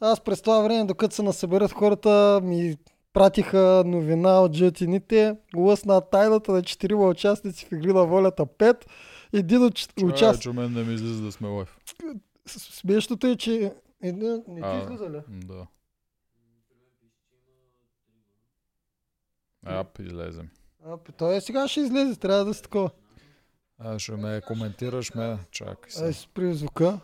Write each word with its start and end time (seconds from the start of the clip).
Аз 0.00 0.20
през 0.20 0.42
това 0.42 0.60
време, 0.60 0.84
докато 0.84 1.14
се 1.14 1.22
насъберат 1.22 1.72
хората, 1.72 2.40
ми 2.42 2.76
пратиха 3.12 3.82
новина 3.86 4.40
от 4.40 4.52
жълтините. 4.52 5.36
Лъсна 5.56 6.00
тайната 6.00 6.52
на 6.52 6.62
четирима 6.62 7.06
участници 7.08 7.66
в 7.66 7.72
Игри 7.72 7.92
на 7.92 8.04
волята 8.06 8.46
5. 8.46 8.84
Един 9.32 9.64
от 9.64 9.74
че 10.40 10.52
мен 10.52 10.72
не 10.72 10.82
ми 10.82 10.94
излиза 10.94 11.22
да 11.22 11.32
сме 11.32 11.48
лайф. 11.48 11.78
Смешното 12.46 13.26
е, 13.26 13.36
че... 13.36 13.74
Един... 14.02 14.42
Не 14.48 14.60
ти 14.60 14.66
А. 14.68 14.82
излиза 14.82 15.10
ли? 15.10 15.20
Да. 15.28 15.66
Ап, 19.66 19.98
излезе 19.98 20.42
ми. 20.42 20.48
А, 20.86 20.96
бе, 20.96 21.12
той 21.18 21.36
е 21.36 21.40
сега 21.40 21.68
ще 21.68 21.80
излезе, 21.80 22.16
трябва 22.16 22.44
да 22.44 22.54
си 22.54 22.62
такова. 22.62 22.90
А, 23.78 23.98
ще 23.98 24.12
ме 24.12 24.40
коментираш 24.46 25.14
ме. 25.14 25.38
Чакай 25.50 26.04
Ай, 26.04 26.12
се. 26.12 26.20
спри 26.20 26.54
звука. 26.54 27.00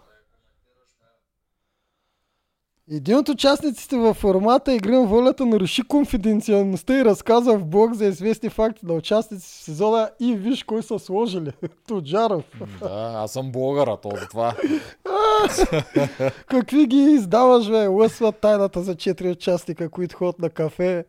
Един 2.93 3.17
от 3.17 3.29
участниците 3.29 3.97
във 3.97 4.17
формата 4.17 4.75
Игри 4.75 4.93
на 4.93 5.07
волята 5.07 5.47
наруши 5.47 5.83
конфиденциалността 5.83 6.99
и 6.99 7.05
разказа 7.05 7.59
в 7.59 7.65
блог 7.65 7.95
за 7.95 8.07
известни 8.07 8.49
факти 8.49 8.87
на 8.87 8.95
участници 8.95 9.47
в 9.47 9.65
сезона 9.65 10.11
и 10.21 10.35
виж 10.35 10.63
кой 10.63 10.83
са 10.83 10.99
сложили. 10.99 11.53
Тоджаров. 11.87 12.45
Да, 12.81 13.13
аз 13.17 13.33
съм 13.33 13.53
блогъра, 13.53 13.97
то 13.97 14.11
това. 14.31 14.55
Какви 16.47 16.87
ги 16.87 16.97
издаваш, 16.97 17.69
бе? 17.69 17.87
Лъсва 17.87 18.33
тайната 18.33 18.83
за 18.83 18.95
четири 18.95 19.31
участника, 19.31 19.89
които 19.89 20.17
ходят 20.17 20.39
на 20.39 20.51
кафе, 20.51 21.05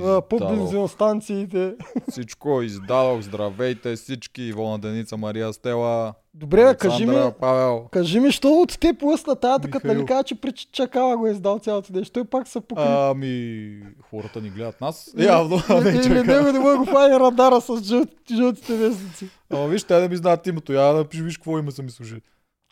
а, 0.00 0.20
по 0.20 0.36
Издадох 0.36 0.56
бензиностанциите. 0.56 1.74
Всичко 2.10 2.62
издадох. 2.62 3.20
Здравейте 3.20 3.96
всички. 3.96 4.42
Ивона 4.42 4.78
Деница, 4.78 5.16
Мария 5.16 5.52
Стела. 5.52 6.14
Добре, 6.34 6.64
бе, 6.64 6.74
кажи 6.74 7.06
ми, 7.06 7.10
Александра, 7.10 7.38
Павел. 7.40 7.88
кажи 7.90 8.20
ми, 8.20 8.32
що 8.32 8.48
от 8.48 8.78
теб 8.80 9.02
лъсна 9.02 9.36
тайната, 9.36 9.70
като 9.70 9.86
нали 9.86 10.06
кажа, 10.06 10.22
че 10.22 10.34
при 10.34 10.52
чакала 10.52 11.16
го 11.16 11.26
е 11.26 11.30
издал 11.30 11.58
цялото 11.58 11.92
нещо. 11.92 12.12
Той 12.12 12.24
пак 12.24 12.48
се 12.48 12.60
покри. 12.60 12.82
Ами, 12.86 13.82
хората 14.10 14.40
ни 14.40 14.50
гледат 14.50 14.80
нас. 14.80 15.14
Явно, 15.18 15.62
а 15.68 15.80
не 15.80 15.90
Или 15.90 16.22
него 16.22 16.52
не 16.52 16.58
мога 16.58 16.76
го 16.76 16.84
прави 16.84 17.14
радара 17.14 17.60
с 17.60 17.68
жълт- 17.68 18.34
жълтите 18.36 18.76
вестници. 18.76 19.28
Ама 19.50 19.68
виж, 19.68 19.84
те 19.84 20.00
да 20.00 20.08
ми 20.08 20.16
знаят 20.16 20.46
името. 20.46 20.72
Я 20.72 20.92
да 20.92 21.06
виж 21.14 21.36
какво 21.36 21.58
име 21.58 21.70
са 21.70 21.82
ми 21.82 21.90
служили. 21.90 22.20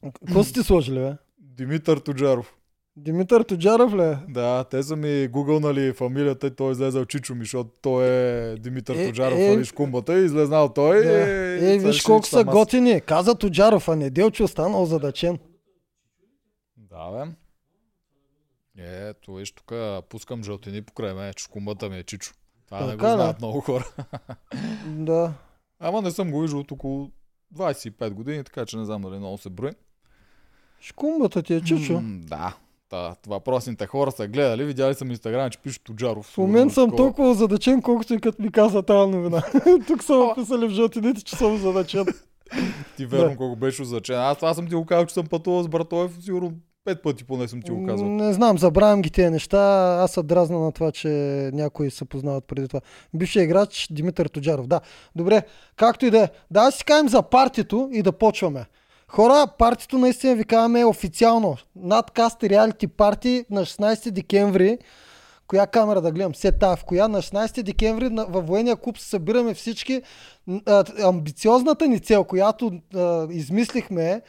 Какво 0.03 0.45
сте 0.45 0.63
сложили, 0.63 0.99
бе? 0.99 1.13
Димитър 1.39 1.99
Тоджаров. 1.99 2.55
Димитър 2.99 3.43
Тоджаров 3.43 3.95
ли? 3.95 4.03
е? 4.03 4.17
Да, 4.29 4.65
те 4.65 4.83
са 4.83 4.97
ми 4.97 5.29
гугълнали 5.29 5.93
фамилията 5.93 6.47
и 6.47 6.51
той 6.51 6.69
е 6.69 6.73
излезал 6.73 7.05
Чичо 7.05 7.35
ми, 7.35 7.41
защото 7.41 7.71
той 7.83 8.07
е 8.07 8.57
Димитър 8.57 8.95
Е, 8.95 9.07
Тоджаров, 9.07 9.39
е, 9.39 9.49
нали 9.49 9.65
шкумбата 9.65 10.19
и 10.19 10.25
излезнал 10.25 10.69
той. 10.69 11.05
Да. 11.05 11.11
и 11.11 11.15
Е, 11.67 11.73
сега 11.73 11.89
виж 11.89 12.03
колко 12.03 12.27
са 12.27 12.45
готини. 12.45 13.01
Каза 13.01 13.35
Тоджаров, 13.35 13.89
а 13.89 13.97
не 13.97 14.11
Делчо 14.11 14.45
останал 14.45 14.87
задачен. 14.87 15.39
Да, 16.77 17.11
бе. 17.11 17.31
Е, 18.79 19.09
Ето, 19.09 19.35
виж, 19.35 19.53
тук 19.53 19.73
пускам 20.09 20.45
жълтини 20.45 20.83
покрай 20.83 21.15
мен, 21.15 21.33
че 21.35 21.45
шкумбата 21.45 21.89
ми 21.89 21.99
е 21.99 22.03
Чичо. 22.03 22.33
Това 22.67 22.81
не 22.81 22.87
го 22.87 22.91
Така, 22.91 23.03
да. 23.03 23.13
знаят 23.13 23.39
много 23.39 23.61
хора. 23.61 23.85
Да. 24.87 25.33
Ама 25.81 26.03
не 26.03 26.11
съм 26.11 26.31
го 26.31 26.41
виждал 26.41 26.61
от 26.61 26.73
около 26.73 27.11
25 27.55 28.11
години, 28.11 28.45
така 28.45 28.67
че 28.67 28.77
не 28.77 28.85
знам 28.85 29.03
дали 29.03 29.19
много 29.19 29.39
се 29.39 29.51
брои. 29.51 29.71
Шкумбата 30.81 31.43
ти 31.43 31.55
е 31.55 31.61
чучо. 31.61 31.93
М, 31.93 32.21
Да. 32.25 32.57
Та, 32.91 33.15
въпросните 33.27 33.87
хора 33.87 34.11
са 34.11 34.29
гледали, 34.29 34.65
видяли 34.65 34.95
съм 34.95 35.11
инстаграм, 35.11 35.51
че 35.51 35.59
пише 35.59 35.85
Тоджаров. 35.85 36.27
В 36.27 36.39
момент 36.39 36.73
съм 36.73 36.85
Такова. 36.91 36.97
толкова 36.97 37.35
задачен, 37.35 37.83
колкото 37.83 38.15
и 38.15 38.21
като 38.21 38.43
ми 38.43 38.53
каза 38.53 38.83
тази 38.83 39.11
новина. 39.11 39.43
Тук 39.87 40.03
са 40.03 40.15
описали 40.15 40.67
в 40.67 40.71
жълтините, 40.71 41.23
че 41.23 41.37
съм 41.37 41.59
задачен. 41.59 42.07
Ти 42.97 43.07
верно 43.07 43.31
Да. 43.31 43.37
колко 43.37 43.57
беше 43.57 43.83
означен. 43.83 44.19
Аз 44.19 44.37
това 44.37 44.55
съм 44.55 44.69
ти 44.69 44.75
го 44.75 44.87
казал, 44.87 45.07
че 45.07 45.15
съм 45.15 45.27
пътувал 45.27 45.63
с 45.63 45.69
Братоев, 45.69 46.11
сигурно 46.21 46.53
пет 46.85 47.03
пъти 47.03 47.25
поне 47.25 47.49
съм 47.49 47.63
ти 47.63 47.71
го 47.71 47.87
казвал. 47.87 48.11
Не 48.11 48.33
знам, 48.33 48.59
забравям 48.59 49.03
ги 49.03 49.11
тези 49.11 49.31
неща. 49.31 49.59
Аз 50.01 50.11
се 50.11 50.23
дразна 50.23 50.59
на 50.59 50.73
това, 50.73 50.93
че 50.93 51.09
някои 51.53 51.91
се 51.91 52.05
познават 52.05 52.45
преди 52.45 52.69
това. 52.69 52.81
Бившия 53.15 53.43
играч 53.45 53.89
Димитър 53.91 54.27
Тоджаров. 54.27 54.67
Да, 54.67 54.81
добре. 55.17 55.43
Както 55.77 56.07
и 56.07 56.11
да 56.11 56.19
е. 56.19 56.29
Да, 56.51 56.65
да 56.65 56.71
си 56.71 56.85
кажем 56.85 57.09
за 57.09 57.23
партито 57.23 57.89
и 57.93 58.03
да 58.03 58.13
почваме. 58.13 58.67
Хора, 59.11 59.47
партито 59.59 59.99
наистина 59.99 60.35
ви 60.35 60.45
казваме 60.45 60.85
официално. 60.85 61.57
Надкаст 61.77 62.45
реалити 62.45 62.87
парти 62.87 63.45
на 63.51 63.61
16 63.61 64.11
декември. 64.11 64.79
Коя 65.47 65.67
камера 65.67 66.01
да 66.01 66.13
гледам? 66.13 66.35
Се 66.35 66.53
тая 66.53 66.77
в 66.77 66.85
коя? 66.85 67.09
На 67.09 67.23
16 67.23 67.63
декември 67.63 68.09
във 68.29 68.47
военния 68.47 68.77
клуб 68.77 68.99
се 68.99 69.09
събираме 69.09 69.55
всички. 69.55 70.03
Амбициозната 71.05 71.87
ни 71.87 72.01
цел, 72.01 72.25
която 72.25 72.73
а, 72.95 73.27
измислихме 73.31 74.23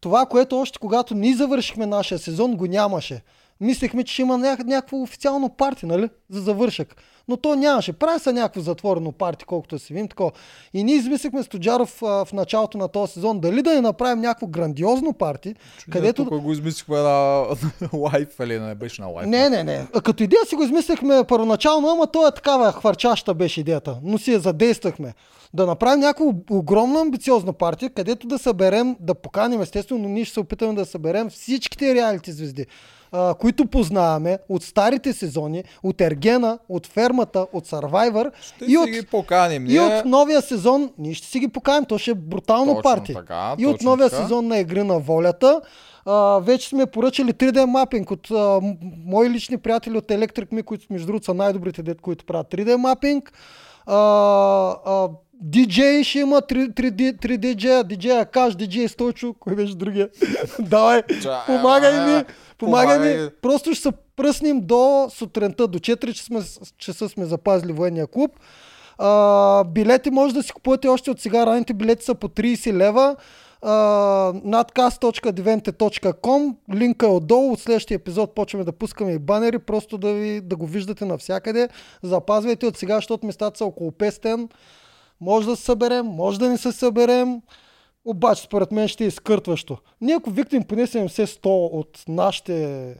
това, 0.00 0.26
което 0.26 0.60
още 0.60 0.78
когато 0.78 1.14
ние 1.14 1.34
завършихме 1.34 1.86
нашия 1.86 2.18
сезон, 2.18 2.56
го 2.56 2.66
нямаше. 2.66 3.22
Мислехме, 3.60 4.04
че 4.04 4.12
ще 4.12 4.22
има 4.22 4.38
ня- 4.38 4.64
някакво 4.64 4.96
официално 5.02 5.48
парти, 5.48 5.86
нали? 5.86 6.08
За 6.30 6.40
завършък. 6.40 6.96
Но 7.28 7.36
то 7.36 7.54
нямаше. 7.54 7.92
Прави 7.92 8.20
се 8.20 8.32
някакво 8.32 8.60
затворено 8.60 9.12
парти, 9.12 9.44
колкото 9.44 9.78
си 9.78 9.92
видим 9.92 10.08
такова. 10.08 10.30
И 10.74 10.84
ние 10.84 10.94
измислихме 10.94 11.42
с 11.42 11.48
а, 12.02 12.24
в 12.24 12.32
началото 12.32 12.78
на 12.78 12.88
този 12.88 13.12
сезон 13.12 13.40
дали 13.40 13.62
да 13.62 13.74
не 13.74 13.80
направим 13.80 14.20
някакво 14.20 14.46
грандиозно 14.46 15.12
парти, 15.12 15.54
където... 15.90 16.24
Тук 16.24 16.40
го 16.40 16.52
измислихме 16.52 16.98
на 16.98 17.44
лайф, 17.92 18.28
или 18.40 18.60
не 18.60 18.74
беше 18.74 19.02
на 19.02 19.08
лайф. 19.08 19.28
Не, 19.28 19.50
не, 19.50 19.64
не. 19.64 19.86
А 19.94 20.00
Като 20.00 20.22
идея 20.22 20.44
си 20.46 20.54
го 20.54 20.62
измислихме 20.62 21.24
първоначално, 21.28 21.88
ама 21.88 22.06
то 22.06 22.28
е 22.28 22.34
такава 22.34 22.72
хвърчаща 22.72 23.34
беше 23.34 23.60
идеята. 23.60 23.98
Но 24.02 24.18
си 24.18 24.32
я 24.32 24.40
задействахме. 24.40 25.14
Да 25.54 25.66
направим 25.66 26.00
някаква 26.00 26.26
огромна 26.50 27.00
амбициозна 27.00 27.52
партия, 27.52 27.90
където 27.90 28.26
да 28.26 28.38
съберем, 28.38 28.96
да 29.00 29.14
поканим 29.14 29.62
естествено, 29.62 30.02
но 30.02 30.08
ние 30.08 30.24
ще 30.24 30.34
се 30.34 30.40
опитаме 30.40 30.74
да 30.74 30.86
съберем 30.86 31.30
всичките 31.30 31.94
реалити 31.94 32.32
звезди, 32.32 32.66
а, 33.12 33.34
които 33.34 33.66
познаваме 33.66 34.38
от 34.48 34.62
старите 34.62 35.12
сезони, 35.12 35.64
от 35.82 36.00
Ергена, 36.00 36.58
от 36.68 36.86
Фермата, 36.86 37.46
от 37.52 37.66
Survivor 37.66 38.30
Ще 38.40 38.64
и 38.64 38.78
от, 38.78 38.88
ги 38.88 39.02
поканим. 39.02 39.66
и 39.66 39.68
Ние... 39.68 39.80
от 39.80 40.04
новия 40.04 40.42
сезон. 40.42 40.90
Ние 40.98 41.14
ще 41.14 41.26
си 41.26 41.38
ги 41.40 41.48
поканим, 41.48 41.84
то 41.84 41.98
ще 41.98 42.10
е 42.10 42.14
брутално 42.14 42.66
Точно 42.66 42.82
парти. 42.82 43.14
така, 43.14 43.54
и 43.58 43.66
от 43.66 43.82
новия 43.82 44.10
така. 44.10 44.22
сезон 44.22 44.46
на 44.46 44.58
Игри 44.58 44.82
на 44.82 44.98
волята. 44.98 45.60
А, 46.06 46.12
вече 46.38 46.68
сме 46.68 46.86
поръчали 46.86 47.32
3D 47.32 47.64
мапинг 47.64 48.10
от 48.10 48.30
м- 48.30 48.60
мои 49.04 49.30
лични 49.30 49.56
приятели 49.56 49.98
от 49.98 50.06
Electric 50.06 50.46
Me, 50.46 50.64
които 50.64 50.86
между 50.90 51.06
другото 51.06 51.24
са 51.24 51.34
най-добрите 51.34 51.82
дет, 51.82 52.00
които 52.00 52.24
правят 52.24 52.46
3D 52.48 52.76
мапинг. 52.76 53.32
А, 53.86 53.96
а, 54.86 55.08
DJ 55.44 56.02
ще 56.02 56.18
има 56.18 56.36
3, 56.36 56.68
3D, 56.68 57.26
3 57.26 57.38
DJ, 57.38 57.82
DJ 57.82 58.20
Акаш, 58.20 58.54
DJ 58.54 58.86
Стойчо, 58.86 59.34
кой 59.40 59.54
беше 59.54 59.74
другия? 59.74 60.08
Давай, 60.58 61.02
Ча- 61.02 61.46
помагай 61.46 62.06
ми, 62.06 62.24
помагай 62.58 62.98
ми. 62.98 63.28
Просто 63.42 63.74
ще 63.74 63.82
се 63.82 63.92
пръснем 64.16 64.60
до 64.60 65.08
сутринта, 65.10 65.68
до 65.68 65.78
4 65.78 66.12
часа 66.12 66.24
сме, 66.24 66.40
часа 66.78 67.08
сме 67.08 67.24
запазили 67.24 67.72
военния 67.72 68.06
клуб. 68.06 68.30
А, 68.98 69.64
билети 69.64 70.10
може 70.10 70.34
да 70.34 70.42
си 70.42 70.52
купувате 70.52 70.88
още 70.88 71.10
от 71.10 71.20
сега. 71.20 71.46
Ранните 71.46 71.74
билети 71.74 72.04
са 72.04 72.14
по 72.14 72.28
30 72.28 72.72
лева. 72.72 73.16
Uh, 73.62 74.42
nadcast.devente.com 74.44 76.54
Линка 76.74 77.06
е 77.06 77.08
отдолу. 77.08 77.52
От 77.52 77.60
следващия 77.60 77.94
епизод 77.94 78.34
почваме 78.34 78.64
да 78.64 78.72
пускаме 78.72 79.12
и 79.12 79.18
банери, 79.18 79.58
просто 79.58 79.98
да, 79.98 80.12
ви, 80.12 80.40
да 80.40 80.56
го 80.56 80.66
виждате 80.66 81.04
навсякъде. 81.04 81.68
Запазвайте 82.02 82.66
от 82.66 82.76
сега, 82.76 82.94
защото 82.94 83.26
местата 83.26 83.58
са 83.58 83.64
около 83.64 83.90
500. 83.90 84.48
Може 85.20 85.46
да 85.46 85.56
се 85.56 85.62
съберем, 85.62 86.06
може 86.06 86.38
да 86.38 86.48
не 86.48 86.58
се 86.58 86.72
съберем. 86.72 87.42
Обаче, 88.04 88.42
според 88.42 88.72
мен 88.72 88.88
ще 88.88 89.04
е 89.04 89.06
изкъртващо. 89.06 89.78
Ние 90.00 90.14
ако 90.14 90.30
викнем 90.30 90.62
поне 90.64 90.86
70-100 90.86 91.46
от 91.46 92.04
нашите 92.08 92.94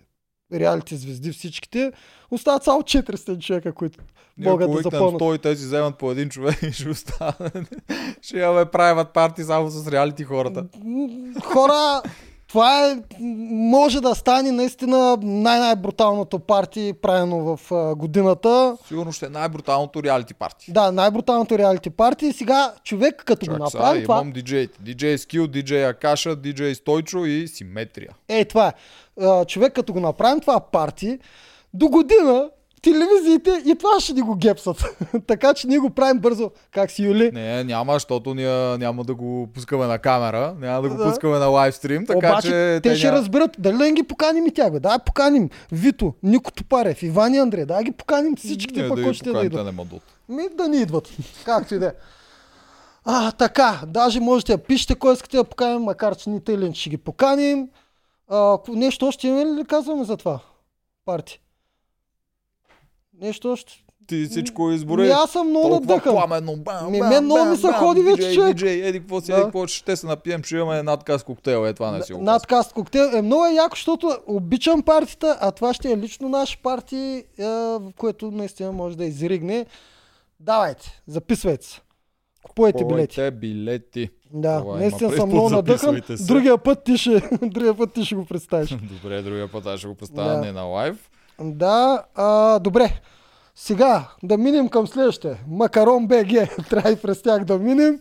реалити 0.53 0.97
звезди 0.97 1.33
всичките, 1.33 1.93
остават 2.31 2.65
само 2.65 2.83
400 2.83 3.39
човека, 3.39 3.73
които 3.73 3.99
Ние 4.39 4.51
могат 4.51 4.69
ако 4.69 4.77
да 4.77 4.83
запълнат. 4.83 5.21
100 5.21 5.37
и 5.37 5.39
те 5.39 5.57
си 5.57 5.65
вземат 5.65 5.99
по 5.99 6.11
един 6.11 6.29
човек 6.29 6.63
и 6.63 6.73
ще 6.73 6.89
остане. 6.89 7.51
ще 8.23 8.39
имаме 8.39 8.65
правят 8.65 9.13
парти 9.13 9.45
само 9.45 9.69
с 9.69 9.93
реалити 9.93 10.25
хората. 10.25 10.67
Хора, 11.45 12.03
това 12.51 12.91
е, 12.91 12.97
може 13.51 14.01
да 14.01 14.15
стане 14.15 14.53
наистина 14.53 15.19
най-най-бруталното 15.23 16.39
парти, 16.39 16.93
правено 17.03 17.57
в 17.57 17.73
а, 17.73 17.95
годината. 17.95 18.77
Сигурно 18.89 19.13
ще 19.13 19.27
е 19.27 19.29
най-бруталното 19.29 20.03
реалити 20.03 20.35
парти. 20.35 20.73
Да, 20.73 20.93
най-бруталното 20.93 21.59
реалити 21.59 21.91
парти. 21.91 22.27
И 22.27 22.33
сега 22.33 22.73
човек 22.85 23.23
като 23.27 23.47
го 23.47 23.59
Чак 23.59 23.71
сега, 23.71 23.83
направи 23.83 24.03
това, 24.03 24.15
имам 24.15 24.33
диджеите. 24.33 24.79
DJ 24.79 25.17
Skill, 25.17 25.47
DJ 25.47 25.91
Акаша, 25.91 26.37
DJ 26.37 26.75
Стойчо 26.75 27.25
и 27.25 27.49
Симетрия. 27.49 28.11
е 28.29 28.45
това 28.45 28.67
е. 28.69 28.73
А, 29.25 29.45
човек 29.45 29.73
като 29.73 29.93
го 29.93 30.01
направим 30.01 30.41
това 30.41 30.61
парти, 30.61 31.19
до 31.75 31.89
година 31.89 32.51
телевизиите 32.83 33.63
и 33.67 33.77
това 33.79 34.01
ще 34.01 34.13
ни 34.13 34.21
го 34.21 34.35
гепсат. 34.35 34.85
така 35.27 35.55
че 35.55 35.67
ние 35.67 35.79
го 35.79 35.91
правим 35.91 36.21
бързо. 36.21 36.51
Как 36.71 36.91
си, 36.91 37.03
Юли? 37.03 37.31
Не, 37.33 37.65
няма, 37.65 37.93
защото 37.93 38.35
ние 38.35 38.79
няма 38.79 39.05
да 39.05 39.15
го 39.15 39.49
пускаме 39.55 39.87
на 39.87 39.99
камера, 39.99 40.55
няма 40.61 40.83
да 40.83 40.89
го 40.89 40.95
Да. 40.95 41.05
пускаме 41.05 41.39
на 41.39 41.47
лайвстрим, 41.47 42.07
така 42.07 42.19
Обаче 42.19 42.49
че 42.49 42.81
те 42.83 42.97
ще 42.97 43.07
няма... 43.07 43.19
разберат 43.19 43.51
дали 43.59 43.77
да 43.79 43.91
ги 43.91 44.03
поканим 44.03 44.47
и 44.47 44.51
тях. 44.51 44.73
Бе. 44.73 44.81
Да, 44.81 44.99
поканим 44.99 45.51
Вито, 45.73 46.15
Нико 46.23 46.53
Топарев, 46.53 47.03
Иван 47.03 47.35
и 47.35 47.39
Андрей. 47.39 47.65
Да, 47.65 47.83
ги 47.83 47.93
поканим 47.93 48.37
всичките, 48.37 48.83
Не, 48.83 48.89
пък 48.89 49.01
да 49.01 49.15
ще 49.15 49.33
да 49.33 49.41
те 49.41 49.47
идват. 49.47 49.67
не. 49.67 49.73
Ми 50.29 50.43
да 50.55 50.69
ни 50.69 50.77
идват. 50.77 51.09
Както 51.45 51.75
и 51.75 51.79
да 51.79 51.87
е. 51.87 51.93
А, 53.05 53.33
така, 53.33 53.81
даже 53.87 54.21
можете 54.21 54.53
да 54.53 54.63
пишете 54.63 54.95
кой 54.95 55.13
искате 55.13 55.37
да 55.37 55.45
поканим, 55.45 55.83
макар 55.83 56.17
че 56.17 56.31
ни 56.31 56.41
иначе 56.49 56.81
ще 56.81 56.91
ги 56.91 56.97
поканим. 56.97 57.69
А, 58.29 58.59
нещо 58.69 59.07
още 59.07 59.29
има 59.29 59.45
ли 59.45 59.65
казваме 59.65 60.05
за 60.05 60.17
това? 60.17 60.41
парти. 61.05 61.41
Нещо 63.21 63.53
още. 63.53 63.73
Ти 64.07 64.25
всичко 64.25 64.71
избори. 64.71 65.03
Ми 65.03 65.09
аз 65.09 65.31
съм 65.31 65.49
много 65.49 65.69
надъхан. 65.69 66.15
пламенно. 66.15 66.57
Бам, 66.57 66.91
Ми, 66.93 67.01
мен 67.01 67.25
много 67.25 67.45
ми 67.45 67.57
се 67.57 67.73
ходи 67.73 68.03
вече, 68.03 68.35
човек. 68.35 68.49
диджей, 68.49 68.89
еди, 68.89 69.01
какво 69.01 69.21
си, 69.21 69.33
еди, 69.33 69.43
какво 69.43 69.67
ще 69.67 69.97
се 69.97 70.07
напием, 70.07 70.43
ще 70.43 70.57
имаме 70.57 70.83
надказ 70.83 71.23
коктейл. 71.23 71.67
Е, 71.67 71.73
това 71.73 71.91
не 71.91 72.03
си 72.03 72.13
го. 72.13 72.23
Надкаст 72.23 72.73
коктейл 72.73 73.11
е 73.15 73.23
много 73.23 73.47
е 73.47 73.53
яко, 73.53 73.77
защото 73.77 74.19
обичам 74.27 74.83
партията, 74.83 75.39
а 75.41 75.51
това 75.51 75.75
ще 75.75 75.93
е 75.93 75.97
лично 75.97 76.29
наше 76.29 76.57
парти, 76.57 76.97
е, 77.39 77.45
което 77.97 78.31
наистина 78.31 78.73
може 78.73 78.97
да 78.97 79.05
изригне. 79.05 79.67
Давайте, 80.41 81.03
записвайте 81.07 81.67
се. 81.67 81.81
Купувайте 82.43 82.85
билети. 82.85 83.09
Купувайте 83.09 83.31
билети. 83.31 84.11
Да, 84.33 84.59
Това 84.59 84.77
наистина 84.77 85.11
съм 85.11 85.29
много 85.29 85.51
надъхан. 85.51 86.01
Другия 86.21 86.59
път 86.59 86.85
ти 86.85 86.99
ще, 86.99 87.11
другия 87.43 87.75
път 87.75 87.93
ти 87.93 88.05
ще 88.05 88.15
го 88.15 88.25
представиш. 88.25 88.71
Добре, 89.03 89.23
другия 89.23 89.49
път 89.49 89.67
аз 89.67 89.79
ще 89.79 89.89
го 89.89 89.95
представя 89.95 90.31
Да. 90.31 90.41
не 90.41 90.53
на 90.53 90.63
лайв. 90.63 91.11
Да, 91.41 92.05
а, 92.15 92.59
добре. 92.59 93.01
Сега 93.55 94.09
да 94.23 94.39
минем 94.39 94.69
към 94.69 94.87
следващите. 94.87 95.45
Макарон 95.49 96.07
БГ. 96.07 96.29
Трябва 96.71 96.91
и 96.91 96.97
през 96.97 97.23
тях 97.23 97.45
да 97.45 97.59
минем. 97.59 98.01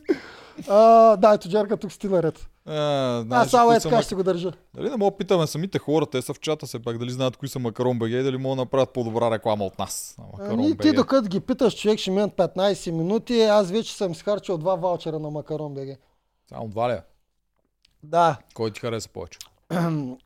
А, 0.70 1.16
да, 1.18 1.34
ето 1.34 1.50
Джарка 1.50 1.78
тук 1.78 1.92
си 1.92 2.08
наред. 2.08 2.48
А, 2.66 3.18
Аз 3.18 3.26
знаеш, 3.26 3.50
само 3.50 3.68
кои 3.68 3.78
е 3.78 3.80
така 3.80 4.02
ще 4.02 4.16
го 4.16 4.24
държа. 4.24 4.52
Дали 4.76 4.90
не 4.90 4.98
мога 4.98 5.12
да 5.12 5.18
питаме 5.18 5.48
самите 5.48 5.80
хора, 5.80 6.06
те 6.06 6.22
са 6.22 6.34
в 6.34 6.40
чата 6.40 6.68
се 6.68 6.80
пак, 6.80 6.98
дали 6.98 7.12
знаят 7.12 7.38
кои 7.38 7.50
са 7.50 7.60
Макарон 7.60 8.00
БГ 8.00 8.10
и 8.10 8.24
дали 8.24 8.38
могат 8.38 8.58
да 8.58 8.62
направят 8.62 8.94
по-добра 8.94 9.32
реклама 9.32 9.66
от 9.66 9.80
нас. 9.80 10.16
на 10.18 10.26
Макарон 10.34 10.60
Ами, 10.66 10.78
ти 10.78 10.92
докато 10.94 11.30
ги 11.30 11.40
питаш, 11.40 11.76
човек 11.76 12.00
ще 12.00 12.12
минат 12.12 12.32
15 12.32 12.92
минути, 12.92 13.42
аз 13.42 13.72
вече 13.72 13.94
съм 13.94 14.12
изхарчил 14.12 14.58
два 14.58 14.76
ваучера 14.76 15.20
на 15.20 15.30
Макарон 15.30 15.74
БГ. 15.74 15.98
Само 16.50 16.68
два 16.68 16.90
ли? 16.90 16.94
е? 16.94 17.02
Да, 18.04 18.38
Кой 18.54 18.72
ти 18.72 18.80
хареса 18.80 19.10
повече? 19.10 19.40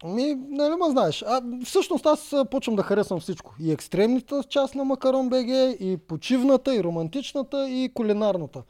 Ми, 0.05 0.35
нали 0.49 0.75
ма 0.75 0.89
знаеш. 0.89 1.23
А, 1.27 1.41
всъщност 1.65 2.05
аз 2.05 2.35
почвам 2.51 2.75
да 2.75 2.83
харесвам 2.83 3.19
всичко. 3.19 3.55
И 3.59 3.71
екстремната 3.71 4.43
част 4.43 4.75
на 4.75 4.83
Макарон 4.85 5.29
БГ, 5.29 5.47
и 5.79 5.99
почивната, 6.07 6.75
и 6.75 6.83
романтичната, 6.83 7.69
и 7.69 7.91
кулинарната. 7.93 8.63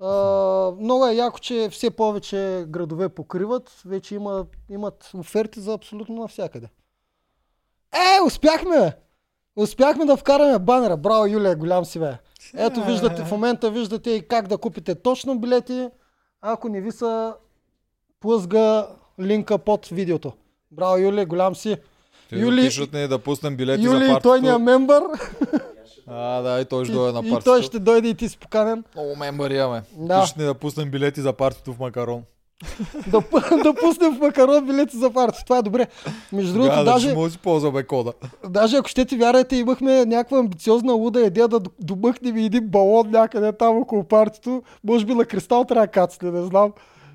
А, 0.00 0.10
много 0.80 1.06
е 1.06 1.14
яко, 1.14 1.38
че 1.38 1.68
все 1.70 1.90
повече 1.90 2.64
градове 2.68 3.08
покриват. 3.08 3.82
Вече 3.84 4.14
има, 4.14 4.46
имат 4.70 5.10
оферти 5.14 5.60
за 5.60 5.72
абсолютно 5.72 6.14
навсякъде. 6.14 6.68
Е, 7.92 8.22
успяхме! 8.26 8.96
Успяхме 9.56 10.04
да 10.04 10.16
вкараме 10.16 10.58
банера. 10.58 10.96
Браво, 10.96 11.26
Юлия, 11.26 11.56
голям 11.56 11.84
си 11.84 11.98
бе. 11.98 12.18
Ето 12.54 12.84
виждате, 12.84 13.24
в 13.24 13.30
момента 13.30 13.70
виждате 13.70 14.10
и 14.10 14.28
как 14.28 14.48
да 14.48 14.58
купите 14.58 14.94
точно 14.94 15.38
билети. 15.38 15.88
Ако 16.40 16.68
не 16.68 16.80
ви 16.80 16.92
са, 16.92 17.34
плъзга 18.20 18.88
линка 19.20 19.58
под 19.58 19.86
видеото. 19.86 20.32
Браво, 20.70 20.96
Юли, 20.96 21.24
голям 21.24 21.54
си. 21.56 21.76
Те 22.30 22.36
Юли- 22.36 22.56
да 22.56 22.62
пишат 22.62 22.92
ни 22.92 23.08
да 23.08 23.18
пуснем 23.18 23.56
билети 23.56 23.82
Юли 23.82 23.98
за 23.98 24.04
и 24.04 24.08
партито. 24.08 24.22
той 24.22 24.40
ни 24.40 24.48
е 24.48 24.58
мембър. 24.58 25.02
А, 26.06 26.40
да, 26.40 26.60
и 26.60 26.64
той 26.64 26.84
ще 26.84 26.92
И, 26.92 26.96
дойде 26.96 27.12
на 27.12 27.18
и 27.18 27.30
партито. 27.30 27.44
той 27.44 27.62
ще 27.62 27.78
дойде 27.78 28.08
и 28.08 28.14
ти 28.14 28.28
си 28.28 28.38
поканен. 28.38 28.84
Много 28.94 29.16
мембъри 29.16 29.56
имаме. 29.56 29.82
Да. 29.92 30.20
Пишат 30.20 30.36
ни 30.36 30.44
да 30.44 30.54
пуснем 30.54 30.90
билети 30.90 31.20
за 31.20 31.32
партито 31.32 31.72
в 31.72 31.78
Макарон. 31.78 32.22
да, 33.06 33.20
да 33.62 33.74
пуснем 33.74 34.14
в 34.14 34.20
макарон 34.20 34.66
билети 34.66 34.96
за 34.96 35.10
парти. 35.10 35.38
Това 35.44 35.58
е 35.58 35.62
добре. 35.62 35.86
Между 36.32 36.52
другото, 36.52 36.74
да 36.74 36.84
даже, 36.84 37.06
ще 37.06 37.14
може 37.14 37.26
да 37.26 37.32
си 37.32 37.38
ползваме 37.38 37.82
кода. 37.82 38.12
даже 38.48 38.76
ако 38.76 38.88
ще 38.88 39.04
ти 39.04 39.16
вярвате, 39.16 39.56
имахме 39.56 40.04
някаква 40.04 40.38
амбициозна 40.38 40.92
луда 40.92 41.20
идея 41.20 41.48
да 41.48 41.60
домъкнем 41.80 42.36
един 42.36 42.66
балон 42.66 43.10
някъде 43.10 43.52
там 43.52 43.76
около 43.76 44.04
партито. 44.04 44.62
Може 44.84 45.04
би 45.04 45.14
на 45.14 45.24
кристал 45.24 45.64
трябва 45.64 45.86
да 45.86 45.92
кацне, 45.92 46.30
не 46.30 46.42
знам. 46.42 46.72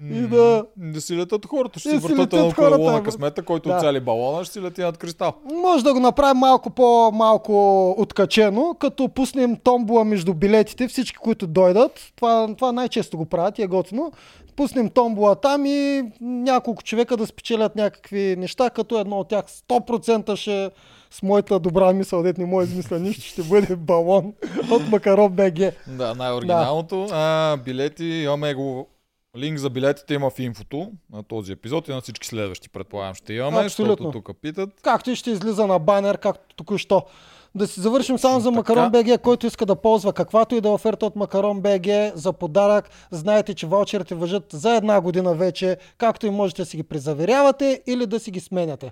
И 0.10 0.22
да... 0.22 0.66
Да 0.78 1.02
си 1.02 1.18
летат 1.18 1.46
хората, 1.46 1.80
ще 1.80 1.90
си 1.90 1.98
въртат 1.98 2.34
едно 2.34 2.52
колело 2.56 2.92
на 2.92 3.04
късмета, 3.04 3.44
който 3.44 3.70
Да. 3.70 3.78
оцели 3.78 4.00
балона, 4.00 4.44
ще 4.44 4.54
си 4.54 4.62
лети 4.62 4.82
над 4.82 4.98
кристал. 4.98 5.34
Може 5.54 5.84
да 5.84 5.94
го 5.94 6.00
направим 6.00 6.40
малко 6.40 6.70
по-малко 6.70 7.90
откачено, 7.98 8.76
като 8.80 9.10
пуснем 9.10 9.56
томбула 9.64 10.06
между 10.06 10.34
билетите, 10.34 10.88
всички, 10.88 11.18
които 11.18 11.48
дойдат. 11.48 12.12
Това, 12.16 12.48
това 12.58 12.72
най-често 12.72 13.18
го 13.18 13.26
правят 13.26 13.60
и 13.60 13.62
е 13.62 13.68
готино. 13.68 14.12
Пуснем 14.56 14.90
томбула 14.90 15.36
там 15.36 15.66
и 15.66 16.04
няколко 16.22 16.84
човека 16.84 17.18
да 17.18 17.28
спечелят 17.28 17.76
някакви 17.76 18.36
неща, 18.38 18.70
като 18.70 19.00
едно 19.00 19.20
от 19.20 19.28
тях 19.28 19.46
100% 19.70 20.36
ще 20.36 20.70
с 21.12 21.24
моята 21.24 21.60
добра 21.60 21.94
мисъл, 21.94 22.24
дет 22.24 22.38
не 22.38 22.46
мога 22.46 22.66
да 22.66 22.72
измисля 22.72 23.00
нищо, 23.00 23.22
ще 23.22 23.44
бъде 23.44 23.76
балон 23.76 24.34
от 24.72 24.90
Макарон 24.92 25.32
БГ. 25.32 25.60
Да, 25.88 26.16
най-оригиналното. 26.16 27.08
А, 27.12 27.58
билети, 27.58 28.06
имаме 28.06 28.54
го 28.54 28.88
линк 29.38 29.58
за 29.58 29.70
билетите 29.70 30.14
има 30.14 30.30
в 30.30 30.40
инфото 30.40 30.92
на 31.14 31.24
този 31.24 31.52
епизод 31.52 31.88
и 31.88 31.92
на 31.92 32.02
всички 32.02 32.28
следващи, 32.28 32.70
предполагам, 32.70 33.16
ще 33.16 33.34
имаме, 33.34 33.66
Абсолютно. 33.66 34.06
защото 34.06 34.22
тук 34.22 34.38
питат. 34.42 34.70
Както 34.82 35.12
и 35.12 35.16
ще 35.16 35.32
излиза 35.32 35.68
на 35.68 35.80
банер, 35.80 36.18
както 36.18 36.56
току-що. 36.56 37.06
Да 37.56 37.68
си 37.68 37.82
завършим 37.82 38.18
само 38.18 38.40
за 38.40 38.52
Макарон. 38.52 38.92
БГ, 38.92 39.22
който 39.22 39.48
иска 39.48 39.66
да 39.66 39.76
ползва 39.76 40.14
каквато 40.14 40.56
и 40.56 40.62
да 40.62 40.70
е 40.70 40.72
оферта 40.72 41.06
от 41.06 41.16
Макарон 41.16 41.62
БГ 41.62 41.88
за 42.16 42.34
подарък. 42.34 42.90
Знаете, 43.12 43.54
че 43.54 43.68
ваучерите 43.68 44.16
въжат 44.16 44.46
за 44.54 44.76
една 44.76 45.02
година 45.02 45.34
вече, 45.34 45.78
както 45.98 46.26
и 46.26 46.30
можете 46.30 46.62
да 46.62 46.66
си 46.66 46.78
ги 46.78 46.84
презаверявате 46.84 47.82
или 47.88 48.06
да 48.06 48.20
си 48.20 48.32
ги 48.32 48.40
сменяте. 48.40 48.92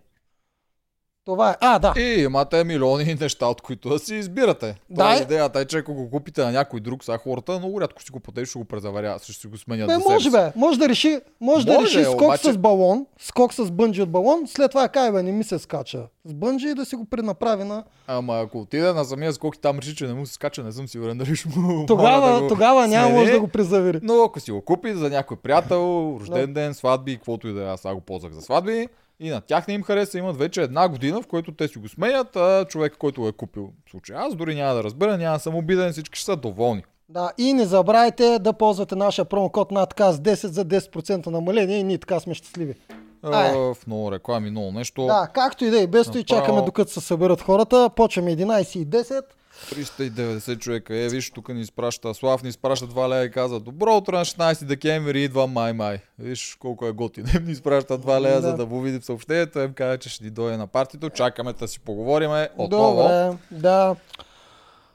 Това 1.29 1.51
е. 1.51 1.55
А, 1.61 1.79
да. 1.79 1.93
И 1.97 2.21
имате 2.21 2.63
милиони 2.63 3.15
неща, 3.21 3.47
от 3.47 3.61
които 3.61 3.89
да 3.89 3.99
си 3.99 4.15
избирате. 4.15 4.65
Да, 4.65 4.95
Това 4.95 5.13
е 5.13 5.17
е. 5.17 5.21
идеята 5.21 5.59
е, 5.59 5.65
че 5.65 5.77
ако 5.77 5.93
го 5.93 6.09
купите 6.09 6.43
на 6.43 6.51
някой 6.51 6.79
друг, 6.79 7.03
сега 7.03 7.17
хората 7.17 7.59
много 7.59 7.81
рядко 7.81 8.03
си 8.03 8.11
го 8.11 8.19
платят, 8.19 8.47
ще 8.47 8.59
го 8.59 8.65
презаверяват, 8.65 9.23
ще 9.23 9.33
си 9.33 9.47
го 9.47 9.57
сменят 9.57 9.87
Бе, 9.87 9.93
себе 9.93 10.03
може 10.09 10.31
бе, 10.31 10.51
може 10.55 10.79
да 10.79 10.89
реши, 10.89 11.19
може, 11.41 11.65
да 11.65 11.73
Може, 11.73 11.85
реши 11.99 12.03
скок 12.05 12.21
обаче- 12.21 12.53
с 12.53 12.57
балон, 12.57 13.05
скок 13.19 13.53
с 13.53 13.71
бънджи 13.71 14.01
от 14.01 14.09
балон, 14.09 14.47
след 14.47 14.71
това 14.71 14.87
кай 14.87 15.11
бе, 15.11 15.23
не 15.23 15.31
ми 15.31 15.43
се 15.43 15.59
скача 15.59 16.07
с 16.25 16.33
бънджи 16.33 16.67
и 16.67 16.73
да 16.73 16.85
си 16.85 16.95
го 16.95 17.05
пренаправи 17.05 17.63
на... 17.63 17.83
Ама 18.07 18.39
ако 18.39 18.59
отиде 18.59 18.93
на 18.93 19.05
самия 19.05 19.33
скок 19.33 19.55
и 19.55 19.59
там 19.59 19.79
реши, 19.79 19.95
че 19.95 20.07
не 20.07 20.13
му 20.13 20.25
се 20.25 20.33
скача, 20.33 20.63
не 20.63 20.71
съм 20.71 20.87
сигурен 20.87 21.17
дали 21.17 21.35
ще 21.35 21.59
му 21.59 21.85
Тогава, 21.87 22.33
да 22.33 22.41
го 22.41 22.47
тогава 22.47 22.87
няма 22.87 23.09
може 23.09 23.31
да 23.31 23.39
го 23.39 23.47
презавери. 23.47 23.99
Но 24.03 24.23
ако 24.23 24.39
си 24.39 24.51
го 24.51 24.61
купи 24.61 24.93
за 24.93 25.09
някой 25.09 25.37
приятел, 25.37 26.17
рожден 26.21 26.53
ден, 26.53 26.73
сватби, 26.73 27.15
каквото 27.15 27.47
и 27.47 27.53
да 27.53 27.61
е, 27.63 27.67
аз 27.67 27.81
го 27.83 28.01
ползвах 28.01 28.31
за 28.33 28.41
сватби, 28.41 28.87
и 29.19 29.30
на 29.30 29.42
тях 29.42 29.68
не 29.68 29.74
им 29.74 29.83
хареса, 29.83 30.18
имат 30.18 30.38
вече 30.38 30.62
една 30.62 30.89
година, 30.89 31.21
в 31.21 31.27
който 31.27 31.51
те 31.51 31.68
си 31.68 31.77
го 31.77 31.89
сменят, 31.89 32.36
а 32.36 32.66
човек, 32.66 32.95
който 33.00 33.21
го 33.21 33.27
е 33.27 33.31
купил, 33.31 33.71
в 33.88 33.92
случай 33.92 34.16
аз 34.16 34.36
дори 34.36 34.56
няма 34.56 34.74
да 34.74 34.83
разбера, 34.83 35.18
няма 35.18 35.36
да 35.36 35.39
съм 35.39 35.56
обиден, 35.56 35.92
всички 35.92 36.19
ще 36.19 36.25
са 36.25 36.36
доволни. 36.36 36.83
Да, 37.10 37.31
и 37.38 37.54
не 37.54 37.66
забравяйте 37.66 38.39
да 38.39 38.54
ползвате 38.54 38.95
нашия 38.95 39.25
промокод 39.25 39.71
надказ 39.71 40.18
10 40.18 40.48
за 40.48 40.66
10% 40.66 41.27
намаление 41.27 41.77
и 41.77 41.83
ние 41.83 41.98
така 41.98 42.19
сме 42.19 42.33
щастливи. 42.33 42.75
Ай. 43.24 43.54
в 43.56 43.77
много 43.88 44.12
реклами, 44.12 44.51
много 44.51 44.71
нещо. 44.71 45.06
Да, 45.06 45.27
както 45.33 45.66
и 45.66 45.69
да 45.69 45.81
е, 45.81 45.88
без 45.88 46.07
и 46.16 46.24
чакаме 46.24 46.62
докато 46.62 46.92
се 46.92 47.01
съберат 47.01 47.42
хората. 47.42 47.89
Почваме 47.95 48.35
11 48.35 48.78
и 48.78 48.88
10. 48.88 49.21
390 49.53 50.59
човека. 50.59 50.95
Е, 50.95 51.09
виж, 51.09 51.31
тук 51.31 51.49
ни 51.49 51.61
изпраща 51.61 52.13
Слав, 52.13 52.44
ни 52.44 52.49
изпраща 52.49 52.87
2 52.87 53.09
лея 53.09 53.23
и 53.23 53.31
каза 53.31 53.59
Добро 53.59 53.97
утро 53.97 54.15
на 54.15 54.25
16 54.25 54.65
декември, 54.65 55.23
идва 55.23 55.47
май 55.47 55.73
май. 55.73 55.99
Виж 56.19 56.57
колко 56.59 56.85
е 56.85 56.91
готин. 56.91 57.25
Ни 57.45 57.51
изпраща 57.51 57.99
2 57.99 58.21
лея, 58.21 58.35
Да. 58.35 58.41
за 58.41 58.56
да 58.56 58.65
му 58.65 58.81
видим 58.81 59.01
съобщението. 59.01 59.59
Им 59.59 59.73
каза, 59.73 59.97
че 59.97 60.09
ще 60.09 60.23
ни 60.23 60.29
дойде 60.29 60.57
на 60.57 60.68
партито. 60.68 61.09
Чакаме 61.09 61.53
да 61.53 61.68
си 61.68 61.79
поговориме 61.79 62.49
отново. 62.57 63.01
Добре, 63.01 63.37
да. 63.51 63.95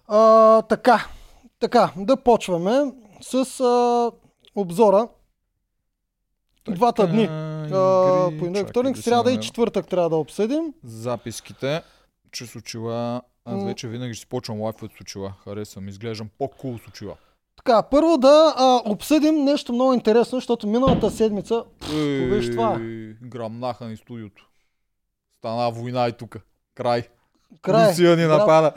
А, 0.09 0.63
така, 0.63 1.07
така, 1.61 1.91
да 1.97 2.17
почваме 2.17 2.93
с 3.21 3.61
а, 3.61 4.11
обзора. 4.55 5.09
Двата 6.69 7.07
дни. 7.07 7.27
Понеделник, 8.39 8.69
вторник, 8.69 8.99
сряда 8.99 9.33
и 9.33 9.41
четвъртък 9.41 9.89
трябва 9.89 10.11
да 10.11 10.17
обсъдим. 10.17 10.75
Записките, 10.85 11.83
че 12.33 12.47
с 12.47 12.57
очила. 12.57 13.23
Аз 13.45 13.65
вече 13.65 13.89
винаги 13.89 14.15
си 14.15 14.27
почвам 14.27 14.61
лайф 14.61 14.83
от 14.83 14.93
с 14.93 15.01
очила. 15.01 15.35
Харесвам, 15.45 15.89
изглеждам 15.89 16.29
по-кул 16.39 16.79
с 16.79 16.89
очила. 16.89 17.17
Така, 17.57 17.83
първо 17.83 18.19
да 18.19 18.55
а, 18.57 18.83
обсъдим 18.85 19.45
нещо 19.45 19.73
много 19.73 19.93
интересно, 19.93 20.37
защото 20.37 20.67
миналата 20.67 21.11
седмица... 21.11 21.65
виж 22.31 22.51
това. 22.51 22.81
Грамнаха 23.23 23.89
ни 23.89 23.97
студиото. 23.97 24.49
Стана 25.39 25.71
война 25.71 26.09
и 26.09 26.13
тук. 26.13 26.37
Край. 26.75 27.09
Край. 27.63 27.91
Русия 27.91 28.17
ни 28.17 28.25
напада. 28.25 28.73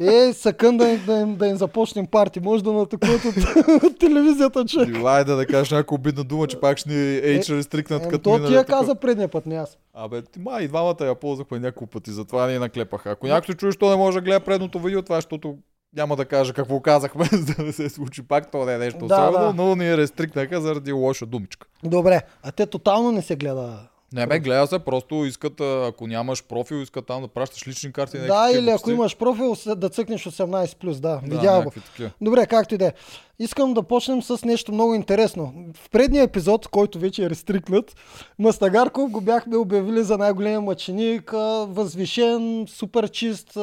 Е, 0.00 0.32
съкън 0.32 0.76
да, 0.76 0.88
им- 0.88 1.02
да, 1.06 1.20
им, 1.20 1.36
да 1.36 1.46
им 1.46 1.56
започнем 1.56 2.06
парти. 2.06 2.40
Може 2.40 2.64
да 2.64 2.72
натакуват 2.72 3.24
от, 3.24 3.36
от 3.82 3.98
телевизията, 4.00 4.64
човек. 4.64 4.92
Дилай 4.92 5.24
да, 5.24 5.36
да 5.36 5.46
кажеш 5.46 5.70
някаква 5.70 5.94
обидна 5.94 6.24
дума, 6.24 6.46
че 6.46 6.60
пак 6.60 6.78
ще 6.78 6.88
ни 6.88 6.94
age 6.94 7.56
рестрикнат 7.56 8.04
Е, 8.04 8.08
като 8.08 8.38
то 8.38 8.46
ти 8.46 8.54
я 8.54 8.64
каза 8.64 8.94
предния 8.94 9.28
път, 9.28 9.46
не 9.46 9.56
аз. 9.56 9.78
Абе, 9.94 10.22
ти 10.22 10.38
ма 10.38 10.62
и 10.62 10.68
двамата 10.68 10.96
я 11.00 11.14
ползвахме 11.14 11.58
няколко 11.58 11.86
пъти, 11.86 12.10
затова 12.10 12.46
ни 12.46 12.58
наклепаха. 12.58 13.10
Ако 13.10 13.26
някой 13.26 13.54
се 13.54 13.58
чуе, 13.58 13.72
що 13.72 13.90
не 13.90 13.96
може 13.96 14.14
да 14.14 14.20
гледа 14.20 14.40
предното 14.40 14.80
видео, 14.80 15.02
това 15.02 15.16
е, 15.16 15.20
защото 15.20 15.56
няма 15.96 16.16
да 16.16 16.24
кажа 16.24 16.52
какво 16.52 16.80
казахме, 16.80 17.24
за 17.32 17.54
да 17.54 17.62
не 17.62 17.72
се 17.72 17.88
случи 17.88 18.22
пак, 18.22 18.50
то 18.50 18.64
не 18.64 18.74
е 18.74 18.78
нещо 18.78 19.06
Да, 19.06 19.22
особено, 19.22 19.46
да. 19.46 19.54
но 19.54 19.76
ни 19.76 19.88
я 19.88 19.96
рестрикнаха 19.96 20.60
заради 20.60 20.92
лоша 20.92 21.26
думичка. 21.26 21.66
Добре, 21.84 22.20
а 22.42 22.52
те 22.52 22.66
тотално 22.66 23.12
не 23.12 23.22
се 23.22 23.36
гледа 23.36 23.78
Не 24.12 24.26
бе, 24.26 24.38
гледа 24.38 24.66
се, 24.66 24.78
просто 24.78 25.24
искат, 25.24 25.60
ако 25.60 26.06
нямаш 26.06 26.44
профил, 26.44 26.76
искат 26.76 27.06
там 27.06 27.22
да 27.22 27.28
пращаш 27.28 27.66
лични 27.68 27.92
карти. 27.92 28.18
Да, 28.18 28.50
или 28.52 28.70
ако 28.70 28.90
имаш 28.90 29.16
профил, 29.16 29.56
да 29.76 29.88
цъкнеш 29.88 30.24
18+, 30.24 30.76
плюс, 30.76 31.00
да, 31.00 31.08
да, 31.08 31.36
видял 31.36 31.62
го. 31.62 31.70
такива. 31.70 32.10
Добре, 32.20 32.46
както 32.46 32.74
и 32.74 32.78
да 32.78 32.86
е. 32.86 32.92
Искам 33.38 33.74
да 33.74 33.82
почнем 33.82 34.22
с 34.22 34.44
нещо 34.44 34.72
много 34.72 34.94
интересно. 34.94 35.54
В 35.74 35.90
предния 35.90 36.22
епизод, 36.22 36.68
който 36.68 36.98
вече 36.98 37.24
е 37.24 37.30
рестрикнат, 37.30 37.96
Мастагарков 38.38 39.10
го 39.10 39.20
бяхме 39.20 39.56
обявили 39.56 40.02
за 40.02 40.18
най-големия 40.18 40.60
мъченик, 40.60 41.30
възвишен, 41.66 42.66
супер 42.68 43.10
чист, 43.10 43.58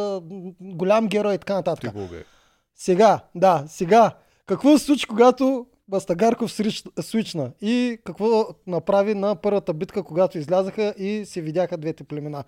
голям 0.61 1.07
герой 1.07 1.33
и 1.33 1.37
така 1.37 1.53
Ти 1.53 1.57
нататък. 1.57 1.93
го 1.93 2.07
бе. 2.07 2.23
Сега, 2.75 3.19
да, 3.35 3.63
сега. 3.67 4.11
Какво 4.45 4.77
се 4.77 4.85
случи, 4.85 5.07
когато 5.07 5.65
Мастагарков 5.87 6.51
срич- 6.51 7.01
свична? 7.01 7.51
И 7.61 7.97
какво 8.03 8.25
направи 8.67 9.13
на 9.13 9.35
първата 9.35 9.73
битка, 9.73 10.03
когато 10.03 10.37
излязаха 10.37 10.93
и 10.97 11.25
се 11.25 11.41
видяха 11.41 11.77
двете 11.77 12.03
племена? 12.03 12.43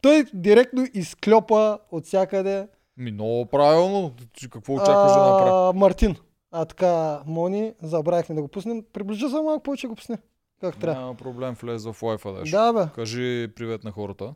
Той 0.00 0.24
директно 0.34 0.86
изклепа 0.94 1.78
от 1.90 2.04
всякъде 2.04 2.68
Ми, 2.96 3.10
много 3.10 3.46
правилно. 3.46 4.12
Какво 4.42 4.74
очакваш 4.74 5.12
да 5.12 5.18
направи? 5.20 5.78
Мартин. 5.78 6.16
А 6.50 6.64
така, 6.64 7.20
Мони, 7.26 7.72
забравихме 7.82 8.34
да 8.34 8.42
го 8.42 8.48
пуснем. 8.48 8.84
Приближи 8.92 9.28
се 9.28 9.34
малко 9.34 9.62
повече 9.62 9.86
го 9.86 9.94
пусне. 9.94 10.18
Как 10.60 10.76
трябва? 10.76 11.00
Няма 11.00 11.14
проблем, 11.14 11.54
влез 11.54 11.84
в 11.84 12.02
лайфа 12.02 12.32
да. 12.32 12.42
Да, 12.42 12.72
бе. 12.74 12.88
Кажи 12.94 13.48
привет 13.56 13.84
на 13.84 13.90
хората. 13.90 14.34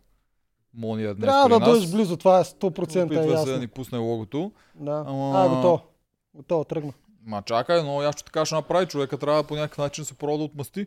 Мони 0.74 1.02
е 1.02 1.14
днес 1.14 1.20
Трябва 1.20 1.48
да 1.50 1.60
дойдеш 1.60 1.90
близо, 1.90 2.16
това 2.16 2.40
е 2.40 2.44
100% 2.44 2.60
е 2.96 3.04
Опитва 3.04 3.22
се 3.22 3.28
да 3.28 3.32
ясно. 3.32 3.58
ни 3.58 3.66
пусне 3.66 3.98
логото. 3.98 4.52
Да. 4.74 5.04
Ама- 5.06 5.32
А, 5.36 5.48
готово. 5.48 5.80
Готово, 6.34 6.64
тръгна. 6.64 6.92
Ма 7.26 7.42
чакай, 7.42 7.82
но 7.82 8.02
ящо 8.02 8.24
така 8.24 8.44
ще 8.44 8.54
направи. 8.54 8.86
Човека 8.86 9.18
трябва 9.18 9.42
по 9.44 9.54
някакъв 9.54 9.78
начин 9.78 10.04
се 10.04 10.14
пробва 10.14 10.38
да 10.38 10.44
отмъсти. 10.44 10.86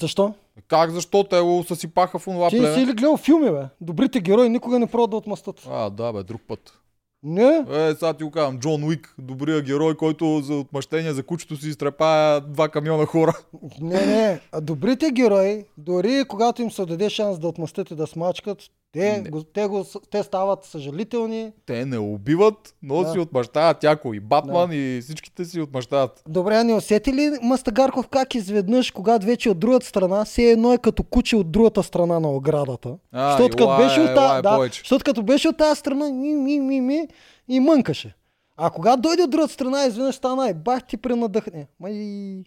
Защо? 0.00 0.34
Как, 0.68 0.90
защо? 0.90 1.24
Те 1.24 1.40
го 1.40 1.64
съсипаха 1.68 2.18
в 2.18 2.26
онова 2.28 2.48
Ти 2.48 2.60
не 2.60 2.66
си 2.66 2.74
племе. 2.74 2.86
ли 2.86 2.92
гледал 2.92 3.16
филми, 3.16 3.50
бе? 3.50 3.62
Добрите 3.80 4.20
герои 4.20 4.48
никога 4.48 4.78
не 4.78 4.86
пробват 4.86 5.10
да 5.10 5.16
отмъстат. 5.16 5.66
А, 5.70 5.90
да, 5.90 6.12
бе, 6.12 6.22
друг 6.22 6.42
път. 6.48 6.80
Не? 7.22 7.64
Е, 7.70 7.94
сега 7.94 8.12
ти 8.12 8.24
го 8.24 8.30
казвам, 8.30 8.58
Джон 8.58 8.84
Уик, 8.84 9.14
добрия 9.18 9.62
герой, 9.62 9.96
който 9.96 10.40
за 10.40 10.54
отмъщение 10.54 11.12
за 11.12 11.22
кучето 11.22 11.56
си 11.56 11.68
изтрепая 11.68 12.40
два 12.40 12.68
камиона 12.68 13.06
хора. 13.06 13.32
Не, 13.80 14.06
не. 14.06 14.40
А 14.52 14.60
добрите 14.60 15.10
герои, 15.10 15.64
дори 15.78 16.24
когато 16.28 16.62
им 16.62 16.70
се 16.70 16.86
даде 16.86 17.10
шанс 17.10 17.38
да 17.38 17.48
отмъстят 17.48 17.90
и 17.90 17.94
да 17.94 18.06
смачкат, 18.06 18.58
те, 18.92 19.22
Не. 19.22 19.30
го, 19.30 19.42
те, 19.42 19.66
го, 19.66 19.84
те 20.10 20.22
стават 20.22 20.64
съжалителни. 20.64 21.52
Те 21.66 21.84
не 21.84 21.98
убиват, 21.98 22.74
но 22.82 23.02
Да. 23.02 23.12
си 23.12 23.18
отмъщават 23.18 23.84
яко. 23.84 24.14
И 24.14 24.20
Батман, 24.20 24.70
и 24.72 25.00
всичките 25.02 25.44
си 25.44 25.60
отмъщават. 25.60 26.22
Добре, 26.28 26.56
а 26.56 26.64
не 26.64 26.74
усети 26.74 27.12
ли 27.12 27.30
Мастагарков 27.42 28.08
как 28.08 28.34
изведнъж, 28.34 28.90
когато 28.90 29.26
вече 29.26 29.50
от 29.50 29.58
другата 29.58 29.86
страна, 29.86 30.24
все 30.24 30.42
едно 30.42 30.72
е 30.72 30.78
като 30.78 31.02
куче 31.02 31.36
от 31.36 31.50
другата 31.50 31.82
страна 31.82 32.20
на 32.20 32.30
оградата. 32.30 32.96
А, 33.12 33.30
защото 33.30 33.56
като 33.56 33.76
беше 33.76 34.00
от 34.00 34.14
тази, 34.14 34.42
да, 34.42 34.68
защото 34.72 35.04
като 35.04 35.22
беше 35.22 35.48
от 35.48 35.56
тази 35.56 35.78
страна, 35.78 36.10
ми, 36.10 36.34
ми, 36.34 36.60
ми, 36.60 36.80
ми, 36.80 37.08
и 37.48 37.60
мънкаше. 37.60 38.14
А 38.56 38.70
когато 38.70 39.02
дойде 39.02 39.22
от 39.22 39.30
другата 39.30 39.52
страна, 39.52 39.84
изведнъж 39.84 40.14
стана 40.14 40.48
и 40.48 40.54
бах 40.54 40.84
ти 40.84 40.96
пренадъхне. 40.96 41.66
Май... 41.80 42.44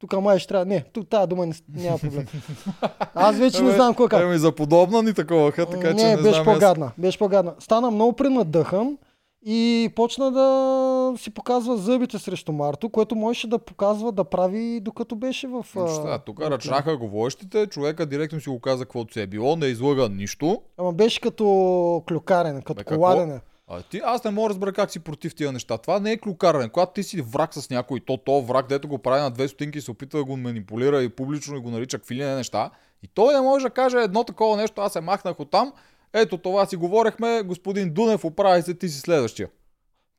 Тук 0.00 0.20
май 0.20 0.38
ще 0.38 0.48
трябва. 0.48 0.66
Не, 0.66 0.84
тук 0.92 1.08
тази 1.08 1.28
дума 1.28 1.46
не, 1.46 1.54
няма 1.68 1.98
проблем. 1.98 2.26
Аз 3.14 3.36
вече 3.38 3.62
не 3.62 3.68
Еми, 3.68 3.76
знам 3.76 3.94
кой 3.94 4.08
как. 4.08 4.22
Еми, 4.22 4.38
за 4.38 4.52
подобна 4.52 5.02
ни 5.02 5.14
такова, 5.14 5.52
така 5.52 5.88
че 5.88 6.04
не, 6.04 6.10
не 6.10 6.16
беше 6.16 6.30
знам 6.30 6.48
аз. 6.48 6.54
по-гадна. 6.54 6.90
Беше 6.98 7.18
по-гадна. 7.18 7.54
Стана 7.58 7.90
много 7.90 8.12
пренадъхан 8.12 8.98
и 9.46 9.92
почна 9.96 10.30
да 10.30 11.14
си 11.18 11.30
показва 11.30 11.76
зъбите 11.76 12.18
срещу 12.18 12.52
Марто, 12.52 12.88
което 12.88 13.14
можеше 13.16 13.46
да 13.48 13.58
показва 13.58 14.12
да 14.12 14.24
прави 14.24 14.80
докато 14.80 15.16
беше 15.16 15.46
в... 15.46 15.66
а, 15.76 15.88
Сега, 15.88 16.18
тук 16.18 16.38
в 16.38 16.50
ръчнаха 16.50 16.96
говорещите, 16.96 17.66
човека 17.66 18.06
директно 18.06 18.40
си 18.40 18.48
го 18.48 18.60
каза 18.60 18.84
каквото 18.84 19.12
се 19.14 19.22
е 19.22 19.26
било, 19.26 19.56
не 19.56 19.66
излъга 19.66 20.08
нищо. 20.08 20.62
Ама 20.78 20.92
беше 20.92 21.20
като 21.20 21.44
клюкарен, 22.08 22.62
като 22.62 22.74
Бе, 22.74 22.84
какво? 22.84 23.26
А 23.70 23.82
ти, 23.82 24.00
аз 24.04 24.24
не 24.24 24.30
мога 24.30 24.48
да 24.48 24.50
разбера 24.50 24.72
как 24.72 24.90
си 24.90 25.00
против 25.00 25.34
тия 25.34 25.52
неща. 25.52 25.78
Това 25.78 26.00
не 26.00 26.12
е 26.12 26.18
клюкаране. 26.18 26.68
Когато 26.68 26.92
ти 26.92 27.02
си 27.02 27.20
враг 27.20 27.54
с 27.54 27.70
някой, 27.70 28.00
то 28.00 28.16
то 28.16 28.42
враг, 28.42 28.68
дето 28.68 28.88
го 28.88 28.98
прави 28.98 29.20
на 29.20 29.30
две 29.30 29.48
стотинки 29.48 29.78
и 29.78 29.80
се 29.80 29.90
опитва 29.90 30.18
да 30.18 30.24
го 30.24 30.36
манипулира 30.36 31.02
и 31.02 31.08
публично 31.08 31.56
и 31.56 31.60
го 31.60 31.70
нарича 31.70 31.98
какви 31.98 32.24
неща. 32.24 32.70
И 33.02 33.08
той 33.14 33.34
не 33.34 33.40
може 33.40 33.64
да 33.64 33.70
каже 33.70 33.96
едно 33.98 34.24
такова 34.24 34.56
нещо, 34.56 34.80
аз 34.80 34.92
се 34.92 35.00
махнах 35.00 35.40
от 35.40 35.50
там. 35.50 35.72
Ето 36.12 36.38
това 36.38 36.66
си 36.66 36.76
говорехме, 36.76 37.42
господин 37.42 37.90
Дунев, 37.90 38.24
оправи 38.24 38.62
се, 38.62 38.74
ти 38.74 38.88
си 38.88 39.00
следващия. 39.00 39.48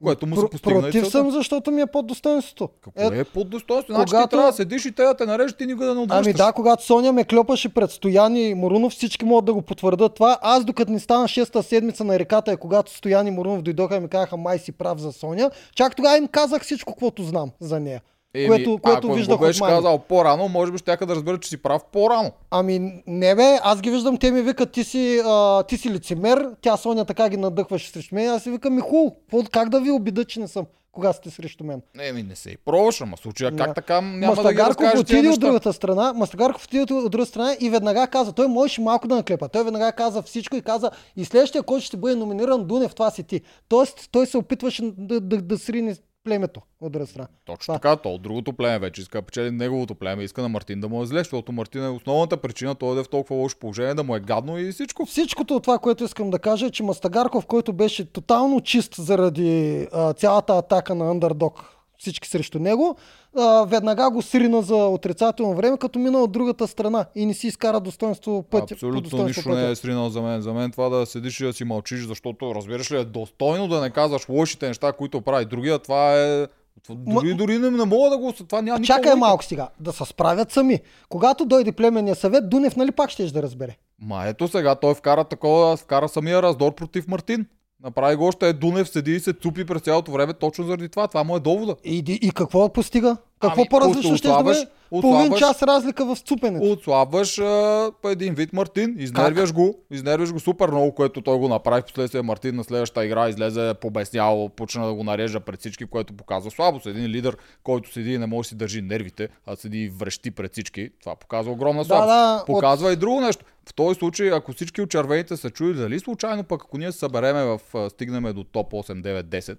Което 0.03 0.27
му 0.27 0.36
се 0.36 0.50
постигна 0.51 0.79
и 0.79 0.82
Против 0.82 1.08
съм, 1.08 1.32
защото 1.32 1.72
ми 1.72 1.82
е 1.82 1.86
под 1.86 2.08
достоинството. 2.08 2.70
Какво 2.84 3.13
е 3.13 3.24
под 3.24 3.50
достоинство? 3.50 3.94
Значи 3.94 4.10
когато- 4.10 4.27
ти 4.27 4.29
трябва 4.29 4.51
да 4.51 4.56
седиш 4.56 4.86
и 4.86 4.91
те 4.91 5.03
да 5.03 5.13
те 5.13 5.25
нарежат 5.25 5.62
и 5.62 5.65
никога 5.65 5.86
да 5.86 5.96
не 5.96 6.01
отвръщаш. 6.01 6.25
Ами 6.25 6.34
да, 6.34 6.51
когато 6.53 6.86
Соня 6.86 7.13
ме 7.13 7.24
клепаше 7.24 7.70
пред 7.70 7.91
Стояни 7.91 8.41
и 8.41 8.53
Морунов, 8.53 8.94
всички 8.94 9.25
могат 9.25 9.46
да 9.46 9.53
го 9.53 9.62
потвърдят 9.62 10.13
това. 10.15 10.38
Аз 10.41 10.65
докато 10.65 10.91
ни 10.91 11.00
стана 11.00 11.27
шеста 11.27 11.63
седмица 11.63 12.03
на 12.03 12.20
реката, 12.20 12.51
е 12.51 12.58
когато 12.58 12.98
Стояни 12.98 13.29
и 13.29 13.34
Морунов 13.34 13.62
дойдоха 13.62 13.96
и 13.96 14.00
ми 14.00 14.08
казаха 14.10 14.38
май 14.38 14.60
си 14.60 14.72
прав 14.72 14.98
за 14.98 15.12
Соня, 15.12 15.51
чак 15.75 15.96
тогава 15.96 16.18
им 16.18 16.27
казах 16.27 16.63
всичко, 16.63 16.96
което 16.96 17.24
знам 17.24 17.51
за 17.60 17.79
нея. 17.79 18.01
Еми, 18.34 18.48
което, 18.48 18.78
което 18.84 19.08
ако 19.08 19.16
виждах 19.16 19.38
го 19.38 19.46
беше 19.46 19.60
казал 19.60 20.00
по-рано, 20.00 20.48
може 20.48 20.72
би 20.72 20.78
ще 20.78 20.98
да 20.98 21.16
разберат, 21.16 21.42
че 21.42 21.50
си 21.50 21.58
прав 21.58 21.82
по-рано. 21.92 22.32
Ами 22.52 23.04
не 23.08 23.36
бе, 23.36 23.60
аз 23.64 23.82
ги 23.82 23.92
виждам, 23.92 24.18
те 24.18 24.32
ми 24.32 24.42
викат, 24.42 24.72
ти 24.72 24.84
си, 24.84 25.22
а, 25.26 25.64
ти 25.64 25.78
си 25.78 25.90
лицемер, 25.90 26.50
тя 26.62 26.78
Соня 26.78 27.06
така 27.06 27.30
ги 27.30 27.38
надъхваше 27.38 27.92
срещу 27.92 28.16
мен, 28.16 28.30
аз 28.30 28.44
си 28.44 28.52
викам, 28.52 28.76
ми 28.76 28.82
хубаво, 28.82 29.16
как 29.52 29.70
да 29.70 29.82
ви 29.82 29.92
обида, 29.92 30.26
че 30.26 30.40
не 30.40 30.48
съм, 30.48 30.66
кога 30.92 31.14
сте 31.14 31.30
срещу 31.30 31.64
мен. 31.64 31.82
Еми, 32.00 32.24
не 32.24 32.36
се 32.36 32.50
и 32.50 32.58
пробваш, 32.58 33.02
ама 33.02 33.18
случая 33.18 33.52
Да. 33.52 33.66
как 33.66 33.76
така 33.76 34.02
няма 34.02 34.18
да 34.18 34.26
ги 34.26 34.28
Мастагарков 34.28 34.70
разкажеш 34.70 35.06
тия 35.06 35.20
отиде 35.20 35.30
от 35.34 35.40
другата 35.40 35.74
страна, 35.74 36.14
Мастагарков 36.14 36.66
отиде 36.66 36.94
от 36.94 37.12
другата 37.12 37.30
страна 37.30 37.56
и 37.60 37.70
веднага 37.70 38.08
каза, 38.08 38.34
той 38.34 38.48
можеше 38.48 38.82
малко 38.82 39.08
да 39.08 39.16
наклепа. 39.16 39.50
Той 39.50 39.64
веднага 39.64 39.92
каза 39.92 40.22
всичко 40.22 40.56
и 40.56 40.62
каза, 40.62 40.92
и 41.16 41.26
следващия, 41.26 41.64
който 41.64 41.86
ще 41.86 41.98
бъде 41.98 42.16
номиниран 42.16 42.66
Дунев, 42.66 42.96
това 42.96 43.10
си 43.12 43.24
ти. 43.24 43.42
Тоест, 43.70 44.10
той 44.12 44.26
се 44.26 44.38
опитваше 44.38 44.92
да, 44.98 45.22
да, 45.22 45.38
да 45.38 45.58
срине 45.58 45.96
племето 46.24 46.62
от 46.82 46.92
друга 46.92 47.08
страна. 47.08 47.28
Точно 47.46 47.62
Това. 47.62 47.74
така, 47.74 47.96
то 47.96 48.14
от 48.14 48.22
другото 48.22 48.54
племе 48.54 48.80
вече 48.80 49.02
иска 49.02 49.18
да 49.18 49.26
печели 49.26 49.52
неговото 49.52 49.96
племе, 49.96 50.24
иска 50.24 50.42
на 50.42 50.50
Мартин 50.50 50.80
да 50.80 50.90
му 50.90 51.04
е 51.04 51.06
зле, 51.06 51.20
защото 51.20 51.52
Мартин 51.52 51.84
е 51.84 51.90
основната 51.90 52.38
причина 52.38 52.76
той 52.76 52.96
да 52.96 53.02
е 53.02 53.04
в 53.04 53.10
толкова 53.10 53.36
лошо 53.36 53.60
положение, 53.60 53.94
да 53.94 54.04
му 54.04 54.16
е 54.16 54.20
гадно 54.20 54.58
и 54.58 54.72
всичко. 54.72 55.06
Всичкото 55.06 55.56
от 55.56 55.64
това, 55.64 55.80
което 55.80 56.04
искам 56.04 56.30
да 56.30 56.40
кажа 56.40 56.66
е, 56.66 56.72
че 56.72 56.84
Мастагарков, 56.84 57.46
който 57.46 57.74
беше 57.74 58.12
тотално 58.12 58.62
чист 58.62 58.96
заради 58.96 59.88
а, 59.94 60.14
цялата 60.14 60.58
атака 60.58 60.96
на 60.96 61.16
Underdog, 61.16 61.54
всички 62.00 62.27
срещу 62.29 62.60
него, 62.60 62.96
а, 63.38 63.65
веднага 63.65 64.10
го 64.12 64.22
срина 64.22 64.62
за 64.62 64.75
отрицателно 64.75 65.56
време, 65.56 65.77
като 65.77 66.00
мина 66.00 66.20
от 66.20 66.32
другата 66.32 66.68
страна 66.68 67.06
и 67.15 67.25
не 67.25 67.34
си 67.34 67.48
изкара 67.48 67.79
достоинство 67.79 68.44
пътя. 68.44 68.74
Абсолютно 68.74 69.01
достоинство 69.01 69.27
нищо 69.27 69.50
пътя. 69.50 69.62
не 69.62 69.72
е 69.72 69.75
сринал 69.75 70.10
за 70.10 70.22
мен. 70.22 70.41
За 70.41 70.53
мен 70.53 70.72
това 70.72 70.89
да 70.89 71.06
седиш 71.06 71.39
и 71.39 71.44
да 71.44 71.53
си 71.53 71.63
мълчиш, 71.63 72.06
защото 72.06 72.56
разбираш 72.56 72.91
ли 72.91 72.98
е 72.98 73.06
достойно 73.06 73.68
да 73.68 73.82
не 73.82 73.89
казваш 73.89 74.29
лошите 74.29 74.68
неща, 74.68 74.94
които 74.94 75.22
прави 75.22 75.46
другия, 75.46 75.79
това 75.79 76.15
е... 76.15 76.48
Дори, 76.89 77.34
дори 77.34 77.58
не, 77.58 77.72
не 77.72 77.86
мога 77.86 78.10
да 78.10 78.18
го... 78.18 78.34
Това 78.34 78.62
няма 78.62 78.82
Чакай 78.82 79.12
логика. 79.12 79.18
малко 79.18 79.44
сега, 79.44 79.70
да 79.79 79.94
се 79.94 80.06
справят 80.06 80.51
сами. 80.51 80.79
Когато 81.10 81.46
дойде 81.46 81.72
племенния 81.72 82.15
съвет, 82.15 82.50
Дунев 82.50 82.75
нали 82.75 82.91
пак 82.91 83.10
ще 83.10 83.25
да 83.25 83.44
разбере? 83.44 83.77
Ма 84.01 84.24
ето 84.27 84.48
сега 84.48 84.75
той 84.75 84.94
вкара 84.94 85.24
такова, 85.24 85.77
вкара 85.77 86.10
самия 86.10 86.41
раздор 86.41 86.75
против 86.75 87.08
Мартин. 87.08 87.46
Направи 87.84 88.16
го 88.16 88.26
още 88.26 88.50
е 88.50 88.54
Дунев, 88.54 88.90
седи 88.90 89.12
и 89.12 89.20
се 89.20 89.34
цупи 89.34 89.66
през 89.66 89.82
цялото 89.82 90.12
време 90.12 90.34
точно 90.34 90.66
заради 90.66 90.90
това. 90.90 91.08
Това 91.08 91.24
му 91.24 91.36
е 91.36 91.40
довода. 91.40 91.76
И, 91.84 92.20
и, 92.22 92.32
какво 92.32 92.74
постига? 92.74 93.18
Какво 93.40 93.62
Ами, 93.62 93.70
по-различно 93.70 94.18
ще 94.18 94.28
да 94.28 94.44
бъде? 94.44 94.68
Половин 94.91 95.12
отслабваш- 95.24 95.39
час 95.39 95.63
разлика 95.63 96.05
в 96.05 96.17
цупенето. 96.17 96.65
Отслабваш 96.65 97.39
а, 97.39 97.91
един 98.05 98.34
вид 98.34 98.53
Мартин, 98.53 98.96
изнервяш 98.98 99.53
го, 99.53 99.75
изнервяш 99.91 100.31
го 100.31 100.39
супер 100.39 100.67
много, 100.67 100.91
което 100.91 101.22
той 101.22 101.38
го 101.38 101.48
направи. 101.48 101.81
Впоследствие 101.81 102.22
Мартин 102.22 102.55
на 102.55 102.63
следващата 102.63 103.05
игра 103.05 103.29
излезе 103.29 103.74
побеснял, 103.74 104.50
почна 104.50 104.88
да 104.88 104.93
го 104.93 105.03
нарежда 105.03 105.39
пред 105.39 105.60
всички, 105.60 105.86
което 105.86 106.13
показва 106.13 106.51
слабост. 106.51 106.86
Един 106.86 107.05
лидер, 107.05 107.38
който 107.63 107.93
седи 107.93 108.13
и 108.13 108.17
не 108.17 108.25
може 108.25 108.46
да 108.46 108.50
си 108.50 108.55
държи 108.55 108.81
нервите, 108.81 109.29
а 109.46 109.55
седи 109.55 109.77
и 109.77 109.89
врещи 109.89 110.31
пред 110.31 110.51
всички, 110.51 110.89
това 111.00 111.15
показва 111.15 111.51
огромна 111.51 111.81
Да, 111.81 111.86
слабост. 111.86 112.08
да, 112.08 112.43
Показва 112.48 112.93
и 112.93 112.96
друго 112.96 113.22
нещо. 113.22 113.46
В 113.65 113.74
този 113.74 114.00
случай, 114.00 114.31
ако 114.31 114.53
всички 114.53 114.81
от 114.81 114.89
червените 114.89 115.38
са 115.38 115.50
чули, 115.50 115.74
дали 115.74 116.00
случайно 116.00 116.43
пък 116.43 116.62
ако 116.63 116.77
ние 116.77 116.91
събереме 116.91 117.43
в, 117.43 117.60
стигнем 117.89 118.34
до 118.34 118.43
топ 118.43 118.72
8, 118.72 119.01
9, 119.22 119.24
10, 119.24 119.58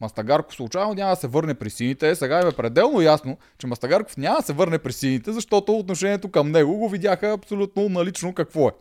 Мастагарков 0.00 0.54
случайно 0.54 0.94
няма 0.94 1.10
да 1.10 1.16
се 1.16 1.26
върне 1.26 1.54
при 1.54 1.70
сините. 1.70 2.14
Сега 2.14 2.40
им 2.40 2.48
е 2.48 2.52
пределно 2.52 3.00
ясно, 3.00 3.36
че 3.58 3.66
Мастагарков 3.66 4.16
няма 4.16 4.36
да 4.36 4.42
се 4.42 4.52
върне 4.52 4.78
при 4.78 4.92
сините, 4.92 5.32
защото 5.32 5.72
отношението 5.74 6.30
към 6.30 6.50
него 6.50 6.76
го 6.76 6.88
видяха 6.88 7.32
абсолютно 7.32 7.88
налично 7.88 8.34
какво 8.34 8.68
е. 8.68 8.72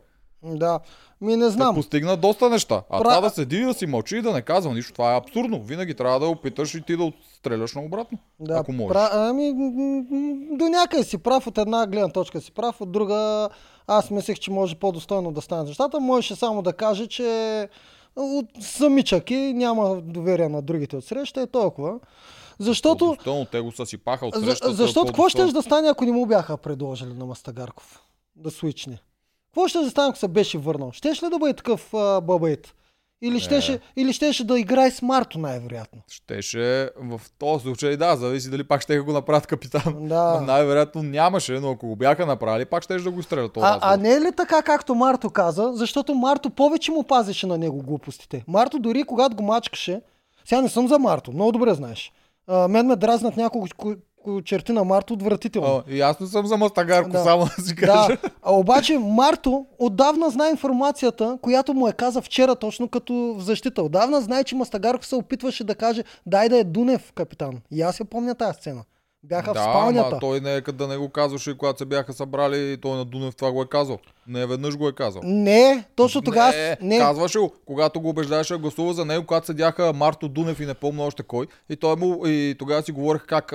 Да. 0.43 0.79
Ми 1.22 1.36
не 1.36 1.45
Да 1.45 1.51
знам. 1.51 1.75
постигна 1.75 2.17
доста 2.17 2.50
неща. 2.50 2.81
А 2.89 3.00
Пра- 3.00 3.03
това 3.03 3.22
да 3.22 3.29
седи 3.29 3.57
и 3.57 3.63
да 3.63 3.74
си 3.74 3.86
мълчи 3.86 4.17
и 4.17 4.22
да 4.22 4.31
не 4.34 4.41
казва 4.41 4.74
нищо, 4.74 4.93
това 4.93 5.13
е 5.13 5.17
абсурдно. 5.17 5.63
Винаги 5.63 5.93
трябва 5.93 6.19
да 6.19 6.27
опиташ 6.27 6.75
и 6.75 6.81
ти 6.81 6.98
да 6.98 7.03
отстреляш 7.03 7.75
на 7.75 7.81
обратно. 7.81 8.17
Да, 8.39 8.53
ако 8.53 8.72
можеш. 8.74 8.93
Пра... 8.93 9.10
Ами, 9.13 9.53
до 10.51 10.65
някъде 10.65 11.03
си 11.03 11.17
прав, 11.17 11.48
от 11.48 11.57
една 11.57 11.88
гледна 11.88 12.10
точка 12.10 12.41
си 12.41 12.51
прав, 12.51 12.81
от 12.81 12.91
друга 12.91 13.50
аз 13.88 14.12
мислех, 14.12 14.39
че 14.39 14.51
може 14.51 14.75
по-достойно 14.75 15.31
да 15.31 15.41
станат 15.41 15.67
нещата. 15.67 16.00
Можеше 16.00 16.36
само 16.36 16.62
да 16.62 16.74
каже, 16.74 17.07
че 17.07 17.69
от 18.15 18.45
самичък 18.60 19.31
и 19.31 19.53
няма 19.53 20.01
доверие 20.01 20.50
на 20.50 20.62
другите 20.62 20.98
от 20.98 21.05
среща 21.05 21.41
и 21.41 21.48
толкова. 21.48 22.00
Защото, 22.60 23.05
По-достойно, 23.05 23.45
те 23.45 23.60
го 23.60 23.72
съсипаха 23.72 24.25
от 24.25 24.36
за, 24.36 24.41
срещата. 24.41 24.74
защото 24.74 25.05
какво 25.07 25.29
ще 25.29 25.45
да 25.45 25.62
стане, 25.62 25.89
ако 25.89 26.05
не 26.05 26.12
му 26.12 26.25
бяха 26.25 26.57
предложили 26.57 27.13
на 27.13 27.25
Мастагарков? 27.25 28.01
Да 28.36 28.51
свичне. 28.51 29.00
Какво 29.45 29.67
ще 29.67 29.84
застане, 29.84 30.10
ако 30.10 30.17
се 30.17 30.27
беше 30.27 30.57
върнал? 30.57 30.91
Щеш 30.91 31.24
ли 31.24 31.29
да 31.29 31.39
бъде 31.39 31.53
такъв 31.53 31.89
бабайт? 32.24 32.75
Или 33.22 33.39
щеше, 33.39 33.79
или 33.95 34.13
щеше 34.13 34.43
да 34.43 34.60
играе 34.60 34.91
с 34.91 35.01
Марто 35.01 35.39
най-вероятно. 35.39 36.01
Щеше 36.07 36.89
в 36.98 37.22
този 37.39 37.63
случай, 37.63 37.98
да, 37.98 38.15
зависи 38.15 38.50
дали 38.50 38.63
пак 38.63 38.81
ще 38.81 39.00
го 39.00 39.12
направят 39.12 39.48
капитан. 39.48 40.07
Да. 40.07 40.41
Най-вероятно 40.48 41.03
нямаше, 41.03 41.60
но 41.60 41.72
ако 41.72 41.88
го 41.88 41.95
бяха 41.95 42.25
направили, 42.25 42.65
пак 42.65 42.84
ще 42.84 42.98
да 42.98 43.12
го 43.12 43.24
стрелят. 43.24 43.57
А, 43.57 43.79
а 43.81 43.98
не 43.98 44.13
е 44.13 44.22
ли 44.22 44.31
така, 44.38 44.62
както 44.62 44.95
Марто 44.95 45.29
каза? 45.29 45.72
Защото 45.74 46.13
Марто 46.13 46.50
повече 46.50 46.91
му 46.91 47.03
пазеше 47.03 47.48
на 47.48 47.57
него 47.57 47.84
глупостите. 47.84 48.43
Марто 48.48 48.79
дори 48.79 49.03
когато 49.03 49.36
го 49.36 49.43
мачкаше, 49.43 50.01
сега 50.45 50.62
не 50.62 50.69
съм 50.69 50.88
за 50.88 51.00
Марто, 51.00 51.31
много 51.31 51.51
добре 51.51 51.74
знаеш. 51.74 52.12
А, 52.48 52.67
мен 52.67 52.88
ме 52.88 52.95
дразнат 52.95 53.38
няколко 53.38 53.67
черти 54.46 54.72
на 54.72 54.84
Марто 54.84 55.13
отвратително. 55.13 55.84
И 55.89 56.01
аз 56.01 56.20
не 56.20 56.27
съм 56.27 56.46
за 56.46 56.58
Мастагарко, 56.58 57.10
Да. 57.10 57.24
само 57.24 57.46
да 57.58 57.63
си 57.63 57.75
кажа. 57.75 58.08
Да, 58.08 58.17
а 58.44 58.53
обаче 58.53 58.98
Марто 58.98 59.65
отдавна 59.79 60.29
знае 60.29 60.50
информацията, 60.50 61.38
която 61.41 61.74
му 61.74 61.88
е 61.88 61.94
каза 61.94 62.22
вчера 62.22 62.55
точно 62.55 62.88
като 62.88 63.13
в 63.13 63.41
защита. 63.41 63.84
Отдавна 63.84 64.22
знае, 64.22 64.44
че 64.44 64.55
Мастагарков 64.55 65.05
се 65.08 65.15
опитваше 65.15 65.63
да 65.63 65.75
каже 65.75 66.03
дай 66.25 66.50
да 66.50 66.58
е 66.58 66.63
Дунев 66.63 67.12
капитан. 67.15 67.62
И 67.72 67.82
аз 67.82 68.00
я 68.00 68.05
помня 68.05 68.36
тази 68.36 68.53
сцена. 68.58 68.84
Бяха 69.24 69.51
в 69.51 69.53
Да, 69.53 69.62
спалнята. 69.62 70.08
ама 70.12 70.20
той 70.20 70.39
не 70.41 70.55
е 70.55 70.62
да 70.62 70.88
не 70.88 70.98
го 70.98 71.10
казваше, 71.10 71.58
когато 71.58 71.77
се 71.77 71.86
бяха 71.86 72.13
събрали, 72.13 72.77
той 72.82 72.98
на 72.98 73.05
Дунев 73.05 73.36
това 73.36 73.51
го 73.51 73.62
е 73.62 73.65
казал. 73.65 73.98
Не 74.27 74.46
веднъж 74.46 74.77
го 74.77 74.88
е 74.88 74.91
казал. 74.94 75.22
Не, 75.25 75.84
точно 75.96 76.22
тогава... 76.22 76.51
не, 76.51 76.77
не. 76.82 76.98
казваше 76.98 77.39
го, 77.39 77.53
когато 77.65 78.01
го 78.01 78.10
убеждаваше 78.10 78.53
да 78.53 78.60
гласува 78.60 78.94
за 78.94 79.05
него, 79.05 79.25
когато 79.25 79.46
седяха 79.46 79.94
Марто 79.94 80.27
Дунев 80.27 80.60
и 80.60 80.65
не 80.65 80.74
помня 80.74 81.03
още 81.03 81.24
кой. 81.24 81.48
И, 81.70 81.75
той 81.75 81.96
му, 81.96 82.27
и 82.27 82.55
тогава 82.60 82.82
си 82.84 82.91
говорих 82.91 83.25
как 83.27 83.53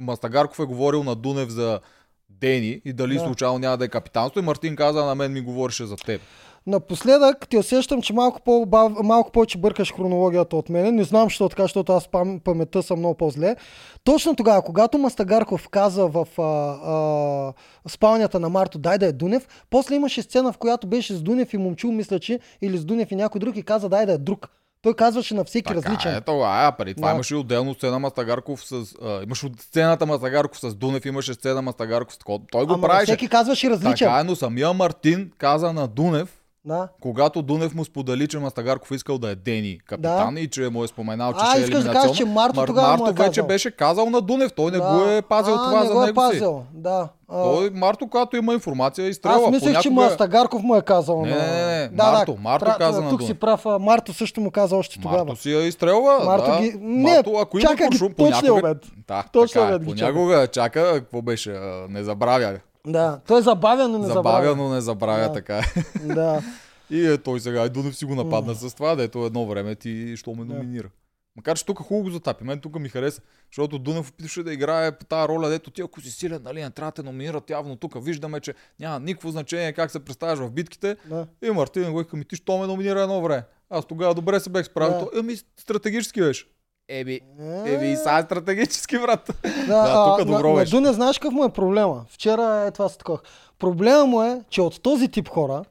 Мастагарков 0.00 0.58
е 0.58 0.64
говорил 0.64 1.04
на 1.04 1.14
Дунев 1.14 1.48
за 1.48 1.80
Дени 2.28 2.80
и 2.84 2.92
дали 2.92 3.14
Да. 3.14 3.20
случайно 3.20 3.58
няма 3.58 3.76
да 3.76 3.84
е 3.84 3.88
капитанство. 3.88 4.40
И 4.40 4.42
Мартин 4.42 4.76
каза, 4.76 5.04
на 5.04 5.14
мен 5.14 5.32
ми 5.32 5.40
говореше 5.40 5.86
за 5.86 5.96
теб. 5.96 6.20
Напоследък 6.66 7.48
ти 7.48 7.56
усещам, 7.58 8.02
че 8.02 8.12
малко, 8.12 8.40
по 8.40 8.66
малко 9.02 9.32
повече 9.32 9.58
бъркаш 9.58 9.92
хронологията 9.92 10.56
от 10.56 10.68
мен. 10.68 10.94
Не 10.94 11.04
знам, 11.04 11.24
защо 11.24 11.48
така, 11.48 11.62
защото 11.62 11.92
аз 11.92 12.08
пам, 12.08 12.40
паметта 12.44 12.82
съм 12.82 12.98
много 12.98 13.14
по-зле. 13.14 13.56
Точно 14.04 14.36
тогава, 14.36 14.62
когато 14.62 14.98
Мастагарков 14.98 15.68
каза 15.68 16.06
в 16.06 16.26
а, 16.38 16.42
а, 16.42 17.52
спалнята 17.88 18.40
на 18.40 18.48
Марто, 18.48 18.78
дай 18.78 18.98
да 18.98 19.06
е 19.06 19.12
Дунев, 19.12 19.48
после 19.70 19.94
имаше 19.94 20.22
сцена, 20.22 20.52
в 20.52 20.58
която 20.58 20.86
беше 20.86 21.14
с 21.14 21.22
Дунев 21.22 21.52
и 21.54 21.56
Момчул, 21.56 21.92
мисля, 21.92 22.20
че, 22.20 22.40
или 22.62 22.78
с 22.78 22.84
Дунев 22.84 23.10
и 23.12 23.16
някой 23.16 23.38
друг 23.38 23.56
и 23.56 23.62
каза, 23.62 23.88
дай 23.88 24.06
да 24.06 24.12
е 24.12 24.18
друг. 24.18 24.48
Той 24.82 24.94
казваше 24.94 25.34
на 25.34 25.44
всеки 25.44 25.74
различен. 25.74 26.14
е, 26.14 26.20
това, 26.20 26.48
а, 26.62 26.72
преди 26.72 26.94
това 26.94 27.08
Да. 27.08 27.14
имаше 27.14 27.36
отделно 27.36 27.74
сцена 27.74 27.98
Мастагарков 27.98 28.64
с... 28.64 28.72
А, 29.02 29.22
имаше 29.22 29.48
сцената 29.60 30.06
Мастагарков 30.06 30.60
с 30.60 30.74
Дунев, 30.74 31.04
имаше 31.04 31.34
сцена 31.34 31.62
Мастагарков 31.62 32.14
с... 32.14 32.18
Той 32.50 32.66
го 32.66 32.72
Ама 32.72 32.82
правеше. 32.82 33.04
всеки 33.06 33.28
казваше 33.28 33.70
различен. 33.70 34.08
Така 34.08 34.20
е, 34.20 34.24
но 34.24 34.36
самия 34.36 34.72
Мартин 34.72 35.30
каза 35.38 35.72
на 35.72 35.88
Дунев, 35.88 36.39
Да. 36.64 36.88
когато 37.00 37.42
Дунев 37.42 37.74
му 37.74 37.84
сподели, 37.84 38.28
че 38.28 38.38
Мастагарков 38.38 38.90
искал 38.90 39.18
да 39.18 39.30
е 39.30 39.34
Дени 39.36 39.78
капитан 39.80 40.36
и 40.36 40.48
че 40.48 40.62
му 40.62 40.84
е 40.84 40.88
споменал, 40.88 41.32
че 41.32 41.38
А, 41.40 41.50
ще 41.52 41.62
е 41.62 41.66
да 41.76 41.92
кажеш, 41.92 42.16
че 42.16 42.24
Марто 42.24 42.56
Мар- 42.56 42.66
тогава 42.66 42.88
му 42.88 43.04
е 43.04 43.06
Марто 43.06 43.14
вече 43.14 43.30
казал. 43.30 43.46
беше 43.46 43.70
казал 43.70 44.10
на 44.10 44.20
Дунев, 44.20 44.52
той 44.52 44.70
не 44.70 44.78
да. 44.78 44.82
го 44.84 45.00
е 45.02 45.22
пазил 45.22 45.54
а, 45.54 45.56
това 45.60 45.80
не 45.80 45.86
за 45.86 45.92
го 45.92 46.02
е 46.02 46.06
него 46.06 46.20
си. 46.22 46.28
пазил. 46.28 46.62
Да. 46.74 47.08
А, 47.28 47.42
Той, 47.44 47.70
Марто, 47.70 48.08
когато 48.08 48.36
има 48.36 48.54
информация, 48.54 49.08
изстрелва. 49.08 49.44
Аз 49.44 49.50
мислех, 49.50 49.72
че 49.72 49.88
Понякога- 49.88 50.04
Мастагарков 50.04 50.62
му 50.62 50.76
е 50.76 50.82
казал. 50.82 51.22
Не, 51.22 51.30
не, 51.30 51.36
не. 51.68 51.88
Да, 51.88 52.12
Марто, 52.12 52.32
да, 52.34 52.40
Марто 52.40 52.64
пра- 52.64 52.78
каза 52.78 53.02
на 53.02 53.10
Тук 53.10 53.22
си 53.22 53.34
прав. 53.34 53.64
Марто 53.80 54.12
също 54.12 54.40
му 54.40 54.50
каза 54.50 54.76
още 54.76 55.00
тогава. 55.00 55.24
Марто 55.24 55.36
си 55.36 55.50
я 55.50 55.62
изстрелва. 55.62 56.20
Марто 56.24 56.46
да. 56.46 56.60
ги- 56.60 56.74
Не, 56.74 57.02
Марто, 57.10 57.32
ако 57.32 57.58
има 57.58 57.62
чака 57.62 57.76
ги 57.78 57.84
куршум, 57.84 58.08
точния 58.10 58.40
понякога... 58.42 58.60
обед. 58.60 58.86
Да, 59.08 59.24
така 59.24 59.60
е. 59.60 59.64
обед 59.66 59.84
ги 59.84 59.90
чака. 59.90 60.12
Понякога 60.12 60.46
чака, 60.46 60.92
какво 60.94 61.22
беше, 61.22 61.58
не 61.88 62.04
забравя. 62.04 62.58
Да, 62.86 63.20
той 63.26 63.38
е 63.38 63.42
забавен, 63.42 63.90
но 63.90 63.98
не 63.98 64.06
забравя. 64.06 64.42
Забавя, 64.42 64.56
но 64.56 64.74
не 64.74 64.80
забравя, 64.80 65.26
Да. 65.28 65.32
така. 65.32 65.62
Да. 66.04 66.42
И 66.90 67.06
е, 67.06 67.18
той 67.18 67.40
сега, 67.40 67.68
Дунев 67.68 67.96
си 67.96 68.04
го 68.04 68.14
нападна 68.14 68.54
с 68.54 68.74
това, 68.74 68.94
дето 68.96 69.26
едно 69.26 69.46
време 69.46 69.74
ти, 69.74 70.16
що 70.16 70.34
ме 70.34 70.44
номинира. 70.44 70.88
Макар 71.36 71.56
че 71.56 71.66
тук 71.66 71.78
хубаво 71.78 72.10
затапи. 72.10 72.44
Мен 72.44 72.60
тук 72.60 72.78
ми 72.78 72.88
хареса, 72.88 73.22
защото 73.52 73.78
Дунев 73.78 74.08
опитваше 74.10 74.42
да 74.42 74.52
играе 74.52 74.98
по 74.98 75.04
тази 75.04 75.28
роля, 75.28 75.48
дето 75.48 75.70
ти 75.70 75.82
ако 75.82 76.00
си 76.00 76.10
силен, 76.10 76.42
нали, 76.42 76.62
не 76.62 76.70
трябва 76.70 76.90
да 76.90 76.94
те 76.94 77.02
номинират 77.02 77.50
явно 77.50 77.76
тук. 77.76 78.04
Виждаме, 78.04 78.40
че 78.40 78.54
няма 78.80 79.00
никакво 79.00 79.30
значение 79.30 79.72
как 79.72 79.90
се 79.90 80.04
представяш 80.04 80.38
в 80.38 80.50
битките. 80.50 80.96
да. 81.08 81.26
И 81.42 81.50
Мартин 81.50 81.92
го 81.92 82.04
ми 82.12 82.24
ти 82.24 82.36
що 82.36 82.58
ме 82.58 82.66
номинира 82.66 83.02
едно 83.02 83.22
време. 83.22 83.44
Аз 83.70 83.84
тогава 83.86 84.14
добре 84.14 84.40
се 84.40 84.50
бех 84.50 84.66
справил. 84.66 85.10
Да. 85.12 85.18
Еми, 85.18 85.36
стратегически 85.56 86.20
беше. 86.20 86.46
Еби, 86.92 87.20
еби, 87.66 87.90
и 87.90 87.96
сега 87.96 88.18
е 88.18 88.22
стратегически, 88.22 88.98
брат. 88.98 89.30
Да, 89.66 89.82
Да, 89.82 90.16
тук 90.18 90.26
добро 90.26 90.48
на, 90.48 90.54
беше. 90.54 90.70
Дуне 90.70 90.92
знаеш 90.92 91.18
какъв 91.18 91.34
му 91.34 91.44
е 91.44 91.50
проблема? 91.50 92.04
Вчера 92.08 92.64
е 92.66 92.70
това 92.70 92.88
с 92.88 92.96
такова. 92.96 93.18
Проблема 93.58 94.06
му 94.06 94.22
е, 94.22 94.40
че 94.50 94.62
от 94.62 94.82
този 94.82 95.08
тип 95.08 95.28
хора, 95.28 95.64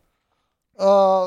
а, 0.79 1.25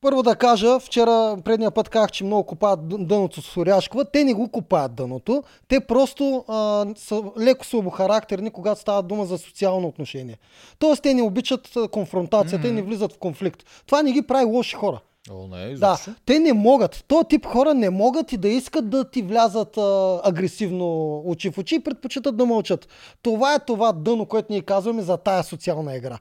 първо 0.00 0.22
да 0.22 0.36
кажа, 0.36 0.80
вчера 0.80 1.36
предния 1.44 1.70
път 1.70 1.88
казах, 1.88 2.10
че 2.10 2.24
много 2.24 2.42
копаят 2.44 2.80
дъ- 2.80 3.06
дъното 3.06 3.42
с 3.42 3.56
Оряшкова. 3.56 4.04
Те 4.04 4.24
не 4.24 4.34
го 4.34 4.48
копаят 4.48 4.94
дъното. 4.94 5.42
Те 5.68 5.80
просто 5.80 6.44
а, 6.48 6.86
са 6.96 7.22
леко 7.38 7.66
слабохарактерни, 7.66 8.50
когато 8.50 8.80
става 8.80 9.02
дума 9.02 9.26
за 9.26 9.38
социално 9.38 9.88
отношение. 9.88 10.38
Тоест 10.78 11.02
те 11.02 11.14
не 11.14 11.22
обичат 11.22 11.68
конфронтацията 11.90 12.68
и 12.68 12.72
не 12.72 12.82
влизат 12.82 13.12
в 13.12 13.18
конфликт. 13.18 13.62
Това 13.86 14.02
не 14.02 14.12
ги 14.12 14.22
прави 14.22 14.44
лоши 14.44 14.76
хора. 14.76 15.00
О, 15.30 15.46
не, 15.46 15.74
Да, 15.74 15.98
те 16.26 16.38
не 16.38 16.52
могат. 16.52 17.04
То 17.08 17.24
тип 17.24 17.46
хора 17.46 17.74
не 17.74 17.90
могат 17.90 18.32
и 18.32 18.36
да 18.36 18.48
искат 18.48 18.90
да 18.90 19.10
ти 19.10 19.22
влязат 19.22 19.78
а, 19.78 20.20
агресивно 20.24 21.18
очи 21.24 21.50
в 21.50 21.58
очи 21.58 21.74
и 21.74 21.80
предпочитат 21.80 22.36
да 22.36 22.46
мълчат. 22.46 22.88
Това 23.22 23.54
е 23.54 23.64
това 23.64 23.92
дъно, 23.92 24.26
което 24.26 24.52
ние 24.52 24.62
казваме 24.62 25.02
за 25.02 25.16
тая 25.16 25.44
социална 25.44 25.96
игра. 25.96 26.18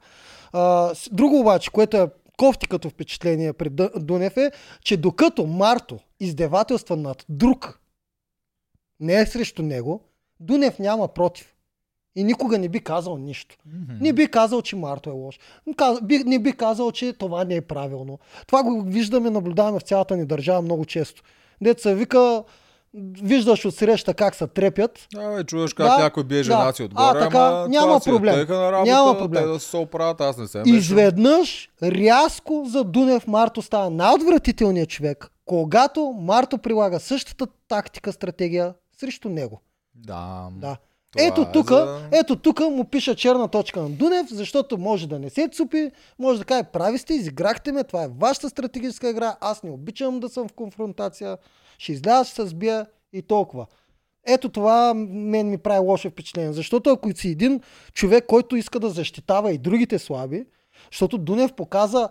А, 0.53 0.93
друго 1.12 1.39
обаче, 1.39 1.71
което 1.71 1.97
е 1.97 2.10
кофти 2.38 2.67
като 2.67 2.89
впечатление 2.89 3.53
при 3.53 3.69
Дунев 3.95 4.38
е, 4.38 4.51
че 4.81 4.97
докато 4.97 5.45
Марто 5.45 5.99
издевателства 6.19 6.95
над 6.95 7.25
друг, 7.29 7.79
не 8.99 9.19
е 9.19 9.25
срещу 9.25 9.63
него, 9.63 10.01
Дунев 10.39 10.79
няма 10.79 11.07
против. 11.07 11.56
И 12.17 12.23
никога 12.23 12.58
не 12.58 12.69
би 12.69 12.80
казал 12.80 13.17
нищо. 13.17 13.56
Не 14.01 14.13
би 14.13 14.27
казал, 14.27 14.62
че 14.62 14.75
Марто 14.75 15.10
е 15.10 15.13
лош. 15.13 15.39
Не 16.25 16.39
би 16.39 16.53
казал, 16.53 16.91
че 16.91 17.13
това 17.13 17.43
не 17.43 17.56
е 17.56 17.62
правилно. 17.62 18.19
Това 18.47 18.63
го 18.63 18.82
виждаме, 18.82 19.30
наблюдаваме 19.30 19.80
в 19.80 19.84
цялата 19.84 20.17
ни 20.17 20.25
държава 20.25 20.62
много 20.62 20.86
често. 20.86 21.21
Деца 21.62 21.93
вика, 21.93 22.43
виждаш 23.23 23.65
от 23.65 23.75
среща 23.75 24.13
как 24.13 24.36
се 24.36 24.47
трепят. 24.47 25.08
Да, 25.13 25.36
бе, 25.36 25.43
чуваш 25.43 25.73
как 25.73 25.86
Да, 25.86 25.97
някой 25.97 26.23
бие 26.23 26.38
да. 26.38 26.43
жена 26.43 26.73
си 26.73 26.82
А, 26.82 26.86
отгоре, 26.86 27.19
така, 27.19 27.38
ама 27.38 27.67
няма 27.69 27.95
е 27.95 27.99
проблем. 28.06 28.36
теха 28.36 28.53
на 28.58 28.71
работа, 28.71 28.91
Няма 28.91 29.17
проблем. 29.17 29.43
Те 29.43 29.47
да 29.47 29.60
се 29.60 29.77
оправят, 29.77 30.21
аз 30.21 30.38
не 30.38 30.47
се. 30.47 30.63
Изведнъж, 30.65 31.69
рязко 31.84 32.65
за 32.67 32.84
Дунев 32.84 33.27
Марто 33.27 33.62
става 33.62 33.89
най-отвратителният 33.89 34.89
човек, 34.89 35.32
когато 35.45 36.15
Марто 36.19 36.58
прилага 36.58 36.99
същата 36.99 37.47
тактика, 37.67 38.13
стратегия 38.13 38.73
срещу 38.99 39.30
него. 39.30 39.62
Да. 39.95 40.47
Да. 40.51 40.77
Това 41.11 41.25
ето 41.27 41.41
е 41.41 41.51
тук, 41.53 41.69
за- 41.69 42.09
ето 42.11 42.35
тук 42.35 42.59
му 42.59 42.85
пиша 42.85 43.15
черна 43.15 43.47
точка 43.47 43.81
на 43.81 43.89
Дунев, 43.89 44.27
защото 44.29 44.77
може 44.77 45.07
да 45.07 45.19
не 45.19 45.29
се 45.29 45.49
цупи, 45.51 45.91
може 46.19 46.39
да 46.39 46.45
каже, 46.45 46.63
прави 46.63 46.97
сте, 46.97 47.13
изиграхте 47.13 47.71
ме, 47.71 47.83
това 47.83 48.03
е 48.03 48.09
вашата 48.19 48.49
стратегическа 48.49 49.09
игра, 49.09 49.35
аз 49.41 49.63
не 49.63 49.71
обичам 49.71 50.19
да 50.19 50.29
съм 50.29 50.47
в 50.47 50.53
конфронтация, 50.53 51.37
ще 51.77 51.91
изляза, 51.91 52.25
ще 52.25 52.35
се 52.35 52.47
сбия 52.47 52.85
и 53.13 53.21
толкова. 53.21 53.65
Ето 54.25 54.49
това 54.49 54.93
мен 54.95 55.49
ми 55.49 55.57
прави 55.57 55.79
лошо 55.79 56.09
впечатление, 56.09 56.53
защото 56.53 56.89
ако 56.89 57.15
си 57.15 57.29
един 57.29 57.61
човек, 57.93 58.25
който 58.27 58.55
иска 58.55 58.79
да 58.79 58.89
защитава 58.89 59.51
и 59.51 59.57
другите 59.57 59.99
слаби, 59.99 60.45
защото 60.91 61.17
Дунев 61.17 61.53
показа 61.53 62.09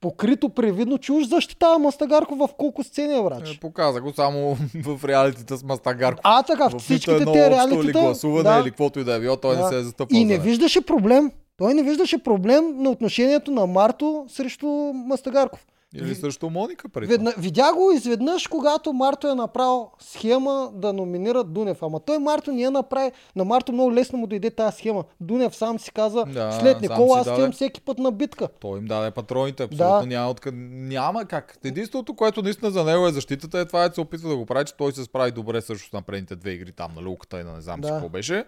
покрито 0.00 0.48
привидно, 0.48 0.98
че 0.98 1.12
уж 1.12 1.24
защитава 1.24 1.78
Мастагарков 1.78 2.38
в 2.38 2.48
колко 2.58 2.84
сцени 2.84 3.14
е 3.14 3.22
врач. 3.22 3.56
Е, 3.56 3.60
Показа 3.60 4.00
го 4.00 4.12
само 4.12 4.56
в 4.84 5.04
реалитета 5.04 5.56
с 5.56 5.62
Мастагарко. 5.62 6.20
А, 6.24 6.42
така, 6.42 6.68
в 6.68 6.78
всичките 6.78 7.18
нито 7.18 7.32
те 7.32 7.46
общо 7.46 7.68
или 7.68 7.72
реалитета... 7.74 8.00
гласуване 8.00 8.42
да. 8.42 8.60
или 8.60 8.70
каквото 8.70 9.00
и 9.00 9.04
да 9.04 9.14
е 9.14 9.20
било, 9.20 9.36
той 9.36 9.56
не 9.56 9.62
Да. 9.62 9.68
се 9.68 9.78
е 9.78 9.82
застъпвал 9.82 10.18
И 10.18 10.24
не 10.24 10.38
виждаше 10.38 10.80
проблем. 10.80 11.30
Той 11.56 11.74
не 11.74 11.82
виждаше 11.82 12.18
проблем 12.18 12.82
на 12.82 12.90
отношението 12.90 13.50
на 13.50 13.66
Марто 13.66 14.26
срещу 14.28 14.66
Мастагарков. 14.94 15.66
Или 15.94 16.14
срещу 16.14 16.50
Моника 16.50 16.88
преди. 16.88 17.06
Ведна, 17.06 17.34
видя 17.38 17.72
го 17.74 17.92
изведнъж, 17.92 18.46
когато 18.46 18.92
Марто 18.92 19.28
е 19.28 19.34
направил 19.34 19.90
схема 20.00 20.70
да 20.74 20.92
номинира 20.92 21.44
Дунев. 21.44 21.82
Ама 21.82 22.00
той 22.00 22.18
Марто 22.18 22.52
не 22.52 22.62
я 22.62 22.70
направи. 22.70 23.12
На 23.36 23.44
Марто 23.44 23.72
много 23.72 23.92
лесно 23.92 24.18
му 24.18 24.26
дойде 24.26 24.50
тази 24.50 24.76
схема. 24.76 25.04
Дунев 25.20 25.56
сам 25.56 25.78
си 25.78 25.92
каза, 25.92 26.24
Да, 26.24 26.52
след 26.52 26.80
Никола 26.80 27.18
аз 27.18 27.24
даде. 27.24 27.32
отивам 27.32 27.52
всеки 27.52 27.80
път 27.80 27.98
на 27.98 28.12
битка. 28.12 28.48
Той 28.60 28.78
им 28.78 28.84
даде 28.84 29.10
патроните, 29.10 29.62
абсолютно 29.62 30.00
Да. 30.00 30.06
няма 30.06 30.30
откъде. 30.30 30.56
Няма 30.70 31.24
как. 31.24 31.58
Единственото, 31.64 32.14
което 32.14 32.42
наистина 32.42 32.70
за 32.70 32.84
него 32.84 33.06
е 33.06 33.12
защитата, 33.12 33.58
е 33.58 33.64
това, 33.64 33.84
е, 33.84 33.90
се 33.90 34.00
опитва 34.00 34.28
да 34.28 34.36
го 34.36 34.46
прави, 34.46 34.64
че 34.64 34.74
той 34.74 34.92
се 34.92 35.04
справи 35.04 35.30
добре 35.30 35.60
също 35.60 35.96
на 35.96 36.02
предните 36.02 36.36
две 36.36 36.50
игри 36.50 36.72
там 36.72 36.92
на 36.96 37.02
люката 37.02 37.40
и 37.40 37.44
на 37.44 37.52
не 37.52 37.60
знам 37.60 37.80
Да. 37.80 37.88
си 37.88 37.92
какво 37.92 38.08
беше. 38.08 38.44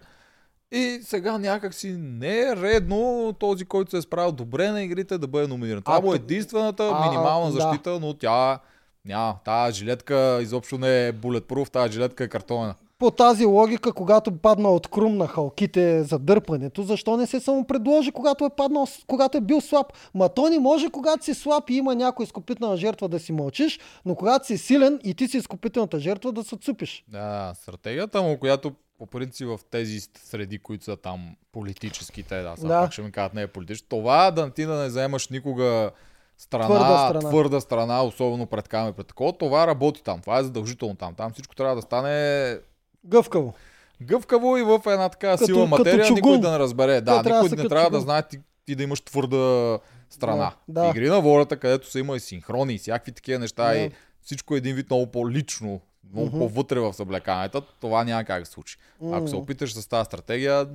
И 0.73 1.01
сега 1.03 1.39
някак 1.39 1.75
си 1.75 1.97
не 1.99 2.41
е 2.41 2.57
редно 2.57 3.33
този, 3.39 3.65
който 3.65 3.91
се 3.91 3.97
е 3.97 4.03
справил 4.03 4.33
добре 4.33 4.71
на 4.71 4.83
игрите, 4.83 5.19
да 5.19 5.27
бъде 5.27 5.47
номиниран. 5.47 5.83
Това 5.83 5.97
А, 5.97 6.01
му 6.01 6.13
е 6.13 6.17
единствената 6.17 6.93
а, 6.95 7.01
минимална 7.11 7.53
да. 7.53 7.61
защита, 7.61 8.01
но 8.01 8.15
тя 8.15 8.59
няма. 9.05 9.37
Тая 9.45 9.73
жилетка 9.73 10.39
изобщо 10.43 10.79
не 10.79 11.07
е 11.07 11.13
bulletproof, 11.13 11.71
тази 11.71 11.93
жилетка 11.93 12.25
е 12.25 12.29
картонена. 12.29 12.75
По 12.99 13.11
тази 13.11 13.45
логика, 13.45 13.93
когато 13.93 14.33
падна 14.33 14.69
от 14.69 14.89
Крум 14.89 15.17
на 15.17 15.27
халките 15.27 16.03
за 16.03 16.19
дърпането, 16.19 16.83
защо 16.83 17.17
не 17.17 17.27
се 17.27 17.41
само 17.41 17.65
предложи, 17.65 18.13
когато 18.13 18.45
е 18.45 18.51
паднал, 18.51 18.87
когато 19.07 19.39
е 19.39 19.41
бил 19.41 19.61
слаб? 19.61 19.87
Ма 20.15 20.29
то 20.29 20.49
не 20.49 20.59
може, 20.59 20.91
когато 20.91 21.25
си 21.25 21.35
слаб 21.35 21.71
и 21.71 21.75
има 21.75 21.95
някой 21.95 22.25
изкупителна 22.25 22.77
жертва 22.77 23.09
да 23.09 23.19
си 23.19 23.33
мълчиш, 23.33 23.81
но 24.05 24.15
когато 24.15 24.47
си 24.47 24.59
силен 24.59 25.01
и 25.05 25.15
ти 25.15 25.29
си 25.29 25.37
изкупителната 25.37 25.99
жертва 26.01 26.33
да 26.33 26.45
се 26.45 26.57
цупиш. 26.57 27.05
Да, 27.09 27.53
стратегията 27.63 28.23
му, 28.23 28.39
която 28.39 28.73
по 28.99 29.07
принцип 29.09 29.47
в 29.49 29.61
тези 29.71 30.01
среди, 30.19 30.59
които 30.59 30.85
са 30.85 30.97
там 30.97 31.37
политическите, 31.53 32.37
да, 32.37 32.55
сега 32.57 32.69
Да. 32.69 32.81
пак 32.81 32.93
ще 32.93 33.03
ми 33.03 33.13
кажат 33.13 33.35
не 33.35 33.43
е 33.43 33.47
политически, 33.47 33.89
това 33.89 34.31
да 34.31 34.51
ти 34.51 34.65
да 34.65 34.75
не 34.75 34.91
заемаш 34.91 35.29
никога 35.29 35.91
страна, 36.39 36.65
Твърда 36.67 37.09
страна. 37.09 37.31
твърда 37.31 37.61
страна, 37.61 38.03
особено 38.03 38.47
пред 38.47 38.69
камера, 38.69 38.93
пред 38.93 39.07
такова, 39.07 39.33
това 39.33 39.67
работи 39.67 40.03
там, 40.03 40.21
това 40.21 40.39
е 40.39 40.43
задължително 40.43 40.95
там. 40.95 41.15
Там 41.15 41.33
всичко 41.33 41.55
трябва 41.55 41.77
да 41.77 41.83
стане 41.83 42.59
Гъвкаво. 43.05 43.55
гъвкаво 44.03 44.57
и 44.57 44.63
в 44.63 44.81
една 44.87 45.09
така 45.09 45.31
Като- 45.31 45.47
сила 45.47 45.67
материя, 45.67 46.11
никой 46.11 46.39
да 46.39 46.51
не 46.51 46.59
разбере. 46.59 46.93
Да, 46.95 47.23
да 47.23 47.31
никой 47.31 47.49
са 47.49 47.57
не 47.57 47.69
трябва 47.69 47.83
да 47.83 47.97
чугун. 47.97 48.01
знае 48.01 48.23
ти, 48.23 48.39
ти 48.67 48.75
да 48.75 48.83
имаш 48.83 49.01
твърда 49.01 49.79
страна. 50.11 50.53
Да, 50.69 50.83
да. 50.83 50.89
Игри 50.89 51.09
на 51.09 51.21
волята, 51.21 51.57
където 51.57 51.91
са 51.91 51.99
има 51.99 52.17
и 52.17 52.21
синхрони 52.21 52.75
и 52.75 52.79
всякакви 52.79 53.13
такива 53.13 53.39
неща 53.39 53.65
Да. 53.65 53.77
и 53.77 53.91
всичко 54.23 54.55
е 54.55 54.59
един 54.59 54.77
вид 54.77 54.91
много 54.91 55.07
по-лично, 55.07 55.81
много 56.13 56.27
Мгм. 56.29 56.39
по-вътре 56.39 56.81
в 56.81 56.93
съблеканията, 56.93 57.61
това 57.81 58.05
няма 58.05 58.25
как 58.25 58.41
да 58.43 58.47
се 58.47 58.53
случи. 58.53 58.77
Ако 59.13 59.29
се 59.29 59.37
опиташ 59.37 59.75
с 59.75 59.87
тази 59.89 60.05
стратегия, 60.07 60.69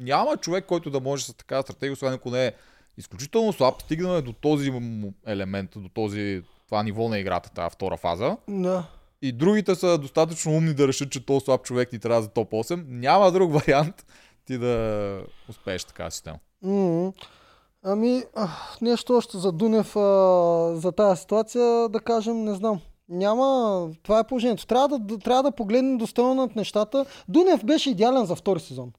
няма 0.00 0.36
човек, 0.36 0.66
който 0.66 0.90
да 0.90 1.00
може 1.00 1.24
с 1.24 1.34
такава 1.34 1.62
стратегия, 1.62 1.92
освен 1.92 2.12
ако 2.12 2.30
не 2.30 2.46
е 2.46 2.52
изключително 2.98 3.52
слаб, 3.52 3.82
стигнаме 3.82 4.22
до 4.22 4.32
този 4.32 4.72
елемент, 5.26 5.70
до 5.76 5.88
този 5.88 6.42
това 6.66 6.82
ниво 6.82 7.08
на 7.08 7.18
играта, 7.18 7.50
тази 7.50 7.72
втора 7.72 7.96
фаза. 7.96 8.36
Да. 8.48 8.84
И 9.22 9.32
другите 9.32 9.74
са 9.74 9.98
достатъчно 9.98 10.52
умни 10.52 10.74
да 10.74 10.88
решат, 10.88 11.10
че 11.10 11.26
този 11.26 11.44
слаб 11.44 11.62
човек 11.62 11.92
ни 11.92 11.98
трябва 11.98 12.22
за 12.22 12.28
топ 12.28 12.50
8. 12.50 12.84
Няма 12.88 13.32
друг 13.32 13.52
вариант 13.52 14.06
ти 14.46 14.58
да 14.58 15.20
успееш 15.48 15.84
така 15.84 16.10
система. 16.10 16.38
М. 16.62 17.12
Ами, 17.86 18.22
ах, 18.34 18.78
нещо 18.80 19.16
още 19.16 19.38
за 19.38 19.52
Дунев, 19.52 19.96
а, 19.96 20.00
за 20.76 20.92
тази 20.92 21.20
ситуация, 21.20 21.88
да 21.88 22.00
кажем, 22.00 22.44
не 22.44 22.54
знам. 22.54 22.80
Няма, 23.08 23.88
това 24.02 24.18
е 24.18 24.24
положението. 24.24 24.66
Трябва 24.66 24.88
да, 24.88 24.98
да, 24.98 25.18
трябва 25.18 25.42
да 25.42 25.50
погледнем 25.50 25.98
достойно 25.98 26.34
над 26.34 26.56
нещата. 26.56 27.04
Дунев 27.28 27.64
беше 27.64 27.90
идеален 27.90 28.24
за 28.26 28.36
втори 28.36 28.60
сезон. 28.60 28.92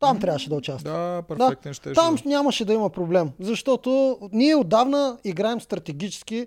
Там 0.00 0.20
трябваше 0.20 0.48
да 0.48 0.54
участва. 0.54 0.90
Да, 0.90 1.22
перфектен 1.28 1.74
ще 1.74 1.92
Там 1.92 2.16
нямаше 2.24 2.64
да 2.64 2.72
има 2.72 2.90
проблем, 2.90 3.30
защото 3.40 4.18
ние 4.32 4.56
отдавна 4.56 5.18
играем 5.24 5.60
стратегически, 5.60 6.46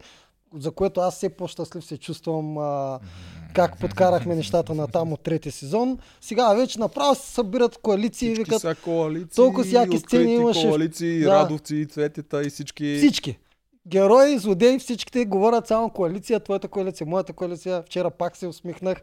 за 0.58 0.72
което 0.72 1.02
аз 1.02 1.16
все 1.16 1.30
по-щастлив 1.30 1.86
се 1.86 1.98
чувствам 1.98 2.58
а, 2.58 3.00
как 3.54 3.80
подкарахме 3.82 4.36
нещата 4.36 4.76
на 4.76 4.88
там 4.88 5.14
от 5.14 5.22
третия 5.22 5.52
сезон. 5.52 5.98
Сега 6.22 6.54
вече 6.54 6.80
направо 6.80 7.16
се 7.16 7.32
събират 7.32 7.78
коалиции 7.78 8.32
и 8.32 8.34
викат 8.34 8.80
коалиции, 8.84 9.36
толкова 9.36 9.64
всяки 9.64 9.98
сцени 9.98 10.34
имаше. 10.36 10.70
коалиции, 10.70 11.20
Да. 11.20 11.30
радовци, 11.30 11.88
цветета 11.88 12.44
и 12.44 12.50
всички. 12.50 12.98
всички. 12.98 13.38
Герои, 13.88 14.38
злодеи, 14.38 14.80
всичките 14.80 15.26
говорят 15.26 15.68
само 15.68 15.90
коалиция, 15.90 16.40
твоята 16.40 16.68
коалиция, 16.68 17.08
моята 17.08 17.34
коалиция. 17.34 17.84
Вчера 17.86 18.10
пак 18.10 18.38
се 18.38 18.48
усмихнах. 18.48 19.02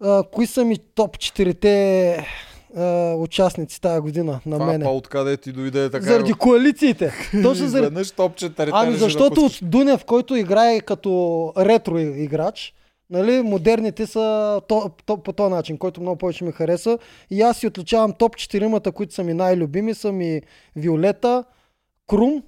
А, 0.00 0.22
кои 0.32 0.46
са 0.46 0.64
ми 0.64 0.78
топ 0.78 1.16
4 1.16 2.24
участници 3.16 3.80
тази 3.80 4.00
година 4.00 4.40
на 4.46 4.56
Това 4.56 4.66
мене? 4.66 4.84
па 4.84 4.90
откъде 4.90 5.36
ти 5.36 5.52
дойде 5.52 5.90
така. 5.90 6.04
Заради 6.04 6.32
коалициите. 6.32 7.12
Точно 7.30 7.66
заради 7.66 7.86
Изведнъж 7.86 8.10
топ 8.10 8.34
4 8.34 8.70
Ами 8.72 8.96
защото 8.96 9.40
от 9.40 9.58
Дунев, 9.62 10.04
който 10.04 10.36
играе 10.36 10.80
като 10.80 11.52
ретро 11.58 11.98
играч, 11.98 12.74
нали, 13.10 13.42
модерните 13.42 14.06
са 14.06 14.60
то, 14.68 14.90
то, 15.06 15.16
по 15.16 15.32
този 15.32 15.54
начин, 15.54 15.78
който 15.78 16.00
много 16.00 16.18
повече 16.18 16.44
ми 16.44 16.52
хареса. 16.52 16.98
И 17.30 17.42
аз 17.42 17.56
си 17.56 17.66
отличавам 17.66 18.12
топ 18.12 18.36
4-мата, 18.36 18.92
които 18.92 19.14
са 19.14 19.24
ми 19.24 19.34
най-любими, 19.34 19.94
са 19.94 20.12
ми 20.12 20.42
Виолета, 20.76 21.44
Крум, 22.06 22.42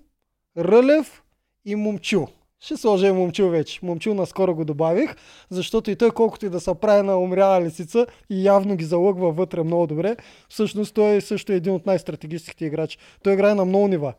Рълев 0.59 1.23
и 1.65 1.75
Момчил. 1.77 2.29
Ще 2.61 2.77
сложа 2.77 3.07
и 3.07 3.13
Момчил 3.13 3.49
вече. 3.49 3.81
Момчил 3.83 4.15
наскоро 4.15 4.55
го 4.55 4.65
добавих, 4.65 5.15
защото 5.51 5.91
и 5.91 5.97
той 5.97 6.11
колкото 6.11 6.47
и 6.47 6.51
да 6.51 6.61
се 6.61 6.75
прави 6.75 7.03
на 7.03 7.19
умряла 7.19 7.61
лисица 7.61 8.07
и 8.31 8.45
явно 8.45 8.77
ги 8.77 8.85
залъгва 8.85 9.33
вътре 9.33 9.63
много 9.63 9.87
добре, 9.87 10.17
всъщност 10.49 10.95
той 10.95 11.15
е 11.15 11.21
също 11.21 11.53
един 11.53 11.75
от 11.75 11.87
най-стратегическите 11.87 12.65
играчи. 12.65 12.99
Той 13.23 13.33
играе 13.33 13.55
на 13.55 13.65
много 13.65 13.89
нива. 13.89 14.13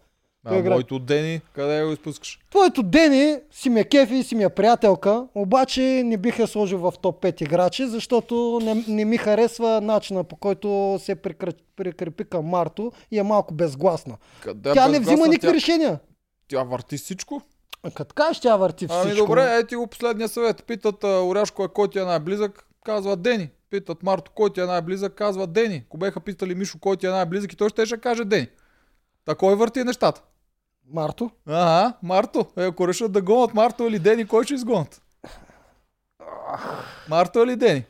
Той 0.48 0.58
А 0.58 0.60
игра- 0.60 0.70
моето 0.72 1.00
Дени, 1.00 1.42
къде 1.54 1.84
го 1.84 1.92
изпускаш? 1.92 2.40
Твоето 2.52 2.84
Дени 2.84 3.38
си 3.52 3.70
ме 3.70 3.84
кефи, 3.84 4.24
си 4.24 4.36
ми 4.36 4.44
е 4.44 4.50
приятелка, 4.50 5.28
обаче 5.36 5.82
не 6.06 6.18
бих 6.18 6.40
я 6.40 6.48
сложил 6.48 6.78
в 6.80 6.94
топ 7.02 7.22
5 7.22 7.42
играчи, 7.42 7.86
защото 7.86 8.60
не, 8.64 8.84
не 8.88 9.06
ми 9.06 9.18
харесва 9.18 9.82
начина 9.82 10.24
по 10.24 10.36
който 10.36 10.98
се 11.00 11.16
прикр- 11.16 11.58
прикрепи 11.76 12.24
към 12.24 12.46
Марто 12.46 12.92
и 13.12 13.20
е 13.20 13.24
малко 13.24 13.54
безгласна. 13.54 14.18
Къде 14.42 14.74
Тя 14.74 14.88
не 14.88 14.92
безгласна? 14.92 15.14
взима 15.14 15.28
никакви 15.28 15.48
тя, 15.48 15.54
решения. 15.54 16.00
Тя 16.48 16.64
върти 16.64 16.98
всичко. 16.98 17.42
А 17.84 17.92
Като 17.92 18.14
кажеш, 18.14 18.40
тя 18.40 18.56
върти 18.56 18.88
всичко. 18.88 19.02
Ами 19.08 19.16
добре, 19.16 19.58
е 19.58 19.68
ти 19.68 19.76
го 19.76 19.88
последния 19.88 20.30
съвет. 20.30 20.64
Питат 20.64 21.04
Оряшко 21.04 21.64
е 21.64 21.68
кой 21.68 21.90
ти 21.90 22.00
е 22.00 22.04
най-близък, 22.04 22.68
казва 22.86 23.16
Дени. 23.16 23.50
Питат 23.70 24.04
Марто 24.04 24.32
кой 24.36 24.54
ти 24.54 24.62
е 24.62 24.66
най-близък, 24.66 25.16
казва 25.16 25.48
Дени. 25.48 25.84
Ако 25.88 25.98
беха 25.98 26.20
питали 26.20 26.56
Мишо 26.56 26.80
кой 26.80 26.98
ти 26.98 27.06
е 27.06 27.10
най-близък 27.10 27.54
и 27.54 27.56
той 27.56 27.70
ще 27.70 27.86
ще 27.86 27.98
каже 27.98 28.26
Дени. 28.26 28.48
Та 29.26 29.36
кой 29.36 29.56
върти 29.56 29.84
нещата? 29.84 30.22
Марто? 30.94 31.32
Ага, 31.48 31.94
Марто. 32.04 32.46
Е, 32.58 32.66
ако 32.66 32.88
решат 32.88 33.12
да 33.12 33.22
гонят 33.22 33.54
Марто 33.54 33.84
или 33.84 34.00
Дени, 34.00 34.28
кой 34.28 34.44
ще 34.44 34.54
изгонят? 34.54 35.02
Марто 37.10 37.40
или 37.40 37.56
Дени? 37.56 37.86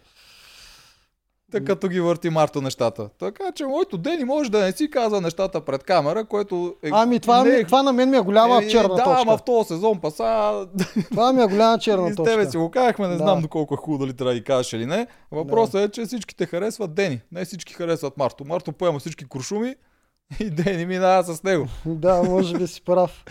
Така 1.52 1.66
като 1.66 1.88
ги 1.88 2.00
върти 2.00 2.30
Марто 2.30 2.62
нещата. 2.62 3.10
Така 3.10 3.44
че 3.52 3.66
моето 3.66 3.98
Дени 3.98 4.24
може 4.24 4.52
да 4.52 4.60
не 4.60 4.72
си 4.72 4.90
казва 4.90 5.22
нещата 5.22 5.62
пред 5.62 5.84
камера, 5.84 6.26
което 6.26 6.76
е... 6.84 6.90
Ами 6.94 7.20
това, 7.20 7.44
не 7.44 7.58
ми, 7.58 7.64
това 7.66 7.84
на 7.84 7.94
мен 7.94 8.10
ми 8.10 8.18
е 8.18 8.22
голяма 8.22 8.56
Еми, 8.56 8.72
черна 8.72 8.90
да, 8.90 9.04
точка. 9.04 9.22
ама 9.22 9.38
в 9.38 9.44
този 9.44 9.68
сезон 9.68 10.00
паса 10.00 10.68
Това 11.12 11.34
ми 11.34 11.44
е 11.44 11.48
голяма 11.48 11.80
черна 11.80 12.08
и 12.10 12.14
с 12.14 12.16
точка. 12.16 12.32
тебе 12.32 12.52
си 12.52 12.58
го 12.58 12.72
казахме, 12.72 13.08
не 13.08 13.14
Да. 13.14 13.18
знам 13.18 13.42
доколко 13.42 13.74
е 13.74 13.78
хубаво 13.78 14.06
дали 14.06 14.14
трябва 14.14 14.34
да 14.34 14.40
ги 14.40 14.44
кажеш 14.44 14.74
или 14.74 14.86
не. 14.86 15.08
Въпросът 15.32 15.76
е, 15.76 15.90
че 15.90 16.06
всички 16.06 16.36
те 16.36 16.46
харесват 16.46 16.94
Дени. 16.94 17.22
Не 17.32 17.46
всички 17.46 17.74
харесват 17.74 18.18
Марто. 18.18 18.46
Марто 18.46 18.72
поема 18.72 19.00
всички 19.00 19.26
куршуми 19.26 19.76
и 20.40 20.50
Дени 20.50 20.86
минава 20.86 21.24
с 21.26 21.44
него. 21.44 21.68
Да, 21.86 22.24
може 22.24 22.58
би 22.58 22.68
си 22.68 22.82
прав. 22.82 23.24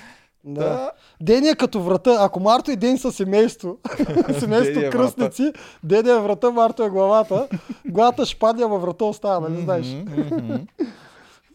Да. 0.45 0.61
Да. 0.61 0.91
Дени 1.21 1.49
е 1.49 1.55
като 1.55 1.83
врата. 1.83 2.17
Ако 2.21 2.41
Марто 2.41 2.71
и 2.71 2.77
Дени 2.77 2.99
са 2.99 3.13
семейство, 3.13 3.79
семейство 4.39 4.81
е 4.81 4.91
кръстници, 4.91 5.53
Дени 5.85 6.11
е 6.11 6.21
врата, 6.21 6.51
Марто 6.51 6.85
е 6.85 6.91
главата. 6.91 7.49
Главата 7.87 8.25
падне, 8.41 8.67
във 8.67 8.83
врата 8.83 9.05
остава, 9.05 9.49
нали 9.49 9.63
знаеш? 9.63 9.87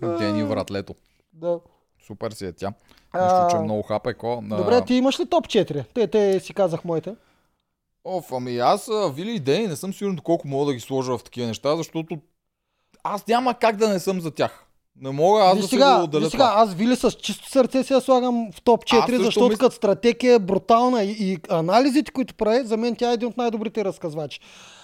Дени 0.02 0.44
вратлето. 0.44 0.96
Да. 1.34 1.60
Супер 2.08 2.32
си 2.32 2.46
е 2.46 2.52
тя. 2.52 2.74
Нищо, 3.16 3.48
че 3.52 3.58
много 3.58 3.82
хапеко. 3.82 4.44
Добре, 4.44 4.86
ти 4.86 4.94
имаш 4.94 5.20
ли 5.20 5.26
топ 5.26 5.48
4? 5.48 5.86
Те, 5.94 6.08
те 6.08 6.40
си 6.40 6.54
казах 6.54 6.86
моите. 6.86 7.16
Оф, 8.04 8.32
ами 8.32 8.58
аз 8.58 8.90
Вили 9.14 9.32
и 9.32 9.40
Дени 9.40 9.68
не 9.68 9.76
съм 9.76 9.94
сигурен 9.94 10.16
доколко 10.16 10.48
мога 10.48 10.66
да 10.66 10.74
ги 10.74 10.80
сложа 10.80 11.18
в 11.18 11.24
такива 11.24 11.48
неща, 11.48 11.76
защото 11.76 12.18
аз 13.04 13.28
няма 13.28 13.54
как 13.54 13.76
да 13.76 13.90
не 13.90 14.00
съм 14.00 14.22
за 14.22 14.32
тях. 14.32 14.66
Не 15.02 15.12
мога 15.12 15.42
аз 15.42 15.58
да 15.58 15.64
се 15.64 15.70
сега, 15.70 15.98
го 15.98 16.04
отделя 16.04 16.30
сега, 16.30 16.54
аз 16.56 16.74
Вили 16.74 16.96
с 16.96 17.12
чисто 17.12 17.50
сърце 17.50 17.94
я 17.94 18.02
слагам 18.02 18.52
в 18.52 18.62
топ 18.62 18.84
4, 18.84 19.06
също 19.08 19.24
защото 19.24 19.50
мисля- 19.50 19.60
като 19.60 19.76
стратегия 19.76 20.34
е 20.34 20.40
брутална 20.40 21.04
и, 21.04 21.12
и 21.12 21.38
анализите, 21.50 22.12
които 22.12 22.36
прави, 22.36 22.66
за 22.66 22.78
мен 22.78 22.96
тя 22.96 23.10
е 23.10 23.14
един 23.14 23.28
от 23.28 23.38
най-добрите 23.38 23.86
разказвачи. 23.86 24.40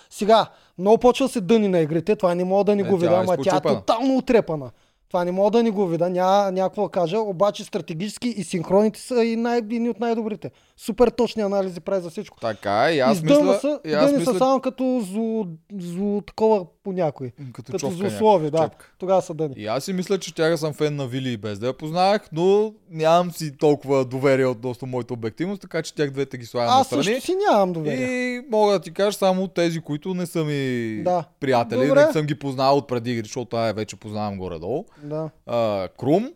Сега, 0.09 0.47
много 0.77 0.97
почва 0.97 1.29
се 1.29 1.41
дъни 1.41 1.67
на 1.67 1.79
игрите, 1.79 2.15
това 2.15 2.35
не 2.35 2.43
мога 2.43 2.63
да 2.63 2.75
ни 2.75 2.83
го 2.83 2.97
видя, 2.97 3.11
е 3.11 3.15
ама 3.15 3.37
тя 3.39 3.55
е 3.55 3.75
тотално 3.75 4.17
отрепана. 4.17 4.71
Това 5.07 5.25
не 5.25 5.31
мога 5.31 5.51
да 5.51 5.63
ни 5.63 5.69
го 5.69 5.87
видя, 5.87 6.09
няма 6.09 6.51
някакво 6.51 6.83
да 6.83 6.89
кажа, 6.89 7.19
обаче 7.19 7.63
стратегически 7.63 8.27
и 8.27 8.43
синхроните 8.43 8.99
са 8.99 9.23
и 9.23 9.35
най- 9.35 9.57
едни 9.57 9.89
от 9.89 9.99
най-добрите. 9.99 10.51
Супер 10.77 11.09
точни 11.09 11.41
анализи 11.41 11.79
прави 11.79 12.01
за 12.01 12.09
всичко. 12.09 12.39
Така 12.39 12.85
е, 12.85 12.93
и 12.93 12.99
аз 12.99 13.17
Издънва 13.17 13.43
мисля... 13.43 13.59
са, 13.59 13.79
и 13.85 13.93
аз 13.93 14.11
мисля, 14.11 14.25
са 14.25 14.37
само 14.37 14.59
като 14.59 15.01
зло, 15.03 15.45
зло 15.73 16.21
такова 16.21 16.65
по 16.83 16.91
някой. 16.93 17.31
като, 17.53 17.71
Като 17.71 17.79
човка 17.79 17.95
злослови, 17.97 18.51
да. 18.51 18.69
Тогава 18.97 19.21
са 19.21 19.33
дъни. 19.33 19.53
И 19.57 19.67
аз 19.67 19.83
си 19.83 19.93
мисля, 19.93 20.19
че 20.19 20.35
тях 20.35 20.59
съм 20.59 20.73
фен 20.73 20.95
на 20.95 21.07
Вили 21.07 21.29
и 21.29 21.37
без 21.37 21.59
да 21.59 21.67
я 21.67 21.73
познавах, 21.73 22.21
но 22.31 22.73
нямам 22.89 23.31
си 23.31 23.57
толкова 23.57 24.05
доверие 24.05 24.45
относно 24.45 24.87
моята 24.87 25.13
обективност, 25.13 25.61
така 25.61 25.81
че 25.81 25.95
тях 25.95 26.11
двете 26.11 26.37
ги 26.37 26.45
слагам 26.45 26.69
Аз 26.71 26.77
настрани. 26.79 27.03
също 27.05 27.21
си 27.21 27.35
нямам 27.49 27.73
доверие. 27.73 28.05
И 28.07 28.41
мога 28.51 28.73
да 28.73 28.79
ти 28.79 28.91
кажа 28.91 29.13
само 29.13 29.47
тези, 29.47 29.79
които 29.79 30.13
не 30.13 30.25
са 30.25 30.43
ми 30.43 31.01
Да. 31.03 31.23
приятели, 31.39 31.87
Добре. 31.87 32.05
не 32.05 32.13
съм 32.13 32.25
ги 32.25 32.35
познал 32.35 32.77
от 32.77 32.87
преди 32.87 33.11
игри, 33.11 33.23
защото 33.23 33.45
тая 33.45 33.73
вече 33.73 33.95
познавам 33.95 34.37
горе-долу. 34.37 34.85
Да. 35.03 35.29
А, 35.45 35.87
Крум, 35.99 36.31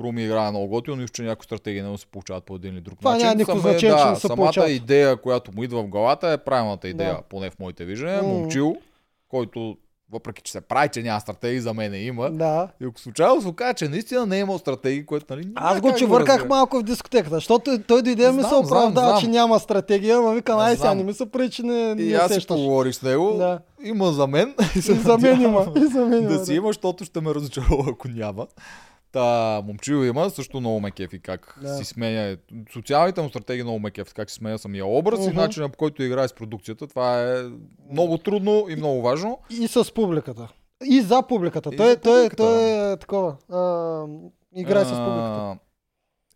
Крум 0.00 0.18
играе 0.18 0.50
много 0.50 0.68
готино, 0.68 0.96
нищо, 0.96 1.12
че 1.12 1.22
някои 1.22 1.44
стратегии 1.44 1.82
не 1.82 1.88
му 1.88 1.98
се 1.98 2.06
получават 2.06 2.44
по 2.44 2.56
един 2.56 2.72
или 2.72 2.80
друг 2.80 2.98
Това 2.98 3.10
начин. 3.10 3.26
няма 3.26 3.34
никакво 3.36 3.60
значение, 3.60 3.96
че 3.96 4.04
да, 4.04 4.10
не 4.10 4.16
се 4.16 4.20
самата 4.20 4.36
получават. 4.36 4.70
идея, 4.70 5.16
която 5.16 5.52
му 5.52 5.64
идва 5.64 5.82
в 5.82 5.88
главата 5.88 6.28
е 6.28 6.38
правилната 6.38 6.88
идея, 6.88 7.12
Да. 7.12 7.20
поне 7.20 7.50
в 7.50 7.58
моите 7.58 7.84
виждания. 7.84 8.22
М. 8.22 8.28
Момчил, 8.28 8.76
който 9.28 9.76
въпреки, 10.12 10.42
че 10.42 10.52
се 10.52 10.60
прави, 10.60 10.88
че 10.88 11.02
няма 11.02 11.20
стратегии, 11.20 11.60
за 11.60 11.74
мен 11.74 11.94
има. 11.96 12.30
Да. 12.30 12.68
И 12.80 12.84
ако 12.84 13.00
случайно 13.00 13.42
се 13.42 13.48
окаже, 13.48 13.74
че 13.74 13.88
наистина 13.88 14.26
не 14.26 14.36
е 14.36 14.40
имал 14.40 14.58
стратегии, 14.58 15.06
което 15.06 15.26
нали, 15.30 15.48
Аз 15.54 15.80
го 15.80 15.88
разбера. 15.88 16.44
малко 16.46 16.78
в 16.78 16.82
дискотеката, 16.82 17.34
защото 17.34 17.78
той 17.78 18.02
дойде 18.02 18.32
ми 18.32 18.42
се 18.42 18.48
знам. 18.62 19.20
че 19.20 19.28
няма 19.28 19.58
стратегия, 19.58 20.16
ама 20.16 20.34
вика, 20.34 20.56
най 20.56 20.76
сега 20.76 20.94
не 20.94 21.04
ми 21.04 21.12
се 21.14 21.26
прави, 21.26 21.50
че 21.50 21.62
не, 21.62 21.94
И 21.98 22.04
не 22.04 22.14
аз 22.14 22.22
си 22.22 22.34
сещаш. 22.34 22.46
поговорих 22.48 22.94
с 22.94 23.02
него. 23.02 23.34
Да. 23.38 23.58
Има 23.82 24.06
за 24.06 24.26
мен. 24.26 24.54
И 24.76 24.80
за 24.80 25.18
мен 25.18 25.40
има. 25.40 25.66
И 25.76 25.86
за 25.86 26.00
мен 26.00 26.22
има. 26.22 26.28
да 26.28 26.46
си 26.46 26.54
има, 26.54 26.68
защото 26.68 27.04
ще 27.04 27.20
ме 27.20 27.34
разочарова, 27.34 27.84
ако 27.88 28.08
няма. 28.08 28.46
Та, 29.12 29.22
момчил 29.62 29.96
има, 29.96 30.30
също 30.30 30.60
много 30.60 30.80
ме 30.80 30.90
кефи 30.90 31.20
как 31.20 31.58
Да. 31.62 31.68
си 31.68 31.84
сменя. 31.84 32.36
Социалните 32.72 33.22
му 33.22 33.28
стратегии 33.28 33.62
много 33.62 33.78
ме 33.78 33.90
кефи, 33.90 34.14
как 34.14 34.30
си 34.30 34.34
сменя 34.34 34.58
самия 34.58 34.86
образ 34.86 35.20
и 35.20 35.28
Мгм. 35.28 35.36
начина 35.36 35.68
по 35.68 35.76
който 35.76 36.02
играе 36.02 36.28
с 36.28 36.32
продукцията. 36.32 36.86
Това 36.86 37.22
е 37.22 37.42
много 37.90 38.18
трудно 38.18 38.66
и 38.68 38.76
много 38.76 39.02
важно. 39.02 39.38
И 39.50 39.68
с 39.68 39.94
публиката. 39.94 40.48
И 40.84 41.00
за 41.00 41.22
публиката. 41.22 41.70
И 41.72 41.76
той, 41.76 41.88
за 41.88 41.96
той, 41.96 42.12
публиката. 42.20 42.36
той 42.36 42.92
е 42.92 42.96
такова. 42.96 43.36
А, 43.48 43.60
играе 44.54 44.84
с 44.84 44.88
публиката. 44.88 45.40
А, 45.40 45.58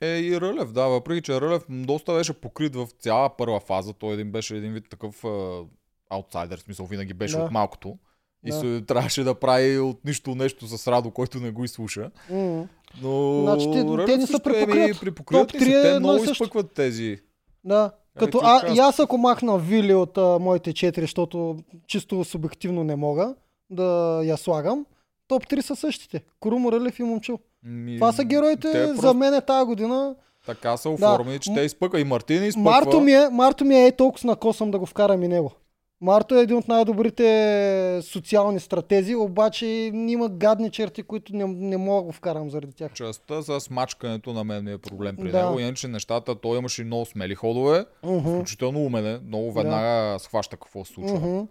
Е 0.00 0.18
и 0.18 0.40
Рълев, 0.40 0.72
да, 0.72 0.84
въпреки 0.84 1.22
че 1.22 1.40
Рълев 1.40 1.62
доста 1.70 2.14
беше 2.14 2.32
покрит 2.32 2.76
в 2.76 2.88
цяла 3.00 3.36
първа 3.36 3.60
фаза. 3.60 3.92
Той 3.92 4.14
един 4.14 4.32
беше 4.32 4.56
един 4.56 4.72
вид 4.72 4.84
такъв 4.90 5.24
а, 5.24 5.62
аутсайдер, 6.10 6.58
в 6.58 6.62
смисъл 6.62 6.86
винаги 6.86 7.14
беше 7.14 7.36
Да. 7.36 7.42
от 7.42 7.50
малкото. 7.50 7.98
И 8.44 8.50
Да. 8.50 8.56
се, 8.56 8.82
трябваше 8.82 9.24
да 9.24 9.34
прави 9.34 9.78
от 9.78 10.04
нищо 10.04 10.34
нещо 10.34 10.66
с 10.68 10.88
Радо, 10.88 11.10
който 11.10 11.38
не 11.38 11.50
го 11.50 11.64
изслуша. 11.64 12.10
М. 12.30 12.64
Но 13.02 13.42
Значи 13.42 13.64
те- 13.66 14.04
те 14.06 14.16
не 14.16 14.22
са 14.22 14.32
също, 14.32 14.48
еми, 14.48 14.58
припокриват. 14.60 15.00
припокриват 15.00 15.48
Топ 15.48 15.54
ли 15.54 15.58
три 15.58 15.64
се? 15.64 15.78
е 15.78 15.82
Те 15.82 15.88
и 15.88 15.98
много 15.98 16.18
също. 16.18 16.32
изпъкват 16.34 16.72
тези. 16.72 17.18
Да. 17.64 17.90
Като 18.18 18.38
ти 18.38 18.44
а, 18.44 18.74
и 18.74 18.78
аз 18.78 18.98
ако 18.98 19.18
махна 19.18 19.58
Вили 19.58 19.94
от 19.94 20.18
а, 20.18 20.38
моите 20.38 20.72
четири, 20.72 21.04
защото 21.04 21.56
чисто 21.86 22.24
субективно 22.24 22.84
не 22.84 22.96
мога 22.96 23.34
да 23.70 23.84
я 24.24 24.36
слагам, 24.36 24.86
топ 25.28 25.44
3 25.44 25.60
са 25.60 25.76
същите. 25.76 26.22
Крум, 26.40 26.68
Рълев 26.68 26.98
и 26.98 27.02
Момчил. 27.02 27.38
Ми, 27.62 27.96
Това 27.96 28.12
са 28.12 28.24
героите 28.24 28.72
те 28.72 28.86
за 28.86 28.94
просто 28.94 29.14
мен 29.14 29.34
е 29.34 29.40
тази 29.40 29.66
година. 29.66 30.14
Така 30.46 30.76
са 30.76 30.90
оформени, 30.90 31.38
че 31.38 31.50
М- 31.50 31.56
те 31.56 31.62
изпъква. 31.62 32.00
И 32.00 32.04
Мартин 32.04 32.44
изпъква. 32.44 32.70
Марто 32.70 33.00
ми, 33.00 33.12
е, 33.12 33.28
Марто 33.28 33.64
ми 33.64 33.76
е 33.76 33.92
толкова 33.92 34.26
накосам 34.26 34.70
да 34.70 34.78
го 34.78 34.86
вкарам 34.86 35.22
и 35.22 35.28
него. 35.28 35.52
Марто 36.00 36.34
е 36.34 36.42
един 36.42 36.56
от 36.56 36.68
най-добрите 36.68 38.00
социални 38.02 38.60
стратези, 38.60 39.14
обаче 39.14 39.66
има 39.92 40.28
гадни 40.28 40.70
черти, 40.70 41.02
които 41.02 41.36
не, 41.36 41.44
не 41.46 41.76
мога 41.76 41.96
да 41.96 42.02
го 42.02 42.12
вкарам 42.12 42.50
заради 42.50 42.72
тях. 42.72 42.92
Частта 42.92 43.42
с 43.42 43.70
мачкането 43.70 44.32
на 44.32 44.44
мен 44.44 44.64
ми 44.64 44.72
е 44.72 44.78
проблем 44.78 45.16
при 45.16 45.30
Да. 45.30 45.46
него. 45.46 45.60
Иначе 45.60 45.88
нещата, 45.88 46.34
той 46.34 46.58
имаше 46.58 46.84
много 46.84 47.04
смели 47.04 47.34
ходове, 47.34 47.84
Мгм. 48.04 48.30
включително 48.30 48.80
умене, 48.80 49.18
много 49.18 49.52
веднага 49.52 50.18
схваща 50.18 50.56
какво 50.56 50.84
се 50.84 50.92
случва. 50.92 51.46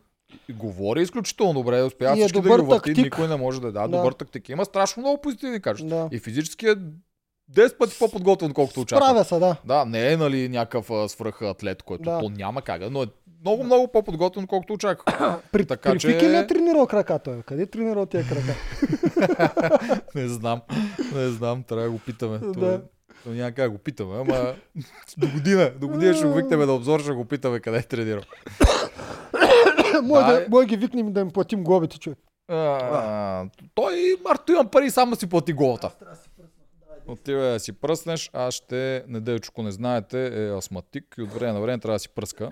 И 0.49 0.53
говори 0.53 1.01
изключително 1.01 1.53
добре, 1.53 1.81
успява 1.81 2.13
е 2.13 2.15
всички 2.15 2.33
да 2.33 2.41
добър 2.41 2.59
ги 2.59 2.65
върти, 2.65 2.77
тактик. 2.85 3.03
никой 3.05 3.27
не 3.27 3.35
може 3.35 3.61
да 3.61 3.67
е. 3.67 3.71
Да, 3.71 3.81
Да. 3.81 3.87
добър 3.87 4.11
тактик. 4.13 4.49
Има 4.49 4.65
страшно 4.65 5.01
много 5.01 5.21
позитивни 5.21 5.61
качества. 5.61 5.89
Да. 5.89 6.09
И 6.11 6.19
физически 6.19 6.65
е 6.65 6.75
10 7.51 7.77
пъти 7.77 7.95
по-подготвен, 7.99 8.53
колкото 8.53 8.81
очаква. 8.81 9.05
Справя 9.05 9.23
се, 9.23 9.39
да. 9.39 9.55
Да, 9.65 9.85
не 9.85 10.11
е 10.11 10.17
нали 10.17 10.49
някакъв 10.49 11.11
свръх 11.11 11.41
атлет, 11.41 11.83
който 11.83 12.03
Да. 12.03 12.19
то 12.19 12.29
няма 12.29 12.61
как, 12.61 12.81
но 12.91 13.03
е 13.03 13.05
много, 13.45 13.63
много 13.63 13.87
по-подготвен, 13.87 14.47
колкото 14.47 14.73
очаква. 14.73 15.39
При, 15.51 15.65
Така 15.65 15.91
при 15.91 15.99
че- 15.99 16.07
Фики 16.07 16.29
ли 16.29 16.35
е 16.35 16.47
тренирал 16.47 16.87
крака 16.87 17.19
той? 17.19 17.41
Къде 17.41 17.61
е 17.61 17.65
тренирал 17.65 18.05
тия 18.05 18.23
крака? 18.23 18.55
не 20.15 20.27
знам, 20.27 20.61
не 21.15 21.27
знам, 21.27 21.63
трябва 21.63 21.83
да 21.83 21.91
го 21.91 21.99
питаме. 21.99 22.37
Да. 22.37 22.53
То, 22.53 22.81
то 23.23 23.29
няма 23.29 23.51
как 23.51 23.65
да 23.65 23.69
го 23.69 23.77
питаме, 23.77 24.15
ама 24.15 24.53
до 25.17 25.27
година, 25.27 25.71
до 25.81 25.87
година 25.87 26.13
ще 26.13 26.27
го 26.27 26.33
викнем 26.33 26.59
да 26.59 26.71
обзор, 26.71 26.99
ще 26.99 27.11
го 27.11 27.25
питаме 27.25 27.59
къде 27.59 27.77
е 27.77 27.83
тренирал. 27.83 28.23
Може 30.03 30.25
Да, 30.25 30.33
да, 30.33 30.45
може 30.49 30.67
ги 30.67 30.77
викнем 30.77 31.13
да 31.13 31.19
им 31.19 31.31
платим 31.31 31.63
глобите, 31.63 31.99
човек. 31.99 32.19
А, 32.47 33.45
той, 33.75 34.15
Марто, 34.23 34.51
имам 34.51 34.67
пари, 34.67 34.89
само 34.89 35.15
си 35.15 35.29
плати 35.29 35.53
голата. 35.53 35.91
Отива 37.07 37.41
да 37.43 37.59
си 37.59 37.71
пръснеш, 37.71 38.29
аз 38.33 38.53
ще, 38.53 39.03
Неделчуко 39.07 39.63
не 39.63 39.71
знаете, 39.71 40.45
е 40.45 40.57
астматик 40.57 41.15
и 41.17 41.21
от 41.21 41.33
време 41.33 41.53
на 41.53 41.61
време 41.61 41.79
трябва 41.79 41.95
да 41.95 41.99
си 41.99 42.09
пръска. 42.09 42.49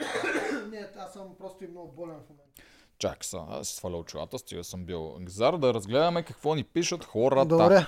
Не, 0.81 1.01
аз 1.01 1.13
съм 1.13 1.35
просто 1.39 1.63
и 1.63 1.67
много 1.67 1.91
болен 1.91 2.15
в 2.15 2.29
момента. 2.29 2.61
Чакай 2.97 3.23
са, 3.23 3.45
аз 3.49 3.67
си 3.67 3.75
сваля 3.75 3.97
очилата, 3.97 4.39
стига 4.39 4.63
съм 4.63 4.85
бил 4.85 5.17
екзар, 5.21 5.57
да 5.57 5.73
разгледаме 5.73 6.23
какво 6.23 6.55
ни 6.55 6.63
пишат 6.63 7.03
хората. 7.03 7.45
Добре. 7.45 7.85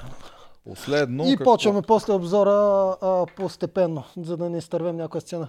Последно. 0.63 1.27
И 1.27 1.37
какво... 1.37 1.51
почваме 1.51 1.81
после 1.81 2.13
обзора 2.13 2.51
а, 3.01 3.25
постепенно, 3.35 4.03
за 4.17 4.37
да 4.37 4.49
не 4.49 4.57
изтървем 4.57 4.95
някоя 4.95 5.21
сцена. 5.21 5.47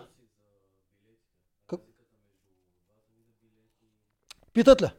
Как? 1.67 1.81
Питат 4.53 4.83
ли? 4.83 4.91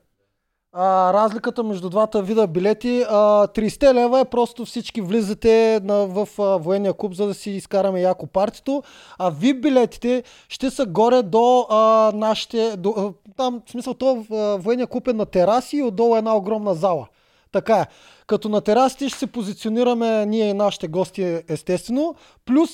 А, 0.77 1.13
разликата 1.13 1.63
между 1.63 1.89
двата 1.89 2.21
вида 2.21 2.47
билети, 2.47 3.05
а, 3.09 3.47
30 3.47 3.93
лева 3.93 4.19
е 4.19 4.25
просто 4.25 4.65
всички 4.65 5.01
влизате 5.01 5.79
на, 5.83 5.95
в 5.95 6.27
а, 6.39 6.57
военния 6.57 6.93
клуб, 6.93 7.13
за 7.13 7.27
да 7.27 7.33
си 7.33 7.51
изкараме 7.51 8.01
яко 8.01 8.27
партито, 8.27 8.83
а 9.17 9.31
VIP 9.31 9.61
билетите 9.61 10.23
ще 10.49 10.69
са 10.69 10.85
горе 10.85 11.21
до 11.21 11.67
а, 11.69 12.11
нашите, 12.15 12.77
до, 12.77 12.93
а, 12.97 13.31
там, 13.37 13.61
в 13.65 13.71
смисъл, 13.71 13.93
то 13.93 14.25
а, 14.31 14.35
военния 14.35 14.87
клуб 14.87 15.07
е 15.07 15.13
на 15.13 15.25
тераси 15.25 15.77
и 15.77 15.83
отдолу 15.83 16.15
е 16.15 16.17
една 16.17 16.35
огромна 16.35 16.73
зала. 16.73 17.07
Така 17.51 17.77
е. 17.77 17.85
Като 18.27 18.49
на 18.49 18.61
терасите 18.61 19.09
ще 19.09 19.19
се 19.19 19.27
позиционираме 19.27 20.25
ние 20.25 20.49
и 20.49 20.53
нашите 20.53 20.87
гости, 20.87 21.41
естествено, 21.49 22.15
плюс 22.45 22.69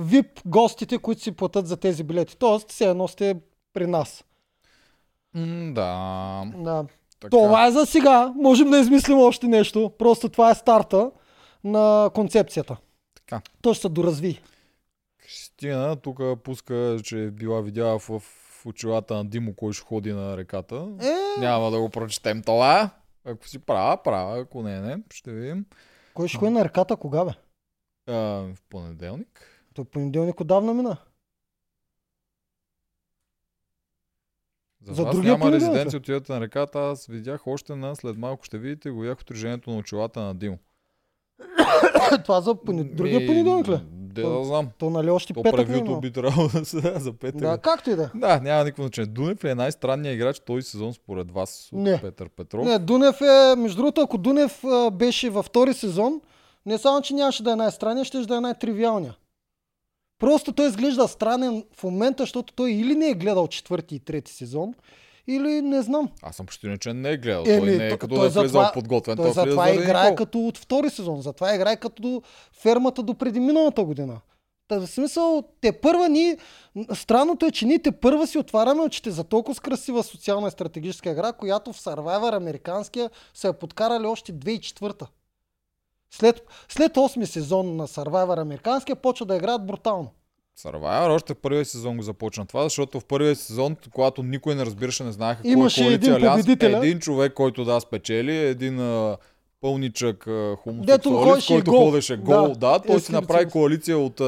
VIP 0.00 0.28
гостите, 0.46 0.98
които 0.98 1.22
си 1.22 1.32
платят 1.32 1.66
за 1.66 1.76
тези 1.76 2.04
билети. 2.04 2.36
Тоест, 2.38 2.70
все 2.70 2.84
едно 2.90 3.08
сте 3.08 3.36
при 3.72 3.86
нас. 3.86 4.24
М, 5.34 5.72
да. 5.74 6.44
Да. 6.56 6.84
Така. 7.20 7.30
Това 7.30 7.66
е 7.66 7.70
за 7.70 7.86
сега. 7.86 8.32
Можем 8.36 8.70
да 8.70 8.78
измислим 8.78 9.18
още 9.18 9.46
нещо. 9.46 9.92
Просто 9.98 10.28
това 10.28 10.50
е 10.50 10.54
старта 10.54 11.10
на 11.64 12.10
концепцията. 12.14 12.76
Така. 13.14 13.42
То 13.62 13.74
ще 13.74 13.82
се 13.82 13.88
доразви. 13.88 14.40
Кристина 15.22 15.96
тук 15.96 16.20
пуска, 16.44 16.96
че 17.04 17.24
е 17.24 17.30
била 17.30 17.60
видяла 17.60 17.98
в, 17.98 18.18
в 18.18 18.66
очилата 18.66 19.14
на 19.14 19.24
Димо, 19.24 19.54
кой 19.54 19.72
ще 19.72 19.84
ходи 19.84 20.12
на 20.12 20.36
реката. 20.36 20.88
Е, 21.02 21.40
Няма 21.40 21.70
да 21.70 21.80
го 21.80 21.90
прочетем 21.90 22.42
това. 22.42 22.90
Ако 23.24 23.48
си 23.48 23.58
права, 23.58 24.02
права. 24.02 24.40
Ако 24.40 24.62
не, 24.62 24.80
не. 24.80 24.98
Ще 25.10 25.32
видим. 25.32 25.66
кой 26.14 26.28
ще 26.28 26.38
ходи 26.38 26.50
на 26.50 26.64
ръката 26.64 26.96
кога 26.96 27.24
бе? 27.24 27.30
А, 28.08 28.14
в 28.14 28.56
понеделник. 28.70 29.60
То 29.74 29.84
понеделник 29.84 30.40
отдавна 30.40 30.74
мина. 30.74 30.96
За, 34.86 34.94
За 34.94 35.04
другия 35.04 35.38
няма 35.38 35.52
резиденция, 35.52 35.98
отивате 35.98 36.32
на 36.32 36.40
реката. 36.40 36.78
Аз 36.78 37.06
видях 37.06 37.46
още 37.46 37.74
на 37.76 37.96
след 37.96 38.18
малко 38.18 38.44
ще 38.44 38.58
видите 38.58 38.90
го 38.90 39.04
ях 39.04 39.20
отражението 39.20 39.70
на 39.70 39.76
очилата 39.76 40.20
на 40.20 40.34
Димо. 40.34 40.58
това 42.24 42.40
за 42.40 42.54
поне... 42.54 42.84
другия 42.84 43.26
понеделник 43.26 43.68
ли? 43.68 43.80
Де 43.92 44.22
да 44.22 44.44
знам. 44.44 44.68
То 44.78 44.90
нали 44.90 45.10
още 45.10 45.34
То 45.34 45.42
петък 45.42 45.66
превюто 45.66 46.00
би 46.00 46.12
трябвало 46.12 46.48
да 46.48 46.64
се 46.64 46.98
за 46.98 47.12
петък. 47.12 47.40
Да, 47.40 47.58
както 47.58 47.90
и 47.90 47.94
да. 47.96 48.10
Да, 48.14 48.40
няма 48.40 48.64
никакво 48.64 48.82
значение. 48.82 49.10
Дунев 49.10 49.44
ли 49.44 49.48
е 49.48 49.54
най-странният 49.54 50.14
играч 50.14 50.40
този 50.40 50.62
сезон 50.62 50.94
според 50.94 51.32
вас 51.32 51.68
от 51.72 51.78
Не. 51.78 52.00
Петър 52.00 52.28
Петров? 52.28 52.64
Не, 52.64 52.78
Дунев 52.78 53.20
е, 53.20 53.54
между 53.56 53.76
другото, 53.76 54.00
ако 54.00 54.18
Дунев 54.18 54.62
беше 54.92 55.30
във 55.30 55.46
втори 55.46 55.74
сезон, 55.74 56.20
не 56.66 56.78
само, 56.78 57.02
че 57.02 57.14
нямаше 57.14 57.42
да 57.42 57.52
е 57.52 57.56
най-странният, 57.56 58.06
ще 58.06 58.18
да 58.18 58.36
е 58.36 58.40
най-тривиалния. 58.40 59.16
Просто 60.18 60.52
той 60.52 60.68
изглежда 60.68 61.08
странен 61.08 61.64
в 61.76 61.84
момента, 61.84 62.22
защото 62.22 62.52
той 62.54 62.72
или 62.72 62.94
не 62.94 63.08
е 63.08 63.14
гледал 63.14 63.48
четвърти 63.48 63.94
и 63.94 64.00
трети 64.00 64.32
сезон, 64.32 64.74
или 65.26 65.62
не 65.62 65.82
знам. 65.82 66.08
Аз 66.22 66.36
съм 66.36 66.46
почти 66.46 66.78
че 66.80 66.92
не 66.92 67.10
е 67.10 67.16
гледал. 67.16 67.44
Еми, 67.46 67.60
той 67.60 67.76
не 67.76 67.86
е 67.86 67.90
то- 67.90 67.98
като 67.98 68.14
той 68.14 68.30
да 68.30 68.40
е 68.40 68.42
влезал 68.42 68.70
подготвен. 68.74 69.16
Той 69.16 69.24
влиза 69.24 69.40
затова 69.40 69.70
играе 69.70 70.10
Никол. 70.10 70.16
като 70.16 70.38
от 70.38 70.58
втори 70.58 70.90
сезон, 70.90 71.22
затова 71.22 71.54
играе 71.54 71.76
като 71.76 72.02
до 72.02 72.22
фермата 72.52 73.02
до 73.02 73.14
преди 73.14 73.40
миналата 73.40 73.84
година. 73.84 74.20
Та, 74.68 74.78
в 74.78 74.86
смисъл, 74.86 75.44
те 75.60 75.72
първа 75.72 76.08
ни, 76.08 76.36
странното 76.94 77.46
е, 77.46 77.50
че 77.50 77.66
ние 77.66 77.78
те 77.78 77.92
първа 77.92 78.26
си 78.26 78.38
отваряме 78.38 78.82
очите 78.82 79.10
за 79.10 79.24
толкова 79.24 79.54
с 79.54 79.60
красива 79.60 80.02
социална 80.02 80.48
и 80.48 80.50
стратегическа 80.50 81.10
игра, 81.10 81.32
която 81.32 81.72
в 81.72 81.80
Survivor 81.80 82.36
американския 82.36 83.10
са 83.34 83.46
я 83.46 83.52
подкарали 83.52 84.06
още 84.06 84.32
2004 84.32 85.06
след, 86.10 86.42
след 86.68 86.94
8 86.94 87.24
сезон 87.24 87.76
на 87.76 87.86
Survivor 87.88 88.40
американския 88.40 88.96
почва 88.96 89.26
да 89.26 89.36
играят 89.36 89.66
брутално. 89.66 90.10
Survivor 90.58 91.14
още 91.14 91.34
в 91.34 91.36
първия 91.36 91.64
сезон 91.64 91.96
го 91.96 92.02
започна 92.02 92.46
това, 92.46 92.62
защото 92.62 93.00
в 93.00 93.04
първия 93.04 93.36
сезон, 93.36 93.76
когато 93.92 94.22
никой 94.22 94.54
не 94.54 94.66
разбираше, 94.66 95.04
не 95.04 95.12
знаеха 95.12 95.42
кой 95.42 95.50
Имаше 95.50 95.80
е 95.80 95.84
коалиция, 95.84 96.14
един 96.14 96.14
Алианс, 96.14 96.42
победителя. 96.42 96.78
един 96.78 96.98
човек, 97.00 97.34
който 97.34 97.64
да 97.64 97.80
спечели, 97.80 98.36
един 98.36 98.80
а, 98.80 99.16
пълничък 99.60 100.24
хомосексуалист, 100.62 101.48
който 101.48 101.70
гол. 101.70 101.84
ходеше 101.84 102.16
гол. 102.16 102.48
Да, 102.48 102.54
Да, 102.54 102.78
той 102.78 102.96
е, 102.96 103.00
си 103.00 103.12
направи 103.12 103.50
коалиция 103.50 103.98
от 103.98 104.20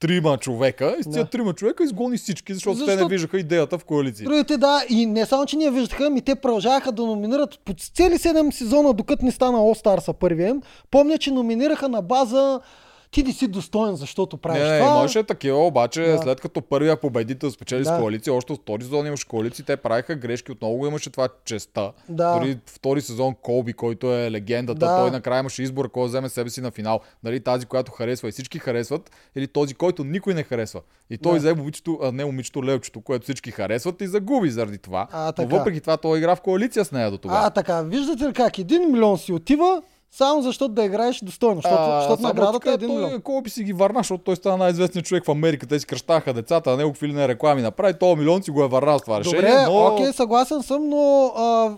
трима 0.00 0.36
човека 0.36 0.96
и 1.00 1.02
с 1.02 1.10
тия 1.10 1.24
Да. 1.24 1.30
трима 1.30 1.52
човека 1.52 1.84
изгони 1.84 2.16
всички, 2.16 2.54
защото, 2.54 2.86
те 2.86 2.96
не 2.96 3.08
виждаха 3.08 3.38
идеята 3.38 3.78
в 3.78 3.84
коалиция. 3.84 4.24
Другите 4.24 4.56
да, 4.56 4.82
и 4.88 5.06
не 5.06 5.26
само, 5.26 5.46
че 5.46 5.56
ние 5.56 5.70
виждаха, 5.70 6.10
ми 6.10 6.22
те 6.22 6.34
продължаваха 6.34 6.92
да 6.92 7.06
номинират 7.06 7.58
по 7.64 7.74
цели 7.74 8.14
7 8.14 8.50
сезона, 8.50 8.92
докато 8.92 9.24
не 9.24 9.32
стана 9.32 9.58
All 9.58 9.84
Stars 9.84 10.12
първия. 10.12 10.56
Помня, 10.90 11.18
че 11.18 11.30
номинираха 11.30 11.88
на 11.88 12.02
база 12.02 12.60
ти 13.10 13.22
не 13.22 13.32
си 13.32 13.48
достоен, 13.48 13.96
защото 13.96 14.36
правиш 14.36 14.62
Не, 14.62 14.70
не, 14.70 14.78
това. 14.80 14.98
имаше 14.98 15.22
такива, 15.22 15.58
обаче 15.58 16.02
Да. 16.02 16.18
след 16.18 16.40
като 16.40 16.62
първия 16.62 17.00
победител 17.00 17.50
спечели 17.50 17.82
Да. 17.82 17.96
с 17.96 18.00
коалиция, 18.00 18.34
още 18.34 18.52
от 18.52 18.60
втори 18.62 18.82
сезон 18.82 19.06
имаше 19.06 19.28
коалиции, 19.28 19.64
те 19.64 19.76
правиха 19.76 20.14
грешки, 20.14 20.52
отново 20.52 20.86
имаше 20.86 21.10
това 21.10 21.28
честа. 21.44 21.92
Да. 22.08 22.38
Дори 22.38 22.58
втори 22.66 23.00
сезон 23.00 23.34
Колби, 23.42 23.72
който 23.72 24.14
е 24.14 24.30
легендата, 24.30 24.78
Да. 24.78 24.96
той 24.98 25.10
накрая 25.10 25.40
имаше 25.40 25.62
избор 25.62 25.90
кой 25.90 26.06
вземе 26.08 26.28
себе 26.28 26.50
си 26.50 26.60
на 26.60 26.70
финал. 26.70 27.00
Дали 27.22 27.40
тази, 27.40 27.66
която 27.66 27.92
харесва 27.92 28.28
и 28.28 28.32
всички 28.32 28.58
харесват, 28.58 29.10
или 29.36 29.46
този, 29.46 29.74
който 29.74 30.04
никой 30.04 30.34
не 30.34 30.42
харесва. 30.42 30.80
И 31.10 31.18
той 31.18 31.32
Да. 31.32 31.38
взе 31.38 31.54
момичето, 31.54 31.98
а 32.02 32.12
не 32.12 32.24
момичето, 32.24 32.64
левчето, 32.64 33.00
което 33.00 33.22
всички 33.22 33.50
харесват 33.50 34.00
и 34.00 34.06
загуби 34.06 34.50
заради 34.50 34.78
това. 34.78 35.08
А, 35.12 35.24
Но 35.26 35.32
така. 35.32 35.56
въпреки 35.56 35.80
това 35.80 35.96
той 35.96 36.18
игра 36.18 36.36
в 36.36 36.40
коалиция 36.40 36.84
с 36.84 36.92
нея 36.92 37.10
до 37.10 37.18
тогава. 37.18 37.46
А, 37.46 37.50
така, 37.50 37.82
виждате 37.82 38.24
ли 38.24 38.32
как 38.32 38.58
един 38.58 38.92
милион 38.92 39.18
си 39.18 39.32
отива, 39.32 39.82
само 40.10 40.42
защото 40.42 40.74
да 40.74 40.84
играеш 40.84 41.20
достойно, 41.20 41.56
защото, 41.56 41.82
А, 41.82 42.00
защото 42.00 42.22
наградата 42.22 42.58
така, 42.58 42.70
е 42.70 42.74
един 42.74 42.88
милион. 42.88 43.22
Колби 43.22 43.50
си 43.50 43.64
ги 43.64 43.72
върна, 43.72 44.00
защото 44.00 44.24
той 44.24 44.36
стана 44.36 44.56
най-известният 44.56 45.06
човек 45.06 45.24
в 45.24 45.30
Америка. 45.30 45.66
Те 45.66 45.80
си 45.80 45.86
кръщаха 45.86 46.34
децата, 46.34 46.70
а 46.72 46.76
него 46.76 46.92
какви 46.92 47.08
ли 47.08 47.12
не 47.12 47.28
реклами 47.28 47.62
направи. 47.62 47.94
То 47.98 48.16
милион 48.16 48.42
си 48.42 48.50
го 48.50 48.62
е 48.62 48.68
върнал 48.68 48.98
с 48.98 49.02
това 49.02 49.20
решение. 49.20 49.40
Добре, 49.40 49.64
но... 49.66 49.86
окей, 49.86 50.12
съгласен 50.12 50.62
съм, 50.62 50.88
но 50.88 51.32
а, 51.36 51.76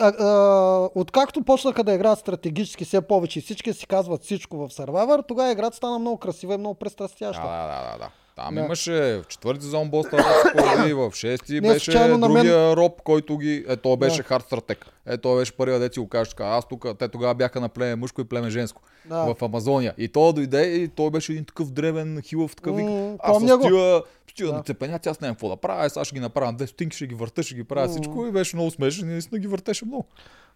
а, 0.00 0.08
а, 0.08 0.88
откакто 0.94 1.42
почнаха 1.42 1.84
да 1.84 1.92
играят 1.92 2.18
стратегически 2.18 2.84
все 2.84 3.00
повече 3.00 3.38
и 3.38 3.42
всички 3.42 3.72
си 3.72 3.86
казват 3.86 4.22
всичко 4.22 4.56
в 4.56 4.68
Survivor, 4.68 5.24
тогава 5.28 5.52
играта 5.52 5.76
стана 5.76 5.98
много 5.98 6.16
красива 6.16 6.54
и 6.54 6.58
много 6.58 6.74
престрастяща. 6.74 7.42
да, 7.42 7.48
да, 7.48 7.92
да, 7.92 7.98
да. 7.98 8.08
Там 8.36 8.54
Да. 8.54 8.60
имаше 8.60 8.92
в 8.92 9.28
четвърти 9.28 9.62
сезон 9.62 9.90
Бостън 9.90 10.18
Роб, 10.18 10.64
в 10.92 11.14
шести 11.14 11.52
Не, 11.52 11.60
беше 11.62 11.98
на 11.98 12.18
мен- 12.18 12.32
другия 12.32 12.76
Роб, 12.76 13.02
който 13.02 13.38
ги... 13.38 13.64
Е, 13.68 13.76
той 13.76 13.96
беше 13.96 14.16
Да. 14.16 14.22
хард 14.22 14.44
стратег. 14.44 14.86
Е, 15.06 15.16
той 15.16 15.38
беше 15.38 15.52
първия 15.52 15.78
деци 15.78 16.00
го 16.00 16.08
кажеш 16.08 16.28
така. 16.28 16.44
Аз 16.44 16.68
тук, 16.68 16.86
те 16.98 17.08
тогава 17.08 17.34
бяха 17.34 17.60
на 17.60 17.68
племе 17.68 17.96
мъжко 17.96 18.20
и 18.20 18.24
племе 18.24 18.50
женско. 18.50 18.82
Да. 19.04 19.24
В 19.24 19.42
Амазония. 19.42 19.94
И 19.98 20.08
той 20.08 20.32
дойде 20.32 20.62
и 20.64 20.88
той 20.88 21.10
беше 21.10 21.32
един 21.32 21.44
такъв 21.44 21.70
древен 21.70 22.22
хилов, 22.22 22.56
такъв 22.56 22.76
вик. 22.76 22.84
М, 22.86 23.16
Аз 23.20 23.36
с 23.36 23.40
с 23.40 24.34
тия 24.34 24.46
Да. 24.46 24.52
да. 24.52 24.62
цепеняци, 24.62 25.08
аз 25.08 25.20
нямам 25.20 25.34
какво 25.34 25.48
да 25.48 25.56
правя. 25.56 25.84
Е, 25.84 25.90
Сега 25.90 26.04
ще 26.04 26.14
ги 26.14 26.20
направя 26.20 26.46
на 26.46 26.52
две 26.52 26.66
стотинки, 26.66 26.96
ще 26.96 27.06
ги 27.06 27.14
върта, 27.14 27.42
ще 27.42 27.54
ги 27.54 27.64
правя 27.64 27.88
всичко. 27.88 28.26
И 28.26 28.32
беше 28.32 28.56
много 28.56 28.70
смешен 28.70 29.08
и 29.08 29.12
наистина 29.12 29.38
ги 29.38 29.46
въртеше 29.46 29.84
много. 29.84 30.04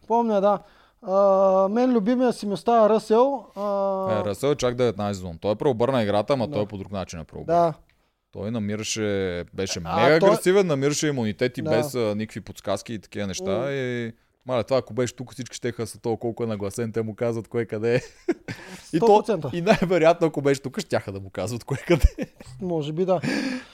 Помня, 0.08 0.40
да. 0.40 0.58
А, 1.02 1.14
мен 1.68 1.92
любимия 1.92 2.32
си 2.32 2.46
ми 2.46 2.52
остава 2.52 2.88
Ръсел. 2.90 3.44
А, 3.56 3.62
Е, 4.12 4.24
Ръсъл 4.24 4.48
е 4.48 4.56
чак 4.56 4.74
19 4.74 5.08
сезон. 5.08 5.38
Той 5.38 5.52
е 5.52 5.56
преобърна 5.56 6.02
играта, 6.02 6.32
ама 6.32 6.46
Да. 6.46 6.52
той 6.52 6.66
по 6.66 6.78
друг 6.78 6.92
начин 6.92 7.20
е 7.20 7.24
преобърна. 7.24 7.54
да. 7.56 7.72
Той 8.32 8.50
намираше, 8.50 9.00
беше 9.54 9.80
А, 9.84 9.96
мега 9.96 10.18
той- 10.18 10.28
агресивен, 10.28 10.66
намираше 10.66 11.06
имунитети 11.06 11.62
Да. 11.62 11.70
без 11.70 11.94
а, 11.94 12.14
никакви 12.14 12.40
подсказки 12.40 12.94
и 12.94 12.98
такива 12.98 13.26
неща. 13.26 13.50
М. 13.50 13.70
И 13.70 14.12
Маля, 14.46 14.64
това 14.64 14.78
ако 14.78 14.94
беше 14.94 15.16
тук, 15.16 15.32
всички 15.32 15.56
ще 15.56 15.86
са 15.86 15.98
толкова 15.98 16.20
колко 16.20 16.44
е 16.44 16.46
нагласен, 16.46 16.92
те 16.92 17.02
му 17.02 17.14
казват 17.14 17.48
кое 17.48 17.64
къде 17.64 17.94
е. 17.94 18.00
и, 18.92 18.98
то, 18.98 19.06
100%. 19.06 19.54
и 19.54 19.60
най-вероятно, 19.60 20.26
ако 20.26 20.42
беше 20.42 20.62
тук, 20.62 20.80
щяха 20.80 21.12
да 21.12 21.20
му 21.20 21.30
казват 21.30 21.64
кое 21.64 21.78
къде 21.86 22.08
е. 22.18 22.26
Може 22.60 22.92
би 22.92 23.04
да. 23.04 23.20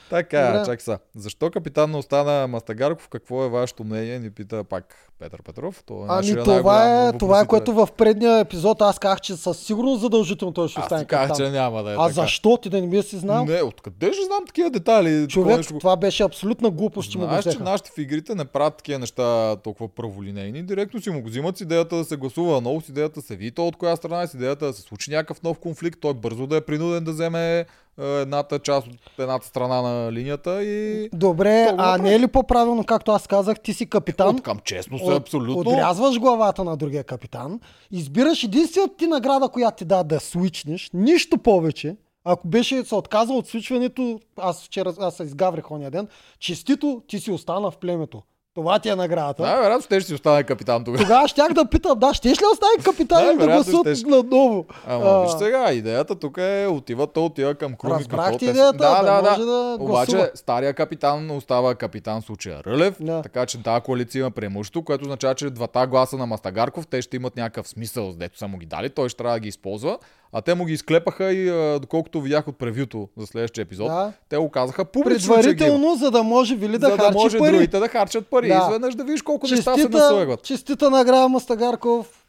Така, 0.09 0.47
Добре. 0.47 0.65
чак 0.65 0.81
са. 0.81 0.99
Защо 1.15 1.51
капитан 1.51 1.91
не 1.91 1.97
остана 1.97 2.47
Мастагарков? 2.47 3.09
Какво 3.09 3.45
е 3.45 3.49
вашето 3.49 3.83
мнение? 3.83 4.19
Ни 4.19 4.29
пита 4.29 4.63
пак 4.63 5.11
Петър 5.19 5.41
Петров. 5.41 5.83
Това 5.85 6.05
е 6.05 6.19
Ами 6.19 6.43
това 6.43 7.07
е, 7.07 7.17
това 7.17 7.41
е 7.41 7.45
което 7.45 7.73
в 7.73 7.87
предния 7.97 8.39
епизод 8.39 8.81
аз 8.81 8.99
казах, 8.99 9.21
че 9.21 9.35
със 9.35 9.59
сигурност 9.59 10.01
задължително 10.01 10.53
той 10.53 10.67
ще 10.67 10.79
Аз 10.79 10.85
остане 10.85 11.05
казах, 11.05 11.37
че 11.37 11.49
няма 11.49 11.83
да 11.83 11.91
е 11.91 11.93
А 11.93 11.97
така. 11.97 12.13
защо 12.13 12.57
ти 12.57 12.69
да 12.69 12.81
не 12.81 12.87
би 12.87 13.01
си 13.01 13.17
знал? 13.17 13.45
Не, 13.45 13.61
откъде 13.61 14.13
ще 14.13 14.25
знам 14.25 14.45
такива? 14.45 14.71
Такова 14.71 15.27
Човек, 15.27 15.57
нещо 15.57 15.79
това 15.79 15.95
беше 15.95 16.23
абсолютна 16.23 16.69
глупост, 16.69 17.11
че 17.11 17.17
му 17.17 17.23
го 17.23 17.29
Знаеш, 17.29 17.55
че 17.57 17.63
нашите 17.63 17.91
в 17.95 17.97
игрите 17.97 18.35
не 18.35 18.45
правят 18.45 18.77
такива 18.77 18.99
неща 18.99 19.55
толкова 19.55 19.89
праволинейни. 19.89 20.62
Директно 20.63 21.01
си 21.01 21.09
му 21.09 21.21
го 21.21 21.27
взимат 21.29 21.57
с 21.57 21.61
идеята 21.61 21.95
да 21.95 22.03
се 22.03 22.17
гласува 22.17 22.61
много, 22.61 22.81
с 22.81 22.89
идеята 22.89 23.19
да 23.19 23.25
се 23.25 23.35
види 23.35 23.51
то 23.51 23.67
от 23.67 23.75
коя 23.75 23.95
страна, 23.95 24.21
е, 24.21 24.27
с 24.27 24.33
идеята 24.33 24.65
да 24.65 24.73
се 24.73 24.81
случи 24.81 25.11
някакъв 25.11 25.43
нов 25.43 25.59
конфликт, 25.59 25.99
той 26.01 26.13
бързо 26.13 26.47
да 26.47 26.57
е 26.57 26.61
принуден 26.61 27.03
да 27.03 27.11
вземе 27.11 27.59
е, 27.59 27.65
едната 27.97 28.59
част 28.59 28.87
от 28.87 29.19
едната 29.19 29.47
страна 29.47 29.81
на 29.81 30.11
линията 30.11 30.63
и... 30.63 31.09
Добре, 31.13 31.73
а 31.77 31.97
не 31.97 32.15
е 32.15 32.19
ли 32.19 32.27
по-правилно, 32.27 32.83
както 32.83 33.11
аз 33.11 33.27
казах, 33.27 33.59
ти 33.59 33.73
си 33.73 33.89
капитан, 33.89 34.35
От 34.35 34.41
към 34.41 34.59
честно 34.59 34.99
се, 34.99 35.15
абсолютно. 35.15 35.59
отрязваш 35.59 36.19
главата 36.19 36.63
на 36.63 36.77
другия 36.77 37.03
капитан, 37.03 37.59
избираш 37.91 38.43
единствената 38.43 38.95
ти 38.97 39.07
награда, 39.07 39.49
която 39.49 39.77
ти 39.77 39.85
да 39.85 40.03
да 40.03 40.19
свичнеш, 40.19 40.89
нищо 40.93 41.37
повече. 41.37 41.95
Ако 42.25 42.47
беше 42.47 42.85
се 42.85 42.95
отказал 42.95 43.37
от 43.37 43.47
свичването, 43.47 44.19
аз 44.39 44.65
вчера 44.65 44.93
аз 44.99 45.15
се 45.15 45.23
изгаврих 45.23 45.71
ония 45.71 45.91
ден, 45.91 46.07
честито 46.39 47.01
ти 47.07 47.19
си 47.19 47.31
остана 47.31 47.71
в 47.71 47.77
племето. 47.77 48.21
Това 48.55 48.79
ти 48.79 48.89
е 48.89 48.95
наградата. 48.95 49.43
Да, 49.43 49.55
вероятно 49.55 49.81
ще 49.81 50.01
си 50.01 50.13
остане 50.13 50.43
капитан 50.43 50.83
тогава. 50.83 51.03
Тогава 51.03 51.27
щях 51.27 51.53
да 51.53 51.65
питам, 51.65 51.99
да, 51.99 52.13
щеш 52.13 52.31
ли 52.33 52.45
остави 52.53 52.83
капитан 52.85 53.25
Да, 53.25 53.31
и 53.33 53.37
да 53.37 53.45
гласуват 53.47 53.87
щеш. 53.87 54.03
наново? 54.03 54.65
Ама 54.87 55.05
А, 55.05 55.19
виж 55.19 55.31
сега, 55.33 55.71
идеята 55.71 56.15
тук 56.15 56.37
е 56.39 56.67
отива, 56.67 57.07
то 57.07 57.25
отива 57.25 57.55
към 57.55 57.73
Крум. 57.73 57.91
и 57.91 57.95
Разбрах 57.95 58.37
ти 58.37 58.45
идеята, 58.45 58.73
да, 58.73 59.01
да, 59.03 59.21
да, 59.21 59.29
може 59.29 59.41
да 59.41 59.77
Обаче 59.79 60.11
гласува. 60.11 60.29
стария 60.35 60.73
капитан 60.73 61.31
остава 61.31 61.75
капитан 61.75 62.21
в 62.21 62.25
случая 62.25 62.63
Рълев, 62.63 62.95
Да. 62.99 63.21
така 63.21 63.45
че 63.45 63.63
тази 63.63 63.81
коалиция 63.81 64.19
има 64.19 64.31
преимущество, 64.31 64.83
което 64.83 65.01
означава, 65.01 65.35
че 65.35 65.49
двата 65.49 65.87
гласа 65.87 66.17
на 66.17 66.25
Мастагарков, 66.25 66.87
те 66.87 67.01
ще 67.01 67.15
имат 67.15 67.35
някакъв 67.35 67.67
смисъл, 67.67 68.13
дето 68.13 68.37
са 68.37 68.47
му 68.47 68.57
ги 68.57 68.65
дали, 68.65 68.89
той 68.89 69.09
ще 69.09 69.17
трябва 69.17 69.33
да 69.33 69.39
ги 69.39 69.47
използва, 69.47 69.97
а 70.33 70.41
те 70.41 70.53
му 70.53 70.65
ги 70.65 70.73
изклепаха 70.73 71.33
и 71.33 71.49
а, 71.49 71.79
доколкото 71.79 72.21
видях 72.21 72.47
от 72.47 72.57
превюто 72.57 73.07
за 73.17 73.27
следващия 73.27 73.61
епизод, 73.61 73.87
Да. 73.87 74.11
те 74.29 74.37
го 74.37 74.49
казаха 74.49 74.85
публично. 74.85 75.35
Предварително, 75.35 75.95
за 75.95 76.11
да 76.11 76.23
може 76.23 76.55
Вили 76.55 76.77
да 76.77 76.89
за 76.89 76.97
да 76.97 77.11
може 77.11 77.37
пари. 77.37 77.51
другите 77.51 77.79
да 77.79 77.87
харчат 77.87 78.27
пари. 78.27 78.42
Да. 78.49 78.63
Изведнъж 78.63 78.95
да 78.95 79.03
видиш 79.03 79.21
колко 79.21 79.47
неща 79.47 79.73
се 79.73 79.77
Честита, 79.77 79.97
наслегват. 79.99 80.43
честита 80.43 80.89
награда 80.89 81.29
Мастагарков. 81.29 82.25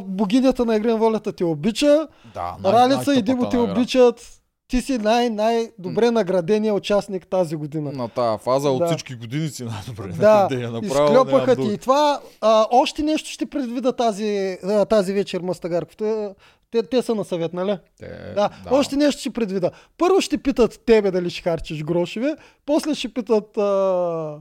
Богинята 0.00 0.64
на 0.64 0.76
игри 0.76 0.88
на 0.88 0.96
волята 0.96 1.32
те 1.32 1.44
обича. 1.44 2.08
Да, 2.34 2.56
най- 2.62 2.72
Ралица 2.72 3.14
и 3.14 3.22
те 3.24 3.34
награда. 3.34 3.62
обичат. 3.62 4.34
Ти 4.68 4.80
си 4.80 4.98
най- 4.98 5.30
най-добре 5.30 6.10
наградения 6.10 6.74
участник 6.74 7.26
тази 7.26 7.56
година. 7.56 7.92
На 7.92 8.08
тази 8.08 8.38
фаза 8.38 8.70
от 8.70 8.78
Да. 8.78 8.86
всички 8.86 9.14
години 9.14 9.48
си 9.48 9.64
най-добре. 9.64 10.08
Да, 10.08 10.48
я 10.52 10.70
направо, 10.70 11.12
изклепаха 11.12 11.56
ти. 11.56 11.62
И 11.64 11.78
това 11.78 12.20
а, 12.40 12.66
още 12.70 13.02
нещо 13.02 13.30
ще 13.30 13.46
предвида 13.46 13.92
тази, 13.92 14.58
а, 14.64 14.84
тази 14.84 15.12
вечер 15.12 15.40
Мастагарков. 15.40 15.96
Те, 15.96 16.28
те, 16.70 16.82
те 16.82 17.02
са 17.02 17.14
на 17.14 17.24
съвет, 17.24 17.52
нали? 17.52 17.78
Те, 17.98 18.06
Да, 18.34 18.50
още 18.70 18.96
нещо 18.96 19.20
ще 19.20 19.30
предвида. 19.30 19.70
Първо 19.98 20.20
ще 20.20 20.38
питат 20.38 20.80
тебе 20.86 21.10
дали 21.10 21.30
ще 21.30 21.42
харчиш 21.42 21.84
грошове, 21.84 22.36
после 22.66 22.94
ще 22.94 23.08
питат 23.08 23.58
а, 23.58 24.36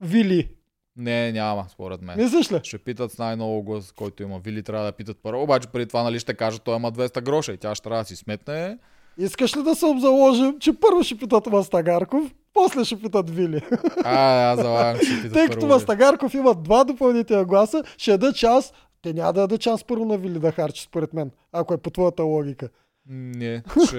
Вили. 0.00 0.48
Не, 0.96 1.32
няма, 1.32 1.64
според 1.68 2.02
мен. 2.02 2.16
Мислиш 2.18 2.52
ли? 2.52 2.60
Ще 2.62 2.78
питат 2.78 3.12
с 3.12 3.18
най-много 3.18 3.62
глас, 3.62 3.92
който 3.92 4.22
има. 4.22 4.38
Вили 4.38 4.62
трябва 4.62 4.86
да 4.86 4.92
питат 4.92 5.16
първо, 5.22 5.42
обаче 5.42 5.68
преди 5.68 5.86
това 5.86 6.02
нали 6.02 6.18
ще 6.18 6.34
кажат, 6.34 6.62
той 6.62 6.76
има 6.76 6.92
200 6.92 7.22
гроша 7.22 7.52
и 7.52 7.56
тя 7.56 7.74
ще 7.74 7.82
трябва 7.82 8.02
да 8.02 8.08
си 8.08 8.16
сметне. 8.16 8.78
Искаш 9.18 9.56
ли 9.56 9.62
да 9.62 9.74
се 9.74 9.86
обзаложим, 9.86 10.58
че 10.60 10.72
първо 10.72 11.02
ще 11.02 11.18
питат 11.18 11.46
Мастагарков, 11.46 12.34
после 12.54 12.84
ще 12.84 13.00
питат 13.00 13.30
Вили. 13.30 13.60
А, 14.04 14.50
аз 14.52 14.60
залагам, 14.60 14.96
ще 14.96 15.16
питат 15.16 15.32
Тъй 15.32 15.48
като. 15.48 15.66
Мастагарков 15.66 16.34
има 16.34 16.54
два 16.54 16.84
допълнителни 16.84 17.44
гласа, 17.44 17.82
ще 17.98 18.10
дадат 18.10 18.36
шанс. 18.36 18.72
Те 19.02 19.12
няма 19.12 19.32
да 19.32 19.40
дадат 19.40 19.62
шанс 19.62 19.84
първо 19.84 20.04
на 20.04 20.18
Вили 20.18 20.38
да 20.38 20.52
харчи, 20.52 20.82
според 20.82 21.14
мен, 21.14 21.30
ако 21.52 21.74
е 21.74 21.76
по 21.76 21.90
твоята 21.90 22.22
логика. 22.22 22.68
Не, 23.08 23.62
че... 23.90 23.96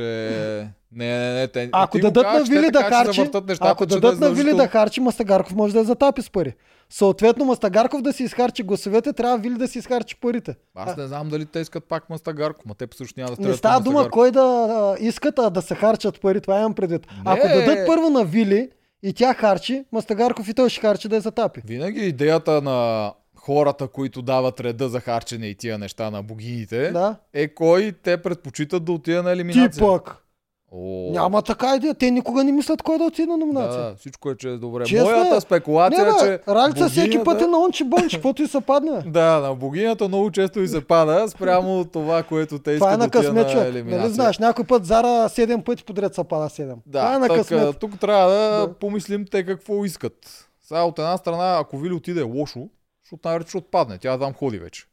Не, 0.91 1.19
не, 1.19 1.33
не. 1.33 1.47
Те, 1.47 1.69
Ако 1.71 1.99
дадат 1.99 2.25
на 2.25 2.43
Вили 2.43 2.71
да 2.71 2.83
харчи, 2.83 3.29
ако 3.59 3.85
дадат 3.85 4.19
да 4.19 4.29
на 4.29 4.35
Вили 4.35 4.53
да 4.53 4.67
харчи, 4.67 5.01
Мастагарков 5.01 5.55
може 5.55 5.73
да 5.73 5.79
я 5.79 5.85
затапи 5.85 6.21
с 6.21 6.29
пари. 6.29 6.53
Съответно, 6.89 7.45
Мастагарков 7.45 8.01
да 8.01 8.13
си 8.13 8.23
изхарчи 8.23 8.63
гласовете, 8.63 9.13
трябва 9.13 9.37
Вили 9.37 9.53
да 9.55 9.67
си 9.67 9.79
изхарчи 9.79 10.15
парите. 10.15 10.55
Аз 10.75 10.97
не 10.97 11.07
знам 11.07 11.29
дали 11.29 11.45
те 11.45 11.59
искат 11.59 11.83
пак 11.83 12.09
Мастагарко, 12.09 12.61
ма 12.65 12.75
те 12.75 12.87
също 12.95 13.19
няма 13.19 13.29
да 13.29 13.35
стрелят 13.35 13.51
Не 13.51 13.57
става 13.57 13.81
дума 13.81 14.09
кой 14.09 14.31
да 14.31 14.95
искат, 14.99 15.39
а 15.39 15.49
да 15.49 15.61
се 15.61 15.75
харчат 15.75 16.21
пари. 16.21 16.41
Това 16.41 16.59
имам 16.59 16.73
предвид. 16.73 17.07
Ако 17.25 17.47
дадат 17.47 17.87
първо 17.87 18.09
на 18.09 18.25
Вили 18.25 18.69
и 19.03 19.13
тя 19.13 19.33
харчи, 19.33 19.85
Мастагарков 19.91 20.47
и 20.49 20.53
той 20.53 20.69
ще 20.69 20.81
харчи 20.81 21.07
да 21.07 21.15
я 21.15 21.21
затапи. 21.21 21.61
Винаги 21.65 21.99
идеята 21.99 22.61
на 22.61 23.11
хората, 23.35 23.87
които 23.87 24.21
дават 24.21 24.59
реда 24.59 24.89
за 24.89 24.99
харчене 24.99 25.47
и 25.47 25.55
тия 25.55 25.77
неща 25.77 26.11
на 26.11 26.23
богините, 26.23 26.91
Да. 26.91 27.15
е 27.33 27.47
кой 27.47 27.91
те 28.03 28.17
предпочитат 28.17 28.85
да 28.85 28.91
отида 28.91 29.23
на 29.23 29.29
Ти 29.29 29.33
елиминация. 29.33 29.79
пък. 29.87 30.23
О, 30.71 31.09
Няма 31.11 31.41
така 31.41 31.75
идея. 31.75 31.93
Те 31.93 32.11
никога 32.11 32.43
не 32.43 32.51
мислят 32.51 32.81
кой 32.81 32.97
да 32.97 33.03
отиде 33.03 33.27
на 33.27 33.37
номинация. 33.37 33.81
Да, 33.81 33.95
всичко 33.95 34.31
е, 34.31 34.37
че 34.37 34.49
е 34.49 34.53
добре. 34.53 34.83
Честно 34.85 35.09
е. 35.09 35.13
Моята 35.13 35.41
спекулация 35.41 36.03
не, 36.03 36.09
е, 36.09 36.13
бе, 36.13 36.19
че 36.19 36.39
Ралица 36.47 36.89
всеки 36.89 37.07
богинята- 37.07 37.23
път 37.25 37.41
е 37.41 37.47
на 37.47 37.57
ончи 37.59 37.83
бончи, 37.83 38.15
каквото 38.15 38.43
и 38.43 38.47
се 38.47 38.61
падне. 38.61 39.03
Да, 39.05 39.39
на 39.39 39.55
богинята 39.55 40.07
много 40.07 40.31
често 40.31 40.59
и 40.59 40.67
се 40.67 40.81
пада 40.81 41.29
спрямо 41.29 41.85
това, 41.85 42.23
което 42.23 42.59
те 42.59 42.71
е 42.71 42.75
искат 42.75 42.89
на 42.89 42.97
да 42.97 43.03
отида 43.05 43.19
късмет, 43.19 43.45
на 43.45 43.51
човек. 43.51 43.67
елиминация. 43.67 43.99
Нали 43.99 44.13
знаеш, 44.13 44.39
някой 44.39 44.65
път 44.65 44.85
Зара 44.85 45.07
7 45.29 45.63
пъти 45.63 45.83
подред 45.83 46.15
се 46.15 46.23
пада 46.23 46.45
7. 46.45 46.57
Това 46.57 46.71
е 47.01 47.11
Да, 47.11 47.19
на 47.19 47.27
така, 47.27 47.35
късмет. 47.35 47.79
тук 47.79 47.99
трябва 47.99 48.31
да, 48.31 48.57
Да. 48.59 48.73
помислим 48.73 49.25
те 49.25 49.45
какво 49.45 49.85
искат. 49.85 50.13
Сега 50.61 50.83
от 50.83 50.99
една 50.99 51.17
страна, 51.17 51.57
ако 51.57 51.77
Вили 51.77 51.93
отиде 51.93 52.21
лошо, 52.21 52.59
защото 53.03 53.21
най-вероятно 53.23 53.49
ще 53.49 53.57
отпадне. 53.57 53.97
Тя 53.97 54.17
там 54.17 54.33
ходи 54.33 54.59
вече. 54.59 54.83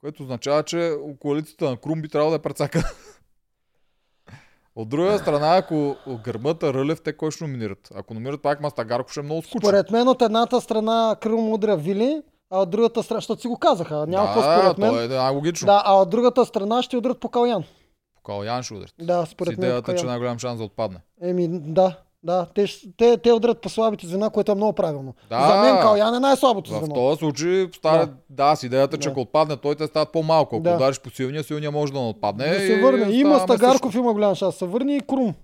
Което 0.00 0.22
означава, 0.22 0.62
че 0.62 0.92
коалицията 1.18 1.64
на 1.64 1.76
Крум 1.76 2.02
би 2.02 2.08
трябвало 2.08 2.30
да 2.30 2.36
е 2.36 2.40
прецака. 2.40 2.92
От 4.80 4.88
друга 4.88 5.18
страна, 5.18 5.56
ако 5.56 5.96
гърмата 6.24 6.74
Рълев, 6.74 7.02
те 7.02 7.16
кой 7.16 7.30
ще 7.30 7.44
номинират? 7.44 7.88
Ако 7.94 8.14
номинират 8.14 8.42
пак 8.42 8.60
Мастагарко, 8.60 9.10
ще 9.10 9.20
е 9.20 9.22
много 9.22 9.42
скучно. 9.42 9.68
Според 9.68 9.90
мен 9.90 10.08
от 10.08 10.22
едната 10.22 10.60
страна 10.60 11.16
Крил 11.20 11.38
Мудря 11.38 11.76
Вили, 11.76 12.22
а 12.50 12.58
от 12.60 12.70
другата 12.70 13.02
страна, 13.02 13.18
защото 13.18 13.40
си 13.40 13.48
го 13.48 13.58
казаха, 13.58 14.06
няма 14.06 14.26
какво 14.26 14.40
да, 14.40 14.58
според 14.58 14.78
мен. 14.78 15.04
е 15.04 15.14
най-логично. 15.14 15.66
Да, 15.66 15.82
а 15.84 15.94
от 15.94 16.10
другата 16.10 16.44
страна 16.44 16.82
ще 16.82 16.96
удрят 16.96 17.20
по 17.20 17.28
Калян. 17.28 17.64
По 18.16 18.22
Калян 18.22 18.62
ще 18.62 18.74
удрят. 18.74 18.94
Да, 19.00 19.26
С 19.26 19.28
според 19.30 19.58
мен. 19.58 19.68
идеята, 19.68 19.92
че 19.92 19.96
Каян. 19.96 20.06
най-голям 20.06 20.38
шанс 20.38 20.58
да 20.58 20.64
отпадне. 20.64 20.98
Еми, 21.22 21.48
да. 21.50 21.96
Да, 22.22 22.46
те, 22.54 22.66
те, 22.96 23.16
те 23.16 23.32
удрят 23.32 23.60
по 23.60 23.68
слабите 23.68 24.06
звена, 24.06 24.30
което 24.30 24.52
е 24.52 24.54
много 24.54 24.72
правилно. 24.72 25.14
Да. 25.30 25.48
За 25.48 25.60
мен 25.62 25.80
Калян 25.82 26.14
е 26.14 26.20
най-слабото 26.20 26.70
В 26.70 26.78
звено. 26.78 26.94
този 26.94 27.18
случай 27.18 27.68
става, 27.74 28.08
да. 28.30 28.56
с 28.56 28.62
идеята, 28.62 28.98
че 28.98 29.08
Да. 29.08 29.10
ако 29.10 29.20
отпадне, 29.20 29.56
той 29.56 29.74
те 29.74 29.86
стават 29.86 30.12
по-малко. 30.12 30.56
Ако 30.56 30.62
Да. 30.62 30.74
удариш 30.74 31.00
по 31.00 31.10
силния, 31.10 31.44
силния 31.44 31.70
може 31.70 31.92
да 31.92 32.00
не 32.00 32.08
отпадне. 32.08 32.48
Да 32.48 32.54
се 32.56 32.72
и 32.72 32.80
върне. 32.80 33.10
Има 33.10 33.34
ставаме 33.34 33.58
Стагарков, 33.58 33.94
има 33.94 34.12
голям 34.12 34.34
шанс 34.34 34.54
да 34.54 34.58
се 34.58 34.66
върне 34.66 34.96
и 34.96 35.00
Крум. 35.00 35.34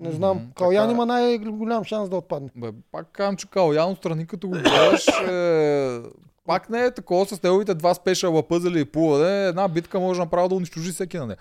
Не 0.00 0.10
знам. 0.12 0.36
Мгм, 0.36 0.46
Калян 0.54 0.74
така 0.76 0.90
е. 0.90 0.94
има 0.94 1.06
най-голям 1.06 1.84
шанс 1.84 2.08
да 2.08 2.16
отпадне. 2.16 2.48
Бе, 2.56 2.68
пак 2.92 3.06
казвам, 3.12 3.36
че 3.36 3.50
Калян 3.50 3.96
страни 3.96 4.26
като 4.26 4.48
го 4.48 4.54
гледаш, 4.54 5.08
е... 5.08 6.00
пак 6.46 6.70
не 6.70 6.80
е 6.80 6.90
такова 6.90 7.26
с 7.26 7.42
неговите 7.42 7.74
два 7.74 7.94
спешала 7.94 8.42
пъзели 8.42 8.80
и 8.80 8.84
пулане. 8.84 9.46
Една 9.46 9.68
битка 9.68 10.00
може 10.00 10.20
направо 10.20 10.48
да 10.48 10.54
унищожи 10.54 10.92
всеки 10.92 11.18
на 11.18 11.26
нея. 11.26 11.38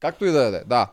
Както 0.00 0.24
и 0.24 0.30
да 0.30 0.50
да 0.50 0.56
е. 0.56 0.64
да. 0.66 0.86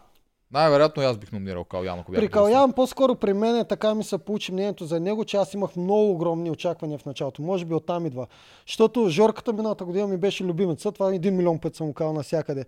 Най-вероятно 0.53 1.03
аз 1.03 1.17
бих 1.17 1.31
номинирал 1.31 1.63
Калян, 1.63 1.99
ако 1.99 2.11
бях 2.11 2.21
При 2.21 2.27
Калян 2.27 2.73
по-скоро 2.73 3.15
при 3.15 3.33
мен 3.33 3.55
е 3.55 3.67
така 3.67 3.95
ми 3.95 4.03
се 4.03 4.17
получи 4.17 4.51
мнението 4.51 4.85
за 4.85 4.99
него, 4.99 5.25
че 5.25 5.37
аз 5.37 5.53
имах 5.53 5.75
много 5.75 6.11
огромни 6.11 6.51
очаквания 6.51 6.97
в 6.97 7.05
началото. 7.05 7.41
Може 7.41 7.65
би 7.65 7.73
оттам 7.73 8.05
идва. 8.05 8.27
Защото 8.67 9.09
Жорката 9.09 9.53
миналата 9.53 9.85
година 9.85 10.07
ми 10.07 10.17
беше 10.17 10.43
любимеца. 10.43 10.91
Това 10.91 11.13
един 11.13 11.35
милион 11.35 11.59
път 11.59 11.75
съм 11.75 11.87
му 11.87 11.93
казал 11.93 12.13
навсякъде. 12.13 12.65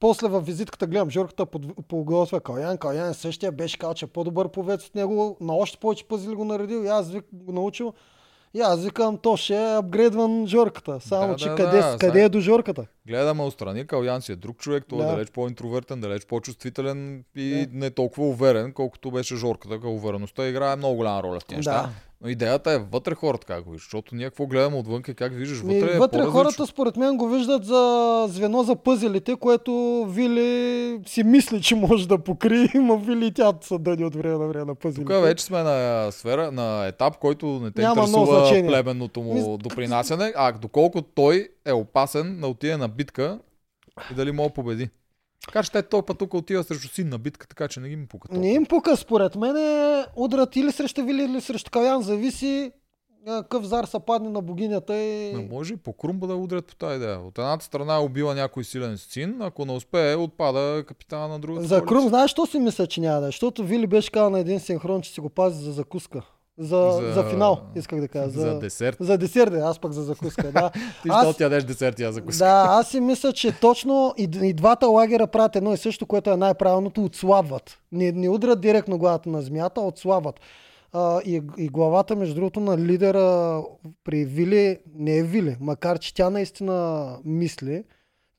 После 0.00 0.28
в 0.28 0.40
визитката 0.40 0.86
гледам 0.86 1.10
Жорката 1.10 1.46
под- 1.46 1.86
подготвя 1.88 2.40
Калян. 2.40 2.78
Калян 2.78 3.10
е 3.10 3.14
същия, 3.14 3.52
беше 3.52 3.78
казал, 3.78 3.94
че 3.94 4.04
е 4.04 4.08
по-добър 4.08 4.48
повец 4.48 4.86
от 4.86 4.94
него. 4.94 5.36
На 5.40 5.54
още 5.54 5.78
повече 5.78 6.04
пъзели 6.04 6.34
го 6.34 6.44
наредил 6.44 6.84
и 6.84 6.88
аз 6.88 7.12
го 7.32 7.52
научил. 7.52 7.92
И 8.54 8.60
аз 8.60 8.84
викам, 8.84 9.18
то 9.18 9.36
ще 9.36 9.56
е 9.56 9.76
апгрейдван 9.76 10.46
Жорката. 10.46 11.00
Само, 11.00 11.28
Да, 11.28 11.36
че 11.36 11.48
да, 11.48 11.54
къде, 11.54 11.70
да, 11.72 11.96
къде 12.00 12.12
сега- 12.12 12.24
е 12.24 12.28
до 12.28 12.40
Жорката? 12.40 12.86
Гледаме 13.06 13.42
отстрани, 13.42 13.86
Калян 13.86 14.22
си 14.22 14.32
е 14.32 14.36
друг 14.36 14.58
човек, 14.58 14.84
той 14.88 14.98
Да. 14.98 15.04
е 15.04 15.08
далеч 15.08 15.30
по-интровертен, 15.30 16.00
далеч 16.00 16.26
по-чувствителен 16.26 17.24
и 17.36 17.66
Да. 17.66 17.66
не 17.72 17.90
толкова 17.90 18.26
уверен, 18.26 18.72
колкото 18.72 19.10
беше 19.10 19.36
Жорката. 19.36 19.88
Увереността 19.88 20.48
играе 20.48 20.76
много 20.76 20.94
голяма 20.96 21.22
роля 21.22 21.40
в 21.40 21.44
тези 21.44 21.56
неща. 21.56 21.88
Но 22.22 22.28
идеята 22.28 22.72
е 22.72 22.78
вътре 22.78 23.14
хората 23.14 23.46
как 23.46 23.64
го 23.64 23.70
виждаш, 23.70 23.84
защото 23.86 24.14
ние 24.14 24.26
какво 24.26 24.46
гледаме 24.46 24.76
отвън, 24.76 25.02
как 25.02 25.34
виждаш 25.34 25.58
вътре. 25.58 25.94
е 25.94 25.98
вътре 25.98 26.22
хората 26.22 26.66
според 26.66 26.96
мен 26.96 27.16
го 27.16 27.28
виждат 27.28 27.64
за 27.64 28.24
звено 28.28 28.62
за 28.62 28.76
пъзелите, 28.76 29.36
което 29.36 30.04
Вили 30.10 31.00
си 31.06 31.22
мисли, 31.22 31.62
че 31.62 31.74
може 31.74 32.08
да 32.08 32.18
покрие, 32.18 32.68
но 32.74 32.98
Вили 32.98 33.26
и 33.26 33.32
тя 33.32 33.52
са 33.60 33.78
дъни 33.78 34.04
от 34.04 34.14
време 34.14 34.38
на 34.38 34.46
време 34.46 34.64
на 34.64 34.74
пъзелите. 34.74 35.12
Тук 35.12 35.22
вече 35.22 35.44
сме 35.44 35.62
на 35.62 36.08
сфера, 36.12 36.52
на 36.52 36.86
етап, 36.86 37.18
който 37.18 37.46
не 37.46 37.70
те 37.70 37.82
Няма 37.82 38.00
интересува 38.00 38.66
племенното 38.66 39.20
му 39.20 39.34
Мис- 39.34 39.58
допринасяне, 39.62 40.32
а 40.36 40.52
доколко 40.52 41.02
той 41.02 41.48
е 41.64 41.72
опасен 41.72 42.40
да 42.40 42.46
отиде 42.46 42.76
на 42.76 42.88
битка 42.88 43.38
и 44.12 44.14
дали 44.14 44.32
мога 44.32 44.50
победи. 44.50 44.88
Така 45.46 45.62
че 45.62 45.72
те 45.72 45.82
този 45.82 46.02
път 46.02 46.18
тук 46.18 46.34
отива 46.34 46.64
срещу 46.64 46.88
син 46.88 47.08
на 47.08 47.18
битка, 47.18 47.46
така 47.46 47.68
че 47.68 47.80
не 47.80 47.88
ги 47.88 47.96
му 47.96 48.06
пука 48.06 48.28
толкова. 48.28 48.46
Не 48.46 48.52
им 48.52 48.66
пука, 48.66 48.96
според 48.96 49.36
мен 49.36 49.56
е 49.56 50.04
удрят 50.16 50.56
или 50.56 50.72
срещу 50.72 51.04
Вили, 51.04 51.22
или 51.22 51.40
срещу 51.40 51.70
Калян, 51.70 52.02
зависи 52.02 52.72
а, 53.26 53.42
какъв 53.42 53.64
зар 53.64 53.84
са 53.84 54.00
падне 54.00 54.30
на 54.30 54.42
богинята 54.42 54.96
и... 54.96 55.34
Не 55.34 55.48
може 55.50 55.74
и 55.74 55.76
по 55.76 55.92
крумба 55.92 56.26
да 56.26 56.34
удрят 56.34 56.66
по 56.66 56.76
тази 56.76 56.96
идея. 56.96 57.20
От 57.20 57.38
едната 57.38 57.64
страна 57.64 57.96
е 57.96 57.98
убила 57.98 58.34
някой 58.34 58.64
силен 58.64 58.98
син, 58.98 59.36
ако 59.42 59.64
не 59.64 59.72
успее, 59.72 60.16
отпада 60.16 60.84
капитана 60.86 61.28
на 61.28 61.38
другата. 61.38 61.66
За. 61.66 61.84
Крум, 61.84 62.08
знаеш, 62.08 62.30
що 62.30 62.46
си 62.46 62.58
мисля, 62.58 62.86
че 62.86 63.00
няма 63.00 63.20
да 63.20 63.26
е? 63.26 63.28
Защото 63.28 63.64
Вили 63.64 63.86
беше 63.86 64.10
казал 64.10 64.30
на 64.30 64.40
един 64.40 64.60
синхрон, 64.60 65.02
че 65.02 65.10
си 65.12 65.20
го 65.20 65.28
пази 65.28 65.64
за 65.64 65.72
закуска. 65.72 66.22
За, 66.58 66.92
за... 66.92 67.12
За- 67.12 67.24
финал, 67.24 67.60
исках 67.76 68.00
да 68.00 68.08
кажа. 68.08 68.30
За, 68.30 68.40
За, 68.40 68.58
десерт. 68.58 68.96
за 69.00 69.18
десерт, 69.18 69.52
аз 69.54 69.78
пък 69.78 69.92
за 69.92 70.02
закуска, 70.02 70.52
да. 70.52 70.70
Ти 71.02 71.08
Аз- 71.08 71.34
ще 71.34 71.42
ядеш 71.44 71.64
десерт, 71.64 71.98
я 71.98 72.12
закуска. 72.12 72.38
Да, 72.38 72.64
аз 72.68 72.88
си 72.88 73.00
мисля, 73.00 73.32
че 73.32 73.52
точно 73.52 74.14
и, 74.18 74.28
и 74.42 74.52
двата 74.52 74.86
лагера 74.86 75.26
правят 75.26 75.56
едно 75.56 75.72
и 75.72 75.76
също, 75.76 76.06
което 76.06 76.30
е 76.30 76.36
най-правилното, 76.36 77.04
отслабват. 77.04 77.78
Не, 77.92 78.12
не 78.12 78.28
удрят 78.28 78.60
директно 78.60 78.98
главата 78.98 79.28
на 79.28 79.42
змията, 79.42 79.80
отслабват. 79.80 80.40
А, 80.92 81.20
и, 81.20 81.42
и 81.58 81.68
главата, 81.68 82.16
между 82.16 82.34
другото, 82.34 82.60
на 82.60 82.78
лидера 82.78 83.58
при 84.04 84.24
Вили 84.24 84.78
не 84.94 85.18
е 85.18 85.22
Вили, 85.22 85.56
макар 85.60 85.98
че 85.98 86.14
тя 86.14 86.30
наистина 86.30 87.06
мисли. 87.24 87.84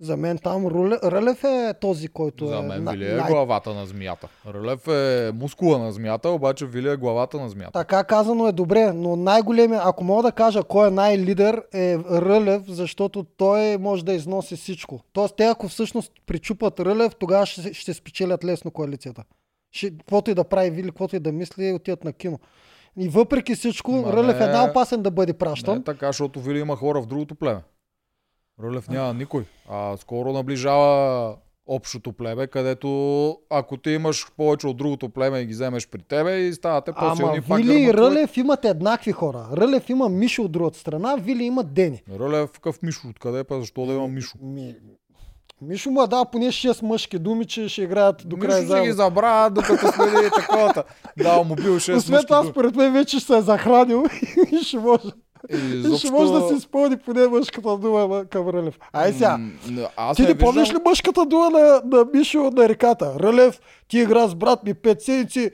За 0.03 0.17
мен 0.17 0.37
там 0.37 0.67
Руле, 0.67 0.97
Рълев 1.03 1.43
е 1.43 1.73
този, 1.81 2.07
който 2.07 2.47
За 2.47 2.57
е 2.57 2.61
мен 2.61 2.85
Вили 2.87 3.05
е 3.05 3.13
най- 3.13 3.27
главата 3.27 3.73
на 3.73 3.85
змията. 3.85 4.27
Рълев 4.47 4.87
е 4.87 5.31
мускула 5.33 5.79
на 5.79 5.91
змията, 5.91 6.29
обаче 6.29 6.65
Вили 6.65 6.89
е 6.89 6.95
главата 6.95 7.37
на 7.37 7.49
змията. 7.49 7.71
Така 7.71 8.03
казано 8.03 8.47
е 8.47 8.51
добре, 8.51 8.93
но 8.93 9.15
най-големия, 9.15 9.81
ако 9.83 10.03
мога 10.03 10.23
да 10.23 10.31
кажа 10.31 10.63
кой 10.63 10.87
е 10.87 10.91
най-лидер, 10.91 11.63
е 11.73 11.97
Рълев, 12.11 12.61
защото 12.67 13.23
той 13.27 13.77
може 13.77 14.05
да 14.05 14.13
износи 14.13 14.55
всичко. 14.55 14.99
Тоест, 15.13 15.35
те 15.35 15.43
ако 15.45 15.67
всъщност 15.67 16.11
причупат 16.25 16.79
Рълев, 16.79 17.15
тогава 17.15 17.45
ще, 17.45 17.73
ще 17.73 17.93
спечелят 17.93 18.43
лесно 18.43 18.71
коалицията. 18.71 19.23
Ще, 19.71 19.97
каквото 19.97 20.31
и 20.31 20.35
да 20.35 20.43
прави 20.43 20.69
Вили, 20.69 20.87
каквото 20.87 21.15
и 21.15 21.19
да 21.19 21.31
мисли, 21.31 21.73
отиват 21.73 22.03
на 22.03 22.13
кино. 22.13 22.39
И 22.97 23.09
въпреки 23.09 23.55
всичко, 23.55 23.91
Ма 23.91 24.13
Рълев 24.13 24.39
не- 24.39 24.45
е 24.45 24.49
най-опасен 24.49 25.01
да 25.01 25.11
бъде 25.11 25.31
Не 25.31 25.37
пращан. 25.37 25.77
е 25.77 25.83
така, 25.83 26.07
защото 26.07 26.39
Вили 26.39 26.59
има 26.59 26.75
хора 26.75 27.01
в 27.01 27.05
другото 27.05 27.35
племе. 27.35 27.59
Рълев 28.63 28.89
няма 28.89 29.13
никой. 29.13 29.45
А 29.69 29.97
скоро 29.97 30.33
наближава 30.33 31.35
общото 31.67 32.13
племе, 32.13 32.47
където 32.47 33.37
ако 33.49 33.77
ти 33.77 33.89
имаш 33.89 34.27
повече 34.37 34.67
от 34.67 34.77
другото 34.77 35.09
племе 35.09 35.39
и 35.39 35.45
ги 35.45 35.53
вземеш 35.53 35.89
при 35.89 36.01
тебе 36.01 36.37
и 36.37 36.53
ставате 36.53 36.91
Ама 36.95 37.09
по-силни 37.09 37.41
пак 37.41 37.57
Вили 37.57 37.73
да 37.73 37.79
и 37.79 37.93
Рълев 37.93 38.37
имат 38.37 38.65
еднакви 38.65 39.11
хора. 39.11 39.47
Рълев 39.57 39.89
има 39.89 40.09
Мишо 40.09 40.41
от 40.41 40.51
другата 40.51 40.79
страна, 40.79 41.15
Вили 41.15 41.43
има 41.43 41.63
Дени. 41.63 42.01
Рълев 42.19 42.51
какъв 42.51 42.81
Мишо? 42.81 43.07
Откъде 43.09 43.43
па? 43.43 43.59
Защо 43.59 43.85
да 43.85 43.93
има 43.93 44.07
Мишо? 44.07 44.37
Ми, 44.41 44.75
Мишо 45.61 45.91
му 45.91 46.03
е 46.03 46.07
дал 46.07 46.25
поне 46.31 46.47
6 46.47 46.83
мъжки 46.83 47.19
думи, 47.19 47.45
че 47.45 47.69
ще 47.69 47.81
играят 47.81 48.27
до 48.27 48.37
края 48.37 48.61
Мишо 48.61 48.75
ще 48.75 48.85
ги 48.85 48.91
забравя, 48.91 49.49
докато 49.49 49.91
смени 49.93 50.29
таковата. 50.35 50.83
Дал 51.23 51.43
му 51.43 51.55
бил 51.55 51.75
6 51.75 51.95
Освен 51.95 52.23
това, 52.27 52.43
според 52.45 52.75
мен 52.75 52.93
вече 52.93 53.19
ще 53.19 53.27
се 53.27 53.37
е 53.37 53.41
захранил 53.41 54.03
и 54.51 54.57
ще 54.57 54.77
може, 54.77 55.03
И 55.51 55.55
изобщо... 55.57 55.97
ще 55.97 56.11
може 56.11 56.33
да 56.33 56.47
си 56.49 56.55
изпълни 56.55 56.97
поне 56.97 57.27
мъжката 57.27 57.77
дума 57.77 58.07
на 58.07 58.25
към 58.25 58.49
Рълев. 58.49 58.79
Ай 58.93 59.13
сега, 59.13 59.39
Аз 59.97 60.15
ти 60.15 60.21
не 60.21 60.27
не 60.27 60.37
помниш 60.37 60.61
виждам- 60.61 60.77
ли 60.77 60.89
мъжката 60.89 61.25
дума 61.25 61.49
на, 61.49 61.81
на 61.87 62.05
Мишо 62.13 62.51
на 62.53 62.69
реката? 62.69 63.15
Рълев, 63.19 63.59
ти 63.87 63.99
игра 63.99 64.27
с 64.27 64.35
брат 64.35 64.63
ми 64.63 64.73
5 64.73 64.99
седмици, 64.99 65.51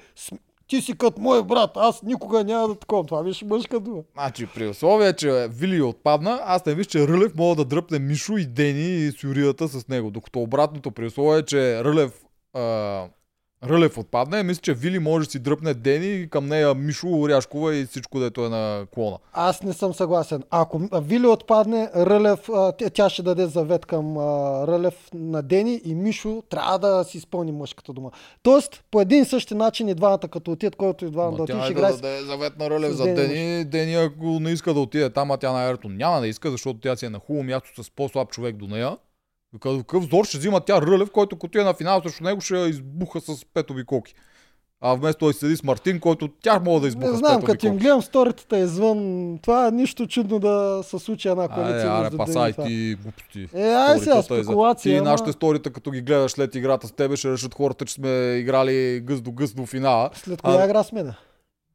ти 0.68 0.82
си 0.82 0.98
като 0.98 1.22
мой 1.22 1.44
брат, 1.44 1.72
аз 1.76 2.04
никога 2.04 2.44
няма 2.44 2.68
да 2.68 2.76
такова. 2.76 3.04
Това 3.04 3.24
беше 3.24 3.46
мъжка 3.46 3.80
дума. 3.80 4.02
Значи, 4.14 4.48
при 4.48 4.68
условие, 4.68 5.14
че 5.14 5.48
Вили 5.50 5.82
отпадна, 5.82 6.40
аз 6.46 6.66
не 6.66 6.74
виж, 6.74 6.88
че 6.88 7.08
Рълев 7.08 7.36
мога 7.36 7.56
да 7.56 7.66
дръпне 7.66 8.00
Мишо 8.00 8.34
и 8.34 8.46
Дени 8.46 8.96
и 8.98 9.12
Сюрията 9.12 9.68
с 9.68 9.88
него. 9.88 10.12
Докато 10.12 10.40
обратното, 10.40 10.92
при 10.92 11.06
условие, 11.06 11.42
че 11.42 11.84
Рълев, 11.84 12.12
а, 12.54 13.04
Рълев 13.64 13.98
отпадне, 13.98 14.44
мисля, 14.44 14.62
че 14.62 14.74
Вили 14.74 15.00
може 15.00 15.26
да 15.26 15.32
си 15.32 15.40
дръпне 15.40 15.74
Дени 15.74 16.14
и 16.14 16.30
към 16.30 16.48
нея 16.48 16.74
Мишо, 16.74 17.08
Оряшкова 17.10 17.76
и 17.76 17.86
всичко, 17.86 18.20
дето 18.20 18.46
е 18.46 18.50
на 18.50 18.86
клона. 18.94 19.18
Аз 19.34 19.64
не 19.64 19.74
съм 19.74 19.94
съгласен. 19.94 20.44
Ако 20.50 20.82
Вили 20.94 21.28
отпадне, 21.28 21.90
Рълев, 21.96 22.50
тя- 22.94 23.10
ще 23.10 23.22
даде 23.24 23.46
завет 23.46 23.86
към 23.86 24.18
Рълев 24.64 24.96
на 25.14 25.42
Дени 25.42 25.82
и 25.86 25.96
Мишо 25.96 26.44
трябва 26.50 26.80
да 26.80 27.04
си 27.04 27.18
изпълни 27.18 27.52
мъжката 27.52 27.94
дума. 27.94 28.12
Тоест, 28.44 28.84
по 28.92 29.02
един 29.02 29.22
и 29.22 29.26
същи 29.26 29.56
начин 29.56 29.88
и 29.88 29.94
двамата, 29.94 30.20
като 30.20 30.52
отидат, 30.52 30.76
който 30.76 31.06
и 31.06 31.12
двамата 31.12 31.32
Ма 31.32 31.38
да 31.38 31.46
тя 31.46 31.54
отиде, 31.54 31.62
е 31.62 31.66
ще 31.66 31.74
да 31.74 31.80
играе 31.80 31.94
с 31.94 32.02
даде 32.02 32.22
завет 32.22 32.60
на 32.60 32.70
Рълев 32.70 32.92
за 32.92 33.04
Дени 33.04 33.16
Дени. 33.16 33.66
Дени, 33.66 33.96
ако 33.96 34.26
не 34.40 34.52
иска 34.52 34.74
да 34.74 34.80
отиде 34.80 35.10
там, 35.10 35.32
а 35.32 35.38
тя 35.38 35.52
най-вероятно 35.52 35.90
няма 35.90 36.20
да 36.20 36.28
иска, 36.28 36.52
защото 36.52 36.80
тя 36.80 36.96
си 36.96 37.06
е 37.06 37.10
на 37.10 37.20
хубаво 37.20 37.44
място 37.44 37.84
с 37.84 37.90
по-слаб 37.90 38.30
човек 38.30 38.56
до 38.56 38.68
нея. 38.68 38.98
Какъв 39.54 40.04
зор 40.04 40.26
ще 40.26 40.38
взима 40.38 40.60
тя 40.60 40.82
Рълев, 40.82 41.12
който 41.12 41.40
като 41.40 41.60
е 41.60 41.64
на 41.64 41.74
финал 41.74 42.02
срещу 42.02 42.24
него 42.24 42.42
ще 42.42 42.56
избуха 42.56 43.22
с 43.22 43.46
пет 43.54 43.70
обиколки. 43.70 44.14
А 44.82 44.94
вместо 44.94 45.28
да 45.28 45.34
седи 45.34 45.56
с 45.56 45.64
Мартин, 45.64 46.00
който 46.00 46.28
тя 46.42 46.60
мога 46.60 46.80
да 46.82 46.88
избуха 46.88 47.12
Не 47.12 47.18
знам, 47.18 47.42
като 47.42 47.68
им 47.68 47.78
гледам 47.78 48.02
сторитата 48.02 48.60
извън, 48.60 49.40
това 49.42 49.68
е 49.68 49.72
нищо 49.72 50.08
чудно 50.08 50.40
да 50.40 50.82
се 50.84 51.00
случи 51.00 51.28
една 51.28 51.48
коалиция. 51.48 51.92
аре, 51.92 52.02
между 52.02 52.18
пасай 52.18 52.54
ти 52.54 52.96
глупости. 53.04 53.48
Е, 53.54 53.74
ай 53.74 54.00
сега, 54.00 54.18
е 54.18 54.24
спекулация. 54.24 54.84
Ти 54.84 54.90
и 54.90 54.98
ама- 54.98 55.10
нашите 55.10 55.32
сторита, 55.32 55.74
като 55.74 55.92
ги 55.92 56.02
гледаш 56.02 56.32
след 56.32 56.56
играта 56.56 56.88
с 56.88 56.92
тебе, 56.92 57.16
ще 57.16 57.32
решат 57.32 57.54
хората, 57.54 57.86
че 57.86 57.94
сме 57.94 58.36
играли 58.40 59.00
гъс 59.04 59.22
до 59.22 59.32
гъс 59.32 59.54
до 59.54 59.66
финала. 59.66 60.10
След 60.14 60.42
коя 60.42 60.62
А- 60.62 60.66
игра 60.66 60.84
сме 60.84 61.04
да? 61.04 61.20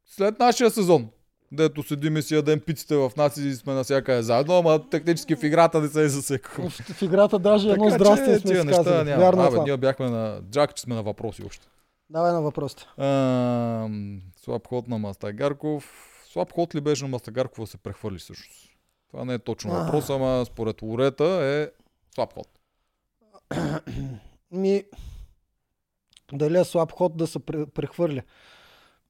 След 0.05 0.39
нашия 0.39 0.69
сезон. 0.71 1.07
Дето 1.55 1.83
седим 1.83 2.17
и 2.17 2.21
си 2.21 2.35
ядем 2.35 2.59
пиците 2.59 2.95
в 2.95 3.11
нас 3.17 3.37
и 3.37 3.55
сме 3.55 3.73
навсякъде 3.73 4.21
заедно, 4.21 4.53
ама 4.55 4.89
технически 4.89 5.35
в 5.35 5.43
играта 5.43 5.81
не 5.81 5.87
се 5.87 6.03
е 6.03 6.09
засекал. 6.09 6.69
В, 6.69 7.01
играта 7.01 7.39
даже 7.39 7.69
едно 7.69 7.89
Така 7.89 7.97
здрасtie 7.97 8.33
че 8.33 8.39
сме 8.39 8.51
тия 8.51 8.65
неща 8.65 8.83
казали. 8.83 9.09
няма. 9.09 9.21
Вярно 9.21 9.43
е 9.43 9.47
Абе, 9.47 9.59
ние 9.59 9.77
бяхме 9.77 10.09
на 10.09 10.41
джак, 10.43 10.75
че 10.75 10.83
сме 10.83 10.95
на 10.95 11.03
въпроси 11.03 11.43
още. 11.43 11.67
Давай 12.09 12.31
на 12.31 12.41
въпросите. 12.41 12.83
Ам, 12.97 14.21
слаб 14.37 14.67
ход 14.67 14.87
на 14.87 14.97
Мастагарков. 14.97 15.93
Слаб 16.29 16.53
ход 16.53 16.75
ли 16.75 16.81
беше 16.81 17.03
на 17.03 17.09
Мастагарков 17.09 17.59
да 17.59 17.67
се 17.67 17.77
прехвърли 17.77 18.17
всъщност? 18.17 18.69
Това 19.11 19.25
не 19.25 19.33
е 19.33 19.39
точно 19.39 19.71
А. 19.71 19.83
въпрос, 19.83 20.09
ама 20.09 20.45
според 20.45 20.81
Лорета 20.81 21.25
е 21.25 21.69
слаб 22.15 22.33
ход. 22.33 22.47
Ми, 24.51 24.83
дали 26.33 26.57
е 26.57 26.63
слаб 26.63 26.91
ход 26.91 27.17
да 27.17 27.27
се 27.27 27.39
пре- 27.39 27.65
прехвърля? 27.65 28.21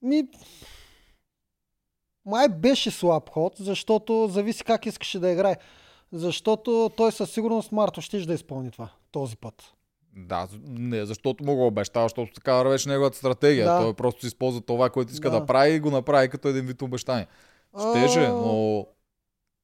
Ми, 0.01 0.23
май 2.25 2.47
беше 2.49 2.91
слаб 2.91 3.29
ход, 3.29 3.53
защото 3.59 4.27
зависи 4.31 4.63
как 4.63 4.85
искаше 4.85 5.19
да 5.19 5.31
играе. 5.31 5.57
Защото 6.11 6.91
той 6.97 7.11
със 7.11 7.31
сигурност 7.31 7.71
Марто 7.71 8.01
ще 8.01 8.19
да 8.19 8.33
изпълни 8.33 8.71
това 8.71 8.89
този 9.11 9.37
път. 9.37 9.73
Да, 10.17 10.47
не 10.67 11.05
защото 11.05 11.43
му 11.43 11.55
го 11.55 11.67
обещава, 11.67 12.05
защото 12.05 12.33
така 12.33 12.53
вървеше 12.53 12.89
неговата 12.89 13.17
стратегия. 13.17 13.65
Да. 13.65 13.81
Той 13.81 13.93
просто 13.93 14.27
използва 14.27 14.61
това, 14.61 14.89
което 14.89 15.11
иска 15.11 15.29
да, 15.29 15.39
Да. 15.39 15.45
прави 15.45 15.73
и 15.73 15.79
го 15.79 15.91
направи 15.91 16.29
като 16.29 16.47
един 16.47 16.65
вид 16.65 16.81
обещание. 16.81 17.27
Щеше, 17.79 18.27
но 18.27 18.85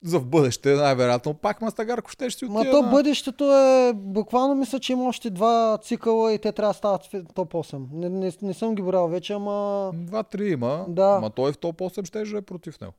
за 0.04 0.20
в 0.20 0.26
бъдеще 0.26 0.76
най-вероятно 0.76 1.34
пак 1.34 1.62
Мастагарко 1.62 2.12
ще 2.12 2.30
си 2.30 2.46
Ма 2.46 2.60
отиде 2.60 2.72
то 2.72 2.82
на... 2.82 2.90
бъдещето 2.90 3.52
е, 3.54 3.94
буквално 3.96 4.56
мисля, 4.56 4.80
че 4.80 4.94
има 4.94 5.08
още 5.08 5.30
два 5.30 5.78
цикъла 5.84 6.34
и 6.34 6.40
те 6.40 6.52
трябва 6.52 6.74
да 6.74 6.78
стават 6.78 7.06
в 7.06 7.34
топ 7.34 7.54
8. 7.54 7.86
Не, 7.94 8.10
не, 8.10 8.32
не 8.42 8.54
съм 8.54 8.76
ги 8.76 8.82
брал 8.82 9.08
вече, 9.08 9.34
ама... 9.34 9.92
Два-три 9.94 10.52
има, 10.52 10.86
Да. 10.90 11.20
ма 11.22 11.30
той 11.30 11.52
в 11.52 11.58
топ 11.58 11.78
8 11.78 12.06
ще 12.06 12.38
е 12.38 12.42
против 12.42 12.82
него. 12.82 12.94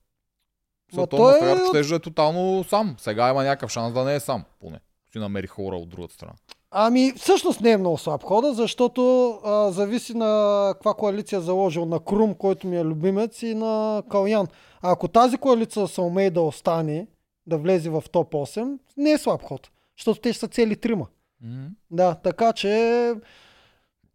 Ма 0.93 1.01
Ма 1.01 1.07
той 1.07 1.33
Мастагарко 1.33 1.85
ще 1.85 1.95
е 1.95 1.99
тотално 1.99 2.65
сам. 2.65 2.95
Сега 2.99 3.31
има 3.31 3.45
някакъв 3.45 3.71
шанс 3.71 3.95
да 3.95 4.05
не 4.05 4.15
е 4.15 4.21
сам, 4.21 4.45
поне. 4.61 4.81
Си 5.13 5.19
намери 5.19 5.47
хора 5.47 5.77
от 5.77 5.89
другата 5.89 6.15
страна. 6.15 6.33
Ами, 6.75 7.13
всъщност 7.17 7.61
не 7.61 7.71
е 7.71 7.77
много 7.77 7.99
слаб 7.99 8.23
хода, 8.23 8.55
защото 8.55 9.31
а, 9.45 9.71
зависи 9.73 10.15
на 10.15 10.71
каква 10.73 10.95
коалиция 10.95 11.37
е 11.37 11.41
заложил. 11.41 11.85
На 11.85 12.01
Крум, 12.01 12.35
който 12.35 12.67
ми 12.67 12.77
е 12.77 12.85
любимец, 12.85 13.43
и 13.43 13.55
на 13.55 14.03
Калян. 14.11 14.47
А 14.83 14.93
ако 14.93 15.09
тази 15.09 15.37
коалиция 15.37 15.89
се 15.89 16.01
умее 16.01 16.31
да 16.31 16.41
остане, 16.41 17.07
да 17.47 17.59
влезе 17.59 17.91
в 17.91 18.05
топ 18.13 18.33
8, 18.33 18.79
не 18.97 19.13
е 19.13 19.19
слаб 19.19 19.43
ход. 19.43 19.71
Защото 19.99 20.21
те 20.21 20.33
ще 20.33 20.41
са 20.41 20.49
цели 20.49 20.77
трима. 20.77 21.07
М. 21.41 21.67
Да, 21.91 22.15
така 22.15 22.53
че... 22.53 22.69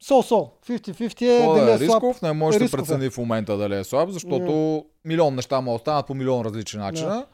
Сол-сол. 0.03 0.49
50-50 0.67 1.21
е 1.21 1.45
Хода 1.45 1.59
дали 1.59 1.71
е 1.71 1.73
е 1.73 1.77
слаб. 1.77 2.03
рисков, 2.03 2.21
не 2.21 2.33
може 2.33 2.57
да 2.57 2.63
Рисков 2.63 2.79
е. 2.79 2.83
прецени 2.83 3.09
в 3.09 3.17
момента 3.17 3.57
дали 3.57 3.75
е 3.75 3.83
слаб, 3.83 4.09
защото 4.09 4.85
милион 5.05 5.35
неща 5.35 5.61
му 5.61 5.75
останат 5.75 6.07
по 6.07 6.13
милион 6.13 6.45
различни 6.45 6.79
начина. 6.79 7.25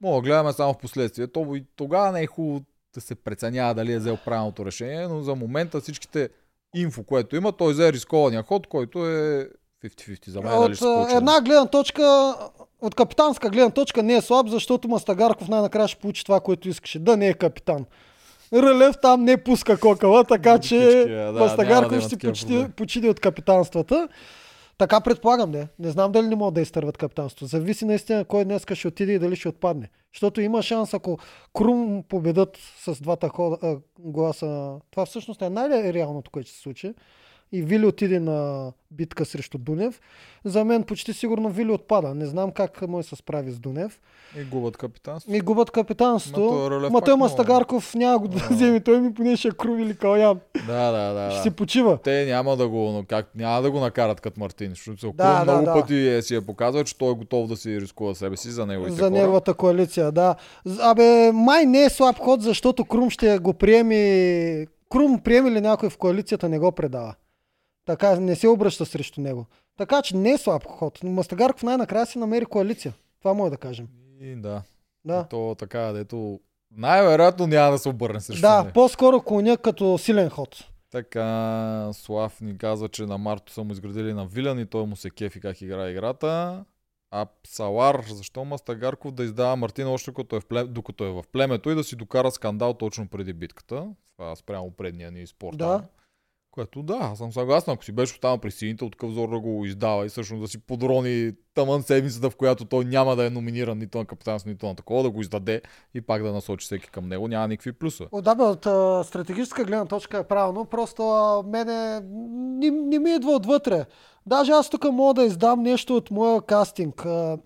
Мога 0.00 0.16
да 0.16 0.22
гледаме 0.22 0.52
само 0.52 0.74
в 0.74 0.78
последствие. 0.78 1.26
То 1.26 1.54
и 1.54 1.64
тогава 1.76 2.12
не 2.12 2.22
е 2.22 2.26
хубаво 2.26 2.64
да 2.94 3.00
се 3.00 3.14
преценява 3.14 3.74
дали 3.74 3.92
е 3.92 3.98
взел 3.98 4.16
правилното 4.24 4.66
решение, 4.66 5.08
но 5.08 5.22
за 5.22 5.34
момента 5.34 5.80
всичките 5.80 6.28
инфо, 6.74 7.02
което 7.04 7.36
има, 7.36 7.52
той 7.52 7.72
взе 7.72 7.92
рискования 7.92 8.42
ход, 8.42 8.66
който 8.66 9.06
е 9.06 9.48
50-50 9.84 10.30
за 10.30 10.40
мен. 10.40 10.50
дали 10.52 10.70
От 10.70 10.76
ще 10.76 10.84
а, 10.84 11.16
една 11.16 11.40
гледна 11.40 11.66
точка, 11.66 12.34
от 12.82 12.94
капитанска 12.94 13.50
гледна 13.50 13.70
точка 13.70 14.02
не 14.02 14.14
е 14.14 14.20
слаб, 14.20 14.48
защото 14.48 14.88
Мастагарков 14.88 15.48
най-накрая 15.48 15.88
ще 15.88 16.00
получи 16.00 16.24
това, 16.24 16.40
което 16.40 16.68
искаше. 16.68 16.98
Да 16.98 17.16
не 17.16 17.28
е 17.28 17.34
капитан. 17.34 17.84
Рълев 18.52 18.96
там 19.02 19.24
не 19.24 19.44
пуска 19.44 19.80
кокала, 19.80 20.24
така 20.24 20.58
че 20.58 21.04
да, 21.08 21.32
Мастагарков 21.32 21.98
да 21.98 22.00
ще 22.00 22.16
проблеми. 22.18 22.70
почиди 22.70 23.08
от 23.08 23.20
капитанствата. 23.20 24.08
Така 24.78 25.00
предполагам, 25.00 25.50
не. 25.50 25.68
Не 25.78 25.90
знам 25.90 26.12
дали 26.12 26.26
не 26.26 26.36
могат 26.36 26.54
да 26.54 26.60
изтърват 26.60 26.96
капитанството. 26.96 27.46
Зависи 27.46 27.84
наистина 27.84 28.24
кой 28.24 28.44
днес 28.44 28.62
ще 28.72 28.88
отиде 28.88 29.12
и 29.12 29.18
дали 29.18 29.36
ще 29.36 29.48
отпадне. 29.48 29.88
Защото 30.14 30.40
има 30.40 30.62
шанс, 30.62 30.94
ако 30.94 31.18
Крум 31.54 32.04
победат 32.08 32.58
с 32.84 33.00
двата 33.02 33.28
хода, 33.28 33.58
а, 33.62 33.76
гласа. 33.98 34.72
Това 34.90 35.06
всъщност 35.06 35.42
е 35.42 35.50
най-реалното, 35.50 36.30
което 36.30 36.48
ще 36.48 36.56
се 36.56 36.62
случи. 36.62 36.94
И 37.52 37.62
Вили 37.62 37.86
отиде 37.86 38.20
на 38.20 38.70
битка 38.90 39.24
срещу 39.24 39.58
Дунев. 39.58 40.00
За 40.44 40.64
мен 40.64 40.82
почти 40.82 41.12
сигурно 41.12 41.48
Вили 41.48 41.70
отпада. 41.72 42.14
Не 42.14 42.26
знам 42.26 42.50
как 42.50 42.78
да 42.88 43.02
се 43.02 43.16
справи 43.16 43.50
с 43.50 43.58
Дунев. 43.58 44.00
И 44.40 44.44
губят 44.44 44.76
капитанство. 44.76 45.32
Ми 45.32 45.40
губят 45.40 45.70
капитанството. 45.70 46.68
Ма 46.70 46.90
Ма 46.90 47.00
той 47.00 47.16
Мастагарков 47.16 47.94
няма 47.94 48.18
го 48.18 48.28
да 48.28 48.38
вземе. 48.50 48.80
Той 48.80 49.00
ми 49.00 49.14
поне 49.14 49.36
ще 49.36 49.50
Крум 49.50 49.78
или 49.80 49.96
Калян. 49.96 50.40
Да, 50.66 50.92
да, 50.92 51.12
да. 51.14 51.30
Ще 51.30 51.42
си 51.42 51.50
почива. 51.50 51.98
Те 52.04 52.26
няма 52.26 52.56
да 52.56 52.68
го, 52.68 52.78
но 52.78 53.04
как, 53.08 53.30
няма 53.34 53.62
да 53.62 53.70
го 53.70 53.80
накарат 53.80 54.20
като 54.20 54.40
Мартин, 54.40 54.70
защото 54.70 55.12
Да, 55.16 55.44
да, 55.44 55.52
много 55.52 55.66
да. 55.66 55.72
пъти 55.72 56.08
е, 56.08 56.22
си 56.22 56.34
е 56.34 56.40
показал, 56.40 56.84
че 56.84 56.98
той 56.98 57.12
е 57.12 57.14
готов 57.14 57.48
да 57.48 57.56
си 57.56 57.80
рискува 57.80 58.14
себе 58.14 58.36
си 58.36 58.50
за 58.50 58.66
неговите 58.66 58.96
За 58.96 59.02
хора. 59.02 59.10
неговата 59.10 59.54
коалиция, 59.54 60.12
да. 60.12 60.34
Абе, 60.80 61.32
май 61.32 61.66
не 61.66 61.84
е 61.84 61.90
слаб 61.90 62.18
ход, 62.18 62.42
защото 62.42 62.84
Крум 62.84 63.10
ще 63.10 63.38
го 63.38 63.52
приеми... 63.54 64.66
Крум 64.90 65.20
приеме 65.20 65.50
ли 65.50 65.60
някой 65.60 65.90
в 65.90 65.98
коалицията, 65.98 66.48
не 66.48 66.58
го 66.58 66.72
предава. 66.72 67.14
Така, 67.90 68.20
не 68.20 68.36
се 68.36 68.48
обръща 68.48 68.86
срещу 68.86 69.20
него. 69.20 69.46
Така 69.76 70.02
че 70.02 70.16
не 70.16 70.30
е 70.30 70.38
слаб 70.38 70.64
ход. 70.66 70.98
Но 71.02 71.10
Мастагарков 71.10 71.62
най-накрая 71.62 72.06
си 72.06 72.18
намери 72.18 72.44
коалиция. 72.44 72.94
Това 73.18 73.34
може 73.34 73.50
да 73.50 73.56
кажем. 73.56 73.88
И, 74.20 74.34
да. 74.36 74.62
Да. 75.04 75.24
То 75.24 75.56
така, 75.58 75.80
дето 75.80 76.40
най-вероятно 76.76 77.46
няма 77.46 77.72
да 77.72 77.78
се 77.78 77.88
обърне 77.88 78.20
срещу 78.20 78.42
Да, 78.42 78.62
него. 78.62 78.72
по-скоро 78.74 79.22
коня 79.22 79.56
като 79.56 79.98
силен 79.98 80.28
ход. 80.30 80.64
Така, 80.90 81.90
Слав 81.92 82.40
ни 82.40 82.58
казва, 82.58 82.88
че 82.88 83.06
на 83.06 83.18
Марто 83.18 83.52
са 83.52 83.64
му 83.64 83.72
изградили 83.72 84.12
на 84.12 84.26
Вилян 84.26 84.58
и 84.58 84.66
той 84.66 84.86
му 84.86 84.96
се 84.96 85.10
кефи 85.10 85.40
как 85.40 85.60
играе 85.60 85.90
играта. 85.90 86.64
А 87.10 87.26
Салар, 87.46 88.04
защо 88.08 88.44
Мастагарков 88.44 89.12
да 89.12 89.24
издава 89.24 89.56
Мартин 89.56 89.86
още 89.86 90.10
докато 90.10 90.36
е, 90.36 90.40
в 90.40 90.46
плем... 90.46 90.66
докато 90.72 91.04
е 91.04 91.10
в 91.10 91.24
племето 91.32 91.70
и 91.70 91.74
да 91.74 91.84
си 91.84 91.96
докара 91.96 92.30
скандал 92.30 92.74
точно 92.74 93.08
преди 93.08 93.32
битката? 93.32 93.86
Това 94.16 94.36
спрямо 94.36 94.70
предния 94.70 95.10
ни 95.10 95.26
спорт. 95.26 95.58
Да. 95.58 95.82
Което 96.50 96.82
да, 96.82 97.12
съм 97.14 97.32
съгласен. 97.32 97.74
Ако 97.74 97.84
си 97.84 97.92
беше 97.92 98.14
останал 98.14 98.38
при 98.38 98.50
сините, 98.50 98.84
от 98.84 98.96
зор 99.02 99.30
да 99.30 99.40
го 99.40 99.64
издава 99.64 100.06
и 100.06 100.08
всъщност 100.08 100.42
да 100.42 100.48
си 100.48 100.58
подрони 100.58 101.32
тъмън 101.54 101.82
седмицата, 101.82 102.30
в 102.30 102.36
която 102.36 102.64
той 102.64 102.84
няма 102.84 103.16
да 103.16 103.26
е 103.26 103.30
номиниран 103.30 103.78
нито 103.78 103.98
на 103.98 104.04
капитанство, 104.04 104.50
нито 104.50 104.66
на 104.66 104.74
такова, 104.74 105.02
да 105.02 105.10
го 105.10 105.20
издаде 105.20 105.62
и 105.94 106.00
пак 106.00 106.22
да 106.22 106.32
насочи 106.32 106.64
всеки 106.64 106.90
към 106.90 107.08
него, 107.08 107.28
няма 107.28 107.48
никакви 107.48 107.72
плюса. 107.72 108.06
О, 108.12 108.22
да, 108.22 108.34
бе, 108.34 108.42
от 108.42 108.66
а, 108.66 109.04
стратегическа 109.04 109.64
гледна 109.64 109.86
точка 109.86 110.18
е 110.18 110.24
правилно. 110.24 110.64
Просто 110.64 111.10
а, 111.10 111.42
мене 111.42 112.00
не, 112.60 112.70
не 112.70 112.98
ми 112.98 113.14
идва 113.14 113.32
отвътре. 113.32 113.84
Даже 114.26 114.52
аз 114.52 114.70
тук 114.70 114.92
мога 114.92 115.14
да 115.14 115.24
издам 115.24 115.62
нещо 115.62 115.96
от 115.96 116.10
моя 116.10 116.42
кастинг. 116.42 117.06
А, 117.06 117.38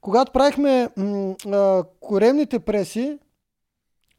когато 0.00 0.32
правихме 0.32 0.88
м, 0.96 1.34
а, 1.46 1.84
коремните 2.00 2.58
преси, 2.58 3.18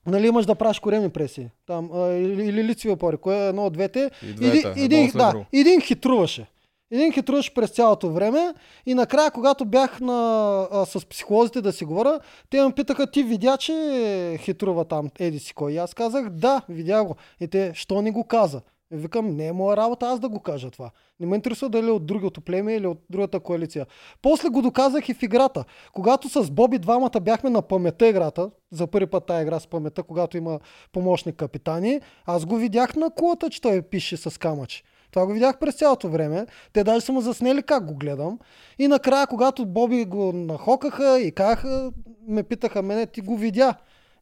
нали 0.08 0.28
имаш 0.28 0.46
да 0.46 0.56
правиш 0.56 0.80
коремни 0.80 1.10
преси, 1.10 1.50
там, 1.68 1.90
а, 1.94 2.08
или, 2.08 2.46
или 2.46 2.64
лицеви 2.64 2.92
опори, 2.92 3.18
кое 3.18 3.36
е 3.36 3.48
едно 3.48 3.66
от 3.66 3.74
двете, 3.74 4.12
И 4.24 4.34
двете, 4.34 4.74
един, 4.78 5.12
да, 5.12 5.46
един 5.54 5.82
хитруваше. 5.82 6.48
Един 6.92 7.14
хитруваше 7.14 7.54
през 7.54 7.70
цялото 7.70 8.10
време 8.10 8.54
и 8.86 8.94
накрая, 8.94 9.32
когато 9.32 9.66
бях 9.66 10.00
на, 10.00 10.68
а, 10.72 10.86
с 10.86 11.06
психолозите 11.06 11.62
да 11.62 11.72
си 11.72 11.86
говоря, 11.86 12.20
те 12.50 12.62
ме 12.62 12.72
питаха, 12.72 13.12
ти 13.12 13.24
видя, 13.24 13.58
че 13.58 14.38
хитрува 14.40 14.86
там 14.86 15.10
еди 15.20 15.40
си 15.40 15.54
кой. 15.54 15.72
И 15.72 15.78
аз 15.78 15.94
казах, 15.94 16.30
да, 16.30 16.62
видя 16.70 17.04
го. 17.04 17.16
И 17.40 17.48
те, 17.48 17.72
що 17.76 18.02
не 18.02 18.12
го 18.12 18.24
каза? 18.24 18.62
И 18.94 18.98
викам, 18.98 19.36
не 19.36 19.48
е 19.48 19.54
моя 19.54 19.78
работа 19.78 20.06
аз 20.06 20.20
да 20.20 20.30
го 20.30 20.40
кажа 20.40 20.72
това. 20.72 20.92
Не 21.20 21.26
ме 21.28 21.36
интересува 21.36 21.70
дали 21.70 21.88
е 21.88 21.92
от 21.92 22.06
другото 22.06 22.42
племе 22.42 22.74
или 22.74 22.88
от 22.88 23.00
другата 23.10 23.40
коалиция. 23.40 23.86
После 24.22 24.50
го 24.50 24.62
доказах 24.62 25.10
и 25.10 25.14
в 25.14 25.24
играта. 25.24 25.66
Когато 25.94 26.30
с 26.30 26.52
Боби 26.52 26.80
двамата 26.80 27.20
бяхме 27.22 27.50
на 27.50 27.62
памета 27.62 28.08
играта, 28.08 28.50
за 28.72 28.88
първи 28.88 29.08
път 29.08 29.26
тази 29.26 29.42
игра 29.42 29.60
с 29.60 29.68
памета, 29.68 30.04
когато 30.04 30.38
има 30.38 30.60
помощник 30.92 31.36
капитани, 31.36 32.02
аз 32.26 32.46
го 32.46 32.56
видях 32.56 32.96
на 32.96 33.10
кулата, 33.10 33.50
че 33.50 33.62
той 33.62 33.82
пише 33.82 34.18
с 34.18 34.40
камъч. 34.40 34.84
Това 35.12 35.26
го 35.26 35.34
видях 35.34 35.60
през 35.60 35.76
цялото 35.76 36.10
време. 36.10 36.46
Те 36.74 36.84
даже 36.84 37.06
са 37.06 37.12
му 37.12 37.22
заснели 37.22 37.64
как 37.64 37.86
го 37.86 37.96
гледам. 37.96 38.40
И 38.80 38.88
накрая, 38.88 39.28
когато 39.28 39.66
Боби 39.66 40.06
го 40.06 40.34
нахокаха 40.34 41.20
и 41.20 41.32
казаха, 41.32 41.92
ме 42.28 42.44
питаха 42.44 42.82
мене, 42.82 43.06
ти 43.06 43.22
го 43.22 43.38
видя. 43.38 43.76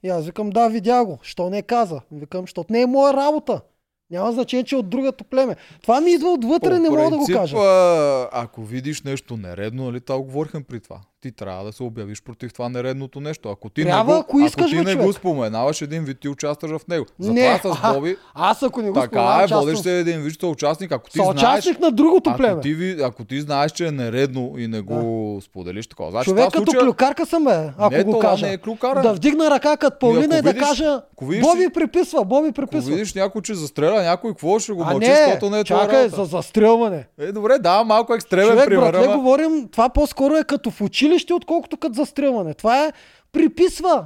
И 0.04 0.10
аз 0.10 0.26
викам, 0.26 0.50
да, 0.50 0.68
видя 0.68 1.06
го. 1.06 1.20
Що 1.22 1.50
не 1.50 1.62
каза? 1.62 2.02
Викам, 2.12 2.42
защото 2.42 2.74
не 2.74 2.82
е 2.82 2.86
моя 2.86 3.14
работа. 3.14 3.62
Няма 4.12 4.32
значение, 4.32 4.64
че 4.64 4.76
е 4.76 4.80
от 4.80 4.90
другото 4.90 5.24
племе. 5.24 5.56
Това 5.82 6.02
ми 6.02 6.12
идва 6.12 6.30
отвътре, 6.30 6.70
По 6.70 6.76
не 6.76 6.90
мога 6.90 7.02
да 7.02 7.10
го 7.10 7.16
принцип, 7.16 7.36
кажа. 7.36 7.58
а, 7.58 8.30
ако 8.34 8.64
видиш 8.64 9.02
нещо 9.02 9.38
нередно, 9.38 9.86
нали, 9.86 10.02
това 10.02 10.18
го 10.18 10.24
говорихме 10.24 10.64
при 10.64 10.80
това. 10.80 11.00
Ти 11.22 11.32
трябва 11.32 11.64
да 11.66 11.72
се 11.72 11.84
обявиш 11.84 12.24
против 12.24 12.54
това 12.54 12.70
нередното 12.70 13.20
нещо. 13.20 13.50
Ако 13.50 13.70
ти 13.70 13.84
Трябва, 13.84 14.04
не 14.04 14.14
го, 14.14 14.20
ако 14.20 14.40
искаш, 14.40 14.70
ти 14.70 14.78
бе, 14.78 14.84
не 14.84 14.96
го 14.96 15.02
човек. 15.02 15.16
споменаваш 15.16 15.82
един 15.82 16.04
вид, 16.04 16.20
ти 16.20 16.30
участваш 16.30 16.72
в 16.72 16.88
него. 16.88 17.06
Не, 17.20 17.42
Затова 17.52 17.74
с 17.74 17.78
аха, 17.78 17.94
Боби, 17.94 18.18
Аз 18.34 18.64
ако 18.64 18.82
не 18.82 18.90
го 18.90 19.00
така 19.00 19.40
е, 19.44 19.54
водиш 19.54 19.80
се 19.80 20.00
един 20.00 20.22
вид 20.22 20.44
участник. 20.44 20.92
Ако 20.92 21.10
ти 21.10 21.20
знаеш, 21.32 21.66
на 21.80 21.92
другото 21.92 22.34
племе. 22.38 22.52
ако 22.52 22.62
ти, 22.62 22.98
ако 23.04 23.24
ти 23.24 23.42
знаеш, 23.42 23.72
че 23.72 23.88
е 23.88 23.92
нередно 23.92 24.54
и 24.58 24.68
не 24.68 24.82
го 24.82 25.40
споделиш 25.42 25.88
такова. 25.88 26.12
Значи, 26.12 26.30
Човек 26.30 26.46
като 26.46 26.58
случая... 26.58 26.82
клюкарка 26.82 27.26
съм, 27.26 27.44
бе, 27.44 27.70
ако 27.78 27.96
не, 27.96 28.04
го 28.04 28.20
кажа. 28.20 28.46
не 28.46 28.54
е 28.54 28.58
клюкара. 28.58 29.02
Да 29.02 29.14
вдигна 29.14 29.50
ръка 29.52 29.78
като 29.78 30.00
Паулина 30.00 30.38
ако 30.38 30.50
и 30.50 30.54
да 30.54 30.60
кажа, 30.60 31.02
ако 31.14 31.26
Боби 31.26 31.70
приписва, 31.74 32.26
Боби 32.26 32.48
Ако 32.48 32.54
приписва. 32.56 32.92
видиш 32.92 33.14
някой, 33.14 33.42
че 33.42 33.54
застреля 33.54 34.02
някой, 34.02 34.32
какво 34.32 34.60
ще 34.60 34.72
го 34.74 34.82
а 34.82 34.92
мълчиш, 34.92 35.10
не, 35.10 35.16
защото 35.16 35.50
не 35.50 35.60
е 35.60 35.64
чакай, 35.64 36.10
за 36.10 36.26
застрелване. 36.26 37.08
Е, 37.20 37.32
добре, 37.32 37.58
да, 37.60 37.84
малко 37.84 38.14
екстремен 38.14 38.50
Човек, 38.50 38.66
пример. 38.66 38.92
братле, 38.92 39.06
ама- 39.06 39.16
говорим, 39.18 39.68
това 39.72 39.90
по-скоро 39.90 40.36
е 40.36 40.44
като 40.44 40.72
в 40.72 40.82
училище, 41.08 41.34
отколкото 41.34 41.78
като 41.78 41.94
застрелване. 41.94 42.54
Това 42.54 42.86
е 42.86 42.92
приписва. 43.32 44.06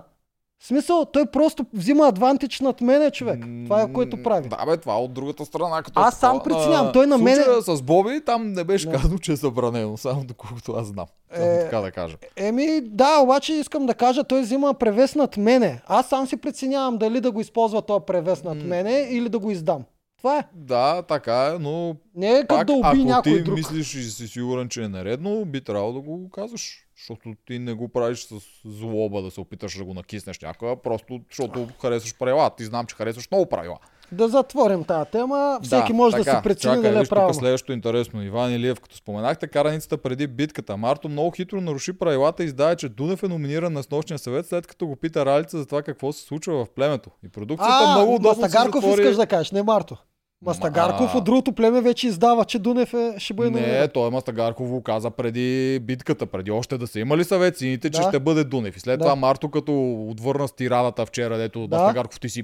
В 0.60 0.68
смисъл, 0.68 1.06
той 1.06 1.26
просто 1.26 1.66
взима 1.74 2.08
адвантич 2.08 2.60
над 2.60 2.82
мене, 2.82 3.12
човек. 3.12 3.40
Това 3.66 3.82
е 3.82 3.94
което 3.94 4.24
прави. 4.24 4.50
Да, 4.50 4.66
бе, 4.66 4.78
това 4.78 4.94
е 4.94 4.98
от 4.98 5.14
другата 5.14 5.46
страна. 5.46 5.84
Като 5.84 6.00
Аз 6.00 6.16
сам 6.16 6.34
такова. 6.34 6.56
преценявам, 6.56 6.94
той 6.94 7.08
на 7.08 7.18
случая 7.18 7.62
с 7.62 7.82
Боби, 7.82 8.22
там 8.26 8.48
не 8.48 8.64
беше 8.64 8.86
Да. 8.86 8.92
казано, 8.92 9.18
че 9.18 9.32
е 9.32 9.36
забранено, 9.36 9.98
само 9.98 10.24
доколкото 10.24 10.72
аз 10.72 10.88
знам. 10.88 11.06
Само 11.34 11.46
Е, 11.48 11.60
така 11.60 11.78
да 11.78 11.92
кажа. 11.92 12.18
Еми, 12.38 12.82
да, 12.84 13.20
обаче 13.20 13.54
искам 13.54 13.86
да 13.86 13.94
кажа, 13.94 14.24
той 14.24 14.42
взима 14.42 14.74
превес 14.74 15.16
над 15.16 15.38
мене. 15.38 15.82
Аз 15.88 16.10
сам 16.10 16.28
си 16.28 16.38
преценявам 16.38 16.98
дали 16.98 17.22
да 17.22 17.32
го 17.32 17.42
използва 17.42 17.82
този 17.82 18.06
превес 18.08 18.44
над 18.44 18.58
мене 18.58 19.08
или 19.10 19.30
да 19.30 19.40
го 19.40 19.52
издам. 19.52 19.84
Това 20.18 20.38
е. 20.38 20.44
Да, 20.54 21.02
така 21.02 21.46
е, 21.46 21.60
но 21.60 21.96
Не 22.16 22.30
е 22.30 22.46
като 22.46 22.66
да 22.66 22.74
уби 22.74 22.82
ако 22.84 22.96
някой 22.98 23.34
ти 23.34 23.44
друг. 23.44 23.58
мислиш 23.58 23.96
и 23.96 24.04
си 24.04 24.28
сигурен, 24.28 24.70
че 24.70 24.84
е 24.84 24.88
наредно, 24.88 25.46
би 25.46 25.62
трябвало 25.62 25.94
да 25.94 26.00
го 26.00 26.30
казваш. 26.30 26.81
Защото 27.02 27.34
ти 27.48 27.60
не 27.60 27.74
го 27.74 27.88
правиш 27.88 28.20
с 28.20 28.36
злоба 28.66 29.22
да 29.22 29.32
се 29.32 29.40
опиташ 29.40 29.78
да 29.78 29.84
го 29.84 29.94
накиснеш 29.94 30.40
някога, 30.40 30.76
просто 30.76 31.22
защото 31.30 31.68
харесваш 31.82 32.18
правила. 32.18 32.50
Ти 32.58 32.66
знам, 32.66 32.86
че 32.86 32.96
харесваш 32.96 33.32
много 33.32 33.46
правила. 33.46 33.78
Да 34.12 34.28
затворим 34.28 34.84
тази 34.84 35.12
тема. 35.12 35.60
Всеки 35.64 35.94
може 35.94 36.16
да 36.16 36.24
така, 36.24 36.38
се 36.38 36.44
прецени 36.44 36.76
чакай, 36.76 36.92
дали 36.92 37.04
е 37.04 37.10
правилно. 37.10 37.34
следващото 37.34 37.74
интересно. 37.74 38.24
Иван 38.24 38.54
Илиев, 38.54 38.80
като 38.80 38.96
споменахте 38.96 39.48
караницата 39.48 39.98
преди 39.98 40.28
битката. 40.28 40.78
Марто 40.78 41.10
много 41.10 41.32
хитро 41.32 41.62
наруши 41.62 41.94
правилата 41.94 42.44
и 42.44 42.46
издава, 42.46 42.76
че 42.76 42.90
Дунев 42.90 43.24
е 43.24 43.28
номиниран 43.28 43.74
на 43.74 43.84
снощния 43.84 44.20
съвет, 44.20 44.48
след 44.48 44.68
като 44.68 44.88
го 44.88 44.96
пита 44.96 45.26
Ралица 45.26 45.58
за 45.58 45.66
това 45.66 45.82
какво 45.82 46.14
се 46.14 46.22
случва 46.22 46.66
в 46.66 46.70
племето. 46.70 47.10
И 47.26 47.30
продукцията 47.30 47.74
А, 47.74 47.96
много 47.98 48.16
удобно 48.16 48.36
се 48.36 48.42
Мастагарков 48.42 48.84
затвори... 48.84 49.02
искаш 49.02 49.16
да 49.16 49.28
кажеш, 49.28 49.52
не 49.52 49.64
Марто. 49.64 49.98
Мастагарков 50.42 51.14
Ма- 51.14 51.18
от 51.18 51.24
другото 51.24 51.52
племе 51.52 51.82
вече 51.82 52.08
издава, 52.08 52.46
че 52.46 52.60
Дунев 52.60 52.94
е, 52.94 53.14
ще 53.18 53.34
бъде 53.34 53.50
Не, 53.50 53.58
номиниран. 53.58 53.90
той 53.90 54.12
Мастагарков 54.12 54.70
го 54.70 54.84
каза 54.84 55.12
преди 55.12 55.80
битката, 55.80 56.26
преди 56.26 56.52
още 56.52 56.78
да 56.78 56.88
са 56.88 57.00
имали 57.00 57.24
съвет 57.24 57.58
сините, 57.58 57.90
че 57.90 58.02
Да. 58.02 58.08
ще 58.08 58.20
бъде 58.20 58.44
Дунев. 58.44 58.78
И 58.78 58.80
след 58.80 59.00
Да. 59.00 59.06
това 59.06 59.16
Марто 59.16 59.50
като 59.50 59.74
отвърна 60.04 60.48
с 60.48 60.54
тирадата 60.54 61.06
вчера, 61.06 61.38
дето 61.38 61.68
Да. 61.68 61.78
Мастагарков 61.78 62.20
ти 62.20 62.30
си 62.30 62.44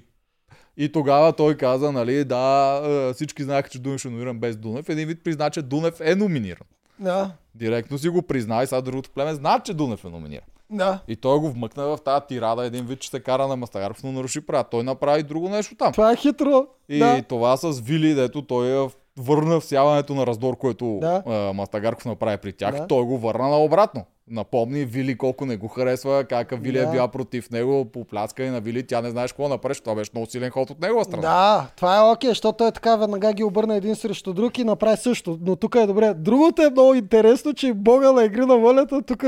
и 0.78 0.92
тогава 0.92 1.34
той 1.34 1.56
каза, 1.56 1.92
нали, 1.92 2.24
да, 2.24 2.82
е, 2.86 3.14
всички 3.14 3.44
знаеха, 3.44 3.70
че 3.70 3.80
Дунев 3.80 4.00
ще 4.00 4.08
номиниран 4.08 4.40
без 4.40 4.58
Дунев. 4.58 4.90
Един 4.90 5.08
вид 5.08 5.24
призна, 5.24 5.50
че 5.50 5.62
Дунев 5.62 6.02
е 6.02 6.16
номиниран. 6.16 6.68
Да, 7.00 7.32
Директно 7.56 7.98
си 7.98 8.10
го 8.10 8.22
призна 8.22 8.64
и 8.64 8.68
сега 8.68 8.82
другото 8.82 9.10
племе 9.10 9.34
знаят, 9.34 9.66
че 9.66 9.74
Дунев 9.74 10.06
е 10.06 10.10
номиниран. 10.10 10.46
Да. 10.70 11.00
И 11.08 11.16
той 11.16 11.40
го 11.40 11.50
вмъкна 11.50 11.84
в 11.86 11.98
тази 12.06 12.26
тирада 12.28 12.66
един 12.66 12.86
вид, 12.86 13.00
че 13.00 13.10
се 13.10 13.20
кара 13.20 13.48
на 13.48 13.56
Мастагарков, 13.56 14.04
но 14.04 14.12
наруши 14.12 14.46
правила. 14.46 14.64
Той 14.72 14.84
направи 14.84 15.24
друго 15.24 15.50
нещо 15.50 15.76
там. 15.76 15.92
Това 15.94 16.12
е 16.12 16.16
хитро. 16.16 16.66
И 16.90 17.00
да. 17.00 17.22
това 17.22 17.58
с 17.58 17.80
Вили, 17.82 18.14
дето 18.14 18.42
той 18.42 18.68
я 18.68 18.88
върна 19.20 19.60
всяването 19.60 20.16
на 20.16 20.28
раздор, 20.28 20.58
което 20.58 20.98
Да. 21.02 21.24
да. 21.28 21.54
Мастагарков 21.54 22.06
направи 22.06 22.38
при 22.38 22.54
тях, 22.54 22.76
Да. 22.76 22.88
той 22.88 23.04
го 23.04 23.18
върна 23.18 23.50
наобратно. 23.50 24.06
Напомни 24.30 24.86
Вили 24.86 25.18
колко 25.18 25.46
не 25.46 25.58
го 25.58 25.68
харесва, 25.68 26.24
как 26.24 26.62
Вили 26.62 26.78
Да. 26.78 26.88
е 26.88 26.92
била 26.92 27.08
против 27.08 27.52
него, 27.52 27.86
по 27.86 28.06
пляскане 28.06 28.52
на 28.52 28.60
Вили, 28.62 28.88
тя 28.88 29.02
не 29.02 29.10
знаеш 29.10 29.32
какво 29.32 29.48
направиш, 29.50 29.80
това 29.80 29.96
беше 29.96 30.12
много 30.14 30.30
силен 30.30 30.50
ход 30.52 30.70
от 30.70 30.82
негова 30.82 31.04
страна. 31.04 31.22
Да, 31.22 31.68
това 31.76 31.98
е 31.98 32.12
окей, 32.12 32.30
защото 32.30 32.58
той 32.58 32.72
така 32.72 32.96
веднага 32.96 33.34
ги 33.34 33.44
обърна 33.44 33.76
един 33.76 33.96
срещу 33.96 34.34
друг 34.34 34.58
и 34.58 34.64
направи 34.64 34.98
също. 34.98 35.38
Но 35.42 35.56
тук 35.56 35.76
е 35.76 35.86
добре. 35.86 36.14
Другото 36.14 36.62
е 36.62 36.70
много 36.70 36.94
интересно, 36.94 37.54
че 37.54 37.74
Бога 37.74 38.12
на 38.12 38.24
игри 38.24 38.46
на 38.46 38.58
волята 38.58 39.02
тук 39.02 39.24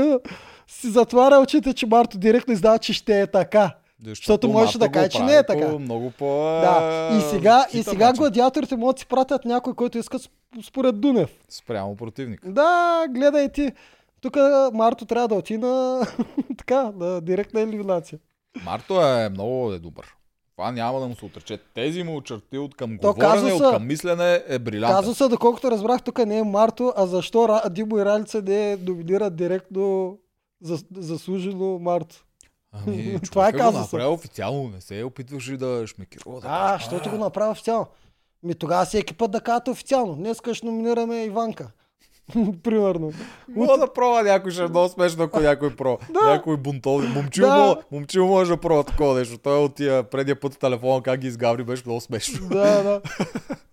си 0.70 0.88
затваря 0.88 1.38
очите, 1.38 1.72
че 1.72 1.86
Марто 1.86 2.18
директно 2.18 2.52
издава, 2.54 2.78
че 2.78 2.92
ще 2.92 3.20
е 3.20 3.26
така. 3.26 3.74
Защото 4.04 4.48
можеше 4.48 4.78
да 4.78 4.88
каже, 4.88 5.08
че 5.08 5.22
не 5.22 5.36
е 5.36 5.42
по 5.42 5.52
така. 5.52 5.68
Много 5.68 6.10
по 6.10 6.26
Да. 6.60 7.08
И 7.12 7.30
сега, 7.30 7.66
и 7.72 7.82
сега 7.82 8.06
начин. 8.06 8.18
гладиаторите 8.18 8.76
могат 8.76 8.96
да 8.96 9.00
си 9.00 9.06
пратят 9.06 9.44
някой, 9.44 9.74
който 9.74 9.98
иска 9.98 10.18
сп- 10.18 10.30
според 10.62 11.00
Дунев. 11.00 11.30
Спрямо 11.48 11.96
противник. 11.96 12.40
Да, 12.46 12.70
гледай 13.10 13.48
ти. 13.48 13.72
Тук 14.20 14.36
Марто 14.72 15.04
трябва 15.04 15.28
да 15.28 15.34
отиде 15.34 15.66
на 15.66 16.06
така, 16.58 16.92
на 16.96 17.20
директна 17.20 17.60
елиминация. 17.60 18.18
Марто 18.64 19.02
е 19.02 19.28
много 19.28 19.72
е 19.72 19.78
добър. 19.78 20.06
Това 20.52 20.72
няма 20.72 21.00
да 21.00 21.06
му 21.06 21.14
се 21.14 21.24
отрече. 21.24 21.58
Тези 21.74 22.02
му 22.02 22.20
черти 22.20 22.58
от 22.58 22.74
към 22.74 22.98
То 22.98 23.12
говорене, 23.12 23.34
казуса- 23.42 23.66
от 23.66 23.72
към 23.72 23.86
мислене 23.86 24.42
е 24.48 24.58
брилянтен. 24.58 24.96
Казуса, 24.96 25.28
доколкото 25.28 25.70
разбрах, 25.70 26.02
тук 26.02 26.26
не 26.26 26.38
е 26.38 26.44
Марто, 26.44 26.92
а 26.96 27.06
защо 27.06 27.60
Дибо 27.70 27.98
и 27.98 28.04
Ралица 28.04 28.42
не 28.42 28.76
номинират 28.78 29.36
директно 29.36 30.16
за, 30.62 30.78
заслужено 30.96 31.78
Марто. 31.78 32.24
Ами, 32.72 33.20
Това 33.24 33.48
е 33.48 33.52
го 33.52 33.58
казуса. 33.58 33.80
направи 33.82 34.04
официално, 34.04 34.68
не 34.68 34.80
се 34.80 35.04
опитваш 35.04 35.48
ли 35.48 35.56
да 35.56 35.86
шмекирува. 35.86 36.40
Да 36.40 36.46
А, 36.50 36.78
защото 36.78 37.10
го 37.10 37.16
направя 37.16 37.50
официално. 37.50 37.86
Ми 38.42 38.54
тогава 38.54 38.84
всеки 38.84 39.14
път 39.14 39.30
да 39.30 39.40
кажат 39.40 39.68
официално. 39.68 40.14
Днес 40.14 40.38
ще 40.52 40.66
номинираме 40.66 41.24
Иванка. 41.24 41.70
Примерно. 42.62 43.12
Мога 43.48 43.78
да 43.78 43.92
пробва 43.92 44.22
някой, 44.22 44.50
ще 44.50 44.62
е 44.62 44.68
много 44.68 44.88
смешно, 44.88 45.24
ако 45.24 45.40
някой 45.40 45.76
про. 45.76 45.98
Да. 46.10 46.30
Някой 46.30 46.56
бунтов. 46.56 47.14
Момчил, 47.14 47.46
Да. 47.46 47.56
да. 47.56 47.82
момчил 47.90 48.26
може 48.26 48.50
да 48.50 48.56
пробва 48.56 48.84
такова 48.84 49.18
нещо. 49.18 49.38
Той 49.38 49.58
от 49.58 49.74
тия 49.74 50.02
предния 50.02 50.40
път 50.40 50.58
телефона 50.58 51.02
как 51.02 51.20
ги 51.20 51.26
изгаври, 51.26 51.64
беше 51.64 51.82
много 51.86 52.00
смешно. 52.00 52.48
да, 52.48 52.82
да. 52.82 53.00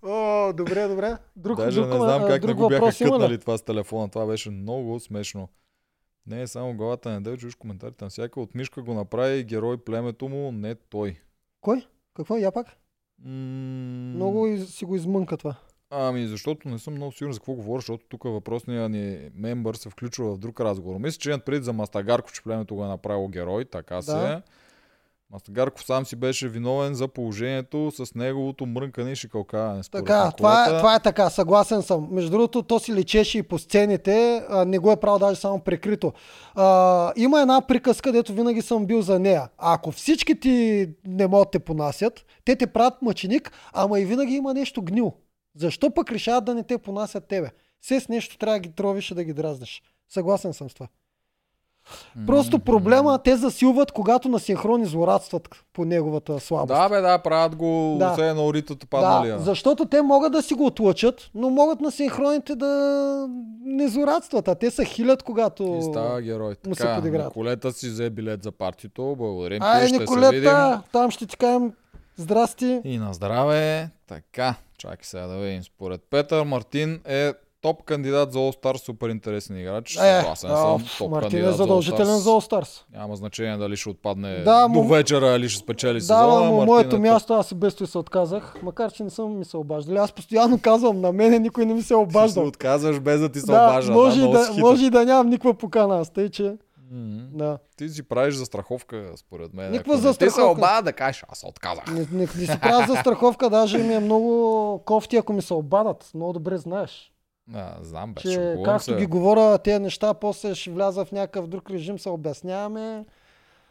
О, 0.02 0.52
добре, 0.52 0.88
добре. 0.88 1.16
Друг, 1.36 1.56
Даже 1.58 1.80
друг, 1.80 1.90
не 1.90 1.96
знам 1.98 2.26
как 2.26 2.44
не 2.44 2.54
го 2.54 2.68
бяха 2.68 2.92
кътнали 2.98 3.38
това 3.38 3.58
с 3.58 3.62
телефона. 3.62 4.08
Това 4.08 4.26
беше 4.26 4.50
много 4.50 5.00
смешно. 5.00 5.48
Не 6.28 6.42
е 6.42 6.46
само 6.46 6.74
главата 6.74 7.10
на 7.10 7.20
Дел, 7.20 7.36
чуш 7.36 7.54
коментарите 7.54 8.04
на 8.04 8.10
всяка. 8.10 8.40
От 8.40 8.54
Мишка 8.54 8.82
го 8.82 8.94
направи 8.94 9.44
герой 9.44 9.76
племето 9.76 10.28
му, 10.28 10.52
не 10.52 10.74
той. 10.74 11.16
Кой? 11.60 11.86
Какво? 12.14 12.36
Я 12.36 12.52
пак? 12.52 12.66
М- 13.18 13.30
Много 14.14 14.46
из- 14.46 14.68
си 14.68 14.84
го 14.84 14.96
измънка 14.96 15.36
това. 15.36 15.54
Ами, 15.90 16.26
защото 16.26 16.68
не 16.68 16.78
съм 16.78 16.94
много 16.94 17.12
сигурен 17.12 17.32
за 17.32 17.40
какво 17.40 17.52
говоря, 17.52 17.78
защото 17.78 18.04
тук 18.08 18.24
въпросният 18.24 18.90
ни 18.90 19.30
мембър 19.34 19.74
се 19.74 19.90
включва 19.90 20.34
в 20.34 20.38
друг 20.38 20.60
разговор. 20.60 20.98
Мисля, 20.98 21.18
че 21.18 21.30
имат 21.30 21.44
преди 21.44 21.64
за 21.64 21.72
Мастагарко, 21.72 22.32
че 22.32 22.42
племето 22.42 22.74
го 22.74 22.84
е 22.84 22.88
направило 22.88 23.28
герой, 23.28 23.64
така 23.64 23.94
Да. 23.94 24.02
се. 24.02 24.42
Мастагарков 25.32 25.84
сам 25.84 26.06
си 26.06 26.16
беше 26.16 26.48
виновен 26.48 26.94
за 26.94 27.08
положението 27.08 27.90
с 27.90 28.14
неговото 28.14 28.66
мрънкане 28.66 29.12
и 29.12 29.16
шикалкаване. 29.16 29.82
Така, 29.92 30.32
това 30.36 30.64
е, 30.64 30.78
това 30.78 30.94
е 30.94 31.00
така, 31.00 31.30
съгласен 31.30 31.82
съм. 31.82 32.08
Между 32.10 32.30
другото, 32.30 32.62
то 32.62 32.78
си 32.78 32.94
лечеше 32.94 33.38
и 33.38 33.42
по 33.42 33.58
сцените, 33.58 34.44
а, 34.48 34.64
не 34.64 34.78
го 34.78 34.92
е 34.92 34.96
правил 34.96 35.18
даже 35.18 35.40
само 35.40 35.60
прикрито. 35.60 36.12
А, 36.54 37.12
има 37.16 37.40
една 37.40 37.60
приказка, 37.60 38.12
дето 38.12 38.32
винаги 38.32 38.62
съм 38.62 38.86
бил 38.86 39.02
за 39.02 39.18
нея. 39.18 39.48
Ако 39.58 39.90
всички 39.92 40.40
ти 40.40 40.86
не 41.06 41.26
могат 41.26 41.50
те 41.50 41.58
понасят, 41.58 42.24
те 42.44 42.56
те 42.56 42.66
правят 42.66 43.02
мъченик, 43.02 43.52
ама 43.72 44.00
и 44.00 44.04
винаги 44.04 44.34
има 44.34 44.54
нещо 44.54 44.82
гнил. 44.82 45.12
Защо 45.56 45.90
пък 45.90 46.12
решават 46.12 46.44
да 46.44 46.54
не 46.54 46.62
те 46.62 46.78
понасят 46.78 47.28
тебе? 47.28 47.50
Все 47.80 48.00
с 48.00 48.08
нещо 48.08 48.38
трябва 48.38 48.56
да 48.56 48.60
ги 48.60 48.72
тровиш 48.74 49.10
и 49.10 49.14
да 49.14 49.24
ги 49.24 49.32
дразниш. 49.32 49.82
Съгласен 50.08 50.52
съм 50.52 50.70
с 50.70 50.74
това. 50.74 50.88
Просто 52.26 52.58
проблема 52.58 53.18
те 53.24 53.36
засилват, 53.36 53.92
когато 53.92 54.28
на 54.28 54.38
синхрони 54.38 54.86
злорадстват 54.86 55.48
по 55.72 55.84
неговата 55.84 56.40
слабост. 56.40 56.68
Да, 56.68 56.88
бе, 56.88 57.00
да, 57.00 57.18
правят 57.18 57.56
го 57.56 57.96
Да. 57.98 58.12
все 58.12 58.28
едно 58.28 58.54
ритата 58.54 58.86
паднали. 58.86 59.28
Да, 59.28 59.38
защото 59.38 59.84
те 59.84 60.02
могат 60.02 60.32
да 60.32 60.42
си 60.42 60.54
го 60.54 60.66
отлъчат, 60.66 61.30
но 61.34 61.50
могат 61.50 61.80
на 61.80 61.90
синхроните 61.90 62.54
да 62.54 63.26
не 63.64 63.88
злорадстват, 63.88 64.48
а 64.48 64.54
те 64.54 64.70
са 64.70 64.84
хилят, 64.84 65.22
когато... 65.22 65.76
И 65.78 65.82
става 65.82 66.22
герой. 66.22 66.54
му 66.66 66.74
се 66.74 66.94
подиграват. 66.96 67.36
Николета 67.36 67.72
си 67.72 67.88
взе 67.88 68.10
билет 68.10 68.42
за 68.42 68.52
партито. 68.52 69.14
Благодарим 69.18 69.62
Ай, 69.62 69.82
ти, 69.82 69.88
ще 69.88 69.96
се 69.96 69.98
видим. 70.14 70.14
Николета, 70.14 70.82
там 70.92 71.10
ще 71.10 71.26
ти 71.26 71.36
кажем 71.36 71.72
здрасти. 72.16 72.80
И 72.84 72.98
на 72.98 73.14
здраве. 73.14 73.90
Така, 74.06 74.54
чакай 74.78 74.96
сега 75.02 75.26
да 75.26 75.36
видим. 75.38 75.62
Според 75.62 76.00
Петър 76.10 76.44
Мартин 76.44 77.00
е 77.04 77.32
топ 77.60 77.82
кандидат 77.82 78.32
за 78.32 78.38
All 78.38 78.56
Star, 78.56 78.76
супер 78.76 79.08
интересен 79.08 79.58
играч. 79.58 79.90
Е, 79.90 79.96
Съгласен 79.96 80.50
съм. 80.50 80.84
Топ 80.98 81.10
Мартин 81.10 81.44
е 81.44 81.52
задължителен 81.52 82.06
за 82.08 82.30
Stars. 82.30 82.50
All 82.50 82.62
Stars. 82.62 82.82
Няма 82.92 83.16
значение 83.16 83.56
дали 83.56 83.76
ще 83.76 83.88
отпадне 83.88 84.34
Да, 84.36 84.62
до 84.62 84.68
му- 84.70 84.84
вечера 84.84 85.26
или 85.28 85.48
ще 85.48 85.58
спечели 85.58 85.94
Да, 85.94 86.00
сезона. 86.00 86.34
но 86.36 86.52
Мартин 86.52 86.64
моето 86.66 86.96
е 86.96 87.00
място 87.00 87.32
аз 87.32 87.50
и 87.50 87.54
без 87.54 87.74
той 87.74 87.86
се 87.86 87.98
отказах, 87.98 88.54
макар 88.62 88.92
че 88.92 89.04
не 89.04 89.10
съм 89.10 89.38
ми 89.38 89.44
се 89.44 89.56
обаждали. 89.56 89.98
Аз 89.98 90.12
постоянно 90.12 90.58
казвам, 90.60 91.00
на 91.00 91.12
мене 91.12 91.38
никой 91.38 91.66
не 91.66 91.74
ми 91.74 91.82
се 91.82 91.94
е 91.94 91.96
топ. 91.96 92.26
Ти 92.26 92.32
се 92.32 92.40
отказваш 92.40 93.00
без 93.00 93.20
да 93.20 93.28
ти 93.28 93.40
се 93.40 93.46
Да, 93.46 93.52
обажда. 93.64 93.92
може, 93.92 94.20
да, 94.22 94.46
хитър. 94.46 94.60
може 94.60 94.86
и 94.86 94.90
да 94.90 95.04
нямам 95.04 95.28
никаква 95.28 95.54
покана, 95.54 95.98
аз 95.98 96.10
тъй 96.10 96.28
че... 96.28 96.56
Мгм. 96.92 97.18
Да. 97.32 97.58
Ти 97.76 97.88
си 97.88 98.02
правиш 98.02 98.34
застраховка, 98.34 99.12
според 99.16 99.54
мен. 99.54 99.70
Никаква 99.70 99.94
Ако 99.94 99.96
не 99.96 100.12
Ти 100.12 100.14
се 100.14 100.24
застраховка. 100.24 100.50
обада 100.52 100.82
да 100.82 100.92
кажеш, 100.92 101.24
аз 101.28 101.38
се 101.38 101.46
отказах. 101.46 101.86
Не, 101.86 102.00
не, 102.12 102.28
не 102.36 102.46
си 102.46 102.58
правя 102.62 102.86
за 102.88 102.96
страховка, 102.96 103.50
даже 103.50 103.78
ми 103.78 103.94
е 103.94 104.00
много 104.00 104.82
кофти, 104.84 105.16
ако 105.16 105.32
ми 105.32 105.42
се 105.42 105.54
обадат. 105.54 106.10
Много 106.14 106.32
добре 106.32 106.56
знаеш. 106.58 107.12
А, 107.54 107.76
знам, 107.82 108.14
бе, 108.14 108.20
че 108.20 108.56
както 108.64 108.84
се. 108.84 108.96
ги 108.96 109.06
говоря 109.06 109.58
тези 109.58 109.78
неща, 109.78 110.14
после 110.14 110.54
ще 110.54 110.70
вляза 110.70 111.04
в 111.04 111.12
някакъв 111.12 111.46
друг 111.46 111.70
режим, 111.70 111.98
се 111.98 112.08
обясняваме. 112.08 113.04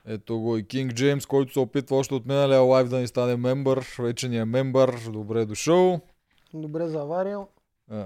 Ето 0.06 0.40
го 0.40 0.58
и 0.58 0.68
Кинг 0.68 0.94
Джеймс, 0.94 1.26
който 1.26 1.54
се 1.54 1.60
опитва 1.60 1.98
още 1.98 2.14
от 2.14 2.26
миналия 2.26 2.62
лайв 2.62 2.90
да 2.90 3.00
ни 3.00 3.08
стане 3.08 3.36
мембър. 3.36 3.96
Вече 4.00 4.30
ни 4.30 4.38
е 4.38 4.46
мембър. 4.46 5.00
Добре 5.10 5.42
е 5.42 5.46
дошъл. 5.46 6.00
Добре 6.54 6.88
заварил. 6.88 7.48
А, 7.92 8.06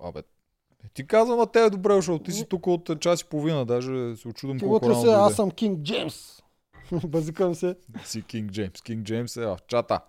абе, 0.00 0.18
е, 0.18 0.88
ти 0.94 1.06
казвам, 1.06 1.40
а 1.40 1.46
те 1.46 1.64
е 1.64 1.70
добре 1.70 1.94
дошъл. 1.94 2.18
Ти 2.18 2.32
си 2.32 2.46
тук 2.48 2.66
от 2.66 3.00
час 3.00 3.20
и 3.20 3.24
половина. 3.24 3.64
Даже 3.64 4.16
се 4.16 4.28
очудвам 4.28 4.60
колко 4.60 4.90
рано 4.90 5.02
се, 5.02 5.08
аз 5.08 5.34
съм 5.34 5.50
Кинг 5.50 5.78
Джеймс. 5.82 6.42
Базикам 7.06 7.54
се. 7.54 7.76
Си 8.04 8.22
Кинг 8.22 8.50
Джеймс. 8.50 8.82
Кинг 8.82 9.04
Джеймс 9.04 9.36
е 9.36 9.46
в 9.46 9.58
чата. 9.68 10.00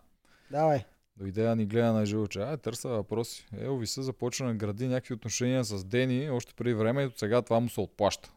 Давай. 0.52 0.86
Дойде 1.20 1.44
да 1.44 1.56
ни 1.56 1.66
гледа 1.66 1.94
на 1.94 2.06
живо, 2.06 2.28
че 2.28 2.40
ай, 2.40 2.58
търся 2.58 2.90
въпроси. 2.90 3.48
Елвиса 3.62 4.04
започна 4.04 4.48
да 4.48 4.54
гради 4.54 4.88
някакви 4.88 5.14
отношения 5.14 5.64
с 5.64 5.86
Дени 5.86 6.30
още 6.30 6.54
преди 6.54 6.74
време 6.74 7.04
и 7.04 7.10
сега 7.16 7.42
това 7.42 7.60
му 7.60 7.70
се 7.70 7.82
отплаща. 7.82 8.32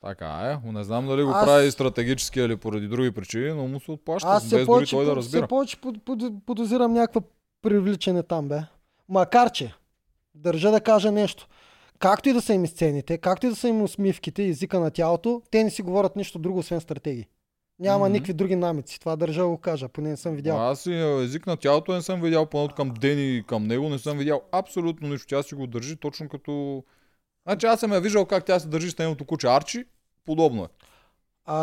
Така 0.00 0.60
е. 0.64 0.72
Не 0.72 0.84
знам 0.84 1.06
дали 1.06 1.22
го 1.22 1.30
Аз- 1.30 1.44
прави 1.44 1.70
стратегически 1.70 2.40
или 2.40 2.56
поради 2.56 2.88
други 2.88 3.10
причини, 3.10 3.52
но 3.52 3.68
му 3.68 3.80
се 3.80 3.90
отплаща, 3.90 4.28
Аз 4.28 4.48
без 4.50 4.66
дори 4.66 4.86
той 4.86 5.04
да 5.04 5.16
разбира. 5.16 5.48
повече 5.48 5.80
под, 5.80 6.04
под, 6.04 6.22
подозирам 6.46 6.92
някаква 6.92 7.20
привличане 7.62 8.22
там, 8.22 8.48
бе. 8.48 8.60
Макар 9.08 9.50
че, 9.50 9.74
държа 10.34 10.70
да 10.70 10.80
кажа 10.80 11.12
нещо. 11.12 11.48
Както 11.98 12.28
и 12.28 12.32
да 12.32 12.42
са 12.42 12.54
им 12.54 12.66
сцените, 12.66 13.18
както 13.18 13.46
и 13.46 13.50
да 13.50 13.56
са 13.56 13.68
им 13.68 13.82
усмивките 13.82 14.44
езика 14.44 14.80
на 14.80 14.90
тялото, 14.90 15.42
те 15.50 15.64
не 15.64 15.70
си 15.70 15.82
говорят 15.82 16.16
нищо 16.16 16.38
друго, 16.38 16.58
освен 16.58 16.80
стратегии. 16.80 17.26
Няма 17.78 18.04
Мгм. 18.04 18.12
никакви 18.12 18.32
други 18.32 18.56
намеци. 18.56 19.00
Това 19.00 19.16
държа 19.16 19.44
го 19.44 19.58
кажа, 19.58 19.88
поне 19.88 20.10
не 20.10 20.16
съм 20.16 20.34
видял. 20.34 20.58
Аз 20.60 20.86
и 20.86 20.92
а, 20.92 21.22
език 21.22 21.46
на 21.46 21.56
тялото 21.56 21.92
не 21.92 22.02
съм 22.02 22.20
видял, 22.20 22.46
поне 22.46 22.64
от 22.64 22.74
към 22.74 22.90
Дени 22.90 23.36
и 23.36 23.42
към 23.42 23.64
него 23.64 23.88
не 23.88 23.98
съм 23.98 24.18
видял 24.18 24.42
абсолютно 24.52 25.08
нищо. 25.08 25.26
Тя 25.28 25.42
си 25.42 25.54
го 25.54 25.66
държи 25.66 25.96
точно 25.96 26.28
като... 26.28 26.82
Значи 27.46 27.66
аз 27.66 27.80
съм 27.80 27.92
я 27.92 28.00
виждал 28.00 28.24
как 28.24 28.44
тя 28.44 28.58
се 28.58 28.68
държи 28.68 28.90
с 28.90 28.98
нейното 28.98 29.24
куче 29.24 29.46
Арчи. 29.46 29.84
Подобно 30.26 30.64
е. 30.64 30.66
А, 31.46 31.56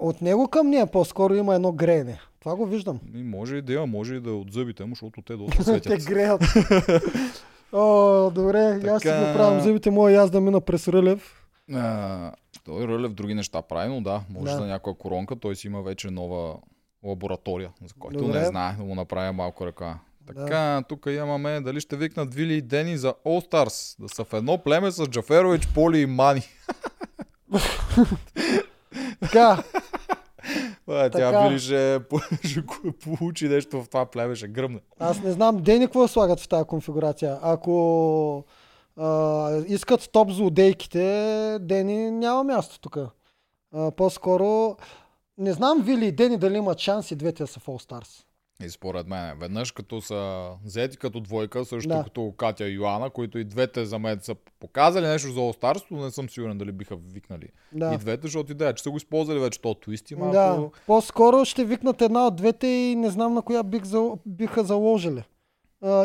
от 0.00 0.22
него 0.22 0.48
към 0.48 0.68
нея 0.68 0.86
по-скоро 0.86 1.34
има 1.34 1.54
едно 1.54 1.72
греене. 1.72 2.20
Това 2.40 2.56
го 2.56 2.66
виждам. 2.66 3.00
И 3.14 3.22
може 3.22 3.56
и 3.56 3.62
да 3.62 3.72
има, 3.72 3.86
може 3.86 4.14
и 4.14 4.20
да 4.20 4.30
е 4.30 4.34
от 4.34 4.52
зъбите 4.52 4.84
му, 4.84 4.90
защото 4.90 5.22
те 5.22 5.36
доста 5.36 5.56
Те 5.56 5.62
светят. 5.64 6.04
греят. 6.04 6.42
О, 7.72 8.30
добре, 8.30 8.80
и 8.84 8.88
аз 8.88 9.02
си 9.02 9.08
Така. 9.08 9.26
го 9.26 9.34
правим 9.34 9.60
зъбите 9.60 9.90
моя 9.90 10.22
аз 10.22 10.30
да 10.30 10.40
мина 10.40 10.60
през 10.60 10.88
Рълев. 10.88 11.44
А, 11.72 12.32
той 12.64 12.88
Рълев 12.88 13.12
други 13.12 13.34
неща 13.34 13.62
прави, 13.62 13.88
но 13.88 14.00
да, 14.00 14.20
може 14.30 14.52
Да. 14.52 14.58
за 14.58 14.66
някоя 14.66 14.94
коронка, 14.96 15.36
той 15.36 15.56
си 15.56 15.66
има 15.66 15.82
вече 15.82 16.10
нова 16.10 16.56
лаборатория, 17.04 17.70
за 17.84 17.94
който 17.94 18.18
Добре. 18.18 18.38
не 18.38 18.44
знае 18.44 18.72
да 18.72 18.84
му 18.84 18.94
направя 18.94 19.32
малко 19.32 19.66
ръка. 19.66 19.98
Така, 20.26 20.82
тук 20.88 21.06
имаме 21.08 21.60
дали 21.60 21.80
ще 21.80 21.96
викнат 21.96 22.34
Вили 22.34 22.54
и 22.54 22.62
Дени 22.62 22.96
за 22.96 23.14
All 23.26 23.50
Stars, 23.50 24.00
да 24.00 24.08
са 24.08 24.24
в 24.24 24.32
едно 24.32 24.58
племе 24.58 24.90
с 24.90 25.06
Джаферович, 25.06 25.66
Поли 25.66 25.98
и 25.98 26.06
Мани. 26.06 26.42
Така, 29.20 29.62
А, 30.88 31.10
Така. 31.10 31.10
тя 31.10 31.48
Вили 31.48 31.58
ще, 31.58 32.00
ще 32.44 32.60
го 32.60 32.74
получи 33.04 33.48
нещо 33.48 33.82
в 33.82 33.88
това 33.88 34.06
племе, 34.06 34.34
ще 34.34 34.48
гръмне. 34.48 34.80
аз 34.98 35.22
не 35.22 35.32
знам 35.32 35.56
Дени 35.56 35.84
какво 35.84 36.08
слагат 36.08 36.40
в 36.40 36.48
тази 36.48 36.64
конфигурация. 36.64 37.38
Ако 37.42 38.44
а, 38.96 39.62
искат 39.66 40.10
топ 40.12 40.30
злодейките, 40.30 41.58
Дени 41.60 42.10
няма 42.10 42.44
място 42.44 42.80
тук. 42.80 42.98
По-скоро, 43.96 44.76
не 45.38 45.52
знам 45.52 45.82
Вили 45.82 46.06
и 46.06 46.12
Дени 46.12 46.36
дали 46.36 46.56
имат 46.56 46.78
шанс 46.78 47.10
и 47.10 47.16
двете 47.16 47.46
са 47.46 47.60
в 47.60 47.66
All 47.66 47.90
Stars. 47.90 48.24
И 48.64 48.70
според 48.70 49.06
мен, 49.06 49.38
веднъж 49.38 49.72
като 49.72 50.00
са 50.00 50.50
взети 50.64 50.96
като 50.96 51.20
двойка, 51.20 51.64
също 51.64 51.88
Да. 51.88 52.04
като 52.04 52.34
Катя 52.36 52.68
и 52.68 52.72
Йоана, 52.72 53.10
които 53.10 53.38
и 53.38 53.44
двете 53.44 53.84
за 53.84 53.98
мен 53.98 54.20
са 54.20 54.34
показали 54.60 55.06
нещо 55.06 55.32
за 55.32 55.74
но 55.90 56.04
не 56.04 56.10
съм 56.10 56.28
сигурен 56.28 56.58
дали 56.58 56.72
биха 56.72 56.96
викнали. 56.96 57.48
Да. 57.72 57.94
И 57.94 57.98
двете, 57.98 58.22
защото 58.22 58.52
идея, 58.52 58.74
че 58.74 58.82
са 58.82 58.90
го 58.90 58.96
използвали 58.96 59.38
вече 59.38 59.60
то 59.60 59.74
твисти 59.74 60.14
малко. 60.16 60.32
Да, 60.32 60.68
по-скоро 60.86 61.44
ще 61.44 61.64
викнат 61.64 62.02
една 62.02 62.26
от 62.26 62.36
двете 62.36 62.66
и 62.66 62.96
не 62.96 63.10
знам 63.10 63.34
на 63.34 63.42
коя 63.42 63.62
бих 63.62 63.84
зал... 63.84 64.18
биха 64.26 64.64
заложили. 64.64 65.24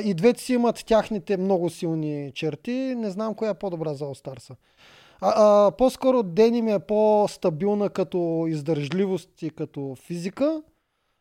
И 0.03 0.13
двете 0.13 0.41
си 0.41 0.53
имат 0.53 0.85
тяхните 0.85 1.37
много 1.37 1.69
силни 1.69 2.31
черти, 2.35 2.71
не 2.97 3.09
знам 3.09 3.35
коя 3.35 3.51
е 3.51 3.59
по-добра 3.59 3.93
за 3.93 4.05
а, 5.21 5.71
по-скоро 5.77 6.23
Дени 6.23 6.61
ми 6.61 6.71
е 6.71 6.79
по-стабилна 6.79 7.89
като 7.89 8.45
издържливост 8.49 9.41
и 9.41 9.49
като 9.49 9.95
физика, 9.95 10.63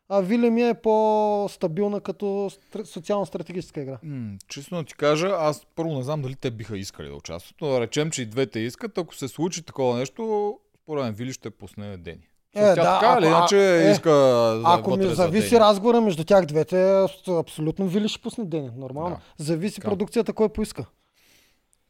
а 0.09 0.21
Виле 0.21 0.49
ми 0.49 0.61
е 0.61 0.73
по-стабилна 0.73 2.01
като 2.01 2.49
стр... 2.49 2.83
социално-стратегическа 2.85 3.81
игра. 3.81 3.99
М, 4.03 4.37
честно 4.47 4.83
ти 4.83 4.93
кажа, 4.93 5.27
аз 5.39 5.67
първо 5.75 5.95
не 5.95 6.03
знам 6.03 6.21
дали 6.21 6.35
те 6.35 6.51
биха 6.51 6.77
искали 6.77 7.07
да 7.07 7.15
участват, 7.15 7.55
но 7.61 7.81
речем, 7.81 8.11
че 8.11 8.21
и 8.21 8.25
двете 8.25 8.59
искат, 8.59 8.97
ако 8.97 9.15
се 9.15 9.27
случи 9.27 9.63
такова 9.63 9.97
нещо, 9.97 10.59
според 10.83 11.03
мен 11.03 11.13
Вили 11.13 11.33
ще 11.33 11.49
пусне 11.49 11.97
Дени. 11.97 12.28
Е, 12.55 12.59
Тя 12.59 12.75
да, 12.75 12.99
така 12.99 13.17
или 13.19 13.25
ако- 13.25 13.37
иначе 13.37 13.87
е, 13.87 13.91
иска 13.91 14.09
да 14.09 14.61
Ако 14.65 14.97
ми 14.97 15.03
за 15.03 15.15
зависи 15.15 15.49
Дени. 15.49 15.59
разговора 15.59 16.01
между 16.01 16.23
тях 16.23 16.45
двете, 16.45 17.05
абсолютно 17.29 17.87
Вили 17.87 18.09
ще 18.09 18.21
пусне 18.21 18.45
Дени. 18.45 18.69
Нормално. 18.75 19.17
Зависи 19.37 19.75
Така. 19.75 19.87
продукцията 19.87 20.33
кой 20.33 20.49
поиска. 20.49 20.85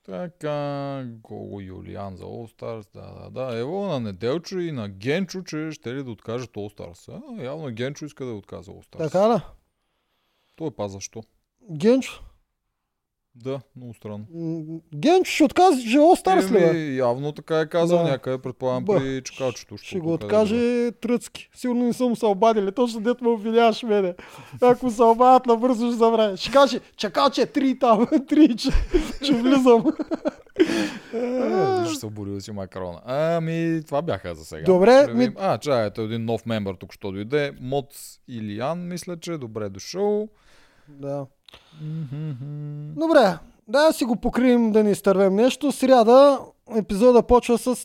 Така, 0.05 1.03
Гого 1.05 1.59
Юлиан 1.59 2.15
за 2.15 2.23
All 2.23 2.53
Stars, 2.53 2.87
да, 2.93 3.23
да, 3.23 3.45
да. 3.45 3.59
Ево 3.59 3.85
на 3.85 3.99
Неделчо 3.99 4.59
и 4.59 4.71
на 4.71 4.89
Генчо, 4.89 5.41
че 5.41 5.69
ще 5.71 5.93
ли 5.93 6.03
да 6.03 6.11
откажат 6.11 6.49
All 6.49 6.77
Stars. 6.77 7.21
А, 7.39 7.43
явно 7.43 7.67
Генчо 7.67 8.05
иска 8.05 8.25
да 8.25 8.33
отказа 8.33 8.71
All 8.71 8.85
Stars. 8.85 8.97
Така 8.97 9.19
да. 9.19 9.41
Той 10.55 10.71
паза 10.71 10.93
защо? 10.93 11.23
Генчо. 11.71 12.23
Да, 13.39 13.59
много 13.75 13.93
странно. 13.93 14.25
Генчо 14.95 15.31
ще 15.31 15.43
откаже 15.43 15.75
All 15.89 16.25
Stars 16.25 16.57
явно 16.89 17.31
така 17.31 17.59
е 17.59 17.65
казал 17.65 17.97
Да. 17.97 18.03
някъде, 18.03 18.37
предполагам, 18.37 18.85
Бъх, 18.85 18.97
при 18.97 19.21
чекалчето. 19.23 19.77
Ще 19.77 19.99
го 19.99 20.13
откаже 20.13 20.91
Тръцки. 20.91 21.49
Сигурно 21.55 21.83
не 21.83 21.93
са 21.93 22.05
му 22.05 22.15
се 22.15 22.25
обадили. 22.25 22.71
Точно 22.71 22.99
дет 23.01 23.21
му 23.21 23.31
обвиняваш 23.31 23.83
мене. 23.83 24.13
Ако 24.61 24.91
се 24.91 25.03
обадят 25.03 25.45
набързо 25.45 25.87
ще 25.87 25.97
забравя. 25.97 26.37
Ще 26.37 26.51
каже, 26.51 26.79
чакал, 26.97 27.29
че 27.29 27.41
е 27.41 27.45
три 27.45 27.79
там. 27.79 28.07
Три, 28.27 28.55
че, 28.55 28.69
че 29.23 29.33
влизам. 29.33 29.85
Ще 31.85 31.95
се 31.95 32.05
обори 32.05 32.31
да 32.31 32.41
си 32.41 32.51
макарона. 32.51 33.01
Ами, 33.05 33.81
това 33.85 34.01
бяха 34.01 34.35
за 34.35 34.45
сега. 34.45 34.63
Добре, 34.63 35.03
Ще 35.03 35.13
ми- 35.13 35.29
А, 35.37 35.57
чай, 35.57 35.85
ето 35.85 36.01
един 36.01 36.25
нов 36.25 36.45
мембър 36.45 36.73
тук, 36.73 36.93
що 36.93 37.11
дойде. 37.11 37.51
Моц 37.61 38.19
Илиян, 38.27 38.87
мисля, 38.87 39.17
че 39.17 39.31
добре 39.31 39.65
е 39.65 39.69
дошъл. 39.69 40.29
да. 40.89 41.25
Добре, 42.95 43.37
да 43.67 43.91
си 43.93 44.05
го 44.05 44.15
покрием 44.15 44.71
да 44.71 44.83
ни 44.83 44.91
изтървем 44.91 45.35
нещо. 45.35 45.71
Сряда 45.71 46.39
епизода 46.75 47.23
почва 47.23 47.57
с 47.57 47.75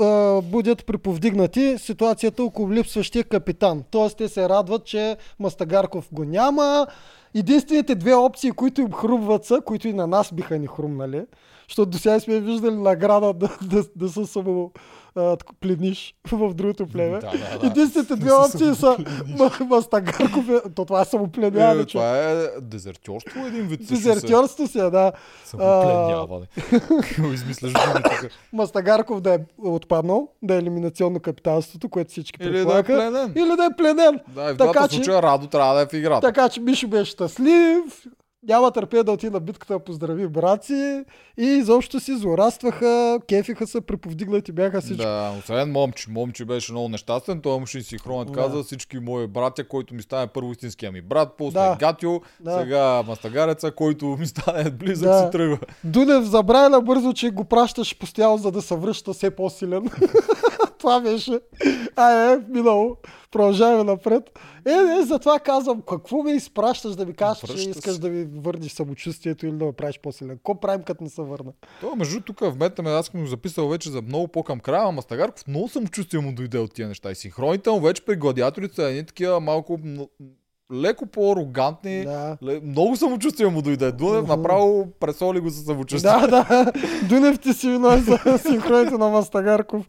а, 0.00 0.40
будят 0.42 0.86
приповдигнати 0.86 1.74
ситуацията 1.78 2.44
около 2.44 2.72
липсващия 2.72 3.24
капитан. 3.24 3.82
Тоест 3.90 4.16
те 4.16 4.28
се 4.28 4.48
радват, 4.48 4.84
че 4.84 5.16
Мастагарков 5.38 6.08
го 6.12 6.24
няма. 6.24 6.86
Единствените 7.34 7.94
две 7.94 8.14
опции, 8.14 8.50
които 8.50 8.80
им 8.80 8.92
хрумват 8.92 9.44
са, 9.44 9.60
които 9.64 9.88
и 9.88 9.92
на 9.92 10.06
нас 10.06 10.32
биха 10.34 10.58
ни 10.58 10.66
хрумнали, 10.66 11.22
защото 11.68 11.86
до 11.86 11.98
сега 11.98 12.20
сме 12.20 12.40
виждали 12.40 12.74
награда 12.74 13.32
да, 13.32 13.48
да, 13.62 13.84
да 13.96 14.08
се 14.08 14.26
само 14.26 14.70
а, 15.16 15.36
пледниш 15.60 16.14
в 16.26 16.54
другото 16.54 16.86
племе. 16.86 17.18
Да, 17.20 17.30
да, 17.30 17.58
да. 17.58 17.66
Единствените 17.66 18.16
две 18.16 18.32
опции 18.32 18.66
са 18.66 18.96
Ма- 19.28 19.60
Мастагарков, 19.62 20.48
е, 20.48 20.70
то 20.70 20.84
това 20.84 21.00
е 21.00 21.04
самоплемяване, 21.04 21.82
Е, 21.82 21.84
това 21.84 22.18
е 22.20 22.34
дезертьорство 22.60 23.46
един 23.46 23.62
вид. 23.62 23.80
се- 23.82 23.94
Дезертьорство 23.94 24.66
си, 24.66 24.78
е, 24.78 24.82
да. 24.82 25.12
Самопленяване. 25.44 26.46
Какво 27.02 27.24
измисляш 27.24 27.72
думи 27.72 27.94
тук? 27.94 28.30
Мастагарков 28.52 29.20
да 29.20 29.34
е 29.34 29.38
отпаднал, 29.60 30.28
да 30.42 30.54
е 30.54 30.58
елиминационно 30.58 31.20
капитанството, 31.20 31.88
което 31.88 32.10
всички 32.10 32.42
Или 32.42 32.64
да 32.64 32.78
е 32.78 32.82
пленен. 32.82 33.32
Или 33.36 33.56
да 33.56 33.64
е 33.64 33.76
пленен. 33.76 34.20
Да, 34.28 34.42
и 34.42 34.52
в 34.52 34.56
Така 34.56 34.88
случая 34.88 35.22
Радо 35.22 35.46
трябва 35.46 35.74
да 35.74 35.80
е 35.80 35.86
в 35.86 35.92
играта. 35.92 36.20
Така 36.22 36.48
че 36.48 36.60
Мишо 36.60 36.88
беше 36.88 37.10
щастлив, 37.10 37.82
няма 38.48 38.70
търпение 38.70 39.04
да 39.04 39.12
отиде 39.12 39.30
на 39.30 39.40
битката 39.40 39.72
да 39.72 39.78
поздрави 39.78 40.28
брат 40.28 40.64
си 40.64 41.04
и 41.38 41.44
изобщо 41.44 42.00
си 42.00 42.16
злорастваха, 42.16 43.20
кефиха 43.28 43.66
се, 43.66 43.80
приповдигнати 43.80 44.52
бяха 44.52 44.80
всички. 44.80 44.96
Да, 44.96 45.34
освен 45.38 45.72
момче. 45.72 46.10
Момче 46.10 46.44
беше 46.44 46.72
много 46.72 46.88
нещастен. 46.88 47.40
Той 47.40 47.58
му 47.58 47.66
ще 47.66 47.82
си 47.82 47.98
хронът 47.98 48.28
Да. 48.28 48.32
каза 48.34 48.62
всички 48.62 48.98
мои 48.98 49.26
братя, 49.26 49.68
който 49.68 49.94
ми 49.94 50.02
стане 50.02 50.26
първо 50.26 50.52
истинския 50.52 50.92
ми 50.92 51.02
брат, 51.02 51.28
после 51.38 51.58
Да. 51.58 51.76
Гатио, 51.80 52.20
Да. 52.40 52.58
сега 52.60 53.02
Мастагареца, 53.02 53.70
който 53.70 54.06
ми 54.06 54.26
стане 54.26 54.70
близък 54.70 55.08
Да. 55.08 55.24
си 55.24 55.30
тръгва. 55.32 55.58
Дунев 55.84 56.24
забравя 56.24 56.68
набързо, 56.68 57.12
че 57.12 57.30
го 57.30 57.44
пращаш 57.44 57.98
постоянно, 57.98 58.36
за 58.38 58.50
да 58.50 58.62
се 58.62 58.76
връща 58.76 59.12
все 59.12 59.30
по-силен. 59.30 59.90
Това 60.82 61.00
беше. 61.00 61.40
А, 61.96 62.32
е, 62.32 62.38
минало. 62.48 62.96
Продължаваме 63.30 63.84
напред. 63.84 64.38
Е, 64.66 64.70
не, 64.70 65.02
затова 65.02 65.38
казвам, 65.38 65.82
какво 65.88 66.22
ме 66.22 66.32
изпращаш 66.32 66.94
да 66.94 67.06
ми 67.06 67.14
кажеш, 67.14 67.40
че 67.40 67.52
Връща 67.52 67.70
искаш 67.70 67.94
се. 67.94 68.00
да 68.00 68.08
ми 68.08 68.24
върнеш 68.40 68.72
самочувствието 68.72 69.46
или 69.46 69.56
да 69.56 69.64
ме 69.64 69.72
правиш 69.72 70.00
по-силен? 70.02 70.36
Какво 70.36 70.60
правим, 70.60 70.82
като 70.82 71.04
не 71.04 71.10
се 71.10 71.22
върна? 71.22 71.52
То, 71.80 71.96
между 71.96 72.20
тук 72.20 72.40
вметаме, 72.42 72.90
аз 72.90 73.06
съм 73.06 73.20
го 73.20 73.26
записал 73.26 73.68
вече 73.68 73.90
за 73.90 74.02
много 74.02 74.28
по-към 74.28 74.60
края, 74.60 74.82
ама 74.82 74.92
Мастагарков 74.92 75.46
много 75.46 75.68
самочувствие 75.68 76.20
му 76.20 76.32
дойде 76.32 76.58
от 76.58 76.74
тия 76.74 76.88
неща. 76.88 77.10
И 77.10 77.14
синхроните 77.14 77.70
му 77.70 77.80
вече 77.80 78.04
при 78.04 78.16
гладиаторите 78.16 78.74
са 78.74 78.82
едни 78.82 79.06
такива 79.06 79.40
малко 79.40 79.78
леко 80.72 81.06
по-арогантни. 81.06 82.04
Да. 82.04 82.36
Много 82.62 82.96
самочувствие 82.96 83.48
му 83.48 83.62
дойде. 83.62 83.92
Дунев 83.92 84.28
направо 84.28 84.88
пресоли 85.00 85.40
го 85.40 85.50
със 85.50 85.64
самочувствие. 85.64 86.12
Да, 86.12 86.26
да. 86.26 86.72
Дунев 87.08 87.38
ти 87.38 87.52
си 87.52 87.70
виной 87.70 88.00
за 88.00 88.38
синхроните 88.38 88.98
на 88.98 89.08
Мастагарков. 89.08 89.86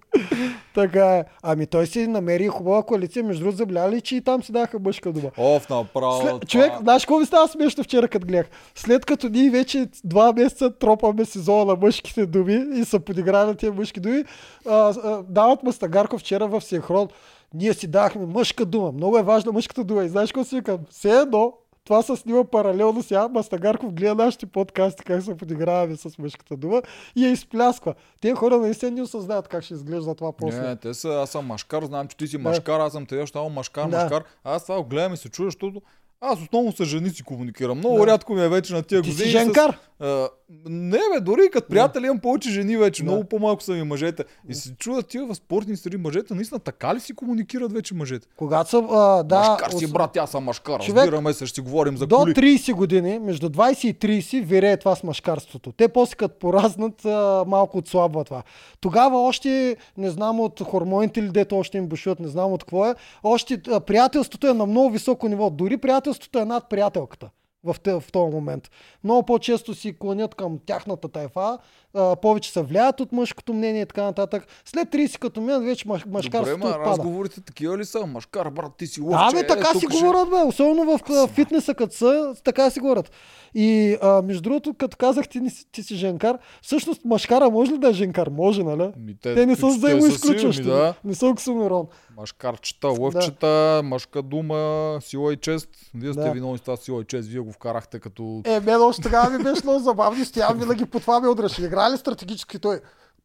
Така 0.76 1.18
е. 1.18 1.26
Ами 1.44 1.66
той 1.66 1.88
си 1.88 2.08
намери 2.08 2.48
хубава 2.48 2.84
коалиция. 2.84 3.24
Между 3.24 3.44
другото, 3.44 3.58
забляли, 3.58 4.02
че 4.02 4.16
и 4.16 4.22
там 4.22 4.44
си 4.44 4.52
даха 4.52 4.80
мъжка 4.80 5.12
дума. 5.12 5.32
Оф, 5.38 5.70
направо. 5.70 6.22
След, 6.22 6.50
човек, 6.50 6.72
знаеш 6.82 7.04
какво 7.04 7.20
ми 7.20 7.26
става 7.26 7.48
смешно 7.48 7.84
вчера, 7.84 8.08
като 8.08 8.28
гледах? 8.28 8.50
След 8.76 9.06
като 9.06 9.30
ние 9.30 9.50
вече 9.50 9.88
два 10.04 10.34
месеца 10.34 10.72
тропаме 10.80 11.26
сезона 11.26 11.66
на 11.66 11.76
мъжките 11.76 12.26
думи 12.26 12.66
и 12.74 12.86
са 12.86 13.00
подиграли 13.00 13.56
тия 13.56 13.74
мъжки 13.74 14.00
думи, 14.00 14.24
а, 14.70 14.94
а, 15.04 15.24
дават 15.30 15.64
Мастагарков 15.64 16.22
вчера 16.22 16.48
в 16.48 16.62
синхрон. 16.62 17.08
Ние 17.54 17.74
си 17.74 17.88
дахме 17.88 18.26
мъжка 18.26 18.66
дума. 18.66 18.92
Много 18.92 19.18
е 19.18 19.24
важна 19.24 19.52
мъжката 19.52 19.84
дума. 19.84 20.04
И 20.04 20.10
знаеш 20.10 20.32
какво 20.32 20.44
си 20.44 20.56
викам? 20.56 20.78
Все 20.90 21.12
едно, 21.12 21.54
това 21.86 22.02
се 22.02 22.16
снима 22.16 22.44
паралелно 22.44 23.04
сега. 23.04 23.28
Мастагарков 23.28 23.94
гледа 23.94 24.16
нашите 24.16 24.46
подкасти, 24.46 25.04
как 25.04 25.24
се 25.24 25.38
подиграваме 25.38 25.96
с 25.96 26.18
мъжката 26.18 26.58
дума 26.58 26.82
и 27.16 27.26
я 27.26 27.32
изплясква. 27.32 27.94
Те 28.22 28.34
хора 28.34 28.58
наистина 28.58 28.92
не 28.92 29.02
осъзнават 29.02 29.48
как 29.48 29.64
ще 29.64 29.74
изглежда 29.74 30.16
това 30.16 30.32
после. 30.32 30.60
Не, 30.60 30.76
те 30.76 30.94
са, 30.94 31.10
аз 31.10 31.30
съм 31.30 31.46
машкар, 31.46 31.84
знам, 31.84 32.08
че 32.08 32.18
ти 32.18 32.28
си 32.28 32.38
машкар, 32.38 32.80
аз 32.80 32.92
съм 32.94 33.06
те, 33.06 33.26
щало 33.26 33.50
машкар, 33.50 33.88
Да. 33.88 33.98
машкар. 33.98 34.24
Аз 34.44 34.64
това 34.64 34.78
го 34.78 34.84
гледам 34.84 35.14
и 35.14 35.18
се 35.18 35.30
чудя, 35.30 35.48
защото 35.48 35.82
аз 36.22 36.40
основно 36.42 36.72
с 36.72 36.86
жени 36.86 37.10
си 37.10 37.24
комуникирам. 37.24 37.78
Много 37.78 37.98
Да. 37.98 38.08
рядко 38.08 38.34
ми 38.34 38.44
е 38.44 38.50
вече 38.50 38.74
на 38.74 38.84
тия 38.84 39.02
Ти 39.02 39.10
си 39.10 39.16
години. 39.16 39.32
женкар? 39.32 39.72
С, 39.72 40.04
а, 40.04 40.30
Не, 40.66 40.98
бе, 41.14 41.20
дори 41.22 41.50
като 41.52 41.68
приятели 41.68 42.06
имам 42.06 42.20
повече 42.20 42.50
жени 42.50 42.78
вече. 42.78 43.04
Да. 43.04 43.12
Много 43.12 43.24
по-малко 43.24 43.64
са 43.64 43.72
ми 43.72 43.84
мъжете. 43.84 44.24
И 44.50 44.54
се 44.54 44.76
чуда 44.76 45.04
тия 45.04 45.26
в 45.26 45.36
спортни 45.36 45.78
среди 45.78 45.98
мъжете, 45.98 46.34
наистина 46.34 46.60
така 46.60 46.96
ли 46.96 47.00
си 47.00 47.14
комуникират 47.14 47.74
вече 47.74 47.94
мъжете? 47.94 48.28
Когато 48.38 48.70
са, 48.70 48.78
а, 48.78 49.24
да, 49.24 49.40
машкар 49.40 49.72
си, 49.80 49.94
брат, 49.94 50.18
аз 50.18 50.32
съм 50.32 50.44
машкар. 50.44 50.80
Човек, 50.80 51.04
Разбираме 51.04 51.34
се, 51.34 51.46
ще 51.46 51.56
си 51.56 51.62
говорим 51.62 51.98
за 51.98 52.08
до 52.08 52.18
коли. 52.18 52.34
30 52.34 52.74
години, 52.74 53.20
между 53.20 53.50
20 53.50 53.86
и 53.86 54.22
30, 54.22 54.44
вирее 54.44 54.78
това 54.78 54.96
с 54.96 55.04
машкарството. 55.04 55.72
Те 55.72 55.88
после 55.88 56.16
като 56.16 56.40
поразнат, 56.40 57.06
а, 57.06 57.44
малко 57.48 57.78
отслабва 57.78 58.24
това. 58.24 58.44
Тогава 58.82 59.20
още, 59.20 59.78
не 59.98 60.10
знам 60.10 60.40
от 60.40 60.62
хормоните 60.62 61.24
ли 61.24 61.30
дето 61.30 61.58
още 61.58 61.78
им 61.78 61.88
бушуват, 61.88 62.20
не 62.20 62.28
знам 62.28 62.54
от 62.54 62.64
какво 62.64 62.86
е, 62.86 62.96
още 63.24 63.62
а, 63.72 63.80
приятелството 63.80 64.48
е 64.48 64.54
на 64.54 64.66
много 64.66 64.90
високо 64.90 65.28
ниво. 65.28 65.50
Дори 65.50 65.78
приятелството 65.78 66.40
е 66.40 66.46
над 66.46 66.70
приятелката 66.70 67.30
в, 67.64 67.76
в 67.86 68.12
този 68.12 68.36
момент. 68.36 68.72
Много 69.04 69.26
по-често 69.26 69.74
си 69.74 70.00
клонят 70.00 70.36
към 70.36 70.60
тяхната 70.66 71.10
тайфа, 71.10 71.58
а, 71.96 72.16
повече 72.16 72.52
се 72.52 72.62
влияят 72.62 73.00
от 73.00 73.12
мъжкото 73.12 73.54
мнение 73.54 73.82
и 73.82 73.86
така 73.86 74.04
нататък. 74.04 74.48
След 74.66 74.88
30 74.90 75.20
като 75.20 75.42
минат, 75.42 75.64
вече 75.64 75.88
мъж, 75.88 76.02
Добре, 76.02 76.14
мъжкарството 76.14 76.58
ма, 76.60 76.70
отпада. 76.70 76.86
разговорите 76.86 77.42
такива 77.42 77.78
ли 77.78 77.86
са? 77.86 78.06
Машкар, 78.06 78.50
брат, 78.50 78.72
ти 78.78 78.88
си 78.88 79.02
лъвче. 79.02 79.36
Да, 79.36 79.42
бе, 79.42 79.48
така 79.48 79.72
тук 79.72 79.80
си 79.82 79.88
говорят, 79.88 80.30
бе. 80.30 80.36
Особено 80.38 80.98
в 80.98 81.12
а, 81.12 81.28
фитнеса, 81.28 81.74
като 81.74 81.96
са, 81.96 82.36
така 82.44 82.70
си 82.70 82.80
говорят. 82.80 83.12
И 83.56 83.98
а, 84.02 84.22
между 84.22 84.42
другото, 84.42 84.74
като 84.74 84.98
казах, 84.98 85.28
ти, 85.28 85.42
ти 85.72 85.84
си 85.84 85.96
женкар, 85.96 86.38
всъщност 86.62 87.06
машкара 87.06 87.50
може 87.50 87.72
ли 87.72 87.78
да 87.78 87.90
е 87.90 87.94
женкар? 87.94 88.28
Може, 88.28 88.64
нали? 88.64 88.90
Ми, 88.98 89.16
Те 89.22 89.46
не 89.46 89.56
са 89.56 89.62
те 89.62 89.68
взаимоизключващи. 89.68 90.64
Да. 90.64 90.94
Не 91.04 91.16
са 91.16 91.28
оксимирон. 91.28 91.86
Машкарчета, 92.18 92.88
лъвчета, 92.88 93.82
мъжка 93.84 94.22
дума, 94.22 94.98
сила 95.02 95.34
и 95.34 95.38
чест. 95.38 95.70
Вие 95.96 96.14
сте 96.14 96.22
Да. 96.24 96.32
виновни 96.32 96.58
с 96.58 96.62
това 96.62 96.78
сила 96.78 97.02
и 97.02 97.06
чест. 97.06 97.30
Вие 97.30 97.40
го 97.40 97.52
вкарахте 97.52 98.00
като... 98.00 98.42
Е, 98.46 98.60
мен 98.60 98.82
още 98.82 99.02
тогава 99.02 99.38
ми 99.38 99.44
беше 99.44 99.62
много 99.64 99.80
забавно. 99.80 100.26
Стоян 100.26 100.58
винаги 100.58 100.86
по 100.86 101.00
това 101.00 101.20
ме 101.20 101.28
удръше. 101.28 101.64
Игра 101.64 101.83
ли 101.90 101.98
стратегически 101.98 102.60
той? 102.60 102.82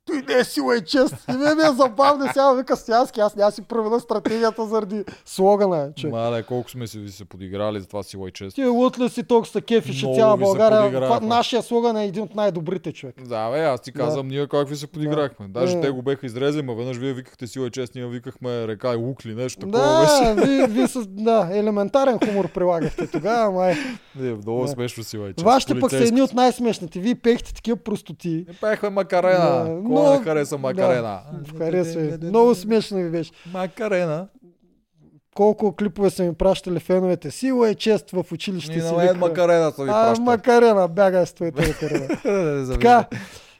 Той 0.09 0.25
не 0.29 0.41
е 0.41 0.45
сила 0.45 0.77
и 0.77 0.81
чест. 0.81 1.15
И 1.29 1.33
ми 1.33 1.63
е 1.63 1.73
забавно. 1.73 2.27
Сега 2.27 2.53
вика 2.53 2.77
Стоянски, 2.77 3.21
аз 3.21 3.37
няма 3.37 3.51
си 3.53 3.63
променя 3.63 4.01
стратегията 4.01 4.67
заради 4.67 5.05
слогана. 5.25 5.89
Че. 5.97 6.07
Мале, 6.07 6.43
колко 6.43 6.71
сме 6.71 6.87
си 6.87 6.99
ви 6.99 7.11
се 7.11 7.25
подиграли 7.25 7.81
за 7.81 7.87
това 7.87 8.03
сила 8.03 8.29
и 8.29 8.33
чест. 8.33 8.55
Ти 8.55 8.65
лут 8.65 8.99
ли 8.99 9.09
си 9.09 9.23
толкова 9.23 9.53
са 9.53 9.61
кефиш 9.61 10.01
цяла 10.15 10.37
България. 10.37 10.93
Това, 10.93 11.21
нашия 11.21 11.63
слоган 11.63 11.97
е 11.97 12.05
един 12.05 12.23
от 12.23 12.35
най-добрите 12.35 12.93
човек. 12.93 13.15
Да, 13.23 13.51
бе, 13.51 13.61
аз 13.61 13.81
ти 13.81 13.93
казвам, 13.93 14.29
ние 14.29 14.47
как 14.47 14.69
ви 14.69 14.77
се 14.77 14.87
подиграхме. 14.87 15.47
Даже 15.49 15.77
Е. 15.77 15.81
те 15.81 15.91
го 15.91 16.03
беха 16.03 16.27
изрезали, 16.27 16.63
ма 16.63 16.75
веднъж 16.75 16.97
вие 16.97 17.13
викахте 17.13 17.47
сила 17.47 17.67
и 17.67 17.71
чест, 17.71 17.95
ние 17.95 18.07
викахме 18.07 18.67
река 18.69 18.93
и 18.93 18.97
лукли, 18.97 19.35
нещо 19.35 19.61
такова 19.61 19.79
Да, 19.79 20.35
беше. 20.35 20.47
ви, 20.47 20.67
ви 20.73 20.89
с, 20.89 21.07
да, 21.07 21.49
елементарен 21.53 22.19
хумор 22.19 22.49
прилагахте 22.49 23.07
тогава, 23.07 23.51
май. 23.53 23.75
Не, 24.17 24.35
много 24.35 24.63
Да. 24.63 24.69
смешно 24.69 25.05
сила 25.05 25.29
и 25.29 25.33
чест. 25.33 25.45
Вашите 25.45 25.81
пък 25.81 25.91
са 25.91 25.97
едни 25.99 26.23
от 26.23 26.35
най-смешните. 26.35 26.99
Вие 27.01 27.15
пехте 27.15 27.55
такива 27.55 27.77
простоти. 27.77 28.45
Не 28.49 28.55
пеехме 28.55 28.91
Макарена. 28.91 29.65
Да, 29.65 29.71
Но- 30.01 30.12
не 30.12 30.20
хареса 30.20 30.59
Макарена? 30.59 31.03
Да, 31.03 31.59
харесва. 31.59 32.01
ви. 32.01 32.18
Много 32.22 32.55
смешно 32.55 32.99
ви 32.99 33.11
беше. 33.11 33.30
Макарена. 33.46 34.28
Колко 35.34 35.72
клипове 35.72 36.11
са 36.11 36.22
ми 36.22 36.34
пращали 36.34 36.80
феновете. 36.80 37.30
Сила 37.30 37.70
и 37.70 37.74
чест 37.74 38.11
в 38.11 38.24
училище 38.32 38.72
И 38.72 38.80
си 38.80 38.88
викаха. 38.90 39.14
Макарена 39.14 39.72
са 39.72 39.84
ви 39.84 39.90
А. 39.90 40.14
Макарена, 40.20 40.88
бягай 40.88 41.26
с 41.26 41.32
твоята 41.32 41.62
Макарена. 41.68 42.09
така, 42.72 43.05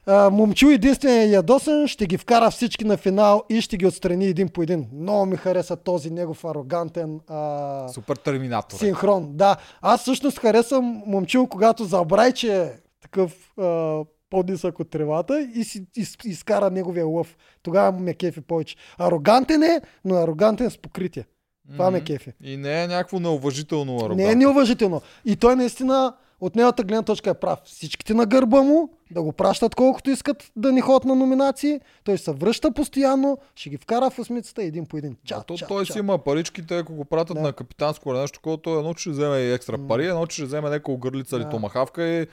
а, 0.07 0.31
момчу 0.31 0.69
единствения 0.69 1.27
ядосан 1.27 1.89
ще 1.89 2.07
ги 2.07 2.19
вкара 2.19 2.51
всички 2.51 2.85
на 2.85 2.97
финал 2.97 3.43
и 3.49 3.61
ще 3.61 3.77
ги 3.77 3.87
отстрани 3.87 4.27
един 4.27 4.49
по 4.49 4.63
един. 4.63 4.87
Много 4.95 5.27
ми 5.27 5.37
хареса 5.37 5.77
този 5.77 6.11
негов 6.11 6.45
арогантен 6.45 7.21
а, 7.29 7.89
Супер 7.89 8.17
терминатор. 8.17 8.77
е. 8.77 8.79
Синхрон, 8.79 9.29
да. 9.29 9.57
Аз 9.83 10.01
всъщност 10.03 10.39
харесвам 10.39 11.03
момчил, 11.07 11.47
когато 11.47 11.85
забрай, 11.85 12.33
че 12.33 12.57
е 12.57 12.71
такъв 13.03 13.33
а, 13.59 14.01
по-нисък 14.31 14.81
от 14.81 14.91
тревата 14.91 15.49
и 15.55 15.65
си 15.65 15.87
из, 15.97 16.17
изкара 16.25 16.71
неговия 16.71 17.07
лъв. 17.07 17.37
Тогава 17.63 17.93
ме 17.93 18.15
кефи 18.15 18.41
повече. 18.41 18.77
Арогантен 18.99 19.63
е, 19.63 19.81
но 20.05 20.15
арогантен 20.15 20.71
с 20.71 20.79
покритие. 20.79 21.25
Това 21.73 21.91
ме 21.91 21.99
Мгм. 21.99 22.05
кефи. 22.05 22.33
И 22.43 22.57
не 22.57 22.83
е 22.83 22.87
някакво 22.87 23.21
неуважително 23.21 23.97
арогантно. 23.97 24.17
Не 24.17 24.31
е 24.31 24.35
неуважително. 24.35 25.03
И 25.25 25.37
той 25.37 25.57
наистина 25.57 26.15
от 26.41 26.57
неговата 26.57 26.83
гледна 26.83 27.03
точка 27.03 27.31
е 27.31 27.35
прав. 27.35 27.59
Всичките 27.65 28.15
на 28.15 28.27
гърба 28.27 28.63
му 28.63 28.89
да 29.11 29.23
го 29.23 29.33
пращат 29.33 29.75
колкото 29.75 30.11
искат 30.11 30.51
да 30.57 30.73
ни 30.73 30.81
ходят 30.81 31.05
на 31.05 31.15
номинации. 31.15 31.81
Той 32.05 32.19
се 32.19 32.33
връща 32.33 32.71
постоянно, 32.71 33.39
ще 33.55 33.71
ги 33.71 33.77
вкара 33.77 34.11
в 34.11 34.19
осмицата 34.19 34.63
един 34.63 34.87
по 34.87 34.97
един. 34.97 35.17
Ча, 35.25 35.43
то 35.43 35.57
ча, 35.57 35.67
той 35.67 35.85
ча. 35.85 35.93
си 35.93 35.99
има 35.99 36.19
паричките, 36.19 36.77
ако 36.77 36.95
го 36.95 37.05
пратят 37.05 37.37
Да. 37.37 37.43
на 37.43 37.53
капитанско 37.53 38.11
или 38.11 38.19
нещо, 38.19 38.41
което 38.43 38.71
едно 38.71 38.95
че 38.95 39.01
ще 39.01 39.11
вземе 39.11 39.39
и 39.39 39.53
екстра 39.53 39.79
пари, 39.89 40.07
едно 40.07 40.27
че 40.27 40.35
ще 40.35 40.45
вземе 40.45 40.69
някаква 40.69 40.97
гърлица 40.97 41.37
или 41.37 41.45
Да. 41.45 41.51
томахавка 41.51 42.05
и 42.05 42.27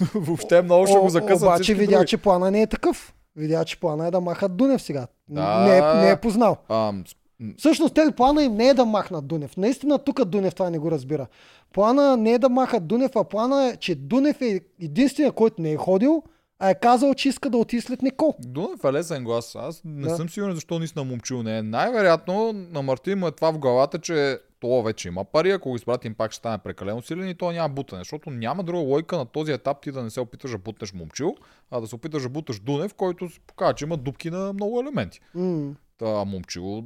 въобще 0.14 0.62
много 0.62 0.86
ще 0.86 0.98
го 0.98 1.08
закъсат 1.08 1.42
Обаче 1.42 1.74
видя, 1.74 1.92
други. 1.92 2.06
че 2.06 2.16
плана 2.16 2.50
не 2.50 2.62
е 2.62 2.66
такъв. 2.66 3.14
Видя, 3.36 3.64
че 3.64 3.80
плана 3.80 4.06
е 4.06 4.10
да 4.10 4.20
махат 4.20 4.56
Дунев 4.56 4.82
сега. 4.82 5.06
Да. 5.28 5.58
Не, 5.58 5.76
е, 5.78 5.94
не 5.96 6.10
е 6.10 6.16
познал. 6.16 6.56
А, 6.68 6.92
с- 7.06 7.14
Всъщност 7.58 7.94
те 7.94 8.10
плана 8.12 8.42
им 8.44 8.54
не 8.54 8.68
е 8.68 8.74
да 8.74 8.84
махнат 8.84 9.26
Дунев. 9.26 9.56
Наистина 9.56 9.98
тук 9.98 10.24
Дунев 10.24 10.54
това 10.54 10.70
не 10.70 10.78
го 10.78 10.90
разбира. 10.90 11.26
Плана 11.72 12.16
не 12.16 12.32
е 12.32 12.38
да 12.38 12.48
махат 12.48 12.86
Дунев, 12.86 13.16
а 13.16 13.24
плана 13.24 13.64
е, 13.64 13.76
че 13.76 13.94
Дунев 13.94 14.40
е 14.40 14.60
единствения, 14.80 15.32
който 15.32 15.62
не 15.62 15.72
е 15.72 15.76
ходил, 15.76 16.22
а 16.58 16.70
е 16.70 16.74
казал, 16.74 17.14
че 17.14 17.28
иска 17.28 17.50
да 17.50 17.58
отиде 17.58 17.82
след 17.82 18.02
Никол. 18.02 18.34
Дунев 18.40 18.84
е 18.84 18.92
лесен 18.92 19.24
глас. 19.24 19.54
Аз 19.56 19.80
не 19.84 20.02
Да. 20.02 20.16
съм 20.16 20.28
сигурен 20.28 20.54
защо 20.54 20.78
наистина 20.78 21.04
момчил 21.04 21.42
не 21.42 21.58
е. 21.58 21.62
Най-вероятно 21.62 22.52
на 22.52 22.82
Мартин 22.82 23.18
му 23.18 23.26
е 23.26 23.32
това 23.32 23.50
в 23.50 23.58
главата, 23.58 23.98
че 23.98 24.38
то 24.62 24.82
вече 24.82 25.08
има 25.08 25.24
пари, 25.24 25.50
ако 25.50 25.70
го 25.70 25.76
изпратим 25.76 26.14
пак 26.14 26.32
ще 26.32 26.38
стане 26.38 26.58
прекалено 26.58 27.02
силен 27.02 27.28
и 27.28 27.34
то 27.34 27.52
няма 27.52 27.68
бутане, 27.68 28.00
защото 28.00 28.30
няма 28.30 28.62
друга 28.62 28.82
лойка 28.82 29.16
на 29.16 29.26
този 29.26 29.52
етап 29.52 29.80
ти 29.82 29.92
да 29.92 30.02
не 30.02 30.10
се 30.10 30.20
опиташ 30.20 30.50
да 30.50 30.58
бутнеш 30.58 30.92
момчил, 30.92 31.34
а 31.70 31.80
да 31.80 31.86
се 31.86 31.94
опиташ 31.94 32.22
да 32.22 32.28
буташ 32.28 32.60
Дунев, 32.60 32.94
който 32.94 33.28
показва, 33.46 33.74
че 33.74 33.84
има 33.84 33.96
дупки 33.96 34.30
на 34.30 34.52
много 34.52 34.80
елементи. 34.80 35.20
М. 35.34 35.74
Та 35.98 36.24
момчил, 36.24 36.84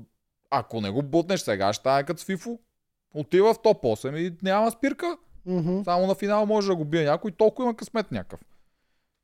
ако 0.51 0.81
не 0.81 0.91
го 0.91 1.03
бутнеш 1.03 1.41
сега, 1.41 1.73
ще 1.73 1.81
стане 1.81 2.05
като 2.05 2.21
с 2.21 2.25
Фифо. 2.25 2.59
Отива 3.15 3.55
в 3.55 3.63
топ 3.63 3.83
8 3.83 4.17
и 4.17 4.35
няма 4.43 4.71
спирка. 4.71 5.17
Мгм. 5.47 5.83
Само 5.85 6.07
на 6.07 6.15
финал 6.15 6.47
може 6.47 6.69
да 6.69 6.77
го 6.77 6.85
бие 6.85 7.05
някой, 7.05 7.31
толкова 7.31 7.67
има 7.67 7.77
късмет 7.77 8.13
някакъв. 8.13 8.41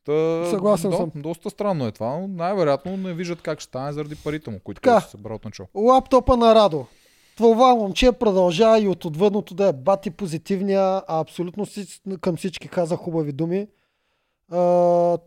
Та, 0.04 0.46
Съгласен 0.50 0.90
да, 0.90 0.96
съм. 0.96 1.10
Доста 1.14 1.50
странно 1.50 1.86
е 1.86 1.92
това, 1.92 2.18
но 2.18 2.28
най-вероятно 2.28 2.96
не 2.96 3.14
виждат 3.14 3.42
как 3.42 3.60
ще 3.60 3.68
стане 3.68 3.92
заради 3.92 4.16
парите 4.16 4.50
му, 4.50 4.60
които 4.60 4.80
Така. 4.80 5.00
се 5.00 5.10
събра 5.10 5.34
от 5.34 5.44
начало. 5.44 5.68
Лаптопа 5.74 6.36
на 6.36 6.54
Радо. 6.54 6.86
Това 7.36 7.74
момче 7.74 8.12
продължава 8.12 8.80
и 8.80 8.88
от 8.88 9.04
отвъдното 9.04 9.54
да 9.54 9.68
е 9.68 9.72
бати 9.72 10.10
позитивния, 10.10 10.80
а 11.08 11.20
абсолютно 11.20 11.66
към 12.20 12.36
всички 12.36 12.68
каза 12.68 12.96
хубави 12.96 13.32
думи. 13.32 13.66
А, 14.50 15.18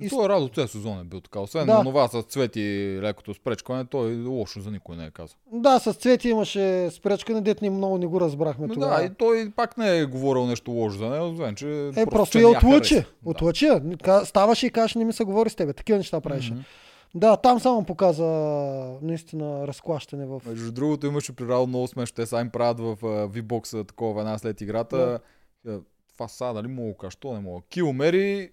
И... 0.00 0.08
Той 0.08 0.24
е 0.24 0.28
радо 0.28 0.48
цял 0.48 0.68
сезон 0.68 1.00
е 1.00 1.04
бил 1.04 1.20
така. 1.20 1.40
Освен 1.40 1.66
Да. 1.66 1.74
на 1.74 1.84
това 1.84 2.08
с 2.08 2.22
цвети 2.22 2.60
лекото 3.02 3.34
спречкане, 3.34 3.84
той 3.84 4.16
лошо 4.16 4.60
за 4.60 4.70
никой 4.70 4.96
не 4.96 5.04
е 5.04 5.10
казал. 5.10 5.36
да, 5.52 5.78
с 5.78 5.92
цвети 5.92 6.28
имаше 6.28 6.90
спречкане, 6.90 7.40
дет 7.40 7.62
ни 7.62 7.70
много 7.70 7.98
не 7.98 8.06
го 8.06 8.20
разбрахме 8.20 8.66
Но 8.66 8.74
тогава. 8.74 8.96
да, 8.96 9.04
и 9.04 9.10
той 9.10 9.52
пак 9.56 9.78
не 9.78 9.98
е 9.98 10.04
говорил 10.04 10.46
нещо 10.46 10.70
лошо 10.70 10.98
за 10.98 11.06
нея, 11.06 11.24
освен 11.24 11.54
че. 11.54 11.90
Е, 11.96 12.06
просто 12.06 12.32
че 12.32 12.40
я 12.40 12.48
отлъчи. 13.24 13.68
Ка- 14.02 14.24
Ставаше 14.24 14.66
и 14.66 14.70
каже, 14.70 14.98
не 14.98 15.04
ми 15.04 15.12
се 15.12 15.24
говори 15.24 15.50
с 15.50 15.54
тебе. 15.54 15.72
Такива 15.72 15.98
неща 15.98 16.20
правеше. 16.20 16.52
Мгм. 16.52 16.62
Да, 17.14 17.36
там 17.36 17.60
само 17.60 17.84
показа 17.84 18.24
наистина 19.02 19.66
разклащане 19.66 20.26
в... 20.26 20.42
Между 20.46 20.72
другото 20.72 21.06
имаше 21.06 21.36
при 21.36 21.48
Радо 21.48 21.66
много 21.66 21.88
смешно. 21.88 22.14
Те 22.14 22.26
са 22.26 22.40
им 22.40 22.50
правят 22.50 22.80
в 22.80 22.96
а, 23.02 23.28
V-Box 23.28 23.88
такова 23.88 24.20
една 24.20 24.38
след 24.38 24.60
играта. 24.60 25.20
Е, 25.68 25.70
Това 26.12 26.28
са, 26.28 26.52
дали 26.54 26.66
мога 26.66 26.88
да 26.88 26.96
кажа, 26.96 27.10
що 27.10 27.32
не 27.32 27.40
мога. 27.40 27.62
Килмери. 27.70 28.50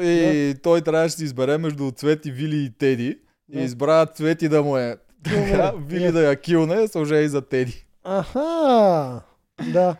И 0.00 0.54
той 0.62 0.82
трябваше 0.82 1.14
да 1.14 1.18
си 1.18 1.24
избере 1.24 1.58
между 1.58 1.90
Цвети, 1.90 2.30
Вили 2.30 2.64
и 2.64 2.70
Теди. 2.70 3.18
Да. 3.48 3.60
И 3.60 3.64
избра 3.64 4.06
Цвети 4.06 4.48
да 4.48 4.62
му 4.62 4.76
е. 4.76 4.96
Вили 5.76 6.12
да 6.12 6.20
я 6.20 6.40
килне, 6.40 6.88
сложи 6.88 7.14
и 7.14 7.28
за 7.28 7.42
Теди. 7.42 7.86
Аха! 8.04 9.22
Да. 9.72 9.96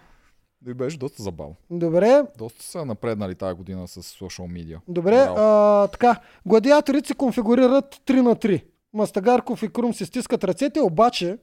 И 0.67 0.75
беше 0.75 0.99
доста 0.99 1.23
забавно. 1.23 1.55
Добре, 1.71 2.23
Доста 2.39 2.63
са 2.65 2.85
напреднали 2.85 3.35
тази 3.35 3.55
година 3.55 3.89
с 3.89 4.03
социал 4.03 4.49
медиа. 4.49 4.79
добре. 4.89 5.11
Браво. 5.11 5.37
А, 5.39 5.89
така, 5.89 6.21
гладиаторите 6.47 7.09
се 7.09 7.15
конфигурират 7.15 7.95
3 8.07 8.21
на 8.21 8.37
3. 8.37 8.65
Мастагарков 8.95 9.63
и 9.63 9.69
Крум 9.69 9.95
си 9.95 10.07
стискат 10.07 10.45
ръцете, 10.45 10.81
обаче 10.81 11.39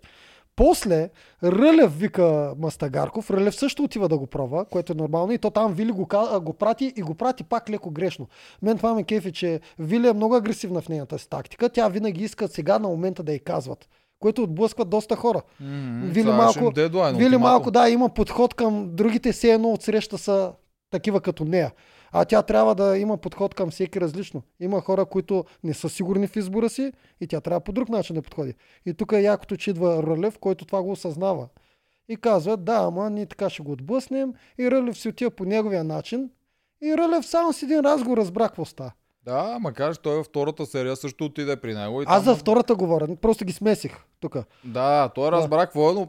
после 0.56 1.10
Рълев 1.44 2.00
вика 2.00 2.54
Мастагарков, 2.58 3.32
Рълев 3.32 3.56
също 3.56 3.84
отива 3.84 4.10
да 4.10 4.18
го 4.18 4.28
пробва, 4.28 4.66
което 4.66 4.92
е 4.92 4.96
нормално 4.96 5.32
и 5.32 5.38
то 5.38 5.50
там 5.50 5.74
Вили 5.74 5.92
го, 5.92 6.08
го 6.42 6.54
прати 6.54 6.94
и 6.96 7.02
го 7.02 7.16
прати 7.16 7.44
пак 7.44 7.70
леко 7.70 7.92
грешно. 7.92 8.28
Мен 8.62 8.78
това 8.78 8.94
ме 8.94 9.04
кефи, 9.04 9.32
че 9.32 9.60
Вили 9.80 10.08
е 10.08 10.14
много 10.14 10.36
агресивна 10.36 10.82
в 10.82 10.90
нейната 10.90 11.20
си 11.20 11.30
тактика. 11.30 11.70
Тя 11.70 11.88
винаги 11.88 12.24
иска 12.24 12.48
сега 12.48 12.80
на 12.80 12.88
момента 12.88 13.24
да 13.24 13.34
й 13.34 13.40
казват, 13.40 13.90
което 14.24 14.44
отблъскват 14.44 14.90
доста 14.90 15.16
хора. 15.16 15.42
Вили 16.04 16.24
малко- 16.34 16.60
Вили 17.20 17.38
малко, 17.40 17.72
да, 17.72 17.90
има 17.90 18.10
подход 18.10 18.54
към 18.54 18.90
другите, 18.92 19.32
все 19.32 19.52
едно 19.52 19.70
от 19.70 19.82
среща 19.82 20.18
са 20.18 20.54
такива 20.90 21.22
като 21.22 21.46
нея. 21.46 21.72
А 22.12 22.26
тя 22.26 22.42
трябва 22.42 22.76
да 22.76 22.98
има 22.98 23.18
подход 23.18 23.56
към 23.56 23.72
всеки 23.72 24.02
различно. 24.02 24.42
Има 24.60 24.82
хора, 24.82 25.06
които 25.06 25.34
не 25.64 25.74
са 25.74 25.90
сигурни 25.90 26.28
в 26.28 26.36
избора 26.36 26.70
си 26.70 26.92
и 27.22 27.28
тя 27.28 27.42
трябва 27.42 27.60
по 27.60 27.72
друг 27.72 27.90
начин 27.90 28.16
да 28.16 28.22
подходи. 28.22 28.54
И 28.86 28.94
тук 28.94 29.12
е 29.12 29.22
якото, 29.22 29.58
че 29.58 29.70
идва 29.70 30.04
Рълев, 30.04 30.40
който 30.40 30.66
това 30.66 30.84
го 30.84 30.92
осъзнава. 30.92 31.48
И 32.10 32.16
казва, 32.16 32.58
да, 32.58 32.76
ама 32.78 33.10
ние 33.10 33.26
така 33.26 33.50
ще 33.50 33.64
го 33.64 33.72
отблъснем. 33.72 34.34
И 34.60 34.72
Рълев 34.72 34.98
си 34.98 35.10
отива 35.10 35.32
по 35.32 35.46
неговия 35.46 35.84
начин 35.84 36.30
И 36.82 36.98
Рълев 36.98 37.26
само 37.26 37.54
с 37.54 37.64
един 37.64 37.80
разговор 37.80 38.18
разбра 38.18 38.48
какво 38.48 38.66
става. 38.66 38.92
Да, 39.26 39.58
макар 39.62 39.94
че 39.94 40.02
той 40.02 40.16
във 40.16 40.26
втората 40.26 40.66
серия 40.66 40.96
също 40.96 41.26
отиде 41.26 41.56
при 41.56 41.74
него. 41.74 42.02
И 42.02 42.06
Аз 42.08 42.24
там- 42.24 42.34
за 42.34 42.40
втората 42.40 42.76
говоря, 42.76 43.16
просто 43.16 43.46
ги 43.46 43.54
смесих 43.54 43.98
тук. 44.20 44.38
Да, 44.64 45.10
той 45.10 45.26
Да. 45.26 45.32
разбра 45.32 45.58
какво 45.58 45.92
е, 45.92 45.94
но 45.94 46.08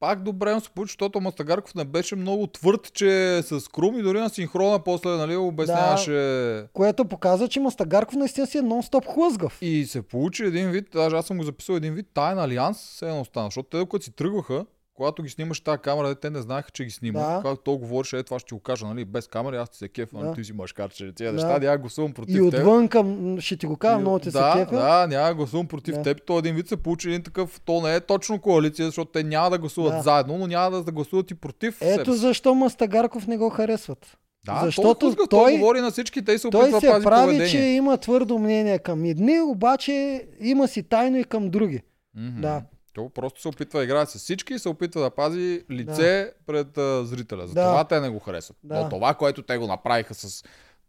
пак 0.00 0.22
добре 0.22 0.54
му 0.54 0.60
се 0.60 0.70
получи, 0.70 0.90
защото 0.90 1.20
Мастагарков 1.20 1.74
не 1.74 1.84
беше 1.84 2.16
много 2.16 2.46
твърд, 2.46 2.92
че 2.92 3.40
с 3.42 3.68
Крум 3.68 3.98
и 3.98 4.02
дори 4.02 4.20
на 4.20 4.28
синхрона 4.30 4.78
после 4.78 5.10
нали, 5.10 5.36
обясняваше. 5.36 6.66
Което 6.72 7.04
показва, 7.04 7.48
че 7.48 7.60
Мастагарков 7.60 8.14
наистина 8.14 8.46
си 8.46 8.58
е 8.58 8.62
нон-стоп 8.62 9.14
хлъзгав. 9.14 9.58
И 9.62 9.84
се 9.84 10.02
получи 10.02 10.44
един 10.44 10.70
вид, 10.70 10.88
даже 10.92 11.16
аз 11.16 11.26
съм 11.26 11.38
го 11.38 11.44
записал 11.44 11.74
един 11.74 11.94
вид, 11.94 12.06
тайн 12.14 12.38
алианс 12.38 12.80
се 12.80 13.08
едно 13.08 13.24
стана, 13.24 13.46
защото 13.46 13.68
те 13.68 13.78
докато 13.78 14.04
си 14.04 14.12
тръгваха, 14.12 14.66
когато 14.96 15.22
ги 15.22 15.28
снимаш 15.28 15.60
тази 15.60 15.78
камера, 15.78 16.14
те 16.14 16.30
не 16.30 16.40
знаеха, 16.40 16.70
че 16.70 16.84
ги 16.84 16.90
снима. 16.90 17.20
Да. 17.20 17.36
Когато 17.36 17.56
той 17.56 17.76
говореше, 17.76 18.18
е 18.18 18.22
това 18.22 18.38
ще 18.38 18.48
ти 18.48 18.54
го 18.54 18.60
кажа, 18.60 18.86
нали, 18.86 19.04
без 19.04 19.26
камера, 19.26 19.56
аз 19.56 19.70
ти 19.70 19.78
се 19.78 19.88
кефа, 19.88 20.18
Да. 20.18 20.32
ти 20.32 20.44
си 20.44 20.52
машкарче. 20.52 21.12
Тия 21.12 21.26
Да. 21.26 21.32
неща, 21.34 21.58
няма 21.58 21.78
гласувам 21.78 22.12
против 22.12 22.36
И 22.36 22.38
теб. 22.40 22.60
отвън 22.60 22.88
към, 22.88 23.06
ще 23.40 23.56
ти 23.56 23.66
го 23.66 23.76
кажа, 23.76 23.96
И- 23.96 24.00
много 24.00 24.18
ти 24.18 24.30
да, 24.30 24.52
се 24.52 24.58
кефа. 24.60 24.76
Да, 24.76 25.06
няма 25.06 25.34
гласувам 25.34 25.66
против 25.66 25.94
Да. 25.94 26.02
теб. 26.02 26.22
То 26.24 26.38
един 26.38 26.54
вид 26.54 26.68
се 26.68 26.76
получи 26.76 27.08
един 27.08 27.22
такъв, 27.22 27.60
то 27.60 27.80
не 27.80 27.94
е 27.94 28.00
точно 28.00 28.40
коалиция, 28.40 28.86
защото 28.86 29.10
те 29.10 29.22
няма 29.22 29.50
да 29.50 29.58
гласуват 29.58 29.92
Да. 29.92 30.02
заедно, 30.02 30.38
но 30.38 30.46
няма 30.46 30.70
да, 30.70 30.82
да 30.82 30.92
гласуват 30.92 31.30
и 31.30 31.34
против 31.36 31.76
себе 31.76 31.92
Ето 31.92 32.12
си. 32.12 32.18
защо 32.18 32.54
Мастагарков 32.54 33.26
не 33.26 33.36
го 33.36 33.50
харесват. 33.50 34.16
Да, 34.46 34.60
защото 34.64 34.94
той, 34.94 35.14
той, 35.14 35.26
той- 35.26 35.26
той 35.28 35.58
говори 35.58 35.80
на 35.80 35.90
всички, 35.90 36.24
те 36.24 36.38
се 36.38 36.50
Той 36.50 36.60
опитва 36.62 36.80
да 36.82 36.94
се 36.94 37.04
прави, 37.04 37.24
поведение. 37.24 37.48
че 37.48 37.58
има 37.58 37.96
твърдо 37.96 38.38
мнение 38.38 38.78
към 38.78 39.04
едни, 39.04 39.40
обаче 39.40 39.92
има 40.40 40.68
си 40.68 40.82
тайно 40.82 41.16
и 41.16 41.24
към 41.24 41.50
други. 41.50 41.80
Мгм. 42.16 42.40
Да. 42.40 42.62
То 42.96 43.08
просто 43.08 43.40
се 43.40 43.48
опитва 43.48 43.78
да 43.78 43.84
играе 43.84 44.06
с 44.06 44.14
всички 44.14 44.54
и 44.54 44.58
се 44.58 44.68
опитва 44.68 45.00
да 45.00 45.10
пази 45.10 45.62
лице 45.70 46.32
пред 46.46 46.78
а, 46.78 47.04
зрителя. 47.04 47.46
Затова 47.46 47.64
Да. 47.72 47.84
те 47.84 48.00
не 48.00 48.08
го 48.08 48.18
харесват. 48.18 48.56
Да. 48.64 48.80
Но 48.80 48.88
това, 48.88 49.14
което 49.14 49.42
те 49.42 49.58
го 49.58 49.66
направиха 49.66 50.14
с 50.14 50.44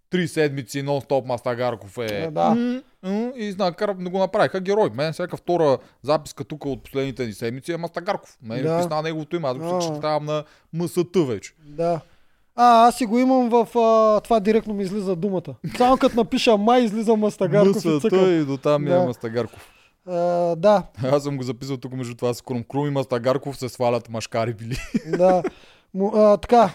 три 0.10 0.28
седмици 0.28 0.84
нон-стоп 0.84 1.26
Мастагарков 1.26 1.98
е... 1.98 2.30
Да. 2.32 2.50
м, 2.50 2.82
м, 3.04 3.32
и 3.36 3.52
знакар 3.52 3.94
да 3.94 4.10
го 4.10 4.20
направиха 4.20 4.60
герой. 4.60 4.90
Мен 4.90 5.14
всяка 5.14 5.38
втора 5.38 5.78
записка 6.04 6.44
тук 6.44 6.66
от 6.66 6.84
последните 6.84 7.26
ни 7.26 7.34
седмици 7.34 7.72
е 7.72 7.78
Мастагарков. 7.78 8.38
Мен 8.42 8.64
Да. 8.64 8.72
да. 8.72 8.78
писна 8.78 9.02
неговото 9.02 9.36
име. 9.36 9.48
Аз 9.48 9.58
го 9.58 9.80
четавам 9.82 10.26
на 10.26 10.44
МСТ 10.74 10.98
вече. 11.18 11.54
Да. 11.60 12.00
А, 12.56 12.88
аз 12.88 12.98
си 12.98 13.06
го 13.06 13.20
имам 13.20 13.50
в... 13.50 13.78
А, 13.78 14.22
това 14.22 14.40
директно 14.40 14.74
ми 14.74 14.84
излиза 14.84 15.16
думата. 15.16 15.56
Само 15.78 15.98
като 15.98 16.16
напиша 16.16 16.58
май, 16.58 16.82
излиза 16.82 17.16
Мастагарков 17.16 17.86
и 17.86 17.88
МСТ 17.88 18.02
цъкам. 18.02 18.32
и 18.32 18.46
до 18.46 18.58
там 18.58 18.84
ми 18.84 18.90
Да. 18.90 18.96
е 18.96 19.06
Мастагарков. 19.06 19.74
А, 20.08 20.56
да, 20.56 20.84
Аз 21.04 21.24
съм 21.24 21.38
го 21.38 21.44
записал 21.44 21.78
тук 21.78 21.94
между 21.94 22.16
това 22.16 22.34
с 22.34 22.42
Крум. 22.42 22.64
Крум 22.64 22.88
и 22.88 22.92
Мастагарков 22.92 23.58
се 23.58 23.70
свалят 23.70 24.10
машкари 24.10 24.54
били. 24.54 24.78
да. 25.18 25.44
Му, 25.94 26.12
а, 26.16 26.38
така. 26.38 26.74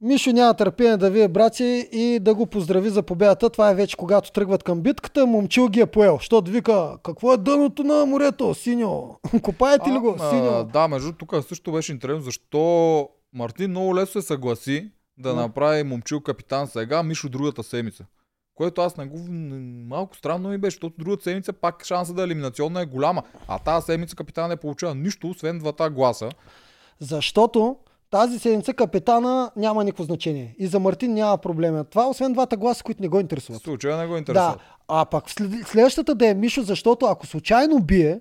Мишо 0.00 0.32
няма 0.32 0.54
търпение 0.54 0.96
да 0.96 1.10
вие 1.10 1.28
брати 1.28 1.88
и 1.92 2.18
да 2.20 2.34
го 2.34 2.46
поздрави 2.46 2.90
за 2.90 3.02
победата. 3.02 3.50
Това 3.50 3.70
е 3.70 3.74
вече 3.74 3.96
когато 3.96 4.32
тръгват 4.32 4.62
към 4.62 4.80
битката. 4.80 5.26
Момчил 5.26 5.68
ги 5.68 5.80
е 5.80 5.86
поел. 5.86 6.18
Щото 6.18 6.50
вика, 6.50 6.98
какво 7.02 7.32
е 7.32 7.36
дъното 7.36 7.84
на 7.84 8.06
морето, 8.06 8.54
синьо? 8.54 9.16
Копаете 9.42 9.90
ли 9.90 9.98
го, 9.98 10.16
синьо? 10.30 10.64
да, 10.64 10.88
между 10.88 11.12
тук 11.12 11.34
също 11.48 11.72
беше 11.72 11.92
интересно, 11.92 12.22
защо 12.22 13.08
Мартин 13.34 13.70
много 13.70 13.96
лесно 13.96 14.20
се 14.22 14.26
съгласи 14.26 14.90
да 15.18 15.28
Да. 15.34 15.40
направи 15.40 15.82
момчил 15.82 16.20
капитан 16.20 16.66
сега, 16.66 17.02
Мишо 17.02 17.28
другата 17.28 17.62
седмица. 17.62 18.04
Което 18.56 18.80
аз 18.80 18.96
не 18.96 19.06
го... 19.06 19.18
Малко 19.88 20.16
странно 20.16 20.48
ми 20.48 20.58
беше, 20.58 20.74
защото 20.74 20.94
другата 20.98 21.22
седмица 21.22 21.52
пак 21.52 21.84
шанса 21.84 22.14
да 22.14 22.22
е 22.22 22.24
елиминационна 22.24 22.80
е 22.80 22.86
голяма. 22.86 23.22
А 23.48 23.58
тази 23.58 23.84
седмица 23.84 24.16
капитан 24.16 24.48
не 24.48 24.56
получава 24.56 24.94
нищо, 24.94 25.28
освен 25.28 25.58
двата 25.58 25.90
гласа. 25.90 26.28
Защото 27.00 27.76
тази 28.10 28.38
седмица 28.38 28.74
капитана 28.74 29.50
няма 29.56 29.84
никакво 29.84 30.04
значение. 30.04 30.54
И 30.58 30.66
за 30.66 30.80
Мартин 30.80 31.14
няма 31.14 31.38
проблема. 31.38 31.84
Това, 31.84 32.08
освен 32.08 32.32
двата 32.32 32.56
гласа, 32.56 32.84
които 32.84 33.02
не 33.02 33.08
го 33.08 33.20
интересуват. 33.20 33.62
случая 33.62 33.96
не 33.96 34.06
го 34.06 34.12
Да, 34.12 34.18
интересува. 34.18 34.56
а 34.88 35.04
пак 35.04 35.30
след- 35.30 35.66
следващата 35.66 36.14
да 36.14 36.28
е 36.28 36.34
Мишо, 36.34 36.62
защото 36.62 37.06
ако 37.06 37.26
случайно 37.26 37.80
бие, 37.80 38.20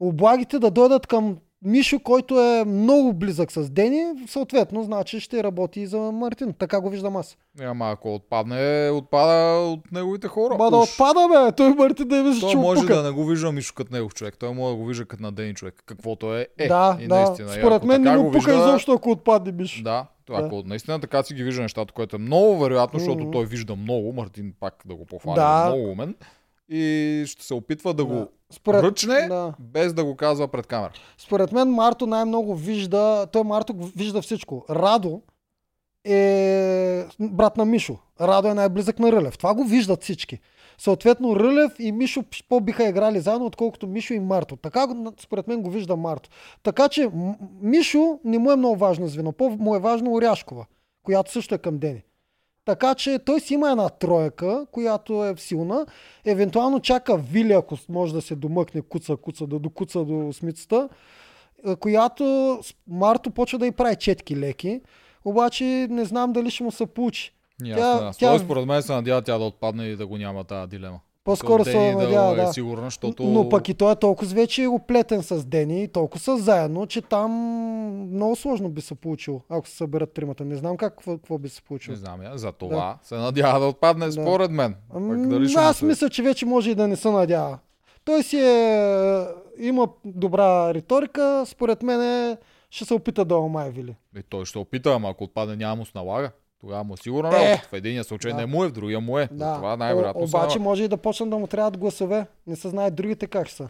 облагите 0.00 0.58
да 0.58 0.70
дойдат 0.70 1.06
към 1.06 1.36
Мишо, 1.62 2.00
който 2.00 2.40
е 2.40 2.64
много 2.64 3.12
близък 3.12 3.52
с 3.52 3.70
Дени, 3.70 4.04
съответно, 4.26 4.82
значи 4.82 5.20
ще 5.20 5.42
работи 5.42 5.80
и 5.80 5.86
за 5.86 5.98
Мартин. 5.98 6.52
Така 6.52 6.80
го 6.80 6.90
виждам 6.90 7.16
аз. 7.16 7.36
Ама 7.60 7.90
ако 7.90 8.14
отпадне, 8.14 8.56
отпада 8.90 9.32
от 9.58 9.92
неговите 9.92 10.28
хора. 10.28 10.56
Ба 10.56 10.70
да 10.70 10.76
отпада, 10.76 11.20
бе! 11.28 11.52
Той 11.52 11.68
Мартин 11.70 12.08
да 12.08 12.16
е 12.16 12.22
мисля, 12.22 12.40
Той 12.40 12.50
че 12.50 12.56
може 12.56 12.78
опука. 12.78 12.94
да 12.94 13.02
не 13.02 13.10
го 13.10 13.24
вижда 13.24 13.52
Мишо 13.52 13.74
като 13.74 13.94
негов 13.94 14.14
човек. 14.14 14.36
Той 14.38 14.50
може 14.50 14.70
да 14.70 14.76
го 14.76 14.86
вижда 14.86 15.04
като 15.04 15.22
на 15.22 15.32
ден 15.32 15.54
човек. 15.54 15.82
Каквото 15.86 16.34
е. 16.34 16.46
е. 16.58 16.68
да, 16.68 16.98
и 17.00 17.06
да. 17.06 17.14
наистина. 17.16 17.48
Според 17.48 17.84
мен 17.84 18.02
не 18.02 18.16
му 18.16 18.22
го 18.22 18.30
пука 18.30 18.38
вижда- 18.46 18.58
изобщо, 18.60 18.92
ако 18.92 19.10
отпадне 19.10 19.52
Мишо. 19.52 19.82
Да, 19.82 20.06
Да. 20.26 20.34
ако 20.36 20.62
наистина 20.62 21.00
така 21.00 21.22
си 21.22 21.34
ги 21.34 21.44
вижда 21.44 21.62
нещата, 21.62 21.92
което 21.92 22.16
е 22.16 22.20
много 22.20 22.58
вероятно, 22.58 22.98
защото 22.98 23.20
Мгм. 23.20 23.30
той 23.30 23.46
вижда 23.46 23.76
много, 23.76 24.12
Мартин 24.12 24.52
пак 24.60 24.74
да 24.86 24.94
го 24.94 25.04
похваля, 25.06 25.34
Да. 25.36 25.66
много 25.66 25.90
умен. 25.90 26.14
И 26.68 27.24
ще 27.26 27.44
се 27.44 27.54
опитва 27.54 27.94
да, 27.94 28.04
Да. 28.04 28.14
го 28.14 28.28
Според, 28.50 28.82
ръчне, 28.84 29.26
да. 29.28 29.54
без 29.58 29.92
да 29.94 30.04
го 30.04 30.16
казва 30.16 30.48
пред 30.48 30.66
камера. 30.66 30.92
Според 31.18 31.52
мен 31.52 31.68
Марто 31.70 32.06
най-много 32.06 32.54
вижда, 32.54 33.26
той 33.32 33.44
Марто 33.44 33.74
вижда 33.96 34.22
всичко. 34.22 34.64
Радо 34.70 35.22
е 36.04 37.04
брат 37.20 37.56
на 37.56 37.64
Мишо. 37.64 37.96
Радо 38.20 38.48
е 38.48 38.54
най-близък 38.54 38.98
на 38.98 39.12
Рълев. 39.12 39.38
Това 39.38 39.54
го 39.54 39.64
виждат 39.64 40.02
всички. 40.02 40.38
Съответно 40.78 41.36
Рълев 41.36 41.72
и 41.78 41.92
Мишо 41.92 42.24
по-биха 42.48 42.88
играли 42.88 43.20
заедно, 43.20 43.46
отколкото 43.46 43.86
Мишо 43.86 44.14
и 44.14 44.20
Марто. 44.20 44.56
Така 44.56 44.86
според 45.20 45.48
мен 45.48 45.62
го 45.62 45.70
вижда 45.70 45.96
Марто. 45.96 46.30
Така 46.62 46.88
че 46.88 47.10
Мишо 47.62 48.18
не 48.24 48.38
му 48.38 48.52
е 48.52 48.56
много 48.56 48.76
важно 48.76 49.08
звено. 49.08 49.32
По-му 49.32 49.74
е 49.74 49.78
важно 49.78 50.12
Оряшкова, 50.14 50.66
която 51.02 51.32
също 51.32 51.54
е 51.54 51.58
към 51.58 51.78
Дени. 51.78 52.02
Така 52.68 52.94
че 52.94 53.18
той 53.18 53.40
си 53.40 53.54
има 53.54 53.70
една 53.70 53.88
тройка, 53.88 54.66
която 54.72 55.24
е 55.24 55.34
силна. 55.36 55.86
Евентуално 56.24 56.80
чака 56.80 57.16
Вили, 57.16 57.52
ако 57.52 57.76
може 57.88 58.14
да 58.14 58.22
се 58.22 58.36
домъкне 58.36 58.82
куца, 58.82 59.16
куца, 59.16 59.46
да 59.46 59.58
докуца 59.58 60.04
до 60.04 60.32
смицата, 60.32 60.88
е, 61.66 61.76
която 61.76 62.58
Марто 62.88 63.30
почва 63.30 63.58
да 63.58 63.66
й 63.66 63.72
прави 63.72 63.96
четки 63.96 64.36
леки, 64.36 64.80
обаче 65.24 65.64
не 65.90 66.04
знам 66.04 66.32
дали 66.32 66.50
ще 66.50 66.64
му 66.64 66.70
се 66.70 66.86
получи. 66.86 67.32
Тя- 67.64 68.08
аз, 68.08 68.18
тя- 68.18 68.32
тя... 68.32 68.38
според 68.38 68.66
мен 68.66 68.82
се 68.82 68.92
надява 68.92 69.22
тя 69.22 69.38
да 69.38 69.44
отпадне 69.44 69.86
и 69.86 69.96
да 69.96 70.06
го 70.06 70.16
няма 70.16 70.44
тази 70.44 70.68
дилема. 70.68 71.00
По-скоро 71.24 71.64
се 71.64 71.94
надява, 71.94 72.36
да, 72.36 72.42
да. 72.42 72.48
е 72.48 72.52
сигурна, 72.52 72.84
защото... 72.84 73.22
Но 73.22 73.48
пък 73.48 73.68
и 73.68 73.74
той 73.74 73.92
е 73.92 73.96
толкова 73.96 74.34
вече 74.34 74.66
оплетен 74.66 75.22
с 75.22 75.44
Дени, 75.44 75.82
и 75.82 75.88
толкова 75.88 76.20
са 76.20 76.38
заедно, 76.38 76.86
че 76.86 77.02
там 77.02 77.30
много 78.12 78.36
сложно 78.36 78.68
би 78.68 78.80
се 78.80 78.94
получило, 78.94 79.40
ако 79.48 79.68
се 79.68 79.76
съберат 79.76 80.12
тримата. 80.12 80.44
Не 80.44 80.56
знам 80.56 80.76
как, 80.76 80.92
какво, 80.92 81.16
какво 81.16 81.38
би 81.38 81.48
се 81.48 81.62
получило. 81.62 81.92
Не 81.92 81.98
знам 81.98 82.22
я, 82.22 82.38
за 82.38 82.52
това 82.52 82.98
се 83.02 83.14
надява 83.14 83.60
да 83.60 83.66
отпадне 83.66 84.06
Да. 84.06 84.12
според 84.12 84.50
мен. 84.50 84.74
Пък 84.92 85.28
дали 85.28 85.48
ще 85.48 85.60
аз 85.60 85.82
мисля, 85.82 86.10
че 86.10 86.22
вече 86.22 86.46
може 86.46 86.70
и 86.70 86.74
да 86.74 86.88
не 86.88 86.96
се 86.96 87.10
надява. 87.10 87.58
Той 88.04 88.22
си 88.22 88.40
е, 88.40 89.26
има 89.58 89.88
добра 90.04 90.74
риторика, 90.74 91.44
според 91.46 91.82
мен 91.82 92.02
е, 92.02 92.36
ще 92.70 92.84
се 92.84 92.94
опита 92.94 93.24
да 93.24 93.36
омай 93.36 93.70
Вили. 93.70 93.96
И 94.18 94.22
той 94.22 94.44
ще 94.44 94.58
опита, 94.58 94.92
ама 94.92 95.10
ако 95.10 95.24
отпадне 95.24 95.56
няма 95.56 95.76
му 95.76 95.84
се 95.84 95.92
налага. 95.94 96.30
Тогава 96.60 96.84
му 96.84 96.94
е 96.94 96.96
сигурна 96.96 97.28
Е! 97.30 97.32
работа. 97.44 97.68
В 97.68 97.72
единия 97.72 98.04
случай 98.04 98.30
Да. 98.30 98.36
не 98.36 98.46
му 98.46 98.64
е, 98.64 98.68
в 98.68 98.72
другия 98.72 99.00
му 99.00 99.18
е. 99.18 99.28
Да. 99.32 99.54
Това 99.54 99.76
най-вероятно 99.76 100.22
обаче 100.22 100.36
налага. 100.38 100.60
може 100.60 100.84
и 100.84 100.88
да 100.88 100.96
почнат 100.96 101.30
да 101.30 101.38
му 101.38 101.46
трябват 101.46 101.78
гласове. 101.78 102.26
Не 102.46 102.56
се 102.56 102.68
знае 102.68 102.90
другите 102.90 103.26
как 103.26 103.50
са. 103.50 103.68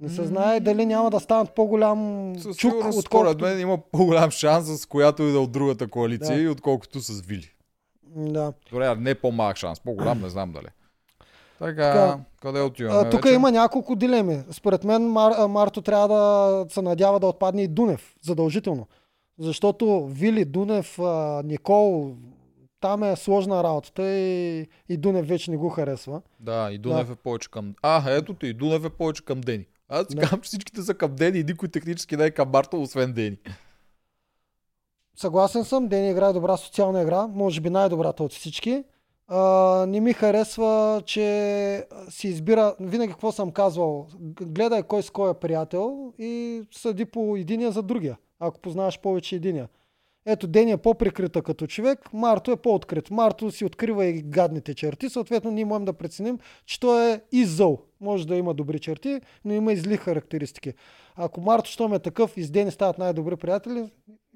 Не 0.00 0.08
се 0.08 0.24
знае 0.24 0.60
дали 0.60 0.86
няма 0.86 1.10
да 1.10 1.20
станат 1.20 1.54
по-голям 1.54 2.32
Със 2.38 2.56
чук, 2.56 2.72
отколкото... 2.74 3.00
според 3.00 3.40
мен 3.40 3.60
има 3.60 3.78
по-голям 3.92 4.30
шанс 4.30 4.80
с 4.80 4.86
която 4.86 5.22
и 5.22 5.32
да 5.32 5.40
от 5.40 5.52
другата 5.52 5.88
коалиция, 5.88 6.36
Да. 6.36 6.42
и 6.42 6.48
отколкото 6.48 7.00
с 7.00 7.20
Вили. 7.20 7.50
Да. 8.06 8.52
Добре, 8.70 8.94
не 8.96 9.14
по-малък 9.14 9.56
шанс, 9.56 9.80
по-голям, 9.80 10.20
не 10.20 10.28
знам 10.28 10.52
дали. 10.52 10.66
Така, 11.58 11.74
Така. 11.92 12.18
къде 12.42 12.60
отиваме 12.60 13.10
тук 13.10 13.24
вече? 13.24 13.34
има 13.34 13.50
няколко 13.50 13.96
дилеми. 13.96 14.42
Според 14.50 14.84
мен 14.84 15.02
Мар, 15.02 15.46
Марто 15.48 15.82
трябва 15.82 16.08
да 16.08 16.66
се 16.68 16.82
надява 16.82 17.20
да 17.20 17.26
отпадне 17.26 17.62
и 17.62 17.68
Дунев, 17.68 18.14
задължително. 18.22 18.86
Защото 19.38 20.06
Вили, 20.06 20.44
Дунев, 20.44 20.98
Никол, 21.44 22.14
там 22.80 23.02
е 23.02 23.16
сложна 23.16 23.64
работата 23.64 24.10
и, 24.10 24.66
и 24.88 24.96
Дунев 24.96 25.28
вече 25.28 25.50
не 25.50 25.56
го 25.56 25.68
харесва. 25.68 26.22
Да, 26.40 26.68
и 26.72 26.78
Дунев 26.78 27.10
е 27.10 27.14
повече 27.14 27.50
към... 27.50 27.74
А, 27.82 28.10
ето 28.10 28.34
ти, 28.34 28.46
и 28.46 28.52
Дунев 28.52 28.84
е 28.84 28.90
повече 28.90 29.24
към 29.24 29.40
Дени. 29.40 29.66
Аз 29.88 30.06
ти 30.06 30.14
Да. 30.14 30.20
казвам, 30.20 30.40
че 30.40 30.48
всичките 30.48 30.82
са 30.82 30.94
към 30.94 31.14
Дени 31.16 31.38
и 31.38 31.44
никой 31.44 31.68
технически 31.68 32.16
не 32.16 32.24
е 32.24 32.30
към 32.30 32.50
Марто, 32.50 32.82
освен 32.82 33.12
Дени. 33.12 33.36
Съгласен 35.16 35.64
съм, 35.64 35.88
Дени 35.88 36.10
играе 36.10 36.32
добра 36.32 36.56
социална 36.56 37.02
игра, 37.02 37.26
може 37.26 37.60
би 37.60 37.70
най-добрата 37.70 38.22
от 38.22 38.32
всички. 38.32 38.84
А, 39.28 39.40
не 39.88 40.00
ми 40.00 40.12
харесва, 40.12 41.02
че 41.06 41.86
си 42.08 42.28
избира, 42.28 42.74
винаги 42.80 43.12
какво 43.12 43.32
съм 43.32 43.50
казвал, 43.50 44.06
гледай 44.40 44.82
кой 44.82 45.02
с 45.02 45.10
кой 45.10 45.30
е 45.30 45.34
приятел 45.34 46.12
и 46.18 46.62
съди 46.72 47.04
по 47.04 47.36
единия 47.36 47.72
за 47.72 47.82
другия, 47.82 48.18
ако 48.42 48.60
познаваш 48.60 49.00
повече 49.00 49.36
единия. 49.36 49.68
Ето, 50.26 50.46
Дени 50.46 50.72
е 50.72 50.76
по-прикрита 50.76 51.42
като 51.42 51.66
човек, 51.66 52.12
Марто 52.12 52.50
е 52.50 52.56
по-открит. 52.56 53.10
Марто 53.10 53.50
си 53.50 53.64
открива 53.64 54.04
и 54.04 54.22
гадните 54.22 54.74
черти, 54.74 55.08
съответно 55.08 55.50
ние 55.50 55.64
можем 55.64 55.84
да 55.84 55.92
преценим, 55.92 56.38
че 56.66 56.80
той 56.80 57.12
е 57.12 57.20
и 57.32 57.44
зъл. 57.44 57.78
Може 58.00 58.26
да 58.26 58.36
има 58.36 58.54
добри 58.54 58.78
черти, 58.78 59.20
но 59.44 59.52
има 59.54 59.72
и 59.72 59.76
зли 59.76 59.96
характеристики. 59.96 60.72
Ако 61.16 61.40
Марто, 61.40 61.70
щом 61.70 61.94
е 61.94 61.98
такъв 61.98 62.36
и 62.36 62.42
с 62.42 62.50
Дени 62.50 62.70
стават 62.70 62.98
най-добри 62.98 63.36
приятели, 63.36 63.84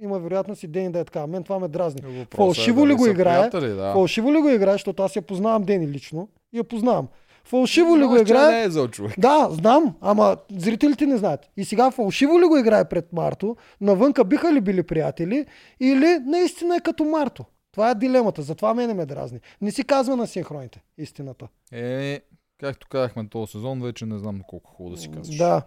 има 0.01 0.19
вероятност 0.19 0.63
и 0.63 0.67
Дени 0.67 0.93
да 0.93 0.99
е 0.99 1.05
така. 1.05 1.27
Мен 1.27 1.45
това 1.45 1.59
ме 1.59 1.69
дразни. 1.69 2.01
Въпросът 2.01 2.35
е 2.35 2.37
Фалшиво 2.37 2.87
ли 2.87 2.89
дали 2.89 2.99
го 2.99 3.07
играе? 3.07 3.51
приятели, 3.51 3.75
да. 3.75 3.93
Фалшиво 3.93 4.35
ли 4.35 4.39
го 4.41 4.49
играе, 4.49 4.75
защото 4.75 5.03
аз 5.03 5.17
я 5.17 5.23
познавам 5.23 5.63
Дени 5.63 5.89
лично 5.89 6.29
и 6.53 6.59
я 6.59 6.65
познавам. 6.65 7.09
Фалшиво 7.47 7.99
ли 7.99 8.05
го 8.05 8.17
играе? 8.17 8.51
не 8.51 8.63
е 8.63 8.71
зъл 8.71 8.89
човек. 8.89 9.15
Да, 9.19 9.49
знам, 9.51 9.97
ама 10.01 10.37
зрителите 10.51 11.07
не 11.07 11.17
знаят. 11.17 11.51
И 11.57 11.65
сега 11.65 11.91
фалшиво 11.91 12.41
ли 12.41 12.45
го 12.45 12.57
играе 12.59 12.89
пред 12.89 13.13
Марто? 13.13 13.57
Навънка 13.81 14.25
биха 14.25 14.53
ли 14.53 14.61
били 14.61 14.83
приятели? 14.83 15.47
Или 15.81 16.19
наистина 16.27 16.77
е 16.77 16.81
като 16.81 17.05
Марто? 17.05 17.45
Това 17.73 17.91
е 17.91 17.95
дилемата, 17.95 18.43
затова 18.43 18.75
мене 18.75 18.95
ме 18.95 19.07
дразни. 19.07 19.41
Не 19.61 19.71
си 19.71 19.85
казва 19.85 20.17
на 20.17 20.27
синхроните 20.27 20.83
истината. 20.99 21.49
Е, 21.73 22.21
както 22.61 22.87
казахме 22.91 23.29
този 23.29 23.53
сезон, 23.53 23.83
вече 23.83 24.07
не 24.07 24.19
знам 24.19 24.41
колко 24.49 24.71
хубаво 24.71 24.95
да 24.97 25.01
си 25.01 25.11
казваш. 25.11 25.37
Да. 25.37 25.63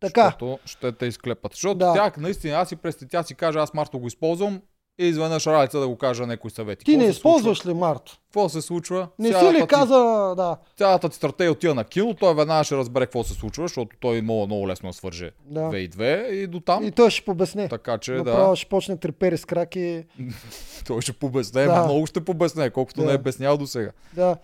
Така, 0.00 0.24
Защото 0.24 0.58
ще 0.64 0.92
те 0.92 1.06
изклепат. 1.06 1.52
Защото 1.52 1.78
Да. 1.78 1.94
тя, 1.94 2.12
наистина, 2.20 2.54
аз 2.54 2.68
си 2.68 2.76
през 2.76 2.96
тя 3.10 3.22
си 3.22 3.34
кажа, 3.34 3.58
аз 3.58 3.74
Марто 3.74 3.98
го 3.98 4.06
използвам 4.06 4.62
и 4.98 5.06
изведнъж 5.06 5.46
Ралица 5.46 5.80
да 5.80 5.88
го 5.88 5.96
кажа 5.96 6.26
някои 6.26 6.50
съвети. 6.50 6.84
ти 6.84 6.96
не 6.96 7.04
използваш 7.04 7.66
ли 7.66 7.74
Марто? 7.74 8.18
Какво 8.24 8.48
се 8.48 8.62
случва? 8.62 9.08
Не 9.18 9.28
си 9.28 9.52
ли 9.52 9.60
ти- 9.60 9.66
каза, 9.66 9.94
да, 10.36 10.56
Цялата 10.76 11.08
ти 11.08 11.16
стратегия 11.16 11.52
отива 11.52 11.74
на 11.74 11.84
кино, 11.84 12.14
той 12.14 12.34
веднага 12.34 12.64
ще 12.64 12.76
разбере 12.76 13.06
какво 13.06 13.24
се 13.24 13.34
случва, 13.34 13.64
защото 13.64 13.96
той 14.00 14.22
мога 14.22 14.46
много 14.46 14.68
лесно 14.68 14.88
да 14.88 14.92
свърже 14.92 15.30
да. 15.44 15.60
2 15.60 15.76
и 15.76 15.90
2 15.90 16.28
и 16.28 16.46
до 16.46 16.60
там. 16.60 16.84
И 16.84 16.90
той 16.90 17.10
ще 17.10 17.24
побесне. 17.24 17.68
Така 17.68 17.98
че 17.98 18.12
Направо 18.12 18.50
да, 18.50 18.56
ще 18.56 18.68
почне 18.68 18.96
трепери 18.96 19.38
с 19.38 19.44
краки. 19.44 20.04
той 20.86 21.00
ще 21.00 21.12
побесне, 21.12 21.64
Да. 21.64 21.84
много 21.84 22.06
ще 22.06 22.20
побесне, 22.20 22.70
колкото 22.70 23.00
Да. 23.00 23.06
не 23.06 23.12
е 23.12 23.18
беснял 23.18 23.56
до 23.56 23.66
сега. 23.66 23.90
Да. 24.14 24.36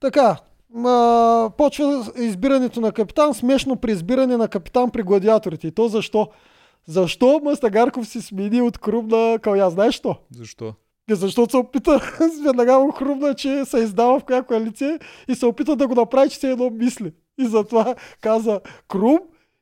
Така. 0.00 0.36
Ма, 0.74 1.50
почва 1.58 2.12
избирането 2.16 2.80
на 2.80 2.92
капитан. 2.92 3.34
Смешно 3.34 3.76
при 3.76 3.92
избиране 3.92 4.36
на 4.36 4.48
капитан 4.48 4.90
при 4.90 5.02
гладиаторите. 5.02 5.66
И 5.66 5.70
то 5.70 5.88
защо? 5.88 6.28
Защо 6.86 7.40
Мастагарков 7.44 8.08
си 8.08 8.22
смени 8.22 8.62
от 8.62 8.78
Крум 8.78 9.08
на 9.08 9.38
Каля? 9.38 9.70
Знаеш 9.70 9.94
що? 9.94 10.16
Защо? 10.30 10.74
Защото 11.10 11.50
се 11.50 11.56
опита, 11.56 12.18
веднага 12.44 12.78
му 12.78 12.92
хрумна, 12.92 13.34
че 13.34 13.64
се 13.64 13.78
издава 13.78 14.20
в 14.20 14.24
коя 14.24 14.42
коалиция 14.42 14.98
и 15.28 15.34
се 15.34 15.46
опита 15.46 15.76
да 15.76 15.88
го 15.88 15.94
направи, 15.94 16.30
че 16.30 16.38
се 16.38 16.50
едно 16.50 16.70
мисли. 16.70 17.12
И 17.38 17.46
затова 17.46 17.94
каза 18.20 18.60
Крум 18.88 19.18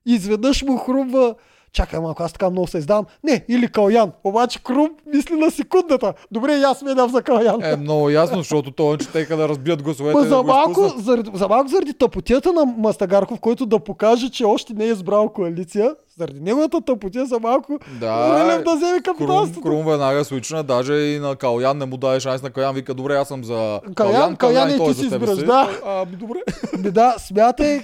изведнъж 0.06 0.62
му 0.62 0.76
хрумва 0.76 1.34
Чакай 1.72 2.00
малко, 2.00 2.22
аз 2.22 2.32
така 2.32 2.50
много 2.50 2.66
се 2.66 2.78
издавам. 2.78 3.04
Не, 3.24 3.44
или 3.48 3.68
Калян. 3.68 4.12
Обаче 4.24 4.62
Крум 4.62 4.90
мисли 5.14 5.34
на 5.34 5.50
секундата. 5.50 6.12
Добре, 6.30 6.52
и 6.52 6.62
аз 6.62 6.78
сменям 6.78 7.10
за 7.10 7.22
Калян. 7.22 7.62
Е, 7.64 7.76
много 7.76 8.10
ясно, 8.10 8.38
защото 8.38 8.70
той 8.70 8.98
че 8.98 9.08
теха 9.08 9.36
да 9.36 9.48
разбият 9.48 9.82
гласовете. 9.82 10.14
Ма 10.14 10.20
и 10.20 10.24
да 10.24 10.28
за 10.36 10.42
малко, 10.42 10.70
изпуснат. 10.70 11.04
заради, 11.04 11.30
за 11.34 11.48
малко 11.48 11.68
заради 11.68 11.94
тъпотията 11.94 12.52
на 12.52 12.64
Мастагарков, 12.64 13.40
който 13.40 13.66
да 13.66 13.78
покаже, 13.78 14.30
че 14.30 14.44
още 14.44 14.74
не 14.74 14.84
е 14.84 14.88
избрал 14.88 15.28
коалиция, 15.28 15.94
заради 16.18 16.40
неговата 16.40 16.80
тъпотия 16.80 17.26
за 17.26 17.38
малко, 17.40 17.78
Да, 18.00 18.38
Рълев 18.40 18.64
да 18.64 18.76
вземе 18.76 19.02
Крум, 19.02 19.16
капитанството. 19.16 19.60
Крум 19.60 19.86
веднага 19.86 20.24
свична, 20.24 20.62
даже 20.62 20.92
и 20.94 21.18
на 21.18 21.36
Калян 21.36 21.78
не 21.78 21.86
му 21.86 21.96
даде 21.96 22.20
шанс 22.20 22.42
на 22.42 22.50
Калян. 22.50 22.74
Вика, 22.74 22.94
добре, 22.94 23.14
аз 23.16 23.28
съм 23.28 23.44
за 23.44 23.80
Калян, 23.94 24.36
Калян 24.36 24.70
и 24.70 24.76
той 24.76 24.86
ти 24.86 24.90
е 24.90 24.94
си 24.94 25.10
си. 25.36 25.44
да. 25.44 25.70
Ами 25.86 26.16
добре. 26.16 26.38
Ами 26.74 26.90
да, 26.90 27.14
смятай 27.18 27.80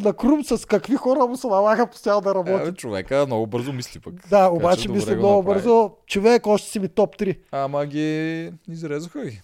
на 0.00 0.12
Крум 0.12 0.44
с 0.44 0.66
какви 0.66 0.96
хора 0.96 1.26
му 1.26 1.36
се 1.36 1.46
налага 1.46 1.86
постоянно 1.86 2.20
да 2.20 2.34
работи. 2.34 2.68
Е, 2.68 2.72
човека 2.72 3.26
много 3.26 3.46
бързо 3.46 3.72
мисли 3.72 4.00
пък. 4.00 4.14
да, 4.14 4.20
Така 4.22 4.48
обаче 4.48 4.82
че 4.82 4.88
мисли 4.88 5.16
много 5.16 5.42
бързо. 5.42 5.90
Човек, 6.06 6.46
още 6.46 6.70
си 6.70 6.80
ми 6.80 6.88
топ 6.88 7.16
3. 7.16 7.38
Ама 7.52 7.86
ги 7.86 8.52
изрезаха 8.68 9.24
ги. 9.24 9.42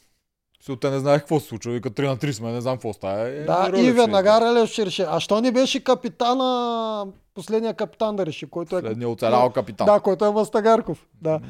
Защото 0.60 0.80
те 0.80 0.90
не 0.90 0.98
знаех 0.98 1.20
какво 1.20 1.40
се 1.40 1.46
случва. 1.46 1.72
Вика 1.72 1.90
3 1.90 2.06
на 2.06 2.16
3 2.16 2.32
сме, 2.32 2.52
не 2.52 2.60
знам 2.60 2.76
какво 2.76 2.92
става. 2.92 3.20
Е, 3.20 3.44
Да, 3.44 3.70
и 3.74 3.82
ще 3.82 3.92
веднага 3.92 4.40
Релев 4.40 4.70
ще 4.70 4.86
реши. 4.86 5.04
А 5.08 5.20
що 5.20 5.40
не 5.40 5.52
беше 5.52 5.84
капитана, 5.84 7.06
последния 7.34 7.74
капитан 7.74 8.16
да 8.16 8.26
реши, 8.26 8.46
който 8.46 8.78
е... 8.78 8.80
Следния 8.80 9.08
оцелял 9.08 9.50
капитан. 9.50 9.86
Да, 9.86 10.00
който 10.00 10.24
е 10.24 10.30
Мастагарков. 10.30 11.06
Да. 11.22 11.40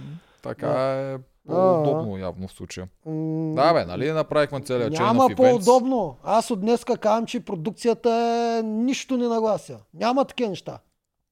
Така 0.42 0.66
е 0.66 1.14
А, 1.14 1.18
по-удобно 1.48 2.18
явно 2.18 2.48
в 2.48 2.52
случая. 2.52 2.88
М, 3.06 3.54
Да, 3.54 3.72
бе, 3.72 3.84
нали 3.84 4.12
направихме 4.12 4.60
целият 4.60 4.92
chain 4.94 5.00
Няма 5.00 5.28
по-удобно. 5.36 6.16
Аз 6.24 6.50
от 6.50 6.60
днеска 6.60 6.96
казвам, 6.96 7.26
че 7.26 7.40
продукцията 7.40 8.10
е 8.10 8.62
нищо 8.62 9.16
не 9.16 9.28
наглася. 9.28 9.78
Няма 9.94 10.24
такива 10.24 10.50
неща. 10.50 10.78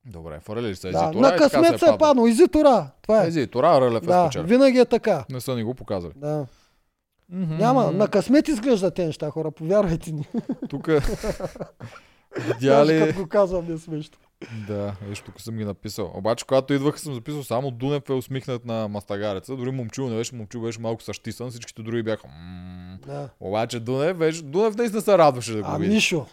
Добре, 0.07 0.41
фърли 0.41 0.63
ли 0.63 0.77
се 0.77 0.91
Да, 0.91 0.99
ези 0.99 1.07
на 1.07 1.13
Тора 1.13 1.21
и 1.21 1.31
така 1.31 1.37
късмет 1.45 1.79
се 1.81 1.89
е 1.89 1.99
паднал. 1.99 2.27
Изи 2.27 2.49
Тора. 2.49 2.91
Това 3.03 3.25
е. 3.25 3.27
Ези 3.27 3.47
Тора, 3.47 3.81
Рълев 3.81 4.03
е 4.03 4.07
Да, 4.07 4.25
спечели. 4.25 4.47
винаги 4.47 4.79
е 4.79 4.85
така. 4.85 5.25
Не 5.31 5.41
са 5.41 5.57
ни 5.57 5.63
го 5.63 5.75
показали. 5.75 6.13
Да. 6.17 6.47
Няма, 7.31 7.91
на 7.93 8.09
късмет 8.09 8.49
изглеждат 8.49 8.95
тези 8.95 9.07
неща, 9.07 9.31
хора, 9.31 9.51
повярвайте 9.51 10.13
ни. 10.13 10.29
Тук 10.69 10.87
видя 12.39 12.87
ли... 12.87 13.01
като 13.01 13.23
го 13.23 13.29
казвам 13.29 13.67
не 13.69 13.75
е 13.75 13.79
смешно. 13.79 14.19
Да, 14.67 14.95
виж, 15.03 15.21
тук 15.21 15.41
съм 15.41 15.57
ги 15.57 15.65
написал. 15.65 16.13
Обаче, 16.15 16.45
когато 16.47 16.75
идвах, 16.75 17.01
съм 17.01 17.15
записал 17.15 17.43
само 17.43 17.71
Дунев 17.71 18.09
е 18.09 18.13
усмихнат 18.13 18.65
на 18.65 18.89
мастагареца. 18.89 19.57
Дори 19.57 19.71
момчил 19.71 20.09
не 20.09 20.17
беше, 20.17 20.35
момчил 20.35 20.61
беше 20.61 20.81
малко 20.81 21.03
същисан, 21.03 21.51
всичките 21.51 21.83
други 21.83 22.03
бяха. 22.03 22.29
Да. 23.07 23.29
Обаче 23.41 23.81
Дунев 23.81 24.17
беше, 24.17 24.43
Дунев 24.43 24.77
наистина 24.77 25.03
се 25.03 25.19
радваше 25.19 25.53
да 25.53 25.63
го 25.63 25.69
А 25.69 25.77
види. 25.79 25.95
Мишо. 25.95 26.27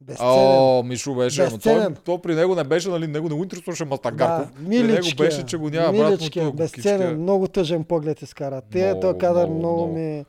Безценен. 0.00 0.30
О, 0.32 0.82
Мишо 0.82 1.14
беше, 1.14 1.42
ама 1.42 1.50
Безценен. 1.50 1.96
то, 2.04 2.18
при 2.18 2.34
него 2.34 2.54
не 2.54 2.64
беше, 2.64 2.88
нали, 2.88 3.06
него 3.06 3.28
не 3.28 3.34
го 3.34 3.42
интересуваше 3.42 3.84
Мастагарков. 3.84 4.52
Да, 4.52 4.68
при 4.70 4.82
него 4.82 5.06
беше, 5.18 5.42
че 5.42 5.56
го 5.56 5.70
няма 5.70 5.98
брат 5.98 6.20
му 6.36 6.52
безценен, 6.52 6.98
кукички. 7.00 7.22
много 7.22 7.48
тъжен 7.48 7.84
поглед 7.84 8.22
изкара. 8.22 8.62
Те, 8.72 9.00
той 9.00 9.18
кадър 9.18 9.46
много, 9.46 9.58
много, 9.58 9.92
ми, 9.94 10.24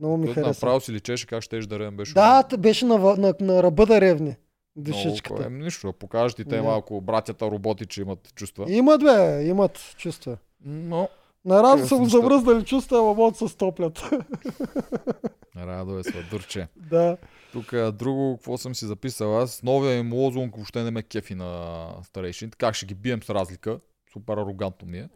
много 0.00 0.16
ми 0.16 0.24
Той 0.26 0.34
хареса. 0.34 0.48
направо 0.48 0.80
си 0.80 0.92
личеше 0.92 1.26
как 1.26 1.42
ще 1.42 1.60
да 1.60 1.78
ревен 1.78 1.96
беше. 1.96 2.14
Да, 2.14 2.44
беше 2.58 2.84
на, 2.84 2.98
въ- 2.98 3.16
на, 3.16 3.34
на 3.40 3.62
ръба 3.62 3.86
да 3.86 4.00
ревни. 4.00 4.36
Много, 4.76 4.92
Душичката. 4.92 5.44
е, 5.46 5.50
нищо, 5.50 5.86
да 5.86 5.92
покажат 5.92 6.38
и 6.38 6.44
те 6.44 6.62
малко 6.62 7.00
братята 7.00 7.50
роботи, 7.50 7.86
че 7.86 8.00
имат 8.00 8.34
чувства. 8.34 8.64
Имат, 8.68 9.00
бе, 9.00 9.44
имат 9.46 9.94
чувства. 9.96 10.36
Но, 10.64 11.08
На 11.44 11.62
Радо 11.62 11.76
Къде 11.76 11.88
са 11.88 12.04
замръзнали 12.04 12.64
чувства, 12.64 12.98
ама 12.98 13.14
могат 13.14 13.36
се 13.36 13.48
стоплят. 13.48 14.02
радо 15.56 15.98
е 15.98 16.02
сладурче. 16.04 16.68
да. 16.76 17.16
Тук 17.52 17.74
друго, 17.92 18.36
какво 18.36 18.58
съм 18.58 18.74
си 18.74 18.84
записал 18.86 19.38
аз, 19.40 19.62
новия 19.62 19.98
им 19.98 20.12
лозунг 20.12 20.56
въобще 20.56 20.82
не 20.82 20.90
ме 20.90 21.02
кефи 21.02 21.34
на 21.34 21.86
старейшините. 22.02 22.56
Как 22.58 22.74
ще 22.74 22.86
ги 22.86 22.94
бием 22.94 23.22
с 23.22 23.30
разлика? 23.30 23.78
Супер 24.12 24.32
арогантно 24.32 24.88
ми 24.88 24.98
е. 24.98 25.08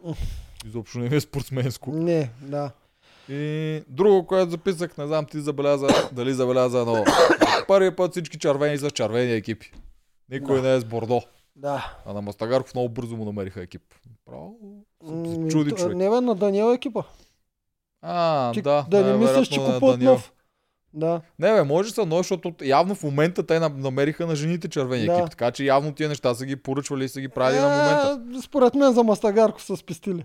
Изобщо 0.67 0.99
не 0.99 1.09
ми 1.09 1.17
е 1.17 1.21
спортсменско. 1.21 1.91
Не, 1.91 2.31
да. 2.43 2.71
И 3.29 3.83
друго, 3.89 4.27
което 4.27 4.51
записах, 4.51 4.97
не 4.99 5.07
знам 5.07 5.25
ти 5.27 5.41
забеляза, 5.41 5.87
дали 6.13 6.35
забеляза, 6.35 6.85
но 6.85 7.05
първи 7.69 7.97
път 7.97 8.11
всички 8.11 8.39
червени 8.39 8.79
са 8.79 8.91
червени 8.91 9.33
екипи. 9.33 9.73
Никой 10.31 10.57
Да. 10.57 10.63
не 10.69 10.75
е 10.75 10.81
с 10.81 10.85
Бордо. 10.85 11.23
Да. 11.57 11.95
А 12.07 12.13
на 12.13 12.23
Мастагарков 12.23 12.75
много 12.75 12.89
бързо 12.89 13.17
му 13.17 13.25
намериха 13.25 13.63
екип. 13.63 13.83
Право. 14.27 14.55
Чуди 15.51 15.71
човек. 15.71 15.97
Не 15.97 16.11
бе, 16.11 16.21
на 16.21 16.35
Даниел 16.35 16.73
екипа. 16.73 17.03
А, 18.03 18.53
Ти, 18.53 18.63
да. 18.63 18.87
да 18.91 19.05
не 19.05 19.17
мислиш, 19.17 19.49
че 19.49 19.61
купуват 19.65 20.01
нов. 20.01 20.33
Да. 20.95 21.21
Не, 21.39 21.53
бе, 21.53 21.63
може 21.63 21.91
са, 21.91 22.07
но 22.07 22.17
защото 22.17 22.53
явно 22.63 22.95
в 22.95 23.03
момента 23.03 23.43
те 23.43 23.61
нам- 23.61 23.81
намериха 23.81 24.27
на 24.27 24.37
жените 24.37 24.69
червени 24.69 25.07
Да. 25.07 25.13
екип. 25.13 25.31
Така 25.31 25.51
че 25.51 25.65
явно 25.65 25.93
тия 25.93 26.09
неща 26.09 26.35
са 26.35 26.47
ги 26.47 26.57
поръчвали 26.57 27.05
и 27.05 27.09
са 27.09 27.21
ги 27.21 27.29
правили 27.29 27.61
на 27.61 27.69
момента. 27.69 28.21
Е, 28.39 28.43
според 28.43 28.75
мен 28.75 28.93
за 28.93 29.03
Мастагарко 29.03 29.61
са 29.61 29.77
спестили. 29.77 30.25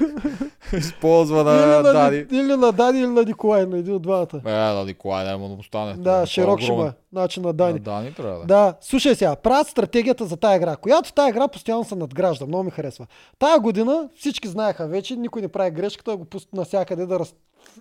Използва 0.72 1.40
или, 1.40 1.46
на 1.46 1.82
на, 1.82 1.92
Дани. 1.92 2.16
Ни- 2.16 2.26
или 2.32 2.56
на 2.56 2.72
Дани, 2.72 2.98
или 2.98 3.06
на 3.06 3.22
Николай, 3.22 3.66
на 3.66 3.78
един 3.78 3.94
от 3.94 4.02
двамата. 4.02 4.28
Е, 4.36 4.50
да, 4.74 4.84
Николай 4.86 5.24
няма 5.24 5.48
да 5.48 5.54
му 5.54 5.62
стане. 5.62 5.94
Да, 5.94 6.22
е 6.22 6.26
широк 6.26 6.60
ще. 6.60 6.72
Значи 7.12 7.40
на 7.40 7.52
Дани. 7.52 7.72
Дани. 7.72 7.80
Дани 7.80 8.14
трябва 8.14 8.38
да. 8.38 8.44
Да, 8.46 8.74
слушай 8.80 9.14
сега, 9.14 9.36
правят 9.36 9.68
стратегията 9.68 10.24
за 10.24 10.36
тая 10.36 10.56
игра, 10.56 10.76
която 10.76 11.12
тая 11.12 11.28
игра 11.28 11.48
постоянно 11.48 11.84
се 11.84 11.94
надгражда, 11.94 12.46
много 12.46 12.64
ми 12.64 12.70
харесва. 12.70 13.06
Тая 13.38 13.58
година 13.58 14.08
всички 14.16 14.48
знаеха 14.48 14.86
вече, 14.86 15.16
никой 15.16 15.42
не 15.42 15.48
прави 15.48 15.70
грешката 15.70 16.16
го 16.16 16.24
пуснат 16.24 16.52
навсякъде 16.52 17.06
да 17.06 17.18
раз... 17.18 17.34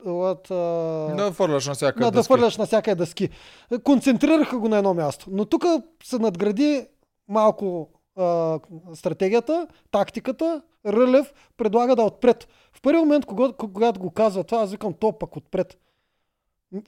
А... 0.06 0.36
Да 1.16 1.32
фърляш 1.32 1.68
на 1.68 1.74
всяка 1.74 2.00
на, 2.00 2.12
да 2.12 2.24
фърляш 2.24 2.58
навсякъде 2.58 2.96
дъски. 2.96 3.30
Концентрираха 3.84 4.60
го 4.60 4.70
на 4.70 4.78
едно 4.78 4.94
място. 4.94 5.28
Но 5.32 5.46
тук 5.46 5.66
се 6.04 6.20
надгради 6.20 6.88
малко 7.28 7.90
а, 8.16 8.60
стратегията, 8.94 9.68
тактиката. 9.92 10.62
Рълев 10.86 11.34
предлага 11.58 11.96
да 11.96 12.02
е 12.02 12.06
отпред. 12.06 12.48
В 12.74 12.82
първи 12.82 13.00
момент, 13.00 13.26
когато, 13.26 13.54
когато 13.54 14.00
го 14.00 14.12
казва 14.12 14.44
това, 14.44 14.62
аз 14.62 14.72
викам 14.72 14.94
то 14.94 15.12
пък 15.20 15.38
отпред. 15.38 15.78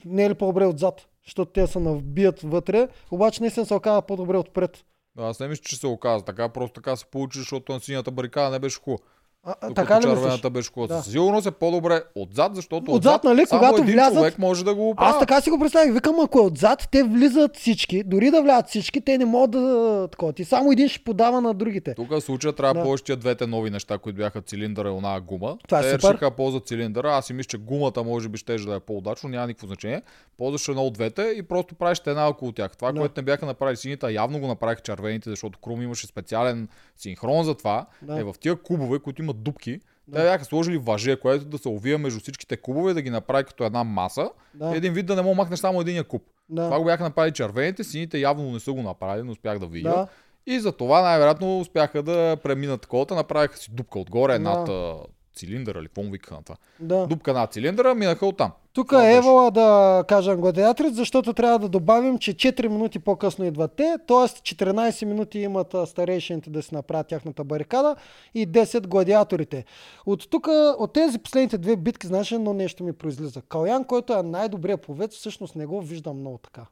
Не 0.04 0.24
е 0.24 0.30
ли 0.30 0.34
по-добре 0.34 0.66
отзад? 0.66 1.06
Защото 1.24 1.52
те 1.52 1.66
се 1.66 1.78
набият 1.78 2.40
вътре, 2.42 2.88
обаче 3.10 3.42
наистина 3.42 3.66
се 3.66 3.74
оказа 3.74 4.02
по-добре 4.02 4.36
отпред. 4.36 4.84
Да, 5.16 5.22
аз 5.22 5.40
не 5.40 5.48
мисля, 5.48 5.62
че 5.62 5.76
се 5.76 5.86
оказа. 5.86 6.24
Така 6.24 6.48
просто 6.48 6.74
така 6.74 6.96
се 6.96 7.06
получи, 7.06 7.38
защото 7.38 7.72
на 7.72 7.80
синята 7.80 8.10
барикада 8.10 8.50
не 8.50 8.58
беше 8.58 8.80
хубаво. 8.80 9.02
А, 9.44 9.54
а, 9.60 9.74
така 9.74 9.98
ли 9.98 10.02
червената 10.02 10.50
беше. 10.50 10.70
Да. 10.78 11.02
Със 11.02 11.12
сигурност 11.12 11.46
е 11.46 11.50
по-добре 11.50 12.02
отзад, 12.14 12.54
защото 12.54 12.92
Отзад, 12.92 13.24
нали, 13.24 13.46
само 13.46 13.60
когато 13.60 13.82
един 13.82 13.94
влязат- 13.94 14.14
човек 14.14 14.38
може 14.38 14.64
да 14.64 14.74
го 14.74 14.94
прави. 14.94 15.10
Аз 15.10 15.18
така 15.18 15.40
си 15.40 15.50
го 15.50 15.58
представих. 15.58 15.92
Викам, 15.94 16.20
ако 16.20 16.38
е 16.38 16.42
отзад, 16.42 16.88
те 16.92 17.02
влизат 17.02 17.56
всички. 17.56 18.02
Дори 18.02 18.30
да 18.30 18.42
влязат 18.42 18.68
всички, 18.68 19.00
те 19.00 19.18
не 19.18 19.24
могат 19.24 19.50
да 19.50 20.08
такова. 20.10 20.32
Ти 20.32 20.44
само 20.44 20.72
един 20.72 20.88
ще 20.88 21.04
подава 21.04 21.40
на 21.40 21.54
другите. 21.54 21.94
Тук 21.94 22.10
в 22.10 22.20
случая 22.20 22.52
трябва 22.52 22.74
да 22.74 22.96
тия 22.96 23.16
двете 23.16 23.46
нови 23.46 23.70
неща, 23.70 23.98
които 23.98 24.16
бяха 24.16 24.42
цилиндъра 24.42 24.88
и 24.88 24.92
она 24.92 25.20
гума. 25.20 25.56
Това 25.68 25.78
е 25.78 25.82
Те 25.82 25.90
супер. 25.90 26.08
решиха 26.08 26.24
да 26.24 26.30
ползват 26.30 26.66
цилиндъра. 26.66 27.08
Аз 27.10 27.26
си 27.26 27.32
мисля, 27.32 27.48
че 27.48 27.58
гумата 27.58 28.02
може 28.04 28.28
би 28.28 28.38
ще 28.38 28.56
да 28.56 28.74
е 28.74 28.80
по-удачно, 28.80 29.28
няма 29.28 29.46
никакво 29.46 29.66
значение. 29.66 30.02
Ползваш 30.38 30.68
едно 30.68 30.82
от 30.82 30.92
двете 30.94 31.22
и 31.36 31.42
просто 31.42 31.74
правиш 31.74 32.02
една 32.06 32.28
около 32.28 32.52
тях. 32.52 32.76
Това, 32.76 32.92
Да. 32.92 33.00
което 33.00 33.20
не 33.20 33.24
бяха 33.24 33.46
направили 33.46 33.76
сините, 33.76 34.06
явно 34.06 34.40
го 34.40 34.46
направиха 34.46 34.80
червените, 34.82 35.30
защото 35.30 35.58
Крум 35.58 35.82
имаше 35.82 36.06
специален 36.06 36.68
синхрон 36.96 37.44
за 37.44 37.54
това. 37.54 37.86
Да. 38.02 38.20
Е 38.20 38.24
в 38.24 38.34
тия 38.40 38.56
кубове, 38.56 38.98
които 38.98 39.22
имат 39.30 39.42
дупки, 39.42 39.80
Да. 40.08 40.18
те 40.18 40.24
бяха 40.24 40.44
сложили 40.44 40.78
въже, 40.78 41.16
което 41.16 41.44
да 41.44 41.58
се 41.58 41.68
увия 41.68 41.98
между 41.98 42.20
всичките 42.20 42.56
кубове, 42.56 42.94
да 42.94 43.02
ги 43.02 43.10
направи 43.10 43.44
като 43.44 43.64
една 43.64 43.84
маса. 43.84 44.30
Да. 44.54 44.76
Един 44.76 44.92
вид 44.92 45.06
да 45.06 45.16
не 45.16 45.22
мога 45.22 45.34
махнеш 45.34 45.58
само 45.58 45.80
един 45.80 46.04
куб. 46.04 46.22
Да. 46.48 46.64
Това 46.64 46.78
го 46.78 46.84
бяха 46.84 47.02
направили 47.02 47.34
червените, 47.34 47.84
сините 47.84 48.18
явно 48.18 48.52
не 48.52 48.60
са 48.60 48.72
го 48.72 48.82
направили, 48.82 49.26
но 49.26 49.32
успях 49.32 49.58
да 49.58 49.66
видя. 49.66 49.88
Да. 49.88 50.06
И 50.46 50.60
за 50.60 50.72
това 50.72 51.02
най-вероятно 51.02 51.60
успяха 51.60 52.02
да 52.02 52.36
преминат 52.42 52.86
колата, 52.86 53.14
направиха 53.14 53.56
си 53.56 53.70
дупка 53.72 53.98
отгоре 53.98 54.38
Да. 54.38 54.96
Цилиндъра 55.40 55.78
или 55.78 55.86
какво 55.86 56.02
му 56.02 56.10
викаха 56.10 56.34
на 56.34 56.42
това. 56.42 56.56
да. 56.80 57.06
Дупка 57.06 57.32
над 57.32 57.52
цилиндъра, 57.52 57.94
минаха 57.94 58.26
оттам. 58.26 58.50
Тук 58.72 58.92
е. 58.92 59.16
Евала 59.16 59.50
да 59.50 60.04
кажем 60.08 60.40
гладиаторите, 60.40 60.94
защото 60.94 61.32
трябва 61.32 61.58
да 61.58 61.68
добавим, 61.68 62.18
че 62.18 62.34
4 62.34 62.68
минути 62.68 62.98
по-късно 62.98 63.44
идват 63.44 63.72
те, 63.76 63.96
т.е. 64.06 64.16
14 64.16 65.04
минути 65.04 65.38
имат 65.38 65.74
старейшините 65.86 66.50
да 66.50 66.62
си 66.62 66.74
направят 66.74 67.06
тяхната 67.06 67.44
барикада 67.44 67.96
и 68.34 68.48
10 68.48 68.86
гладиаторите. 68.86 69.64
От 70.06 70.30
тук, 70.30 70.48
от 70.78 70.92
тези 70.92 71.18
последните 71.18 71.58
две 71.58 71.76
битки, 71.76 72.06
знаеш, 72.06 72.32
едно 72.32 72.52
нещо 72.52 72.84
ми 72.84 72.92
произлиза. 72.92 73.42
Калян, 73.42 73.84
който 73.84 74.12
е 74.12 74.22
най-добрият 74.22 74.82
пловец, 74.82 75.16
всъщност 75.16 75.56
не 75.56 75.66
го 75.66 75.80
виждам 75.80 76.20
много 76.20 76.38
така. 76.38 76.66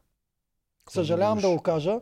Съжалявам 0.90 1.38
да 1.38 1.48
го 1.48 1.60
кажа. 1.60 2.00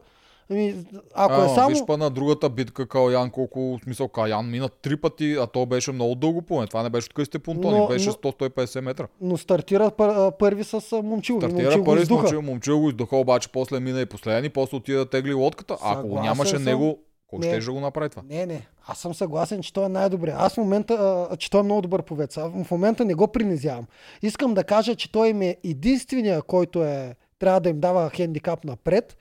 Ами, 0.50 0.74
ако 1.14 1.32
а, 1.32 1.44
е 1.44 1.48
само... 1.48 1.68
Виж 1.68 1.78
па 1.86 1.96
на 1.96 2.10
другата 2.10 2.48
битка 2.48 2.88
Калян, 2.88 3.30
колко 3.30 3.78
смисъл 3.84 4.08
Калян 4.08 4.50
мина 4.50 4.68
три 4.68 4.96
пъти, 4.96 5.32
а 5.32 5.46
то 5.46 5.66
беше 5.66 5.92
много 5.92 6.14
дълго 6.14 6.42
поне. 6.42 6.66
Това 6.66 6.82
не 6.82 6.90
беше 6.90 7.06
откъсти 7.06 7.38
понтони, 7.38 7.78
Но- 7.78 7.86
беше 7.86 8.08
но- 8.08 8.12
100-150 8.12 8.80
метра. 8.80 9.06
Но 9.20 9.36
стартира 9.36 9.90
пър, 9.90 10.32
първи 10.32 10.64
с 10.64 11.02
момчил. 11.02 11.40
Стартира 11.40 11.84
първи 11.84 12.06
с 12.06 12.10
момчил, 12.10 12.42
момчил 12.42 12.80
го 12.80 12.88
издуха, 12.88 13.16
обаче 13.16 13.48
после 13.48 13.80
мина 13.80 14.00
и 14.00 14.06
последен 14.06 14.44
и 14.44 14.48
после 14.48 14.76
отида 14.76 14.98
да 14.98 15.10
тегли 15.10 15.34
лодката. 15.34 15.74
Ако 15.74 16.00
Съгласен 16.00 16.22
нямаше 16.22 16.50
съм. 16.50 16.64
него, 16.64 16.98
кой 17.26 17.38
Не. 17.38 17.60
ще 17.60 17.70
го 17.70 17.80
направи 17.80 18.08
това? 18.08 18.22
Не, 18.28 18.46
не. 18.46 18.66
Аз 18.86 18.98
съм 18.98 19.14
съгласен, 19.14 19.62
че 19.62 19.72
той 19.72 19.84
е 19.84 19.88
най-добре. 19.88 20.34
Аз 20.36 20.54
в 20.54 20.58
момента, 20.58 20.94
а, 21.30 21.36
че 21.36 21.50
той 21.50 21.60
е 21.60 21.64
много 21.64 21.82
добър 21.82 22.02
повец. 22.02 22.36
А 22.36 22.64
в 22.64 22.70
момента 22.70 23.04
не 23.04 23.14
го 23.14 23.28
принизявам. 23.28 23.86
Искам 24.22 24.54
да 24.54 24.64
кажа, 24.64 24.94
че 24.94 25.12
той 25.12 25.28
им 25.28 25.42
е 25.42 25.56
единствения, 25.64 26.42
който 26.42 26.84
е, 26.84 27.14
трябва 27.38 27.60
да 27.60 27.68
им 27.68 27.80
дава 27.80 28.10
хендикап 28.10 28.64
напред, 28.64 29.16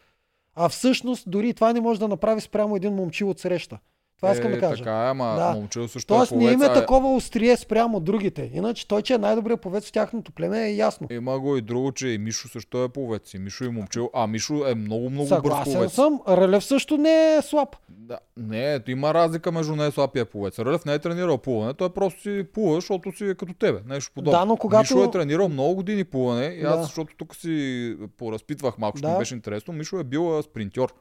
а 0.55 0.69
всъщност 0.69 1.29
дори 1.29 1.53
това 1.53 1.73
не 1.73 1.81
може 1.81 1.99
да 1.99 2.07
направи 2.07 2.41
спрямо 2.41 2.75
един 2.75 2.93
момчил 2.93 3.29
от 3.29 3.39
среща. 3.39 3.79
Това 4.25 4.33
искам 4.33 4.51
е, 4.51 4.55
да 4.55 4.59
кажа. 4.59 4.77
Така 4.77 4.97
е, 4.97 5.09
ама 5.09 5.35
Да. 5.35 5.51
момчил 5.51 5.87
също 5.87 6.07
Тоест 6.07 6.31
е 6.31 6.35
не 6.35 6.39
повец, 6.41 6.53
има 6.53 6.65
а 6.65 6.71
е- 6.71 6.73
такова 6.73 7.15
острие 7.15 7.57
спрямо 7.57 7.99
другите. 7.99 8.51
Иначе 8.53 8.87
той, 8.87 9.01
че 9.01 9.13
е 9.13 9.17
най-добрият 9.17 9.61
повец 9.61 9.87
в 9.87 9.91
тяхното 9.91 10.31
племе 10.31 10.59
е 10.61 10.71
ясно. 10.71 11.07
Има 11.11 11.39
го 11.39 11.57
и 11.57 11.61
друго, 11.61 11.91
че 11.91 12.07
и 12.07 12.17
Мишо 12.17 12.47
също 12.47 12.83
е 12.83 12.89
повец. 12.89 13.33
И 13.33 13.39
Мишо 13.39 13.63
и 13.63 13.69
момчил. 13.69 14.09
А, 14.13 14.27
Мишо 14.27 14.67
е 14.67 14.75
много, 14.75 15.09
много 15.09 15.17
бърз 15.19 15.29
Съгласен 15.29 15.73
повец. 15.73 15.91
съм. 15.91 16.19
Рълев 16.29 16.63
също 16.63 16.97
не 16.97 17.35
е 17.35 17.41
слаб. 17.41 17.69
Да, 17.89 18.17
не, 18.37 18.73
ето 18.73 18.91
има 18.91 19.13
разлика 19.13 19.51
между 19.51 19.75
не 19.75 19.91
слабия 19.91 20.25
пловец. 20.25 20.59
Рълев 20.59 20.85
не 20.85 20.93
е 20.93 20.99
тренирал 20.99 21.37
плуване, 21.37 21.73
той 21.73 21.89
просто 21.89 22.21
си 22.21 22.45
плува, 22.45 22.75
защото 22.75 23.11
си 23.11 23.25
е 23.25 23.35
като 23.35 23.53
тебе. 23.53 23.79
Нещо 23.85 24.11
подобно. 24.15 24.39
Да, 24.39 24.45
но 24.45 24.57
когато- 24.57 24.95
Мишо 24.95 25.03
е 25.03 25.11
тренирал 25.11 25.49
много 25.49 25.75
години 25.75 26.03
плуване 26.03 26.45
и 26.45 26.63
аз, 26.63 26.77
Да. 26.77 26.83
защото 26.83 27.15
тук 27.17 27.35
си 27.35 27.55
поразпитвах 28.17 28.77
малко, 28.77 28.97
ще 28.97 29.07
Да. 29.07 29.13
ми 29.13 29.19
беше 29.19 29.35
интересно. 29.35 29.73
Мишо 29.73 29.99
е 29.99 30.03
бил 30.03 30.41
спринтьор. 30.43 30.93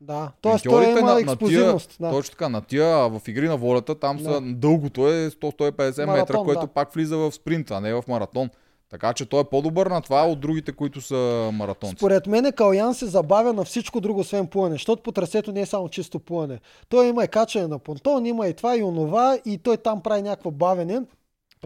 Да. 0.00 0.32
Тоест 0.40 0.64
той 0.64 0.72
Спринтьорите 0.72 1.00
има 1.00 1.14
на, 1.14 1.20
експлозивност. 1.20 1.90
На 1.90 1.96
тия, 1.96 2.10
да. 2.10 2.16
Точно 2.16 2.32
така, 2.32 2.48
на 2.48 2.60
тия 2.60 3.08
в 3.08 3.20
игри 3.28 3.48
на 3.48 3.56
волята, 3.56 3.94
там 3.94 4.16
Да. 4.16 4.24
са 4.24 4.40
дългото 4.42 5.08
е 5.08 5.30
100-150 5.30 6.12
метра, 6.12 6.38
което 6.38 6.60
да. 6.60 6.66
пак 6.66 6.92
влиза 6.92 7.16
в 7.16 7.32
спринт, 7.32 7.70
а 7.70 7.80
не 7.80 7.94
в 7.94 8.04
маратон. 8.08 8.50
Така 8.90 9.12
че 9.12 9.26
той 9.26 9.40
е 9.40 9.44
по-добър 9.44 9.86
на 9.86 10.00
това 10.00 10.26
от 10.26 10.40
другите, 10.40 10.72
които 10.72 11.00
са 11.00 11.50
маратонци. 11.52 11.96
Според 11.96 12.26
мен 12.26 12.52
Калян 12.52 12.94
се 12.94 13.06
забавя 13.06 13.52
на 13.52 13.64
всичко 13.64 14.00
друго, 14.00 14.20
освен 14.20 14.46
плуване, 14.46 14.74
защото 14.74 15.02
по 15.02 15.12
трасето 15.12 15.52
не 15.52 15.60
е 15.60 15.66
само 15.66 15.88
чисто 15.88 16.18
плуване. 16.18 16.60
Той 16.88 17.06
има 17.06 17.24
и 17.24 17.28
качане 17.28 17.66
на 17.66 17.78
понтон, 17.78 18.26
има 18.26 18.48
и 18.48 18.54
това 18.54 18.76
и 18.76 18.82
онова, 18.82 19.38
и 19.44 19.58
той 19.58 19.76
там 19.76 20.02
прави 20.02 20.22
някакво 20.22 20.50
бавене. 20.50 21.00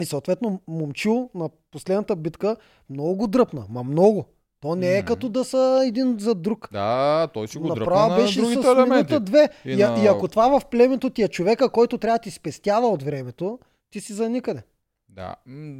И 0.01 0.05
съответно 0.05 0.61
момчил 0.69 1.31
на 1.35 1.49
последната 1.71 2.17
битка 2.17 2.57
много 2.91 3.17
го 3.17 3.27
дръпна, 3.27 3.65
ма 3.69 3.85
много. 3.85 4.25
То 4.65 4.75
не 4.75 4.89
е 4.89 4.99
Мгм. 4.99 5.07
като 5.07 5.29
да 5.29 5.45
са 5.45 5.85
един 5.87 6.17
за 6.19 6.35
друг. 6.35 6.69
Да, 6.73 7.29
той 7.29 7.49
си 7.49 7.59
го 7.59 7.67
дръпна 7.67 7.81
Направо 7.81 8.09
на 8.11 8.17
беше 8.17 8.41
другите 8.41 8.63
с 8.63 8.67
елементи. 8.67 9.21
две. 9.21 9.49
И 9.65 9.73
И, 9.73 9.77
на- 9.77 9.99
и 9.99 10.07
ако 10.07 10.29
това 10.29 10.49
в 10.51 10.67
племето 10.67 11.11
ти 11.11 11.23
е 11.23 11.29
човека, 11.29 11.69
който 11.69 11.99
трябва 11.99 12.19
да 12.19 12.23
ти 12.23 12.31
спестява 12.31 12.89
от 12.89 13.03
времето, 13.03 13.59
ти 13.91 14.01
си 14.01 14.13
за 14.13 14.29
никъде. 14.29 14.63
Да, 15.09 15.35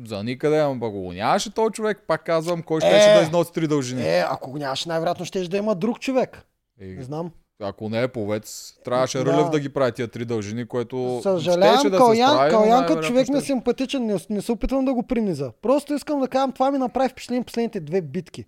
за 0.07 0.23
никъде, 0.23 0.59
ама 0.59 0.81
пък 0.81 0.93
го 0.93 1.13
нямаше 1.13 1.51
този 1.51 1.73
човек, 1.73 2.05
пак 2.07 2.25
казвам, 2.25 2.63
кой 2.63 2.81
ще 2.81 2.89
Е! 2.91 3.15
да 3.15 3.23
износи 3.23 3.53
три 3.53 3.67
дължини. 3.67 4.03
Е, 4.03 4.25
ако 4.31 4.51
го 4.51 4.59
нямаш, 4.59 4.85
най-вероятно 4.85 5.25
ще 5.25 5.41
да 5.41 5.57
има 5.57 5.75
друг 5.75 6.01
човек. 6.01 6.43
Е, 6.81 6.87
Не 6.87 7.03
знам. 7.03 7.31
ако 7.61 7.89
не 7.89 8.03
е 8.03 8.09
повец, 8.09 8.75
трябваше 8.85 9.19
Да. 9.19 9.25
Рълев 9.27 9.51
да 9.51 9.61
ги 9.61 9.69
прави 9.69 9.93
тия 9.93 10.09
три 10.09 10.25
дължини, 10.25 10.67
което 10.67 11.21
Съжалявам, 11.23 11.75
щеше 11.75 11.91
да 11.91 11.97
се 11.97 12.03
Калян, 12.03 12.29
справи, 12.31 12.53
но 12.55 12.61
Калян 12.61 12.87
като 12.87 13.03
човек 13.03 13.25
ще- 13.25 13.33
не 13.33 13.41
симпатичен, 13.41 14.07
не, 14.07 14.17
не 14.31 14.43
се 14.43 14.53
опитвам 14.53 14.85
да 14.85 14.95
го 14.95 15.03
приниза. 15.03 15.53
Просто 15.63 15.95
искам 15.95 16.21
да 16.21 16.29
кажам, 16.29 16.53
това 16.53 16.71
ми 16.71 16.79
направи 16.79 17.09
впечатление 17.09 17.45
последните 17.45 17.81
две 17.81 18.01
битки. 18.03 18.45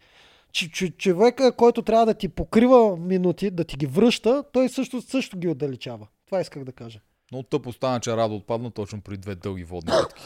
Че, 0.56 0.70
че, 0.70 0.90
човека, 0.90 1.52
който 1.52 1.82
трябва 1.82 2.06
да 2.06 2.14
ти 2.14 2.28
покрива 2.28 2.96
минути, 2.96 3.50
да 3.50 3.64
ти 3.64 3.76
ги 3.76 3.86
връща, 3.86 4.44
той 4.52 4.68
също, 4.68 5.02
също 5.02 5.38
ги 5.38 5.48
отдалечава. 5.48 6.06
Това 6.26 6.40
исках 6.40 6.64
да 6.64 6.72
кажа. 6.72 7.00
Много 7.32 7.42
тъпо 7.42 7.72
стана, 7.72 8.00
че 8.00 8.16
Радо 8.16 8.34
отпадна 8.34 8.70
точно 8.70 9.00
при 9.00 9.16
две 9.16 9.34
дълги 9.34 9.64
водни 9.64 9.92
битки. 10.02 10.22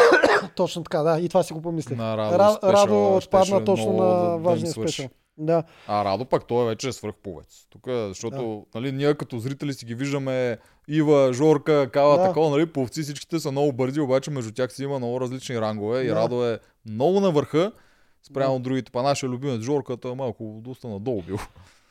Точно 0.54 0.82
така, 0.82 0.98
да. 0.98 1.20
И 1.20 1.28
това 1.28 1.42
си 1.42 1.52
го 1.52 1.62
помислих. 1.62 1.98
На 1.98 2.16
Радо 2.16 2.38
Ра- 2.38 2.56
спешъл 2.56 2.72
Радо 2.72 3.16
отпадна 3.16 3.64
точно 3.64 3.92
да- 3.92 4.02
да 4.04 4.28
на 4.28 4.34
им 4.36 4.42
важния 4.42 4.72
свърши. 4.72 4.92
спешъл. 4.92 5.10
Да. 5.38 5.62
А 5.88 6.04
Радо 6.04 6.24
пък 6.24 6.46
той 6.46 6.66
вече 6.66 6.88
е 6.88 6.92
свръхповец. 6.92 7.66
Тук, 7.70 7.82
защото 7.88 8.66
нали, 8.74 8.92
ние 8.92 9.14
като 9.14 9.38
зрители 9.38 9.72
си 9.72 9.84
ги 9.84 9.94
виждаме 9.94 10.58
Ива, 10.88 11.32
Жорка, 11.32 11.90
Кала, 11.90 12.18
Да. 12.18 12.24
такова, 12.24 12.50
нали, 12.50 12.66
повци 12.66 13.02
всичките 13.02 13.40
са 13.40 13.50
много 13.50 13.72
бързи, 13.72 14.00
обаче 14.00 14.30
между 14.30 14.52
тях 14.52 14.72
си 14.72 14.82
има 14.82 14.98
много 14.98 15.20
различни 15.20 15.60
рангове 15.60 16.02
и 16.02 16.06
Да. 16.06 16.14
Радо 16.14 16.44
е 16.44 16.58
много 16.86 17.20
на 17.20 17.30
върха 17.30 17.72
спрямо 18.26 18.58
другите. 18.60 18.92
Па 18.92 19.02
нашия 19.02 19.28
любимец 19.28 19.60
Жорката 19.60 20.08
е 20.08 20.14
малко 20.14 20.44
доста 20.64 20.88
надолу 20.88 21.22
бил. 21.22 21.38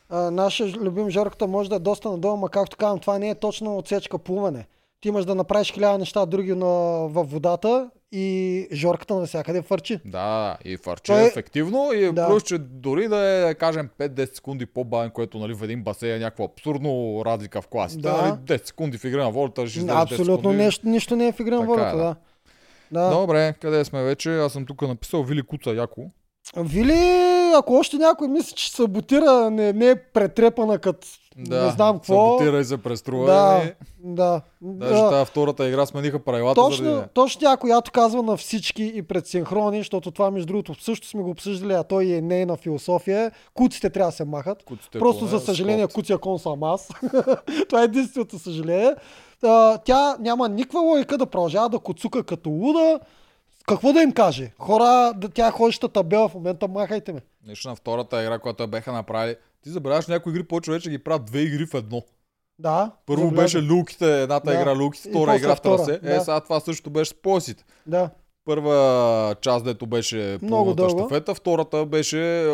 А, 0.10 0.32
нашия 0.32 0.68
любим 0.68 1.10
Жорката 1.10 1.48
може 1.48 1.70
да 1.70 1.76
е 1.76 1.80
доста 1.80 2.12
надолу, 2.12 2.38
ма 2.38 2.50
както 2.50 2.78
казвам, 2.78 3.00
това 3.00 3.20
не 3.20 3.30
е 3.30 3.36
точно 3.36 3.78
отсечка 3.78 4.18
плуване. 4.18 4.68
Ти 5.02 5.08
имаш 5.08 5.26
да 5.26 5.36
направиш 5.36 5.74
хиляда 5.74 5.98
неща 5.98 6.26
други 6.26 6.56
на, 6.56 6.68
във 7.08 7.32
водата 7.32 7.90
и 8.12 8.68
Жорката 8.74 9.16
навсякъде 9.16 9.62
фърчи. 9.62 10.00
Да, 10.06 10.58
и 10.66 10.78
фарче 10.78 11.12
Той- 11.12 11.22
е 11.22 11.26
ефективно 11.26 11.92
и 11.94 12.12
Да. 12.14 12.28
плюс, 12.28 12.44
че 12.44 12.58
дори 12.58 13.08
да 13.08 13.18
е, 13.18 13.42
да 13.42 13.56
кажем, 13.56 13.90
5-10 14.00 14.36
секунди 14.36 14.66
по-бавен, 14.66 15.12
което 15.12 15.40
нали, 15.40 15.54
в 15.54 15.64
един 15.64 15.84
басейн 15.84 16.16
е 16.16 16.20
някаква 16.20 16.46
абсурдно 16.46 17.22
разлика 17.26 17.62
в 17.62 17.68
класите. 17.68 18.02
Да. 18.02 18.18
Нали, 18.18 18.32
10 18.32 18.66
секунди 18.66 18.98
в 18.98 19.04
игра 19.04 19.24
на 19.24 19.32
волята, 19.32 19.68
ще 19.68 19.80
10 19.80 20.02
Абсолютно 20.04 20.54
нещо, 20.54 20.88
нищо 20.88 21.16
не 21.16 21.28
е 21.28 21.32
в 21.32 21.40
игра 21.40 21.56
на 21.56 21.62
Така 21.62 21.72
волята, 21.74 21.96
е, 21.96 21.98
да. 21.98 22.16
да. 22.92 23.10
да. 23.10 23.16
Добре, 23.16 23.54
къде 23.62 23.86
сме 23.86 24.04
вече? 24.04 24.38
Аз 24.38 24.54
съм 24.54 24.66
тук 24.66 24.82
написал 24.82 25.24
Вили 25.24 25.42
Куца 25.42 25.70
Яко. 25.70 26.10
Вили, 26.58 27.54
ако 27.56 27.74
още 27.74 27.98
някой 27.98 28.28
мисли, 28.28 28.56
че 28.56 28.72
саботира, 28.72 29.50
не, 29.52 29.74
не 29.74 29.90
е 29.90 29.96
претрепана 29.96 30.80
като 30.80 31.08
Да, 31.38 31.66
не 31.66 31.72
знам 31.72 31.96
какво. 31.96 32.38
Саботира 32.38 32.60
и 32.60 32.66
се 32.66 32.78
преструва. 32.78 33.26
Да, 33.26 33.62
и 33.64 33.72
да. 34.04 34.42
Даже 34.62 35.02
да. 35.02 35.10
тази 35.10 35.26
втората 35.26 35.68
игра 35.68 35.86
смениха 35.86 36.20
правилата 36.20 36.62
Точно, 36.62 36.86
заради... 36.86 37.08
точно 37.14 37.40
тя, 37.40 37.58
която 37.58 37.92
казва 37.92 38.24
на 38.24 38.38
всички 38.38 38.92
и 38.96 39.02
пред 39.02 39.28
синхрони, 39.28 39.78
защото 39.78 40.12
това 40.12 40.32
между 40.32 40.48
другото 40.48 40.84
също 40.84 41.08
сме 41.08 41.22
го 41.22 41.30
обсъждали, 41.30 41.74
а 41.74 41.84
той 41.84 42.06
е 42.06 42.22
нейна 42.22 42.58
философия. 42.58 43.32
Куците 43.54 43.90
трябва 43.90 44.12
да 44.12 44.16
се 44.16 44.26
махат. 44.26 44.64
Куците 44.64 45.00
Просто 45.00 45.26
за 45.26 45.40
съжаление 45.40 45.86
код. 45.86 45.94
куция 45.94 46.18
кон 46.18 46.40
съм 46.40 46.64
аз. 46.64 46.90
това 47.70 47.82
е 47.82 47.86
единственото 47.86 48.40
съжаление. 48.40 48.96
Тя 49.86 50.18
няма 50.20 50.50
никаква 50.50 50.80
логика 50.80 51.18
да 51.18 51.26
продължава 51.26 51.70
да 51.70 51.80
коцука 51.80 52.24
като 52.24 52.50
луда. 52.50 53.00
Какво 53.68 53.94
да 53.94 54.02
им 54.02 54.12
каже? 54.12 54.52
Хора, 54.60 55.14
да, 55.16 55.30
тя 55.30 55.48
е 55.48 55.52
ходеща 55.52 55.90
табела 55.90 56.30
в 56.30 56.34
момента, 56.34 56.68
махайте 56.68 57.14
ме. 57.14 57.22
Нещо 57.48 57.70
на 57.70 57.76
втората 57.76 58.24
игра, 58.24 58.40
която 58.40 58.68
беха 58.68 58.92
направили. 58.92 59.36
Ти 59.64 59.70
забравяш 59.70 60.08
някои 60.08 60.32
игри, 60.34 60.44
повече 60.44 60.72
вече 60.72 60.90
ги 60.90 60.98
правят 61.04 61.26
две 61.26 61.40
игри 61.40 61.66
в 61.66 61.74
едно. 61.74 62.02
Да. 62.60 62.92
Първо 63.06 63.24
забелязах. 63.24 63.44
беше 63.46 63.68
люките, 63.68 64.22
едната 64.22 64.52
Да. 64.52 64.62
игра 64.62 64.76
люките, 64.76 65.10
втора 65.10 65.36
игра 65.36 65.56
в 65.56 65.62
трасе. 65.62 66.00
Е, 66.04 66.14
да. 66.14 66.20
сега 66.22 66.40
това 66.40 66.60
също 66.60 66.90
беше 66.90 67.12
с 67.12 67.22
поясите. 67.22 67.64
Да. 67.88 68.10
Първа 68.46 69.36
част, 69.42 69.66
дето 69.66 69.88
беше 69.88 70.38
половината 70.50 70.76
дълго. 70.76 71.00
щафета, 71.00 71.36
втората 71.36 71.86
беше 71.86 72.48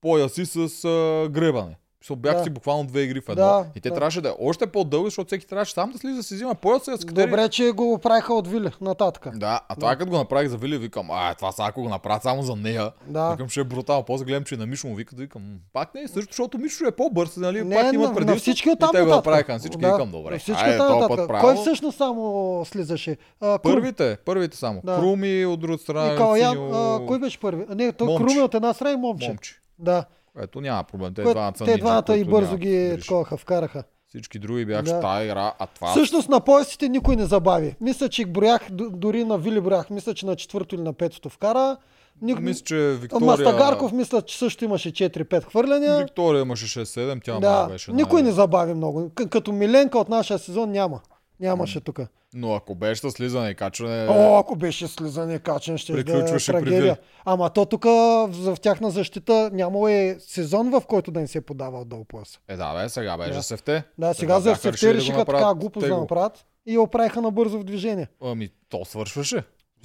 пояси 0.00 0.46
с 0.46 0.56
а, 0.84 1.28
гребане. 1.30 1.76
Мисъл, 2.04 2.16
бях 2.16 2.36
Да. 2.36 2.42
си 2.42 2.50
буквално 2.50 2.84
две 2.84 3.00
игри 3.00 3.20
в 3.20 3.28
едно. 3.28 3.34
Да, 3.36 3.64
и 3.74 3.80
те 3.80 3.88
да. 3.88 3.94
трябваше 3.94 4.20
да 4.20 4.28
е 4.28 4.32
още 4.40 4.66
по-дълго, 4.66 5.06
защото 5.06 5.26
всеки 5.26 5.46
трябваше 5.46 5.72
сам 5.72 5.90
да 5.90 5.98
слиза 5.98 6.16
да 6.16 6.22
си 6.22 6.34
взима 6.34 6.54
пояса 6.54 6.90
и 6.90 6.94
да 6.94 6.98
скатери. 6.98 7.26
Добре, 7.26 7.48
че 7.48 7.70
го 7.70 7.98
правиха 7.98 8.34
от 8.34 8.48
Вили 8.48 8.70
нататък. 8.80 9.28
Да, 9.34 9.60
а 9.68 9.74
това 9.74 9.96
като 9.96 10.10
го 10.10 10.16
направих 10.16 10.48
за 10.48 10.56
Вили, 10.56 10.78
викам, 10.78 11.08
а, 11.10 11.34
това 11.34 11.52
сега 11.52 11.66
ако 11.66 11.82
го 11.82 11.88
направят 11.88 12.22
само 12.22 12.42
за 12.42 12.56
нея, 12.56 12.90
Да. 13.06 13.30
викам, 13.30 13.48
ще 13.48 13.60
е 13.60 13.64
брутално. 13.64 14.02
После 14.04 14.24
гледам, 14.24 14.44
че 14.44 14.56
на 14.56 14.66
Мишо 14.66 14.86
му 14.86 14.94
викат, 14.94 15.18
викам, 15.18 15.42
«М, 15.42 15.48
пак 15.72 15.94
не 15.94 16.00
е 16.00 16.08
също, 16.08 16.30
защото 16.30 16.58
Мишо 16.58 16.84
е 16.84 16.90
по-бърз, 16.90 17.36
нали? 17.36 17.64
Не, 17.64 17.74
пак 17.76 17.92
имат 17.94 18.14
преди. 18.14 18.30
на 18.30 18.36
всички 18.36 18.70
оттам 18.70 18.88
и 18.88 18.92
те 18.92 19.02
го 19.02 19.08
направиха 19.08 19.52
на 19.52 19.58
всички, 19.58 19.78
Да, 19.78 19.92
викам, 19.92 20.10
добре. 20.10 20.30
на 20.30 20.38
всички 20.38 20.62
айде, 20.62 20.76
нататък. 20.78 21.08
път 21.08 21.16
Кой 21.18 21.26
правилно. 21.28 21.60
всъщност 21.60 21.98
само 21.98 22.22
слизаше? 22.64 23.16
А, 23.40 23.58
Крум. 23.58 23.58
Първите, 23.74 24.16
първите 24.16 24.56
само. 24.56 24.80
Да. 24.84 24.96
Круми 24.96 25.46
от 25.46 25.60
друга 25.60 25.78
страна. 25.78 26.12
И 26.12 26.16
синьо- 26.40 27.06
кой 27.06 27.18
беше 27.18 27.40
първи? 27.40 27.64
Не, 27.70 27.92
то 27.92 28.04
Момче. 28.04 28.24
Круми 28.24 28.40
от 28.40 28.54
една 28.54 28.72
страна 28.72 28.92
и. 28.92 28.96
Момче. 28.96 29.60
Да. 29.78 30.04
Ето 30.38 30.60
няма 30.60 30.84
проблем. 30.84 31.14
Те 31.14 31.22
Което- 31.22 31.34
двамата 31.34 31.52
те 31.64 31.76
двамата 31.76 32.16
и 32.16 32.24
бързо 32.24 32.56
ги 32.56 32.96
такова 33.00 33.36
вкараха. 33.36 33.84
Всички 34.08 34.38
други 34.38 34.64
бяха 34.64 34.82
Да. 34.82 35.00
тази 35.00 35.24
игра, 35.24 35.52
а 35.58 35.66
това... 35.66 35.88
Всъщност 35.88 36.28
на 36.28 36.40
поясите 36.40 36.88
никой 36.88 37.16
не 37.16 37.24
забави. 37.24 37.76
Мисля, 37.80 38.08
че 38.08 38.26
броях, 38.26 38.60
дори 38.70 39.24
на 39.24 39.38
Вили 39.38 39.60
броях, 39.60 39.90
мисля, 39.90 40.14
че 40.14 40.26
на 40.26 40.36
четвърто 40.36 40.74
или 40.74 40.82
на 40.82 40.92
петото 40.92 41.28
вкара. 41.28 41.76
Ник... 42.22 42.40
Мисля, 42.40 42.64
че 42.64 42.76
Виктория... 42.92 43.26
Мастагарков 43.26 43.92
мисля, 43.92 44.22
че 44.22 44.38
също 44.38 44.64
имаше 44.64 44.92
4-5 44.92 45.44
хвърляния. 45.44 45.98
Виктория 45.98 46.40
имаше 46.40 46.80
6-7, 46.80 47.24
тя 47.24 47.38
да, 47.40 47.66
беше. 47.66 47.92
никой 47.92 48.22
най- 48.22 48.30
не 48.30 48.34
забави 48.34 48.74
много. 48.74 49.00
К- 49.02 49.28
като 49.28 49.52
Миленка 49.52 49.98
от 49.98 50.08
нашия 50.08 50.38
сезон 50.38 50.70
няма. 50.70 51.00
Нямаше 51.40 51.80
тук. 51.80 52.00
Но 52.34 52.54
ако 52.54 52.74
беше 52.74 53.00
с 53.00 53.10
слизане 53.10 53.50
и 53.50 53.54
качване... 53.54 54.06
О, 54.10 54.38
ако 54.38 54.56
беше 54.56 54.88
слизане 54.88 55.38
качен, 55.38 55.78
ще 55.78 56.02
да 56.02 56.18
е 56.18 56.38
трагедия. 56.38 56.96
Ама 57.24 57.50
то 57.50 57.66
тук 57.66 57.84
в 57.84 58.56
тяхна 58.62 58.90
защита 58.90 59.50
нямало 59.52 59.88
е 59.88 60.16
сезон, 60.20 60.70
в 60.70 60.82
който 60.88 61.10
да 61.10 61.20
не 61.20 61.26
се 61.26 61.38
е 61.38 61.40
подава 61.40 61.80
отдолу 61.80 62.04
пояса. 62.04 62.38
Е, 62.48 62.56
да, 62.56 62.74
бе, 62.74 62.88
сега 62.88 63.16
беше 63.16 63.30
Да. 63.30 63.36
за 63.36 63.42
сефте. 63.42 63.84
Да, 63.98 64.14
сега 64.14 64.40
за 64.40 64.54
сефте 64.54 64.86
да 64.86 64.92
го 64.92 64.98
решиха 64.98 65.24
така 65.24 65.54
глупост 65.54 65.88
да 65.88 65.96
направят 65.96 66.46
и 66.66 66.78
оправиха 66.78 67.20
набързо 67.20 67.58
в 67.58 67.64
движение. 67.64 68.08
Ами, 68.22 68.48
то 68.68 68.84
свършваше. 68.84 69.42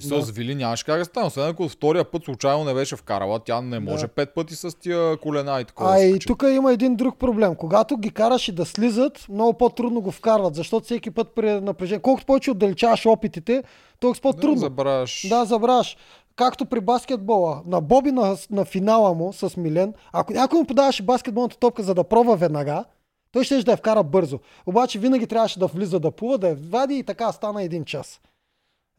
Да. 0.08 0.16
Да. 0.16 0.22
С 0.22 0.30
Вили 0.30 0.54
нямаше 0.54 0.84
как 0.84 0.98
да 0.98 1.04
стане. 1.04 1.26
Освен 1.26 1.48
ако 1.48 1.68
втория 1.68 2.04
път 2.04 2.24
случайно 2.24 2.64
не 2.64 2.74
беше 2.74 2.96
вкарала, 2.96 3.38
тя 3.38 3.60
не 3.60 3.80
може 3.80 4.06
Да. 4.06 4.08
пет 4.12 4.34
пъти 4.34 4.54
с 4.54 4.78
тия 4.78 5.16
колена 5.16 5.60
и 5.60 5.64
такова. 5.64 5.90
А 5.90 5.98
да 5.98 6.04
и 6.04 6.18
тук 6.18 6.44
има 6.50 6.72
един 6.72 6.96
друг 6.96 7.18
проблем. 7.18 7.54
Когато 7.54 7.96
ги 7.96 8.10
караш 8.10 8.48
и 8.48 8.52
да 8.52 8.66
слизат, 8.66 9.26
много 9.28 9.52
по-трудно 9.58 10.00
го 10.00 10.10
вкарват, 10.10 10.54
защото 10.54 10.84
всеки 10.84 11.10
път 11.10 11.28
при 11.34 11.60
напрежение, 11.60 12.00
колкото 12.02 12.26
повече 12.26 12.50
отдалечаваш 12.50 13.06
опитите, 13.06 13.62
толкова 14.00 14.20
по-трудно. 14.22 14.54
Да, 14.54 14.60
забравяш. 14.60 15.26
Да, 15.28 15.44
забравяш. 15.44 15.96
Както 16.36 16.66
при 16.66 16.80
баскетбола. 16.80 17.62
На 17.66 17.80
Боби 17.80 18.12
на, 18.12 18.36
на 18.50 18.64
финала 18.64 19.14
му 19.14 19.32
с 19.32 19.56
Милен, 19.56 19.94
ако 20.12 20.32
някой 20.32 20.58
му 20.58 20.66
подаваше 20.66 21.02
баскетболната 21.02 21.56
топка 21.56 21.82
за 21.82 21.94
да 21.94 22.04
пробва 22.04 22.36
веднага, 22.36 22.84
той 23.32 23.44
ще 23.44 23.62
да 23.62 23.70
я 23.70 23.76
вкара 23.76 24.02
бързо. 24.02 24.38
Обаче 24.66 24.98
винаги 24.98 25.26
трябваше 25.26 25.58
да 25.58 25.66
влиза 25.66 26.00
да 26.00 26.10
плува, 26.10 26.38
да 26.38 26.48
я 26.48 26.56
вади 26.70 26.94
и 26.94 27.02
така 27.02 27.32
стана 27.32 27.62
един 27.62 27.84
час. 27.84 28.20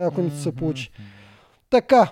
Ако 0.02 0.22
не 0.22 0.30
се 0.32 0.56
получи. 0.56 0.92
Така. 1.70 2.12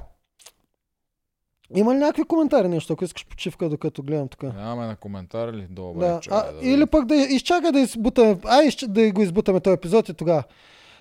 Има 1.75 1.93
ли 1.93 1.97
някакви 1.97 2.23
коментари 2.23 2.67
нещо, 2.67 2.93
ако 2.93 3.03
искаш 3.03 3.25
почивка, 3.27 3.69
докато 3.69 4.03
гледам 4.03 4.27
тук? 4.27 4.43
Нямаме 4.43 4.87
на 4.87 4.95
коментар 4.95 5.53
ли? 5.53 5.67
Добре, 5.69 6.07
Да. 6.07 6.19
чакай 6.19 6.49
А, 6.49 6.53
да 6.53 6.69
или 6.69 6.85
пък 6.85 7.05
да 7.05 7.15
изчакай 7.15 7.71
да 7.71 7.79
избутаме, 7.79 8.35
изч- 8.35 8.87
да 8.87 9.11
го 9.11 9.21
избутаме 9.21 9.59
този 9.59 9.73
епизод 9.73 10.09
и 10.09 10.13
тогава. 10.13 10.43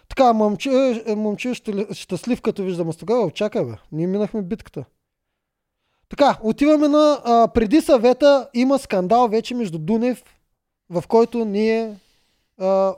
Така, 0.09 0.33
момче, 0.33 0.71
е, 1.07 1.15
момче 1.15 1.55
щастлив 1.93 2.41
като 2.43 2.63
виждам 2.63 2.93
с 2.93 2.97
тогава, 2.97 3.31
чакай 3.31 3.65
бе, 3.65 3.73
ние 3.93 4.07
минахме 4.07 4.43
битката. 4.43 4.85
Така, 6.09 6.39
отиваме 6.43 6.89
на, 6.89 7.21
а, 7.25 7.49
преди 7.49 7.81
съвета 7.81 8.49
има 8.55 8.79
скандал 8.79 9.29
вече 9.29 9.55
между 9.55 9.79
Дунев, 9.79 10.23
в 10.91 11.05
който 11.09 11.45
ние 11.45 11.97
а, 12.59 12.95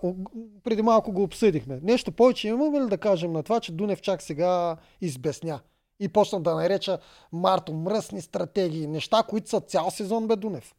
преди 0.65 0.83
малко 0.83 1.13
го 1.13 1.23
обсъдихме. 1.23 1.81
Нещо 1.83 2.13
повече 2.13 2.49
имаме 2.49 2.81
ли 2.81 2.87
да 2.89 2.99
кажем 2.99 3.33
на 3.33 3.43
това, 3.43 3.61
че 3.61 3.73
Дунев 3.73 4.01
чак 4.01 4.23
сега 4.23 4.77
избесня 5.01 5.61
и 6.01 6.09
почна 6.09 6.41
да 6.41 6.55
нареча 6.55 6.99
Марто 7.33 7.73
мръсни 7.73 8.21
стратегии, 8.21 8.87
неща, 8.87 9.23
които 9.29 9.49
са 9.49 9.61
цял 9.61 9.91
сезон 9.91 10.29
бе 10.29 10.37
Дунев. 10.37 10.75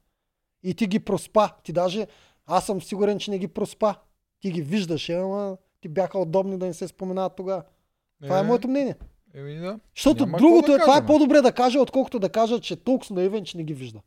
И 0.64 0.74
ти 0.74 0.88
ги 0.88 1.00
проспа. 1.00 1.50
Ти 1.64 1.74
даже, 1.74 2.08
аз 2.46 2.66
съм 2.66 2.82
сигурен, 2.82 3.20
че 3.20 3.32
не 3.32 3.40
ги 3.40 3.48
проспа. 3.48 3.96
Ти 4.40 4.52
ги 4.52 4.62
виждаше, 4.62 5.14
ама 5.14 5.58
ти 5.82 5.88
бяха 5.88 6.20
удобни 6.20 6.58
да 6.58 6.66
не 6.66 6.74
се 6.74 6.88
споменават 6.88 7.36
тогава. 7.36 7.64
Това 8.24 8.38
е 8.38 8.42
Е, 8.42 8.44
моето 8.44 8.68
мнение. 8.68 8.96
Еми 9.34 9.56
да. 9.56 9.80
Защото 9.96 10.26
Няма 10.26 10.38
другото 10.38 10.72
е, 10.72 10.78
да 10.78 10.82
това 10.82 10.98
е 10.98 11.06
по-добре 11.06 11.42
да 11.42 11.52
кажа, 11.52 11.80
отколкото 11.82 12.20
да 12.20 12.30
кажа, 12.30 12.60
че 12.60 12.76
толкова 12.76 13.16
наивен, 13.16 13.46
че 13.46 13.58
не 13.58 13.64
ги 13.64 13.74
вижда. 13.74 14.00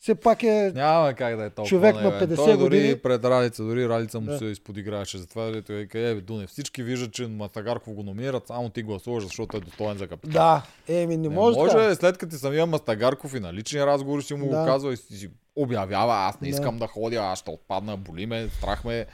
Все 0.00 0.14
пак 0.14 0.42
е... 0.42 0.72
Няма 0.74 1.14
как 1.14 1.36
да 1.36 1.44
е 1.44 1.50
толкова. 1.50 1.68
Човек 1.68 1.94
на 1.94 2.00
наивен. 2.02 2.28
50 2.28 2.36
Той 2.36 2.46
дори 2.48 2.58
години. 2.78 2.96
пред 2.96 3.24
Ралица, 3.24 3.64
дори 3.64 3.88
Ралица 3.88 4.20
му 4.20 4.26
Да. 4.26 4.38
се 4.38 4.44
изподиграваше. 4.44 5.18
Затова 5.18 5.44
дето 5.44 5.72
е 5.72 5.86
къде 5.86 6.14
бе, 6.14 6.20
Дунев. 6.20 6.50
Всички 6.50 6.82
виждат, 6.82 7.12
че 7.12 7.26
Мастагарков 7.26 7.94
го 7.94 8.02
номинират, 8.02 8.46
само 8.46 8.70
ти 8.70 8.82
гласуваш, 8.82 9.24
защото 9.24 9.56
е 9.56 9.60
достоен 9.60 9.98
за 9.98 10.08
капитан. 10.08 10.32
Да, 10.32 10.62
еми 10.88 11.16
не, 11.16 11.22
Не 11.22 11.34
може, 11.34 11.58
може, 11.58 11.72
така. 11.72 11.94
след 11.94 12.18
като 12.18 12.30
ти 12.30 12.36
самия 12.36 12.66
Мастагарков 12.66 13.34
и 13.34 13.40
на 13.40 13.52
лични 13.52 13.80
разговори 13.80 14.22
си 14.22 14.34
му 14.34 14.40
Да. 14.40 14.58
го 14.58 14.66
казва 14.66 14.92
и 14.92 14.96
си 14.96 15.30
обявява, 15.56 16.14
аз 16.14 16.40
не 16.40 16.44
Да. 16.44 16.50
искам 16.50 16.78
да 16.78 16.86
ходя, 16.86 17.16
аз 17.16 17.38
ще 17.38 17.50
отпадна, 17.50 17.96
боли 17.96 18.26
ме, 18.26 18.48
страх 18.48 18.84
ме. 18.84 19.06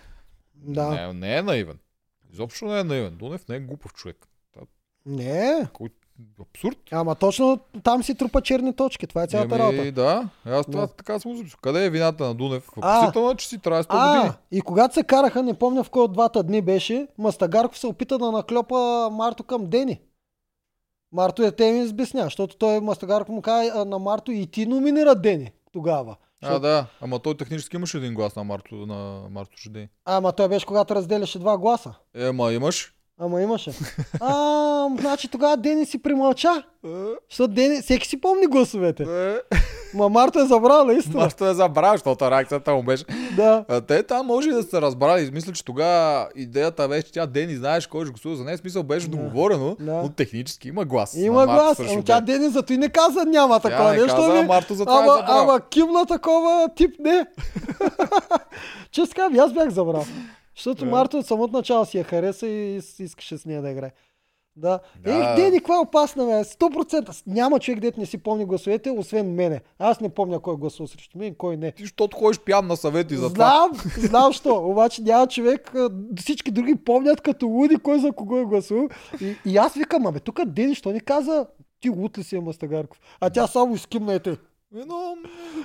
Да. 0.56 0.88
Не, 0.88 1.12
не 1.12 1.36
е 1.36 1.42
наивен. 1.42 1.78
Изобщо 2.32 2.64
не 2.64 2.80
е 2.80 2.84
наивен. 2.84 3.16
Дунев 3.16 3.48
не 3.48 3.56
е 3.56 3.60
глупав 3.60 3.92
човек. 3.92 4.16
Не, 5.06 5.66
Кой... 5.72 5.88
Абсурд. 6.40 6.78
ама 6.92 7.14
точно 7.14 7.58
там 7.82 8.02
си 8.02 8.14
трупа 8.14 8.40
черни 8.40 8.76
точки. 8.76 9.06
Това 9.06 9.22
е 9.22 9.26
цялата 9.26 9.54
Еми, 9.54 9.64
работа. 9.64 9.92
да, 9.92 10.28
аз 10.46 10.66
това 10.66 10.80
Да. 10.80 10.86
така 10.86 11.18
съм 11.18 11.36
записал. 11.36 11.58
Къде 11.62 11.84
е 11.84 11.90
вината 11.90 12.24
на 12.24 12.34
Дунев? 12.34 12.68
А. 12.80 12.94
Въпросително 12.96 13.30
е, 13.30 13.34
че 13.34 13.48
си 13.48 13.58
трябва 13.58 13.84
100 13.84 13.88
години. 14.12 14.28
А, 14.28 14.36
и 14.50 14.60
когато 14.60 14.94
се 14.94 15.02
караха, 15.02 15.42
не 15.42 15.54
помня 15.54 15.84
в 15.84 15.90
кой 15.90 16.02
от 16.02 16.12
двата 16.12 16.42
дни 16.42 16.62
беше, 16.62 17.06
Мастагарков 17.18 17.78
се 17.78 17.86
опита 17.86 18.18
да 18.18 18.32
наклепа 18.32 18.74
Марто 19.12 19.42
към 19.42 19.66
Дени. 19.66 20.00
Марто 21.12 21.42
е 21.42 21.50
те 21.50 21.72
ми 21.72 21.78
избесня, 21.78 22.22
защото 22.22 22.56
той 22.56 22.80
Мастагарков 22.80 23.28
му 23.28 23.42
каза 23.42 23.84
на 23.84 23.98
Марто 23.98 24.32
и 24.32 24.46
ти 24.46 24.66
номинира 24.66 25.14
Дени 25.14 25.52
тогава. 25.72 26.16
А, 26.42 26.58
да. 26.58 26.86
Ама 27.00 27.18
той 27.18 27.36
технически 27.36 27.76
имаше 27.76 27.96
един 27.96 28.14
глас 28.14 28.36
на 28.36 28.44
Марто, 28.44 28.74
на 28.74 29.20
Марто 29.30 29.56
Жидей. 29.62 29.88
Ама 30.04 30.32
той 30.32 30.48
беше 30.48 30.66
когато 30.66 30.94
разделяше 30.94 31.38
два 31.38 31.58
гласа. 31.58 31.94
Е, 32.14 32.32
ма 32.32 32.52
имаш. 32.52 32.94
Ама 33.18 33.42
имаше. 33.42 33.72
А, 34.20 34.32
значи 35.00 35.28
тогава 35.28 35.56
Дени 35.56 35.86
си 35.86 35.98
примълча. 35.98 36.62
Защото 37.30 37.48
Дени, 37.48 37.82
всеки 37.82 38.08
си 38.08 38.20
помни 38.20 38.46
гласовете. 38.46 39.02
Е, 39.02 39.56
Ма 39.94 40.08
Марто 40.08 40.38
е 40.38 40.46
забрал, 40.46 40.84
наистина. 40.84 41.16
Марто 41.16 41.46
е 41.46 41.54
забрал, 41.54 41.92
защото 41.92 42.30
реакцията 42.30 42.74
му 42.74 42.82
беше. 42.82 43.04
Да. 43.32 43.64
А, 43.68 43.80
те 43.80 44.02
там 44.02 44.26
може 44.26 44.48
и 44.48 44.52
да 44.52 44.62
са 44.62 44.82
разбрали. 44.82 45.30
Мисля, 45.32 45.52
че 45.52 45.64
тогава 45.64 46.28
идеята 46.36 46.88
беше, 46.88 47.02
че 47.02 47.12
тя 47.12 47.26
Дени 47.26 47.56
знаеш 47.56 47.86
кой 47.86 48.04
ще 48.04 48.12
гласува 48.12 48.36
за 48.36 48.44
нея. 48.44 48.58
Смисъл 48.58 48.82
беше 48.82 49.08
Да. 49.08 49.16
договорено, 49.16 49.76
Да. 49.80 49.92
но 49.92 50.08
технически 50.08 50.68
има 50.68 50.84
глас. 50.84 51.14
Има 51.14 51.44
глас. 51.44 51.80
Ама 51.80 52.02
тя 52.02 52.20
Дени. 52.20 52.48
Зато 52.48 52.72
и 52.72 52.78
не 52.78 52.88
каза 52.88 53.24
няма 53.24 53.54
Тя 53.54 53.68
такова 53.70 53.90
не 53.90 53.96
нещо. 53.96 54.16
каза, 54.16 54.30
ами- 54.30 54.38
а 54.40 54.42
Марто 54.44 54.74
затова 54.74 54.96
е 54.96 55.02
ама, 55.02 55.12
забрал. 55.12 55.40
ама 55.40 55.60
кимна 55.62 56.06
такова 56.06 56.68
тип 56.68 56.94
не. 57.00 57.26
Че 58.90 59.06
ска, 59.06 59.30
аз 59.38 59.52
бях 59.52 59.68
забрал. 59.68 60.04
Защото. 60.56 60.86
Марто 60.86 61.18
от 61.18 61.26
самото 61.26 61.56
начало 61.56 61.84
си 61.84 61.98
я 61.98 62.04
хареса 62.04 62.46
и 62.46 62.80
искаше 62.98 63.38
с 63.38 63.44
нея 63.44 63.62
да 63.62 63.70
играе. 63.70 63.92
Да. 64.56 64.80
Да. 65.04 65.12
Ех, 65.12 65.36
Дени, 65.36 65.58
каква 65.58 65.76
е 65.76 65.78
опасна, 65.78 66.24
бе. 66.24 66.30
100%. 66.30 67.22
Няма 67.26 67.60
човек, 67.60 67.80
дет 67.80 67.96
не 67.96 68.06
си 68.06 68.18
помни 68.18 68.44
гласовете, 68.44 68.90
освен 68.90 69.34
мене. 69.34 69.60
Аз 69.78 70.00
не 70.00 70.08
помня 70.08 70.40
кой 70.40 70.54
е 70.54 70.56
гласува 70.56 70.88
срещу 70.88 71.18
мен, 71.18 71.34
кой 71.34 71.56
не. 71.56 71.72
Ти, 71.72 71.82
защото 71.82 72.16
ходиш 72.16 72.38
пиян 72.38 72.66
на 72.66 72.76
съвети 72.76 73.16
за 73.16 73.32
това. 73.32 73.68
Знам, 73.72 73.92
знам 73.96 74.32
що. 74.32 74.56
Обаче 74.56 75.02
няма 75.02 75.26
човек, 75.26 75.72
всички 76.20 76.50
други 76.50 76.74
помнят 76.74 77.20
като 77.20 77.46
луди 77.46 77.76
кой 77.76 77.98
за 77.98 78.12
кого 78.12 78.38
е 78.38 78.44
гласувал. 78.44 78.88
И, 79.20 79.36
и 79.46 79.56
аз 79.56 79.74
викам, 79.74 80.06
абе, 80.06 80.20
тук 80.20 80.44
Дени, 80.44 80.74
що 80.74 80.92
ни 80.92 81.00
каза, 81.00 81.46
ти 81.80 81.88
луд 81.88 82.18
ли 82.18 82.22
си 82.22 82.36
е 82.36 82.40
Мастагарков? 82.40 83.00
А 83.20 83.30
тя 83.30 83.46
само 83.46 83.74
изкимна 83.74 84.14
и 84.14 84.20
те. 84.20 84.36
Едно, 84.76 85.16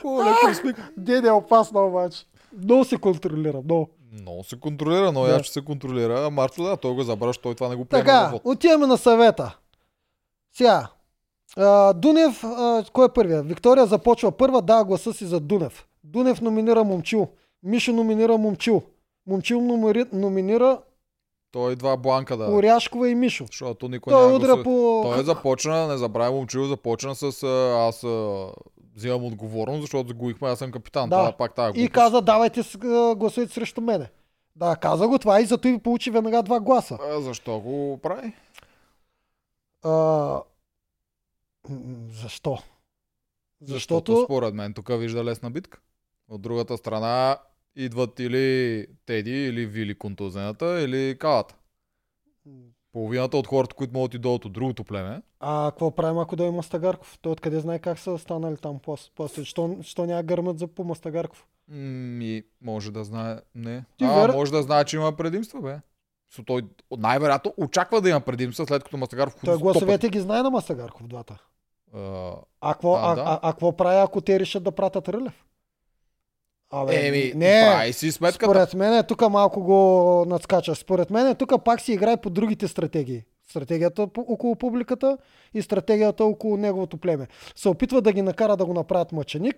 леко. 0.06 0.82
Дени 0.98 1.28
е 1.28 1.32
опасна 1.32 1.82
обаче. 1.82 2.26
Много 2.64 2.86
се 2.86 2.98
контролира, 2.98 3.61
много. 3.61 3.90
Много 4.11 4.44
се 4.44 4.60
контролира, 4.60 5.11
но 5.11 5.23
Да. 5.23 5.44
ще 5.44 5.53
се 5.53 5.65
контролира. 5.65 6.26
А 6.26 6.30
Марто, 6.30 6.64
да, 6.64 6.77
той 6.77 6.94
го 6.94 7.03
забравя, 7.03 7.34
той 7.34 7.56
това 7.56 7.69
не 7.69 7.76
го 7.76 7.86
приема 7.86 8.06
Така, 8.06 8.31
отиваме 8.44 8.88
на 8.88 8.98
съвета. 8.98 9.57
Сега. 10.57 10.88
А, 11.57 11.94
Дунев, 11.94 12.44
а, 12.44 12.84
кой 12.94 13.06
е 13.06 13.10
първия? 13.10 13.44
Виктория 13.44 13.86
започва 13.86 14.31
първа, 14.31 14.61
дава 14.61 14.86
гласа 14.86 15.14
си 15.14 15.26
за 15.26 15.40
Дунев. 15.40 15.88
Дунев 16.03 16.41
номинира 16.41 16.84
Момчил. 16.84 17.27
Мишо 17.64 17.94
номинира 17.94 18.38
Момчил. 18.38 18.81
Момчил 19.27 19.61
номери, 19.61 20.06
номинира 20.14 20.80
Той 21.52 21.76
два 21.76 21.98
бланка 21.98 22.38
да. 22.38 22.52
Оряшкова 22.52 23.10
и 23.10 23.15
Мишо. 23.15 23.45
Защото 23.48 23.88
никой 23.88 24.11
Той 24.14 24.22
няма 24.23 24.36
удра 24.36 24.48
гласове. 24.48 24.64
по... 24.64 25.02
Той 25.06 25.19
е 25.19 25.23
започна, 25.23 25.88
не 25.88 25.98
забравяй 25.98 26.31
момчил, 26.34 26.65
започна 26.65 27.15
с 27.15 27.44
аз 27.90 28.06
а, 29.00 29.02
взимам 29.02 29.26
отговорност, 29.26 29.82
защото 29.82 30.08
загубихме, 30.08 30.48
аз 30.50 30.60
съм 30.60 30.72
капитан. 30.72 31.10
Да. 31.10 31.18
Това 31.18 31.38
пак 31.38 31.56
тази 31.56 31.80
И 31.80 31.82
глупост. 31.82 31.94
каза, 31.94 32.22
давайте 32.22 32.62
гласувайте 33.16 33.54
срещу 33.54 33.82
мене. 33.82 34.10
Да, 34.56 34.76
каза 34.76 35.08
го 35.08 35.20
това 35.20 35.42
и 35.42 35.46
зато 35.46 35.68
и 35.68 35.80
получи 35.80 36.12
веднага 36.12 36.44
два 36.44 36.60
гласа. 36.60 36.98
А, 37.02 37.22
защо 37.22 37.60
го 37.60 38.00
прави? 38.04 38.34
А, 39.84 40.42
защо? 42.22 42.58
Защото 43.62 43.74
Защото... 43.74 44.24
според 44.24 44.54
мен 44.54 44.74
тук 44.74 44.88
вижда 44.90 45.24
лесна 45.24 45.50
битка. 45.52 45.80
От 46.30 46.42
другата 46.42 46.78
страна 46.78 47.38
идват 47.76 48.20
или 48.20 48.88
Теди, 49.06 49.46
или 49.46 49.66
Вили 49.66 49.98
контузената, 49.98 50.82
или 50.82 51.18
Калата. 51.20 51.56
Половината 52.94 53.38
от 53.38 53.48
хората, 53.48 53.76
които 53.76 53.94
могат 53.94 54.11
да 54.11 54.20
дойдат 54.20 54.45
от 54.45 54.53
другото 54.53 54.84
племе, 54.84 55.22
А 55.40 55.72
какво 55.72 55.91
правим, 55.91 56.18
ако 56.18 56.36
дойде 56.36 56.52
Мастагарков? 56.52 57.20
Той 57.22 57.32
откъде 57.32 57.60
знае 57.60 57.80
как 57.80 57.99
са 57.99 58.18
станали 58.18 58.57
там 58.57 58.80
пос- 58.80 59.11
после? 59.16 59.44
Що, 59.44 59.78
що 59.82 60.06
няма 60.06 60.24
гърмат 60.24 60.60
за 60.60 60.68
по 60.68 60.84
Мастагарков? 60.84 61.45
ми 61.68 62.44
може 62.61 62.91
да 62.91 63.03
знае. 63.03 63.38
Не. 63.56 63.86
Ти 63.98 64.03
а, 64.03 64.07
вер- 64.10 64.34
може 64.34 64.52
да 64.52 64.64
знае, 64.64 64.86
че 64.86 64.95
има 64.95 65.11
предимства, 65.14 65.61
бе. 65.61 65.78
So, 66.34 66.45
той 66.45 66.61
най-вероятно 66.91 67.53
очаква 67.57 68.02
да 68.02 68.10
има 68.10 68.22
предимства, 68.22 68.66
след 68.66 68.84
като 68.84 68.98
Мастагаров 68.98 69.34
ходи 69.34 69.45
Той 69.45 69.57
гласовете 69.57 70.10
ги 70.10 70.20
знае 70.20 70.41
на 70.41 70.49
Мастагарков 70.49 71.07
двата. 71.07 71.38
А, 71.94 72.32
А 72.61 72.74
какво 72.74 72.95
А, 72.95 72.99
а, 73.02 73.16
да. 73.16 73.22
а, 73.22 73.40
а, 73.41 73.52
какво 73.52 73.72
прави, 73.72 73.98
ако 73.98 74.22
те 74.22 74.40
решат 74.40 74.64
да 74.64 74.72
пратят 74.72 75.10
Рълев? 75.10 75.45
Абе, 76.72 77.08
Еми, 77.08 77.34
не, 77.36 77.62
прави 77.66 77.94
си 77.94 78.12
сметката. 78.12 78.46
според 78.46 78.74
мен 78.74 78.94
е 78.94 79.04
тук 79.04 79.30
малко 79.30 79.64
го 79.64 79.80
надскача. 80.28 80.76
Според 80.76 81.10
мен 81.10 81.28
е 81.28 81.36
тук 81.36 81.64
пак 81.66 81.82
си 81.82 81.94
играе 81.94 82.18
по 82.18 82.30
другите 82.30 82.68
стратегии. 82.68 83.24
Стратегията 83.50 84.02
около 84.18 84.56
публиката 84.56 85.18
и 85.54 85.62
стратегията 85.62 86.24
около 86.24 86.58
неговото 86.58 86.98
племе. 86.98 87.28
Се 87.56 87.70
опитва 87.70 88.02
да 88.02 88.12
ги 88.12 88.22
накара 88.22 88.58
да 88.58 88.66
го 88.66 88.74
направят 88.74 89.12
мъченик. 89.12 89.56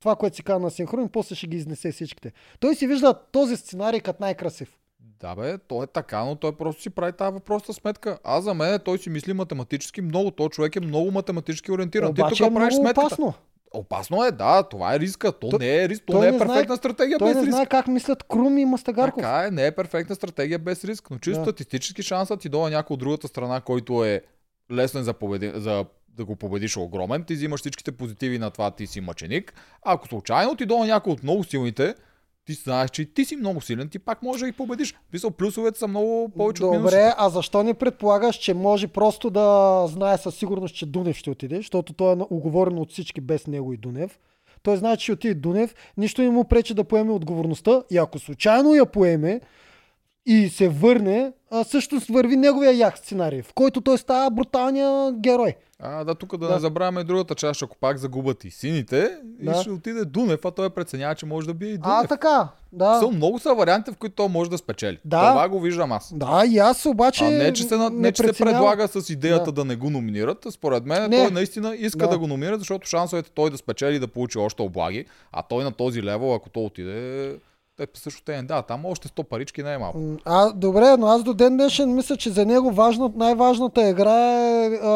Това, 0.00 0.16
което 0.16 0.36
си 0.36 0.42
казва 0.42 0.60
на 0.60 0.70
синхрон, 0.70 1.08
после 1.08 1.34
ще 1.34 1.46
ги 1.46 1.56
изнесе 1.56 1.92
всичките. 1.92 2.32
Той 2.60 2.74
си 2.74 2.86
вижда 2.86 3.14
този 3.32 3.56
сценарий 3.56 4.00
като 4.00 4.22
най-красив. 4.22 4.78
Да 5.20 5.34
бе, 5.34 5.58
то 5.58 5.82
е 5.82 5.86
така, 5.86 6.24
но 6.24 6.36
той 6.36 6.52
просто 6.52 6.82
си 6.82 6.90
прави 6.90 7.12
тази 7.12 7.32
въпросна 7.32 7.74
сметка. 7.74 8.18
Аз 8.24 8.44
за 8.44 8.54
мен 8.54 8.80
той 8.84 8.98
си 8.98 9.10
мисли 9.10 9.32
математически 9.32 10.00
много. 10.00 10.30
Той 10.30 10.48
човек 10.48 10.76
е 10.76 10.80
много 10.80 11.10
математически 11.10 11.72
ориентиран. 11.72 12.14
Ти 12.14 12.20
Обаче 12.20 12.42
тук 12.44 12.50
е 12.50 12.54
правиш 12.54 12.74
сметката. 12.74 13.00
опасно. 13.06 13.34
Опасно 13.74 14.24
е, 14.24 14.30
да, 14.30 14.62
това 14.62 14.94
е 14.94 14.98
риска. 14.98 15.32
То 15.32 15.48
Той- 15.48 15.58
не 15.58 15.76
е 15.76 15.88
риск, 15.88 16.02
то 16.06 16.20
не 16.20 16.28
е 16.28 16.30
не 16.30 16.38
знае- 16.38 16.48
перфектна 16.48 16.76
стратегия 16.76 17.18
Той 17.18 17.28
без 17.28 17.36
не 17.36 17.42
риск. 17.42 17.52
знае 17.52 17.66
как 17.66 17.86
мислят 17.88 18.22
Крум 18.22 18.58
и 18.58 18.64
Мастагарков. 18.64 19.16
Така 19.16 19.44
е, 19.44 19.50
не 19.50 19.66
е 19.66 19.72
перфектна 19.72 20.14
стратегия 20.14 20.58
без 20.58 20.84
риск, 20.84 21.10
но 21.10 21.18
чисто 21.18 21.38
Да. 21.38 21.44
статистически 21.44 22.02
шансът 22.02 22.40
ти 22.40 22.48
дойде 22.48 22.70
някой 22.70 22.94
от 22.94 23.00
другата 23.00 23.28
страна, 23.28 23.60
който 23.60 24.04
е 24.04 24.20
лесен 24.72 25.02
за, 25.02 25.12
победи, 25.12 25.52
за 25.54 25.84
да 26.08 26.24
го 26.24 26.36
победиш 26.36 26.76
е 26.76 26.80
огромен, 26.80 27.24
ти 27.24 27.34
взимаш 27.34 27.60
всичките 27.60 27.92
позитиви 27.92 28.38
на 28.38 28.50
това, 28.50 28.70
ти 28.70 28.86
си 28.86 29.00
мъченик. 29.00 29.54
Ако 29.82 30.08
случайно 30.08 30.56
ти 30.56 30.66
дойде 30.66 30.86
някой 30.86 31.12
от 31.12 31.22
много 31.22 31.44
силните, 31.44 31.94
ти 32.46 32.52
знаеш, 32.52 32.90
че 32.90 33.04
ти 33.04 33.24
си 33.24 33.36
много 33.36 33.60
силен, 33.60 33.88
ти 33.88 33.98
пак 33.98 34.22
можеш 34.22 34.40
да 34.40 34.46
ги 34.46 34.52
победиш. 34.52 34.94
Мисъл, 35.12 35.30
плюсовете 35.30 35.78
са 35.78 35.88
много 35.88 36.28
повече 36.36 36.64
от 36.64 36.70
минусите. 36.70 36.96
Добре, 36.96 37.14
а 37.16 37.28
защо 37.28 37.62
не 37.62 37.74
предполагаш, 37.74 38.36
че 38.36 38.54
може 38.54 38.88
просто 38.88 39.30
да 39.30 39.86
знае 39.88 40.18
със 40.18 40.34
сигурност, 40.34 40.74
че 40.74 40.86
Дунев 40.86 41.16
ще 41.16 41.30
отиде, 41.30 41.56
защото 41.56 41.92
той 41.92 42.12
е 42.12 42.16
уговорен 42.30 42.78
от 42.78 42.92
всички 42.92 43.20
без 43.20 43.46
него 43.46 43.72
и 43.72 43.76
Дунев. 43.76 44.18
Той 44.62 44.76
знае, 44.76 44.96
че 44.96 45.02
ще 45.02 45.12
отиде 45.12 45.34
Дунев, 45.34 45.74
нищо 45.96 46.22
не 46.22 46.30
му 46.30 46.44
пречи 46.44 46.74
да 46.74 46.84
поеме 46.84 47.12
отговорността 47.12 47.82
и 47.90 47.98
ако 47.98 48.18
случайно 48.18 48.74
я 48.74 48.86
поеме 48.86 49.40
и 50.26 50.48
се 50.48 50.68
върне, 50.68 51.32
а 51.50 51.64
всъщност 51.64 52.08
върви 52.08 52.36
неговия 52.36 52.72
ях 52.72 52.98
сценарий, 52.98 53.42
в 53.42 53.52
който 53.54 53.80
той 53.80 53.98
става 53.98 54.30
бруталния 54.30 55.12
герой. 55.12 55.54
А, 55.80 56.04
да, 56.04 56.14
тук 56.14 56.36
да, 56.36 56.46
Да. 56.46 56.54
не 56.54 56.60
забравяме 56.60 57.04
другата 57.04 57.34
част, 57.34 57.62
ако 57.62 57.76
пак 57.76 57.98
загубят 57.98 58.44
и 58.44 58.50
сините, 58.50 59.10
Да. 59.24 59.50
и 59.50 59.60
ще 59.60 59.70
отиде 59.70 60.04
Дунев, 60.04 60.44
а 60.44 60.50
той 60.50 60.70
преценява, 60.70 61.14
че 61.14 61.26
може 61.26 61.46
да 61.46 61.54
бие 61.54 61.68
и 61.68 61.78
А, 61.82 61.94
Дунев. 61.96 62.08
така, 62.08 62.48
да. 62.72 63.00
Са, 63.00 63.08
много 63.08 63.38
са 63.38 63.54
варианти, 63.54 63.90
в 63.90 63.96
които 63.96 64.14
той 64.14 64.28
може 64.28 64.50
да 64.50 64.58
спечели. 64.58 64.98
Да. 65.04 65.30
Това 65.30 65.48
го 65.48 65.60
виждам 65.60 65.92
аз. 65.92 66.12
Да, 66.14 66.42
и 66.46 66.58
аз 66.58 66.86
обаче 66.86 67.24
А 67.24 67.30
не, 67.30 67.52
че 67.52 67.62
се, 67.62 67.76
на- 67.76 67.90
не, 67.90 68.12
че 68.12 68.22
се 68.22 68.32
предлага 68.34 68.88
с 68.90 69.10
идеята 69.10 69.44
Да. 69.44 69.52
да. 69.52 69.64
не 69.64 69.76
го 69.76 69.90
номинират. 69.90 70.46
Според 70.50 70.86
мен 70.86 71.10
Не. 71.10 71.16
той 71.16 71.30
наистина 71.30 71.76
иска 71.76 71.98
Да. 71.98 72.08
да. 72.08 72.18
го 72.18 72.26
номинира, 72.26 72.58
защото 72.58 72.88
шансовете 72.88 73.30
той 73.30 73.50
да 73.50 73.58
спечели 73.58 73.96
и 73.96 74.00
да 74.00 74.08
получи 74.08 74.38
още 74.38 74.62
облаги, 74.62 75.04
а 75.32 75.42
той 75.42 75.64
на 75.64 75.72
този 75.72 76.02
левел, 76.02 76.34
ако 76.34 76.48
той 76.48 76.64
отиде, 76.64 77.34
те 77.76 77.86
също 77.94 78.22
те 78.24 78.42
да, 78.42 78.62
там 78.62 78.84
още 78.84 79.08
100 79.08 79.22
парички 79.22 79.62
не 79.62 79.74
е 79.74 79.78
А, 80.24 80.52
добре, 80.52 80.96
но 80.98 81.06
аз 81.06 81.22
до 81.22 81.34
ден 81.34 81.56
днешен 81.56 81.94
мисля, 81.94 82.16
че 82.16 82.30
за 82.30 82.46
него 82.46 82.70
важна, 82.70 83.10
най-важната 83.16 83.88
игра 83.88 84.40
е 84.40 84.66
а, 84.66 84.90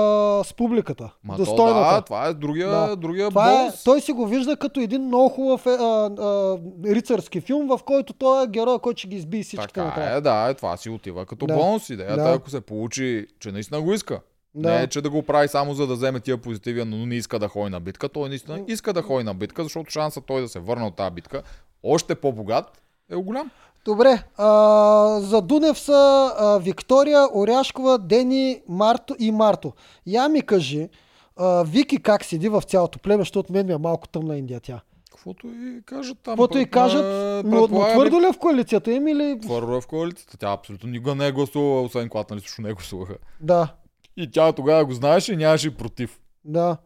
с 0.44 0.54
публиката. 0.54 1.10
Ма 1.24 1.34
то 1.34 1.38
достойната. 1.38 1.94
да, 1.94 2.02
това 2.02 2.26
е 2.26 2.34
другия, 2.34 2.70
Да. 2.70 2.96
другия 2.96 3.28
Това 3.28 3.62
е, 3.62 3.70
той 3.84 4.00
си 4.00 4.12
го 4.12 4.26
вижда 4.26 4.56
като 4.56 4.80
един 4.80 5.02
много 5.02 5.28
хубав 5.28 5.66
е, 5.66 5.70
а, 5.70 5.74
а, 5.74 6.58
рицарски 6.84 7.40
филм, 7.40 7.66
в 7.68 7.80
който 7.84 8.12
той 8.12 8.44
е 8.44 8.48
герой, 8.48 8.78
който 8.78 8.98
ще 8.98 9.08
ги 9.08 9.16
избие 9.16 9.42
всичките 9.42 9.68
Така 9.68 9.84
накрая. 9.84 10.16
е, 10.16 10.20
да, 10.20 10.48
е, 10.50 10.54
това 10.54 10.76
си 10.76 10.90
отива 10.90 11.26
като 11.26 11.46
Да. 11.46 11.54
бонус. 11.54 11.90
Идеята 11.90 12.16
Да. 12.16 12.30
е, 12.30 12.34
ако 12.34 12.50
се 12.50 12.60
получи, 12.60 13.26
че 13.40 13.52
наистина 13.52 13.80
го 13.82 13.92
иска. 13.92 14.20
Да. 14.56 14.70
Не 14.70 14.82
е, 14.82 14.86
че 14.86 15.00
да 15.00 15.10
го 15.10 15.22
прави 15.22 15.48
само 15.48 15.74
за 15.74 15.86
да 15.86 15.94
вземе 15.94 16.20
тия 16.20 16.38
позитиви, 16.38 16.84
но 16.84 17.06
не 17.06 17.14
иска 17.14 17.38
да 17.38 17.48
ходи 17.48 17.70
на 17.70 17.80
битка. 17.80 18.08
Той 18.08 18.28
наистина 18.28 18.64
иска 18.68 18.92
да 18.92 19.02
ходи 19.02 19.24
на 19.24 19.34
битка, 19.34 19.62
защото 19.62 19.90
шансът 19.90 20.24
той 20.26 20.40
да 20.40 20.48
се 20.48 20.58
върне 20.58 20.84
от 20.84 20.96
тази 20.96 21.10
битка, 21.10 21.42
още 21.82 22.14
по-богат, 22.14 22.82
е 23.10 23.16
голям. 23.16 23.50
Добре, 23.84 24.22
а, 24.36 25.20
за 25.20 25.40
Дунев 25.40 25.78
са 25.78 26.32
а, 26.38 26.58
Виктория, 26.58 27.28
Оряшкова, 27.34 27.98
Дени, 27.98 28.60
Марто 28.68 29.16
и 29.18 29.30
Марто. 29.30 29.72
Я 30.06 30.28
ми 30.28 30.42
кажи, 30.42 30.88
а, 31.36 31.62
Вики 31.62 32.02
как 32.02 32.24
седи 32.24 32.48
в 32.48 32.62
цялото 32.62 32.98
племе, 32.98 33.20
защото 33.20 33.52
мен 33.52 33.66
ми 33.66 33.72
е 33.72 33.78
малко 33.78 34.08
тъмна 34.08 34.36
Индия 34.38 34.60
тя. 34.60 34.80
Каквото 35.10 35.46
и 35.46 35.82
кажат 35.84 36.18
там. 36.22 36.32
Каквото 36.32 36.58
и 36.58 36.66
кажат, 36.66 37.04
но, 37.44 37.50
но 37.50 37.60
предполагам, 37.60 37.94
твърдо 37.94 38.20
ли 38.20 38.26
е 38.26 38.32
в 38.32 38.38
коалицията 38.38 38.92
им 38.92 39.08
или... 39.08 39.38
Твърдо 39.42 39.76
е 39.76 39.80
в 39.80 39.86
коалицията. 39.86 40.36
Тя 40.36 40.52
абсолютно 40.52 40.90
никога 40.90 41.14
не 41.14 41.26
е 41.26 41.32
гласувала, 41.32 41.82
освен 41.82 42.08
когато 42.08 42.34
нали 42.34 42.42
също 42.42 42.62
не 42.62 42.72
гласуваха. 42.72 43.14
Да, 43.40 43.68
И 44.16 44.30
тя 44.30 44.52
тогава 44.52 44.84
го 44.84 44.93
знаеше 44.93 45.32
и 45.32 45.36
нямаше 45.36 45.68
и 45.68 45.70
против. 45.70 46.20
да. 46.44 46.76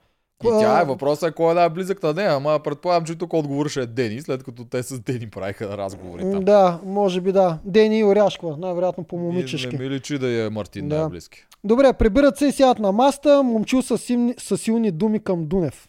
И 0.45 0.49
тя 0.49 0.81
е 0.81 0.85
въпросът 0.85 1.31
е 1.31 1.35
кой 1.35 1.51
е 1.51 1.55
най-близък 1.55 2.03
на 2.03 2.13
нея, 2.13 2.35
ама 2.35 2.61
предполагам, 2.65 3.05
че 3.05 3.15
тук 3.15 3.33
отговор 3.33 3.69
ще 3.69 3.81
е 3.81 3.87
Дени, 3.87 4.21
след 4.21 4.45
като 4.45 4.65
те 4.65 4.83
с 4.83 5.01
Дени 5.01 5.31
правиха 5.31 5.77
разговори 5.79 6.23
там. 6.23 6.45
Да, 6.45 6.81
може 6.85 7.21
би 7.21 7.33
да. 7.33 7.59
Дени 7.65 7.99
и 7.99 8.05
Оряшкова, 8.05 8.57
най-вероятно 8.57 9.05
по 9.05 9.17
момичешки. 9.19 9.77
не 9.77 9.85
ми 9.85 9.91
личи 9.91 10.19
да 10.19 10.45
е 10.47 10.51
Мартин 10.51 10.89
Да. 10.89 10.99
най-близки. 10.99 11.47
Добре, 11.65 11.93
прибират 11.93 12.39
се 12.39 12.47
и 12.47 12.53
сядат 12.53 12.79
на 12.79 12.93
маста, 12.93 13.43
момчил 13.43 13.83
с, 13.83 13.99
силни, 13.99 14.35
с 14.39 14.59
силни 14.59 14.91
думи 14.91 15.21
към 15.21 15.47
Дунев. 15.47 15.89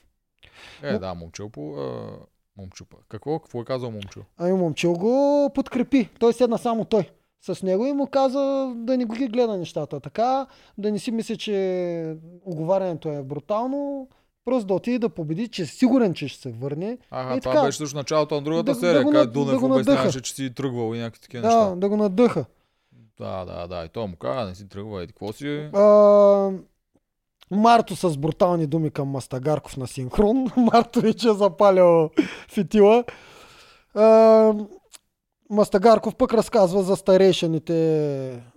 Е, 0.84 0.97
да, 0.99 1.13
момчил 1.13 1.49
по... 1.49 1.76
А... 1.76 2.09
Момчил. 2.57 2.85
па. 2.89 2.97
Какво? 3.09 3.39
Какво 3.39 3.61
е 3.61 3.65
казал 3.65 3.91
момчил? 3.91 4.23
Ами 4.38 4.53
момчил 4.53 4.93
го 4.93 5.49
подкрепи. 5.55 6.09
Той 6.19 6.34
седна 6.34 6.57
само 6.57 6.85
той 6.85 7.09
с 7.43 7.63
него 7.63 7.85
и 7.85 7.93
му 7.93 8.07
каза 8.07 8.39
да 8.76 8.97
не 8.97 9.05
го 9.05 9.15
ги 9.15 9.27
гледа 9.27 9.57
нещата. 9.57 9.99
Така, 9.99 10.45
да 10.77 10.91
не 10.91 10.99
си 10.99 11.11
мисли, 11.11 11.38
че 11.38 12.15
оговарянето 12.43 13.09
е 13.09 13.23
брутално. 13.23 14.07
Просто 14.45 14.68
да 14.68 14.73
отиде 14.73 14.99
да 14.99 15.09
победи, 15.09 15.47
че 15.47 15.61
е 15.61 15.65
сигурен, 15.65 16.13
че 16.13 16.27
ще 16.27 16.41
се 16.41 16.51
върне. 16.51 16.97
Ага, 17.11 17.35
И 17.35 17.41
това 17.41 17.53
така. 17.53 17.65
беше 17.65 17.77
също 17.77 17.97
началото 17.97 18.35
на 18.35 18.41
другата 18.41 18.63
Да- 18.63 18.72
да 18.72 18.80
серия, 18.80 19.03
го 19.03 19.11
където 19.11 19.31
Дунев 19.31 19.59
да 19.59 19.65
обясняваше, 19.65 20.22
че 20.22 20.34
си 20.34 20.53
тръгвал 20.53 20.95
и 20.95 20.99
някакви 20.99 21.22
такива 21.22 21.41
Да, 21.41 21.47
неща. 21.49 21.76
да 21.76 21.89
го 21.89 21.97
надъха. 21.97 22.45
Да, 23.18 23.45
да, 23.45 23.68
да. 23.68 23.85
И 23.85 23.89
той 23.89 24.07
му 24.07 24.15
каза, 24.15 24.45
не 24.45 24.55
си 24.55 24.69
тръгва, 24.69 25.03
еди 25.03 25.13
какво 25.13 25.34
си. 25.34 25.69
А, 25.73 26.51
Марто 27.51 27.95
с 27.95 28.18
брутални 28.18 28.68
думи 28.68 28.89
към 28.89 29.07
Мастагарков 29.07 29.77
на 29.77 29.88
синхрон. 29.88 30.47
Марто 30.57 31.01
вече 31.01 31.30
е 31.30 31.34
запалял 31.34 32.09
фитила. 32.49 33.03
А, 33.95 34.53
Мастагарков 35.51 36.15
пък 36.15 36.33
разказва 36.33 36.83
за 36.83 36.95
старейшините 36.95 37.73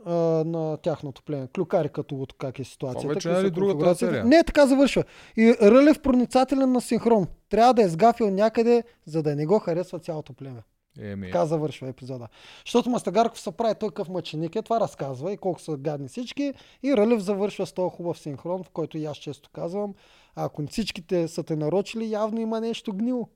а, 0.05 0.15
на 0.45 0.77
тяхното 0.77 1.23
племе. 1.23 1.49
Клюкари 1.55 1.89
като 1.89 2.15
от 2.17 2.33
как 2.33 2.59
е 2.59 2.65
ситуацията. 2.65 3.01
Това 3.03 3.15
вече 3.15 3.29
е 3.31 3.45
ли 3.45 3.51
другата 3.51 3.73
конфигурациите. 3.73 4.13
серия? 4.13 4.25
Не, 4.25 4.45
така 4.45 4.67
завършва. 4.67 5.05
И 5.37 5.55
Рълев 5.63 6.01
проницателен 6.01 6.73
на 6.73 6.81
синхрон. 6.81 7.27
Трябва 7.51 7.75
да 7.75 7.83
е 7.83 7.89
сгафил 7.89 8.31
някъде, 8.31 8.85
за 9.07 9.23
да 9.23 9.37
не 9.37 9.47
го 9.47 9.59
харесва 9.59 9.99
цялото 9.99 10.33
племе. 10.33 10.63
Еми, 11.01 11.27
Така 11.27 11.47
завършва 11.47 11.89
епизода. 11.89 12.29
Защото 12.67 12.91
Мастагарков 12.91 13.41
се 13.41 13.53
прави 13.53 13.75
той 13.81 13.91
къв 13.91 14.09
мъченик, 14.09 14.57
е, 14.57 14.63
това 14.63 14.81
разказва 14.81 15.33
и 15.33 15.37
колко 15.37 15.61
са 15.61 15.77
гадни 15.77 16.09
всички. 16.09 16.55
И 16.83 16.97
Рълев 16.97 17.21
завършва 17.21 17.67
с 17.67 17.73
този 17.73 17.97
хубав 17.97 18.19
синхрон, 18.19 18.63
в 18.63 18.71
който 18.71 18.99
и 18.99 19.05
аз 19.05 19.17
често 19.17 19.51
казвам, 19.53 19.95
ако 20.35 20.67
всичките 20.67 21.29
са 21.29 21.43
те 21.43 21.57
нарочили, 21.57 22.11
явно 22.11 22.41
има 22.41 22.61
нещо 22.61 22.93
гнило. 22.93 23.29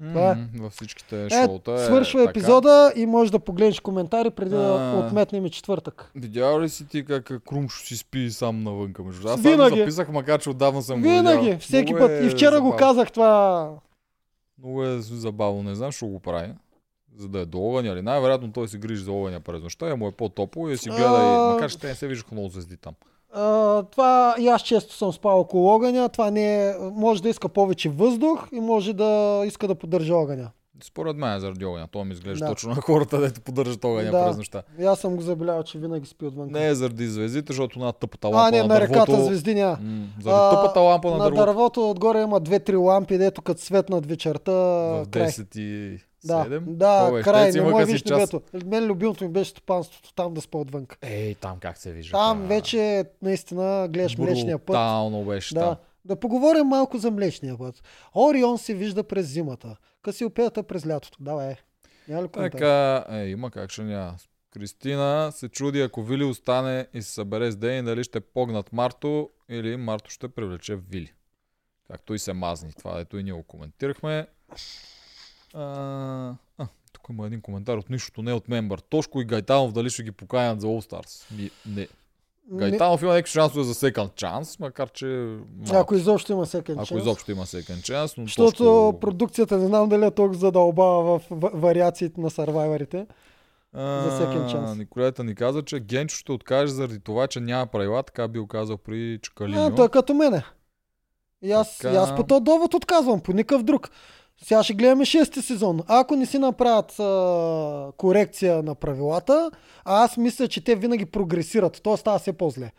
Това 0.00 0.30
е. 0.30 0.36
във 0.54 0.72
всичките 0.72 1.24
Е, 1.24 1.30
шоута 1.30 1.72
е 1.72 1.78
свършва 1.78 2.20
така. 2.20 2.30
епизода 2.30 2.92
и 2.96 3.06
можеш 3.06 3.30
да 3.30 3.38
погледнеш 3.38 3.80
коментари 3.80 4.30
преди 4.30 4.50
да 4.50 4.92
А. 4.94 4.98
отметнем 4.98 5.46
и 5.46 5.50
четвъртък. 5.50 6.10
Видял 6.14 6.60
ли 6.60 6.68
си 6.68 6.86
ти 6.86 7.04
как 7.04 7.32
Крумшо 7.40 7.86
си 7.86 7.96
спи 7.96 8.30
сам 8.30 8.62
навънка? 8.62 9.02
Между 9.02 9.28
аз 9.28 9.40
Винаги. 9.40 9.78
записах, 9.78 10.08
макар 10.08 10.40
че 10.40 10.50
отдавна 10.50 10.82
съм 10.82 11.02
го 11.02 11.08
Винаги, 11.08 11.56
всеки 11.56 11.92
Много 11.92 12.06
път. 12.06 12.10
е 12.12 12.26
И 12.26 12.30
вчера 12.30 12.50
го 12.50 12.56
забавно. 12.56 12.76
казах 12.78 13.12
това. 13.12 13.70
Много 14.58 14.84
е 14.84 14.98
забавно, 14.98 15.62
не 15.62 15.74
знам, 15.74 15.92
що 15.92 16.06
го 16.06 16.20
прави. 16.20 16.52
За 17.16 17.28
да 17.28 17.38
е 17.38 17.44
до 17.44 17.58
огъня 17.60 17.88
или 17.88 18.02
най-вероятно 18.02 18.52
той 18.52 18.68
се 18.68 18.78
грижи 18.78 19.04
за 19.04 19.12
огъня 19.12 19.40
през 19.40 19.62
нощта 19.62 19.90
и 19.90 19.94
му 19.94 20.08
е 20.08 20.12
по-топло 20.12 20.68
и 20.68 20.72
да 20.72 20.78
си 20.78 20.88
гледа, 20.88 21.04
А. 21.08 21.50
и, 21.50 21.54
макар 21.54 21.70
че 21.70 21.78
те 21.78 21.86
не 21.86 21.94
се 21.94 22.08
виждаха 22.08 22.34
много 22.34 22.48
звезди 22.48 22.76
там. 22.76 22.94
Това 23.90 24.34
и 24.38 24.48
аз 24.48 24.62
често 24.62 24.94
съм 24.94 25.12
спал 25.12 25.40
около 25.40 25.68
огъня. 25.68 26.08
Това 26.08 26.30
не 26.30 26.68
е, 26.68 26.74
може 26.78 27.22
да 27.22 27.28
иска 27.28 27.48
повече 27.48 27.88
въздух 27.88 28.48
и 28.52 28.60
може 28.60 28.92
да 28.92 29.42
иска 29.46 29.68
да 29.68 29.74
поддържа 29.74 30.14
огъня. 30.14 30.50
Според 30.82 31.16
мен 31.16 31.36
е 31.36 31.40
заради 31.40 31.64
огъня. 31.64 31.88
Това 31.92 32.04
ми 32.04 32.12
изглежда 32.12 32.44
Да. 32.44 32.50
точно 32.50 32.70
на 32.70 32.74
хората, 32.76 33.20
дето 33.20 33.40
поддържат 33.40 33.84
огъня 33.84 34.10
Да. 34.10 34.26
през 34.26 34.36
нощта. 34.36 34.62
И 34.78 34.84
аз 34.84 35.00
съм 35.00 35.16
го 35.16 35.22
забелявал, 35.22 35.62
че 35.62 35.78
винаги 35.78 36.06
спи 36.06 36.24
отвън. 36.24 36.48
Не 36.50 36.66
е 36.66 36.74
заради 36.74 37.06
звездите, 37.06 37.52
защото 37.52 37.78
на 37.78 37.92
тъпата 37.92 38.28
лампа 38.28 38.48
а, 38.48 38.50
не, 38.50 38.62
на, 38.62 38.68
на 38.68 38.80
реката 38.80 39.04
дървото... 39.06 39.24
звезди 39.24 39.54
няма. 39.54 39.78
М, 39.82 40.06
заради 40.20 40.40
А, 40.42 40.50
тъпата 40.52 40.80
лампа 40.80 41.10
на, 41.10 41.16
на 41.16 41.24
дървото. 41.24 41.46
дървото 41.46 41.90
отгоре 41.90 42.22
има 42.22 42.40
две-три 42.40 42.76
лампи, 42.76 43.18
дето 43.18 43.42
като 43.42 43.60
светнат 43.60 44.06
вечерта. 44.06 44.52
В 44.52 45.06
край. 45.10 45.26
10 45.26 45.58
и 45.58 45.98
Да, 46.24 46.44
7. 46.44 46.60
да 46.60 47.10
бе, 47.12 47.22
край, 47.22 47.52
не 47.52 47.60
мога 47.62 47.84
виж 47.86 48.04
небето. 48.04 48.42
Мен 48.66 48.84
любимото 48.84 49.24
ми 49.24 49.30
беше 49.30 49.50
стопанството, 49.50 50.14
там 50.14 50.34
да 50.34 50.40
спа 50.40 50.58
отвън. 50.58 50.86
Ей, 51.02 51.34
там 51.34 51.56
как 51.60 51.78
се 51.78 51.92
вижда. 51.92 52.12
Там 52.12 52.42
вече 52.42 53.04
наистина 53.22 53.88
гледаш 53.90 54.18
Млечния 54.18 54.58
път. 54.58 54.66
Брутално 54.66 55.24
беше 55.24 55.54
Да. 55.54 55.76
Да 56.04 56.16
поговорим 56.16 56.66
малко 56.66 56.98
за 56.98 57.10
Млечния 57.10 57.58
път. 57.58 57.82
Орион 58.16 58.58
се 58.58 58.74
вижда 58.74 59.02
през 59.02 59.26
зимата. 59.26 59.76
Касиопеята 60.02 60.62
през 60.62 60.86
лятото. 60.86 61.16
Давай. 61.20 61.56
Няма 62.08 62.22
ли? 62.22 62.28
Така, 62.32 63.04
е, 63.08 63.26
има 63.26 63.50
как 63.50 63.70
ще 63.70 63.82
няма. 63.82 64.16
Кристина 64.50 65.32
се 65.32 65.48
чуди, 65.48 65.80
ако 65.80 66.02
Вили 66.02 66.24
остане 66.24 66.86
и 66.94 67.02
се 67.02 67.12
събере 67.12 67.50
с 67.50 67.56
Дени, 67.56 67.82
дали 67.82 68.04
ще 68.04 68.20
погнат 68.20 68.72
Марто 68.72 69.30
или 69.48 69.76
Марто 69.76 70.10
ще 70.10 70.28
привлече 70.28 70.76
Вили. 70.76 71.12
Както 71.90 72.14
и 72.14 72.18
се 72.18 72.32
мазни. 72.32 72.72
Това 72.72 73.00
ето 73.00 73.18
и 73.18 73.22
ние 73.22 73.32
го 73.32 73.42
коментирахме. 73.42 74.26
А, 75.54 76.34
а, 76.58 76.68
тук 76.92 77.06
има 77.10 77.26
един 77.26 77.40
коментар 77.40 77.76
от 77.76 77.90
нищото, 77.90 78.22
не 78.22 78.32
от 78.32 78.48
мембър. 78.48 78.78
Тошко 78.78 79.20
и 79.20 79.24
Гайтанов 79.24 79.72
дали 79.72 79.90
ще 79.90 80.02
ги 80.02 80.12
поканят 80.12 80.60
за 80.60 80.66
All 80.66 80.90
Stars? 80.90 81.50
Не. 81.66 81.88
Гайтанов 82.52 83.02
има 83.02 83.12
някакви 83.12 83.30
шансове 83.32 83.64
за 83.64 83.74
second 83.74 84.22
chance, 84.22 84.60
макар 84.60 84.90
че... 84.90 85.06
малко. 85.06 85.76
Ако 85.76 85.94
изобщо 85.94 86.32
има 86.32 86.46
second 86.46 86.72
Ако 86.72 86.84
chance. 86.84 86.98
изобщо 87.00 87.30
има 87.30 87.46
second 87.46 87.80
chance, 87.80 88.18
но 88.18 88.24
Защото 88.24 88.56
Тошко... 88.64 89.00
продукцията 89.00 89.58
не 89.58 89.66
знам 89.66 89.88
дали 89.88 90.04
е 90.04 90.10
толкова 90.10 90.38
задълбава 90.38 91.18
в 91.18 91.22
вариациите 91.54 92.20
на 92.20 92.30
сървайварите. 92.30 93.06
За 93.74 94.10
second 94.20 94.52
chance. 94.54 94.78
Николета 94.78 95.24
ни 95.24 95.34
каза, 95.34 95.62
че 95.62 95.80
Генчо 95.80 96.16
ще 96.16 96.32
откаже 96.32 96.72
заради 96.72 97.00
това, 97.00 97.26
че 97.26 97.40
няма 97.40 97.66
правила, 97.66 98.02
така 98.02 98.28
би 98.28 98.40
казал 98.48 98.76
при 98.76 99.18
Чакалиньо. 99.22 99.66
А, 99.66 99.74
той 99.74 99.86
е 99.86 99.88
като 99.88 100.14
мене. 100.14 100.44
И 101.42 101.52
аз, 101.52 101.78
Така. 101.78 101.94
и 101.94 101.96
аз 101.96 102.16
по 102.16 102.22
този 102.22 102.44
довод 102.44 102.74
отказвам, 102.74 103.20
по 103.20 103.32
никакъв 103.32 103.62
друг. 103.62 103.90
Сега 104.42 104.62
ще 104.62 104.74
гледаме 104.74 105.04
шести 105.04 105.42
сезон. 105.42 105.80
Ако 105.86 106.16
не 106.16 106.26
си 106.26 106.38
направят 106.38 107.00
а, 107.00 107.92
корекция 107.96 108.62
на 108.62 108.74
правилата, 108.74 109.50
аз 109.84 110.16
мисля, 110.16 110.48
че 110.48 110.64
те 110.64 110.74
винаги 110.74 111.04
прогресират. 111.04 111.82
То 111.82 111.96
става 111.96 112.18
все 112.18 112.32
по-зле. 112.32 112.70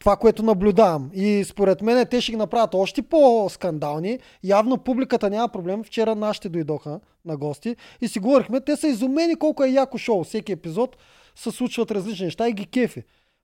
Това, 0.00 0.16
което 0.16 0.42
наблюдавам. 0.42 1.10
И 1.14 1.44
според 1.44 1.82
мен 1.82 2.06
те 2.06 2.20
ще 2.20 2.32
ги 2.32 2.36
направят 2.36 2.74
още 2.74 3.02
по-скандални. 3.02 4.18
Явно 4.44 4.78
публиката 4.78 5.30
няма 5.30 5.48
проблем. 5.48 5.84
Вчера 5.84 6.14
нашите 6.14 6.48
дойдоха 6.48 7.00
на 7.24 7.36
гости 7.36 7.76
и 8.00 8.08
си 8.08 8.18
говорихме, 8.18 8.60
те 8.60 8.76
са 8.76 8.88
изумени 8.88 9.36
колко 9.36 9.64
е 9.64 9.68
яко 9.68 9.98
шоу. 9.98 10.24
Всеки 10.24 10.52
епизод 10.52 10.96
се 11.36 11.50
случват 11.50 11.90
различни 11.90 12.24
неща 12.24 12.48
и 12.48 12.52
ги 12.52 12.66
кефи. 12.66 13.02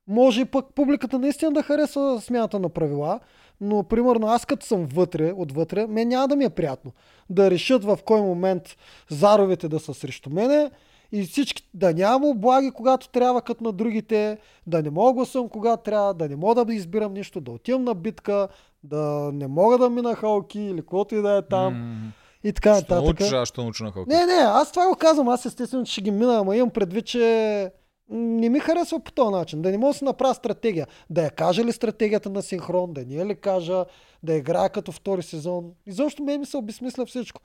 Може 0.09 0.45
пък 0.45 0.65
публиката 0.75 1.19
наистина 1.19 1.51
да 1.51 1.63
харесва 1.63 2.21
смяната 2.21 2.59
на 2.59 2.69
правила, 2.69 3.19
но 3.61 3.83
примерно 3.83 4.27
аз 4.27 4.45
като 4.45 4.65
съм 4.65 4.85
вътре, 4.85 5.33
отвътре, 5.35 5.87
мен 5.87 6.07
няма 6.07 6.27
да 6.27 6.35
ми 6.35 6.43
е 6.43 6.49
приятно 6.49 6.91
да 7.29 7.51
решат 7.51 7.83
в 7.83 7.99
кой 8.05 8.21
момент 8.21 8.63
заровете 9.09 9.67
да 9.67 9.79
са 9.79 9.93
срещу 9.93 10.29
мене 10.29 10.71
и 11.11 11.23
всички 11.23 11.69
да 11.73 11.93
няма 11.93 12.27
облаги, 12.27 12.71
когато 12.71 13.09
трябва, 13.09 13.41
като 13.41 13.63
на 13.63 13.71
другите, 13.71 14.37
да 14.67 14.81
не 14.81 14.89
мога 14.89 15.13
гласувам, 15.13 15.49
когато 15.49 15.83
трябва, 15.83 16.13
да 16.13 16.29
не 16.29 16.35
мога 16.35 16.65
да 16.65 16.73
избирам 16.73 17.13
нищо, 17.13 17.41
да 17.41 17.51
отивам 17.51 17.83
на 17.83 17.95
битка, 17.95 18.47
да 18.83 19.31
не 19.33 19.47
мога 19.47 19.77
да 19.77 19.89
мина 19.89 20.15
халки 20.15 20.59
или 20.59 20.81
каквото 20.81 21.15
и 21.15 21.21
да 21.21 21.37
е 21.37 21.41
там 21.41 22.01
и 22.43 22.53
така 22.53 22.73
Ще 22.75 22.81
нататък. 22.81 23.19
научиш, 23.19 23.31
аз 23.31 23.49
ще 23.49 23.61
науча 23.61 23.83
на 23.83 23.91
халки. 23.91 24.09
Не, 24.09 24.25
не, 24.25 24.33
аз 24.33 24.71
това 24.71 24.87
го 24.87 24.95
казвам, 24.95 25.29
аз 25.29 25.45
естествено, 25.45 25.85
че 25.85 25.91
ще 25.91 26.01
ги 26.01 26.11
мина, 26.11 26.37
ама 26.37 26.55
имам 26.55 26.69
предвид, 26.69 27.05
че 27.05 27.71
не 28.09 28.49
ми 28.49 28.59
харесва 28.59 28.99
по 28.99 29.11
този 29.11 29.31
начин. 29.31 29.61
Да 29.61 29.71
не 29.71 29.77
мога 29.77 29.93
да 29.93 29.97
си 29.97 30.03
направя 30.03 30.35
стратегия. 30.35 30.87
Да 31.09 31.23
я 31.23 31.31
кажа 31.31 31.63
ли 31.63 31.71
стратегията 31.71 32.29
на 32.29 32.41
синхрон, 32.41 32.93
да 32.93 33.05
не 33.05 33.15
я 33.15 33.25
ли 33.25 33.35
кажа, 33.35 33.85
да 34.23 34.33
играя 34.33 34.69
като 34.69 34.91
втори 34.91 35.23
сезон. 35.23 35.71
Изобщо 35.85 36.23
ме 36.23 36.37
ми 36.37 36.45
се 36.45 36.57
обесмисля 36.57 37.05
всичко. 37.05 37.41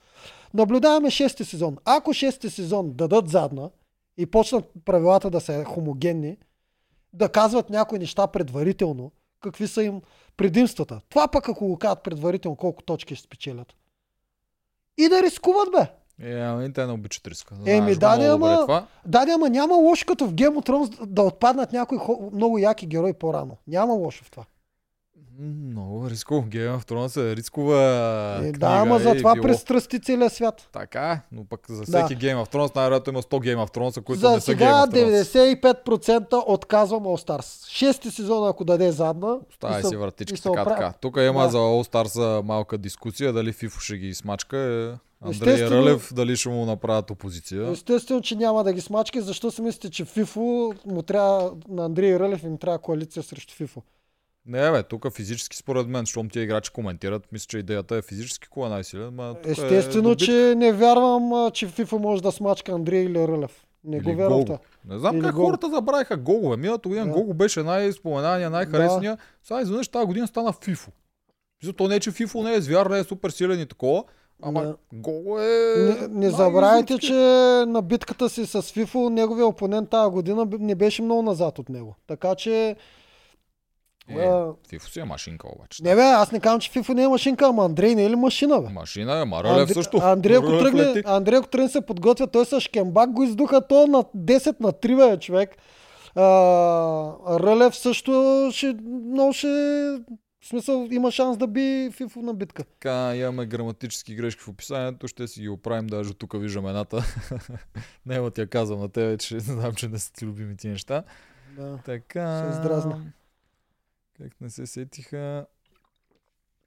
Наблюдаваме 0.53 1.09
шести 1.09 1.45
сезон. 1.45 1.77
Ако 1.85 2.13
шести 2.13 2.49
сезон 2.49 2.91
дадат 2.93 3.29
задна 3.29 3.69
и 4.17 4.25
почнат 4.25 4.65
правилата 4.85 5.29
да 5.29 5.41
са 5.41 5.63
хомогенни, 5.63 6.37
да 7.13 7.29
казват 7.29 7.69
някои 7.69 7.99
неща 7.99 8.27
предварително, 8.27 9.11
какви 9.41 9.67
са 9.67 9.83
им 9.83 10.01
предимствата. 10.37 11.01
Това 11.09 11.27
пък 11.27 11.49
ако 11.49 11.67
го 11.67 11.77
казват 11.77 12.03
предварително, 12.03 12.55
колко 12.55 12.83
точки 12.83 13.15
ще 13.15 13.25
спечелят. 13.25 13.75
И 14.97 15.09
да 15.09 15.23
рискуват, 15.23 15.71
бе. 15.71 15.87
Е, 16.21 16.33
ами 16.33 16.73
те 16.73 16.85
не 16.85 16.91
обичат 16.91 17.27
риска. 17.27 17.55
Еми, 17.65 17.95
да, 17.95 18.17
не, 18.17 18.27
добре 18.27 18.47
ама-. 18.49 18.87
Да, 19.05 19.25
да, 19.25 19.31
ама 19.31 19.49
няма 19.49 19.75
лошо 19.75 20.05
като 20.05 20.27
в 20.27 20.33
Game 20.33 20.49
of 20.51 20.67
Thrones 20.67 21.05
да 21.05 21.21
отпаднат 21.21 21.73
някои 21.73 21.97
хо- 21.97 22.29
много 22.33 22.57
яки 22.57 22.85
герои 22.85 23.13
по-рано. 23.13 23.57
Няма 23.67 23.93
лошо 23.93 24.23
в 24.23 24.31
това. 24.31 24.43
Много 25.39 26.09
рисков. 26.09 26.45
Game 26.45 26.77
of 26.77 26.83
Thrones 26.83 27.21
е 27.23 27.35
рискова 27.35 27.81
Е, 28.35 28.39
книга, 28.41 28.59
да, 28.59 28.67
ама 28.67 28.95
е, 28.95 28.99
за 28.99 29.15
това 29.15 29.33
било. 29.33 29.43
престрасти 29.43 29.99
целия 29.99 30.29
свят. 30.29 30.69
Така, 30.71 31.11
е, 31.11 31.21
но 31.31 31.45
пък 31.45 31.65
за 31.69 31.77
Да. 31.81 32.05
всеки 32.05 32.25
Game 32.25 32.35
of 32.37 32.53
Thrones 32.53 32.75
най-вероятно 32.75 33.13
има 33.13 33.21
100 33.21 33.27
Game 33.37 33.65
of 33.65 33.75
Thrones, 33.75 34.03
които 34.03 34.19
За 34.19 34.29
не 34.29 34.35
са 34.35 34.41
сега 34.41 34.65
Game 34.65 34.85
of 34.85 34.91
Thrones. 34.91 35.23
95% 35.73 36.43
отказвам 36.47 37.03
All 37.03 37.27
Stars. 37.27 37.67
Шести 37.69 38.11
сезон, 38.11 38.49
ако 38.49 38.63
даде 38.63 38.91
задна. 38.91 39.37
Се- 39.73 39.87
си 39.87 39.95
вратички, 39.95 40.41
така, 40.43 40.63
така. 40.65 40.93
Тук 40.93 41.17
има 41.19 41.43
Да. 41.43 41.49
за 41.49 41.57
All 41.57 41.89
Stars 41.89 42.41
малка 42.41 42.77
дискусия, 42.77 43.33
дали 43.33 43.53
Фифо 43.53 43.79
ще 43.79 43.97
ги 43.97 44.13
смачка. 44.13 44.57
е, 44.57 44.97
Андрей 45.25 45.53
Естествено. 45.53 45.81
Рълев, 45.81 46.13
дали 46.13 46.35
ще 46.35 46.49
му 46.49 46.65
направят 46.65 47.11
опозиция. 47.11 47.71
Естествено, 47.71 48.21
че 48.21 48.35
няма 48.35 48.63
да 48.63 48.73
ги 48.73 48.81
смачка. 48.81 49.21
Защо 49.21 49.51
си 49.51 49.61
мислите, 49.61 49.89
че 49.89 50.05
Фифо 50.05 50.73
му 50.85 51.01
трябва, 51.01 51.51
на 51.69 51.85
Андрей 51.85 52.19
Рълев 52.19 52.43
им 52.43 52.57
трябва 52.57 52.79
коалиция 52.79 53.23
срещу 53.23 53.53
Фифо? 53.53 53.81
Не, 54.45 54.71
бе, 54.71 54.83
тук 54.83 55.13
физически 55.15 55.57
според 55.57 55.87
мен, 55.87 56.01
защото 56.01 56.29
тия 56.29 56.43
играчи 56.43 56.71
коментират, 56.71 57.31
мисля, 57.31 57.45
че 57.47 57.57
идеята 57.57 57.95
е 57.95 58.01
физически 58.01 58.47
кой 58.47 58.65
е 58.65 58.69
най-силен. 58.69 59.13
Ма, 59.13 59.35
тук 59.43 59.51
Естествено, 59.51 60.11
е 60.11 60.15
че 60.15 60.53
не 60.57 60.73
вярвам, 60.73 61.51
че 61.51 61.67
Фифо 61.67 61.99
може 61.99 62.23
да 62.23 62.31
смачка 62.31 62.71
Андрей 62.71 63.03
или 63.03 63.27
Рълев. 63.27 63.65
Не 63.83 63.99
го 63.99 64.15
вярвам 64.15 64.45
това. 64.45 64.57
Не 64.89 64.99
знам 64.99 65.15
Или 65.15 65.23
как 65.23 65.35
Гого. 65.35 65.47
хората 65.47 65.69
забравиха 65.69 66.17
Гогове. 66.17 66.57
Миналата 66.57 66.89
година 66.89 67.05
Да. 67.05 67.11
Гого 67.11 67.33
беше 67.33 67.63
най-споменания, 67.63 68.49
най-харесания. 68.49 69.17
Сега 69.43 69.61
изведнъж 69.61 69.87
тази 69.87 70.05
година 70.05 70.27
стана 70.27 70.53
Фифо. 70.53 70.91
Защото 71.61 71.87
не 71.87 71.95
е, 71.95 71.99
че 71.99 72.11
Фифо 72.11 72.43
не 72.43 72.53
е 72.53 72.61
звяр, 72.61 72.85
не 72.85 72.99
е 72.99 73.03
супер 73.03 73.29
силен 73.29 73.61
и 73.61 73.65
такова. 73.65 74.03
Ама 74.43 74.61
Да. 74.61 74.75
Гого 74.93 75.39
е... 75.39 75.75
Не, 75.77 76.07
не 76.07 76.29
забравяйте, 76.29 76.97
че 76.97 77.13
на 77.67 77.81
битката 77.81 78.29
си 78.29 78.45
с 78.45 78.61
Фифо, 78.61 79.09
неговия 79.09 79.47
опонент 79.47 79.89
тази 79.89 80.11
година 80.11 80.47
не 80.59 80.75
беше 80.75 81.01
много 81.01 81.21
назад 81.21 81.59
от 81.59 81.69
него. 81.69 81.95
Така 82.07 82.35
че... 82.35 82.75
Е, 84.09 84.19
а, 84.19 84.53
Фифо 84.69 84.89
си 84.89 84.99
е 84.99 85.03
машинка 85.03 85.47
обаче. 85.55 85.83
не 85.83 85.95
бе, 85.95 86.01
аз 86.01 86.31
не 86.31 86.39
казвам, 86.39 86.59
че 86.59 86.71
Фифо 86.71 86.93
не 86.93 87.03
е 87.03 87.07
машинка, 87.07 87.45
ама 87.47 87.65
Андрей 87.65 87.95
не 87.95 88.05
е 88.05 88.09
ли 88.09 88.15
машина, 88.15 88.61
бе? 88.61 88.69
Машина 88.69 89.21
е, 89.21 89.25
Маралев 89.25 89.69
Андре- 89.69 89.73
също. 89.73 89.97
Андрей, 90.03 90.37
ако 90.37 90.47
тръгне. 90.47 91.03
Андрей, 91.05 91.37
ако 91.39 91.47
тръгне 91.47 91.69
се 91.69 91.81
подготвя, 91.81 92.27
той 92.27 92.45
с 92.45 92.59
Шкембак 92.59 93.11
го 93.11 93.23
издуха 93.23 93.67
то 93.67 93.87
на 93.87 94.03
10 94.03 94.59
на 94.59 94.71
3, 94.71 95.11
бе, 95.11 95.19
човек. 95.19 95.55
А, 96.15 96.23
Рълев 97.39 97.75
също 97.75 98.49
ще, 98.53 98.75
много 99.11 99.33
ще... 99.33 99.47
В 100.45 100.47
смисъл, 100.47 100.87
има 100.91 101.11
шанс 101.11 101.37
да 101.37 101.47
би 101.47 101.89
Фифо 101.91 102.21
на 102.21 102.33
битка. 102.33 102.63
Така, 102.63 103.15
имаме 103.15 103.45
граматически 103.45 104.15
грешки 104.15 104.41
в 104.41 104.47
описанието, 104.47 105.07
ще 105.07 105.27
си 105.27 105.41
ги 105.41 105.49
оправим, 105.49 105.87
даже 105.87 106.13
тук 106.13 106.39
виждам 106.39 106.67
едната. 106.67 107.05
Няма 108.05 108.31
ти 108.31 108.41
я 108.41 108.47
казвам 108.47 108.79
на 108.79 108.89
тебе, 108.89 109.17
че 109.17 109.39
знам, 109.39 109.73
че 109.73 109.87
не 109.87 109.99
са 109.99 110.13
ти 110.13 110.25
любими 110.25 110.57
ти 110.57 110.67
неща. 110.67 111.03
Да. 111.55 111.79
Така. 111.85 112.43
Се 112.43 112.49
издразна. 112.49 113.13
Как 114.17 114.41
не 114.41 114.49
се 114.49 114.67
сетиха? 114.67 115.45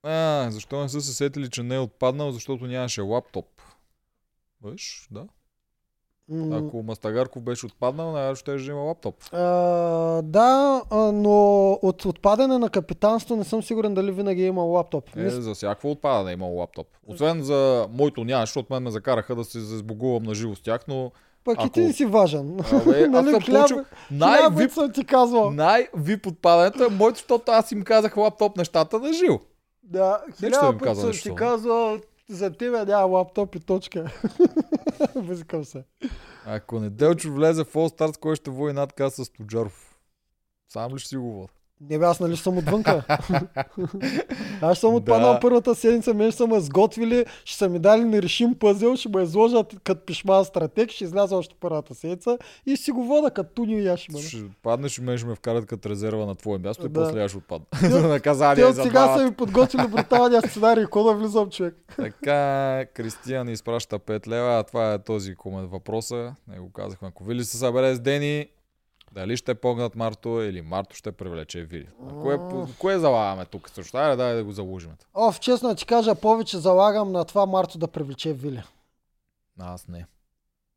А, 0.03 0.51
защо 0.51 0.83
не 0.83 0.89
са 0.89 1.01
се 1.01 1.15
сетили, 1.15 1.51
че 1.51 1.63
не 1.63 1.75
е 1.75 1.79
отпаднал? 1.79 2.31
Защото 2.31 2.67
нямаше 2.67 3.01
лаптоп. 3.01 3.63
Виж, 4.65 5.09
да. 5.11 5.27
Ако 6.53 6.83
Мастагарков 6.83 7.43
беше 7.43 7.67
отпаднал, 7.67 8.13
най 8.13 8.35
ще 8.35 8.57
да 8.57 8.63
има 8.63 8.81
лаптоп. 8.81 9.15
А, 9.33 9.39
да, 10.23 10.83
но 11.13 11.33
от 11.73 12.05
отпадане 12.05 12.59
на 12.59 12.69
капитанство 12.69 13.37
не 13.37 13.45
съм 13.45 13.63
сигурен 13.63 13.95
дали 13.95 14.13
винаги 14.13 14.43
е 14.43 14.47
имал 14.47 14.69
лаптоп. 14.69 15.17
Е, 15.17 15.21
Мис- 15.21 15.29
за 15.31 15.55
всякакво 15.55 15.91
отпадане 15.91 16.31
е 16.31 16.35
имал 16.35 16.55
лаптоп. 16.55 16.87
Освен 17.07 17.43
за 17.43 17.87
моето 17.93 18.25
нямаше, 18.25 18.49
защото 18.49 18.73
мен 18.73 18.83
ме 18.83 18.91
закараха 18.91 19.35
да 19.35 19.45
се 19.45 19.61
сбогувам 19.61 20.23
на 20.23 20.35
живо 20.35 20.55
с 20.55 20.63
тях, 20.63 20.81
но 20.89 21.11
Пък 21.45 21.57
и 21.57 21.65
ако- 21.65 21.71
ти 21.71 21.81
не 21.81 21.93
си 21.93 22.05
важен. 22.05 22.61
Абе, 22.73 23.09
аз 23.15 23.25
съм 23.31 23.33
получил 23.33 23.77
хляб 23.77 23.87
най-вип, 24.11 24.71
съм 24.71 24.93
ти 24.93 25.05
казвал. 25.05 25.51
най-вип 25.51 26.27
отпадането 26.27 26.85
е 26.85 26.89
моето, 26.89 27.17
защото 27.17 27.53
аз 27.53 27.73
им 27.73 27.83
казах 27.83 28.17
лаптоп 28.17 28.57
нещата 28.57 28.99
на 28.99 29.13
живо. 29.13 29.39
Да, 29.83 30.23
хиляда 30.39 30.67
им 30.67 30.73
път 30.73 30.83
казал 30.83 31.13
съм 31.13 31.23
ти 31.23 31.35
казвал, 31.37 31.97
за 32.29 32.53
тебе 32.53 32.85
няма 32.85 33.05
лаптоп 33.05 33.55
и 33.55 33.61
точка. 33.61 34.13
Визикам 35.17 35.65
се. 35.65 35.85
Ако 36.47 36.81
Неделчо 36.81 37.33
влезе 37.33 37.65
в 37.65 37.73
All 37.73 37.99
Stars, 37.99 38.19
кой 38.19 38.37
ще 38.37 38.51
води 38.51 38.73
над 38.73 38.93
с 38.99 39.31
Тоджаров? 39.33 39.99
Сам 40.69 40.95
ли 40.95 40.99
ще 40.99 41.09
си 41.09 41.17
го 41.17 41.33
води? 41.33 41.58
Не 41.81 41.99
бе, 41.99 42.05
аз 42.05 42.21
нали 42.21 42.37
съм 42.37 42.59
отвънка. 42.59 43.05
аз 44.63 44.79
съм 44.79 44.95
отпаднал 44.95 45.33
Да. 45.33 45.41
първата 45.41 45.75
седмица, 45.75 46.15
мен 46.15 46.31
ще 46.31 46.37
са 46.37 46.47
ме 46.47 46.61
сготвили, 46.61 47.25
ще 47.45 47.57
са 47.59 47.69
ми 47.69 47.79
дали 47.79 48.05
нерешим 48.05 48.55
пъзел, 48.55 48.97
ще 48.97 49.09
ме 49.09 49.23
изложат 49.23 49.75
като 49.85 50.05
пишма 50.07 50.45
стратег, 50.45 50.91
ще 50.91 51.05
изляза 51.05 51.37
още 51.37 51.55
първата 51.61 51.95
седмица 51.95 52.39
и 52.67 52.77
си 52.77 52.91
го 52.91 53.05
вода 53.05 53.31
като 53.31 53.51
туни 53.55 53.75
и 53.75 53.85
яшма. 53.85 54.19
Ще 54.19 54.43
паднеш 54.63 54.99
и 54.99 55.03
мен 55.03 55.19
ще 55.19 55.27
ме 55.27 55.35
вкарат 55.35 55.67
като 55.67 55.89
резерва 55.91 56.27
на 56.27 56.35
твое 56.35 56.59
място 56.59 56.87
и 56.87 56.89
Да. 56.89 57.01
после 57.03 57.23
аз 57.23 57.31
ще 57.31 57.39
отпадна. 57.39 57.67
за 57.91 58.09
наказание 58.09 58.65
Те 58.65 58.71
от 58.71 58.77
сега 58.77 59.17
са 59.17 59.25
ми 59.25 59.33
подготвили 59.35 59.87
бруталния 59.89 60.43
сценарий, 60.43 60.85
какво 60.85 61.05
да 61.05 61.15
влизам 61.15 61.51
човек. 61.51 61.77
Така, 61.97 62.85
Кристиян 62.95 63.49
изпраща 63.49 63.99
5 63.99 64.27
лева, 64.27 64.59
а 64.59 64.63
това 64.63 64.93
е 64.93 64.99
този 64.99 65.35
комент 65.35 65.71
въпроса. 65.71 66.35
Не 66.49 66.59
го 66.59 66.73
казахме. 66.73 67.09
Ако 67.09 67.25
Вили 67.25 67.45
се 67.45 67.57
събере 67.57 67.95
с 67.95 68.01
Дени, 68.01 68.47
дали 69.13 69.37
ще 69.37 69.55
погнат 69.55 69.97
Марто 69.97 70.43
или 70.43 70.63
Марто 70.63 70.97
ще 70.97 71.13
привлече 71.13 71.63
Вили. 71.63 71.89
На 72.03 72.23
кое, 72.23 72.39
кое 72.79 72.99
залагаме 72.99 73.45
тук 73.45 73.71
също? 73.71 73.97
Айде, 73.97 74.17
дай 74.17 74.35
да 74.35 74.45
го 74.45 74.53
заложим. 74.53 74.91
Оф, 75.15 75.41
честно 75.41 75.75
ти 75.75 75.87
кажа, 75.87 76.15
повече 76.15 76.59
залагам 76.59 77.13
на 77.13 77.25
това 77.25 77.47
Марто 77.47 77.79
да 77.79 77.89
привлече 77.89 78.33
Вили. 78.33 78.63
Аз 79.59 79.89
не. 79.89 80.07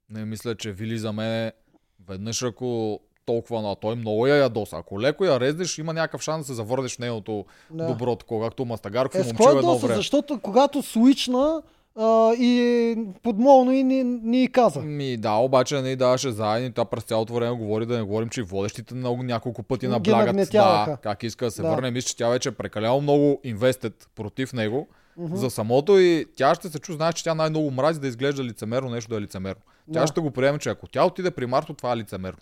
Не 0.09 0.25
мисля, 0.25 0.55
че 0.55 0.71
Вили 0.71 0.97
за 0.97 1.13
мен 1.13 1.31
е 1.37 1.51
веднъж 2.01 2.43
ако 2.43 2.99
толкова, 3.25 3.61
но 3.61 3.75
той 3.75 3.95
много 3.95 4.27
я 4.27 4.37
ядоса. 4.37 4.77
Ако 4.77 5.01
леко 5.01 5.25
я 5.25 5.39
резнеш, 5.39 5.77
има 5.77 5.93
някакъв 5.93 6.21
шанс 6.21 6.39
да 6.39 6.47
се 6.47 6.53
завърнеш 6.53 6.95
в 6.95 6.99
нейното 6.99 7.45
Да. 7.71 7.87
добро 7.87 8.15
такова, 8.15 8.45
както 8.45 8.65
Мастагарков 8.65 9.27
Е, 9.27 9.33
кой 9.33 9.57
едно 9.57 9.77
време. 9.77 9.95
защото 9.95 10.39
когато 10.39 10.81
свична 10.81 11.61
а, 11.95 12.33
и 12.33 12.95
подмолно 13.23 13.71
и 13.71 13.83
ни, 13.83 14.03
ни 14.03 14.51
каза. 14.51 14.79
Ми 14.79 15.17
да, 15.17 15.31
обаче 15.33 15.81
не 15.81 15.89
й 15.89 15.95
даваше 15.95 16.31
заедно 16.31 16.67
и 16.67 16.71
тя 16.71 16.85
през 16.85 17.03
цялото 17.03 17.33
време 17.33 17.57
говори 17.57 17.85
да 17.85 17.97
не 17.97 18.03
говорим, 18.03 18.29
че 18.29 18.43
водещите 18.43 18.95
много 18.95 19.23
няколко 19.23 19.63
пъти 19.63 19.87
наблягат. 19.87 20.25
нагнетяваха. 20.25 20.91
Да, 20.91 20.97
как 20.97 21.23
иска 21.23 21.45
да 21.45 21.51
се 21.51 21.61
Да. 21.61 21.69
върне. 21.69 21.91
Мисля, 21.91 22.07
че 22.07 22.17
тя 22.17 22.29
вече 22.29 22.49
е 22.49 22.51
прекалено 22.51 23.01
много 23.01 23.39
инвестет 23.43 24.09
против 24.15 24.53
него. 24.53 24.87
Мгм. 25.17 25.35
За 25.35 25.49
самото 25.49 25.99
и 25.99 26.25
тя 26.35 26.55
ще 26.55 26.69
се 26.69 26.79
чу, 26.79 26.93
знаеш, 26.93 27.15
че 27.15 27.23
тя 27.23 27.33
най-много 27.33 27.71
мрази 27.71 27.99
да 27.99 28.07
изглежда 28.07 28.43
лицемерно, 28.43 28.89
нещо 28.89 29.09
да 29.09 29.17
е 29.17 29.21
лицемерно. 29.21 29.61
Тя 29.93 30.01
Да. 30.01 30.07
ще 30.07 30.21
го 30.21 30.31
приеме, 30.31 30.59
че 30.59 30.69
ако 30.69 30.87
тя 30.87 31.05
отиде 31.05 31.31
при 31.31 31.45
Марто, 31.45 31.73
това 31.73 31.93
е 31.93 31.97
лицемерно. 31.97 32.39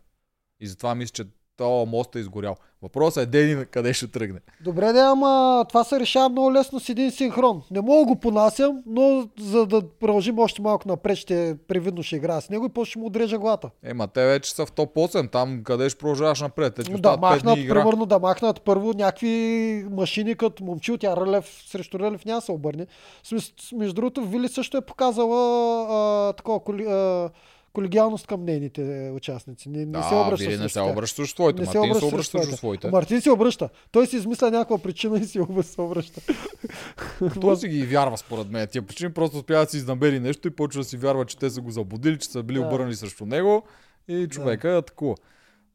И 0.59 0.67
затова 0.67 0.95
мисля, 0.95 1.11
че 1.11 1.23
този 1.59 1.91
мост 1.91 2.15
е 2.15 2.19
изгорял. 2.19 2.55
Въпросът 2.81 3.23
е 3.23 3.25
Дени 3.25 3.65
къде 3.65 3.93
ще 3.93 4.07
тръгне. 4.07 4.39
Добре, 4.61 4.93
да, 4.93 4.99
ама 4.99 5.65
това 5.69 5.83
се 5.83 5.99
решава 5.99 6.29
много 6.29 6.53
лесно 6.53 6.79
с 6.79 6.89
един 6.89 7.11
синхрон. 7.11 7.61
Не 7.71 7.81
мога 7.81 8.05
го 8.05 8.15
понасям, 8.15 8.83
но 8.85 9.27
за 9.39 9.65
да 9.65 9.81
продължим 9.99 10.39
още 10.39 10.61
малко 10.61 10.87
напред, 10.87 11.17
ще 11.17 11.55
привидно 11.67 12.03
ще 12.03 12.15
играя 12.15 12.41
с 12.41 12.49
него 12.49 12.65
и 12.65 12.69
после 12.69 12.89
ще 12.89 12.99
му 12.99 13.05
отрежа 13.05 13.37
главата. 13.37 13.69
Ема 13.83 14.07
те 14.07 14.25
вече 14.25 14.51
са 14.51 14.65
в 14.65 14.71
топ 14.71 14.95
8, 14.95 15.31
там 15.31 15.61
къде 15.63 15.89
ще 15.89 15.99
продължаваш 15.99 16.41
напред. 16.41 16.75
Те 16.75 16.83
Да 16.83 16.95
остават 16.95 17.19
5 17.19 17.21
махнат, 17.21 17.55
примерно 17.55 18.05
да 18.05 18.19
махнат 18.19 18.61
първо 18.61 18.93
някакви 18.93 19.85
машини 19.91 20.35
като 20.35 20.63
момчил, 20.63 20.97
тя 20.97 21.15
Рълев 21.15 21.63
срещу 21.67 21.99
Рълев 21.99 22.25
няма 22.25 22.41
се 22.41 22.51
обърне. 22.51 22.87
Между 23.73 23.93
другото, 23.93 24.25
Вили 24.25 24.47
също 24.47 24.77
е 24.77 24.81
показала 24.81 25.39
а, 26.29 26.33
такова 26.33 26.59
коли, 26.59 26.85
а, 26.85 27.29
колегиалност 27.73 28.27
към 28.27 28.45
нейните 28.45 28.81
участници. 29.15 29.69
Не, 29.69 29.85
не 29.85 30.03
се 30.03 30.09
Да, 30.09 30.15
обръща 30.17 30.45
Вили 30.45 30.57
не 30.57 30.69
се 30.69 30.81
обръща 30.81 31.15
срещу 31.15 31.35
своите. 31.35 31.61
Не 31.61 31.67
се 31.67 31.77
Мартин 31.77 31.93
се 31.93 31.97
обръща 31.97 32.07
обръща 32.07 32.31
срещу 32.31 32.43
срещу 32.43 32.57
своите. 32.57 32.89
Мартин 32.89 33.21
се 33.21 33.31
обръща. 33.31 33.69
Той 33.91 34.07
си 34.07 34.15
измисля 34.15 34.51
някаква 34.51 34.77
причина 34.77 35.17
и 35.19 35.25
си 35.25 35.39
обръща- 35.39 35.63
се 35.65 35.81
обръща. 35.81 36.21
Той 37.41 37.57
си 37.57 37.67
ги 37.67 37.83
вярва 37.83 38.17
според 38.17 38.49
мен. 38.49 38.67
Тия 38.67 38.81
причини 38.81 39.13
просто 39.13 39.37
успява 39.37 39.65
да 39.65 39.71
си 39.71 39.77
изнамери 39.77 40.19
нещо 40.19 40.47
и 40.47 40.51
почва 40.51 40.79
да 40.79 40.85
си 40.85 40.97
вярва, 40.97 41.25
че 41.25 41.37
те 41.37 41.49
са 41.49 41.61
го 41.61 41.71
забудили, 41.71 42.19
че 42.19 42.29
са 42.29 42.43
били 42.43 42.57
Да. 42.57 42.65
обърнали 42.65 42.95
срещу 42.95 43.25
него 43.25 43.63
и 44.07 44.27
човека 44.27 44.69
е 44.69 44.81
такова. 44.81 45.15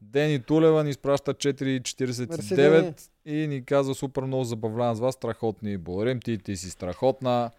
Дени 0.02 0.38
Тулева 0.38 0.84
ни 0.84 0.90
изпраща 0.90 1.34
4.49 1.34 2.94
и 3.26 3.46
ни 3.46 3.64
казва 3.64 3.94
супер 3.94 4.22
много 4.22 4.44
забавлявам 4.44 4.94
с 4.94 5.00
вас, 5.00 5.14
страхотни. 5.14 5.76
Благодарим 5.76 6.20
ти, 6.20 6.38
ти 6.38 6.56
си 6.56 6.70
страхотна. 6.70 7.50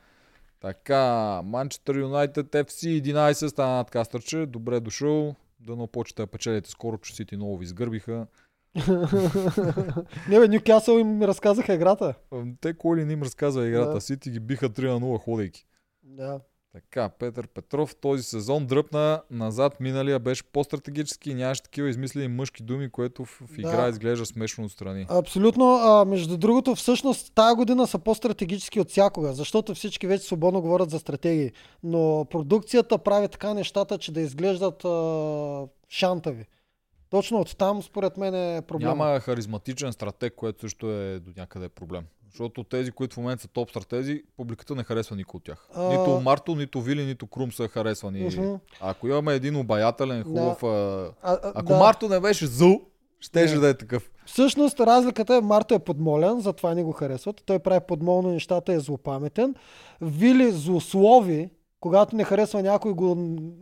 Така, 0.61 1.41
Манчестър 1.44 1.95
Юнайтед 1.95 2.48
FC 2.48 3.02
11 3.14 3.48
стана 3.48 3.76
над 3.76 3.91
Кастърче. 3.91 4.45
Добре 4.45 4.80
дошъл. 4.80 5.36
Дано 5.60 5.88
почета 5.88 6.23
да 6.23 6.27
печелите 6.27 6.69
скоро, 6.69 6.98
че 6.98 7.15
Сити 7.15 7.36
много 7.36 7.57
ви 7.57 7.64
изгърбиха. 7.64 8.27
не 10.30 10.40
бе, 10.40 10.48
Нюкасъл 10.48 10.98
им 10.98 11.23
разказаха 11.23 11.73
играта. 11.73 12.14
Те 12.61 12.73
кой 12.73 12.98
ли 12.98 13.06
не 13.06 13.14
им 13.14 13.23
разказва 13.23 13.68
играта? 13.68 13.94
Да. 13.94 14.02
Сити 14.02 14.32
ги 14.32 14.40
биха 14.40 14.69
3 14.69 14.94
на 14.94 14.99
0 14.99 15.19
ходейки. 15.19 15.65
Да. 16.03 16.40
Така, 16.76 17.10
Петър 17.10 17.47
Петров 17.47 17.95
този 17.95 18.23
сезон 18.23 18.65
дръпна 18.65 19.22
назад, 19.31 19.80
миналия 19.80 20.19
беше 20.19 20.43
по-стратегически 20.43 21.31
и 21.31 21.34
нямаше 21.34 21.64
такива 21.64 21.89
измислени 21.89 22.27
мъжки 22.27 22.64
думи, 22.64 22.89
което 22.89 23.26
в, 23.26 23.41
в 23.47 23.57
игра 23.57 23.81
Да. 23.81 23.89
изглежда 23.89 24.26
смешно 24.26 24.65
отстрани. 24.65 25.06
Абсолютно. 25.10 25.65
А, 25.65 26.06
между 26.06 26.38
другото, 26.38 26.76
всъщност 26.76 27.34
тази 27.35 27.56
година 27.56 27.88
са 27.88 27.99
по-стратегически 27.99 28.80
от 28.80 28.89
всякога, 28.89 29.34
защото 29.34 29.76
всички 29.76 30.07
вече 30.07 30.23
свободно 30.23 30.61
говорят 30.61 30.89
за 30.89 30.99
стратегии. 30.99 31.52
Но 31.84 32.26
продукцията 32.31 32.97
прави 32.97 33.27
така 33.27 33.53
нещата, 33.53 33.97
че 33.97 34.11
да 34.11 34.22
изглеждат 34.22 34.85
а, 34.85 35.68
шантави. 35.89 36.45
Точно 37.16 37.40
от 37.40 37.58
там, 37.58 37.84
според 37.84 38.18
мен, 38.18 38.36
е 38.36 38.62
проблема. 38.62 38.96
Няма 38.96 39.20
харизматичен 39.20 39.94
стратег, 39.94 40.34
което 40.36 40.62
също 40.62 40.92
е 40.92 41.20
до 41.20 41.32
някъде 41.38 41.70
проблем. 41.70 42.04
Защото 42.30 42.64
тези, 42.64 42.92
които 42.92 43.14
в 43.14 43.18
момента 43.18 43.42
са 43.42 43.48
топ 43.48 43.70
стратези, 43.70 44.24
публиката 44.38 44.76
не 44.76 44.84
харесва 44.84 45.16
никой 45.16 45.38
от 45.38 45.44
тях. 45.44 45.68
А- 45.76 45.90
Нито 45.90 46.22
Марто, 46.22 46.56
нито 46.56 46.82
Вили, 46.82 47.06
нито 47.06 47.28
Крум 47.28 47.52
са 47.52 47.68
харесвани. 47.68 48.20
Мгм. 48.22 48.54
Ако 48.82 49.08
имаме 49.08 49.34
един 49.34 49.56
обаятелен, 49.56 50.24
хубав... 50.24 50.64
а, 50.64 50.68
А, 50.68 51.34
а, 51.34 51.52
Ако 51.56 51.68
да. 51.68 51.80
Марто 51.80 52.10
не 52.10 52.20
беше 52.20 52.48
зъл, 52.48 52.82
щеше 53.20 53.54
Да. 53.54 53.60
да 53.60 53.70
е 53.70 53.74
такъв. 53.74 54.12
Всъщност 54.26 54.80
разликата 54.80 55.36
е 55.36 55.42
Марто 55.42 55.74
е 55.74 55.80
подмолен, 55.80 56.40
затова 56.40 56.74
не 56.76 56.84
го 56.84 56.92
харесват. 56.92 57.44
Той 57.46 57.60
прави 57.60 57.80
подмолно 57.88 58.30
нещата, 58.30 58.74
е 58.74 58.80
злопаметен. 58.80 59.56
Вили 60.02 60.52
злослови, 60.52 61.50
когато 61.86 62.16
не 62.16 62.24
харесва 62.24 62.62
някой, 62.62 62.94
го 62.94 63.12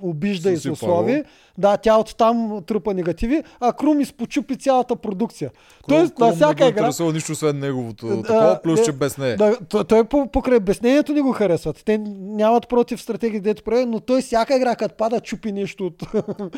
обижда 0.01 0.51
и 0.51 0.55
Съсипа 0.55 0.75
злослови. 0.75 1.15
го. 1.15 1.27
Да, 1.57 1.77
тя 1.77 1.97
оттам 1.97 2.63
трупа 2.63 2.93
негативи, 2.93 3.43
а 3.59 3.73
Крум 3.73 3.99
изпочупи 3.99 4.55
цялата 4.55 4.95
продукция. 4.95 5.51
Тоест, 5.87 6.15
Крум 6.15 6.27
на 6.27 6.33
всяка 6.33 6.63
не 6.63 6.69
игра... 6.69 6.79
интересува 6.79 7.13
нищо, 7.13 7.31
освен 7.31 7.59
неговото. 7.59 8.07
Да, 8.07 8.15
такова, 8.17 8.59
плюс, 8.63 8.79
не, 8.79 8.85
че 8.85 8.91
без 8.91 9.17
нея. 9.17 9.37
Да, 9.37 9.57
той, 9.59 9.83
той 9.83 10.03
по, 10.03 10.27
покрай 10.27 10.57
обяснението 10.57 11.13
ни 11.13 11.21
го 11.21 11.31
харесват. 11.31 11.81
Те 11.85 11.97
нямат 12.09 12.69
против 12.69 13.01
стратегии, 13.01 13.39
дето 13.39 13.63
прави, 13.63 13.85
но 13.85 13.99
той 13.99 14.21
всяка 14.21 14.55
игра, 14.55 14.75
като 14.75 14.95
пада, 14.95 15.19
чупи 15.19 15.51
нещо 15.51 15.85
от, 15.85 16.03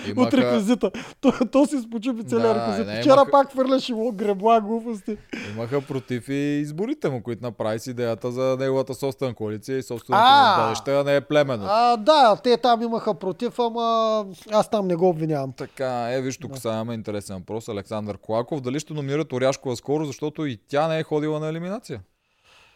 Имаха- 0.08 0.18
от 0.18 0.34
реквизита. 0.34 0.92
То, 1.22 1.34
то 1.46 1.66
си 1.66 1.80
спочупи 1.80 2.24
целия 2.24 2.48
Да, 2.48 2.56
реквизит. 2.58 2.88
не, 2.88 2.96
Вчера 2.96 3.14
имаха- 3.14 3.32
пак 3.32 3.52
хвърляше 3.52 3.94
му 3.94 4.12
гребла 4.12 4.62
глупости. 4.62 5.18
Имаха 5.52 5.82
против 5.82 6.30
и 6.30 6.34
изборите 6.60 7.10
му, 7.10 7.24
които 7.24 7.44
направи 7.44 7.80
с 7.80 7.88
идеята 7.88 8.32
за 8.32 8.58
неговата 8.60 8.94
собствена 8.96 9.34
коалиция 9.34 9.78
и 9.78 9.84
собственото 9.84 10.24
А! 10.26 10.58
му 10.58 10.64
бъдеще, 10.64 10.92
а 10.92 11.04
не 11.04 11.16
е 11.16 11.22
племенно. 11.58 11.74
А, 11.74 11.98
да, 11.98 12.36
те 12.44 12.58
там 12.58 12.82
имаха 12.82 13.14
против, 13.14 13.60
ама 13.60 14.26
аз 14.52 14.70
там 14.70 14.88
не 14.88 14.96
го 14.96 15.10
обвинявам. 15.10 15.54
Така, 15.54 16.14
е, 16.14 16.22
виж, 16.22 16.38
тук 16.38 16.58
сега 16.58 16.74
имаме 16.74 16.94
интересен 16.94 17.38
въпрос. 17.38 17.68
Александър 17.70 18.18
Колаков. 18.18 18.62
Дали 18.62 18.80
ще 18.80 18.94
номинират 18.94 19.34
Оряшкова 19.34 19.76
скоро, 19.76 20.06
защото 20.06 20.46
и 20.46 20.58
тя 20.68 20.88
не 20.88 21.00
е 21.00 21.04
ходила 21.04 21.40
на 21.40 21.48
елиминация? 21.48 22.02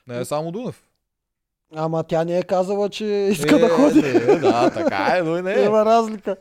Не 0.07 0.19
е 0.19 0.26
само 0.26 0.51
Дунев. 0.51 0.84
Ама 1.76 2.03
тя 2.03 2.23
не 2.23 2.38
е 2.38 2.43
казала, 2.43 2.89
че 2.89 3.06
иска 3.06 3.60
да 3.60 3.65
Е, 3.65 3.69
ходи. 3.69 4.01
Не, 4.01 4.35
да, 4.35 4.69
така 4.73 5.18
е, 5.18 5.22
но 5.22 5.38
и 5.38 5.41
не 5.41 5.53
е. 5.53 5.65
Има 5.65 5.85
разлика. 5.85 6.35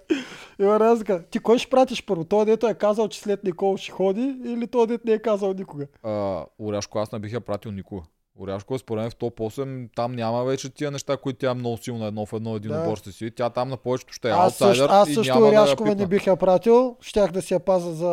Има 0.61 0.81
разлика. 0.81 1.25
Ти 1.31 1.39
кой 1.39 1.59
ще 1.59 1.71
пратиш 1.71 2.07
първо? 2.07 2.25
Той, 2.25 2.45
дето 2.45 2.69
е 2.69 2.75
казал, 2.75 3.09
че 3.09 3.21
след 3.21 3.45
Никол 3.45 3.77
ще 3.77 3.93
ходи 3.93 4.37
или 4.45 4.67
той, 4.67 4.87
дето 4.87 5.07
не 5.07 5.13
е 5.13 5.19
казал 5.19 5.53
никога? 5.53 5.87
А, 6.03 6.45
Оряшко 6.59 6.99
аз 6.99 7.13
не 7.13 7.19
бих 7.19 7.33
я 7.33 7.41
пратил 7.41 7.71
никога. 7.73 8.03
Оряшко 8.39 8.79
според 8.79 9.03
мен 9.03 9.11
в 9.11 9.17
топ 9.17 9.37
8 9.37 9.89
там 9.97 10.13
няма 10.13 10.45
вече 10.45 10.69
тия 10.69 10.91
неща, 10.91 11.17
които 11.17 11.39
тя 11.39 11.51
е 11.51 11.55
много 11.55 11.77
силна 11.77 12.07
едно 12.07 12.27
в 12.27 12.33
едно 12.33 12.57
един 12.57 12.71
Да. 12.71 12.79
отбор 12.79 12.97
ще 12.97 13.13
си. 13.13 13.31
Тя 13.31 13.51
там 13.51 13.69
на 13.69 13.77
повечето 13.77 14.13
ще 14.13 14.29
е 14.29 14.33
Аз 14.33 14.39
аутсайдер 14.61 14.89
аз 14.91 15.09
и 15.09 15.15
също 15.15 15.35
няма 15.35 15.47
да 15.47 15.53
я 15.53 15.63
Ряшкова 15.63 15.95
не 15.95 16.07
бих 16.07 16.27
я 16.27 16.37
пратил. 16.37 16.97
Щях 17.01 17.33
да 17.33 17.43
си 17.43 17.55
я 17.55 17.61
паза 17.61 17.93
за 17.93 18.09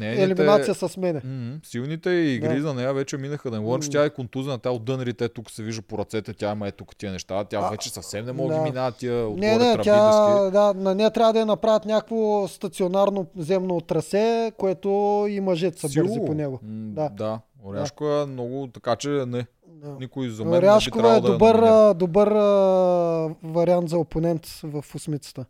Нейните- 0.00 0.22
елиминация 0.22 0.74
с 0.74 0.96
мене. 0.96 1.20
М, 1.24 1.58
Силните 1.64 2.10
игри 2.10 2.56
Да. 2.56 2.62
за 2.62 2.74
нея 2.74 2.94
вече 2.94 3.16
минаха. 3.16 3.50
Да 3.50 3.60
говорим, 3.60 3.82
че 3.82 3.88
М. 3.88 3.92
тя 3.92 4.04
е 4.04 4.10
контузена, 4.10 4.58
тя 4.58 4.70
от 4.70 4.84
дънерите 4.84 5.28
тук 5.28 5.50
се 5.50 5.62
вижда 5.62 5.82
по 5.82 5.98
ръцете, 5.98 6.32
тя 6.32 6.52
има 6.52 6.68
е 6.68 6.72
тук 6.72 6.96
тия 6.96 7.12
неща. 7.12 7.44
Тя 7.44 7.58
А, 7.58 7.70
вече 7.70 7.90
съвсем 7.90 8.26
не 8.26 8.32
може 8.32 8.48
да 8.48 8.54
да. 8.54 8.58
ги 8.58 8.64
минава 8.64 8.92
тия 8.92 9.26
отгоре 9.26 9.40
Не, 9.40 9.58
не, 9.58 9.78
тя, 9.78 10.10
да, 10.50 10.72
на 10.74 10.94
нея 10.94 11.10
трябва 11.10 11.32
да 11.32 11.38
я 11.38 11.46
направят 11.46 11.84
някакво 11.84 12.48
стационарно 12.48 13.26
земно 13.36 13.80
трасе, 13.80 14.52
което 14.58 14.88
и 15.30 15.40
мъжете 15.40 15.80
са 15.80 15.88
бързи 15.94 16.18
по 16.26 16.34
него. 16.34 16.60
М, 16.62 16.68
Да. 16.92 17.08
да. 17.08 17.40
Оряшко 17.64 18.04
е 18.04 18.26
много, 18.26 18.68
така 18.74 18.96
че 18.96 19.08
не. 19.08 19.46
Да. 19.66 19.96
Никой 20.00 20.28
за 20.28 20.44
мен 20.44 20.52
не 20.52 20.60
би 20.60 20.66
е 20.98 21.00
да 21.00 21.20
добър, 21.20 21.54
а, 21.54 21.94
добър 21.94 22.26
а, 22.26 23.34
вариант 23.42 23.88
за 23.88 23.98
опонент 23.98 24.46
в 24.46 24.84
осмицата. 24.94 25.44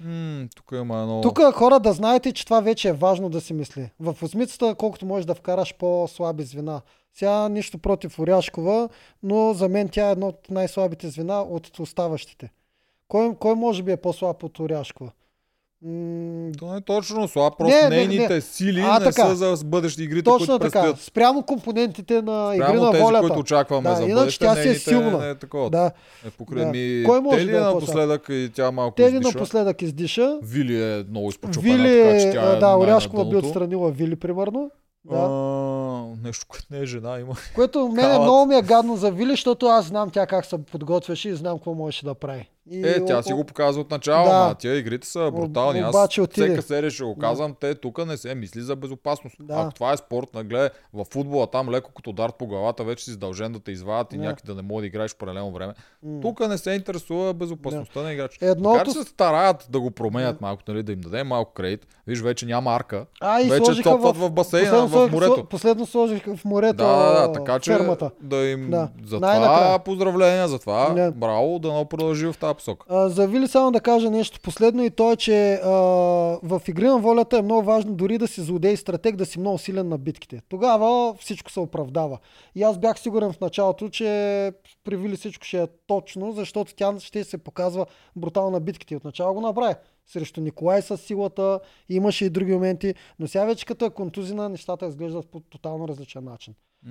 М, 0.00 0.48
Тук 0.56 0.72
има 0.72 1.00
едно... 1.00 1.20
Тук 1.20 1.40
хора 1.54 1.80
да 1.80 1.92
знаете, 1.92 2.32
че 2.32 2.44
това 2.44 2.60
вече 2.60 2.88
е 2.88 2.92
важно 2.92 3.28
да 3.28 3.40
си 3.40 3.52
мисли. 3.52 3.90
В 4.00 4.16
осмицата 4.22 4.74
колкото 4.74 5.06
можеш 5.06 5.26
да 5.26 5.34
вкараш 5.34 5.74
по-слаби 5.74 6.42
звена. 6.42 6.80
Сега 7.14 7.48
нищо 7.48 7.78
против 7.78 8.18
Оряшкова, 8.18 8.88
но 9.22 9.54
за 9.54 9.68
мен 9.68 9.88
тя 9.88 10.08
е 10.08 10.12
едно 10.12 10.26
от 10.26 10.50
най-слабите 10.50 11.08
звена 11.08 11.42
от 11.42 11.78
оставащите. 11.78 12.50
Кой, 13.08 13.34
кой 13.34 13.54
може 13.54 13.82
би 13.82 13.92
е 13.92 13.96
по-слаб 13.96 14.42
от 14.42 14.58
Оряшкова? 14.58 15.10
М, 15.82 15.90
не 16.62 16.76
е 16.76 16.80
точно 16.80 17.28
слаб, 17.28 17.54
просто 17.58 17.76
Не, 17.76 17.82
не, 17.82 17.96
нейните 17.96 18.34
не. 18.34 18.40
сили 18.40 18.80
А, 18.80 18.98
не 18.98 19.04
така. 19.04 19.26
са 19.26 19.56
за 19.56 19.64
бъдещи 19.64 20.02
игрите, 20.02 20.24
Точно 20.24 20.38
които 20.38 20.58
така. 20.60 20.70
предстоят. 20.72 21.00
Спрямо 21.00 21.42
компонентите 21.42 22.22
на 22.22 22.52
игри 22.54 22.66
Прямо 22.66 22.82
на 22.82 22.90
тези, 22.90 23.02
волята. 23.02 23.20
които 23.20 23.38
очакваме 23.40 23.90
Да, 23.90 23.96
за 23.96 24.06
бъдеще, 24.06 24.44
тя 24.44 24.54
си 24.54 24.68
е 24.68 24.74
силна. 24.74 25.18
Не 25.18 25.30
е 25.30 25.34
такова. 25.34 25.70
Да. 25.70 25.90
Е, 26.26 26.30
покрай 26.30 26.64
Да. 26.64 26.70
ми, 26.70 27.02
Кой 27.06 27.20
може 27.20 27.38
Тели 27.38 27.50
да 27.50 27.56
е 27.56 27.60
напоследък 27.60 28.26
и 28.30 28.50
тя 28.54 28.70
малко 28.70 28.94
Тели 28.94 29.14
издиша. 29.14 29.34
напоследък 29.34 29.82
издиша. 29.82 30.38
Вили 30.42 30.82
е 30.82 31.04
много 31.10 31.28
изпочупена, 31.28 31.74
Вили, 31.74 32.02
така 32.02 32.20
че 32.20 32.28
е, 32.28 32.32
тя 32.32 32.52
е 32.52 32.56
да, 32.56 32.76
Оряшкова 32.76 33.24
би 33.24 33.36
отстранила 33.36 33.90
Вили, 33.90 34.16
примерно. 34.16 34.70
Да. 35.04 35.16
А, 35.16 35.28
нещо, 36.24 36.46
което 36.48 36.66
не 36.70 36.78
е 36.78 36.86
жена, 36.86 37.18
има. 37.20 37.34
Което 37.54 37.88
мене 37.92 38.18
много 38.18 38.46
ми 38.46 38.54
е 38.54 38.62
гадно 38.62 38.96
за 38.96 39.10
Вили, 39.10 39.30
защото 39.30 39.66
аз 39.66 39.86
знам 39.86 40.10
тя 40.10 40.26
как 40.26 40.46
се 40.46 40.58
подготвяше 40.58 41.28
и 41.28 41.34
знам 41.34 41.58
какво 41.58 41.74
можеше 41.74 42.04
да 42.04 42.14
прави. 42.14 42.48
И, 42.70 42.80
Е, 42.80 43.04
тя 43.04 43.18
о- 43.18 43.22
си 43.22 43.32
го 43.32 43.44
показва 43.44 43.80
от 43.80 43.90
начало, 43.90 44.24
Да. 44.24 44.32
ма 44.38 44.54
тия 44.54 44.76
игрите 44.76 45.06
са 45.06 45.30
брутални. 45.30 45.80
Аз 45.80 46.18
отиде. 46.18 46.46
всека 46.46 46.62
серия 46.62 46.90
ще 46.90 47.04
го 47.04 47.18
казвам, 47.18 47.54
те 47.60 47.74
тук 47.74 48.06
не 48.06 48.16
се 48.16 48.34
мисли 48.34 48.60
за 48.60 48.76
безопасност. 48.76 49.36
Да. 49.40 49.54
Ако 49.54 49.74
това 49.74 49.92
е 49.92 49.96
спорт, 49.96 50.34
нагле, 50.34 50.70
в 50.94 51.04
футбола 51.04 51.46
там 51.46 51.70
леко 51.70 51.90
като 51.92 52.10
удар 52.10 52.32
по 52.32 52.46
главата, 52.46 52.84
вече 52.84 53.04
си 53.04 53.10
задължен 53.10 53.52
да 53.52 53.60
те 53.60 53.72
извадят 53.72 54.12
и 54.12 54.18
Да. 54.18 54.36
да 54.44 54.54
не 54.54 54.62
може 54.62 54.80
да 54.80 54.86
играеш 54.86 55.14
паралелно 55.14 55.52
време. 55.52 55.72
Тук 56.22 56.40
не 56.40 56.58
се 56.58 56.70
интересува 56.70 57.34
безопасността 57.34 58.02
на 58.02 58.12
играч. 58.12 58.38
Едното- 58.40 58.72
Така 58.74 58.84
че 58.84 58.98
се 58.98 59.04
стараят 59.04 59.66
да 59.70 59.80
го 59.80 59.90
променят 59.90 60.40
малко, 60.40 60.62
нали, 60.68 60.82
да 60.82 60.92
им 60.92 61.00
дадем 61.00 61.26
малко 61.26 61.52
кредит. 61.52 61.86
Виж, 62.06 62.20
вече 62.20 62.46
няма 62.46 62.70
арка. 62.72 63.06
А, 63.20 63.40
и 63.40 63.44
вече 63.44 63.82
топват 63.82 64.16
в, 64.16 64.30
басейна, 64.30 64.70
последно 64.82 65.08
в 65.08 65.12
морето. 65.12 65.44
Последно 65.44 65.86
сложиха 65.86 66.36
в 66.36 66.44
морето 66.44 66.76
Да, 66.76 66.96
да, 67.12 67.20
да, 67.20 67.32
така 67.32 67.58
че 67.58 67.72
фермата. 67.72 68.10
да 68.20 68.36
им 68.38 68.70
Да. 68.70 68.88
за 69.04 69.16
това 69.16 69.78
поздравления 69.78 70.48
за 70.48 70.58
това. 70.58 71.10
Браво, 71.16 71.58
да 71.58 71.72
не 71.72 71.84
продължи 71.84 72.26
в 72.26 72.34
тази 72.34 72.54
посока. 72.60 73.08
За 73.08 73.26
Вили 73.26 73.48
само 73.48 73.72
да 73.72 73.80
кажа 73.80 74.10
нещо 74.10 74.40
последно 74.40 74.84
и 74.84 74.90
то 74.90 75.12
е, 75.12 75.16
че 75.16 75.54
а, 75.54 75.70
в 76.42 76.62
игри 76.68 76.86
на 76.86 76.98
волята 76.98 77.38
е 77.38 77.42
много 77.42 77.62
важно 77.62 77.94
дори 77.94 78.18
да 78.18 78.28
си 78.28 78.40
злодей 78.40 78.76
стратег, 78.76 79.16
да 79.16 79.26
си 79.26 79.40
много 79.40 79.58
силен 79.58 79.88
на 79.88 79.98
битките. 79.98 80.40
Тогава 80.48 81.14
всичко 81.14 81.50
се 81.50 81.60
оправдава. 81.60 82.18
И 82.54 82.62
аз 82.62 82.78
бях 82.78 83.00
сигурен 83.00 83.32
в 83.32 83.40
началото, 83.40 83.88
че 83.88 84.52
при 84.84 84.96
Вили 84.96 85.16
всичко 85.16 85.44
ще 85.44 85.62
е 85.62 85.66
точно, 85.86 86.32
защото 86.32 86.74
тя 86.74 87.00
ще 87.00 87.24
се 87.24 87.38
показва 87.38 87.86
брутално 88.16 88.50
на 88.50 88.60
битките. 88.60 88.96
Отначало 88.96 89.34
го 89.34 89.40
направи. 89.40 89.74
Срещу 90.06 90.40
Николай 90.40 90.82
с 90.82 90.96
силата, 90.96 91.60
имаше 91.88 92.24
и 92.24 92.30
други 92.30 92.52
моменти, 92.52 92.94
но 93.18 93.28
сега 93.28 93.44
вече 93.44 93.66
като 93.66 93.84
е 93.84 93.90
контузина, 93.90 94.48
нещата 94.48 94.86
изглеждат 94.86 95.26
по 95.30 95.40
тотално 95.40 95.88
различен 95.88 96.24
начин. 96.24 96.54
А, 96.86 96.90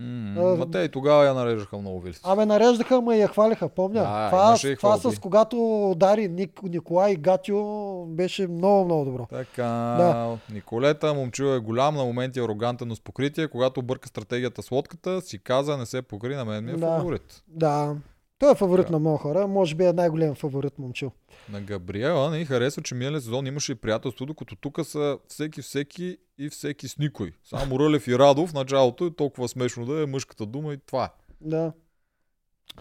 Ма 0.56 0.72
те 0.72 0.80
и 0.80 0.90
тогава 0.90 1.26
я 1.26 1.34
нареждаха 1.34 1.78
много 1.78 2.00
вили. 2.00 2.16
Абе, 2.24 2.46
нареждаха, 2.46 2.96
ама 2.96 3.16
и 3.16 3.20
я 3.20 3.28
хвалиха, 3.28 3.70
помня. 3.70 4.00
Да, 4.02 4.30
това 4.30 4.72
и 4.72 4.76
това 4.76 4.98
с 4.98 5.20
когато 5.20 5.90
удари 5.92 6.28
Ник, 6.28 6.64
Николай 6.64 7.12
и 7.12 7.16
Гатио 7.16 7.60
беше 8.06 8.48
много, 8.48 8.86
много 8.86 9.06
добро. 9.06 9.28
Така, 9.30 9.64
Да. 9.98 10.38
Николета, 10.54 11.14
момчил 11.14 11.46
е 11.46 11.60
голям, 11.60 11.96
на 11.96 12.04
моменти 12.04 12.40
арогантен, 12.40 12.88
но 12.88 12.96
с 12.96 13.02
покритие. 13.02 13.48
Когато 13.48 13.82
бърка 13.82 14.08
стратегията 14.08 14.64
с 14.64 14.72
лодката, 14.72 15.22
си 15.22 15.44
каза, 15.44 15.78
не 15.78 15.86
се 15.86 16.02
покри, 16.02 16.36
на 16.36 16.46
мен 16.46 16.66
ми 16.66 16.72
е 16.72 16.76
Да. 16.76 16.88
фаворит. 16.88 17.44
Да. 17.48 17.96
Той 18.40 18.52
е 18.52 18.56
фаворит 18.56 18.86
Да. 18.86 18.92
на 18.92 19.00
много 19.00 19.18
хора. 19.18 19.48
Може 19.48 19.76
би 19.76 19.86
е 19.86 19.94
най-голям 19.94 20.36
фаворит 20.36 20.80
момчил. 20.80 21.12
На 21.50 21.62
Габриела 21.62 22.30
не 22.30 22.46
харесва, 22.46 22.82
че 22.84 22.96
миналия 22.96 23.22
сезон 23.22 23.48
имаше 23.48 23.72
и 23.72 23.76
приятелство, 23.76 24.26
докато 24.26 24.56
тук 24.56 24.80
са 24.84 25.18
всеки 25.28 25.62
всеки 25.62 26.18
и 26.38 26.50
всеки 26.50 26.88
с 26.88 26.98
никой. 26.98 27.32
Само 27.44 27.80
Рълев 27.80 28.08
и 28.08 28.20
Радов 28.20 28.50
в 28.50 28.54
началото 28.54 29.06
е 29.06 29.16
толкова 29.16 29.48
смешно 29.48 29.86
да 29.86 30.04
е 30.04 30.06
мъжката 30.06 30.46
дума 30.46 30.74
и 30.74 30.78
това 30.78 31.06
е. 31.06 31.10
Да. 31.42 31.72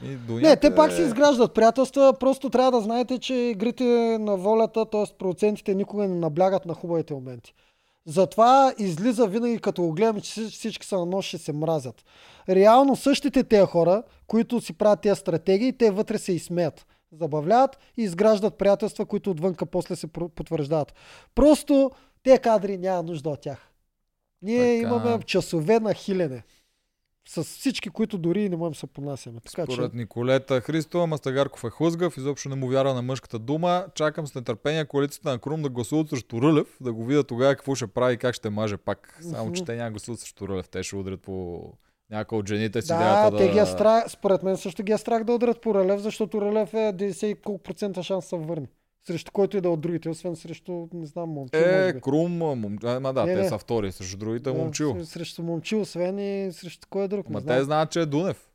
И 0.02 0.32
Не, 0.32 0.56
те 0.56 0.74
пак 0.74 0.92
си 0.92 1.02
изграждат 1.02 1.54
приятелства, 1.54 2.14
просто 2.20 2.50
трябва 2.50 2.72
да 2.72 2.80
знаете, 2.80 3.18
че 3.18 3.34
игрите 3.34 3.84
на 4.20 4.36
волята, 4.36 4.90
т.е. 4.90 5.04
процентите 5.18 5.74
никога 5.74 6.08
не 6.08 6.14
наблягат 6.14 6.66
на 6.66 6.74
хубавите 6.74 7.14
моменти. 7.14 7.54
Затова 8.08 8.74
излиза 8.78 9.26
винаги, 9.26 9.58
като 9.58 9.82
го 9.82 9.92
гледам, 9.92 10.20
че 10.20 10.44
всички- 10.44 10.86
са 10.86 10.98
на 10.98 11.06
нощ 11.06 11.28
ще 11.28 11.38
се 11.38 11.52
мразят. 11.52 12.04
Реално 12.48 12.96
същите 12.96 13.44
тези 13.44 13.66
хора, 13.66 14.02
които 14.26 14.60
си 14.60 14.72
правят 14.72 15.00
тези 15.00 15.20
стратегии, 15.20 15.72
те 15.72 15.90
вътре 15.90 16.18
се 16.18 16.32
изсмеят. 16.32 16.86
Забавляват 17.12 17.78
и 17.96 18.02
изграждат 18.02 18.58
приятелства, 18.58 19.06
които 19.06 19.30
отвънка 19.30 19.66
после 19.66 19.96
се 19.96 20.06
потвърждават. 20.06 20.94
Просто 21.34 21.90
те 22.22 22.38
кадри 22.38 22.78
няма 22.78 23.02
нужда 23.02 23.30
от 23.30 23.40
тях. 23.40 23.70
Ние 24.42 24.80
Така. 24.82 24.88
имаме 24.88 25.22
часове 25.22 25.80
на 25.80 25.94
хилене. 25.94 26.42
С 27.30 27.44
всички, 27.44 27.90
които 27.90 28.18
дори 28.18 28.42
и 28.42 28.48
не 28.48 28.56
можем 28.56 28.72
да 28.72 28.78
се 28.78 28.86
понасяме. 28.86 29.40
Така 29.40 29.66
че... 29.66 29.72
Според 29.72 29.94
Николета 29.94 30.60
Христова, 30.60 31.06
Мастагарков 31.06 31.64
е 31.64 31.70
хлъзгав, 31.70 32.16
изобщо 32.16 32.48
не 32.48 32.54
му 32.54 32.68
вярва 32.68 32.94
на 32.94 33.02
мъжката 33.02 33.38
дума. 33.38 33.86
Чакам 33.94 34.26
с 34.26 34.34
нетърпение 34.34 34.84
коалицията 34.84 35.30
на 35.30 35.38
Крум 35.38 35.62
да 35.62 35.68
гласуват 35.68 36.08
срещу 36.08 36.42
Рълев, 36.42 36.76
да 36.80 36.92
го 36.92 37.04
видя 37.04 37.24
тогава 37.24 37.56
какво 37.56 37.74
ще 37.74 37.86
прави 37.86 38.14
и 38.14 38.16
как 38.16 38.34
ще 38.34 38.50
маже 38.50 38.76
пак. 38.76 39.18
Само, 39.30 39.52
че 39.52 39.64
те 39.64 39.76
няма 39.76 39.90
гласуват 39.90 40.20
срещу 40.20 40.48
Рълев, 40.48 40.68
те 40.68 40.82
ще 40.82 40.96
удрят 40.96 41.20
по 41.20 41.62
някой 42.10 42.38
от 42.38 42.48
жените 42.48 42.82
си. 42.82 42.88
Да, 42.88 43.36
те 43.36 43.48
ги 43.48 43.58
е 43.58 43.66
страх, 43.66 44.04
според 44.08 44.42
мен 44.42 44.56
също 44.56 44.82
ги 44.82 44.92
е 44.92 44.98
страх 44.98 45.24
да 45.24 45.32
удрят 45.32 45.60
по 45.60 45.74
Релев, 45.74 46.00
защото 46.00 46.40
Релев 46.42 46.74
е 46.74 46.76
90 46.76 47.26
и 47.26 47.34
колко 47.34 47.62
процента 47.62 48.02
шанс 48.02 48.24
да 48.24 48.28
се 48.28 48.36
върне. 48.36 48.66
Срещу 49.08 49.32
който 49.32 49.56
и 49.56 49.60
да 49.60 49.68
е 49.68 49.70
от 49.70 49.80
другите, 49.80 50.08
освен 50.08 50.36
срещу, 50.36 50.88
не 50.92 51.06
знам, 51.06 51.28
момчил, 51.28 51.58
Е. 51.58 52.00
Крум, 52.00 52.32
мом... 52.32 52.60
ма 52.82 53.12
да, 53.12 53.24
Не, 53.26 53.34
те 53.34 53.42
не. 53.42 53.48
са 53.48 53.58
втори, 53.58 53.92
срещу 53.92 54.18
другите 54.18 54.50
Да, 54.50 54.54
момчил. 54.54 54.96
срещу- 54.96 55.42
момчил, 55.42 55.80
освен 55.80 56.18
и 56.18 56.52
срещу 56.52 56.88
кой 56.90 57.04
е 57.04 57.08
друг. 57.08 57.28
Ма 57.28 57.40
не 57.40 57.46
те 57.46 57.64
знаят, 57.64 57.90
че 57.90 58.00
е 58.00 58.06
Дунев. 58.06 58.48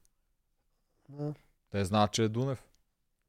Да. 1.09 1.34
Те 1.71 1.85
знаят, 1.85 2.11
че 2.11 2.23
е 2.23 2.27
Дунев. 2.27 2.63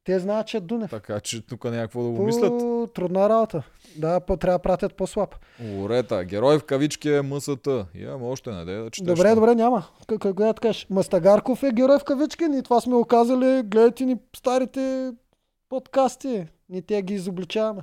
Те 0.03 0.19
знаят, 0.19 0.47
че 0.47 0.57
е 0.57 0.59
Дунев. 0.59 0.89
Така 0.91 1.19
че 1.19 1.41
тук 1.41 1.63
някакво 1.63 2.03
да 2.03 2.09
го 2.09 2.23
мислят. 2.23 2.53
Трудна 2.93 3.29
работа. 3.29 3.63
Да, 3.97 4.19
по, 4.19 4.37
трябва 4.37 4.57
да 4.57 4.61
пратят 4.61 4.95
по-слаб. 4.95 5.35
Орета, 5.75 6.23
герой 6.23 6.59
в 6.59 6.63
кавички 6.63 7.09
е 7.09 7.21
МСТ. 7.21 7.67
Имам 7.95 8.23
още 8.23 8.49
надея 8.49 8.83
да 8.83 8.89
четеш. 8.89 9.07
Добре, 9.07 9.35
добре, 9.35 9.55
няма. 9.55 9.83
Как, 10.07 10.33
да 10.33 10.53
кажеш? 10.53 10.87
Мастагарков 10.89 11.63
е 11.63 11.71
герой 11.71 11.99
в 11.99 12.03
кавички. 12.03 12.43
Ние 12.43 12.61
това 12.61 12.81
сме 12.81 12.93
го 12.93 13.05
казали. 13.05 13.63
Гледайте 13.63 14.05
ни 14.05 14.17
старите 14.35 15.11
подкасти. 15.69 16.47
Ние 16.69 16.81
те 16.81 17.01
ги 17.01 17.13
изобличаваме. 17.13 17.81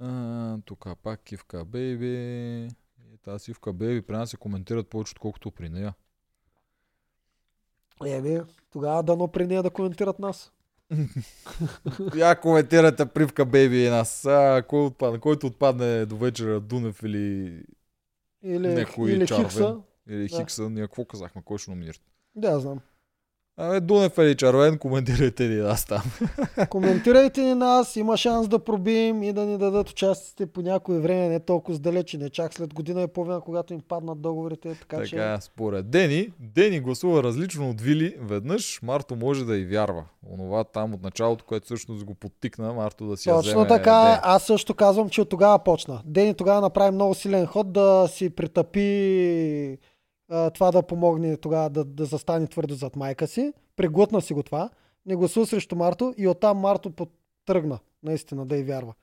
А, 0.00 0.58
тук 0.64 0.86
пак 1.02 1.20
Кивка 1.24 1.64
Бейби. 1.64 2.68
Тази 3.24 3.44
Кивка 3.44 3.72
Бейби 3.72 4.02
при 4.02 4.16
нас 4.16 4.30
се 4.30 4.36
коментират 4.36 4.88
повече, 4.88 5.12
отколкото 5.12 5.50
при 5.50 5.68
нея. 5.68 5.94
Еми, 8.06 8.40
тогава 8.72 9.02
дано 9.02 9.28
при 9.28 9.46
нея 9.46 9.62
да 9.62 9.70
коментират 9.70 10.18
нас. 10.18 10.52
Я 12.16 12.40
коментирате 12.40 13.06
Привка 13.06 13.44
Бейби 13.44 13.84
и 13.84 13.88
нас. 13.88 14.24
А, 14.24 14.64
кой 14.68 14.86
отпадне? 14.86 15.20
Който 15.20 15.46
отпадне 15.46 16.06
до 16.06 16.16
вечера 16.16 16.60
Дунев 16.60 17.02
или, 17.02 17.62
Или, 18.42 18.74
Някой 18.74 19.10
или 19.12 19.26
Чарвен. 19.26 19.44
Хикса. 19.44 19.80
или 20.08 20.28
Да. 20.28 20.36
Хикса. 20.36 20.70
Ние 20.70 20.82
какво 20.82 21.04
казахме? 21.04 21.42
Кой 21.44 21.58
ще 21.58 21.70
номинират? 21.70 22.02
Да, 22.36 22.60
знам. 22.60 22.80
Абе, 23.56 23.80
Дунев 23.80 24.18
или 24.18 24.34
Чарвен, 24.34 24.78
коментирайте 24.78 25.48
ни 25.48 25.56
нас 25.56 25.84
там. 25.84 26.02
Коментирайте 26.70 27.42
ни 27.42 27.54
нас, 27.54 27.96
има 27.96 28.16
шанс 28.16 28.48
да 28.48 28.58
пробием 28.58 29.22
и 29.22 29.32
да 29.32 29.46
ни 29.46 29.58
дадат 29.58 29.90
участите 29.90 30.46
по 30.46 30.62
някое 30.62 30.98
време, 30.98 31.28
не 31.28 31.40
толкова 31.40 31.78
далече, 31.78 32.18
не 32.18 32.30
чак 32.30 32.54
след 32.54 32.74
година 32.74 33.02
и 33.02 33.06
половина, 33.06 33.40
когато 33.40 33.74
им 33.74 33.80
паднат 33.88 34.20
договорите. 34.20 34.76
Така, 34.80 35.04
че... 35.04 35.16
Така, 35.16 35.40
според 35.40 35.90
Дени, 35.90 36.28
Дени 36.40 36.80
гласува 36.80 37.22
различно 37.22 37.70
от 37.70 37.80
Вили. 37.80 38.16
Веднъж 38.20 38.80
Марто 38.82 39.16
може 39.16 39.44
да 39.44 39.56
й 39.56 39.64
вярва. 39.64 40.04
Онова 40.32 40.64
там 40.64 40.94
от 40.94 41.02
началото, 41.02 41.44
което 41.44 41.64
всъщност 41.64 42.04
го 42.04 42.14
подтикна 42.14 42.72
Марто 42.72 43.06
да 43.06 43.16
си 43.16 43.28
я 43.28 43.34
Точно 43.34 43.50
вземе 43.50 43.66
така, 43.66 44.12
е. 44.16 44.20
Аз 44.22 44.42
също 44.42 44.74
казвам, 44.74 45.08
че 45.08 45.20
от 45.20 45.28
тогава 45.28 45.58
почна. 45.58 46.02
Дени 46.04 46.34
тогава 46.34 46.60
направи 46.60 46.90
много 46.90 47.14
силен 47.14 47.46
ход 47.46 47.72
да 47.72 48.08
си 48.08 48.30
притъпи 48.30 49.78
а, 50.30 50.50
това 50.50 50.70
да 50.70 50.82
помогне 50.82 51.36
тогава 51.36 51.70
да, 51.70 51.84
да 51.84 52.04
застане 52.04 52.46
твърдо 52.46 52.74
зад 52.74 52.96
майка 52.96 53.26
си. 53.26 53.52
Преглътна 53.76 54.20
си 54.20 54.34
го 54.34 54.42
това. 54.42 54.70
Не 55.06 55.16
гласува 55.16 55.46
срещу 55.46 55.76
Марто 55.76 56.14
и 56.16 56.28
оттам 56.28 56.58
Марто 56.58 56.90
потръгна 56.90 57.78
наистина 58.02 58.46
да 58.46 58.56
й 58.56 58.62
вярва. 58.62 58.94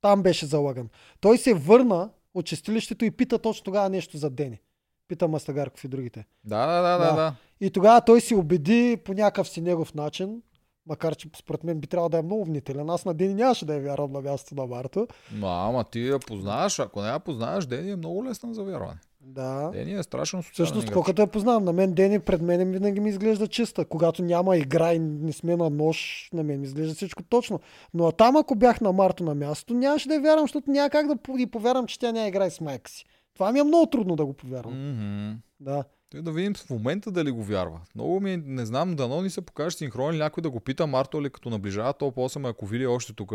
Там 0.00 0.22
беше 0.22 0.46
залаган. 0.46 0.88
Той 1.20 1.38
се 1.38 1.54
върна 1.54 2.10
от 2.34 2.46
чистилището 2.46 3.04
и 3.04 3.10
пита 3.10 3.38
точно 3.38 3.64
тогава 3.64 3.88
нещо 3.88 4.16
за 4.16 4.30
Дени. 4.30 4.60
Пита 5.08 5.28
Мастагарков 5.28 5.84
и 5.84 5.88
другите. 5.88 6.24
Да, 6.44 6.66
да, 6.66 6.82
да, 6.82 6.98
да, 6.98 7.16
Да. 7.16 7.34
И 7.60 7.70
тогава 7.70 8.00
той 8.00 8.20
си 8.20 8.34
убеди 8.34 8.96
по 9.04 9.14
някакъв 9.14 9.48
си 9.48 9.60
негов 9.60 9.94
начин, 9.94 10.42
макар 10.86 11.16
че 11.16 11.28
според 11.36 11.64
мен 11.64 11.80
би 11.80 11.86
трябвало 11.86 12.08
да 12.08 12.18
е 12.18 12.22
много 12.22 12.44
внителен. 12.44 12.90
Аз 12.90 13.04
на 13.04 13.14
Дени 13.14 13.34
нямаше 13.34 13.64
да 13.64 13.74
я 13.74 13.80
вярвам 13.80 14.12
на 14.12 14.20
мястото 14.20 14.54
на 14.54 14.66
Марто. 14.66 15.06
Но, 15.32 15.46
ама 15.46 15.84
ти 15.84 16.08
я 16.08 16.18
познаваш, 16.18 16.78
ако 16.78 17.02
не 17.02 17.08
я 17.08 17.18
познаваш, 17.18 17.66
Дени 17.66 17.90
е 17.90 17.96
много 17.96 18.24
лесна 18.24 18.54
за 18.54 18.64
вярване. 18.64 18.98
Да. 19.26 19.70
Дени 19.72 19.92
е 19.92 20.02
страшно 20.02 20.42
социален 20.42 20.66
Всъщност, 20.66 20.92
колкото 20.92 21.22
я 21.22 21.26
познавам, 21.26 21.64
на 21.64 21.72
мен 21.72 21.92
Дени 21.92 22.20
пред 22.20 22.42
мен 22.42 22.72
винаги 22.72 23.00
ми 23.00 23.08
изглежда 23.08 23.46
чиста. 23.46 23.84
Когато 23.84 24.22
няма 24.22 24.56
игра 24.56 24.94
и 24.94 24.98
не 24.98 25.32
сме 25.32 25.56
на 25.56 25.70
нож, 25.70 26.28
на 26.32 26.42
мен 26.42 26.60
ми 26.60 26.66
изглежда 26.66 26.94
всичко 26.94 27.22
точно. 27.22 27.60
Но 27.94 28.12
там, 28.12 28.36
ако 28.36 28.54
бях 28.54 28.80
на 28.80 28.92
Марто 28.92 29.24
на 29.24 29.34
място, 29.34 29.74
нямаше 29.74 30.08
да 30.08 30.14
я 30.14 30.20
вярвам, 30.20 30.44
защото 30.44 30.70
няма 30.70 30.90
как 30.90 31.06
да 31.06 31.16
и 31.38 31.46
повярвам, 31.46 31.86
че 31.86 31.98
тя 31.98 32.12
няма 32.12 32.28
играе 32.28 32.50
с 32.50 32.60
майка 32.60 32.90
си. 32.90 33.04
Това 33.34 33.52
ми 33.52 33.58
е 33.58 33.64
много 33.64 33.86
трудно 33.86 34.16
да 34.16 34.26
го 34.26 34.32
повярвам. 34.32 34.90
Мгм. 34.90 35.38
Да. 35.60 35.84
Той 36.10 36.22
да 36.22 36.32
видим 36.32 36.54
в 36.54 36.70
момента 36.70 37.10
дали 37.10 37.30
го 37.30 37.42
вярва. 37.42 37.80
Много 37.94 38.20
ми, 38.20 38.36
не 38.36 38.66
знам, 38.66 38.96
дано 38.96 39.22
ни 39.22 39.30
се 39.30 39.40
покаже 39.40 39.76
синхрон 39.76 40.10
или 40.10 40.18
някой 40.18 40.42
да 40.42 40.50
го 40.50 40.60
пита 40.60 40.86
Марто 40.86 41.22
ли 41.22 41.30
като 41.30 41.50
наближава 41.50 41.92
топ 41.92 42.16
8, 42.16 42.50
ако 42.50 42.66
види 42.66 42.86
още 42.86 43.12
тук. 43.12 43.32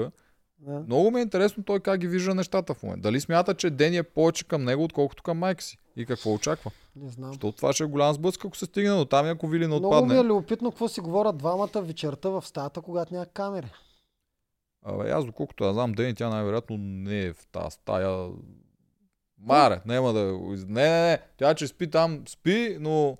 Да. 0.62 0.80
Много 0.88 1.12
ми 1.12 1.20
е 1.20 1.24
интересно 1.24 1.64
той 1.64 1.80
как 1.80 2.00
ги 2.00 2.08
вижда 2.08 2.36
нещата 2.36 2.74
в 2.74 2.84
момента. 2.84 3.02
Дали 3.02 3.22
смята, 3.22 3.54
че 3.54 3.70
Дени 3.70 3.98
е 3.98 4.04
повече 4.04 4.48
към 4.48 4.64
него, 4.64 4.84
отколкото 4.84 5.24
към 5.24 5.38
майка 5.38 5.64
си? 5.64 5.78
И 5.96 6.06
какво 6.06 6.34
очаква? 6.34 6.72
Не 6.96 7.10
знам. 7.10 7.30
Защото 7.34 7.52
това 7.52 7.74
ще 7.74 7.84
е 7.84 7.88
голям 7.88 8.14
сблъсък, 8.14 8.46
ако 8.46 8.58
се 8.58 8.66
стигне 8.66 8.90
до 8.90 9.06
там 9.06 9.26
ако 9.26 9.48
Вилина 9.48 9.68
Много 9.68 9.88
отпадне. 9.88 10.14
ми 10.14 10.20
е 10.20 10.24
любопитно 10.24 10.72
какво 10.72 10.88
си 10.88 11.02
говорят 11.02 11.38
двамата 11.38 11.82
вечерта 11.82 12.30
в 12.30 12.46
стаята, 12.46 12.82
когато 12.82 13.14
няма 13.14 13.26
камери. 13.26 13.72
Абе, 14.86 15.10
аз 15.12 15.26
доколкото 15.26 15.64
я 15.64 15.74
знам, 15.74 15.94
Дени, 15.94 16.16
тя 16.16 16.30
най-вероятно 16.30 16.78
не 16.78 17.22
е 17.22 17.34
в 17.34 17.48
тази 17.52 17.72
стая. 17.72 18.30
Маре, 19.40 19.82
няма 19.86 20.14
да... 20.14 20.24
Не, 20.68 20.90
не, 20.90 21.02
не. 21.02 21.20
Тя, 21.38 21.54
че 21.54 21.68
спи 21.68 21.90
там, 21.90 22.24
спи, 22.28 22.78
но 22.80 23.18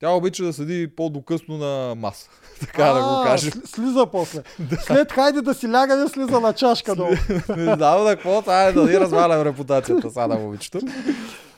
тя 0.00 0.10
обича 0.10 0.44
да 0.44 0.52
седи 0.52 0.88
по-докъсно 0.88 1.56
на 1.56 1.94
маса. 1.94 2.28
така 2.60 2.84
да 2.84 3.00
го 3.00 3.08
А, 3.10 3.24
кажем. 3.24 3.50
сли- 3.52 3.66
Слиза 3.66 4.06
после. 4.06 4.42
След 4.80 5.12
хайде 5.12 5.40
да 5.42 5.54
си 5.54 5.68
лягаме, 5.68 6.08
слиза 6.08 6.40
на 6.40 6.52
чашка 6.52 6.94
долу. 6.94 7.08
не 7.48 7.64
знам 7.66 7.78
да 8.04 8.16
какво, 8.16 8.40
това 8.40 8.62
е 8.62 8.72
да 8.72 8.84
ни 8.84 9.00
развалям 9.00 9.42
репутацията 9.42 10.10
сега 10.10 10.26
на 10.26 10.34
момичето. 10.36 10.78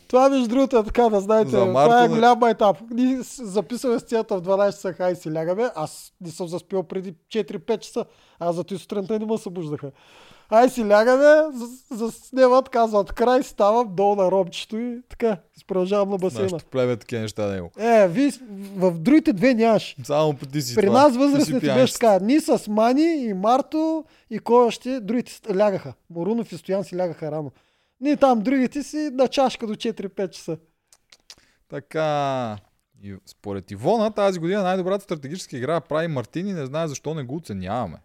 Това 0.09 0.28
между 0.28 0.48
другото 0.48 0.77
е 0.77 0.85
така 0.85 1.02
да 1.05 1.20
знаете. 1.20 1.51
За 1.51 1.59
това 1.59 1.73
Марто 1.73 1.97
е 1.97 2.02
не- 2.02 2.09
голям 2.09 2.44
етап. 2.44 2.77
Ние 2.90 3.24
с- 3.24 3.44
записваме 3.44 3.98
сцената 3.98 4.36
в 4.36 4.43
12 4.43 4.66
часа, 4.66 4.93
хай 4.93 5.15
си 5.15 5.32
лягаме. 5.32 5.70
Аз 5.74 6.12
не 6.20 6.31
съм 6.31 6.48
заспил 6.48 6.82
преди 6.82 7.15
4-5 7.28 7.78
часа. 7.78 8.05
Аз 8.40 8.56
зато 8.56 8.74
и 8.74 8.78
сутринта 8.78 9.19
не 9.19 9.27
ме 9.27 9.39
събуждаха. 9.39 9.90
Ай 10.51 10.70
си 10.70 10.89
лягаме, 10.89 11.59
за- 11.59 11.97
заснемат, 11.97 12.69
казват 12.69 13.12
край, 13.12 13.43
ставам 13.43 13.95
долу 13.95 14.15
на 14.15 14.31
ромчето 14.31 14.77
и 14.79 15.03
така, 15.09 15.37
продължавам 15.66 16.11
на 16.11 16.16
басейна. 16.16 16.49
Нашето 16.53 16.70
племе 16.70 16.97
такива 16.97 17.23
неща 17.23 17.47
не 17.47 17.57
има. 17.57 17.69
Е, 17.79 18.09
ви 18.09 18.31
в 18.77 18.99
другите 18.99 19.33
две 19.33 19.55
нямаш. 19.55 19.97
Само 20.05 20.35
ти 20.53 20.62
си 20.62 20.75
При 20.75 20.87
това. 20.87 21.03
нас 21.03 21.16
възрастните 21.16 21.66
беше 21.66 21.93
така. 21.95 22.19
Ние 22.23 22.41
с 22.41 22.69
Мани 22.69 23.15
и 23.16 23.35
Марто 23.35 24.05
и 24.31 24.39
кой 24.39 24.66
още, 24.66 25.01
другите 25.01 25.55
лягаха. 25.57 25.95
Морунов 26.11 26.53
и 26.53 26.57
Стоян 26.59 26.85
си 26.85 26.97
лягаха 26.97 27.31
рано. 27.31 27.51
Ние 28.01 28.16
там 28.16 28.41
другите 28.41 28.83
си 28.83 29.11
на 29.12 29.29
чашка 29.29 29.66
до 29.66 29.75
4-5 29.75 30.31
часа. 30.31 30.57
Така. 31.69 32.57
И 33.03 33.15
според 33.27 33.70
Ивона, 33.70 34.11
тази 34.11 34.39
година 34.39 34.62
най-добрата 34.62 35.05
стратегическа 35.05 35.57
игра 35.57 35.81
прави 35.81 36.09
Мартини, 36.09 36.53
не 36.53 36.66
знае 36.66 36.89
защо 36.89 37.15
не 37.15 37.23
го 37.23 37.37
оценяваме. 37.37 37.97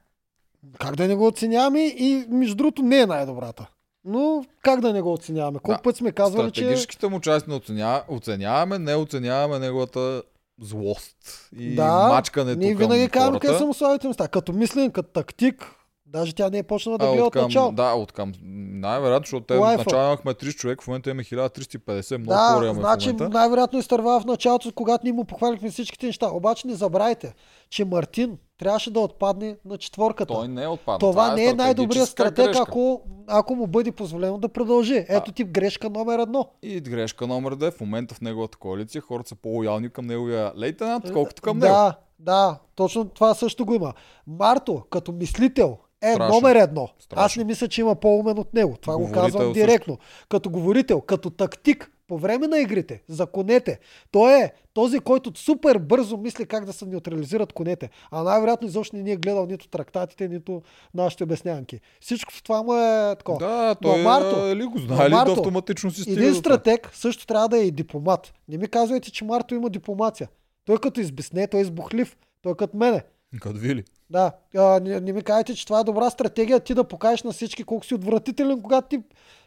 Как 0.80 0.96
да 0.96 1.08
не 1.08 1.16
го 1.16 1.28
оценяваме 1.28 1.80
и 1.80 2.26
между 2.30 2.56
другото 2.56 2.82
не 2.82 3.00
е 3.00 3.06
най-добрата. 3.06 3.68
Но 4.06 4.46
как 4.62 4.82
да 4.82 4.94
не 4.94 5.02
го 5.02 5.14
оценяваме? 5.14 5.60
Колко 5.60 5.80
Да. 5.80 5.84
път 5.84 5.96
сме 5.98 6.12
казвали, 6.12 6.52
че... 6.52 6.62
Стратегическите 6.62 7.08
му 7.08 7.20
части 7.20 7.50
не 7.50 7.56
оценя... 7.56 8.04
оценяваме, 8.08 8.80
не 8.80 8.96
оценяваме 8.96 9.60
неговата 9.60 10.24
злост 10.62 11.50
и 11.58 11.76
Да, 11.76 12.08
мачкането 12.08 12.60
Ние 12.60 12.76
винаги 12.76 13.10
казваме 13.10 13.40
къде 13.40 13.58
са 13.58 13.66
му 13.66 13.74
слабите 13.74 14.08
места. 14.08 14.28
Като 14.28 14.54
мислен, 14.54 14.92
като 14.92 15.10
тактик, 15.10 15.76
даже 16.06 16.36
тя 16.36 16.50
не 16.50 16.58
е 16.58 16.64
почнала 16.64 16.98
да 16.98 17.08
гледа 17.08 17.22
от 17.22 17.28
от 17.28 17.34
към, 17.34 17.44
начало. 17.44 17.72
да, 17.72 17.92
от 17.94 18.12
към 18.12 18.34
най-вероятно, 18.44 19.26
защото 19.26 19.46
те 19.46 19.56
Лайфа. 19.56 19.84
в 19.84 19.86
начало 19.86 20.06
имахме 20.08 20.32
30 20.32 20.56
човека, 20.56 20.84
в 20.84 20.88
момента 20.88 21.10
имаме 21.10 21.24
1350, 21.24 22.18
много 22.18 22.34
Да, 22.34 22.54
хора 22.54 22.66
имаме 22.66 22.80
значи 22.82 23.10
в 23.10 23.14
момента. 23.14 23.38
най-вероятно 23.38 23.80
изтърва 23.80 24.20
в 24.20 24.26
началото, 24.26 24.72
когато 24.76 25.02
ние 25.04 25.14
му 25.14 25.26
похвалихме 25.26 25.72
всичките 25.72 26.06
неща. 26.06 26.30
Обаче 26.32 26.68
не 26.68 26.74
забравяйте, 26.74 27.34
че 27.70 27.86
Мартин 27.86 28.38
трябваше 28.64 28.92
да 28.92 29.00
отпадне 29.00 29.56
на 29.66 29.78
четворката. 29.78 30.34
Той 30.34 30.48
не 30.48 30.64
е 30.64 30.68
отпаднал. 30.68 31.12
Това 31.12 31.36
не 31.36 31.46
е 31.46 31.54
най-добрият 31.54 32.10
стратег, 32.10 32.46
грешка. 32.46 32.64
ако, 32.68 33.02
ако 33.28 33.56
му 33.56 33.68
бъде 33.68 33.92
позволено 33.92 34.38
да 34.38 34.50
продължи. 34.50 35.06
Ето 35.10 35.32
тип 35.32 35.48
грешка 35.48 35.90
номер 35.90 36.20
едно. 36.20 36.50
И 36.62 36.82
грешка 36.82 37.28
номер 37.28 37.56
2. 37.56 37.72
В 37.72 37.82
момента 37.82 38.16
в 38.16 38.22
неговата 38.22 38.58
коалиция 38.58 39.02
хората 39.02 39.30
са 39.30 39.36
по-лоялни 39.36 39.90
към 39.90 40.06
неговия 40.06 40.54
лейтенант, 40.58 41.12
колкото 41.14 41.42
към 41.42 41.58
него. 41.58 41.74
Да, 41.74 41.96
да, 42.20 42.60
точно 42.76 43.06
това 43.06 43.34
също 43.34 43.66
го 43.66 43.74
има. 43.74 43.94
Марто, 44.28 44.84
като 44.90 45.12
мислител, 45.12 45.78
е 46.02 46.14
Страшно. 46.14 46.36
номер 46.36 46.56
едно. 46.56 46.90
Страшно. 47.00 47.26
Аз 47.26 47.36
не 47.36 47.44
мисля, 47.44 47.68
че 47.68 47.82
има 47.82 47.96
по-умен 47.96 48.40
от 48.40 48.54
него. 48.54 48.78
Това 48.82 48.94
го 48.94 49.00
Говорител 49.00 49.24
казвам 49.24 49.42
също. 49.42 49.54
директно. 49.54 49.98
Като 50.30 50.50
говорител, 50.50 51.02
като 51.02 51.30
тактик, 51.30 51.92
по 52.08 52.18
време 52.18 52.48
на 52.48 52.60
игрите, 52.60 53.02
за 53.10 53.26
конете. 53.26 53.80
Той 54.12 54.34
е 54.34 54.52
този, 54.74 55.00
който 55.00 55.40
супер 55.40 55.78
бързо 55.78 56.18
мисли 56.18 56.46
как 56.46 56.66
да 56.66 56.74
се 56.74 56.86
неутрализират 56.86 57.54
конете. 57.54 57.90
А 58.12 58.24
най-вероятно 58.24 58.68
изобщо 58.68 58.96
не 58.96 59.04
ни 59.04 59.12
е 59.12 59.18
гледал 59.18 59.46
нито 59.46 59.68
трактатите, 59.68 60.28
нито 60.28 60.62
нашите 60.94 61.24
обяснянки. 61.24 61.80
Всичко 62.02 62.34
това 62.44 62.64
му 62.64 62.76
е 62.76 63.16
такова. 63.16 63.40
Да, 63.40 63.76
той 63.76 63.98
Но 63.98 64.10
Марто- 64.10 64.52
е, 64.52 64.56
ли 64.56 64.64
го 64.64 64.78
знае, 64.78 65.10
да 65.10 65.16
Марто, 65.16 65.32
автоматично 65.32 65.92
си 65.92 66.02
стига 66.02 66.22
Един 66.22 66.36
стратег 66.36 66.90
също 66.94 67.26
трябва 67.26 67.50
да 67.50 67.58
е 67.58 67.62
и 67.62 67.72
дипломат. 67.72 68.34
Не 68.50 68.58
ми 68.58 68.68
казвайте, 68.68 69.12
че 69.12 69.26
Марто 69.26 69.56
има 69.56 69.70
дипломация. 69.70 70.30
Той 70.66 70.78
като 70.78 71.00
избесне, 71.00 71.48
той 71.48 71.60
е 71.60 71.64
избухлив. 71.64 72.18
Той 72.42 72.52
е 72.52 72.56
като 72.56 72.78
мене. 72.78 73.04
Като 73.42 73.60
вили. 73.60 73.84
Да, 74.10 74.32
а, 74.58 74.80
не, 74.80 75.00
не 75.00 75.14
ми 75.14 75.22
кажете, 75.22 75.56
че 75.56 75.66
това 75.66 75.80
е 75.80 75.84
добра 75.84 76.10
стратегия 76.10 76.60
ти 76.60 76.74
да 76.74 76.84
покажеш 76.84 77.24
на 77.24 77.32
всички 77.32 77.64
колко 77.64 77.86
си 77.86 77.96
отвратителен, 77.96 78.62
когато 78.62 78.88
ти 78.88 79.02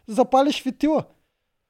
запалиш 0.07 0.63
фитила. 0.63 1.03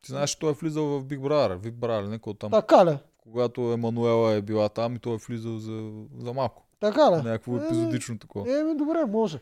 Ти 0.07 0.11
знаеш, 0.11 0.29
че 0.29 0.39
той 0.39 0.49
е 0.49 0.53
влизал 0.53 0.85
в 0.85 1.03
Big 1.03 1.19
Brother, 1.19 1.57
Big 1.57 1.71
Brother, 1.71 2.07
някой 2.07 2.33
там. 2.33 2.51
Така 2.51 2.85
ли? 2.85 2.97
Когато 3.17 3.61
Емануела 3.61 4.33
е 4.33 4.41
била 4.41 4.69
там 4.69 4.95
и 4.95 4.99
той 4.99 5.13
е 5.13 5.19
влизал 5.19 5.57
за, 5.57 5.91
за 6.19 6.33
малко. 6.33 6.63
Така 6.79 7.11
ли? 7.11 7.15
Някакво 7.15 7.57
епизодично 7.57 8.19
такова. 8.19 8.59
Еми, 8.59 8.75
добре, 8.75 9.05
може. 9.05 9.39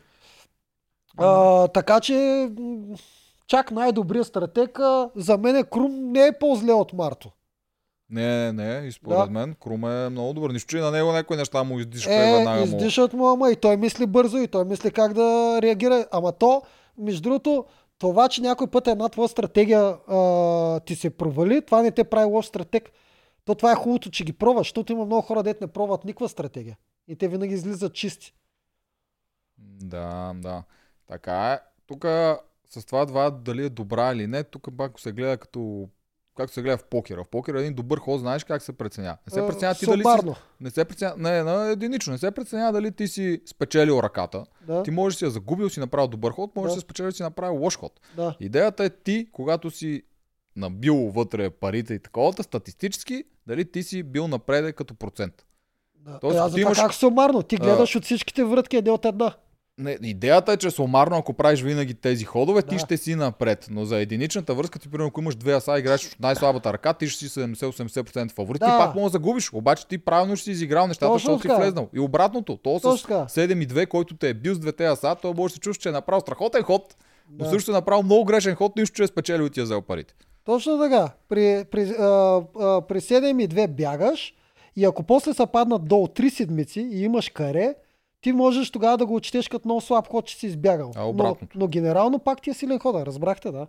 А, 1.17 1.67
така 1.67 1.99
че, 1.99 2.49
чак 3.47 3.71
най-добрият 3.71 4.27
стратег, 4.27 4.79
за 5.15 5.37
мен 5.37 5.55
е 5.55 5.63
Крум 5.63 6.11
не 6.11 6.27
е 6.27 6.39
по-зле 6.39 6.73
от 6.73 6.93
Марто. 6.93 7.31
Не, 8.09 8.51
не, 8.51 8.79
не. 8.81 8.87
И 8.87 8.91
според 8.91 9.17
Да. 9.17 9.25
мен 9.25 9.55
Крум 9.55 9.85
е 9.85 10.09
много 10.09 10.33
добър. 10.33 10.49
Нищо, 10.49 10.69
че 10.69 10.77
и 10.77 10.81
на 10.81 10.91
него 10.91 11.11
някои 11.11 11.37
неща 11.37 11.63
му 11.63 11.79
издишка 11.79 12.11
и 12.11 12.15
Е, 12.15 12.33
веднага 12.33 12.59
му. 12.59 12.65
издишат 12.65 13.13
му, 13.13 13.27
ама 13.27 13.51
и 13.51 13.55
той 13.55 13.77
мисли 13.77 14.05
бързо, 14.05 14.37
и 14.37 14.47
той 14.47 14.65
мисли 14.65 14.91
как 14.91 15.13
да 15.13 15.59
реагира. 15.61 16.05
Ама 16.11 16.31
то, 16.31 16.61
между 16.97 17.21
другото, 17.21 17.65
това, 18.09 18.29
че 18.29 18.41
някой 18.41 18.67
път 18.67 18.87
една 18.87 19.09
твоя 19.09 19.29
стратегия 19.29 19.81
а, 19.81 20.79
ти 20.79 20.95
се 20.95 21.09
провали, 21.09 21.65
това 21.65 21.81
не 21.81 21.91
те 21.91 22.03
прави 22.03 22.25
лош 22.25 22.45
стратег. 22.45 22.91
То 23.45 23.55
това 23.55 23.71
е 23.71 23.75
хубавото, 23.75 24.11
че 24.11 24.23
ги 24.23 24.33
пробваш, 24.33 24.67
защото 24.67 24.93
има 24.93 25.05
много 25.05 25.21
хора, 25.21 25.43
дет 25.43 25.61
не 25.61 25.67
пробват 25.67 26.05
никаква 26.05 26.29
стратегия. 26.29 26.77
И 27.07 27.15
те 27.15 27.27
винаги 27.27 27.53
излизат 27.53 27.93
чисти. 27.93 28.33
Да, 29.57 30.33
да. 30.35 30.63
Така 31.07 31.53
е. 31.53 31.59
Тук 31.87 32.05
с 32.69 32.85
това 32.85 33.05
два 33.05 33.29
дали 33.29 33.65
е 33.65 33.69
добра 33.69 34.11
или 34.11 34.27
не, 34.27 34.43
тук 34.43 34.67
пак 34.77 34.99
се 34.99 35.11
гледа 35.11 35.37
като 35.37 35.89
както 36.35 36.53
се 36.53 36.61
гледа 36.61 36.77
в 36.77 36.83
покера. 36.83 37.23
В 37.23 37.27
покера 37.27 37.59
един 37.59 37.73
добър 37.73 37.99
ход, 37.99 38.19
знаеш 38.19 38.43
как 38.43 38.61
се 38.61 38.73
преценява. 38.73 39.17
Не 39.27 39.31
се 39.31 39.39
А, 39.39 39.47
преценява 39.47 39.75
ти 39.75 39.85
дали 39.85 40.03
си, 40.03 40.31
не 40.61 40.69
се 40.69 40.85
преценява, 40.85 41.17
не, 41.19 41.43
на 41.43 41.67
единично, 41.67 42.11
не 42.11 42.19
се 42.19 42.31
преценява 42.31 42.71
дали 42.71 42.91
ти 42.91 43.07
си 43.07 43.41
спечелил 43.45 43.99
ръката. 44.03 44.45
Да, 44.61 44.83
Ти 44.83 44.91
можеш 44.91 45.15
да 45.15 45.19
си 45.19 45.25
я 45.25 45.31
загубил, 45.31 45.69
си 45.69 45.79
направил 45.79 46.07
добър 46.07 46.31
ход, 46.31 46.55
можеш 46.55 46.71
да, 46.71 46.75
Да. 46.75 46.79
си 46.79 46.85
спечелил, 46.85 47.11
си 47.11 47.23
направил 47.23 47.55
лош 47.55 47.77
ход. 47.77 47.99
да. 48.15 48.35
Идеята 48.39 48.83
е 48.83 48.89
ти, 48.89 49.27
когато 49.31 49.71
си 49.71 50.03
набил 50.55 50.95
вътре 50.95 51.49
парите 51.49 51.93
и 51.93 51.99
таковата, 51.99 52.43
статистически, 52.43 53.23
дали 53.47 53.71
ти 53.71 53.83
си 53.83 54.03
бил 54.03 54.27
напредък 54.27 54.75
като 54.75 54.95
процент. 54.95 55.45
да. 55.95 56.19
Тоест, 56.19 56.35
Е, 56.35 56.39
аз 56.39 56.53
ти 56.53 56.61
имаш- 56.61 56.77
как 56.77 56.93
сумарно? 56.93 57.43
Ти 57.43 57.57
гледаш 57.57 57.95
от 57.95 58.03
всичките 58.03 58.43
врътки, 58.43 58.77
а 58.77 58.81
не 58.81 58.91
от 58.91 59.05
една. 59.05 59.33
Не, 59.77 59.97
идеята 60.01 60.51
е, 60.51 60.57
че 60.57 60.71
сумарно, 60.71 61.17
ако 61.17 61.33
правиш 61.33 61.61
винаги 61.61 61.93
тези 61.93 62.25
ходове, 62.25 62.61
ти 62.61 62.75
Да. 62.75 62.79
ще 62.79 62.97
си 62.97 63.15
напред. 63.15 63.67
Но 63.71 63.85
за 63.85 63.99
единичната 63.99 64.53
връзка, 64.53 64.79
ти 64.79 64.89
примерно, 64.89 65.07
ако 65.07 65.21
имаш 65.21 65.35
две 65.35 65.53
аса, 65.53 65.79
играеш 65.79 66.05
от 66.05 66.19
най-слабата 66.19 66.73
ръка, 66.73 66.93
ти 66.93 67.07
ще 67.07 67.19
си 67.19 67.29
70-80% 67.29 68.31
фаворит. 68.31 68.59
Да. 68.59 68.65
Ти 68.65 68.85
пак 68.85 68.95
може 68.95 69.03
да 69.03 69.09
загубиш. 69.09 69.53
Обаче 69.53 69.87
ти 69.87 69.97
правилно 69.97 70.35
ще 70.35 70.43
си 70.43 70.51
изиграл 70.51 70.87
нещата, 70.87 71.05
Точно 71.05 71.17
защото 71.17 71.41
си 71.41 71.47
така. 71.47 71.59
влезнал. 71.59 71.89
И 71.93 71.99
обратното, 71.99 72.57
то 72.57 72.79
с 72.79 72.81
Точно 72.81 73.07
така. 73.07 73.19
7 73.21 73.63
и 73.63 73.67
2, 73.67 73.87
който 73.87 74.17
те 74.17 74.29
е 74.29 74.33
бил 74.33 74.53
с 74.55 74.59
двете 74.59 74.85
аса, 74.85 75.15
той 75.21 75.33
може 75.33 75.51
да 75.51 75.55
се 75.55 75.59
чувства, 75.59 75.81
че 75.81 75.89
е 75.89 75.91
направил 75.91 76.21
страхотен 76.21 76.63
ход, 76.63 76.95
но 77.29 77.45
Да. 77.45 77.49
също 77.49 77.71
е 77.71 77.73
направил 77.73 78.03
много 78.03 78.25
грешен 78.25 78.55
ход, 78.55 78.75
нищо, 78.75 78.95
че 78.95 79.03
е 79.03 79.07
спечелил 79.07 79.45
и 79.45 79.49
ти 79.49 79.59
е 79.59 79.63
взел 79.63 79.81
парите. 79.81 80.13
Точно 80.45 80.79
така. 80.79 81.09
При, 81.29 81.65
при, 81.71 81.81
а, 81.89 82.03
а, 82.59 82.81
при 82.81 83.01
7 83.01 83.43
и 83.43 83.47
2 83.47 83.67
бягаш 83.67 84.33
и 84.75 84.85
ако 84.85 85.03
после 85.03 85.33
са 85.33 85.47
паднат 85.47 85.87
долу 85.87 86.07
3 86.07 86.29
седмици 86.29 86.79
и 86.81 87.03
имаш 87.03 87.29
каре, 87.29 87.75
ти 88.25 88.31
можеш 88.31 88.71
тогава 88.71 88.97
да 88.97 89.05
го 89.05 89.15
отчетеш 89.15 89.47
като 89.47 89.67
много 89.67 89.81
слаб 89.81 90.07
ход, 90.07 90.25
че 90.25 90.37
си 90.37 90.47
избягал. 90.47 90.91
А 90.95 91.01
но, 91.01 91.09
обратното? 91.09 91.57
но 91.59 91.67
генерално 91.67 92.19
пак 92.19 92.41
ти 92.41 92.49
е 92.49 92.53
силен 92.53 92.79
хода, 92.79 93.05
разбрахте, 93.05 93.51
да. 93.51 93.67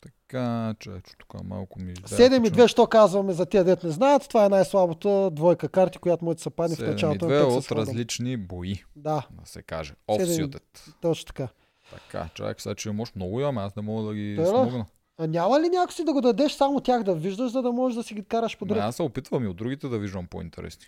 Така, 0.00 0.74
че 0.78 0.90
тук 1.18 1.44
малко 1.44 1.78
ми... 1.78 1.94
7 1.94 2.48
и 2.48 2.50
2, 2.50 2.66
що 2.66 2.86
казваме 2.86 3.32
за 3.32 3.46
тия 3.46 3.64
дет 3.64 3.84
не 3.84 3.90
знаят, 3.90 4.28
това 4.28 4.44
е 4.44 4.48
най-слабата 4.48 5.30
двойка 5.30 5.68
карти, 5.68 5.98
която 5.98 6.24
може 6.24 6.36
да 6.36 6.42
се 6.42 6.50
падне 6.50 6.76
в 6.76 6.78
7 6.78 6.86
и 6.86 6.90
началото 6.90 7.26
2 7.26 7.28
на 7.28 7.46
от 7.46 7.64
Texas 7.64 7.72
Hold'em. 7.72 7.76
различни 7.76 8.36
бои, 8.36 8.84
Да, 8.96 9.26
да 9.30 9.46
се 9.46 9.62
каже. 9.62 9.94
Offsuited. 10.08 10.62
точно 11.00 11.26
така. 11.26 11.48
Така, 11.90 12.28
човек, 12.34 12.60
сега 12.60 12.74
че 12.74 12.90
може 12.90 13.12
много 13.16 13.40
имаме, 13.40 13.60
аз 13.60 13.76
не 13.76 13.82
мога 13.82 14.08
да 14.08 14.14
ги 14.14 14.34
да. 14.34 14.46
смогна. 14.46 14.86
А 15.18 15.26
няма 15.26 15.60
ли 15.60 15.68
някой 15.68 15.92
си 15.92 16.04
да 16.04 16.12
го 16.12 16.20
дадеш 16.20 16.52
само 16.52 16.80
тях 16.80 17.02
да 17.02 17.14
виждаш, 17.14 17.52
за 17.52 17.62
да 17.62 17.72
можеш 17.72 17.96
да 17.96 18.02
си 18.02 18.14
ги 18.14 18.24
караш 18.24 18.54
Не, 18.54 18.58
подред? 18.58 18.78
аз 18.82 18.96
се 18.96 19.02
опитвам 19.02 19.44
и 19.44 19.48
от 19.48 19.56
другите 19.56 19.88
да 19.88 19.98
виждам 19.98 20.26
по-интересни. 20.26 20.86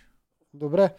Добре. 0.53 0.93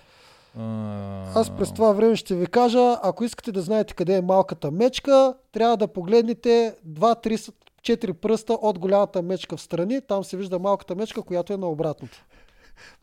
Аз 1.34 1.50
през 1.56 1.72
това 1.72 1.92
време 1.92 2.16
ще 2.16 2.34
ви 2.34 2.46
кажа, 2.46 2.98
ако 3.02 3.24
искате 3.24 3.52
да 3.52 3.60
знаете 3.60 3.94
къде 3.94 4.16
е 4.16 4.22
малката 4.22 4.70
мечка, 4.70 5.34
трябва 5.52 5.76
да 5.76 5.88
погледнете 5.88 6.74
2, 6.88 7.26
3, 7.26 7.52
4 7.82 8.12
пръста 8.12 8.52
от 8.52 8.78
голямата 8.78 9.22
мечка 9.22 9.56
в 9.56 9.60
страни. 9.60 10.00
Там 10.00 10.24
се 10.24 10.36
вижда 10.36 10.58
малката 10.58 10.94
мечка, 10.94 11.22
която 11.22 11.52
е 11.52 11.56
на 11.56 11.66
обратното. 11.66 12.24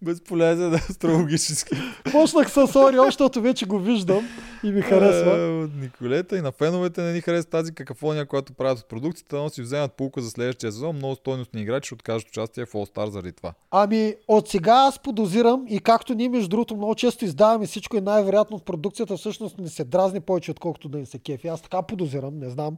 Безполезен 0.01 0.73
астрологически. 0.89 1.75
Почнах 2.11 2.51
с 2.51 2.75
Орион, 2.75 3.05
защото 3.05 3.41
вече 3.41 3.65
го 3.65 3.79
виждам 3.79 4.27
и 4.63 4.71
ми 4.71 4.81
харесва. 4.81 5.37
Е, 5.37 5.63
от 5.63 5.71
Николета 5.81 6.37
и 6.37 6.41
на 6.41 6.51
феновете 6.51 7.01
не 7.01 7.13
ни 7.13 7.21
харесва 7.21 7.49
тази 7.49 7.73
какафония, 7.73 8.25
която 8.25 8.53
правят 8.53 8.79
от 8.79 8.89
продукцията, 8.89 9.37
но 9.37 9.49
си 9.49 9.61
вземат 9.61 9.93
полука 9.93 10.21
за 10.21 10.29
следващия 10.29 10.71
сезон. 10.71 10.95
Много 10.95 11.15
стойностни 11.15 11.61
играчи 11.61 11.85
ще 11.85 11.93
откажат 11.93 12.29
участие 12.29 12.65
в 12.65 12.71
All 12.71 12.95
Star 12.95 13.09
заради 13.09 13.31
това. 13.31 13.53
Ами, 13.71 14.15
от 14.27 14.49
сега 14.49 14.73
аз 14.73 14.99
подозирам 14.99 15.65
и 15.69 15.79
както 15.79 16.13
ние, 16.13 16.29
между 16.29 16.49
другото, 16.49 16.75
много 16.75 16.95
често 16.95 17.25
издаваме 17.25 17.67
всичко 17.67 17.97
и 17.97 18.01
най-вероятно 18.01 18.57
в 18.57 18.63
продукцията 18.63 19.17
всъщност 19.17 19.57
не 19.57 19.69
се 19.69 19.83
дразни 19.83 20.19
повече, 20.19 20.51
отколкото 20.51 20.89
да 20.89 20.97
ни 20.97 21.05
се 21.05 21.19
кефи. 21.19 21.47
Аз 21.47 21.61
така 21.61 21.81
подозирам, 21.81 22.39
не 22.39 22.49
знам. 22.49 22.77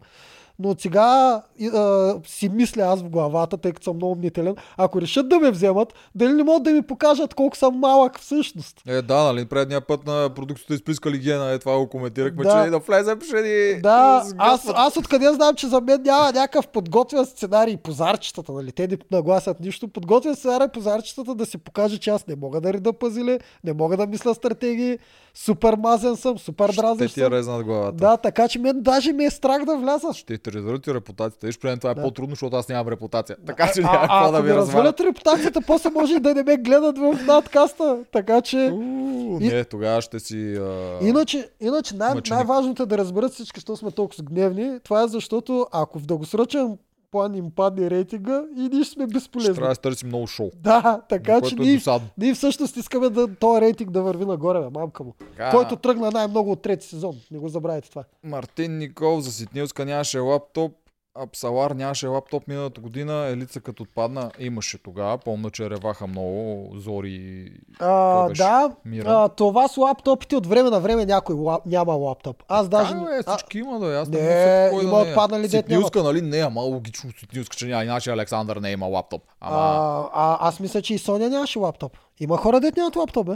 Но 0.60 0.70
от 0.70 0.82
сега 0.82 1.42
а, 1.74 2.16
си 2.26 2.50
мисля 2.50 2.82
аз 2.84 3.02
в 3.02 3.10
главата, 3.10 3.58
тъй 3.58 3.72
като 3.72 3.84
съм 3.84 3.96
много 3.96 4.16
мнителен, 4.16 4.56
ако 4.78 5.02
решат 5.02 5.30
да 5.30 5.40
ме 5.40 5.52
вземат, 5.52 5.94
дали 6.16 6.34
не 6.34 6.44
могат 6.44 6.64
да 6.64 6.72
ми 6.72 6.82
покажат 6.82 7.34
колко 7.34 7.58
съм 7.58 7.80
малък 7.80 8.20
всъщност. 8.20 8.82
Е, 8.88 9.02
да, 9.02 9.24
нали, 9.24 9.46
предния 9.46 9.82
път 9.82 10.06
на 10.06 10.30
продукцията 10.36 10.74
изплискали 10.74 11.18
гена, 11.20 11.52
е 11.52 11.60
това 11.60 11.78
го 11.78 11.90
коментирахме, 11.90 12.44
Да. 12.44 12.64
че 12.66 12.70
да 12.70 12.80
влезем 12.80 13.22
ще 13.22 13.42
ни 13.42 13.82
Да, 13.82 14.24
аз, 14.38 14.70
аз 14.76 14.98
откъде 14.98 15.34
знам, 15.34 15.56
че 15.56 15.68
за 15.68 15.82
мен 15.82 16.02
няма 16.02 16.26
някакъв 16.26 16.68
подготвен 16.68 17.26
сценарий 17.26 17.78
по 17.78 17.92
зарчетата, 17.92 18.52
нали? 18.52 18.72
Те 18.72 18.88
не 18.88 18.98
нагласят 19.12 19.60
нищо. 19.60 19.88
Подготвен 19.88 20.36
сценарий 20.36 20.68
по 20.68 20.80
зарчетата 20.80 21.36
да 21.36 21.46
се 21.46 21.58
покаже, 21.58 21.98
че 21.98 22.10
аз 22.10 22.28
не 22.28 22.36
мога 22.36 22.62
да 22.62 22.74
реда 22.74 22.94
пазили, 22.94 23.40
не 23.64 23.74
мога 23.74 23.98
да 23.98 24.08
мисля 24.08 24.36
стратегии, 24.36 24.98
супер 25.34 25.76
мазен 25.76 26.16
съм, 26.16 26.38
супер 26.38 26.72
Ще 26.72 26.82
дразнещ 26.82 27.14
ти 27.14 27.20
я 27.20 27.26
съм. 27.26 27.34
резнат 27.34 27.64
главата. 27.64 27.98
Да, 27.98 28.18
така 28.18 28.48
че 28.48 28.60
мен 28.60 28.82
даже 28.82 29.14
ми 29.14 29.26
е 29.26 29.30
страх 29.30 29.66
да 29.66 29.78
вляза. 29.78 30.14
Ще 30.14 30.38
развалят 30.52 30.88
и 30.88 30.94
репутацията. 30.94 31.48
Виж, 31.48 31.60
при 31.60 31.80
това 31.80 31.91
е 31.91 31.95
Да. 31.95 32.02
по-трудно, 32.02 32.30
защото 32.30 32.56
аз 32.56 32.70
нямам 32.70 32.88
репутация. 32.88 33.38
Така 33.48 33.72
че 33.74 33.82
няма 33.82 33.99
какво 33.99 34.32
да 34.32 34.44
ми 34.44 34.49
развалят. 34.49 34.99
репутацията, 34.99 35.61
после 35.61 35.90
може 35.90 36.15
и 36.15 36.20
да 36.20 36.34
не 36.34 36.44
ме 36.44 36.57
гледат 36.57 36.98
в 36.98 37.20
надкаста. 37.28 37.98
Така 38.11 38.41
че... 38.41 38.57
Уу, 38.74 39.40
И- 39.41 39.48
Не, 39.48 39.64
тогава 39.64 40.02
ще 40.02 40.20
си... 40.20 40.56
А... 40.56 40.98
Иначе, 41.02 41.49
иначе 41.60 41.95
най- 41.95 42.14
най-важното 42.30 42.84
е 42.84 42.86
да 42.86 42.98
разберат 42.98 43.32
всички, 43.34 43.60
що 43.60 43.76
сме 43.76 43.91
толкова 43.91 44.24
гневни. 44.24 44.80
Това 44.80 45.03
е 45.03 45.07
защото, 45.07 45.68
ако 45.72 45.99
в 45.99 46.06
дългосрочен 46.06 46.78
план 47.14 47.35
им 47.35 47.52
падне 47.52 47.90
рейтинга, 47.90 48.44
и 48.57 48.61
ние 48.61 48.84
ще 48.84 48.94
сме 48.94 49.06
Ще 49.06 49.14
безполезни. 49.14 49.56
трябва 49.56 49.69
да 49.69 49.76
си 49.76 49.81
търсим 49.81 50.07
много 50.07 50.27
шоу. 50.27 50.52
Да, 50.56 51.02
така 51.10 51.41
че 51.41 51.56
е 51.56 51.60
ние, 51.60 51.76
досадно. 51.76 52.07
ние 52.18 52.34
всъщност 52.34 52.77
искаме 52.77 53.10
да 53.10 53.35
този 53.35 53.61
рейтинг 53.61 53.91
да 53.91 54.02
върви 54.02 54.26
нагоре, 54.26 54.60
бе, 54.60 54.69
мамка 54.69 55.03
му. 55.03 55.14
Така, 55.19 55.52
Който 55.52 55.76
тръгна 55.76 56.11
най-много 56.11 56.52
от 56.52 56.61
трети 56.61 56.88
сезон. 56.88 57.15
Не 57.31 57.40
го 57.40 57.48
забравяйте 57.49 57.90
това. 57.90 58.03
Мартин 58.23 58.77
Никол 58.77 59.19
за 59.19 59.31
Ситнилска 59.31 59.85
нямаше 59.85 60.19
лаптоп. 60.19 60.72
Апсалар 61.15 61.72
нямаше 61.72 62.07
лаптоп 62.07 62.48
миналата 62.48 62.81
година. 62.81 63.14
Елица 63.27 63.61
като 63.61 63.84
отпадна 63.84 64.31
имаше 64.40 64.77
тогава. 64.84 65.18
Помня, 65.18 65.52
че 65.52 65.69
реваха 65.69 66.07
много. 66.07 66.72
Зори 66.76 67.10
и 67.11 67.52
А, 67.80 68.27
беше? 68.27 68.44
да, 68.44 68.76
Мира. 68.85 69.06
а, 69.10 69.30
това 69.30 69.68
с 69.68 69.77
лаптопите 69.77 70.35
от 70.35 70.48
време 70.48 70.69
на 70.69 70.80
време 70.80 71.06
някой 71.06 71.35
лап, 71.35 71.65
няма 71.65 71.94
лаптоп. 71.94 72.44
Аз 72.48 72.69
даже... 72.69 72.94
Даже... 72.94 73.15
Е, 73.15 73.19
а, 73.26 73.38
всички 73.38 73.57
има 73.57 73.80
да. 73.80 73.95
Аз 73.95 74.10
не, 74.10 74.22
не, 74.22 74.69
кой 74.72 74.84
има 74.84 74.99
да 74.99 75.07
е. 75.07 75.11
отпаднали, 75.11 75.41
дет 75.41 75.52
нямат. 75.69 75.85
Ситнилска, 75.85 76.03
нали? 76.03 76.22
Не, 76.22 76.38
ама 76.38 76.61
логично 76.61 77.11
Ситнилска, 77.19 77.56
че 77.56 77.65
няма. 77.68 77.84
Иначе 77.84 78.11
Александър 78.11 78.57
не 78.57 78.72
има 78.72 78.85
лаптоп. 78.85 79.22
Ама... 79.40 79.57
а, 79.57 80.10
а, 80.14 80.48
аз 80.48 80.60
мисля, 80.60 80.81
че 80.81 80.94
и 80.94 80.98
Соня 80.98 81.30
нямаше 81.30 81.60
лаптоп. 81.60 81.98
Има 82.19 82.38
хора, 82.38 82.60
дет 82.60 82.77
нямат 82.77 82.95
лаптоп, 82.95 83.26
бе. 83.26 83.34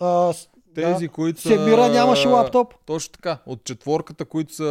А, 0.00 0.32
Тези, 0.82 1.06
да. 1.06 1.12
които 1.12 1.40
са... 1.40 1.48
Семира 1.48 1.88
нямаше 1.88 2.28
лаптоп. 2.28 2.74
Точно 2.86 3.12
така. 3.12 3.38
От 3.46 3.64
четворката, 3.64 4.24
които 4.24 4.54
са 4.54 4.64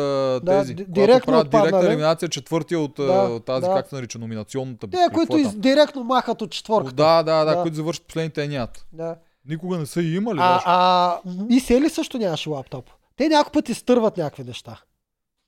Да, 0.43 0.59
тези. 0.59 0.75
когато 0.75 0.91
директно 0.91 1.31
правят 1.31 1.49
директна 1.49 1.67
отпаднали. 1.67 1.87
елиминация, 1.87 2.29
четвъртия 2.29 2.79
от 2.79 2.93
Да, 2.97 3.05
да, 3.05 3.39
тази, 3.39 3.67
да. 3.67 3.75
как 3.75 3.87
се 3.87 3.95
нарича, 3.95 4.19
номинационната. 4.19 4.87
Те, 4.89 5.07
които 5.13 5.37
е 5.37 5.41
из, 5.41 5.55
директно 5.55 6.03
махат 6.03 6.41
от 6.41 6.51
четворката. 6.51 6.95
Да, 6.95 7.23
да, 7.23 7.45
да, 7.45 7.55
Да. 7.55 7.61
които 7.61 7.75
завършат 7.75 8.03
последните 8.07 8.47
нямат. 8.47 8.85
Да. 8.93 9.15
Никога 9.49 9.77
не 9.77 9.85
са 9.85 10.01
и 10.01 10.15
имали. 10.15 10.39
А, 10.41 10.61
а 10.65 11.17
и 11.49 11.59
Сели 11.59 11.89
също 11.89 12.17
нямаше 12.17 12.49
лаптоп. 12.49 12.85
Те 13.17 13.29
някой 13.29 13.51
път 13.51 13.69
изтърват 13.69 14.17
някакви 14.17 14.43
неща. 14.43 14.81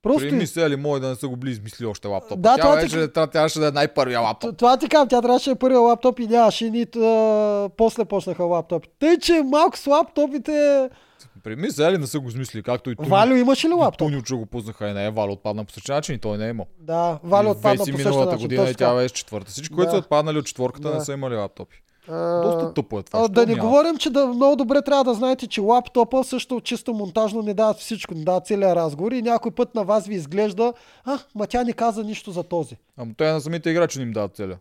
Просто 0.03 0.19
При 0.19 0.27
и- 0.27 0.31
мисля 0.31 0.69
ли 0.69 0.75
мой 0.75 0.99
да 0.99 1.07
не 1.07 1.15
са 1.15 1.27
го 1.27 1.35
били 1.35 1.51
измислили 1.51 1.87
още 1.87 2.07
лаптоп. 2.07 2.39
Да, 2.39 2.55
Тя 2.55 2.61
това 2.61 2.75
вече 2.75 2.89
така- 2.91 3.07
тя, 3.09 3.27
трябваше 3.27 3.59
да 3.59 3.67
е 3.67 3.71
най-първия 3.71 4.19
лаптоп. 4.19 4.57
Това 4.57 4.77
ти 4.77 4.87
казвам, 4.87 5.07
тя 5.07 5.21
трябваше 5.21 5.45
да 5.45 5.51
е 5.51 5.55
първия 5.55 5.79
лаптоп 5.79 6.19
и 6.19 6.27
нямаше 6.27 6.69
нито 6.69 6.99
после 7.77 8.05
почнаха 8.05 8.43
лаптоп. 8.43 8.85
Тъй, 8.99 9.17
че 9.17 9.41
малко 9.43 9.77
с 9.77 9.87
лаптопите... 9.87 10.89
При 11.43 11.55
мисля 11.55 11.91
ли 11.91 11.97
не 11.97 12.07
са 12.07 12.19
го 12.19 12.27
измислили, 12.27 12.63
както 12.63 12.91
и 12.91 12.95
Туни. 12.95 13.09
Валю 13.09 13.35
имаше 13.35 13.67
ли 13.67 13.73
лаптоп? 13.73 13.97
Туни 13.99 14.23
че 14.23 14.35
го 14.35 14.45
пуснаха 14.45 14.87
и 14.87 14.93
не 14.93 15.05
е 15.05 15.11
Валю 15.11 15.31
отпадна 15.31 15.65
по 15.65 15.71
същия 15.71 15.95
начин 15.95 16.15
и 16.15 16.19
той 16.19 16.37
не 16.37 16.45
е 16.45 16.49
имал. 16.49 16.65
Да, 16.79 17.19
Валю 17.23 17.49
отпадна 17.49 17.77
по 17.77 17.85
същия 17.85 17.97
миналата 17.97 18.31
начин. 18.31 18.47
година 18.47 18.69
и 18.69 18.75
тя 18.75 18.95
беше 18.95 19.13
четвърта. 19.13 19.51
Всички, 19.51 19.75
които 19.75 19.85
Да. 19.85 19.91
са 19.91 19.97
отпаднали 19.97 20.37
от 20.37 20.45
четворката, 20.45 20.89
Да. 20.89 20.95
не 20.95 21.01
са 21.01 21.13
имали 21.13 21.35
лаптопи. 21.35 21.81
А, 22.11 22.41
Доста 22.41 22.73
тъпо 22.73 22.99
е 22.99 23.03
това. 23.03 23.19
А, 23.19 23.27
да 23.27 23.45
не 23.45 23.53
няма? 23.53 23.63
говорим, 23.63 23.97
че 23.97 24.09
да, 24.09 24.27
много 24.27 24.55
добре 24.55 24.81
трябва 24.81 25.03
да 25.03 25.13
знаете, 25.13 25.47
че 25.47 25.61
лаптопа 25.61 26.23
също 26.23 26.61
чисто 26.61 26.93
монтажно 26.93 27.41
не 27.41 27.53
дават 27.53 27.77
всичко, 27.77 28.13
не 28.13 28.23
дават 28.23 28.45
целият 28.45 28.75
разговор 28.75 29.11
и 29.11 29.21
някой 29.21 29.51
път 29.51 29.75
на 29.75 29.83
вас 29.83 30.07
ви 30.07 30.15
изглежда, 30.15 30.73
а, 31.05 31.19
ма 31.35 31.47
тя 31.47 31.63
не 31.63 31.73
каза 31.73 32.03
нищо 32.03 32.31
за 32.31 32.43
този. 32.43 32.75
Ама 32.97 33.11
те 33.17 33.31
на 33.31 33.41
самите 33.41 33.69
играчи 33.69 33.99
не 33.99 34.03
им 34.03 34.11
дават 34.11 34.35
целя. 34.35 34.57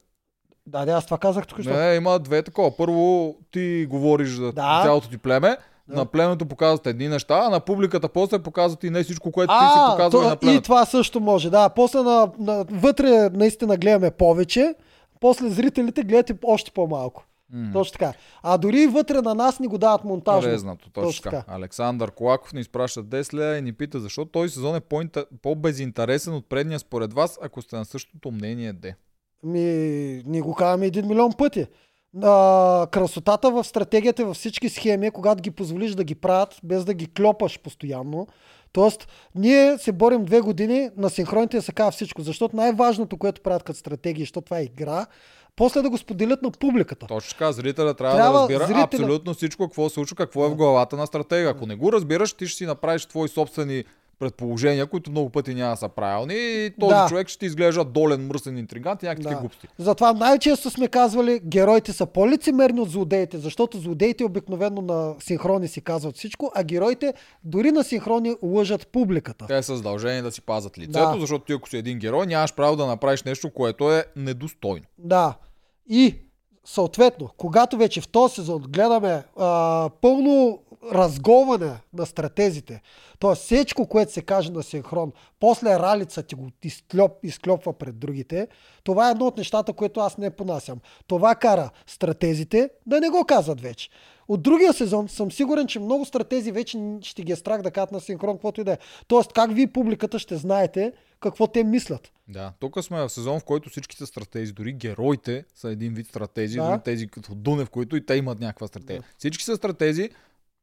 Да, 0.67 0.85
да, 0.85 0.93
аз 0.93 1.05
това 1.05 1.19
казах 1.19 1.47
тук. 1.47 1.61
що. 1.61 1.71
Не, 1.71 1.95
има 1.95 2.19
две 2.19 2.43
такова. 2.43 2.71
Първо 2.71 3.35
ти 3.51 3.87
говориш 3.87 4.29
за 4.31 4.53
Да. 4.53 4.81
цялото 4.85 5.09
ти 5.09 5.19
племе, 5.19 5.57
Да. 5.89 5.97
на 5.97 6.07
племето 6.07 6.47
показват 6.47 6.87
едни 6.87 7.09
неща, 7.09 7.35
а 7.37 7.49
на 7.49 7.61
публиката 7.61 8.09
после 8.09 8.39
показват 8.39 8.85
и 8.85 8.91
не 8.91 9.03
всичко, 9.03 9.33
което 9.33 9.53
ти 9.53 9.67
си 9.67 9.79
А, 9.79 9.91
показвал 9.91 10.21
и 10.21 10.25
на 10.25 10.31
то, 10.31 10.37
и 10.37 10.39
племето. 10.39 10.63
това 10.63 10.85
също 10.85 11.21
може, 11.21 11.51
да. 11.51 11.69
После 11.69 11.99
на, 11.99 12.31
на, 12.39 12.65
вътре 12.71 13.31
наистина 13.31 13.77
гледаме 13.77 14.11
повече, 14.11 14.75
после 15.21 15.49
зрителите 15.49 16.03
гледате 16.03 16.35
още 16.45 16.71
по-малко. 16.71 17.25
М. 17.53 17.71
Точно 17.73 17.93
така. 17.93 18.13
А 18.43 18.59
дори 18.59 18.87
вътре 18.87 19.23
на 19.23 19.35
нас 19.35 19.61
ни 19.61 19.67
го 19.67 19.79
дават 19.79 20.05
монтажно. 20.05 20.51
Резнато, 20.51 20.91
точно 20.91 21.09
Точно 21.09 21.23
така. 21.23 21.45
Александър 21.49 22.11
Колаков 22.11 22.53
ни 22.53 22.61
изпраща 22.61 23.05
10 23.05 23.35
лева 23.35 23.59
и 23.59 23.63
ни 23.63 23.73
пита 23.73 24.01
защо 24.01 24.25
този 24.25 24.55
сезон 24.55 24.77
е 24.77 24.81
по-безинтересен 25.43 26.35
от 26.35 26.49
предния 26.49 26.79
според 26.79 27.13
вас, 27.13 27.39
ако 27.43 27.63
сте 27.63 27.77
на 27.77 27.85
същото 27.85 28.31
мнение 28.31 28.73
де. 28.73 28.95
Ми, 29.45 29.61
ние 30.27 30.41
го 30.41 30.55
казваме 30.55 30.87
един 30.87 31.07
милион 31.07 31.33
пъти. 31.39 31.67
А, 32.23 32.87
красотата 32.91 33.51
в 33.51 33.65
стратегията, 33.65 34.25
във 34.25 34.37
всички 34.37 34.69
схеми, 34.69 35.11
когато 35.11 35.43
ги 35.43 35.51
позволиш 35.51 35.95
да 35.95 36.05
ги 36.05 36.15
правят, 36.15 36.61
без 36.65 36.85
да 36.85 36.95
ги 36.95 37.07
клепаш 37.07 37.61
постоянно. 37.61 38.27
Тоест, 38.73 39.09
ние 39.35 39.79
се 39.79 39.93
борим 39.93 40.25
две 40.25 40.41
години, 40.41 40.91
на 40.97 41.11
синхроните 41.11 41.61
се 41.61 41.73
казва 41.73 41.91
всичко, 41.91 42.23
защото 42.23 42.57
най-важното, 42.57 43.17
което 43.17 43.41
правят 43.41 43.63
като 43.63 43.79
стратегия, 43.79 44.23
защото 44.23 44.45
това 44.45 44.59
е 44.59 44.65
игра, 44.65 45.07
после 45.61 45.83
да 45.83 45.91
го 45.91 45.99
споделят 45.99 46.43
на 46.43 46.51
публиката. 46.51 47.07
Точно 47.07 47.31
така, 47.31 47.53
зрителя 47.53 47.95
трябва, 47.95 48.17
Трябва 48.17 48.33
да 48.33 48.41
разбира 48.41 48.67
зрителя- 48.67 48.85
абсолютно 48.85 49.35
всичко, 49.35 49.63
какво 49.65 49.89
се 49.89 49.95
случва, 49.95 50.17
какво 50.17 50.47
е 50.47 50.49
в 50.49 50.55
главата 50.55 50.97
на 50.97 51.07
стратега. 51.07 51.49
Ако 51.49 51.67
не 51.67 51.75
го 51.75 51.93
разбираш, 51.93 52.33
ти 52.33 52.47
ще 52.47 52.57
си 52.57 52.67
направиш 52.67 53.07
твои 53.07 53.29
собствени 53.29 53.85
предположения, 54.19 54.87
които 54.87 55.11
много 55.11 55.31
пъти 55.31 55.55
няма 55.55 55.77
са 55.77 55.89
правилни 55.89 56.35
и 56.35 56.71
този 56.81 56.91
Да. 56.91 57.07
човек 57.09 57.29
ще 57.29 57.39
ти 57.39 57.47
изглежда 57.47 57.85
долен, 57.85 58.27
мръсен 58.27 58.59
интригант 58.59 59.03
и 59.03 59.07
някакви 59.07 59.25
Да. 59.25 59.37
глупости. 59.37 59.69
Затова 59.79 60.13
най-често 60.13 60.71
сме 60.71 60.89
казвали, 60.89 61.41
героите 61.41 61.93
са 61.93 62.07
по-лицемерни 62.07 62.81
от 62.81 62.91
злодеите, 62.91 63.39
защото 63.39 63.79
злодеите 63.79 64.25
обикновено 64.25 64.83
на 64.83 65.15
синхрони 65.19 65.69
си 65.69 65.81
казват 65.81 66.17
всичко, 66.17 66.53
а 66.55 66.65
героите 66.65 67.15
дори 67.45 67.73
на 67.73 67.85
синхрони 67.85 68.35
лъжат 68.43 68.87
публиката. 68.87 69.47
Те 69.47 69.63
са 69.63 69.77
задължени 69.77 70.23
да 70.23 70.33
си 70.33 70.41
пазят 70.43 70.79
лицето, 70.79 71.13
Да. 71.13 71.17
защото 71.21 71.45
ти 71.45 71.53
ако 71.53 71.69
си 71.69 71.77
един 71.77 71.99
герой, 71.99 72.27
нямаш 72.27 72.55
право 72.55 72.77
да 72.77 72.87
направиш 72.87 73.23
нещо, 73.23 73.51
което 73.51 73.93
е 73.93 74.05
недостойно. 74.17 74.85
Да. 74.99 75.35
И 75.91 76.15
съответно, 76.65 77.31
когато 77.37 77.77
вече 77.77 78.01
в 78.01 78.09
този 78.09 78.35
сезон 78.35 78.63
гледаме 78.69 79.25
а, 79.37 79.91
пълно 80.01 80.63
разговане 80.93 81.77
на 81.93 82.07
стратезите, 82.07 82.83
т.е. 83.21 83.35
всичко, 83.35 83.87
което 83.87 84.13
се 84.13 84.23
каже 84.23 84.51
на 84.51 84.63
синхрон, 84.63 85.13
после 85.41 85.79
ралица 85.79 86.23
ти 86.23 86.35
го 86.35 86.49
изклеп, 86.63 87.13
изклепва 87.23 87.73
пред 87.73 87.99
другите, 87.99 88.49
това 88.85 89.09
е 89.09 89.11
едно 89.11 89.27
от 89.27 89.37
нещата, 89.37 89.73
което 89.73 90.01
аз 90.01 90.19
не 90.19 90.31
понасям. 90.31 90.79
Това 91.07 91.35
кара 91.35 91.71
стратезите 91.87 92.71
да 92.87 93.01
не 93.01 93.09
го 93.09 93.25
казват 93.25 93.61
вече. 93.61 93.91
От 94.31 94.43
другия 94.43 94.73
сезон 94.73 95.09
съм 95.09 95.33
сигурен, 95.33 95.67
че 95.67 95.81
много 95.81 96.05
стратези 96.05 96.53
вече 96.53 96.79
ще 97.03 97.23
ги 97.23 97.33
е 97.33 97.37
страх 97.37 97.63
да 97.63 97.71
кажат 97.71 97.93
на 97.93 98.01
синхрон, 98.01 98.37
каквото 98.37 98.61
и 98.61 98.65
да 98.65 98.73
е. 98.73 98.79
Тоест, 99.07 99.33
как 99.33 99.55
вие 99.55 99.67
публиката 99.67 100.19
ще 100.19 100.37
знаете 100.37 100.93
какво 101.21 101.47
те 101.47 101.65
мислят. 101.65 102.13
Да, 102.29 102.53
тук 102.61 102.85
сме 102.85 103.01
в 103.01 103.09
сезон, 103.09 103.41
в 103.41 103.45
който 103.45 103.71
всички 103.71 103.97
са 103.97 104.07
стратези, 104.07 104.53
дори 104.53 104.73
героите 104.73 105.45
са 105.55 105.71
един 105.71 105.95
вид 105.95 106.07
стратези, 106.07 106.59
Да. 106.59 106.71
дори 106.71 106.81
тези 106.85 107.09
като 107.09 107.35
Дунев, 107.35 107.71
които 107.71 107.97
и 107.97 108.07
те 108.07 108.15
имат 108.15 108.41
някаква 108.41 108.67
стратегия. 108.67 109.03
Всички 109.19 109.45
са 109.45 109.57
стратези, 109.57 110.11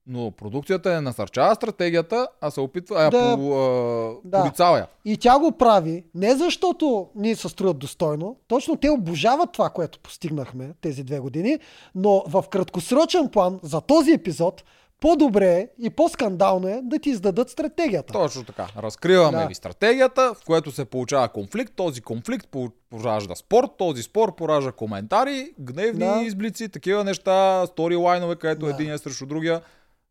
но 0.08 0.32
продукцията 0.32 0.90
не 0.90 1.02
насърчава 1.02 1.56
стратегията, 1.56 2.28
а 2.42 2.52
се 2.52 2.62
опитва, 2.62 2.96
а 2.98 3.10
Да. 3.10 3.36
по, 3.36 3.54
а, 3.54 4.16
Да. 4.24 4.42
порицава 4.42 4.78
я. 4.78 4.88
И 5.06 5.18
тя 5.18 5.40
го 5.40 5.52
прави 5.52 6.04
не 6.16 6.36
защото 6.36 7.08
ние 7.16 7.36
се 7.36 7.50
строят 7.50 7.78
достойно, 7.78 8.36
точно 8.48 8.76
те 8.76 8.90
обожават 8.90 9.52
това, 9.52 9.70
което 9.70 10.00
постигнахме 10.00 10.74
тези 10.82 11.04
две 11.04 11.20
години, 11.20 11.58
но 11.96 12.24
в 12.28 12.44
краткосрочен 12.44 13.30
план 13.30 13.60
за 13.64 13.82
този 13.82 14.12
епизод 14.12 14.64
по-добре 15.02 15.48
е 15.50 15.68
и 15.80 15.90
по-скандално 15.90 16.68
е 16.68 16.80
да 16.84 17.00
ти 17.00 17.10
издадат 17.10 17.50
стратегията. 17.50 18.14
Точно 18.14 18.44
така. 18.44 18.68
Разкриваме 18.78 19.38
Да. 19.38 19.46
ви 19.46 19.56
стратегията, 19.56 20.34
в 20.34 20.46
което 20.46 20.72
се 20.72 20.86
получава 20.86 21.30
конфликт. 21.30 21.74
Този 21.76 22.02
конфликт 22.02 22.48
по- 22.48 22.70
поражда 22.90 23.36
спор, 23.36 23.64
този 23.68 24.04
спор 24.04 24.36
поражда 24.36 24.72
коментари, 24.72 25.52
гневни 25.60 26.00
Да. 26.00 26.22
изблици, 26.22 26.70
такива 26.70 27.04
неща, 27.04 27.66
сторилайнове, 27.68 28.36
където 28.36 28.66
Да. 28.66 28.72
един 28.72 28.92
е 28.92 28.98
срещу 28.98 29.26
другия. 29.26 29.62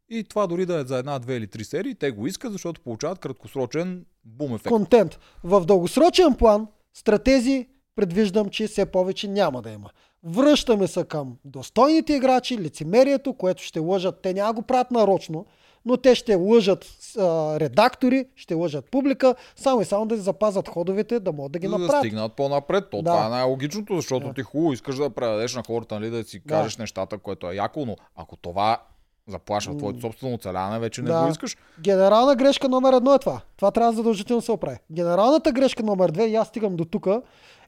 И 0.08 0.24
това 0.24 0.46
дори 0.46 0.66
да 0.66 0.80
е 0.80 0.84
за 0.84 0.98
една, 0.98 1.18
две 1.18 1.36
или 1.36 1.46
три 1.46 1.64
серии, 1.64 1.94
те 1.94 2.10
го 2.10 2.26
искат, 2.26 2.52
защото 2.52 2.80
получават 2.80 3.18
краткосрочен 3.18 4.04
бум 4.24 4.54
ефект. 4.54 4.68
контент. 4.68 5.18
В 5.44 5.64
дългосрочен 5.64 6.34
план 6.34 6.66
стратези 6.94 7.68
предвиждам, 7.96 8.48
че 8.48 8.66
все 8.66 8.86
повече 8.86 9.28
няма 9.28 9.62
да 9.62 9.70
има. 9.70 9.90
Връщаме 10.24 10.86
се 10.86 11.04
към 11.04 11.36
достойните 11.44 12.12
играчи, 12.12 12.58
лицемерието, 12.58 13.34
което 13.34 13.62
ще 13.62 13.78
лъжат. 13.78 14.22
Те 14.22 14.34
няма 14.34 14.52
го 14.52 14.62
правят 14.62 14.90
нарочно, 14.90 15.46
но 15.84 15.96
те 15.96 16.14
ще 16.14 16.34
лъжат 16.34 16.86
а, 17.18 17.22
редактори, 17.60 18.26
ще 18.34 18.54
лъжат 18.54 18.90
публика, 18.90 19.34
само 19.56 19.80
и 19.80 19.84
само 19.84 20.06
да 20.06 20.16
запазят 20.16 20.68
ходовете, 20.68 21.20
да 21.20 21.32
могат 21.32 21.52
да 21.52 21.58
ги 21.58 21.66
за 21.66 21.72
да 21.72 21.78
направят. 21.78 22.02
стигнат 22.02 22.32
по-напред. 22.32 22.84
То 22.90 23.02
Да. 23.02 23.10
това 23.10 23.26
е 23.26 23.30
най-логичното, 23.30 23.96
защото 23.96 24.26
Да. 24.26 24.34
ти 24.34 24.42
хубаво 24.42 24.72
искаш 24.72 24.96
да 24.96 25.10
предадеш 25.10 25.54
на 25.54 25.62
хората, 25.66 25.94
нали, 25.94 26.10
да 26.10 26.24
си 26.24 26.38
Да. 26.38 26.44
кажеш 26.46 26.76
нещата, 26.76 27.18
което 27.18 27.50
е 27.50 27.54
яко, 27.54 27.84
но 27.86 27.96
ако 28.16 28.36
това 28.36 28.82
заплашва 29.28 29.76
твоето 29.76 30.00
собствено 30.00 30.34
оцеляване, 30.34 30.78
вече 30.78 31.02
не 31.02 31.10
Да. 31.10 31.22
го 31.24 31.30
искаш. 31.30 31.56
Генерална 31.80 32.36
грешка 32.36 32.68
номер 32.68 32.92
едно 32.92 33.14
е 33.14 33.18
това. 33.18 33.40
Това 33.56 33.70
трябва 33.70 33.92
задължително 33.92 34.42
се 34.42 34.52
оправи. 34.52 34.78
Генералната 34.92 35.52
грешка 35.52 35.82
номер 35.82 36.10
две, 36.10 36.24
и 36.26 36.34
аз 36.36 36.48
стигам 36.48 36.76
до 36.76 36.84
тук, 36.84 37.06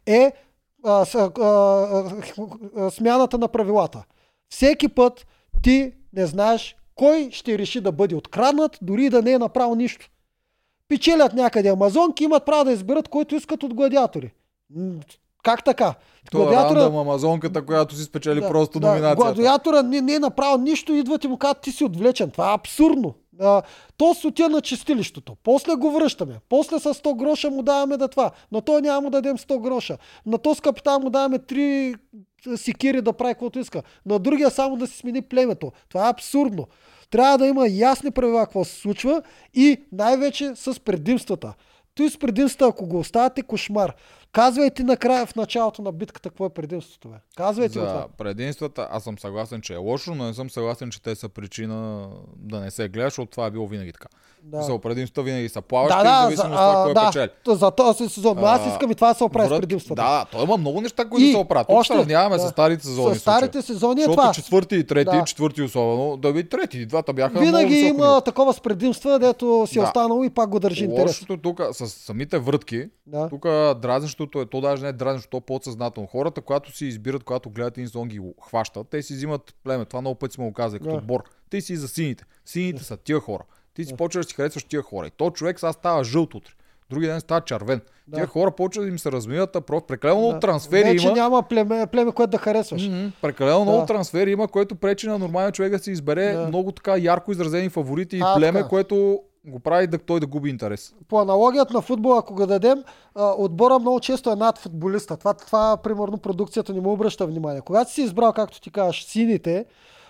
е 0.07 0.33
а, 0.85 1.07
а, 1.15 1.45
а, 2.77 2.91
смяната 2.91 3.39
на 3.39 3.49
правилата. 3.49 4.05
Всеки 4.49 4.89
път 4.89 5.27
ти 5.63 5.93
не 6.13 6.27
знаеш 6.27 6.77
кой 6.95 7.29
ще 7.33 7.59
реши 7.59 7.81
да 7.81 7.93
бъде 7.93 8.15
откраднат, 8.15 8.79
дори 8.83 9.11
да 9.11 9.23
не 9.23 9.33
е 9.33 9.39
направил 9.39 9.75
нищо. 9.75 10.11
Печелят 10.89 11.33
някъде 11.33 11.69
амазонки, 11.69 12.25
имат 12.25 12.47
право 12.47 12.65
да 12.65 12.73
изберат 12.73 13.09
който 13.09 13.35
искат 13.35 13.63
от 13.63 13.75
гладиатори. 13.75 14.33
Как 15.49 15.65
така? 15.65 15.95
Това 16.31 16.53
е 16.53 16.65
рандъм 16.65 16.97
амазонката, 16.97 17.67
която 17.67 17.95
си 17.95 18.05
спечели 18.05 18.41
просто 18.41 18.81
номинацията. 18.81 19.17
Гладиатора 19.17 19.83
не, 19.83 20.01
не 20.01 20.15
е 20.15 20.19
направил 20.19 20.59
нищо, 20.59 20.95
идват 20.95 21.25
и 21.25 21.29
му 21.29 21.37
казват, 21.37 21.61
ти 21.61 21.73
си 21.73 21.85
отвлечен. 21.85 22.31
Това 22.31 22.51
е 22.51 22.55
абсурдно. 22.55 23.15
А, 23.41 23.63
то 23.97 24.15
си 24.15 24.27
отива 24.27 24.49
на 24.49 24.61
чистилището. 24.61 25.37
После 25.43 25.75
го 25.75 25.91
връщаме. 25.91 26.35
После 26.49 26.79
с 26.79 26.95
100 26.95 27.17
гроша 27.17 27.51
му 27.51 27.63
даваме 27.63 27.97
да 27.97 28.09
това. 28.09 28.31
На 28.53 28.61
то 28.61 28.81
няма 28.81 29.01
му 29.01 29.11
дадем 29.11 29.39
100 29.39 29.61
гроша. 29.61 29.99
На 30.27 30.39
то 30.39 30.55
с 30.55 30.61
капитан 30.61 31.03
му 31.03 31.11
даваме 31.11 31.39
3 31.39 31.99
секири 32.57 33.03
да 33.03 33.13
прави 33.13 33.35
каквото 33.35 33.59
иска. 33.59 33.83
На 34.07 34.19
другия 34.19 34.51
само 34.51 34.77
да 34.77 34.87
си 34.87 34.99
смени 34.99 35.23
племето. 35.23 35.73
Това 35.89 36.07
е 36.07 36.11
абсурдно. 36.11 36.67
Трябва 37.11 37.39
да 37.39 37.47
има 37.47 37.69
ясни 37.69 38.11
правила 38.11 38.41
какво 38.41 38.65
се 38.65 38.81
случва 38.81 39.23
и 39.55 39.77
най-вече 39.93 40.53
с 40.55 40.81
предимствата. 40.81 41.55
Той 41.95 42.11
с 42.11 42.19
предимствата, 42.19 42.71
ако 42.71 42.87
го 42.87 42.99
оставяте, 42.99 43.43
кошмар. 43.43 43.95
Казвайте 44.39 44.83
накрая 44.83 45.27
в 45.27 45.37
началото 45.37 45.83
на 45.83 45.93
битката 45.93 46.29
какво 46.29 46.47
е 46.47 46.51
предимството. 46.51 47.09
Бе. 47.09 47.15
Казвайте 47.37 47.79
го 47.79 47.85
това. 47.85 47.99
За 47.99 48.07
предимствата, 48.19 48.89
аз 48.91 49.03
съм 49.05 49.19
съгласен, 49.19 49.61
че 49.61 49.75
е 49.75 49.79
лошо, 49.79 50.15
но 50.15 50.25
не 50.25 50.35
съм 50.35 50.51
съгласен, 50.51 50.91
че 50.91 51.03
те 51.03 51.15
са 51.15 51.29
причина 51.29 52.09
да 52.37 52.61
не 52.61 52.71
се 52.71 52.89
гледа, 52.89 53.07
защото 53.07 53.31
това 53.31 53.47
е 53.47 53.51
било 53.51 53.67
винаги 53.67 53.93
така. 53.93 54.09
Да. 54.43 54.63
За 54.63 54.79
предимствата 54.79 55.23
винаги 55.23 55.49
са 55.49 55.63
плаващи, 55.63 55.99
Да, 55.99 56.05
да, 56.05 56.11
в 56.11 56.21
за, 56.21 56.25
зависимост 56.27 56.51
от 56.51 56.59
това 56.59 56.83
кой 56.85 56.95
да, 56.95 57.07
печели. 57.07 57.29
т- 57.45 57.57
за 57.57 57.71
този 57.71 58.09
сезон. 58.09 58.37
Но 58.37 58.47
аз 58.47 58.67
искам 58.67 58.91
и 58.91 58.95
това 58.95 59.09
да 59.09 59.15
се 59.15 59.25
оправи 59.25 59.49
с 59.49 59.61
предимствата. 59.61 60.03
Да, 60.03 60.27
той 60.33 60.43
има 60.43 60.57
много 60.57 60.81
неща, 60.81 61.05
които 61.05 61.25
И 61.25 61.31
се 61.31 61.39
оправят. 61.39 61.67
Още- 61.71 61.95
сравняваме 61.95 62.37
да. 62.37 62.43
с 62.43 62.49
старите 62.49 62.83
сезони. 62.85 63.15
С 63.15 63.21
старите 63.21 63.63
сезони 63.63 64.01
е 64.01 64.05
Защото 64.05 64.17
това. 64.17 64.33
четвърти 64.33 64.77
и 64.77 64.85
трети, 64.85 65.05
Да. 65.11 65.25
четвърти 65.25 65.63
особено, 65.63 66.17
да 66.17 66.33
би 66.33 66.49
трети, 66.49 66.87
двата 66.87 67.13
бяха 67.13 67.39
Винаги 67.41 67.75
има 67.77 67.93
ниво. 67.99 68.21
такова 68.21 68.53
с 68.53 68.61
предимства, 68.61 69.19
дето 69.19 69.67
си 69.67 69.79
е 69.79 69.83
Да. 69.83 69.87
останало 69.87 70.25
и 70.25 70.31
пак 70.31 70.49
го 70.49 70.61
държи 70.61 70.85
интерес. 70.85 71.05
Лошото 71.07 71.37
тук 71.37 71.61
с 71.73 71.89
самите 71.89 72.39
врътки, 72.39 72.85
Да. 73.07 73.29
тук 73.29 73.47
дразнещото 74.29 74.41
е, 74.41 74.47
то 74.47 74.61
даже 74.61 74.83
не 74.83 74.89
е 74.89 74.93
дразнещо, 74.93 75.31
то 75.31 75.37
е 75.37 75.41
подсъзнателно. 75.41 76.07
Хората, 76.07 76.41
когато 76.41 76.77
си 76.77 76.87
избират, 76.87 77.25
когато 77.25 77.51
гледат 77.51 77.79
един 77.79 77.87
сезон 77.89 78.09
ги 78.09 78.21
хващат, 78.49 78.87
те 78.91 79.03
си 79.03 79.15
взимат 79.15 79.55
племе. 79.65 79.85
Това 79.85 80.01
много 80.01 80.15
пъти 80.19 80.35
сме 80.35 80.45
го 80.45 80.53
казали 80.53 80.81
като 80.81 80.95
отбор. 80.95 81.23
Те 81.51 81.61
си 81.61 81.77
за 81.77 81.89
сините. 81.89 82.25
Сините 82.45 82.85
са 82.85 82.97
тия 82.97 83.21
хора. 83.21 83.43
Ти 83.75 83.85
си 83.85 83.97
почваш 83.97 84.27
да 84.27 84.31
си 84.31 84.35
харесваш 84.35 84.65
тия 84.65 84.83
хора. 84.83 85.07
И 85.07 85.11
то 85.11 85.31
човек 85.31 85.61
сега 85.61 85.73
става 85.73 86.05
жълт 86.05 86.35
утре. 86.35 86.53
Други 86.91 87.07
ден 87.07 87.21
става 87.21 87.41
червен. 87.41 87.81
Да. 88.09 88.17
Тия 88.17 88.27
хора 88.27 88.51
почват 88.51 88.85
да 88.85 88.89
им 88.89 88.99
се 88.99 89.13
размиват, 89.13 89.57
а 89.57 89.61
просто 89.61 89.87
прекалено 89.87 90.19
много 90.19 90.33
Да. 90.33 90.41
трансфери 90.41 90.89
Вече 90.89 91.07
има. 91.07 91.17
няма 91.17 91.43
племе, 91.43 91.87
племе, 91.87 92.13
което 92.13 92.31
да 92.31 92.39
харесваш. 92.39 92.87
Мгм. 92.89 93.07
Прекалено 93.23 93.59
Да. 93.59 93.65
много 93.65 93.87
трансфери 93.87 94.31
има, 94.33 94.49
което 94.49 94.75
пречи 94.75 95.07
на 95.07 95.19
нормалния 95.19 95.53
човек 95.53 95.73
да 95.73 95.79
си 95.79 95.91
избере 95.91 96.33
Да. 96.33 96.47
много 96.49 96.73
така 96.73 96.97
ярко 96.99 97.33
изразени 97.33 97.69
фаворити 97.69 98.17
и 98.17 98.21
А, 98.25 98.35
племе, 98.37 98.59
така. 98.59 98.69
което 98.69 99.21
го 99.49 99.59
прави 99.59 99.87
да 99.87 99.99
той 99.99 100.21
да 100.21 100.27
губи 100.27 100.51
интерес. 100.51 100.95
По 101.09 101.21
аналогията 101.21 101.75
на 101.75 101.81
футбола, 101.81 102.19
ако 102.19 102.35
го 102.35 102.47
дадем, 102.47 102.85
отбора 103.15 103.79
много 103.79 104.01
често 104.01 104.31
е 104.31 104.37
над 104.37 104.59
футболиста. 104.59 105.17
Това, 105.17 105.35
това 105.35 105.77
примерно, 105.77 106.19
продукцията 106.19 106.73
не 106.73 106.81
му 106.81 106.93
обръща 106.93 107.27
внимание. 107.27 107.61
Когато 107.61 107.93
си 107.93 108.03
избрал, 108.03 108.33
както 108.33 108.61
ти 108.61 108.71
кажеш, 108.71 109.05
сините, 109.05 109.65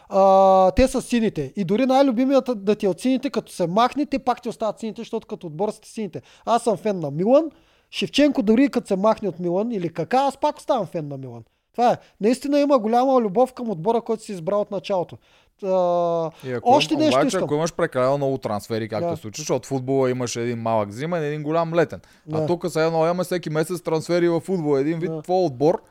а, 0.09 0.71
те 0.71 0.89
са 0.89 1.03
сините. 1.03 1.53
И 1.57 1.65
дори 1.65 1.87
най-любимият 1.87 2.65
да 2.65 2.75
ти 2.75 2.87
е 2.87 2.89
от 2.89 3.01
сините, 3.01 3.31
като 3.31 3.53
се 3.53 3.67
махне, 3.67 4.07
те 4.07 4.19
пак 4.19 4.43
ти 4.43 4.49
остават 4.49 4.79
сините, 4.79 5.01
защото 5.01 5.27
като 5.27 5.47
отбор 5.47 5.71
сте 5.71 5.89
сините. 5.89 6.23
Аз 6.45 6.63
съм 6.63 6.77
фен 6.77 7.01
на 7.01 7.11
Милан. 7.11 7.51
Шевченко 7.91 8.43
дори 8.43 8.69
като 8.69 8.87
се 8.87 8.97
махне 8.97 9.29
от 9.29 9.41
Милан 9.41 9.73
или 9.73 9.93
кака, 9.93 10.17
аз 10.17 10.37
пак 10.37 10.57
оставам 10.57 10.87
фен 10.87 11.09
на 11.09 11.19
Милан. 11.19 11.45
Това 11.73 11.93
е. 11.93 11.97
Наистина 12.21 12.61
има 12.61 12.79
голяма 12.79 13.21
любов 13.21 13.53
към 13.53 13.71
отбора, 13.71 14.01
който 14.01 14.23
си 14.23 14.33
избрал 14.33 14.61
от 14.61 14.71
началото. 14.71 15.19
А, 15.63 16.31
И 16.45 16.53
ако, 16.53 16.71
още 16.71 16.97
нещо 16.97 17.15
обаче, 17.15 17.27
искам. 17.27 17.45
ако 17.45 17.55
имаш 17.55 17.75
прекалено 17.75 18.17
много 18.17 18.39
трансфери, 18.39 18.89
както 18.89 19.09
Да. 19.09 19.17
се 19.17 19.23
случва, 19.23 19.41
защото 19.41 19.69
футбола 19.69 20.11
имаш 20.11 20.37
един 20.37 20.59
малък 20.59 20.91
зимен, 20.91 21.25
един 21.25 21.43
голям 21.43 21.75
летен. 21.75 22.01
Да. 22.27 22.39
А 22.39 22.47
тук 22.47 22.65
сега 22.69 22.85
едно 22.85 22.99
имаме 22.99 23.25
всеки 23.25 23.51
месец 23.51 23.81
трансфери 23.81 24.29
в 24.29 24.41
футбола. 24.41 24.81
Един 24.81 24.99
вид 24.99 25.11
Да. 25.11 25.23
твой 25.23 25.45
отбор 25.45 25.83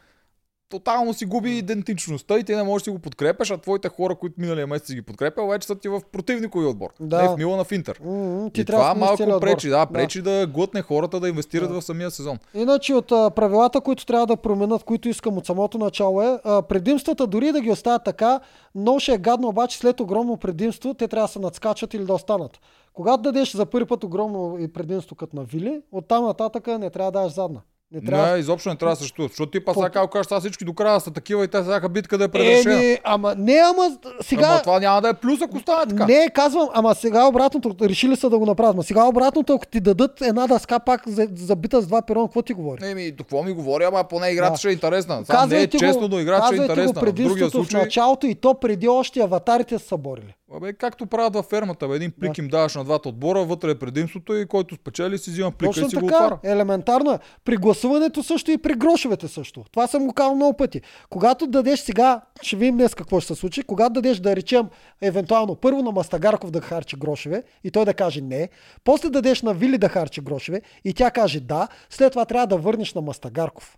тотално 0.70 1.14
си 1.14 1.26
губи 1.26 1.58
идентичността 1.58 2.40
и 2.40 2.44
ти 2.44 2.56
не 2.56 2.64
можеш 2.64 2.84
да 2.84 2.84
си 2.84 2.90
го 2.90 3.00
подкрепяш, 3.00 3.52
а 3.52 3.58
твоите 3.58 3.90
хора, 3.90 4.16
които 4.16 4.36
миналия 4.38 4.68
месец 4.68 4.88
си 4.88 4.96
ги 4.96 5.02
подкрепял, 5.02 5.48
вече 5.48 5.68
са 5.68 5.76
ти 5.76 5.90
в 5.90 6.02
противникови 6.12 6.66
отбор. 6.66 6.90
Да. 7.00 7.22
Не 7.22 7.30
в 7.30 7.38
Милана, 7.38 7.64
в 7.64 7.72
Интер. 7.72 8.00
м- 8.06 8.50
ти 8.50 8.62
и 8.62 8.66
това 8.66 8.94
да 8.94 9.00
малко 9.00 9.24
отбор. 9.24 9.40
пречи, 9.42 9.70
да, 9.70 9.86
пречи 9.86 10.22
да, 10.22 10.48
глътне 10.48 10.82
хората 10.82 11.20
да 11.20 11.30
инвестират 11.30 11.70
Да. 11.70 11.82
в 11.82 11.84
самия 11.84 12.12
сезон. 12.12 12.38
Иначе 12.54 12.94
от 12.94 13.12
а, 13.12 13.30
правилата, 13.30 13.82
които 13.82 14.06
трябва 14.06 14.28
да 14.28 14.38
променят, 14.38 14.84
които 14.84 15.10
искам 15.10 15.38
от 15.38 15.46
самото 15.46 15.78
начало 15.78 16.22
е, 16.22 16.40
а, 16.44 16.62
предимствата 16.62 17.28
дори 17.28 17.52
да 17.52 17.62
ги 17.62 17.72
оставят 17.72 18.04
така, 18.04 18.40
но 18.76 19.00
ще 19.00 19.14
е 19.14 19.18
гадно 19.18 19.48
обаче 19.48 19.78
след 19.78 20.00
огромно 20.00 20.38
предимство, 20.38 20.94
те 20.94 21.08
трябва 21.08 21.28
да 21.28 21.34
се 21.34 21.40
надскачат 21.40 21.94
или 21.94 22.06
да 22.06 22.14
останат. 22.14 22.60
Когато 22.94 23.24
дадеш 23.24 23.52
за 23.52 23.66
първи 23.66 23.86
път 23.86 24.04
огромно 24.04 24.58
и 24.60 24.68
предимство 24.68 25.16
като 25.16 25.36
на 25.36 25.44
Вили, 25.44 25.82
оттам 25.92 26.26
нататък 26.26 26.68
не 26.70 26.90
трябва 26.90 27.12
да 27.12 27.22
даш 27.22 27.34
задна. 27.34 27.62
Не 27.92 28.02
трябва. 28.02 28.32
Не, 28.34 28.40
изобщо 28.40 28.70
не 28.70 28.76
трябва 28.76 28.92
да 28.92 29.00
съществуват. 29.00 29.32
Защото 29.32 29.52
ти 29.52 29.60
па 29.60 29.74
По- 29.74 29.80
сега 29.80 29.90
как 29.92 30.12
кажеш, 30.12 30.28
сега 30.28 30.40
всички 30.40 30.66
до 30.66 30.74
края 30.74 31.00
са 31.00 31.12
такива 31.12 31.44
и 31.44 31.48
те 31.48 31.62
всяка 31.62 31.90
битка 31.90 32.18
да 32.18 32.24
е 32.24 32.28
предрешена. 32.28 32.76
Еми, 32.76 32.98
ама 33.04 33.36
не, 33.38 33.54
ама 33.56 33.92
сега... 34.22 34.46
Ама 34.46 34.62
това 34.62 34.80
няма 34.80 35.02
да 35.02 35.10
е 35.10 35.14
плюс, 35.14 35.42
ако 35.42 35.60
стане 35.60 35.86
така. 35.88 36.06
Не, 36.06 36.30
казвам, 36.30 36.70
ама 36.74 36.96
сега 36.96 37.26
обратното, 37.26 37.76
решили 37.82 38.16
са 38.16 38.30
да 38.30 38.38
го 38.38 38.46
направят. 38.46 38.76
Ма 38.76 38.84
сега 38.84 39.06
обратното, 39.06 39.54
ако 39.54 39.66
ти 39.66 39.80
дадат 39.80 40.22
една 40.22 40.48
дъска 40.48 40.80
пак 40.80 41.08
за- 41.08 41.28
забита 41.36 41.82
с 41.82 41.88
два 41.88 42.02
перона, 42.02 42.28
какво 42.28 42.42
ти 42.42 42.54
говори? 42.54 42.86
Еми, 42.86 43.12
до 43.12 43.24
какво 43.24 43.44
ми 43.44 43.54
говори, 43.54 43.84
ама 43.84 44.04
поне 44.04 44.30
играта 44.30 44.52
Да. 44.52 44.58
ще 44.58 44.70
е 44.70 44.74
интересна. 44.74 45.22
Сега 45.26 45.46
не 45.46 45.62
е 45.62 45.68
честно, 45.68 46.02
го, 46.02 46.08
но 46.08 46.20
играта 46.20 46.46
ще 46.46 46.56
е 46.56 46.58
интересна. 46.58 46.86
го 46.86 46.92
В 46.92 46.94
другия 46.96 47.14
предимството 47.28 47.48
в 47.48 47.52
случай, 47.54 47.82
началото 47.82 48.28
и 48.28 48.36
то 48.36 48.54
преди 48.54 48.88
още 48.88 49.20
аватарите 49.20 49.80
са 49.80 49.98
борили. 49.98 50.34
Абе, 50.56 50.74
както 50.74 51.06
правят 51.06 51.34
във 51.34 51.46
фермата, 51.46 51.88
бе, 51.88 51.96
един 51.96 52.12
плик 52.12 52.38
им 52.38 52.48
даваш 52.48 52.76
на 52.76 52.84
двата 52.84 53.10
отбора, 53.10 53.44
вътре 53.44 53.72
е 53.72 53.80
предимството 53.80 54.36
и 54.36 54.46
който 54.46 54.76
спечели 54.76 55.18
си 55.18 55.32
взима 55.32 55.52
плика 55.52 55.74
Точно 55.74 55.88
и 55.88 55.90
си 55.90 55.96
го 55.96 56.08
така, 56.08 56.26
отваря. 56.26 56.40
елементарно 56.44 57.12
е. 57.12 57.20
При 57.46 57.58
гласуването 57.58 58.24
също 58.24 58.52
и 58.52 58.58
при 58.58 58.74
грошовете 58.74 59.28
също. 59.28 59.66
Това 59.72 59.88
съм 59.88 60.08
го 60.08 60.14
казал 60.14 60.36
много 60.36 60.58
пъти. 60.58 60.82
Когато 61.10 61.48
дадеш 61.48 61.80
сега, 61.80 62.22
ще 62.42 62.56
видим 62.56 62.78
днес 62.78 62.96
какво 62.96 63.20
ще 63.20 63.34
се 63.34 63.40
случи, 63.40 63.64
когато 63.64 63.94
дадеш 63.94 64.20
да 64.20 64.36
речем 64.36 64.68
евентуално 65.02 65.56
първо 65.56 65.82
на 65.82 65.92
Мастагарков 65.92 66.52
да 66.52 66.62
харчи 66.62 66.96
грошове 66.96 67.44
и 67.64 67.72
той 67.72 67.86
да 67.86 67.94
каже 67.94 68.22
не, 68.22 68.50
после 68.84 69.10
дадеш 69.10 69.42
на 69.42 69.54
Вили 69.54 69.78
да 69.78 69.90
харчи 69.90 70.22
грошове 70.22 70.62
и 70.86 70.94
тя 70.94 71.12
каже 71.12 71.40
да, 71.40 71.68
след 71.90 72.12
това 72.12 72.26
трябва 72.26 72.48
да 72.48 72.58
върнеш 72.58 72.94
на 72.94 73.02
Мастагарков. 73.02 73.78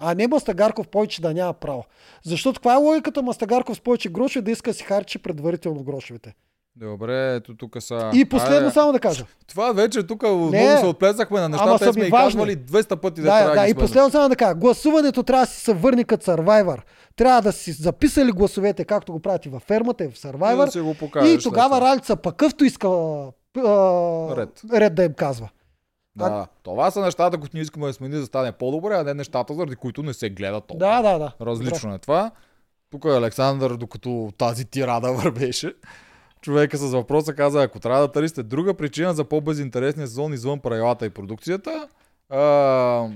А 0.00 0.14
не 0.14 0.28
Мастагарков 0.28 0.88
повече 0.88 1.22
да 1.22 1.34
няма 1.34 1.52
право. 1.52 1.84
Защото 2.24 2.60
каква 2.60 2.74
е 2.74 2.76
логиката 2.76 3.22
Мастагарков 3.22 3.76
с 3.76 3.80
повече 3.80 4.08
грошове 4.08 4.42
да 4.42 4.50
иска 4.50 4.70
да 4.70 4.74
си 4.74 4.84
харчи 4.84 5.18
предварително 5.18 5.82
грошовете? 5.82 6.34
Добре, 6.76 7.34
ето 7.34 7.56
тук 7.56 7.76
са... 7.82 8.10
И 8.14 8.24
последно 8.24 8.56
Айде, 8.58 8.70
само 8.70 8.92
да 8.92 9.00
кажа. 9.00 9.24
Това 9.48 9.72
вече 9.72 10.02
тук 10.02 10.22
много 10.22 10.78
се 10.80 10.86
отплесахме 10.86 11.40
на 11.40 11.44
Ама 11.46 11.52
нещата, 11.56 11.78
те 11.78 11.92
сме 11.92 12.06
и 12.06 12.10
важни. 12.10 12.26
казвали 12.26 12.56
200 12.56 12.96
пъти 12.96 13.20
да, 13.20 13.26
Да, 13.26 13.38
трябва 13.38 13.54
да, 13.56 13.68
и 13.68 13.74
последно 13.74 14.10
само 14.10 14.28
да 14.28 14.36
кажа. 14.36 14.54
Гласуването 14.54 15.22
трябва 15.22 15.46
да 15.46 15.52
си 15.52 15.60
се 15.60 15.74
върне 15.74 16.04
като 16.04 16.24
Survivor. 16.24 16.78
Трябва 17.16 17.42
да 17.42 17.52
си 17.52 17.72
записали 17.72 18.32
гласовете, 18.32 18.84
както 18.84 19.12
го 19.12 19.20
правят 19.20 19.46
и 19.46 19.48
във 19.48 19.62
фермата, 19.62 20.04
и 20.04 20.08
в 20.08 20.10
И 20.10 20.12
да 20.12 20.28
Survivor. 20.28 20.68
си 20.70 20.80
го 20.80 20.94
покажеш 20.94 21.34
И 21.34 21.42
тогава. 21.42 21.80
Ралица 21.80 22.16
пък 22.16 22.36
къвто 22.36 22.64
иска 22.64 22.88
а, 22.88 24.36
Ред. 24.36 24.60
ред 24.72 24.94
да 24.94 25.04
им 25.04 25.12
казва. 25.12 25.48
Да, 26.16 26.46
това 26.62 26.90
са 26.90 27.00
нещата, 27.00 27.38
които 27.38 27.56
ние 27.56 27.62
искаме 27.62 27.86
да 27.86 27.92
смени, 27.92 28.14
да 28.14 28.26
стане 28.26 28.52
по-добре, 28.52 28.94
а 28.94 29.04
не 29.04 29.14
нещата, 29.14 29.54
заради 29.54 29.76
които 29.76 30.02
не 30.02 30.14
се 30.14 30.30
гледат 30.30 30.64
толкова. 30.66 30.88
Да, 30.88 31.02
да, 31.02 31.18
да. 31.18 31.32
Различно 31.46 31.94
е 31.94 31.98
това. 31.98 32.30
Тук 32.90 33.04
е 33.04 33.16
Александър, 33.16 33.76
докато 33.76 34.32
тази 34.38 34.64
тирада 34.64 35.12
вървеше. 35.22 35.74
Човека 36.40 36.76
с 36.76 36.92
въпроса 36.92 37.34
каза, 37.34 37.62
ако 37.62 37.80
трябва 37.80 38.00
да 38.00 38.12
търсите 38.12 38.42
друга 38.42 38.74
причина 38.74 39.14
за 39.14 39.24
по-безинтересния 39.24 40.06
сезон 40.06 40.32
извън 40.32 40.60
правилата 40.60 41.06
и 41.06 41.10
продукцията, 41.10 41.88
а, 42.28 43.08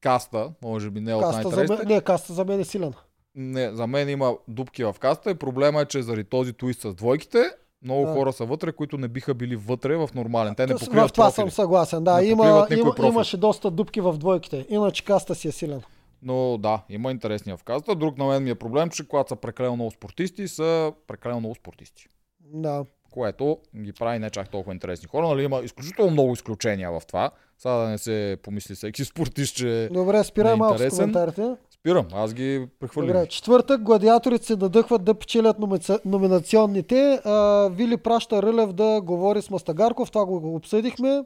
каста, 0.00 0.50
може 0.62 0.90
би 0.90 1.00
не 1.00 1.10
е 1.10 1.14
от 1.14 1.22
Каста 1.22 1.36
за 1.36 1.56
най-интересните. 1.56 1.86
мен, 1.86 1.96
не, 1.96 2.00
каста 2.00 2.32
за 2.32 2.44
мен 2.44 2.60
е 2.60 2.64
силен. 2.64 2.92
Не, 3.34 3.70
за 3.74 3.86
мен 3.86 4.08
има 4.08 4.34
дупки 4.48 4.84
в 4.84 4.96
каста 5.00 5.30
и 5.30 5.34
проблема 5.34 5.80
е, 5.80 5.86
че 5.86 6.02
заради 6.02 6.24
този 6.24 6.52
твист 6.52 6.80
с 6.80 6.94
двойките, 6.94 7.50
много 7.82 8.06
Да. 8.06 8.12
хора 8.12 8.32
са 8.32 8.44
вътре, 8.44 8.72
които 8.72 8.98
не 8.98 9.08
биха 9.08 9.34
били 9.34 9.56
вътре 9.56 9.96
в 9.96 10.10
нормален. 10.14 10.54
Те 10.54 10.66
не 10.66 10.74
покриват 10.74 11.08
в 11.08 11.12
това 11.12 11.26
профили. 11.26 11.34
съм 11.34 11.50
съгласен. 11.52 12.04
Да, 12.04 12.16
Не 12.16 12.26
има, 12.26 12.46
има, 12.70 12.84
профил. 12.86 13.04
имаше 13.04 13.36
доста 13.36 13.70
дупки 13.70 14.00
в 14.00 14.12
двойките. 14.12 14.66
Иначе 14.68 15.04
каста 15.04 15.34
си 15.34 15.48
е 15.48 15.52
силен. 15.52 15.82
Но 16.22 16.58
да, 16.58 16.82
има 16.88 17.10
интересния 17.10 17.56
в 17.56 17.64
каста. 17.64 17.94
Друг 17.94 18.18
на 18.18 18.24
мен 18.24 18.42
ми 18.42 18.50
е 18.50 18.54
проблем, 18.54 18.90
че 18.90 19.08
когато 19.08 19.28
са 19.28 19.36
прекалено 19.36 19.74
много 19.74 19.90
спортисти, 19.90 20.48
са 20.48 20.92
прекалено 21.06 21.40
много 21.40 21.54
спортисти. 21.54 22.06
Да. 22.42 22.84
Което 23.10 23.58
ги 23.76 23.92
прави 23.92 24.18
не 24.18 24.30
чак 24.30 24.50
толкова 24.50 24.72
интересни 24.72 25.08
хора. 25.08 25.28
Нали, 25.28 25.42
има 25.42 25.58
изключително 25.58 26.10
много 26.10 26.32
изключения 26.32 26.90
в 26.90 27.02
това. 27.06 27.30
Сега 27.58 27.74
да 27.74 27.88
не 27.88 27.98
се 27.98 28.36
помисли 28.42 28.74
всеки 28.74 29.04
спортист, 29.04 29.56
че 29.56 29.88
Добре, 29.92 30.24
спирай 30.24 30.54
малко 30.56 30.78
с 30.80 30.88
коментарите. 30.90 31.54
Спирам. 31.80 32.06
Аз 32.12 32.34
ги 32.34 32.66
прехвърлям. 32.80 33.12
Добре, 33.12 33.26
четвъртък 33.26 33.82
гладиаторите 33.82 34.46
се 34.46 34.56
надъхват 34.56 35.04
да 35.04 35.14
печелят 35.14 35.56
номинационните. 36.04 37.20
А, 37.24 37.68
Вили 37.68 37.96
праща 37.96 38.42
Рълев 38.42 38.72
да 38.72 39.00
говори 39.00 39.42
с 39.42 39.50
Мастагарков, 39.50 40.10
това 40.10 40.26
го 40.26 40.54
обсъдихме. 40.54 41.24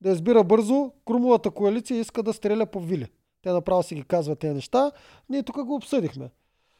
Да 0.00 0.10
избира 0.10 0.44
бързо. 0.44 0.90
Крумовата 1.06 1.50
коалиция 1.50 2.00
иска 2.00 2.22
да 2.22 2.32
стреля 2.32 2.66
по 2.66 2.80
Вили. 2.80 3.06
Те 3.42 3.52
направо 3.52 3.82
си 3.82 3.94
ги 3.94 4.02
казват 4.02 4.38
тези 4.38 4.54
неща. 4.54 4.90
Ние 5.28 5.42
тук 5.42 5.64
го 5.64 5.74
обсъдихме. 5.74 6.30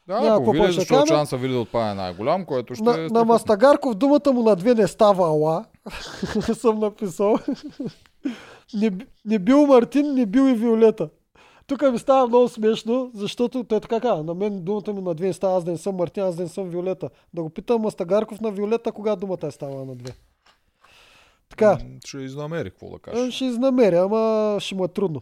Да, 0.07 0.21
Няма 0.21 0.41
ако 0.41 0.51
види, 0.51 0.65
да 0.65 0.73
защото 0.73 1.07
шанса 1.07 1.37
Вили 1.37 1.53
да 1.53 1.59
отпадне 1.59 1.91
е 1.91 1.95
най-голям, 1.95 2.45
което 2.45 2.75
ще 2.75 2.83
На, 2.83 3.05
е 3.05 3.07
на. 3.07 3.25
Мастагарков 3.25 3.95
думата 3.95 4.33
му 4.33 4.43
на 4.43 4.55
две 4.55 4.73
не 4.73 4.87
става 4.87 5.27
ала. 5.27 5.65
съм 6.53 6.79
написал. 6.79 7.35
не, 8.73 8.91
не 9.25 9.39
бил 9.39 9.65
Мартин, 9.65 10.13
не 10.13 10.25
бил 10.25 10.41
и 10.49 10.53
Виолета. 10.53 11.09
Тук 11.67 11.81
ми 11.81 11.99
става 11.99 12.27
много 12.27 12.49
смешно, 12.49 13.11
защото 13.13 13.63
той 13.63 13.79
така 13.79 13.99
казва, 13.99 14.23
на 14.23 14.33
мен 14.33 14.63
думата 14.63 14.93
ми 14.93 15.01
на 15.01 15.13
две 15.13 15.33
става, 15.33 15.57
аз 15.57 15.63
да 15.63 15.71
не 15.71 15.77
съм 15.77 15.95
Мартин, 15.95 16.23
аз 16.23 16.35
да 16.35 16.43
не 16.43 16.49
съм 16.49 16.69
Виолета. 16.69 17.09
Да 17.33 17.43
го 17.43 17.49
питам 17.49 17.81
Мастагарков 17.81 18.41
на 18.41 18.51
Виолета, 18.51 18.91
кога 18.91 19.15
думата 19.15 19.37
е 19.43 19.51
ставала 19.51 19.85
на 19.85 19.95
две. 19.95 20.15
Така, 21.49 21.77
Ще 22.05 22.17
изнамери, 22.17 22.69
какво 22.69 22.89
да 22.89 22.95
е, 22.95 22.99
кажеш. 22.99 23.35
ще 23.35 23.45
изнамеря, 23.45 24.03
ама 24.03 24.57
ще 24.59 24.75
му 24.75 24.85
е 24.85 24.87
трудно. 24.87 25.21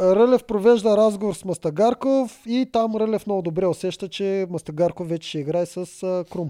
Рълев 0.00 0.44
провежда 0.44 0.96
разговор 0.96 1.34
с 1.34 1.44
Мастагарков 1.44 2.42
и 2.46 2.68
там 2.72 2.96
Рълев 2.96 3.26
много 3.26 3.42
добре 3.42 3.66
усеща, 3.66 4.08
че 4.08 4.46
Мастагарков 4.50 5.08
вече 5.08 5.28
ще 5.28 5.38
играе 5.38 5.66
с 5.66 5.86
Крум. 6.30 6.48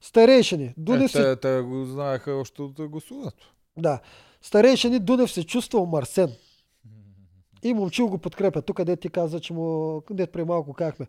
Старейшини. 0.00 0.74
Дунев 0.76 1.04
Е, 1.04 1.08
се 1.08 1.22
те, 1.22 1.36
те 1.36 1.60
го 1.60 1.84
знаеха 1.84 2.32
още 2.32 2.62
от 2.62 2.88
гласуването. 2.88 3.52
Да. 3.76 4.00
Старейшини 4.42 4.98
Дунев 4.98 5.32
се 5.32 5.44
чувства 5.46 5.80
омърсен. 5.80 6.32
И 7.64 7.74
момчил 7.74 8.08
го 8.08 8.18
подкрепя. 8.18 8.62
Тук 8.62 8.76
къде 8.76 8.96
ти 8.96 9.08
каза, 9.08 9.40
че 9.40 9.52
му... 9.52 10.00
Къде 10.06 10.26
преди 10.26 10.48
малко 10.48 10.72
казахме. 10.72 11.06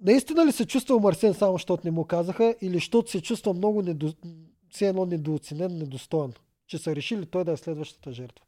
Наистина 0.00 0.46
ли 0.46 0.52
се 0.52 0.66
чувства 0.66 0.96
омърсен 0.96 1.34
само, 1.34 1.52
защото 1.52 1.82
не 1.84 1.90
му 1.90 2.04
казаха 2.04 2.54
или 2.60 2.74
защото 2.74 3.10
се 3.10 3.22
чувства 3.22 3.54
много 3.54 3.82
недо... 3.82 4.12
все 4.70 4.88
едно 4.88 5.06
недооценен, 5.06 5.78
недостоен? 5.78 6.32
Че 6.66 6.78
са 6.78 6.96
решили 6.96 7.26
той 7.26 7.44
да 7.44 7.52
е 7.52 7.56
следващата 7.56 8.12
жертва. 8.12 8.45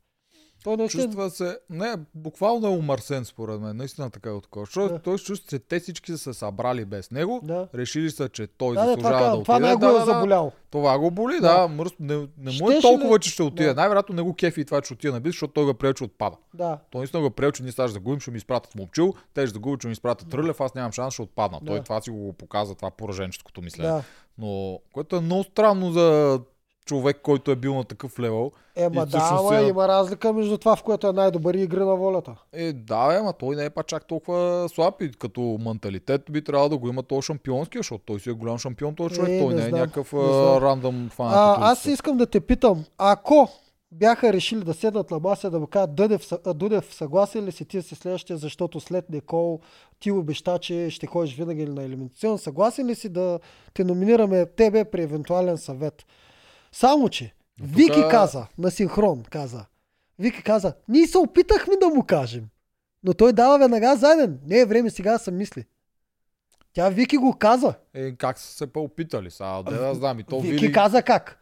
Той 0.65 0.77
наистина... 0.77 1.05
Чувства 1.05 1.31
се, 1.31 1.59
не, 1.71 1.95
буквално 2.15 2.67
е 2.67 2.71
умърсен 2.71 3.25
според 3.25 3.61
мен, 3.61 3.77
наистина 3.77 4.11
така 4.11 4.29
е 4.29 4.33
от 4.33 4.43
такова. 4.43 4.67
Защото 4.67 4.95
Да. 4.95 4.99
той 4.99 5.19
чувства, 5.19 5.49
че 5.49 5.59
те 5.59 5.81
всички 5.81 6.13
са 6.13 6.19
се 6.19 6.35
събрали 6.35 6.85
без 6.85 7.11
него, 7.11 7.41
Да. 7.43 7.69
решили 7.75 8.11
са, 8.11 8.29
че 8.29 8.47
той 8.49 8.69
Да, 8.69 8.81
да, 8.81 8.87
това, 8.87 8.91
заслужава 8.93 9.15
да, 9.15 9.19
казвам. 9.21 9.33
отиде. 9.33 9.45
това 9.45 9.59
да, 9.59 9.69
е 9.69 9.77
да, 9.93 9.99
да, 10.01 10.05
заболяло. 10.07 10.53
Това 10.71 10.99
го 10.99 11.11
боли, 11.11 11.35
Да. 11.35 11.41
да, 11.53 11.69
мръс, 11.69 11.93
не, 12.01 12.15
не 12.39 12.53
му 12.53 12.71
е 12.71 12.81
толкова, 12.81 13.17
ли- 13.17 13.21
че 13.21 13.31
ще 13.31 13.43
отиде. 13.43 13.65
Да. 13.65 13.75
Най-вероятно 13.75 14.15
не 14.15 14.23
го 14.23 14.35
кефи 14.35 14.61
и 14.61 14.65
това, 14.65 14.81
че 14.81 14.93
отиде 14.93 15.13
на 15.13 15.21
бис, 15.21 15.31
защото 15.31 15.53
той 15.53 15.65
го 15.65 15.75
пречи 15.75 16.05
отпада. 16.05 16.37
Да. 16.55 16.79
Той 16.91 16.99
наистина 16.99 17.23
го 17.23 17.31
пречи, 17.31 17.63
ние 17.63 17.73
сега 17.73 17.89
ще 17.89 17.93
загубим, 17.93 18.21
ще 18.21 18.31
ми 18.31 18.37
изпратят 18.37 18.75
момчил, 18.75 19.15
те 19.35 19.41
ще 19.41 19.53
загубят, 19.53 19.81
ще 19.81 19.87
ми 19.87 19.93
изпратят 19.93 20.35
Рълев, 20.35 20.61
аз 20.61 20.75
нямам 20.75 20.93
шанс, 20.93 21.15
ще 21.15 21.23
отпадна. 21.23 21.61
Той 21.67 21.77
Да. 21.77 21.85
това 21.85 22.01
си 22.01 22.11
го 22.11 22.33
показва, 22.33 22.75
това 22.75 22.91
пораженческото 22.91 23.63
мислене. 23.63 23.89
Да. 23.89 24.03
Но, 24.39 24.81
което 24.93 25.17
е 25.17 25.21
много 25.21 25.45
странно 25.45 25.93
за 25.93 26.41
човек, 26.89 27.21
който 27.23 27.51
е 27.51 27.57
бил 27.57 27.75
на 27.75 27.85
такъв 27.85 28.19
левел. 28.19 28.53
Ема 28.77 29.07
да, 29.07 29.29
ама 29.33 29.57
е- 29.57 29.69
има 29.69 29.89
разлика 29.89 30.33
между 30.33 30.59
това, 30.59 30.77
в 30.77 30.83
което 30.83 31.07
е 31.09 31.13
най-добър 31.13 31.55
и 31.55 31.63
игри 31.63 31.81
на 31.81 31.97
волята. 31.97 32.35
Е, 32.53 32.73
да, 32.73 33.09
бе, 33.09 33.15
ама 33.15 33.33
той 33.33 33.57
не 33.57 33.65
е 33.65 33.71
па 33.71 33.83
чак 33.83 34.07
толкова 34.07 34.69
слаб 34.69 35.03
и 35.03 35.13
като 35.13 35.41
менталитет 35.61 36.23
би 36.31 36.45
трябвало 36.45 36.69
да 36.69 36.79
го 36.79 36.89
има 36.89 37.03
този 37.03 37.23
шампионски, 37.23 37.79
защото 37.79 38.05
той 38.07 38.21
си 38.21 38.31
е 38.31 38.33
голям 38.33 38.59
шампион, 38.59 38.95
този 38.95 39.15
човек. 39.15 39.31
Е, 39.31 39.39
той 39.39 39.55
не 39.55 39.61
не, 39.61 39.67
е 39.67 39.69
знам, 39.69 39.81
някакъв 39.81 40.13
не 40.13 40.19
знам. 40.19 40.57
а, 40.57 40.61
рандъм 40.61 41.09
фанат. 41.13 41.35
А, 41.35 41.57
аз 41.61 41.87
искам 41.87 42.17
да 42.17 42.27
те 42.27 42.41
питам, 42.41 42.85
ако 42.99 43.49
бяха 43.93 44.33
решили 44.33 44.65
да 44.65 44.75
седнат 44.75 45.11
на 45.11 45.19
маса 45.19 45.51
да 45.51 45.61
му 45.61 45.67
кажат 45.67 45.95
Дъдев, 45.95 46.29
Дудев 46.55 46.95
съгласен 46.95 47.45
ли 47.45 47.53
си 47.53 47.65
ти 47.65 47.83
си 47.83 47.95
следващия, 47.95 48.37
защото 48.37 48.81
след 48.81 49.11
Никол 49.11 49.61
ти 50.01 50.11
обеща, 50.11 50.59
че 50.59 50.91
ще 50.91 51.07
ходиш 51.07 51.37
винаги 51.37 51.65
на 51.67 51.83
елиминацион. 51.85 52.39
Съгласен 52.39 52.87
ли 52.87 52.95
си 52.95 53.09
да 53.09 53.39
те 53.75 53.85
номинираме 53.85 54.47
тебе 54.47 54.85
при 54.85 55.03
евентуален 55.03 55.59
съвет? 55.59 56.07
Само, 56.73 57.09
че 57.09 57.35
тука- 57.59 57.71
Вики 57.73 58.03
каза, 58.11 58.47
на 58.59 58.71
синхрон 58.71 59.23
каза, 59.23 59.65
Вики 60.19 60.43
каза, 60.43 60.75
ние 60.89 61.07
се 61.07 61.19
опитахме 61.19 61.75
да 61.77 61.89
му 61.89 62.03
кажем, 62.03 62.45
но 63.05 63.15
той 63.15 63.33
дава 63.33 63.59
веднага 63.59 63.97
заден. 63.97 64.39
Не 64.47 64.59
е 64.59 64.67
време 64.67 64.91
сега 64.91 65.13
да 65.13 65.19
се 65.19 65.31
мисли. 65.31 65.65
Тя 66.73 66.89
Вики 66.89 67.17
го 67.17 67.37
каза. 67.39 67.75
Е, 67.95 68.13
как 68.13 68.39
са 68.39 68.53
се 68.53 68.67
па 68.67 68.81
опитали 68.81 69.31
сега? 69.31 69.63
Да, 69.63 69.71
да 69.79 69.95
знам. 69.95 70.21
И 70.21 70.25
то 70.25 70.41
Вики 70.41 70.53
Вили... 70.53 70.73
каза 70.73 71.03
как. 71.03 71.39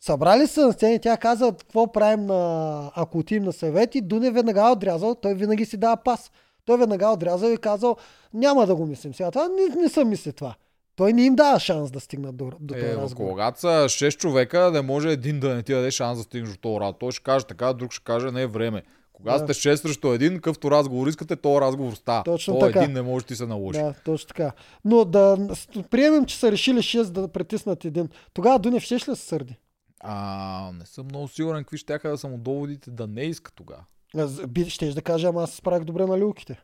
Събрали 0.00 0.46
се 0.46 0.60
на 0.60 0.72
сцена 0.72 0.92
и 0.92 0.98
тя 1.00 1.16
каза 1.16 1.54
какво 1.58 1.92
правим 1.92 2.26
на, 2.26 2.92
ако 2.96 3.18
отидем 3.18 3.44
на 3.44 3.52
съвет 3.52 3.94
и 3.94 4.00
Дуне 4.00 4.30
веднага 4.30 4.70
отрязал, 4.70 5.14
той 5.14 5.34
винаги 5.34 5.64
си 5.66 5.76
дава 5.76 5.96
пас. 5.96 6.30
Той 6.64 6.78
веднага 6.78 7.08
отрязал 7.08 7.48
и 7.48 7.56
казал, 7.56 7.96
няма 8.34 8.66
да 8.66 8.76
го 8.76 8.86
мислим 8.86 9.14
сега. 9.14 9.30
Това 9.30 9.48
не, 9.48 9.82
не 9.82 9.88
съм 9.88 10.08
мисли 10.08 10.32
това. 10.32 10.54
Той 11.00 11.12
не 11.12 11.22
им 11.24 11.34
дава 11.34 11.60
шанс 11.60 11.90
да 11.90 12.00
стигнат 12.00 12.36
до, 12.36 12.50
до 12.60 12.74
този 12.74 12.86
Е, 12.86 12.96
разговор. 12.96 13.30
когато 13.30 13.60
са 13.60 13.66
6 13.66 14.16
човека, 14.18 14.70
не 14.70 14.80
може 14.80 15.10
един 15.10 15.40
да 15.40 15.54
не 15.54 15.62
ти 15.62 15.72
даде 15.72 15.90
шанс 15.90 16.18
да 16.18 16.24
стигнеш 16.24 16.50
до 16.50 16.56
този 16.56 16.80
разговор. 16.80 16.96
Той 17.00 17.12
ще 17.12 17.22
каже 17.22 17.46
така, 17.46 17.72
друг 17.72 17.92
ще 17.92 18.04
каже 18.04 18.30
не 18.30 18.42
е 18.42 18.46
време. 18.46 18.82
Когато 19.12 19.46
Да. 19.46 19.54
сте 19.54 19.68
6 19.68 19.74
срещу 19.74 20.12
един, 20.12 20.34
какъвто 20.34 20.70
разговор 20.70 21.06
искате, 21.06 21.36
този 21.36 21.60
разговор 21.60 21.92
става. 21.92 22.24
Точно 22.24 22.58
Той 22.58 22.68
така. 22.68 22.82
един 22.82 22.94
не 22.94 23.02
може 23.02 23.24
да 23.24 23.28
ти 23.28 23.36
се 23.36 23.46
наложи. 23.46 23.78
Да, 23.78 23.94
точно 24.04 24.28
така. 24.28 24.52
Но 24.84 25.04
да 25.04 25.48
приемем, 25.90 26.26
че 26.26 26.38
са 26.38 26.52
решили 26.52 26.78
6 26.78 27.02
да 27.04 27.28
притиснат 27.28 27.84
един. 27.84 28.08
Тогава 28.34 28.58
Дунев 28.58 28.82
ще 28.82 28.94
ли 28.94 29.00
се 29.00 29.14
сърди? 29.16 29.56
А, 30.00 30.70
не 30.78 30.86
съм 30.86 31.06
много 31.06 31.28
сигурен 31.28 31.64
какви 31.64 31.78
ще 31.78 31.98
да 31.98 32.18
са 32.18 32.28
му 32.28 32.38
доводите 32.38 32.90
да 32.90 33.06
не 33.06 33.22
иска 33.22 33.52
тогава. 33.52 33.84
Щеш 34.68 34.94
да 34.94 35.02
кажа, 35.02 35.28
ама 35.28 35.42
аз 35.42 35.50
се 35.50 35.56
справих 35.56 35.84
добре 35.84 36.06
на 36.06 36.18
люлките. 36.18 36.60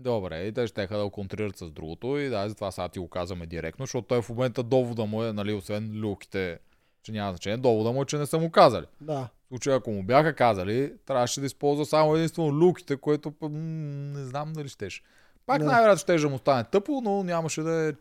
Добре, 0.00 0.46
и 0.46 0.52
те 0.52 0.66
ще 0.66 0.86
да 0.86 1.04
го 1.04 1.10
контрират 1.10 1.56
с 1.56 1.70
другото 1.70 2.18
и 2.18 2.28
да, 2.28 2.48
затова 2.48 2.70
сега 2.70 2.88
ти 2.88 2.98
го 2.98 3.08
казваме 3.08 3.46
директно, 3.46 3.82
защото 3.82 4.08
той 4.08 4.22
в 4.22 4.28
момента 4.28 4.62
довода 4.62 5.04
му 5.04 5.24
е, 5.24 5.32
нали, 5.32 5.52
освен 5.52 6.00
люките, 6.04 6.58
че 7.02 7.12
няма 7.12 7.32
значение, 7.32 7.56
довода 7.56 7.92
му 7.92 8.02
е, 8.02 8.06
че 8.06 8.18
не 8.18 8.26
са 8.26 8.38
му 8.38 8.50
казали. 8.50 8.86
Да. 9.00 9.28
В 9.44 9.48
случай, 9.48 9.74
ако 9.74 9.90
му 9.90 10.02
бяха 10.02 10.34
казали, 10.34 10.92
трябваше 11.06 11.40
да 11.40 11.46
използва 11.46 11.86
само 11.86 12.14
единствено 12.14 12.52
люките, 12.52 12.96
което 12.96 13.32
м- 13.40 13.48
не 13.48 14.24
знам 14.24 14.52
дали 14.52 14.68
щеше. 14.68 15.02
Пак 15.46 15.58
Не. 15.60 15.66
най-вероятно 15.66 16.18
ще 16.18 16.26
му 16.26 16.38
стане 16.38 16.64
тъпо, 16.64 17.00
но 17.04 17.22
нямаше 17.22 17.62
да 17.62 17.88
е 17.88 17.92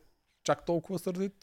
чак 0.44 0.66
толкова 0.66 1.00
сърдит, 1.00 1.34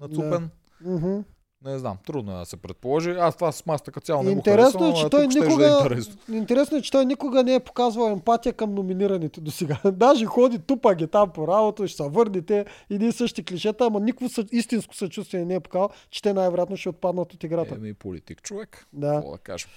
нацупен. 0.00 0.50
Мгм. 0.80 1.18
Не 1.64 1.78
знам, 1.78 1.96
трудно 2.06 2.32
е 2.32 2.38
да 2.38 2.44
се 2.44 2.56
предположи. 2.56 3.10
Аз 3.10 3.34
това 3.34 3.52
с 3.52 3.66
маста 3.66 3.92
като 3.92 4.04
цяло 4.04 4.22
не 4.22 4.30
го 4.30 4.36
Интересно 4.36 4.80
харесвам, 4.80 5.00
е, 5.00 5.04
че 5.04 5.10
той 5.10 5.30
щеше 5.30 5.38
никога... 5.38 5.64
Да 5.64 5.70
е 5.70 5.78
интересно. 5.82 6.16
Интересно 6.32 6.78
е, 6.78 6.82
че 6.82 6.90
той 6.90 7.06
никога 7.06 7.42
не 7.42 7.54
е 7.54 7.60
показвал 7.60 8.10
емпатия 8.12 8.52
към 8.52 8.74
номинираните 8.74 9.40
до 9.40 9.50
сега. 9.50 9.78
Даже 9.92 10.24
ходи 10.24 10.58
тупа 10.58 10.94
ги 10.94 11.06
там 11.06 11.30
по 11.30 11.48
работа, 11.48 11.88
ще 11.88 12.02
се 12.02 12.08
върнете 12.08 12.64
и 12.90 12.98
ние 12.98 13.12
същи 13.12 13.44
клишета, 13.44 13.86
ама 13.86 14.00
никакво 14.00 14.28
съ... 14.28 14.44
истинско 14.52 14.94
съчувствие 14.94 15.44
не 15.44 15.54
е 15.54 15.60
показал, 15.60 15.90
че 16.10 16.22
те 16.22 16.32
най-вероятно 16.32 16.76
ще 16.76 16.88
отпаднат 16.88 17.34
от 17.34 17.44
играта. 17.44 17.74
Еми, 17.74 17.94
политик 17.94 18.42
човек. 18.42 18.86
Да. 18.92 19.14
Какво 19.14 19.30
да 19.30 19.38
кажем? 19.38 19.70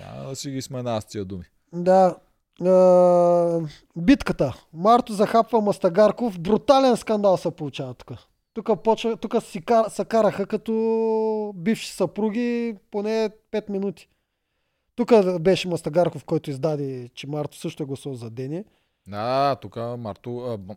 Няма 0.00 0.28
да 0.28 0.36
си 0.36 0.50
ги 0.50 0.62
смена 0.62 1.00
с 1.00 1.04
тия 1.04 1.24
думи. 1.24 1.44
Да. 1.72 2.16
Е, 2.60 3.66
битката. 3.96 4.54
Марто 4.72 5.12
захапва 5.12 5.60
Мастагарков. 5.60 6.40
Брутален 6.40 6.96
скандал 6.96 7.36
се 7.36 7.50
получава 7.50 7.94
тук. 7.94 8.12
Тук, 8.54 8.82
почва, 8.84 9.16
тук 9.16 9.42
си 9.42 9.64
кар, 9.64 9.84
се 9.88 10.04
караха 10.04 10.46
като 10.46 11.52
бивши 11.56 11.92
съпруги 11.92 12.74
поне 12.90 13.30
5 13.52 13.70
минути. 13.70 14.08
Тук 14.94 15.38
беше 15.40 15.68
Мастагарков, 15.68 16.24
който 16.24 16.50
издаде, 16.50 17.08
че 17.14 17.26
Марто 17.26 17.56
също 17.56 17.82
е 17.82 17.86
гласувал 17.86 18.16
за 18.16 18.30
Дени. 18.30 18.64
Да, 19.08 19.56
тук 19.62 19.76
Марто... 19.98 20.38
А, 20.38 20.74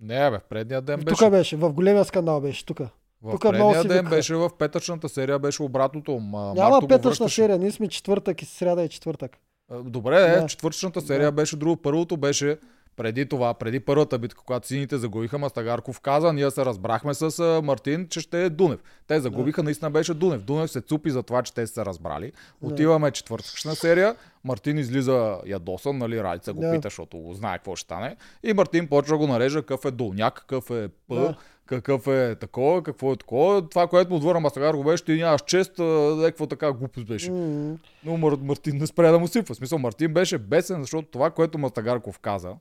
не, 0.00 0.30
бе, 0.30 0.38
в 0.38 0.42
предния 0.48 0.82
ден 0.82 1.00
беше. 1.00 1.16
Тук 1.16 1.30
беше, 1.30 1.56
в 1.56 1.72
големия 1.72 2.04
скандал 2.04 2.40
беше 2.40 2.66
тук. 2.66 2.78
В 3.22 3.30
тук 3.30 3.42
предния 3.42 3.84
ден 3.84 4.04
беше 4.04 4.34
в 4.34 4.50
петъчната 4.58 5.08
серия, 5.08 5.38
беше 5.38 5.62
обратното. 5.62 6.12
Ма, 6.18 6.54
Няма 6.54 6.70
Марто 6.70 6.88
петъчна 6.88 7.28
серия, 7.28 7.58
ние 7.58 7.70
сме 7.70 7.88
четвъртък 7.88 8.42
и 8.42 8.44
сряда 8.44 8.82
и 8.82 8.88
четвъртък. 8.88 9.38
А, 9.70 9.82
Добре, 9.82 10.16
е, 10.22 10.40
Да. 10.40 10.46
четвъртъчната 10.46 11.00
серия 11.00 11.26
Да. 11.26 11.32
беше 11.32 11.56
друго. 11.56 11.76
Първото 11.76 12.16
беше 12.16 12.58
преди 12.96 13.26
това, 13.26 13.54
преди 13.54 13.80
първата 13.80 14.18
битка, 14.18 14.42
когато 14.46 14.66
сините 14.66 14.98
загубиха, 14.98 15.38
Мастагарков 15.38 16.00
каза, 16.00 16.32
ние 16.32 16.50
се 16.50 16.64
разбрахме 16.64 17.14
с 17.14 17.60
Мартин, 17.64 18.06
че 18.10 18.20
ще 18.20 18.44
е 18.44 18.50
Дунев. 18.50 18.80
Те 19.06 19.20
загубиха, 19.20 19.62
наистина 19.62 19.90
беше 19.90 20.14
Дунев. 20.14 20.42
Дунев 20.42 20.70
се 20.70 20.80
цупи 20.80 21.10
за 21.10 21.22
това, 21.22 21.42
че 21.42 21.54
те 21.54 21.66
са 21.66 21.72
се 21.74 21.84
разбрали. 21.84 22.32
Отиваме 22.62 23.10
четвъртъчна 23.10 23.74
серия, 23.74 24.16
Мартин 24.44 24.78
излиза 24.78 25.38
ядосан, 25.46 25.98
нали, 25.98 26.22
Ралица 26.22 26.52
го 26.52 26.60
Да. 26.60 26.72
пита, 26.72 26.86
защото 26.86 27.32
знае 27.32 27.58
какво 27.58 27.76
ще 27.76 27.84
стане. 27.84 28.16
И 28.42 28.52
Мартин 28.52 28.88
почва 28.88 29.14
да 29.14 29.18
го 29.18 29.26
нарежа 29.26 29.62
какъв 29.62 29.84
е 29.84 29.90
долняк, 29.90 30.34
какъв 30.34 30.70
е 30.70 30.88
П, 31.08 31.14
Да. 31.14 31.34
какъв 31.66 32.06
е 32.06 32.34
такова, 32.40 32.82
какво 32.82 33.12
е 33.12 33.16
такова. 33.16 33.68
Това, 33.68 33.86
което 33.86 34.10
му 34.10 34.16
отвърна 34.16 34.40
Мастагар 34.40 34.74
го 34.74 34.84
беше, 34.84 35.04
ти 35.04 35.12
нямаш 35.12 35.40
чест, 35.46 35.78
някаква 35.78 36.46
така 36.46 36.72
глупост 36.72 37.06
беше. 37.06 37.30
Но 38.04 38.16
Мар... 38.16 38.32
Мартин 38.32 38.76
не 38.76 38.86
спря 38.86 39.12
да 39.12 39.18
му 39.18 39.28
сипва. 39.28 39.54
В 39.54 39.58
смисъл, 39.58 39.78
Мартин 39.78 40.12
беше 40.14 40.38
бесен, 40.38 40.80
защото 40.80 41.08
това, 41.08 41.30
което 41.30 41.58
Мастагарков 41.58 42.18
каза 42.18 42.52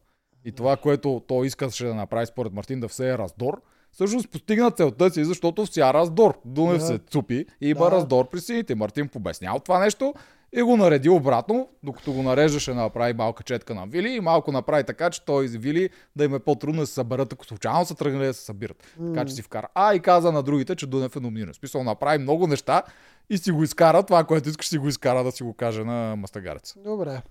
и 0.45 0.51
това, 0.51 0.77
което 0.77 1.21
той 1.27 1.47
искаше 1.47 1.85
да 1.85 1.93
направи 1.95 2.25
според 2.25 2.53
Мартин 2.53 2.79
да 2.79 2.87
всее 2.87 3.17
раздор, 3.17 3.61
всъщност 3.91 4.29
постигна 4.31 4.71
целта 4.71 5.09
си, 5.09 5.25
защото 5.25 5.65
вся 5.65 5.93
раздор. 5.93 6.39
Дунев 6.45 6.77
Да. 6.77 6.85
се 6.85 6.97
цупи 6.97 7.45
и 7.61 7.69
има 7.69 7.85
Да. 7.85 7.91
раздор 7.91 8.29
при 8.29 8.39
сините. 8.39 8.75
Мартин 8.75 9.07
побеснял 9.07 9.59
това 9.59 9.79
нещо 9.79 10.13
и 10.53 10.61
го 10.61 10.77
нареди 10.77 11.09
обратно, 11.09 11.69
докато 11.83 12.13
го 12.13 12.23
нареждаше 12.23 12.71
да 12.71 12.77
направи 12.77 13.13
малка 13.13 13.43
четка 13.43 13.75
на 13.75 13.85
Вили 13.87 14.09
и 14.09 14.19
малко 14.19 14.51
направи 14.51 14.83
така, 14.83 15.09
че 15.09 15.25
той 15.25 15.45
и 15.45 15.47
Вили 15.47 15.89
да 16.15 16.23
им 16.23 16.35
е 16.35 16.39
по-трудно 16.39 16.81
да 16.81 16.87
се 16.87 16.93
съберат, 16.93 17.33
ако 17.33 17.45
случайно 17.45 17.85
са 17.85 17.95
тръгнали 17.95 18.25
да 18.25 18.33
се 18.33 18.45
събират. 18.45 18.83
Така 19.05 19.25
че 19.25 19.33
си 19.33 19.41
вкара. 19.41 19.67
А 19.75 19.95
и 19.95 19.99
каза 19.99 20.31
на 20.31 20.43
другите, 20.43 20.75
че 20.75 20.87
Дунев 20.87 21.15
е 21.15 21.19
номиниран. 21.19 21.53
Смисъл 21.53 21.83
направи 21.83 22.17
много 22.17 22.47
неща 22.47 22.83
и 23.29 23.37
си 23.37 23.51
го 23.51 23.63
изкара, 23.63 24.03
това, 24.03 24.23
което 24.23 24.49
искаш 24.49 24.67
си 24.67 24.77
го 24.77 24.87
изкара 24.87 25.23
да 25.23 25.31
си 25.31 25.43
го 25.43 25.53
каже 25.53 25.83
на 25.83 26.15
Мастагарец. 26.15 26.75
Добре. 26.83 27.21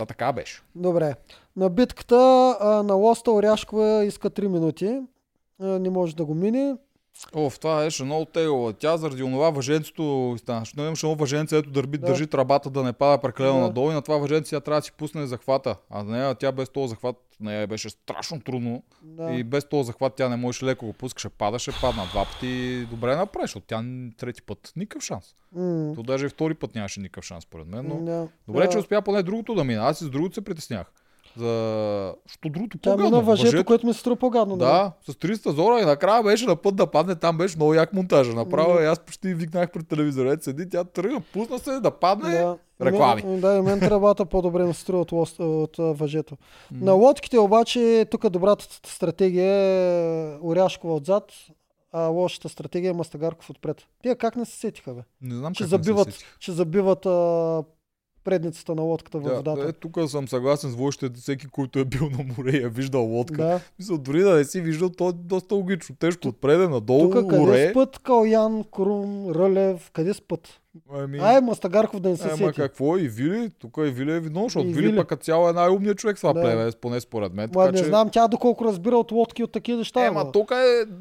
Та 0.00 0.06
така 0.06 0.32
беше. 0.32 0.62
Добре. 0.74 1.14
На 1.56 1.68
битката 1.68 2.56
а, 2.60 2.82
на 2.82 2.94
Лоста 2.94 3.30
Оряшкова 3.30 4.04
иска 4.04 4.30
3 4.30 4.46
минути. 4.46 5.00
А, 5.58 5.66
не 5.66 5.90
може 5.90 6.16
да 6.16 6.24
го 6.24 6.34
мине. 6.34 6.76
О, 7.34 7.50
в 7.50 7.58
това 7.60 7.84
беше 7.84 8.04
много 8.04 8.24
тегло. 8.24 8.72
Тя 8.72 8.96
заради 8.96 9.22
онова 9.22 9.50
въженцето 9.50 10.34
станаше. 10.38 10.72
Но 10.76 10.86
имаше 10.86 11.06
едно 11.06 11.16
въженце, 11.16 11.56
ето 11.58 11.70
дърби, 11.70 11.98
Да. 11.98 12.06
държи 12.06 12.26
трабата 12.26 12.70
да 12.70 12.82
не 12.82 12.92
пада 12.92 13.18
прекалено 13.22 13.54
Да. 13.54 13.60
надолу 13.60 13.90
и 13.90 13.94
на 13.94 14.02
това 14.02 14.16
въженце 14.16 14.50
тя 14.50 14.60
трябва 14.60 14.80
да 14.80 14.84
си 14.84 14.92
пусне 14.92 15.26
захвата. 15.26 15.76
А 15.90 16.02
на 16.02 16.12
нея 16.12 16.34
тя 16.34 16.52
без 16.52 16.68
този 16.68 16.90
захват, 16.90 17.16
на 17.40 17.50
нея 17.50 17.66
беше 17.66 17.90
страшно 17.90 18.40
трудно. 18.40 18.82
Да. 19.02 19.30
И 19.32 19.44
без 19.44 19.68
този 19.68 19.86
захват 19.86 20.14
тя 20.16 20.28
не 20.28 20.36
можеше 20.36 20.64
леко 20.64 20.86
го 20.86 20.92
пускаше, 20.92 21.28
падаше, 21.28 21.70
падна 21.80 22.06
два 22.12 22.24
пъти 22.24 22.46
и 22.46 22.86
добре 22.86 23.16
направи, 23.16 23.44
защото 23.44 23.66
тя 23.66 23.84
трети 24.18 24.42
път 24.42 24.72
никакъв 24.76 25.02
шанс. 25.02 25.24
То 25.94 26.02
даже 26.02 26.26
и 26.26 26.28
втори 26.28 26.54
път 26.54 26.74
нямаше 26.74 27.00
никакъв 27.00 27.24
шанс, 27.24 27.44
според 27.44 27.66
мен. 27.66 27.86
Но... 27.88 28.04
да. 28.04 28.28
Добре, 28.48 28.62
Да. 28.66 28.68
че 28.68 28.78
успя 28.78 29.02
поне 29.02 29.22
другото 29.22 29.54
да 29.54 29.64
мина. 29.64 29.82
Аз 29.84 30.00
и 30.00 30.04
с 30.04 30.10
другото 30.10 30.34
се 30.34 30.40
притеснях. 30.44 30.92
За... 31.36 32.14
Що 32.28 32.48
другото 32.48 32.78
Тя 32.78 32.90
по-гадно. 32.90 33.04
мина 33.06 33.20
въжето, 33.20 33.46
Въжето- 33.46 33.64
което 33.64 33.86
ми 33.86 33.94
се 33.94 34.00
струва 34.00 34.16
по-гадно. 34.16 34.56
Да, 34.56 34.92
с 35.02 35.14
300 35.14 35.50
зора 35.50 35.80
и 35.80 35.84
накрая 35.84 36.22
беше 36.22 36.46
на 36.46 36.56
път 36.56 36.76
да 36.76 36.86
падне, 36.86 37.14
там 37.14 37.38
беше 37.38 37.56
много 37.56 37.74
як 37.74 37.92
монтажа. 37.92 38.32
Направо 38.32 38.70
Мгм. 38.70 38.82
и 38.82 38.86
аз 38.86 38.98
почти 39.00 39.34
викнах 39.34 39.70
пред 39.70 39.88
телевизора. 39.88 40.32
Ето 40.32 40.44
седи, 40.44 40.68
тя 40.68 40.84
тръгна, 40.84 41.20
пусна 41.22 41.58
се 41.58 41.70
да 41.72 41.90
падне. 41.92 42.30
Да. 42.30 42.58
Реклами. 42.82 43.22
Мен- 43.22 43.40
Да, 43.40 43.56
и 43.56 43.60
мен 43.60 43.80
тръбата 43.80 44.26
по-добре 44.26 44.64
ми 44.64 44.74
струва 44.74 45.00
от, 45.02 45.12
от 45.40 45.78
а, 45.78 45.82
въжето. 45.82 46.36
На 46.72 46.92
лодките 46.92 47.38
обаче 47.38 48.06
тук 48.10 48.28
добрата 48.28 48.64
стратегия 48.86 49.46
е 49.46 50.38
Оряшкова 50.38 50.94
отзад, 50.94 51.24
а 51.92 52.02
лошата 52.02 52.48
стратегия 52.48 52.90
е 52.90 52.94
Мастагарков 52.94 53.50
отпред. 53.50 53.76
Тия 54.02 54.16
как 54.16 54.36
не 54.36 54.44
се 54.44 54.52
сетиха, 54.52 54.94
бе? 54.94 55.00
Не 55.22 55.34
знам 55.34 55.54
Че 55.54 55.58
как 55.58 55.64
не 55.64 55.68
се 55.68 55.70
забиват, 55.76 56.12
сетих. 56.12 56.38
че 56.38 56.52
забиват 56.52 57.06
а, 57.06 57.62
предницата 58.24 58.74
на 58.74 58.82
лодката 58.82 59.18
във 59.18 59.28
Да, 59.28 59.36
водата. 59.36 59.68
е, 59.68 59.72
тук 59.72 59.98
съм 60.06 60.28
съгласен 60.28 60.70
с 60.70 60.74
Войще, 60.74 61.10
всеки, 61.10 61.46
който 61.46 61.78
е 61.78 61.84
бил 61.84 62.10
на 62.10 62.24
море 62.28 62.50
и 62.50 62.62
е 62.62 62.68
виждал 62.68 63.02
лодка. 63.02 63.36
Да. 63.36 63.60
Мисля, 63.78 63.98
дори 63.98 64.20
да 64.20 64.34
не 64.34 64.44
си 64.44 64.60
виждал, 64.60 64.88
то 64.88 65.08
е 65.08 65.12
доста 65.14 65.54
логично. 65.54 65.96
Тежко 65.96 66.28
отпреде, 66.28 66.68
надолу, 66.68 67.00
Тук 67.02 67.12
къде 67.14 67.38
море. 67.38 67.70
спът 67.70 67.98
Калян, 67.98 68.64
Крум, 68.72 69.30
Рълев, 69.30 69.90
къде 69.90 70.14
спът? 70.14 70.60
Ами, 70.92 71.18
Ай, 71.18 71.40
Мастагарков 71.40 72.00
да 72.00 72.08
не 72.08 72.16
се 72.16 72.28
Ема 72.28 72.36
сети. 72.38 72.52
какво 72.52 72.96
и 72.96 73.08
Вили? 73.08 73.50
Тук 73.50 73.74
и 73.78 73.90
Вили 73.90 74.12
е 74.12 74.20
виновен, 74.20 74.46
защото 74.46 74.66
И 74.66 74.72
Вили, 74.72 74.86
Вили. 74.86 74.96
пък 74.96 75.08
като 75.08 75.22
цяло 75.22 75.48
е 75.48 75.52
най-умният 75.52 75.98
човек 75.98 76.16
в 76.16 76.20
това 76.20 76.32
Да. 76.32 76.40
племе, 76.42 76.70
поне 76.72 77.00
според 77.00 77.34
мен. 77.34 77.44
Ма 77.46 77.62
така, 77.62 77.72
не 77.72 77.78
че... 77.78 77.84
знам 77.84 78.10
тя 78.10 78.28
доколко 78.28 78.64
разбира 78.64 78.96
от 78.96 79.12
лодки 79.12 79.44
от 79.44 79.52
такива 79.52 79.78
неща. 79.78 80.06
Ема 80.06 80.20
ама. 80.20 80.32
тук 80.32 80.50
е, 80.50 80.54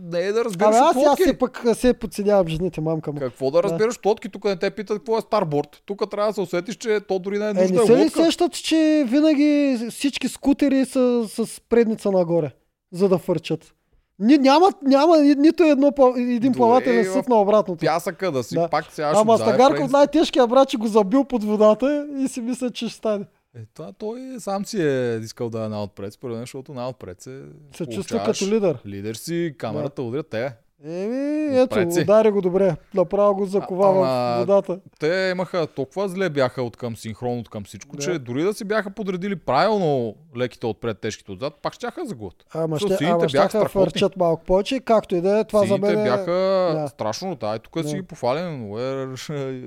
не 0.04 0.20
е 0.20 0.32
да 0.32 0.46
разбираш 0.46 0.70
Абе, 0.70 0.78
аз 0.80 0.96
от 0.96 0.96
лодки. 1.00 1.24
се 1.24 1.38
пък 1.38 1.64
се 1.74 1.94
подценявам 1.94 2.48
жените, 2.48 2.82
мамка 2.82 3.12
му. 3.12 3.20
Какво 3.20 3.52
да 3.52 3.64
разбираш 3.64 3.98
от 3.98 4.06
лодки? 4.06 4.30
Тук 4.30 4.46
не 4.46 4.56
те 4.56 4.72
питат 4.72 4.98
какво 4.98 5.18
е 5.18 5.22
старборд. 5.22 5.82
Тук 5.86 6.10
трябва 6.12 6.28
да 6.28 6.34
се 6.34 6.42
усетиш, 6.42 6.76
че 6.76 7.00
то 7.00 7.20
дори 7.20 7.40
не 7.40 7.46
е 7.46 7.50
Е, 7.50 7.54
нужда 7.54 7.74
не 7.74 7.82
е 7.82 7.86
се 7.86 7.98
ли 7.98 8.04
лодка. 8.04 8.24
сещат, 8.24 8.54
че 8.54 9.06
винаги 9.08 9.50
всички 9.90 10.28
скутери 10.28 10.86
са 10.86 11.26
с 11.28 11.62
предница 11.62 12.12
нагоре, 12.12 12.52
за 12.92 13.10
да 13.10 13.18
фърчат? 13.18 13.74
Ни, 14.20 14.38
няма, 14.38 14.74
няма 14.82 15.18
ни- 15.18 15.36
нито 15.36 15.64
едно, 15.64 15.92
един 16.18 16.54
плавателен 16.54 17.06
съд 17.06 17.30
на 17.30 17.36
обратното. 17.36 17.86
Пясъка 17.86 18.32
да 18.32 18.44
си 18.44 18.56
Да. 18.56 18.68
пак 18.70 18.86
сега 18.86 19.14
ще 19.14 19.22
Ама 19.22 19.38
Стагарков 19.38 19.92
най-тежкия 19.92 20.48
брат, 20.48 20.70
че 20.70 20.78
го 20.78 20.88
забил 20.88 21.24
под 21.24 21.44
водата 21.44 22.08
и 22.18 22.28
си 22.28 22.42
мисля, 22.42 22.72
че 22.72 22.88
ще 22.88 22.98
стане. 22.98 23.26
Е, 23.56 23.60
това 23.74 23.92
той 23.92 24.36
сам 24.40 24.66
си 24.66 24.82
е 24.82 25.20
искал 25.24 25.50
да 25.50 25.66
е 25.66 25.70
най-отпред, 25.70 26.14
според 26.14 26.34
мен, 26.34 26.44
защото 26.44 26.74
най-отпред 26.74 27.22
се 27.22 27.42
Се 27.78 27.86
чувства 27.86 28.24
като 28.26 28.46
лидер. 28.46 28.78
Лидер 28.86 29.16
си, 29.16 29.56
камерата 29.58 30.02
удря 30.02 30.24
те. 30.24 30.54
Еми, 30.86 31.58
ето, 31.58 31.92
си. 31.92 32.02
удари 32.02 32.32
го 32.32 32.42
добре. 32.42 32.76
Направо 32.94 33.36
го 33.36 33.46
закова 33.46 33.92
в 33.92 34.40
водата. 34.40 34.80
Те 35.00 35.30
имаха 35.32 35.68
толкова 35.68 36.10
зле 36.10 36.30
бяха 36.30 36.64
от 36.64 36.78
към 36.78 36.96
синхрон, 36.96 37.40
от 37.40 37.50
към 37.50 37.64
всичко, 37.64 37.96
Да. 37.96 38.04
че 38.04 38.20
дори 38.20 38.44
да 38.44 38.54
си 38.54 38.64
бяха 38.64 38.90
подредили 38.90 39.36
правилно 39.36 40.16
леките 40.38 40.66
отпред, 40.66 41.00
тежките 41.00 41.32
отзад, 41.32 41.54
пак 41.54 41.74
щяха 41.74 42.06
за 42.06 42.16
год. 42.16 42.34
Ама 42.54 42.80
ще, 42.80 42.98
ама 43.02 43.26
бяха 43.32 43.60
ще 43.60 43.68
фърчат 43.68 44.18
малко 44.18 44.44
повече. 44.44 44.80
Както 44.80 45.16
и 45.16 45.22
да 45.22 45.40
е, 45.40 45.44
това 45.44 45.60
за 45.60 45.66
Сините 45.66 45.88
мен 45.88 46.00
е... 46.00 46.04
бяха 46.04 46.32
да. 46.74 46.88
страшно, 46.88 47.36
да, 47.36 47.56
и 47.56 47.60
тук 47.60 47.82
Да. 47.82 47.90
си 47.90 47.96
ги 47.96 48.04
пофалим, 48.04 48.72
уер, 48.72 49.08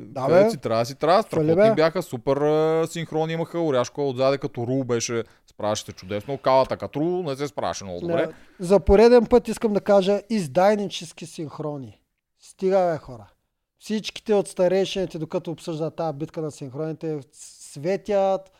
Да, 0.02 0.26
бе. 0.28 0.50
си 0.50 0.56
трябва, 0.56 0.84
си 0.84 0.94
трябва, 0.94 1.22
страхотни 1.22 1.54
бе. 1.54 1.70
бяха, 1.70 2.02
супер 2.02 2.38
синхрони 2.86 3.32
имаха, 3.32 3.60
Оряшко 3.60 4.08
отзаде 4.08 4.38
като 4.38 4.66
Рул 4.66 4.84
беше, 4.84 5.22
справяше 5.46 5.84
се 5.84 5.92
чудесно, 5.92 6.38
Калата 6.38 6.76
като 6.76 7.00
Рул 7.00 7.22
не 7.22 7.36
се 7.36 7.48
справяше 7.48 7.84
много 7.84 8.00
добре. 8.00 8.28
За 8.58 8.80
пореден 8.80 9.26
път 9.26 9.48
искам 9.48 9.72
да 9.72 9.80
кажа 9.80 10.20
издайнически 11.02 11.26
синхрони. 11.26 11.98
Стига 12.40 12.90
бе 12.92 12.98
хора. 12.98 13.26
Всичките 13.78 14.34
от 14.34 14.48
старейшините, 14.48 15.18
докато 15.18 15.50
обсъждат 15.50 15.96
тази 15.96 16.18
битка 16.18 16.42
на 16.42 16.50
синхроните, 16.50 17.20
светят, 17.32 18.52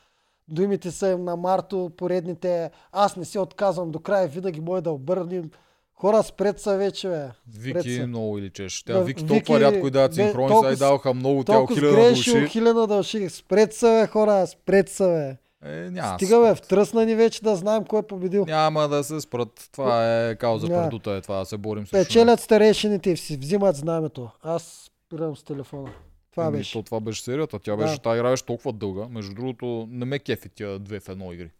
думите 0.48 0.90
са 0.90 1.09
им 1.09 1.24
на 1.24 1.36
Марто, 1.36 1.90
поредните, 1.97 2.70
аз 2.93 3.16
не 3.16 3.24
се 3.24 3.39
отказвам 3.39 3.90
до 3.90 4.01
края, 4.01 4.28
винаги 4.28 4.60
може 4.60 4.82
да 4.82 4.90
обърнем. 4.90 5.51
Хора, 5.94 6.23
спред 6.23 6.60
са 6.60 6.77
вече, 6.77 7.09
бе. 7.09 7.31
Вики 7.47 7.97
са. 7.97 8.06
много 8.06 8.39
или 8.39 8.51
чеш. 8.51 8.82
Тя 8.82 8.93
Да, 8.93 9.05
Вики 9.05 9.24
Вики, 9.24 9.35
толкова 9.35 9.60
рядко 9.60 9.86
и 9.86 9.90
дават 9.90 10.14
синхрони, 10.14 10.48
толкова 10.48 10.74
сега 10.74 10.86
и 10.86 10.89
даваха 10.89 11.14
много, 11.14 11.44
тя 11.44 11.52
Толкова 11.52 11.81
хиляда 11.81 12.09
души. 12.09 12.47
хиляда 12.48 12.86
души. 12.86 13.28
Спред 13.28 13.74
са, 13.74 13.86
бе, 13.86 14.06
хора, 14.06 14.47
спред 14.47 14.89
са, 14.89 15.06
бе. 15.06 15.41
Е, 15.64 15.90
няма 15.90 16.18
Стига, 16.18 16.40
бе, 16.40 16.55
втръсна 16.55 17.06
ни 17.06 17.14
вече 17.14 17.43
да 17.43 17.56
знаем 17.56 17.84
кой 17.84 17.98
е 17.98 18.02
победил. 18.02 18.44
Няма 18.44 18.89
да 18.89 19.05
се 19.05 19.20
спрат. 19.20 19.68
Това 19.72 20.20
е 20.20 20.36
кауза 20.36 20.68
Няма. 20.68 20.82
предута, 20.82 21.10
е 21.10 21.20
това 21.20 21.39
да 21.39 21.44
се 21.44 21.56
борим 21.56 21.86
срещу. 21.86 22.09
Печелят 22.09 22.40
старейшините 22.40 23.10
и 23.10 23.16
си 23.16 23.36
взимат 23.36 23.76
знамето. 23.76 24.30
Аз 24.43 24.90
спирам 25.06 25.36
с 25.36 25.43
телефона. 25.43 25.90
Това 26.30 26.44
Еми, 26.44 26.56
беше. 26.56 26.72
То, 26.72 26.82
това 26.82 27.01
беше 27.01 27.22
серията. 27.22 27.59
Тя 27.59 27.76
Да. 27.76 27.84
беше, 27.84 27.98
тази 27.98 28.18
игра 28.18 28.30
беше 28.30 28.44
толкова 28.44 28.72
дълга. 28.72 29.09
Между 29.10 29.34
другото, 29.34 29.86
не 29.90 30.05
ме 30.05 30.18
кефи 30.18 30.48
тия 30.48 30.78
две 30.78 31.01
в 31.01 31.09
едно 31.09 31.32
игри. 31.32 31.51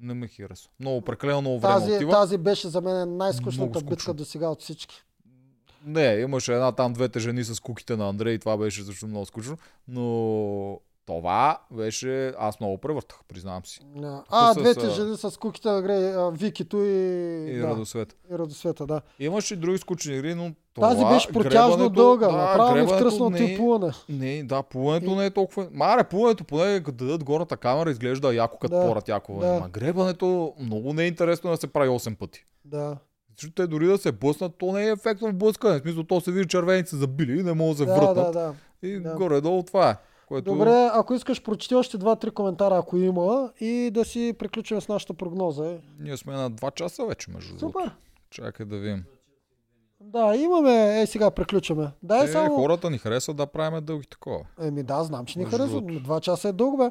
Не 0.00 0.14
ме 0.14 0.28
хареса. 0.28 0.68
Много 0.80 1.00
прекалено 1.00 1.40
много 1.40 1.60
време 1.60 1.74
Тази, 1.74 1.92
отива. 1.92 2.12
тази 2.12 2.38
беше 2.38 2.68
за 2.68 2.80
мен 2.80 3.16
най-скучната 3.16 3.80
битка 3.80 4.14
до 4.14 4.24
сега 4.24 4.48
от 4.48 4.62
всички. 4.62 5.02
Не, 5.86 6.14
имаше 6.14 6.52
една 6.52 6.72
там 6.72 6.92
двете 6.92 7.18
жени 7.18 7.44
с 7.44 7.60
куките 7.60 7.96
на 7.96 8.08
Андрей, 8.08 8.38
това 8.38 8.56
беше 8.56 8.84
също 8.84 9.06
много 9.06 9.26
скучно, 9.26 9.56
но 9.88 10.80
това 11.06 11.58
беше, 11.70 12.32
аз 12.38 12.60
много 12.60 12.78
превъртах, 12.78 13.18
признавам 13.28 13.64
си. 13.64 13.80
Да. 13.96 14.22
А, 14.28 14.52
с, 14.52 14.56
двете 14.56 14.86
а, 14.86 14.90
жени 14.90 15.16
с 15.16 15.38
куките 15.38 15.68
на 15.68 15.82
Грей, 15.82 16.14
Викито 16.32 16.76
и, 16.76 16.90
И 17.48 17.58
да, 17.58 17.66
Радосвет. 17.66 18.16
и 18.32 18.38
Радосвета, 18.38 18.86
да. 18.86 19.00
Имаше 19.18 19.54
и 19.54 19.56
други 19.56 19.78
скучни 19.78 20.14
игри, 20.14 20.34
но 20.34 20.52
това, 20.74 20.88
Тази 20.88 21.04
беше 21.04 21.28
протяжно 21.28 21.88
дълга. 21.90 22.26
Да, 22.26 22.32
Направо 22.32 22.68
ми 22.68 22.74
гребането 22.74 22.96
втръсна 22.98 23.30
не, 23.30 23.38
и 23.38 23.56
плуване. 23.56 23.92
не, 24.08 24.42
да, 24.44 24.62
плуването 24.62 25.06
И- 25.06 25.14
не 25.14 25.26
е 25.26 25.30
толкова... 25.30 25.68
Маре, 25.72 26.04
плуването 26.04 26.44
поне 26.44 26.82
като 26.82 26.96
дадат 26.96 27.24
горната 27.24 27.56
камера 27.56 27.90
изглежда 27.90 28.34
яко 28.34 28.58
като 28.58 28.76
Да, 28.76 28.86
порат 28.86 29.08
яко. 29.08 29.34
да. 29.34 29.52
Ма 29.52 29.68
гребането 29.68 30.54
много 30.58 30.92
не 30.92 31.04
е 31.04 31.08
интересно 31.08 31.50
да 31.50 31.56
се 31.56 31.66
прави 31.66 31.88
8 31.88 32.16
пъти. 32.16 32.44
Да. 32.64 32.96
Защото 33.30 33.54
те 33.54 33.66
дори 33.66 33.86
да 33.86 33.98
се 33.98 34.12
блъснат, 34.12 34.52
то 34.58 34.72
не 34.72 34.84
е 34.84 34.90
ефектно 34.90 35.28
в 35.28 35.34
блъскане. 35.34 35.78
В 35.78 35.82
смисъл, 35.82 36.04
то 36.04 36.20
се 36.20 36.32
вижда 36.32 36.48
червените 36.48 36.90
са 36.90 36.96
забили 36.96 37.32
и 37.32 37.42
не 37.42 37.52
могат 37.52 37.72
да 37.72 37.84
се 37.84 37.86
Да, 37.86 37.92
върнат. 37.96 38.14
да, 38.16 38.30
да. 38.32 38.54
И 38.82 39.00
да. 39.00 39.14
горе-долу 39.14 39.62
това 39.62 39.90
е. 39.90 39.96
Което... 40.26 40.52
Добре, 40.52 40.90
ако 40.92 41.14
искаш, 41.14 41.42
прочети 41.42 41.74
още 41.74 41.98
два-три 41.98 42.30
коментара, 42.30 42.76
ако 42.76 42.96
има, 42.96 43.50
и 43.60 43.90
да 43.90 44.04
си 44.04 44.34
приключим 44.38 44.80
с 44.80 44.88
нашата 44.88 45.14
прогноза. 45.14 45.78
Ние 46.00 46.16
сме 46.16 46.32
на 46.32 46.50
2 46.50 46.74
часа 46.74 47.06
вече, 47.06 47.30
между 47.30 47.56
другото. 47.56 47.78
Супер. 47.78 47.94
Чакай 48.30 48.66
да 48.66 48.78
видим. 48.78 49.04
Да, 50.00 50.36
имаме. 50.36 51.00
Е, 51.00 51.06
сега 51.06 51.30
приключваме. 51.30 51.90
Дай 52.02 52.24
Е, 52.24 52.28
само. 52.28 52.54
хората 52.54 52.90
ни 52.90 52.98
харесват 52.98 53.36
да 53.36 53.46
правим 53.46 53.84
дълги 53.84 54.06
такова. 54.06 54.40
Еми 54.60 54.82
да, 54.82 55.04
знам, 55.04 55.26
че 55.26 55.38
ни 55.38 55.44
Между 55.44 55.58
харесва. 55.58 55.76
другото. 55.76 56.00
Два 56.00 56.20
часа 56.20 56.48
е 56.48 56.52
дълго, 56.52 56.76
бе. 56.76 56.90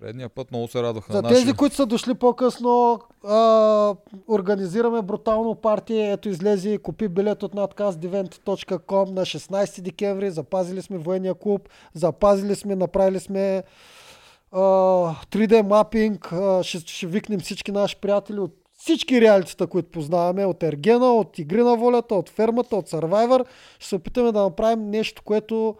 Предния 0.00 0.28
път 0.28 0.50
много 0.50 0.68
се 0.68 0.82
радваха 0.82 1.12
За 1.12 1.22
на 1.22 1.28
тези, 1.28 1.52
които 1.52 1.74
са 1.74 1.86
дошли 1.86 2.14
по-късно, 2.14 3.00
а, 3.24 3.94
организираме 4.28 5.02
брутално 5.02 5.54
партия. 5.54 6.12
Ето 6.12 6.28
излезе, 6.28 6.78
купи 6.78 7.08
билет 7.08 7.42
от 7.42 7.54
nadcastevent.com 7.54 9.10
на 9.10 9.22
16 9.22 9.80
декември. 9.80 10.30
Запазили 10.30 10.82
сме 10.82 10.98
военния 10.98 11.34
клуб, 11.34 11.68
запазили 11.94 12.54
сме, 12.54 12.76
направили 12.76 13.20
сме 13.20 13.62
а, 14.52 14.60
3D 15.30 15.62
мапинг. 15.62 16.32
А, 16.32 16.62
ще, 16.62 16.78
ще 16.78 17.06
викнем 17.06 17.40
всички 17.40 17.72
наши 17.72 17.96
приятели 17.96 18.40
от 18.40 18.54
всички 18.78 19.20
реалитета, 19.20 19.66
които 19.66 19.90
познаваме, 19.90 20.46
от 20.46 20.62
Ергена, 20.62 21.12
от 21.12 21.38
Игри 21.38 21.62
на 21.62 21.76
волята, 21.76 22.14
от 22.14 22.28
Фермата, 22.28 22.76
от 22.76 22.90
Survivor. 22.90 23.44
Ще 23.78 23.88
се 23.88 23.94
опитаме 23.94 24.32
да 24.32 24.42
направим 24.42 24.90
нещо, 24.90 25.22
което 25.24 25.76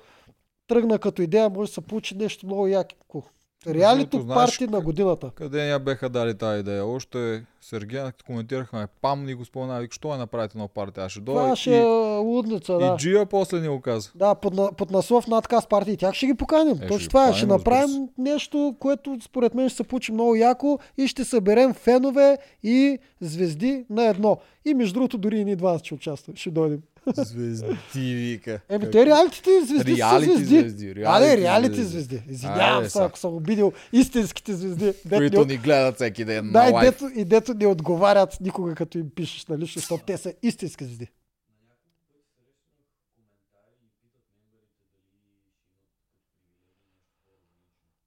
тръгна 0.68 0.98
като 0.98 1.22
идея, 1.22 1.50
може 1.50 1.70
да 1.70 1.74
се 1.74 1.80
получи 1.80 2.16
нещо 2.16 2.46
много 2.46 2.66
яко. 2.66 3.22
Реалито 3.66 4.20
знаеш 4.20 4.50
парти 4.50 4.66
на 4.66 4.80
годината. 4.80 5.30
Къде 5.34 5.68
я 5.68 5.78
беха 5.78 6.08
дали 6.08 6.34
тази 6.34 6.60
идея? 6.60 6.86
Още 6.86 7.44
Сергей 7.60 8.00
коментирахме, 8.26 8.86
пам 9.02 9.24
ни 9.24 9.34
го 9.34 9.44
спомена, 9.44 9.80
вика, 9.80 9.94
що 9.94 10.08
я 10.08 10.18
направите 10.18 10.58
на 10.58 10.68
партия? 10.68 11.04
Аз 11.04 11.12
ще 11.12 11.20
дойда 11.20 11.40
Това 11.40 11.52
и, 11.52 11.56
ще 11.56 11.78
е 11.78 11.84
лудница, 12.16 12.72
и 12.72 12.78
да. 12.78 12.96
Джия 12.96 13.26
после 13.26 13.60
ни 13.60 13.68
го 13.68 13.80
каза. 13.80 14.10
Да, 14.14 14.34
под, 14.34 14.76
под 14.76 14.90
наслов 14.90 15.26
надказ 15.26 15.66
партии. 15.66 15.96
Тях 15.96 16.14
ще 16.14 16.26
ги 16.26 16.34
поканим. 16.34 16.76
ще 16.76 16.86
Точно 16.86 16.98
ги 16.98 17.08
това 17.08 17.22
е. 17.22 17.26
поканим, 17.26 17.38
Ще 17.38 17.46
направим 17.46 18.08
нещо, 18.18 18.76
което 18.78 19.18
според 19.22 19.54
мен 19.54 19.68
ще 19.68 19.76
се 19.76 19.84
получи 19.84 20.12
много 20.12 20.34
яко 20.34 20.78
и 20.98 21.08
ще 21.08 21.24
съберем 21.24 21.74
фенове 21.74 22.38
и 22.62 22.98
звезди 23.20 23.84
на 23.90 24.06
едно. 24.06 24.38
И 24.64 24.74
между 24.74 24.94
другото, 24.94 25.18
дори 25.18 25.38
и 25.38 25.44
ние 25.44 25.56
два 25.56 25.78
ще 25.78 25.94
участваме. 25.94 26.36
Ще 26.36 26.50
дойдем. 26.50 26.82
Звезди, 27.08 27.66
вика. 28.14 28.60
Еми, 28.68 28.90
те 28.90 29.06
реалитите 29.06 29.50
звезди 29.62 29.92
са 29.92 29.96
Реалити 29.98 30.32
звезди. 30.34 30.60
звезди, 30.60 30.90
А, 30.90 30.94
реалити 31.20 31.30
не, 31.32 31.36
реалити 31.38 31.74
звезди. 31.74 31.90
звезди. 32.16 32.22
Извинявам 32.28 32.84
се, 32.84 32.90
са. 32.90 33.04
ако 33.04 33.18
съм 33.18 33.34
обидил 33.34 33.72
истинските 33.92 34.54
звезди. 34.54 34.84
Дет 35.04 35.04
Които 35.10 35.44
ни 35.44 35.56
гледат 35.56 35.94
всеки 35.94 36.24
ден 36.24 36.52
Да, 36.52 36.62
на 36.62 36.68
и 36.68 36.72
лайф. 36.72 36.90
дето, 36.90 37.10
и 37.16 37.24
дето 37.24 37.54
не 37.54 37.66
отговарят 37.66 38.40
никога, 38.40 38.74
като 38.74 38.98
им 38.98 39.10
пишеш, 39.10 39.46
нали, 39.46 39.66
защото 39.66 40.04
те 40.04 40.16
са 40.16 40.32
истински 40.42 40.84
звезди. 40.84 41.06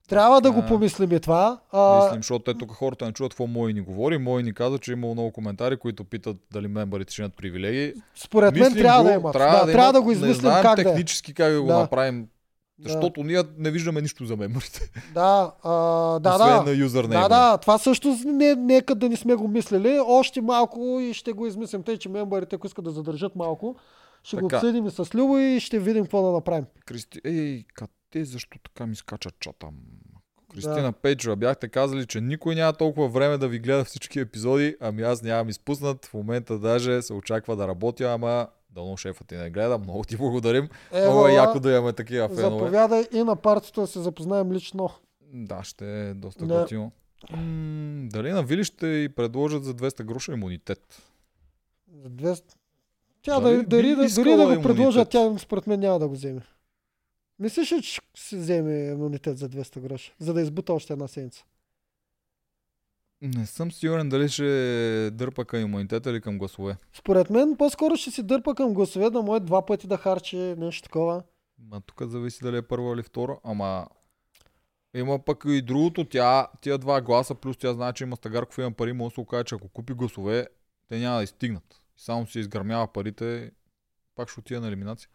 Трябва 0.10 0.42
да 0.42 0.52
го 0.52 0.66
помислим 0.68 1.12
и 1.12 1.20
това. 1.20 1.60
А, 1.72 1.96
Мислим, 1.98 2.20
защото 2.20 2.44
те 2.44 2.60
тук 2.60 2.72
хората 2.72 3.06
не 3.06 3.12
чуват 3.12 3.32
какво 3.32 3.48
Мой 3.48 3.74
ни 3.74 3.82
говори. 3.82 4.18
Мой 4.18 4.44
ни 4.44 4.54
каза, 4.54 4.80
че 4.80 4.92
е 4.92 4.94
имало 4.94 5.14
много 5.14 5.32
коментари, 5.32 5.78
които 5.78 6.04
питат 6.04 6.38
дали 6.54 6.68
мембарите 6.68 7.14
ще 7.14 7.22
имат 7.22 7.34
привилегии. 7.34 7.94
според 8.16 8.54
мен 8.54 8.64
Мислим 8.64 8.78
трябва 8.78 9.04
го, 9.04 9.08
да 9.08 9.14
имат. 9.14 9.34
да, 9.34 9.40
трябва 9.66 9.72
имат. 9.84 9.94
да 9.94 10.02
го 10.02 10.08
Не 10.08 10.14
измислим 10.14 10.34
знаем 10.36 10.64
как 10.64 10.76
да 10.76 10.82
е. 10.82 10.86
технически 10.86 11.34
как 11.34 11.54
да 11.54 11.62
го 11.62 11.68
Да. 11.68 11.80
направим. 11.80 12.28
Да. 12.80 12.90
Защото 12.90 13.24
ние 13.24 13.44
не 13.58 13.72
виждаме 13.72 14.02
нищо 14.02 14.26
за 14.26 14.36
мембарите. 14.38 14.92
Да, 15.14 15.52
а, 15.64 15.72
да, 16.20 16.36
Освен 16.36 16.48
да. 16.58 16.64
на 16.64 16.72
юзернейма. 16.74 17.24
Да, 17.24 17.52
да, 17.52 17.58
това 17.58 17.78
също 17.78 18.18
не, 18.26 18.56
нека 18.56 18.96
да 18.96 19.10
не 19.10 19.16
сме 19.16 19.36
го 19.36 19.48
мислили. 19.48 20.00
Още 20.00 20.42
малко 20.42 20.80
и 21.02 21.14
ще 21.14 21.32
го 21.34 21.48
измислим. 21.48 21.84
Тъй, 21.84 21.98
че 21.98 22.10
мембарите, 22.10 22.56
ако 22.56 22.68
искат 22.68 22.86
да 22.86 22.92
задържат 22.92 23.36
малко, 23.36 23.76
ще 24.24 24.36
го 24.38 24.48
Така. 24.48 24.58
обсъдим 24.58 24.88
и 24.88 24.92
с 24.92 25.16
Любо 25.16 25.38
и 25.38 25.60
ще 25.60 25.80
видим 25.80 26.04
какво 26.04 26.22
да 26.22 26.32
направим. 26.32 26.66
Кристи... 26.86 27.22
Ей, 27.26 27.66
къде 28.12 28.26
защо 28.26 28.58
така 28.64 28.88
ми 28.88 28.96
скача 28.96 29.30
чата? 29.40 29.68
Кристина 30.54 30.92
Пейджова, 30.92 31.36
бяхте 31.36 31.68
казали, 31.68 32.06
че 32.06 32.22
никой 32.22 32.56
няма 32.56 32.74
толкова 32.74 33.08
време 33.08 33.38
да 33.38 33.48
ви 33.48 33.60
гледа 33.60 33.84
всички 33.84 34.20
епизоди, 34.20 34.76
ами 34.80 35.02
аз 35.02 35.22
нямам 35.22 35.50
изпуснат. 35.50 36.06
В 36.06 36.14
момента 36.14 36.60
даже 36.60 37.02
се 37.02 37.14
очаква 37.14 37.56
да 37.56 37.68
работя, 37.68 38.04
ама 38.06 38.48
дано 38.70 38.98
шефът 38.98 39.28
ти 39.28 39.36
не 39.36 39.50
гледа. 39.50 39.78
Много 39.78 40.04
ти 40.04 40.18
благодарим. 40.18 40.70
Много 40.94 41.28
е 41.28 41.34
яко 41.34 41.60
да 41.60 41.72
имаме 41.72 41.94
такива 41.94 42.28
фенове. 42.30 42.42
Заповядай 42.42 43.08
и 43.14 43.24
на 43.24 43.36
партията 43.36 43.82
да 43.82 43.88
се 43.88 44.00
запознаем 44.00 44.52
лично. 44.52 44.90
Да, 45.34 45.64
ще 45.64 46.10
е 46.10 46.14
доста 46.14 46.46
Да. 46.46 46.60
готино. 46.62 46.92
М, 47.32 48.08
дали 48.10 48.32
на 48.32 48.44
Вили 48.44 48.64
ще 48.64 48.88
и 48.88 49.10
предложат 49.10 49.64
за 49.64 49.74
200 49.74 50.04
гроша 50.04 50.32
имунитет? 50.32 51.02
За 51.94 52.10
200. 52.10 52.44
Тя 53.22 53.40
Дали 53.40 53.56
да, 53.58 53.64
дори, 53.64 53.96
би 53.96 53.96
да, 53.96 54.08
да 54.08 54.24
го 54.24 54.30
имунитет? 54.30 54.64
предложа, 54.64 55.06
тя 55.06 55.38
според 55.38 55.68
мен 55.68 55.80
няма 55.80 56.00
да 56.00 56.08
го 56.08 56.14
вземе. 56.14 56.42
Мислиш 57.40 57.72
ли, 57.72 57.82
че 57.82 57.92
ще 57.92 58.02
си 58.16 58.38
вземе 58.38 58.88
имунитет 58.88 59.38
за 59.38 59.50
200 59.50 59.80
гроша, 59.80 60.14
за 60.20 60.34
да 60.34 60.42
избута 60.42 60.74
още 60.74 60.94
една 60.94 61.08
седмица? 61.08 61.46
Не 63.22 63.46
съм 63.46 63.72
сигурен 63.72 64.10
дали 64.10 64.30
ще 64.30 65.12
дърпа 65.14 65.46
към 65.46 65.62
имунитета 65.62 66.10
или 66.10 66.22
към 66.22 66.38
гласове. 66.38 66.78
Според 66.94 67.30
мен 67.30 67.56
по-скоро 67.58 67.96
ще 67.96 68.12
си 68.12 68.24
дърпа 68.24 68.56
към 68.56 68.74
гласове 68.74 69.10
да 69.10 69.22
може 69.22 69.40
два 69.40 69.66
пъти 69.66 69.88
да 69.88 69.98
харчи 69.98 70.38
нещо 70.38 70.84
такова. 70.84 71.24
Ма 71.60 71.82
тук 71.82 72.02
зависи 72.10 72.40
дали 72.44 72.58
е 72.58 72.62
първа 72.62 72.94
или 72.94 73.04
втора, 73.04 73.40
ама 73.44 73.88
има 74.96 75.20
пък 75.20 75.44
и 75.48 75.62
другото, 75.62 76.06
тя, 76.06 76.48
тия 76.62 76.78
два 76.78 77.02
гласа, 77.02 77.36
плюс 77.36 77.58
тя 77.58 77.74
знае, 77.74 77.94
че 77.94 78.04
има 78.04 78.16
Стагарков 78.16 78.58
има 78.58 78.72
пари, 78.72 78.94
може 78.94 79.12
да 79.12 79.14
се 79.14 79.22
окаже, 79.22 79.44
че 79.44 79.56
ако 79.56 79.70
купи 79.70 79.94
гласове, 79.94 80.48
те 80.88 81.00
няма 81.00 81.18
да 81.18 81.24
изстигнат. 81.24 81.82
Само 81.98 82.28
си 82.28 82.40
изгърмява 82.40 82.94
парите, 82.94 83.52
пак 84.16 84.30
ще 84.30 84.40
отида 84.40 84.62
на 84.62 84.68
елиминация. 84.68 85.10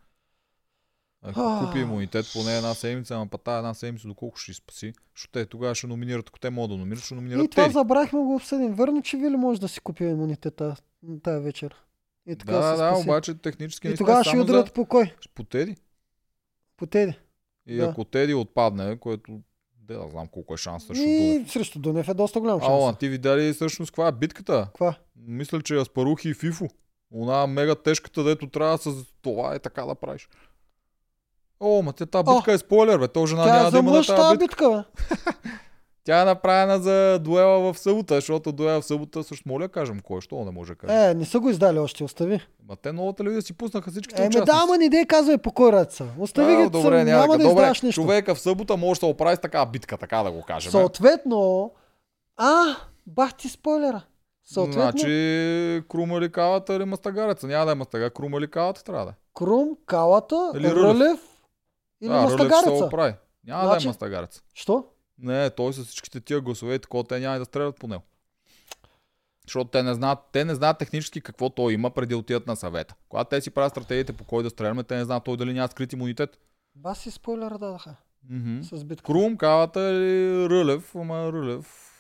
Ако 1.27 1.67
купи 1.67 1.79
имунитет 1.79 2.27
поне 2.33 2.57
една 2.57 2.75
седмица, 2.75 3.15
ама 3.15 3.27
па 3.27 3.39
тази 3.39 3.59
една 3.59 3.75
седмица 3.75 4.09
доколко 4.09 4.37
ще 4.39 4.55
спаси, 4.55 4.93
защото 5.17 5.33
те 5.33 5.47
тогава 5.47 5.75
ще 5.75 5.87
номинират, 5.87 6.29
ако 6.29 6.39
те 6.39 6.51
могат 6.51 6.71
да 6.71 6.77
номинират, 6.77 7.05
ще 7.05 7.15
номинират 7.15 7.45
И 7.45 7.49
това 7.49 7.65
те. 7.65 7.71
забрахме 7.71 8.21
го 8.21 8.35
обсъдим. 8.35 8.75
Верно, 8.75 9.03
че 9.03 9.17
Вили 9.17 9.37
може 9.37 9.61
да 9.61 9.69
си 9.69 9.81
купи 9.81 10.05
имунитета 10.05 10.77
тая 11.23 11.41
вечер. 11.41 11.75
И 12.27 12.37
така 12.37 12.53
Да, 12.53 12.77
да, 12.77 12.99
обаче 12.99 13.35
технически 13.35 13.89
И 13.89 13.97
тогава 13.97 14.25
ще 14.25 14.39
удрят 14.39 14.67
за... 14.67 14.73
по 14.73 14.85
кой? 14.87 15.15
по 15.35 15.45
Теди. 15.45 15.77
По 16.77 16.87
Теди. 16.87 17.19
И 17.67 17.77
Да. 17.77 17.85
ако 17.85 18.05
Теди 18.05 18.35
отпадне, 18.35 18.97
което 18.97 19.41
де 19.83 19.95
да 19.95 20.09
знам 20.11 20.27
колко 20.29 20.55
е 20.55 20.57
шанс 20.57 20.87
срещу 20.87 21.05
Дунев. 21.05 21.47
И 21.47 21.51
срещу 21.51 21.79
Дунев 21.79 22.09
е 22.09 22.15
доста 22.15 22.41
голям 22.41 22.61
шанс. 22.61 22.85
а 22.85 22.95
ти 22.95 23.09
видя 23.09 23.37
ли 23.37 23.53
всъщност 23.53 23.91
каква 23.93 24.09
е 24.09 24.13
битката? 24.13 24.65
Каква? 24.67 24.95
Мисля, 25.17 25.63
че 25.63 25.77
Аспарухи 25.77 26.29
и 26.29 26.35
Фифо. 26.35 26.69
Она 27.11 27.47
мега 27.47 27.75
тежката, 27.75 28.25
дето 28.25 28.47
трябва 28.51 28.79
с 28.79 28.93
това 29.23 29.55
е 29.55 29.59
така 29.59 29.85
да 29.85 29.95
правиш. 29.95 30.29
О, 31.61 31.83
ма 31.83 31.93
те 31.93 32.07
тази 32.07 32.25
О! 32.27 32.35
битка 32.35 32.53
е 32.53 32.59
спойлер, 32.59 32.99
бе. 32.99 33.09
То 33.09 33.27
жена 33.27 33.45
Тя 33.45 33.51
е 33.51 33.59
няма 33.59 33.71
да 33.71 33.79
има 33.79 33.91
на 33.91 33.97
мъж 33.97 34.07
тази 34.07 34.17
тази 34.19 34.39
битка. 34.39 34.69
битка, 34.69 34.85
бе. 35.25 35.51
Тя 36.05 36.23
е 36.23 36.25
направена 36.25 36.79
за 36.79 37.19
дуела 37.19 37.73
в 37.73 37.79
събота, 37.79 38.15
защото 38.15 38.53
дуела 38.53 38.81
в 38.81 38.85
събота 38.85 39.25
също 39.25 39.49
моля 39.49 39.69
кажем 39.69 40.01
кой, 40.01 40.21
що 40.21 40.37
не 40.37 40.51
може 40.51 40.73
да 40.73 40.79
кажем. 40.79 40.97
Е, 41.01 41.15
не 41.15 41.25
са 41.25 41.41
го 41.41 41.51
издали 41.51 41.79
още, 41.79 42.05
остави. 42.05 42.41
Ма 42.69 42.77
те 42.77 42.93
новата 42.93 43.17
телевизия 43.17 43.43
си 43.43 43.53
пуснаха 43.53 43.91
всичките 43.91 44.23
Еми 44.23 44.29
участници. 44.29 44.57
да, 44.57 44.63
ама 44.63 44.79
не 44.79 44.89
дей 44.89 45.05
казвай 45.07 45.39
по 45.39 45.53
кой 45.53 45.73
ред 45.73 45.93
са. 45.93 46.07
Остави 46.19 46.55
А, 46.55 46.57
ги, 46.57 46.71
добре, 46.71 46.99
съм, 46.99 47.07
няма, 47.07 47.21
няма 47.21 47.39
да 47.39 47.49
добре, 47.49 47.69
нищо. 47.69 47.93
човека 47.93 48.35
в 48.35 48.41
събота 48.41 48.77
може 48.77 49.01
да 49.01 49.07
оправи 49.07 49.37
с 49.37 49.41
такава 49.41 49.67
битка, 49.67 49.97
така 49.97 50.23
да 50.23 50.31
го 50.31 50.43
кажем. 50.43 50.71
Съответно, 50.71 51.71
а, 52.37 52.63
бах 53.07 53.35
ти 53.35 53.49
спойлера. 53.49 54.03
Съответно, 54.45 54.83
Значи, 54.83 55.07
Крума 55.89 56.19
или 56.19 56.33
Калата 56.33 56.75
или 56.75 56.85
Мастагареца. 56.85 57.47
Няма 57.47 57.67
да 57.67 57.73
е 57.73 57.75
Мастага, 57.75 58.11
Крума 58.11 58.39
или 58.39 58.49
Калата 58.49 58.85
трябва 58.85 59.05
да 59.05 59.11
е. 59.11 59.15
Крум, 59.35 59.69
Калата, 59.87 60.53
Рълев. 60.55 61.21
Или 62.01 62.11
а, 62.11 62.15
Рълев 62.15 62.29
ще 62.29 62.39
се 62.39 62.45
Мастагареца. 62.45 62.85
оправи. 62.85 63.15
Няма 63.45 63.63
да 63.63 63.69
Значи- 63.69 63.87
е 63.87 63.91
Мастагарец. 63.91 64.43
Що? 64.55 64.85
Не, 65.19 65.51
той 65.51 65.73
с 65.73 65.85
всичките 65.85 66.21
тия 66.21 66.41
гласове 66.41 66.75
и 66.75 66.79
такова, 66.79 67.05
те 67.05 67.21
няма 67.21 67.39
да 67.39 67.45
стрелят 67.45 67.77
по 67.77 67.89
него. 67.89 68.03
Защото 69.47 69.71
те 69.71 69.83
не 69.83 69.95
знаят, 69.95 70.19
те 70.33 70.45
не 70.45 70.55
знаят 70.55 70.79
технически 70.79 71.21
какво 71.21 71.51
той 71.51 71.73
има 71.73 71.91
преди 71.91 72.09
да 72.09 72.19
отидат 72.19 72.47
на 72.47 72.57
съвета. 72.57 72.95
Когато 73.09 73.29
те 73.29 73.41
си 73.41 73.51
правят 73.51 73.73
стратегиите 73.73 74.13
по 74.13 74.25
кой 74.25 74.43
да 74.43 74.51
стреляме, 74.51 74.83
те 74.83 74.97
не 74.97 75.05
знаят 75.05 75.25
той 75.25 75.37
дали 75.37 75.53
няма 75.53 75.69
скрит 75.69 75.93
имунитет. 75.93 76.39
Баси 76.75 77.11
спойлера 77.11 77.59
дадаха 77.59 77.97
Мгм. 78.31 78.63
с 78.63 78.85
битка. 78.85 79.05
Крум, 79.05 79.37
Калата 79.37 79.81
или 79.83 80.49
Рълев, 80.51 80.95
ама 80.95 81.33
Рълев... 81.33 81.91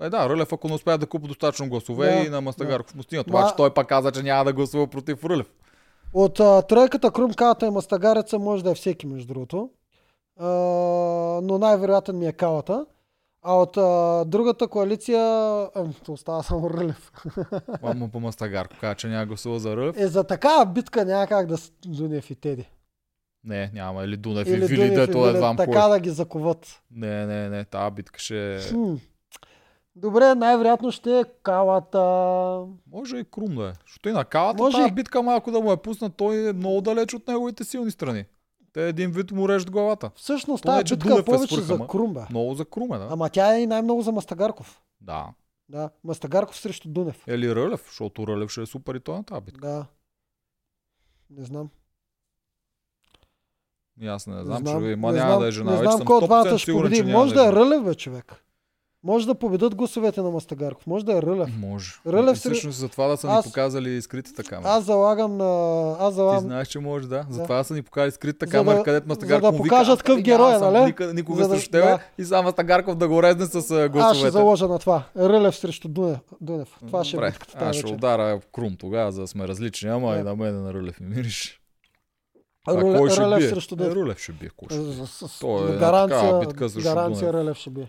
Е 0.00 0.10
да, 0.10 0.28
Рълев 0.28 0.52
ако 0.52 0.68
не 0.68 0.74
успеят 0.74 1.00
да 1.00 1.06
купи 1.06 1.28
достатъчно 1.28 1.68
гласове 1.68 2.06
Да, 2.08 2.18
и 2.18 2.28
на 2.28 2.40
Мастагарков 2.40 2.94
му 2.94 3.02
стигнат. 3.02 3.26
Обаче 3.26 3.54
той 3.56 3.74
пак 3.74 3.88
каза, 3.88 4.12
че 4.12 4.22
няма 4.22 4.44
да 4.44 4.52
гласува 4.52 4.86
против 4.86 5.24
Рълев. 5.24 5.50
От 6.12 6.40
а, 6.40 6.62
тройката 6.62 7.10
Крум, 7.10 7.32
Калата 7.32 7.66
и 7.66 7.70
Мастагареца 7.70 8.38
може 8.38 8.64
да 8.64 8.70
е 8.70 8.74
всеки, 8.74 9.06
между 9.06 9.34
другото. 9.34 9.70
А, 10.40 10.48
но 11.42 11.58
най-вероятен 11.58 12.18
ми 12.18 12.26
е 12.26 12.32
Калата. 12.32 12.86
А 13.42 13.54
от 13.54 13.76
а, 13.76 14.24
другата 14.26 14.68
коалиция, 14.68 15.20
то 16.04 16.12
остава 16.12 16.42
само 16.42 16.70
Рълев. 16.70 17.12
Ама 17.82 18.08
по 18.08 18.20
Мастагарко 18.20 18.76
каза, 18.80 18.94
че 18.94 19.08
няма 19.08 19.26
гласува 19.26 19.58
за 19.58 19.76
Рълев. 19.76 19.96
Е, 19.98 20.06
за 20.06 20.24
такава 20.24 20.66
битка 20.66 21.04
няма 21.04 21.26
как 21.26 21.46
да 21.46 21.56
с 21.56 21.72
Дунев 21.86 22.30
и 22.30 22.34
Теди. 22.34 22.70
Не, 23.44 23.70
няма. 23.74 24.04
Или 24.04 24.16
Дунев 24.16 24.48
Или 24.48 24.66
Вили, 24.66 24.90
дето 24.90 25.28
е 25.28 25.36
знам 25.36 25.56
така 25.56 25.80
кой. 25.80 25.90
да 25.90 26.00
ги 26.00 26.10
заковат. 26.10 26.82
Не, 26.90 27.26
не, 27.26 27.48
не, 27.48 27.64
тази 27.64 27.94
битка 27.94 28.20
ще 28.20 28.54
е... 28.54 28.60
Хм. 28.60 28.94
Добре, 29.96 30.34
най-вероятно 30.34 30.92
ще 30.92 31.18
е 31.18 31.24
Калата. 31.42 31.98
Може 32.92 33.16
и 33.16 33.24
Крум 33.24 33.54
да 33.54 33.68
е. 33.68 33.72
Защото 33.86 34.08
и 34.08 34.12
на 34.12 34.24
калата 34.24 34.62
Може 34.62 34.76
тази 34.76 34.92
битка 34.92 35.22
малко 35.22 35.50
да 35.50 35.60
му 35.60 35.72
е 35.72 35.76
пуснат, 35.76 36.16
той 36.16 36.48
е 36.48 36.52
много 36.52 36.80
далеч 36.80 37.14
от 37.14 37.28
неговите 37.28 37.64
силни 37.64 37.90
страни. 37.90 38.24
Те 38.72 38.88
един 38.88 39.10
вид 39.10 39.30
му 39.30 39.48
режат 39.48 39.70
главата. 39.70 40.10
Всъщност 40.14 40.62
Поне, 40.64 40.82
тази 40.82 40.94
битка 40.94 41.08
Дунев 41.08 41.18
е 41.18 41.30
е 41.30 41.34
повече 41.34 41.54
свърха, 41.54 41.76
за. 41.76 41.86
Крум, 41.86 42.14
бе. 42.14 42.20
Много 42.30 42.54
за 42.54 42.64
Крум 42.64 42.92
е, 42.92 42.98
да. 42.98 43.08
Ама 43.10 43.30
тя 43.30 43.54
е 43.56 43.60
и 43.60 43.66
най-много 43.66 44.02
за 44.02 44.12
Мастагарков. 44.12 44.80
Да. 45.00 45.26
Да, 45.68 45.90
Мастагарков 46.04 46.58
срещу 46.58 46.88
Дунев. 46.88 47.24
Или 47.28 47.54
Рълев, 47.54 47.84
защото 47.86 48.26
Рълев 48.26 48.50
ще 48.50 48.62
е 48.62 48.66
супер 48.66 48.94
и 48.94 49.00
той 49.00 49.16
на 49.16 49.24
тази 49.24 49.40
битка. 49.40 49.68
Да. 49.68 49.86
Не 51.30 51.44
знам. 51.44 51.68
И 54.00 54.06
Аз 54.06 54.26
не 54.26 54.34
Не 54.34 54.44
знам, 54.44 54.58
знам, 54.58 54.82
че 54.82 54.96
ма 54.96 55.12
не 55.12 55.18
няма 55.18 55.30
знам, 55.30 55.40
да 55.40 55.48
е 55.48 55.50
жена. 55.50 55.70
не 55.72 55.78
знам 55.78 56.04
кой 56.04 56.16
от 56.16 56.24
двамата 56.24 56.44
100% 56.44 56.58
ще 56.58 56.72
победи. 56.72 57.02
няма 57.02 57.18
Може 57.18 57.34
да 57.34 57.46
е. 57.48 57.52
Рълев, 57.52 57.84
бе, 57.84 57.94
човек. 57.94 58.44
Може 59.04 59.26
да 59.26 59.34
победат 59.34 59.74
гласовете 59.74 60.22
на 60.22 60.30
Мастагарков. 60.30 60.86
Може 60.86 61.04
да 61.04 61.12
е 61.12 61.22
Рълев. 61.22 61.48
Може. 61.58 61.92
Рълев 62.06 62.36
И 62.36 62.38
всъщност 62.38 62.78
за 62.78 62.88
това 62.88 63.06
да 63.06 63.16
са 63.16 63.26
ни 63.26 63.32
Аз- 63.32 63.44
показали 63.44 64.02
скритата 64.02 64.44
камера. 64.44 64.68
Аз 64.68 64.84
залагам 64.84 65.36
на... 65.36 65.44
Аз 65.92 66.08
Ти 66.08 66.14
залагам... 66.14 66.40
знаеш, 66.40 66.68
че 66.68 66.78
може 66.78 67.08
да. 67.08 67.16
Да. 67.18 67.26
Затова 67.30 67.64
са 67.64 67.74
ни 67.74 67.82
покали 67.82 68.10
скритата 68.10 68.46
За 68.46 68.50
камера, 68.50 68.76
да- 68.76 68.82
където 68.82 69.04
за 69.04 69.08
Мастагарков 69.08 69.42
да 69.42 69.52
му 69.52 69.62
вика, 69.62 69.68
покажат 69.68 69.92
«Аз 69.92 69.98
какъв 69.98 70.14
няма 70.16 70.22
герой 70.22 70.54
е, 70.54 70.58
нали? 70.60 70.84
Никъде, 70.84 71.12
никога 71.14 71.42
За 71.42 71.48
да- 71.48 71.54
срещу 71.54 71.70
тебе. 71.70 71.84
да. 71.84 71.98
И 72.18 72.24
сам 72.24 72.44
Мастагарков 72.44 72.94
да 72.94 73.08
го 73.08 73.22
резне 73.22 73.46
с 73.46 73.54
а, 73.54 73.58
Аз 73.58 73.64
ще 73.64 73.88
гласовете. 73.88 74.30
заложа 74.30 74.68
на 74.68 74.78
това. 74.78 75.02
Рълев 75.18 75.56
срещу 75.56 75.88
Дунев. 75.88 76.18
Дунев. 76.40 76.68
Това 76.80 77.04
ще 77.04 77.10
е 77.10 77.18
Добре, 77.18 77.30
битката 77.30 77.64
аз 77.64 77.76
ще 77.76 77.86
удара 77.86 78.40
Крум 78.52 78.76
тогава, 78.76 79.12
за 79.12 79.20
да 79.20 79.26
сме 79.26 79.48
различни, 79.48 79.88
ама 79.90 80.12
Да. 80.12 80.18
и 80.18 80.22
на 80.22 80.36
мен 80.36 80.62
на 80.62 80.74
Рълев 80.74 81.00
ми 81.00 81.06
мириш. 81.08 81.60
А 82.66 82.74
Ръле- 82.74 82.98
кой 82.98 83.10
ще 83.10 83.20
Рълев 83.20 83.38
бие? 83.38 83.48
срещу 83.48 83.74
Е, 83.74 83.78
Дунев. 83.78 83.94
Рълев 83.94 84.18
ще 84.18 84.32
бие 84.32 84.50
с- 84.70 85.28
с- 85.28 85.38
То 85.38 85.68
е 85.68 85.76
гаранция, 85.78 86.38
битка 86.38 86.68
срещу 86.68 86.88
гаранция. 86.88 87.32
Рълев 87.32 87.56
ще 87.56 87.70
бие. 87.70 87.88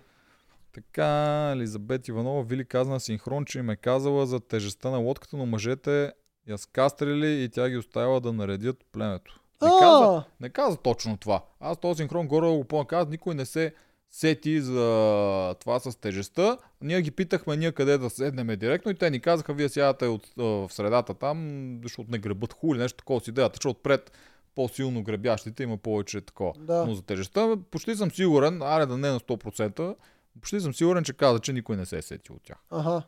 Така, 0.73 1.51
Елизабет 1.55 2.07
Иванова 2.07 2.43
Вили 2.43 2.65
каза 2.65 2.91
на 2.91 2.99
синхрон, 2.99 3.45
че 3.45 3.59
им 3.59 3.69
е 3.69 3.75
казала 3.75 4.25
за 4.25 4.39
тежестта 4.39 4.89
на 4.89 4.97
лодката, 4.97 5.37
но 5.37 5.45
мъжете 5.45 6.13
я 6.47 6.57
скастрили 6.57 7.43
и 7.43 7.49
тя 7.49 7.69
ги 7.69 7.77
оставила 7.77 8.21
да 8.21 8.33
наредят 8.33 8.77
племето. 8.91 9.39
Не 9.61 9.69
каза, 9.79 10.23
не 10.39 10.49
каза 10.49 10.77
точно 10.77 11.17
това. 11.17 11.43
Аз 11.59 11.77
този 11.77 11.97
синхрон 11.97 12.27
горе 12.27 12.47
го 12.47 12.63
помня, 12.63 12.87
каза, 12.87 13.09
никой 13.09 13.35
не 13.35 13.45
се 13.45 13.73
сети 14.11 14.61
за 14.61 15.55
това 15.59 15.79
с 15.79 15.99
тежестта. 15.99 16.57
Ние 16.81 17.01
ги 17.01 17.11
питахме 17.11 17.57
ние 17.57 17.71
къде 17.71 17.97
да 17.97 18.09
седнем 18.09 18.47
директно 18.59 18.91
и 18.91 18.95
те 18.95 19.09
ни 19.09 19.19
казаха, 19.19 19.53
вие 19.53 19.69
сядате 19.69 20.05
от, 20.05 20.27
в 20.37 20.69
средата 20.71 21.13
там, 21.13 21.79
защото 21.83 22.11
не 22.11 22.17
гребат 22.17 22.53
хули, 22.53 22.79
нещо 22.79 22.97
такова 22.97 23.21
си 23.21 23.29
идеята, 23.29 23.59
че 23.59 23.67
отпред 23.67 24.11
по-силно 24.55 25.03
гребящите 25.03 25.63
има 25.63 25.77
повече 25.77 26.21
такова. 26.21 26.53
Да. 26.57 26.85
Но 26.85 26.93
за 26.93 27.01
тежестта 27.01 27.55
почти 27.71 27.95
съм 27.95 28.11
сигурен, 28.11 28.61
аре 28.61 28.85
да 28.85 28.97
не 28.97 29.09
на 29.09 29.19
100%, 29.19 29.95
почти 30.39 30.59
съм 30.59 30.73
сигурен, 30.73 31.03
че 31.03 31.13
каза, 31.13 31.39
че 31.39 31.53
никой 31.53 31.77
не 31.77 31.85
се 31.85 31.97
е 31.97 32.01
сетил 32.01 32.35
от 32.35 32.43
тях. 32.43 32.57
Аха. 32.69 33.03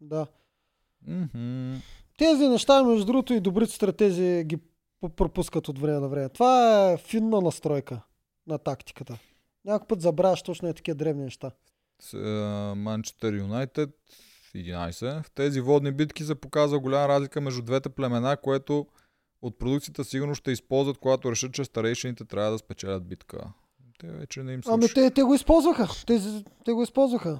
Да. 0.00 0.26
Мгм. 1.06 1.74
Тези 2.18 2.48
неща, 2.48 2.82
между 2.82 3.04
другото, 3.04 3.34
и 3.34 3.40
добрите 3.40 3.72
стратези 3.72 4.44
ги 4.46 4.58
пропускат 5.16 5.68
от 5.68 5.78
време 5.78 6.00
на 6.00 6.08
време. 6.08 6.28
Това 6.28 6.90
е 6.90 6.96
финна 6.96 7.40
настройка 7.40 8.00
на 8.46 8.58
тактиката. 8.58 9.18
Някой 9.64 9.86
път 9.86 10.00
забравяш 10.00 10.42
точно 10.42 10.68
е 10.68 10.74
такива 10.74 10.94
древни 10.94 11.24
неща. 11.24 11.50
Манчестър 12.76 13.34
Юнайтед 13.34 13.90
11. 14.54 15.22
В 15.22 15.30
тези 15.30 15.60
водни 15.60 15.92
битки 15.92 16.24
се 16.24 16.34
показва 16.34 16.80
голяма 16.80 17.08
разлика 17.08 17.40
между 17.40 17.62
двете 17.62 17.88
племена, 17.88 18.36
което 18.36 18.86
от 19.42 19.58
продукцията 19.58 20.04
сигурно 20.04 20.34
ще 20.34 20.50
използват, 20.50 20.98
когато 20.98 21.30
решат, 21.30 21.52
че 21.52 21.64
старейшините 21.64 22.24
трябва 22.24 22.50
да 22.50 22.58
спечелят 22.58 23.08
битка. 23.08 23.52
Те 23.98 24.06
вече 24.06 24.42
не 24.42 24.52
им 24.52 24.62
слушат. 24.62 24.78
Ами 24.78 24.88
те, 24.94 25.10
те 25.10 25.22
го 25.22 25.34
използваха. 25.34 25.88
Те, 26.06 26.20
те 26.64 26.72
го 26.72 26.82
използваха. 26.82 27.38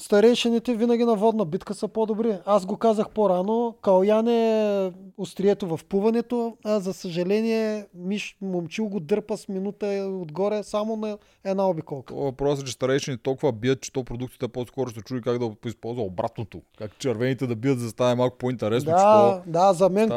Старейшините 0.00 0.74
винаги 0.74 1.04
на 1.04 1.14
водна 1.14 1.44
битка 1.44 1.74
са 1.74 1.88
по-добри. 1.88 2.38
Аз 2.46 2.66
го 2.66 2.76
казах 2.76 3.10
по-рано. 3.10 3.76
Калян 3.82 4.28
е 4.28 4.92
острието 5.18 5.76
в 5.76 5.84
плуването, 5.84 6.56
а 6.64 6.80
за 6.80 6.92
съжаление 6.92 7.86
Миш 7.94 8.36
момчил 8.40 8.88
го 8.88 9.00
дърпа 9.00 9.36
с 9.36 9.48
минута 9.48 9.86
отгоре 10.22 10.62
само 10.62 10.96
на 10.96 11.18
една 11.44 11.68
обиколка. 11.68 12.14
То 12.14 12.20
въпрос 12.20 12.62
е, 12.62 12.64
че 12.64 12.72
старейшините 12.72 13.22
толкова 13.22 13.52
бият, 13.52 13.80
че 13.80 13.92
то 13.92 14.04
продукцията 14.04 14.48
по-скоро 14.48 14.90
се 14.90 15.00
чуди 15.00 15.20
как 15.20 15.38
да 15.38 15.50
използва 15.66 16.02
обратното. 16.02 16.62
Как 16.78 16.98
червените 16.98 17.46
да 17.46 17.56
бият, 17.56 17.78
за 17.78 17.84
да 17.84 17.90
стане 17.90 18.14
малко 18.14 18.38
по-интересно. 18.38 18.90
че 18.90 18.96
Да, 18.96 19.42
да, 19.46 19.72
за 19.72 19.88
мен. 19.88 20.10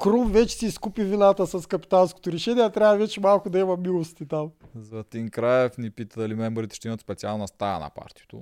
Крум 0.00 0.32
вече 0.32 0.56
си 0.56 0.66
изкупи 0.66 1.04
вината 1.04 1.46
с 1.46 1.66
капитанското 1.66 2.32
решение, 2.32 2.64
а 2.64 2.70
трябва 2.70 2.96
вече 2.96 3.20
малко 3.20 3.50
да 3.50 3.58
има 3.58 3.76
милости 3.76 4.28
там. 4.28 4.50
Златин 4.74 5.30
Краев 5.30 5.78
ни 5.78 5.90
пита 5.90 6.20
дали 6.20 6.34
мембарите 6.34 6.76
ще 6.76 6.88
имат 6.88 7.00
специална 7.00 7.48
стая 7.48 7.78
на 7.78 7.90
партито. 7.90 8.40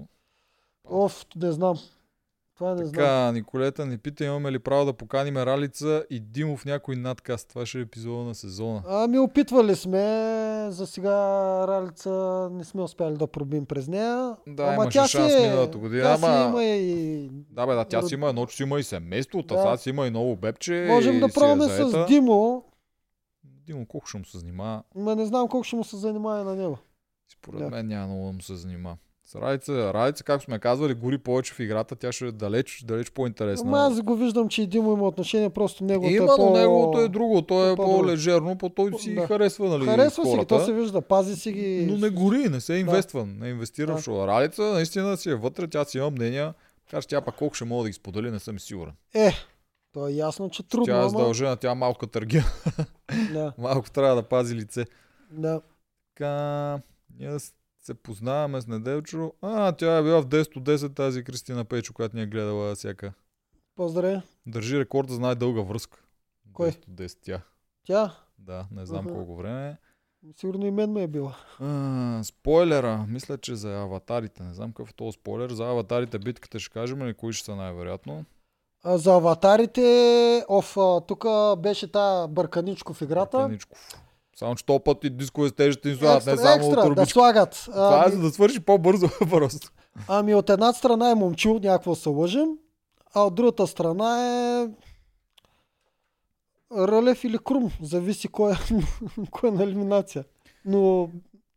Оф, 0.91 1.27
не 1.37 1.53
знам. 1.53 1.77
Това 2.55 2.71
не 2.71 2.77
знам. 2.79 2.93
Така, 2.93 3.33
Николета 3.33 3.87
ни 3.87 3.99
пита, 3.99 4.25
имаме 4.25 4.53
ли 4.53 4.59
право 4.59 4.85
да 4.85 4.93
поканим 4.93 5.37
Ралица 5.37 6.05
и 6.11 6.21
Димо 6.21 6.57
в 6.57 6.65
някой 6.65 6.97
надкаст. 6.97 7.49
Това 7.49 7.67
ще 7.67 7.79
е 7.79 7.83
епизода 7.83 8.25
на 8.25 8.35
сезона. 8.35 8.83
Ами 8.87 9.19
опитвали 9.19 9.77
сме, 9.77 10.01
за 10.71 10.87
сега 10.87 11.13
Ралица 11.69 12.11
не 12.53 12.65
сме 12.65 12.83
успяли 12.83 13.17
да 13.17 13.27
пробим 13.27 13.67
през 13.67 13.89
нея. 13.89 14.37
Да, 14.47 14.63
ама 14.63 14.75
имаше 14.75 14.99
тя 14.99 15.07
шанс 15.07 15.33
си, 15.33 15.39
е- 15.39 15.43
миналата 15.43 15.79
година, 15.79 16.03
Тя 16.03 16.17
си 16.17 16.25
ама- 16.25 16.49
има 16.49 16.65
и... 16.65 17.29
Да, 17.51 17.67
бе, 17.67 17.75
да, 17.75 17.85
тя 17.85 18.03
си 18.03 18.15
има 18.15 18.29
едно, 18.29 18.47
че 18.47 18.57
си 18.57 18.63
има 18.63 18.81
и 18.81 18.85
семейство, 18.85 19.43
Да. 19.43 19.55
сега 19.57 19.77
си 19.77 19.91
има 19.91 20.07
и 20.07 20.11
ново 20.11 20.37
бебче. 20.37 20.87
Можем 20.89 21.21
да 21.21 21.27
е 21.27 21.31
пробваме 21.31 21.65
с 21.65 22.07
Димо, 22.07 22.65
Димо, 23.45 23.87
колко 23.87 24.07
ще 24.07 24.19
му 24.19 24.25
се 24.25 24.39
занимава? 24.39 24.83
но 24.95 25.15
не 25.15 25.27
знам 25.27 25.49
колко 25.49 25.65
ще 25.65 25.77
му 25.77 25.85
се 25.85 25.97
занимава 25.97 26.45
на 26.45 26.55
него. 26.55 26.79
Според 27.33 27.59
Да. 27.61 27.71
мен 27.71 27.87
няма 27.87 28.07
много 28.07 28.27
да 28.27 28.33
му 28.33 28.43
се 28.43 28.57
занимава. 28.57 28.97
С 29.29 29.35
Ралица, 29.35 29.95
Ралица, 29.95 30.25
както 30.25 30.45
сме 30.45 30.59
казвали, 30.59 30.95
гори 30.95 31.19
повече 31.19 31.55
в 31.55 31.61
играта, 31.61 31.97
тя 31.97 32.13
ще 32.13 32.27
е 32.27 32.33
далеч, 32.33 32.85
далеч 32.85 33.11
по-интересна. 33.11 33.69
Ама 33.69 33.79
аз 33.81 34.01
го 34.01 34.17
виждам, 34.17 34.49
че 34.49 34.63
и 34.63 34.67
Димо 34.67 34.93
има 34.93 35.07
отношение, 35.07 35.51
просто 35.51 35.85
неговото 35.85 36.15
Има, 36.15 36.33
е 36.33 36.37
по... 36.37 36.51
неговото 36.51 37.01
е 37.01 37.09
друго. 37.09 37.43
То 37.43 37.73
е 37.73 37.77
по-лежерно, 37.77 38.59
по 38.59 38.69
той 38.69 38.93
си 38.95 39.15
Да. 39.15 39.27
харесва, 39.27 39.69
нали, 39.69 39.85
Харесва 39.85 40.11
си 40.15 40.21
ги, 40.23 40.37
хората. 40.37 40.49
то 40.49 40.65
се 40.65 40.73
вижда, 40.73 41.01
пази 41.01 41.37
си 41.37 41.53
ги. 41.53 41.87
Но 41.87 41.97
не 41.97 42.11
гори, 42.11 42.39
не 42.39 42.61
се 42.61 42.75
инвества. 42.75 43.27
Не 43.27 43.49
инвестира 43.49 43.87
Да. 43.87 43.97
в 43.97 44.03
шоу. 44.03 44.27
Ралица 44.27 44.63
наистина 44.63 45.17
си 45.17 45.31
е 45.31 45.35
вътре, 45.35 45.69
тя 45.69 45.85
си 45.85 45.99
има 45.99 46.11
мнения. 46.11 46.55
Така 46.87 47.03
че 47.03 47.09
тя 47.09 47.21
пак 47.21 47.37
колко 47.37 47.55
ще 47.55 47.65
мога 47.65 47.83
да 47.83 47.89
ги 47.89 47.95
сподели, 47.95 48.31
не 48.31 48.39
съм 48.39 48.59
сигурен. 48.59 48.93
Е, 49.15 49.33
то 49.93 50.09
е 50.09 50.13
ясно, 50.13 50.51
че 50.51 50.63
трудно, 50.63 50.87
тя 50.87 51.01
е 51.01 51.09
задължена, 51.09 51.57
тя 51.57 51.71
е 51.71 51.75
малка 51.75 52.07
търгия. 52.07 52.45
Да, 53.33 53.53
Малко 53.59 53.91
трябва 53.91 54.15
да 54.15 54.23
пази 54.23 54.55
лице. 54.55 54.85
да. 55.31 55.61
Така, 56.15 56.79
ние 57.19 57.39
с- 57.39 57.53
се 57.89 57.95
познаваме 57.95 58.61
с 58.61 58.67
Неделчо. 58.67 59.33
А, 59.43 59.73
тя 59.73 59.97
е 59.97 60.03
била 60.03 60.21
в 60.23 60.27
10 60.27 60.57
от 60.57 60.65
10 60.65 60.97
тази 60.97 61.25
Кристина 61.25 61.65
Печо, 61.65 61.93
която 61.93 62.17
ни 62.17 62.23
е 62.23 62.27
гледала 62.27 62.75
всяка. 62.75 63.13
Поздравя. 63.77 64.23
Държи 64.47 64.79
рекорда 64.79 65.15
за 65.15 65.21
най-дълга 65.21 65.61
връзка. 65.63 65.99
Кой? 66.53 66.71
10 66.71 66.89
от 66.89 66.95
10 66.95 67.19
тя. 67.23 67.43
Тя, 67.85 68.15
Да, 68.39 68.67
не 68.73 68.87
знам 68.87 69.07
Аха. 69.07 69.15
колко 69.15 69.37
време. 69.37 69.77
сигурно 70.37 70.67
и 70.67 70.71
мен 70.71 70.93
ме 70.93 71.03
е 71.03 71.07
била. 71.07 71.37
А, 71.61 72.21
спойлера, 72.25 73.07
мисля, 73.09 73.39
че 73.39 73.55
за 73.55 73.83
аватарите. 73.83 74.43
Не 74.43 74.55
знам 74.55 74.73
какъв 74.73 74.91
е 74.91 74.95
този 74.95 75.15
спойлер. 75.15 75.51
За 75.51 75.65
аватарите 75.65 76.19
битката 76.19 76.59
ще 76.61 76.73
кажем 76.73 77.07
ли 77.07 77.15
кои 77.15 77.33
ще 77.33 77.45
са 77.45 77.57
най-вероятно. 77.57 78.25
А 78.85 78.99
за 78.99 79.15
аватарите, 79.15 80.45
оф, 80.49 80.77
тук 81.07 81.25
беше 81.59 81.93
та 81.93 82.27
бърканичко 82.29 82.95
в 82.95 83.03
играта. 83.03 83.47
Теничков. 83.47 84.08
Само, 84.39 84.55
че 84.55 84.67
този 84.67 84.81
път 84.85 85.05
и 85.05 85.11
дискове 85.11 85.49
с 85.49 85.53
тежести 85.53 85.89
ни 85.89 85.95
слагат, 85.97 86.27
не 86.27 86.37
само 86.37 86.55
екстра, 86.57 86.71
от 86.71 86.75
да 86.75 86.83
турбички. 86.83 87.13
слагат. 87.13 87.63
Това 87.65 88.05
е 88.07 88.11
за 88.11 88.15
Ами, 88.17 88.23
да 88.23 88.31
свърши 88.31 88.61
по-бързо 88.61 89.09
просто. 89.31 89.73
ами 90.09 90.35
от 90.35 90.51
една 90.51 90.73
страна 90.73 91.11
е 91.11 91.15
момчил, 91.15 91.55
някакво 91.55 91.95
се 91.95 92.09
лъжем, 92.09 92.49
а 93.15 93.23
от 93.23 93.35
другата 93.35 93.67
страна 93.67 94.27
е 94.27 94.69
Рълев 96.77 97.25
или 97.25 97.39
Крум, 97.39 97.71
зависи 97.83 98.29
кой 98.29 98.53
е, 98.53 98.57
кой 99.31 99.49
е 99.49 99.53
на 99.53 99.63
елиминация. 99.63 100.25
Но 100.65 101.11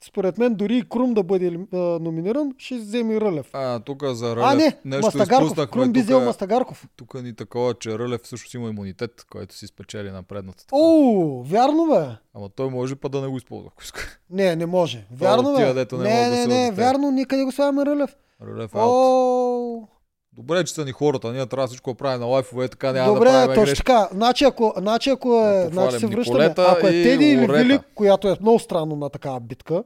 според 0.04 0.38
мен 0.38 0.56
дори 0.56 0.78
и 0.78 0.90
Крум 0.90 1.14
да 1.14 1.24
бъде 1.24 1.60
а, 1.74 1.78
номиниран, 1.78 2.52
ще 2.58 2.76
вземе 2.76 3.22
Рълев. 3.22 3.50
А, 3.54 3.80
тук 3.80 4.04
за 4.06 4.36
Рълев 4.36 4.48
А, 4.48 4.56
не, 4.56 4.78
нещо 4.86 5.06
Мастагарков. 5.06 5.70
Крум 5.70 5.92
би 5.92 6.02
взел 6.02 6.26
Мастагарков. 6.26 6.88
тук 6.96 7.24
ни 7.24 7.36
такова, 7.36 7.74
че 7.74 8.00
Рълев 8.00 8.22
всъщност 8.22 8.54
има 8.54 8.70
имунитет, 8.70 9.26
който 9.32 9.56
си 9.56 9.68
спечели 9.68 10.12
на 10.12 10.24
предната. 10.24 10.66
О, 10.72 11.44
вярно 11.44 11.88
бе. 11.88 12.16
Ама 12.34 12.50
той 12.50 12.70
може 12.70 12.96
па 12.96 13.10
да 13.10 13.22
не 13.22 13.28
го 13.28 13.38
използва, 13.38 13.70
ако 13.74 13.84
иска. 13.84 14.20
Не, 14.30 14.56
не 14.56 14.66
може. 14.66 15.06
Вярно 15.12 15.54
бе. 15.54 15.60
не 15.60 15.66
не, 15.66 15.74
могат 15.74 15.90
да 15.90 15.98
не, 16.08 16.46
не, 16.48 16.72
вярно, 16.72 17.12
никъде 17.12 17.44
го 17.44 17.52
слагаме 17.52 17.86
Рълев. 17.86 18.16
Рълев. 18.42 18.72
О, 18.76 19.88
Добре, 20.34 20.64
че 20.64 20.74
са 20.74 20.86
ни 20.86 20.92
хората. 20.92 21.32
Ние 21.32 21.46
трябва 21.46 21.68
всичко 21.68 21.92
да 21.92 21.98
правим 21.98 22.20
на 22.20 22.26
лайфове, 22.26 22.68
така 22.68 22.92
няма 22.92 23.14
Добре, 23.14 23.26
да 23.26 23.32
правим 23.32 23.48
точно 23.48 23.64
грешки. 23.66 23.78
така. 23.78 24.10
Значи 24.14 24.44
ако, 24.44 24.74
значи, 24.78 25.10
ако 25.10 25.46
е, 25.46 25.70
значи 25.72 26.00
се 26.00 26.08
връщаме, 26.08 26.40
Николета 26.40 26.76
ако 26.78 26.88
е 26.88 26.92
Теди 26.92 27.26
или. 27.26 27.48
Вили, 27.48 27.80
която 27.96 28.28
е 28.28 28.38
много 28.42 28.60
странно 28.60 28.96
на 28.96 29.10
такава 29.10 29.40
битка, 29.40 29.84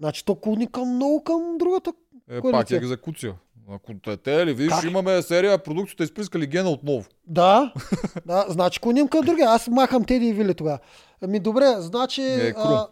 значи 0.00 0.24
то 0.24 0.34
клони 0.34 0.72
към 0.72 0.94
много 0.94 1.24
към 1.24 1.58
другата. 1.58 1.92
Е, 2.30 2.40
Кой 2.40 2.52
пак 2.52 2.70
е 2.70 2.76
екзекуция. 2.76 3.34
Ако 3.70 3.92
те, 4.04 4.16
те 4.16 4.46
ли 4.46 4.54
видиш, 4.54 4.74
Как? 4.74 4.84
имаме 4.84 5.22
серия, 5.22 5.62
продукцията 5.62 6.04
изприскали 6.04 6.46
гена 6.46 6.70
отново. 6.70 7.04
Да, 7.26 7.72
да, 8.26 8.46
значи 8.48 8.80
клоним 8.80 9.08
към 9.08 9.20
другия. 9.26 9.48
Аз 9.48 9.68
махам 9.68 10.04
Теди 10.04 10.26
и 10.26 10.32
Вили 10.32 10.54
тогава. 10.54 10.78
Ами 11.22 11.40
добре, 11.40 11.74
значи, 11.78 12.22
Е, 12.22 12.54
а, 12.56 12.86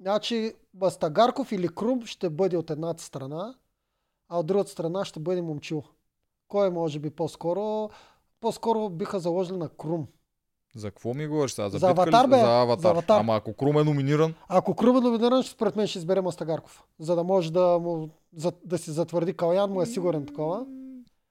значи 0.00 0.52
Бастагарков 0.74 1.52
или 1.52 1.68
Крум 1.68 2.06
ще 2.06 2.30
бъде 2.30 2.56
от 2.56 2.70
едната 2.70 3.02
страна, 3.02 3.54
а 4.28 4.38
от 4.38 4.46
другата 4.46 4.70
страна 4.70 5.04
ще 5.04 5.20
бъде 5.20 5.42
Момчил. 5.42 5.82
Кой 6.52 6.66
е, 6.66 6.70
може 6.70 6.98
би 6.98 7.10
по-скоро? 7.10 7.90
По-скоро 8.40 8.88
биха 8.88 9.20
заложили 9.20 9.56
на 9.56 9.68
Крум. 9.68 10.06
За 10.76 10.90
какво 10.90 11.14
ми 11.14 11.26
говориш 11.26 11.52
сега? 11.52 11.68
За, 11.68 11.78
За 11.78 11.86
ли? 11.86 11.90
Аватар, 11.90 12.26
бе. 12.26 12.36
За 12.36 12.60
аватар. 12.60 12.82
За 12.82 12.88
Аватар. 12.88 13.20
Ама 13.20 13.36
ако 13.36 13.52
Крум 13.52 13.78
е 13.78 13.84
номиниран, 13.84 14.34
Ако 14.48 14.74
Крум 14.74 14.96
е 14.96 15.00
номиниран, 15.00 15.42
според 15.42 15.76
мен 15.76 15.86
ще 15.86 15.98
избере 15.98 16.20
Мастагарков. 16.20 16.84
За 16.98 17.16
да 17.16 17.24
може 17.24 17.52
да, 17.52 17.78
му, 17.78 18.08
за, 18.36 18.52
да 18.64 18.78
си 18.78 18.90
затвърди 18.90 19.32
Калян, 19.32 19.70
му 19.72 19.82
е 19.82 19.86
сигурен 19.86 20.26
такова. 20.26 20.66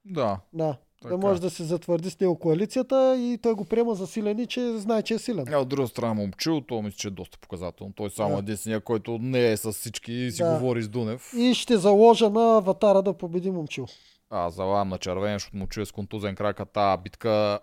да. 0.06 0.40
Да. 0.54 0.78
да 1.04 1.18
може 1.18 1.42
да 1.42 1.50
се 1.50 1.64
затвърди 1.64 2.10
с 2.10 2.20
него 2.20 2.36
коалицията 2.36 3.16
и 3.18 3.38
той 3.38 3.54
го 3.54 3.66
приема 3.66 3.96
за 3.96 4.08
силен 4.08 4.40
и 4.40 4.48
че 4.48 4.78
знае, 4.78 5.02
че 5.02 5.14
е 5.14 5.20
силен. 5.20 5.46
А 5.54 5.58
от 5.58 5.70
друга 5.70 5.88
страна 5.88 6.14
момчил, 6.14 6.62
то 6.62 6.82
мисля, 6.82 6.98
че 6.98 7.08
е 7.08 7.12
доста 7.12 7.38
показателно. 7.40 7.94
Той 7.94 8.08
е 8.08 8.10
само 8.10 8.34
Да. 8.34 8.40
единствения, 8.40 8.82
който 8.82 9.18
не 9.18 9.52
е 9.52 9.58
с 9.58 9.72
всички 9.72 10.14
и 10.14 10.32
си 10.32 10.44
Да. 10.44 10.54
говори 10.54 10.84
с 10.84 10.90
Дунев. 10.90 11.34
И 11.38 11.54
ще 11.54 11.78
заложа 11.78 12.30
на 12.30 12.58
аватара 12.58 13.02
да 13.02 13.14
победи 13.14 13.52
момчил. 13.52 13.86
Аз 14.32 14.54
залагам 14.54 14.90
на 14.90 14.98
червен, 14.98 15.34
защото 15.34 15.58
му 15.58 15.68
чуя 15.68 15.86
с 15.86 15.92
контузен 15.92 16.36
крак, 16.36 16.60
а 16.60 16.66
тази 16.66 17.02
битка 17.02 17.60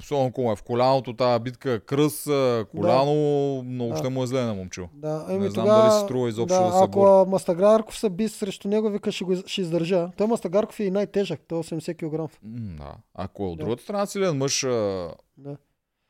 Особено 0.00 0.26
ако 0.26 0.52
е 0.52 0.56
в 0.56 0.62
коляното, 0.62 1.16
тази 1.16 1.42
битка 1.42 1.70
е 1.70 1.78
кръс, 1.78 2.26
а, 2.26 2.66
коляно, 2.70 3.14
много 3.62 3.90
Да. 3.90 3.96
ще 3.96 4.08
му 4.08 4.22
е 4.22 4.26
зле 4.26 4.42
на 4.42 4.54
момчил. 4.54 4.88
Да, 4.94 5.24
Не 5.28 5.34
еми 5.34 5.50
знам 5.50 5.64
тогава, 5.64 5.82
дали 5.82 5.92
си 5.92 6.04
струва 6.04 6.28
изобщо 6.28 6.58
да, 6.58 6.66
да 6.66 6.72
се 6.72 6.84
ако 6.84 7.26
Мастагарков 7.28 7.98
се 7.98 8.10
би 8.10 8.28
срещу 8.28 8.68
него, 8.68 8.90
вика 8.90 9.12
ще, 9.12 9.24
го, 9.24 9.36
ще 9.46 9.60
издържа. 9.60 10.08
Той 10.16 10.26
Мастагарков 10.26 10.80
е 10.80 10.84
и 10.84 10.90
най-тежък, 10.90 11.40
той 11.48 11.58
е 11.58 11.62
80 11.62 11.96
кг. 12.28 12.38
Да. 12.42 12.92
Ако 13.14 13.42
е 13.42 13.46
от 13.46 13.58
Да. 13.58 13.64
другата 13.64 13.82
страна 13.82 14.06
силен 14.06 14.36
мъж, 14.36 14.64
а, 14.64 15.10
Да. 15.38 15.56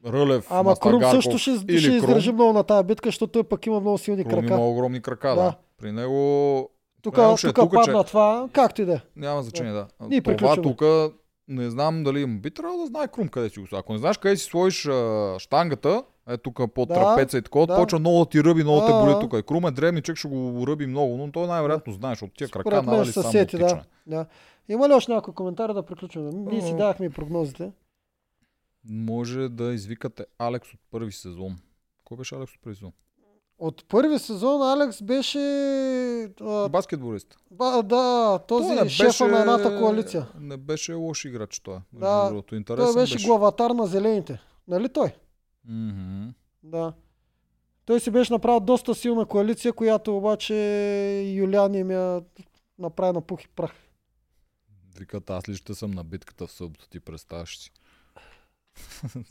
Рълев, 0.07 0.47
Ама 0.51 0.77
Крум 0.77 1.03
също 1.03 1.39
ще, 1.39 1.51
ще 1.51 1.67
Крум, 1.67 1.97
издържи 1.97 2.33
много 2.33 2.53
на 2.53 2.63
тази 2.63 2.87
битка, 2.87 3.09
защото 3.09 3.33
той 3.33 3.45
пък 3.45 3.67
има 3.67 3.81
много 3.81 3.99
силни 3.99 4.25
Крум 4.25 4.33
крака. 4.33 4.55
има 4.55 4.69
огромни 4.69 5.03
крака, 5.03 5.29
да. 5.29 5.35
Да. 5.35 5.55
При 5.79 5.93
него 5.93 6.71
Тук, 7.05 7.19
е 7.19 7.37
тук 7.39 7.55
тука, 7.55 7.77
че- 7.77 7.87
падна 7.87 8.05
това, 8.05 8.49
както 8.53 8.83
и 8.83 8.85
да 8.85 8.93
е. 8.93 9.01
няма 9.17 9.43
значение, 9.43 9.73
да. 9.73 9.89
Ние 10.01 10.23
Това 10.23 10.57
тук 10.57 10.83
не 11.49 11.71
знам 11.71 12.05
дали 12.05 12.21
им 12.21 12.41
би 12.41 12.51
трябвало 12.51 12.81
да 12.81 12.87
знае 12.87 13.09
Крум 13.09 13.29
къде 13.29 13.49
си 13.49 13.61
го. 13.61 13.67
Ако 13.73 13.93
не 13.93 13.99
знаеш 13.99 14.19
къде 14.19 14.37
си 14.37 14.45
сложиш 14.45 14.87
а, 14.87 15.37
штангата, 15.39 16.05
е 16.29 16.37
тук 16.37 16.61
под 16.75 16.89
Да, 16.89 16.95
трапеца 16.95 17.39
и 17.39 17.43
такова, 17.43 17.67
да. 17.67 17.77
почва 17.77 17.99
много 17.99 18.19
да 18.19 18.27
ти 18.27 18.45
ръби, 18.45 18.63
много 18.63 18.81
те 18.81 18.93
А, 18.93 19.01
боли 19.01 19.13
а. 19.13 19.21
тук. 19.21 19.35
И 19.35 19.43
Крум 19.43 19.67
е 19.67 19.71
дребничък, 19.71 20.17
ще 20.17 20.29
го 20.29 20.67
ръби 20.67 20.87
много, 20.87 21.17
но 21.17 21.33
той 21.33 21.47
най-вероятно 21.47 21.93
знаеш 21.93 22.23
от 22.23 22.35
тия 22.35 22.49
крака, 22.49 22.81
Според 22.83 23.03
ще 23.03 23.13
се 23.13 23.21
само 23.21 23.33
сети, 23.33 23.59
да. 23.59 23.83
да. 24.07 24.27
Има 24.69 24.89
ли 24.89 24.93
още 24.93 25.13
някой 25.13 25.35
коментар 25.35 25.73
да 25.73 25.83
приключваме? 25.83 26.31
Ние 26.33 26.63
си 26.63 26.77
дахме 26.77 27.11
прогнозите. 27.11 27.73
Може 28.85 29.49
да 29.49 29.65
извикате 29.65 30.25
Алекс 30.39 30.75
от 30.75 30.81
първи 30.91 31.13
сезон. 31.13 31.57
Кой 32.05 32.17
беше 32.17 32.35
Алекс 32.35 32.55
от 32.55 32.63
първи 32.63 32.77
сезон? 32.77 32.93
От 33.59 33.85
първи 33.89 34.19
сезон 34.19 34.63
Алекс 34.63 35.03
беше... 35.03 35.39
А, 36.41 36.69
Баскетболист. 36.69 37.37
ба, 37.51 37.83
да, 37.83 38.39
този 38.49 38.77
Той 38.77 38.89
шефа 38.89 39.29
на 39.29 39.41
едната 39.41 39.79
коалиция. 39.81 40.27
Не 40.41 40.57
беше 40.57 40.93
лош 40.95 41.25
играч. 41.25 41.61
Между 41.69 41.81
Да, 41.93 42.29
другото, 42.29 42.65
Той 42.67 42.95
беше, 42.95 43.15
беше. 43.15 43.27
главатар 43.27 43.71
на 43.71 43.87
зелените. 43.87 44.41
Нали 44.69 44.89
той? 44.89 45.15
Мгм. 45.65 46.29
Да. 46.63 46.93
Той 47.87 48.01
си 48.01 48.11
беше 48.11 48.33
направил 48.33 48.61
доста 48.61 48.95
силна 48.95 49.27
коалиция, 49.27 49.73
която 49.73 50.17
обаче 50.17 50.55
Юлиан 51.37 51.75
им 51.75 51.91
я 51.91 52.23
направи 52.79 53.13
на 53.13 53.21
пух 53.21 53.43
и 53.45 53.49
прах. 53.49 53.73
Викат, 54.99 55.31
аз 55.31 55.49
ли 55.49 55.57
ще 55.57 55.75
съм 55.75 55.91
на 55.91 56.05
битката 56.05 56.47
в 56.47 56.53
събота, 56.53 56.89
ти 56.91 57.01
представяш 57.01 57.59
си. 57.59 57.71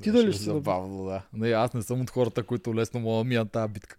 Ти 0.03 0.11
дали 0.11 0.33
Ще 0.33 0.43
Забавно, 0.43 1.05
да. 1.05 1.21
Не, 1.33 1.49
аз 1.49 1.73
не 1.73 1.81
съм 1.81 2.01
от 2.01 2.09
хората, 2.09 2.43
които 2.43 2.75
лесно 2.75 2.99
могат 2.99 3.25
да 3.25 3.29
мият 3.29 3.51
тази 3.51 3.73
битка. 3.73 3.97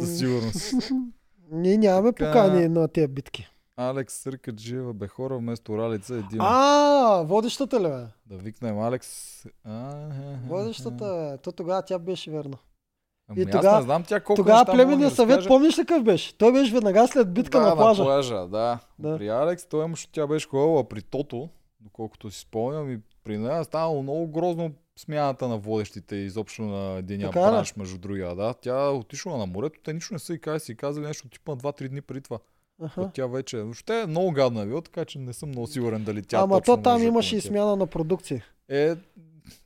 Със 0.00 0.18
сигурност. 0.18 0.74
Ние 1.52 1.76
нямаме 1.76 2.12
Така. 2.12 2.32
покани 2.32 2.68
на 2.68 2.88
тези 2.88 3.06
битки. 3.08 3.48
Алекс 3.76 4.14
Съркаджиева 4.14 4.94
бе 4.94 5.08
хора 5.08 5.36
вместо 5.38 5.78
Ралица 5.78 6.14
един. 6.14 6.38
А, 6.40 7.22
водещата 7.26 7.80
ли 7.80 7.88
бе? 7.88 8.04
Да 8.26 8.36
викнем 8.36 8.78
Алекс. 8.78 9.42
Водещата, 10.48 11.32
е. 11.34 11.38
то 11.38 11.52
тогава 11.52 11.82
тя 11.82 11.98
беше 11.98 12.30
верна. 12.30 12.56
Ами 13.30 13.40
И 13.40 13.44
аз 13.44 13.50
тога- 13.50 13.76
не 13.76 13.82
знам 13.82 14.04
тя 14.04 14.20
колко 14.20 14.42
Тогава 14.42 14.58
неща 14.58 14.72
мога 14.72 14.78
да 14.78 14.84
племенния 14.86 15.08
ни 15.08 15.14
съвет, 15.14 15.46
помниш 15.48 15.78
ли 15.78 15.86
какъв 15.86 16.04
беше? 16.04 16.38
Той 16.38 16.52
беше 16.52 16.72
веднага 16.72 17.08
след 17.08 17.34
битка 17.34 17.60
да, 17.60 17.66
на 17.66 17.76
плажа. 17.76 18.02
На 18.02 18.06
плажа, 18.06 18.46
да. 18.46 18.78
Да. 18.98 19.16
При 19.18 19.28
Алекс, 19.28 19.66
той 19.66 19.84
имаше, 19.84 20.12
тя 20.12 20.26
беше 20.26 20.48
ходила 20.48 20.88
при 20.88 21.02
Тото, 21.02 21.48
доколкото 21.80 22.30
си 22.30 22.40
спомням, 22.40 22.90
и 22.90 22.98
при 23.28 23.38
нея 23.38 23.64
станало 23.64 24.02
много 24.02 24.26
грозно 24.26 24.70
смяната 24.98 25.48
на 25.48 25.58
водещите 25.58 26.16
изобщо 26.16 26.62
на 26.62 26.98
единия 26.98 27.30
Така 27.30 27.40
ли? 27.40 27.50
бранш 27.50 27.76
между 27.76 27.98
другия. 27.98 28.34
Да, 28.34 28.54
тя 28.54 28.90
отишла 28.90 29.38
на 29.38 29.46
морето, 29.46 29.80
те 29.84 29.92
нищо 29.92 30.14
не 30.14 30.18
са 30.18 30.34
и 30.34 30.40
казали, 30.40 30.60
си 30.60 30.76
казали 30.76 31.06
нещо 31.06 31.28
типа 31.28 31.52
на 31.52 31.56
2-3 31.58 31.88
дни 31.88 32.00
преди 32.00 32.20
това. 32.20 32.38
Аха. 32.82 33.10
Тя 33.14 33.26
вече, 33.26 33.56
въобще 33.56 34.00
е 34.00 34.06
много 34.06 34.32
гадна 34.32 34.62
е 34.62 34.66
била, 34.66 34.80
така 34.80 35.04
че 35.04 35.18
не 35.18 35.32
съм 35.32 35.48
много 35.48 35.66
сигурен 35.66 36.04
дали 36.04 36.22
тя 36.22 36.38
Ама 36.38 36.60
то 36.60 36.76
там 36.76 36.98
да 37.00 37.04
имаше 37.06 37.36
и 37.36 37.40
смяна 37.40 37.76
на 37.76 37.86
продукции. 37.86 38.42
Е, 38.68 38.94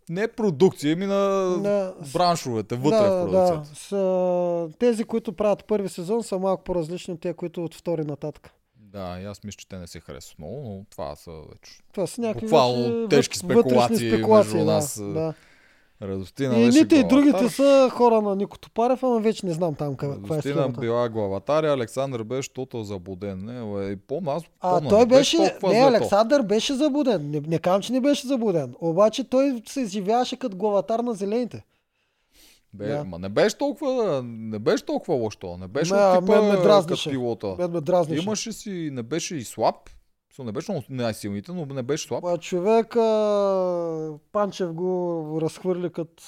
не 0.09 0.29
продукция, 0.29 0.97
ми 0.97 1.07
на 1.07 1.41
На- 1.57 1.95
браншовете, 2.13 2.77
вътре 2.77 2.97
да, 2.97 3.11
в 3.11 3.25
продукцията. 3.25 3.61
да. 3.61 3.75
С, 3.75 4.79
тези, 4.79 5.05
които 5.05 5.33
правят 5.33 5.65
първи 5.65 5.89
сезон, 5.89 6.23
са 6.23 6.39
малко 6.39 6.65
по-различни 6.65 7.15
от 7.15 7.21
тези, 7.21 7.35
които 7.35 7.65
от 7.65 7.75
втори 7.75 8.05
нататък. 8.05 8.51
Да, 8.93 9.19
и 9.21 9.25
аз 9.25 9.45
мисля, 9.45 9.57
че 9.57 9.69
те 9.69 9.79
не 9.79 9.87
се 9.87 10.01
харесват 10.01 10.39
много, 10.39 10.61
но 10.63 10.85
това 10.91 11.17
са 11.17 11.31
вече 11.31 11.81
Това 11.93 12.07
са 12.07 12.21
някакви 12.21 12.47
Буквално 12.47 12.83
вече 12.83 13.09
тежки 13.09 13.39
спекулации 13.39 14.11
спекулации 14.11 14.55
между 14.55 14.67
да, 14.67 14.73
нас, 14.73 15.03
Да. 15.03 15.35
Радостина 16.03 16.59
И 16.59 16.63
едните 16.63 16.97
и 16.97 17.05
другите 17.05 17.49
са 17.49 17.91
хора 17.93 18.21
на 18.23 18.37
Нико 18.37 18.59
Топарев, 18.59 19.03
ама 19.03 19.21
вече 19.21 19.47
не 19.47 19.53
знам 19.53 19.75
там 19.75 19.97
каква 19.97 20.15
е 20.15 20.17
Радостина 20.17 20.55
схемата. 20.55 20.81
била 20.81 21.09
главатаря, 21.09 21.73
Александър 21.73 22.23
беше 22.23 22.53
тотал 22.53 22.83
заблуден. 22.83 23.45
Не, 23.45 23.91
и 23.93 23.97
помня, 23.97 24.33
аз 24.33 24.43
А 24.61 24.89
той 24.89 24.99
не 24.99 25.07
беше, 25.07 25.39
не, 25.39 25.59
то. 25.61 25.67
Александър 25.67 26.43
беше 26.43 26.75
забуден. 26.75 27.31
Не, 27.31 27.41
не 27.41 27.59
казвам, 27.59 27.83
че 27.83 27.93
не 27.93 28.01
беше 28.01 28.27
забуден. 28.27 28.75
Обаче 28.81 29.25
той 29.25 29.63
се 29.69 29.81
изживяваше 29.81 30.37
като 30.37 30.57
главатар 30.57 31.01
на 31.01 31.15
зелените. 31.15 31.65
Бе, 32.75 32.89
Да. 32.89 33.05
ма 33.05 33.19
не 33.19 33.29
беше 33.29 33.59
толкова, 33.59 34.23
не 34.23 34.59
беше 34.59 34.85
толкова 34.85 35.15
лош 35.15 35.37
то. 35.37 35.57
Не 35.57 35.69
беше 35.69 35.95
Ме- 35.95 36.01
от 36.01 36.21
типа 36.21 36.33
мен 36.35 36.51
ме 36.51 36.57
дразнеше. 36.57 37.11
пилота. 37.11 37.55
Мен 37.59 37.71
ме 37.71 37.81
дразнеше. 37.81 38.23
Имаше 38.23 38.53
си, 38.53 38.89
не 38.93 39.03
беше 39.03 39.37
и 39.37 39.45
слаб. 39.45 39.75
So, 40.39 40.45
не 40.45 40.53
беше 40.53 40.85
най-силните, 40.91 41.53
но 41.53 41.67
не 41.67 41.83
беше 41.83 42.07
слаб. 42.07 42.25
А 42.25 42.39
човек 42.39 42.97
а, 42.97 44.19
Панчев 44.33 44.73
го 44.73 45.39
разхвърли 45.41 45.91
като... 45.91 46.23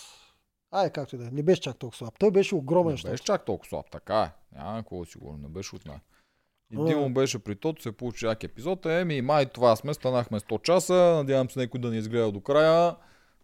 Ай, 0.72 0.90
както 0.90 1.14
и 1.14 1.18
да 1.18 1.24
е. 1.24 1.30
Не 1.30 1.42
беше 1.42 1.60
чак 1.60 1.76
толкова 1.76 1.98
слаб. 1.98 2.14
Той 2.18 2.30
беше 2.30 2.54
огромен. 2.54 2.90
Не 2.90 2.96
щото. 2.96 3.10
беше 3.10 3.24
чак 3.24 3.44
толкова 3.44 3.68
слаб, 3.68 3.86
така 3.90 4.22
е. 4.22 4.56
Няма 4.58 4.78
какво 4.78 5.00
да 5.00 5.06
си 5.06 5.18
говорим, 5.18 5.42
не 5.42 5.48
беше 5.48 5.76
от 5.76 5.86
най. 5.86 5.96
И. 6.72 6.84
Димо 6.84 7.10
беше 7.10 7.38
при 7.38 7.56
тото, 7.56 7.82
се 7.82 7.92
получи 7.92 8.26
як 8.26 8.44
епизод. 8.44 8.86
Еми, 8.86 9.20
май 9.22 9.46
това 9.46 9.76
сме, 9.76 9.94
станахме 9.94 10.40
100 10.40 10.62
часа. 10.62 10.94
Надявам 10.94 11.50
се 11.50 11.58
някой 11.58 11.80
да 11.80 11.90
ни 11.90 11.96
е 11.96 11.98
изгледал 11.98 12.32
до 12.32 12.40
края, 12.40 12.96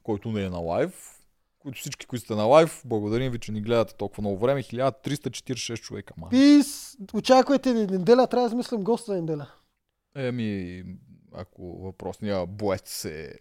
който 0.03 0.29
не 0.29 0.43
е 0.43 0.51
на 0.51 0.59
лайв. 0.59 1.20
Които 1.61 1.79
всички, 1.81 2.07
които 2.07 2.25
сте 2.25 2.35
на 2.35 2.45
лайв, 2.45 2.83
благодарим 2.85 3.33
ви, 3.33 3.39
че 3.39 3.53
ни 3.53 3.61
гледате 3.61 3.95
толкова 3.95 4.21
много 4.21 4.39
време. 4.39 4.63
1346 4.63 5.77
човека, 5.77 6.15
май. 6.17 6.31
Пис, 6.31 6.97
очаквайте 7.15 7.73
неделя, 7.73 8.27
трябва 8.27 8.49
да 8.49 8.53
измислим 8.53 8.83
гост 8.83 9.07
за 9.07 9.15
неделя. 9.15 9.47
Еми, 10.17 10.85
ако 11.35 11.63
въпросния 11.63 12.47
боец 12.47 13.05
е 13.05 13.33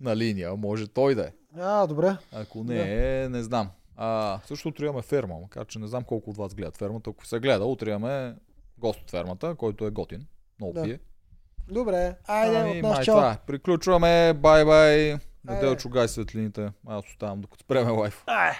на 0.00 0.16
линия, 0.16 0.56
може 0.56 0.86
той 0.86 1.14
да 1.14 1.22
е. 1.22 1.32
А, 1.56 1.86
добре. 1.86 2.16
Ако 2.32 2.64
не 2.64 3.22
е, 3.22 3.28
не 3.28 3.42
знам. 3.42 3.70
А, 3.96 4.40
също 4.46 4.68
утре 4.68 4.84
имаме 4.84 5.02
ферма, 5.02 5.34
макар 5.40 5.66
че 5.66 5.78
не 5.78 5.86
знам 5.86 6.04
колко 6.04 6.30
от 6.30 6.36
вас 6.36 6.54
гледат 6.54 6.76
фермата. 6.76 7.10
Ако 7.10 7.26
се 7.26 7.40
гледа, 7.40 7.64
утре 7.64 7.90
имаме 7.90 8.36
гост 8.78 9.00
от 9.00 9.10
фермата, 9.10 9.54
който 9.54 9.86
е 9.86 9.90
готин. 9.90 10.26
Много 10.60 10.72
Да. 10.72 10.82
пие. 10.82 10.98
Добре. 11.68 12.16
Айде, 12.26 12.56
ами, 12.56 12.70
от 12.70 12.82
нас 12.82 13.04
чао. 13.04 13.46
Приключваме. 13.46 14.32
Бай-бай. 14.34 15.18
Айде. 15.48 15.60
Неделчо 15.62 15.88
гай 15.88 16.08
светлините. 16.08 16.72
Аз 16.88 17.06
оставам 17.06 17.40
докато 17.40 17.64
спреме 17.64 17.90
лайф. 17.90 18.24
Ай. 18.26 18.52